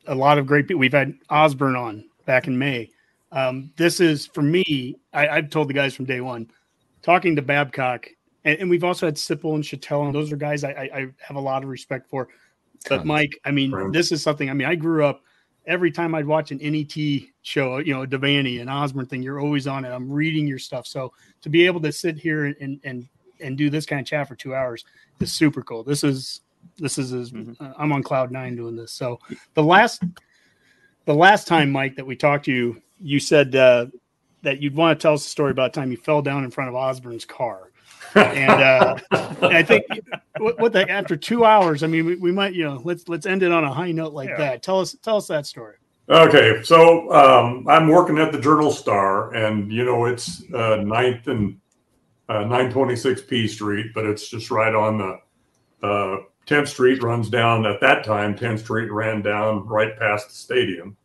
a 0.07 0.15
lot 0.15 0.39
of 0.39 0.47
great 0.47 0.69
people. 0.69 0.79
We've 0.79 0.93
had 0.93 1.15
Osborne 1.29 1.75
on 1.75 2.05
back 2.25 2.47
in 2.47 2.57
May. 2.57 2.91
Um, 3.33 3.73
this 3.77 3.99
is 3.99 4.27
for 4.29 4.43
me. 4.43 5.01
I, 5.13 5.27
I've 5.29 5.51
told 5.51 5.69
the 5.69 5.75
guys 5.75 5.95
from 5.97 6.05
day 6.05 6.21
one, 6.21 6.49
talking 7.03 7.35
to 7.35 7.43
Babcock, 7.43 8.07
and, 8.45 8.59
and 8.61 8.71
we've 8.71 8.85
also 8.85 9.07
had 9.07 9.17
Sipple 9.17 9.57
and 9.57 9.65
Chatelain, 9.65 10.07
and 10.07 10.15
those 10.15 10.31
are 10.31 10.37
guys 10.37 10.63
I, 10.63 10.71
I, 10.71 10.83
I 11.01 11.07
have 11.27 11.37
a 11.37 11.41
lot 11.41 11.65
of 11.65 11.69
respect 11.71 12.09
for. 12.09 12.29
But 12.89 13.07
Mike, 13.07 13.39
I 13.45 13.51
mean, 13.51 13.71
Right. 13.71 13.93
this 13.93 14.13
is 14.13 14.23
something. 14.23 14.51
I 14.51 14.53
mean, 14.55 14.67
I 14.67 14.75
grew 14.75 15.05
up 15.05 15.23
every 15.67 15.91
time 15.91 16.15
I'd 16.15 16.27
watch 16.27 16.51
an 16.51 16.59
NET 16.59 17.23
show, 17.43 17.79
you 17.79 17.95
know, 17.95 18.03
a 18.03 18.07
Devaney 18.07 18.61
and 18.61 18.69
Osborne 18.69 19.07
thing. 19.07 19.23
You're 19.23 19.41
always 19.41 19.67
on 19.67 19.85
it. 19.85 19.91
I'm 19.91 20.11
reading 20.11 20.47
your 20.47 20.59
stuff, 20.59 20.87
so 20.87 21.13
to 21.43 21.49
be 21.49 21.67
able 21.67 21.81
to 21.83 21.93
sit 21.93 22.19
here 22.19 22.47
and 22.47 22.81
and 22.85 23.09
and, 23.41 23.59
do 23.59 23.71
this 23.71 23.87
kind 23.87 24.01
of 24.01 24.07
chat 24.07 24.29
for 24.29 24.37
two 24.37 24.55
hours 24.55 24.85
is 25.19 25.33
super 25.33 25.63
cool. 25.63 25.83
This 25.83 26.05
is 26.05 26.43
this 26.79 26.97
is 26.97 27.13
as, 27.13 27.33
uh, 27.61 27.73
I'm 27.77 27.93
on 27.93 28.03
cloud 28.05 28.31
nine 28.31 28.55
doing 28.55 28.77
this. 28.77 28.93
So 28.93 29.19
the 29.55 29.63
last 29.65 30.03
the 31.07 31.15
last 31.15 31.49
time, 31.49 31.73
Mike, 31.73 31.97
that 31.97 32.07
we 32.07 32.15
talked 32.15 32.45
to 32.45 32.53
you, 32.53 32.81
you 33.01 33.19
said 33.19 33.57
uh, 33.57 33.87
that 34.43 34.61
you'd 34.63 34.77
want 34.77 34.99
to 34.99 35.03
tell 35.03 35.15
us 35.15 35.27
a 35.27 35.29
story 35.29 35.51
about 35.51 35.71
a 35.71 35.73
time 35.73 35.91
you 35.91 35.97
fell 35.97 36.23
down 36.23 36.45
in 36.45 36.51
front 36.51 36.69
of 36.69 36.77
Osborne's 36.77 37.25
car. 37.25 37.72
And, 38.15 38.51
uh, 38.63 38.99
and 39.11 39.57
I 39.57 39.63
think 39.63 39.85
what, 40.39 40.59
what 40.59 40.73
the 40.73 40.89
after 40.91 41.17
two 41.17 41.45
hours, 41.45 41.83
I 41.83 41.87
mean, 41.87 42.05
we, 42.07 42.17
we 42.17 42.33
might, 42.33 42.55
you 42.55 42.65
know, 42.65 42.81
let's 42.85 43.09
let's 43.09 43.27
end 43.27 43.43
it 43.43 43.53
on 43.53 43.65
a 43.65 43.73
high 43.73 43.93
note 43.93 44.13
like 44.13 44.29
Yeah. 44.29 44.39
that. 44.39 44.63
Tell 44.63 44.81
us 44.81 44.97
tell 45.03 45.17
us 45.17 45.27
that 45.29 45.47
story. 45.47 45.77
Okay, 46.09 46.63
so 46.65 47.13
um, 47.13 47.67
I'm 47.69 47.89
working 47.89 48.19
at 48.19 48.33
the 48.33 48.41
Journal 48.41 48.73
Star, 48.73 49.33
and 49.35 49.73
you 49.73 49.85
know 49.85 50.07
it's 50.07 50.43
uh, 50.53 50.79
9th 50.83 51.29
and 51.29 51.59
uh, 52.29 52.41
926 52.41 53.23
P 53.23 53.47
Street, 53.47 53.93
but 53.95 54.05
it's 54.05 54.29
just 54.29 54.51
right 54.51 54.75
on 54.75 54.99
the 54.99 55.87
uh, 55.87 56.17
10th 56.47 56.69
Street 56.69 57.03
runs 57.03 57.31
down. 57.31 57.65
At 57.67 57.81
that 57.81 58.05
time, 58.05 58.37
10th 58.37 58.61
Street 58.61 58.91
ran 58.91 59.23
down 59.23 59.67
right 59.67 59.97
past 59.99 60.29
the 60.29 60.35
stadium, 60.35 60.97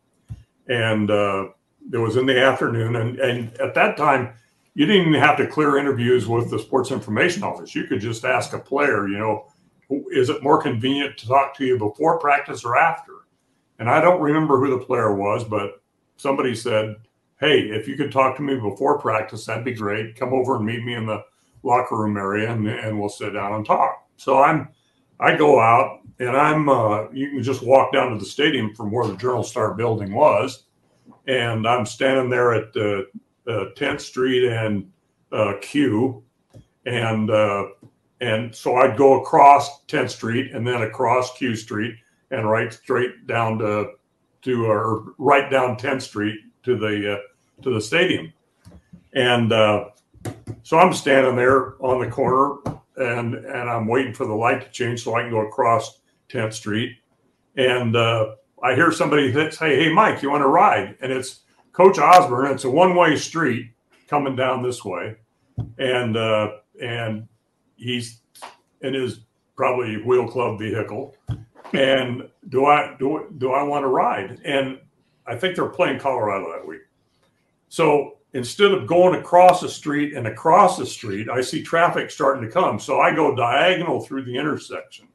and 0.66 1.10
uh, 1.10 1.48
it 1.92 1.98
was 1.98 2.16
in 2.16 2.26
the 2.26 2.38
afternoon. 2.40 2.96
And, 2.96 3.18
and 3.20 3.56
at 3.60 3.74
that 3.74 3.96
time, 3.96 4.34
you 4.78 4.86
didn't 4.86 5.08
even 5.08 5.20
have 5.20 5.36
to 5.36 5.46
clear 5.48 5.76
interviews 5.76 6.28
with 6.28 6.50
the 6.50 6.58
Sports 6.60 6.92
Information 6.92 7.42
Office. 7.42 7.74
You 7.74 7.82
could 7.82 8.00
just 8.00 8.24
ask 8.24 8.52
a 8.52 8.60
player, 8.60 9.08
you 9.08 9.18
know, 9.18 9.48
is 10.12 10.28
it 10.28 10.40
more 10.40 10.62
convenient 10.62 11.18
to 11.18 11.26
talk 11.26 11.56
to 11.56 11.66
you 11.66 11.76
before 11.76 12.20
practice 12.20 12.64
or 12.64 12.76
after? 12.76 13.12
And 13.80 13.90
I 13.90 14.00
don't 14.00 14.20
remember 14.20 14.60
who 14.60 14.70
the 14.70 14.84
player 14.84 15.12
was, 15.12 15.42
but 15.42 15.82
somebody 16.16 16.54
said, 16.54 16.94
Hey, 17.40 17.58
if 17.58 17.88
you 17.88 17.96
could 17.96 18.12
talk 18.12 18.36
to 18.36 18.42
me 18.42 18.54
before 18.54 19.00
practice, 19.00 19.46
that'd 19.46 19.64
be 19.64 19.74
great. 19.74 20.14
Come 20.14 20.32
over 20.32 20.54
and 20.54 20.64
meet 20.64 20.84
me 20.84 20.94
in 20.94 21.06
the 21.06 21.24
locker 21.64 21.96
room 21.96 22.16
area 22.16 22.52
and, 22.52 22.68
and 22.68 23.00
we'll 23.00 23.08
sit 23.08 23.30
down 23.30 23.54
and 23.54 23.66
talk. 23.66 24.06
So 24.16 24.40
I'm, 24.40 24.68
I 25.18 25.34
go 25.34 25.58
out 25.58 26.02
and 26.20 26.36
I'm, 26.36 26.68
uh, 26.68 27.10
you 27.10 27.30
can 27.30 27.42
just 27.42 27.64
walk 27.64 27.92
down 27.92 28.12
to 28.12 28.18
the 28.18 28.24
stadium 28.24 28.72
from 28.76 28.92
where 28.92 29.08
the 29.08 29.16
Journal 29.16 29.42
Star 29.42 29.74
building 29.74 30.14
was. 30.14 30.66
And 31.26 31.66
I'm 31.66 31.84
standing 31.84 32.30
there 32.30 32.54
at 32.54 32.72
the 32.72 33.08
10th 33.76 34.00
Street 34.00 34.50
and 34.50 34.90
uh, 35.32 35.54
Q. 35.60 36.22
And, 36.86 37.30
uh, 37.30 37.66
and 38.20 38.54
so 38.54 38.76
I'd 38.76 38.96
go 38.96 39.22
across 39.22 39.84
10th 39.86 40.10
Street 40.10 40.52
and 40.52 40.66
then 40.66 40.82
across 40.82 41.36
Q 41.36 41.54
Street 41.54 41.96
and 42.30 42.48
right 42.48 42.72
straight 42.72 43.26
down 43.26 43.58
to 43.58 43.92
to 44.42 44.66
or 44.66 45.14
right 45.18 45.50
down 45.50 45.76
10th 45.76 46.02
Street 46.02 46.38
to 46.62 46.76
the 46.76 47.14
uh, 47.14 47.62
to 47.62 47.74
the 47.74 47.80
stadium. 47.80 48.32
And 49.14 49.52
uh, 49.52 49.86
so 50.62 50.78
I'm 50.78 50.92
standing 50.92 51.36
there 51.36 51.74
on 51.82 52.00
the 52.00 52.10
corner 52.10 52.56
and 52.96 53.34
and 53.34 53.70
I'm 53.70 53.86
waiting 53.86 54.14
for 54.14 54.26
the 54.26 54.34
light 54.34 54.60
to 54.62 54.70
change 54.70 55.02
so 55.02 55.14
I 55.14 55.22
can 55.22 55.30
go 55.30 55.46
across 55.46 56.00
10th 56.28 56.54
Street. 56.54 56.96
And 57.56 57.96
uh, 57.96 58.34
I 58.62 58.74
hear 58.74 58.92
somebody 58.92 59.30
that 59.32 59.54
say, 59.54 59.76
"Hey, 59.76 59.92
Mike, 59.92 60.22
you 60.22 60.30
want 60.30 60.42
to 60.42 60.48
ride?" 60.48 60.96
And 61.00 61.12
it's 61.12 61.40
Coach 61.78 62.00
Osborne. 62.00 62.50
It's 62.50 62.64
a 62.64 62.70
one-way 62.70 63.14
street 63.14 63.70
coming 64.08 64.34
down 64.34 64.64
this 64.64 64.84
way, 64.84 65.14
and 65.78 66.16
uh, 66.16 66.54
and 66.82 67.28
he's 67.76 68.22
in 68.80 68.94
his 68.94 69.20
probably 69.56 70.02
wheel 70.02 70.26
club 70.26 70.58
vehicle. 70.58 71.14
And 71.72 72.28
do 72.48 72.66
I 72.66 72.96
do 72.98 73.32
do 73.38 73.52
I 73.52 73.62
want 73.62 73.84
to 73.84 73.86
ride? 73.86 74.40
And 74.44 74.80
I 75.24 75.36
think 75.36 75.54
they're 75.54 75.68
playing 75.68 76.00
Colorado 76.00 76.50
that 76.50 76.66
week. 76.66 76.80
So 77.68 78.16
instead 78.32 78.72
of 78.72 78.88
going 78.88 79.14
across 79.20 79.60
the 79.60 79.68
street 79.68 80.14
and 80.14 80.26
across 80.26 80.78
the 80.78 80.86
street, 80.86 81.28
I 81.30 81.40
see 81.40 81.62
traffic 81.62 82.10
starting 82.10 82.42
to 82.42 82.50
come. 82.50 82.80
So 82.80 82.98
I 82.98 83.14
go 83.14 83.36
diagonal 83.36 84.00
through 84.00 84.24
the 84.24 84.36
intersection 84.36 85.06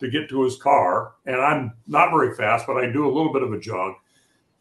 to 0.00 0.10
get 0.10 0.28
to 0.30 0.42
his 0.42 0.56
car. 0.56 1.12
And 1.26 1.36
I'm 1.36 1.74
not 1.86 2.10
very 2.10 2.34
fast, 2.34 2.66
but 2.66 2.76
I 2.76 2.90
do 2.90 3.06
a 3.06 3.14
little 3.14 3.32
bit 3.32 3.44
of 3.44 3.52
a 3.52 3.60
jog. 3.60 3.94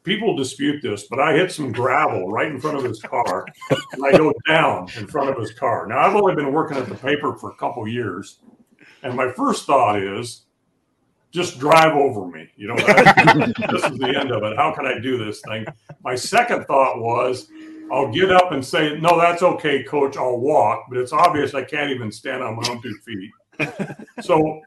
People 0.05 0.35
dispute 0.35 0.81
this, 0.83 1.07
but 1.07 1.19
I 1.19 1.33
hit 1.33 1.51
some 1.51 1.71
gravel 1.71 2.31
right 2.31 2.47
in 2.47 2.59
front 2.59 2.77
of 2.77 2.83
his 2.83 3.01
car 3.01 3.45
and 3.91 4.05
I 4.05 4.11
go 4.15 4.31
down 4.47 4.87
in 4.97 5.07
front 5.07 5.31
of 5.31 5.37
his 5.37 5.51
car. 5.53 5.87
Now, 5.87 5.99
I've 5.99 6.15
only 6.15 6.35
been 6.35 6.53
working 6.53 6.77
at 6.77 6.87
the 6.87 6.95
paper 6.95 7.35
for 7.35 7.51
a 7.51 7.55
couple 7.55 7.87
years. 7.87 8.39
And 9.01 9.15
my 9.15 9.31
first 9.31 9.65
thought 9.65 10.01
is 10.01 10.45
just 11.31 11.59
drive 11.59 11.95
over 11.95 12.27
me. 12.27 12.47
You 12.55 12.67
know, 12.67 12.75
this 12.75 13.83
is 13.83 13.97
the 13.97 14.15
end 14.15 14.31
of 14.31 14.43
it. 14.43 14.55
How 14.55 14.73
can 14.73 14.85
I 14.85 14.99
do 14.99 15.23
this 15.23 15.41
thing? 15.41 15.65
My 16.03 16.13
second 16.13 16.65
thought 16.65 16.99
was, 16.99 17.49
I'll 17.91 18.11
get 18.11 18.31
up 18.31 18.51
and 18.51 18.63
say, 18.63 18.99
no, 18.99 19.19
that's 19.19 19.41
okay, 19.41 19.83
coach. 19.83 20.17
I'll 20.17 20.39
walk. 20.39 20.85
But 20.87 20.99
it's 20.99 21.13
obvious 21.13 21.55
I 21.55 21.63
can't 21.63 21.89
even 21.89 22.11
stand 22.11 22.43
on 22.43 22.55
my 22.55 22.69
own 22.69 22.81
two 22.81 22.95
feet. 23.05 23.31
So 24.21 24.61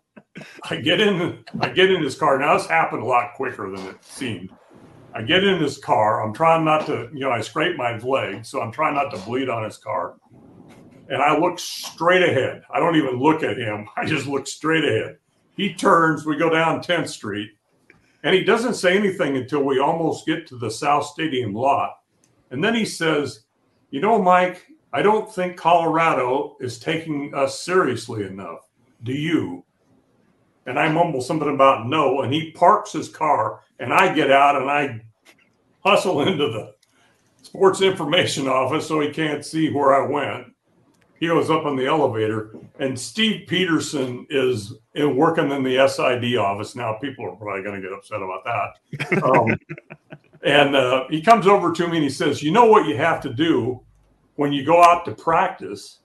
I 0.69 0.77
get 0.77 1.01
in, 1.01 1.45
I 1.61 1.69
get 1.69 1.91
in 1.91 2.03
his 2.03 2.17
car. 2.17 2.39
Now 2.39 2.57
this 2.57 2.67
happened 2.67 3.03
a 3.03 3.07
lot 3.07 3.35
quicker 3.35 3.71
than 3.71 3.87
it 3.87 4.05
seemed. 4.05 4.51
I 5.15 5.23
get 5.23 5.45
in 5.45 5.61
his 5.61 5.79
car. 5.79 6.23
I'm 6.23 6.35
trying 6.35 6.65
not 6.65 6.87
to, 6.87 7.09
you 7.13 7.21
know, 7.21 7.31
I 7.31 7.41
scrape 7.41 7.77
my 7.77 7.99
leg, 7.99 8.45
so 8.45 8.61
I'm 8.61 8.73
trying 8.73 8.95
not 8.95 9.11
to 9.11 9.19
bleed 9.25 9.49
on 9.49 9.65
his 9.65 9.79
car. 9.79 10.17
And 11.09 11.23
I 11.23 11.39
look 11.39 11.59
straight 11.59 12.23
ahead. 12.23 12.63
I 12.73 12.79
don't 12.79 12.97
even 12.97 13.19
look 13.19 13.43
at 13.43 13.57
him. 13.57 13.89
I 13.97 14.05
just 14.05 14.27
look 14.27 14.47
straight 14.47 14.85
ahead. 14.85 15.17
He 15.57 15.75
turns, 15.75 16.25
we 16.25 16.37
go 16.37 16.51
down 16.51 16.81
10th 16.81 17.09
Street, 17.09 17.51
and 18.23 18.35
he 18.35 18.45
doesn't 18.45 18.75
say 18.75 18.97
anything 18.97 19.37
until 19.37 19.65
we 19.65 19.81
almost 19.81 20.27
get 20.27 20.47
to 20.49 20.59
the 20.59 20.71
South 20.71 21.07
Stadium 21.07 21.53
lot. 21.53 21.97
And 22.51 22.63
then 22.63 22.75
he 22.75 22.85
says, 22.85 23.45
You 23.91 24.01
know, 24.01 24.23
Mike, 24.23 24.67
I 24.93 25.03
don't 25.03 25.33
think 25.33 25.57
Colorado 25.57 26.57
is 26.61 26.79
taking 26.79 27.35
us 27.35 27.61
seriously 27.61 28.25
enough. 28.25 28.69
Do 29.03 29.13
you? 29.13 29.65
And 30.67 30.79
I 30.79 30.89
mumble 30.91 31.21
something 31.21 31.53
about 31.53 31.87
no, 31.87 32.23
and 32.23 32.33
he 32.33 32.53
parks 32.53 32.93
his 32.93 33.09
car, 33.09 33.63
and 33.79 33.93
I 33.93 34.13
get 34.15 34.31
out 34.31 34.61
and 34.61 34.71
I 34.71 35.01
hustle 35.85 36.23
into 36.23 36.49
the 36.49 36.75
sports 37.43 37.81
information 37.81 38.49
office 38.49 38.87
so 38.87 39.01
he 39.01 39.11
can't 39.11 39.45
see 39.45 39.71
where 39.71 39.95
I 39.95 40.07
went. 40.07 40.53
He 41.21 41.27
goes 41.27 41.51
up 41.51 41.67
in 41.67 41.75
the 41.75 41.87
elevator, 41.87 42.55
and 42.79 42.99
Steve 42.99 43.49
Pederson 43.49 44.25
is 44.31 44.75
in, 44.95 45.17
working 45.17 45.51
in 45.51 45.65
the 45.65 45.89
SID 45.89 46.37
office. 46.37 46.77
Now, 46.77 46.93
people 47.01 47.25
are 47.25 47.35
probably 47.35 47.65
going 47.65 47.81
to 47.81 47.89
get 47.89 47.97
upset 47.97 48.21
about 48.23 48.45
that. 48.45 49.23
Um, 49.25 49.59
and 50.45 50.77
uh, 50.77 51.07
he 51.11 51.21
comes 51.21 51.49
over 51.49 51.73
to 51.73 51.89
me 51.89 51.97
and 51.97 52.05
he 52.05 52.11
says, 52.11 52.41
You 52.41 52.53
know 52.53 52.67
what 52.67 52.87
you 52.87 52.97
have 52.97 53.21
to 53.23 53.33
do 53.33 53.81
when 54.37 54.53
you 54.53 54.65
go 54.65 54.81
out 54.81 55.05
to 55.07 55.13
practice 55.13 55.99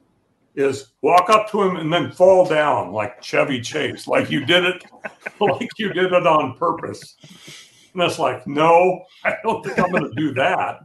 is 0.55 0.93
walk 1.01 1.29
up 1.29 1.49
to 1.51 1.61
him 1.61 1.75
and 1.77 1.91
then 1.91 2.11
fall 2.11 2.45
down 2.45 2.91
like 2.91 3.21
Chevy 3.21 3.61
Chase, 3.61 4.07
like 4.07 4.29
you 4.31 4.45
did 4.45 4.63
it, 4.63 4.83
like 5.39 5.69
you 5.77 5.93
did 5.93 6.11
it 6.11 6.27
on 6.27 6.55
purpose. 6.57 7.15
And 7.93 8.01
that's 8.01 8.19
like, 8.19 8.45
no, 8.47 9.05
I 9.23 9.35
don't 9.43 9.63
think 9.63 9.79
I'm 9.79 9.91
going 9.91 10.09
to 10.09 10.15
do 10.15 10.33
that. 10.33 10.79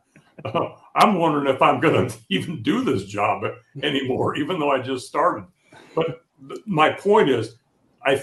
I'm 0.95 1.19
wondering 1.19 1.53
if 1.55 1.61
I'm 1.63 1.81
going 1.81 2.09
to 2.11 2.19
even 2.29 2.63
do 2.63 2.85
this 2.85 3.05
job 3.05 3.45
anymore, 3.83 4.37
even 4.37 4.59
though 4.59 4.71
I 4.71 4.81
just 4.81 5.07
started. 5.07 5.47
But 5.95 6.23
th- 6.49 6.61
my 6.67 6.91
point 6.91 7.31
is, 7.31 7.57
I 8.05 8.23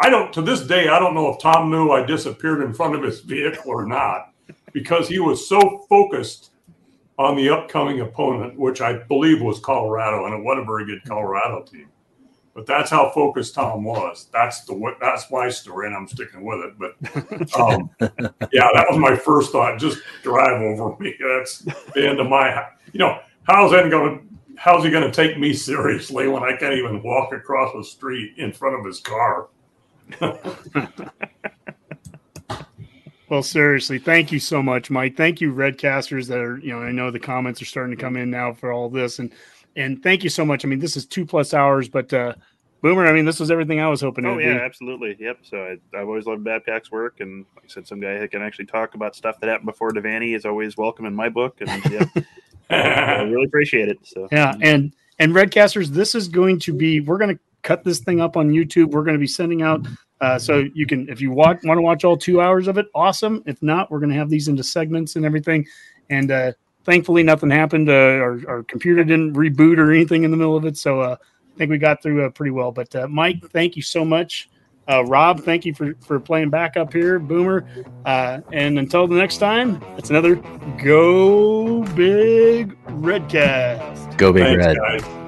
I 0.00 0.10
don't 0.10 0.32
to 0.34 0.42
this 0.42 0.60
day 0.60 0.88
I 0.88 1.00
don't 1.00 1.14
know 1.14 1.28
if 1.30 1.40
Tom 1.40 1.70
knew 1.70 1.90
I 1.90 2.04
disappeared 2.04 2.62
in 2.62 2.72
front 2.72 2.94
of 2.94 3.02
his 3.02 3.20
vehicle 3.20 3.70
or 3.70 3.84
not 3.84 4.32
because 4.72 5.08
he 5.08 5.18
was 5.18 5.48
so 5.48 5.84
focused 5.88 6.50
on 7.18 7.36
the 7.36 7.48
upcoming 7.48 8.00
opponent, 8.00 8.56
which 8.56 8.80
I 8.80 8.92
believe 8.92 9.42
was 9.42 9.58
Colorado, 9.58 10.26
and 10.26 10.34
it 10.34 10.44
wasn't 10.44 10.62
a 10.62 10.66
very 10.66 10.86
good 10.86 11.02
Colorado 11.04 11.62
team. 11.62 11.88
But 12.58 12.66
that's 12.66 12.90
how 12.90 13.08
focused 13.10 13.54
Tom 13.54 13.84
was. 13.84 14.26
That's 14.32 14.62
the 14.62 14.74
wa- 14.74 14.96
that's 15.00 15.30
my 15.30 15.48
story, 15.48 15.86
and 15.86 15.94
I'm 15.94 16.08
sticking 16.08 16.44
with 16.44 16.58
it. 16.58 16.74
But 16.76 17.56
um, 17.56 17.88
yeah, 18.52 18.68
that 18.74 18.86
was 18.90 18.98
my 18.98 19.14
first 19.14 19.52
thought. 19.52 19.78
Just 19.78 20.00
drive 20.24 20.60
over 20.60 20.96
me. 21.00 21.14
That's 21.20 21.60
the 21.94 22.08
end 22.08 22.18
of 22.18 22.26
my. 22.26 22.66
You 22.92 22.98
know, 22.98 23.20
how's 23.44 23.70
that 23.70 23.88
going 23.88 24.18
to? 24.18 24.24
How's 24.56 24.82
he 24.82 24.90
going 24.90 25.08
to 25.08 25.12
take 25.12 25.38
me 25.38 25.52
seriously 25.52 26.26
when 26.26 26.42
I 26.42 26.56
can't 26.56 26.74
even 26.74 27.00
walk 27.00 27.32
across 27.32 27.72
the 27.76 27.84
street 27.84 28.32
in 28.38 28.52
front 28.52 28.74
of 28.74 28.84
his 28.84 28.98
car? 28.98 29.46
Well, 33.30 33.42
seriously, 33.42 33.98
thank 33.98 34.32
you 34.32 34.40
so 34.40 34.62
much, 34.62 34.88
Mike. 34.88 35.14
Thank 35.14 35.42
you, 35.42 35.52
Redcasters. 35.52 36.28
That 36.28 36.38
are 36.38 36.56
you 36.56 36.72
know, 36.72 36.80
I 36.80 36.90
know 36.92 37.10
the 37.10 37.18
comments 37.18 37.60
are 37.60 37.66
starting 37.66 37.94
to 37.94 38.00
come 38.00 38.16
in 38.16 38.30
now 38.30 38.54
for 38.54 38.72
all 38.72 38.88
this, 38.88 39.18
and 39.18 39.30
and 39.78 40.02
thank 40.02 40.24
you 40.24 40.30
so 40.30 40.44
much. 40.44 40.64
I 40.64 40.68
mean, 40.68 40.80
this 40.80 40.96
is 40.96 41.06
two 41.06 41.24
plus 41.24 41.54
hours, 41.54 41.88
but 41.88 42.12
uh, 42.12 42.34
Boomer, 42.82 43.06
I 43.06 43.12
mean, 43.12 43.24
this 43.24 43.40
was 43.40 43.50
everything 43.50 43.80
I 43.80 43.88
was 43.88 44.00
hoping. 44.00 44.26
Oh 44.26 44.38
yeah, 44.38 44.54
be. 44.54 44.60
absolutely. 44.60 45.16
Yep. 45.18 45.38
So 45.42 45.58
I, 45.58 45.98
I've 45.98 46.06
always 46.06 46.26
loved 46.26 46.44
Babcock's 46.44 46.90
work, 46.90 47.20
and 47.20 47.46
like 47.56 47.64
I 47.64 47.68
said, 47.68 47.86
some 47.86 48.00
guy 48.00 48.18
that 48.18 48.30
can 48.30 48.42
actually 48.42 48.66
talk 48.66 48.94
about 48.94 49.16
stuff 49.16 49.40
that 49.40 49.48
happened 49.48 49.66
before 49.66 49.90
Devaney 49.90 50.36
is 50.36 50.44
always 50.44 50.76
welcome 50.76 51.06
in 51.06 51.14
my 51.14 51.28
book, 51.28 51.60
and 51.60 51.82
yeah, 51.90 52.04
I 52.70 53.22
really 53.22 53.46
appreciate 53.46 53.88
it. 53.88 53.98
So 54.04 54.28
Yeah, 54.30 54.54
and 54.60 54.94
and 55.18 55.32
Redcasters, 55.32 55.88
this 55.88 56.14
is 56.14 56.28
going 56.28 56.58
to 56.60 56.72
be. 56.72 57.00
We're 57.00 57.18
going 57.18 57.34
to 57.34 57.40
cut 57.62 57.84
this 57.84 58.00
thing 58.00 58.20
up 58.20 58.36
on 58.36 58.50
YouTube. 58.50 58.90
We're 58.90 59.04
going 59.04 59.16
to 59.16 59.20
be 59.20 59.26
sending 59.26 59.62
out. 59.62 59.86
Uh, 60.20 60.36
so 60.38 60.64
you 60.74 60.84
can, 60.84 61.08
if 61.08 61.20
you 61.20 61.30
watch, 61.30 61.58
want 61.62 61.78
to 61.78 61.82
watch 61.82 62.04
all 62.04 62.16
two 62.16 62.40
hours 62.40 62.66
of 62.66 62.76
it, 62.76 62.86
awesome. 62.92 63.40
If 63.46 63.62
not, 63.62 63.88
we're 63.88 64.00
going 64.00 64.10
to 64.10 64.16
have 64.16 64.28
these 64.28 64.48
into 64.48 64.64
segments 64.64 65.14
and 65.14 65.24
everything. 65.24 65.64
And 66.10 66.32
uh, 66.32 66.52
thankfully, 66.84 67.22
nothing 67.22 67.50
happened. 67.50 67.88
Uh, 67.88 67.92
our, 67.92 68.40
our 68.48 68.62
computer 68.64 69.04
didn't 69.04 69.34
reboot 69.34 69.78
or 69.78 69.92
anything 69.92 70.24
in 70.24 70.30
the 70.30 70.36
middle 70.36 70.56
of 70.56 70.64
it, 70.64 70.76
so 70.76 71.00
uh, 71.00 71.16
I 71.20 71.58
think 71.58 71.70
we 71.70 71.78
got 71.78 72.02
through 72.02 72.24
uh, 72.24 72.30
pretty 72.30 72.50
well. 72.50 72.72
But 72.72 72.94
uh, 72.94 73.08
Mike, 73.08 73.42
thank 73.50 73.76
you 73.76 73.82
so 73.82 74.04
much. 74.04 74.48
Uh, 74.88 75.04
Rob, 75.04 75.40
thank 75.40 75.66
you 75.66 75.74
for, 75.74 75.94
for 76.00 76.18
playing 76.18 76.48
back 76.48 76.78
up 76.78 76.92
here, 76.92 77.18
Boomer. 77.18 77.66
Uh, 78.06 78.40
and 78.52 78.78
until 78.78 79.06
the 79.06 79.16
next 79.16 79.36
time, 79.36 79.82
it's 79.98 80.08
another 80.08 80.36
Go 80.82 81.82
Big 81.94 82.82
Redcast. 82.86 84.16
Go 84.16 84.32
Big 84.32 84.44
Thanks, 84.44 84.66
Red. 84.66 84.76
guys. 84.78 85.27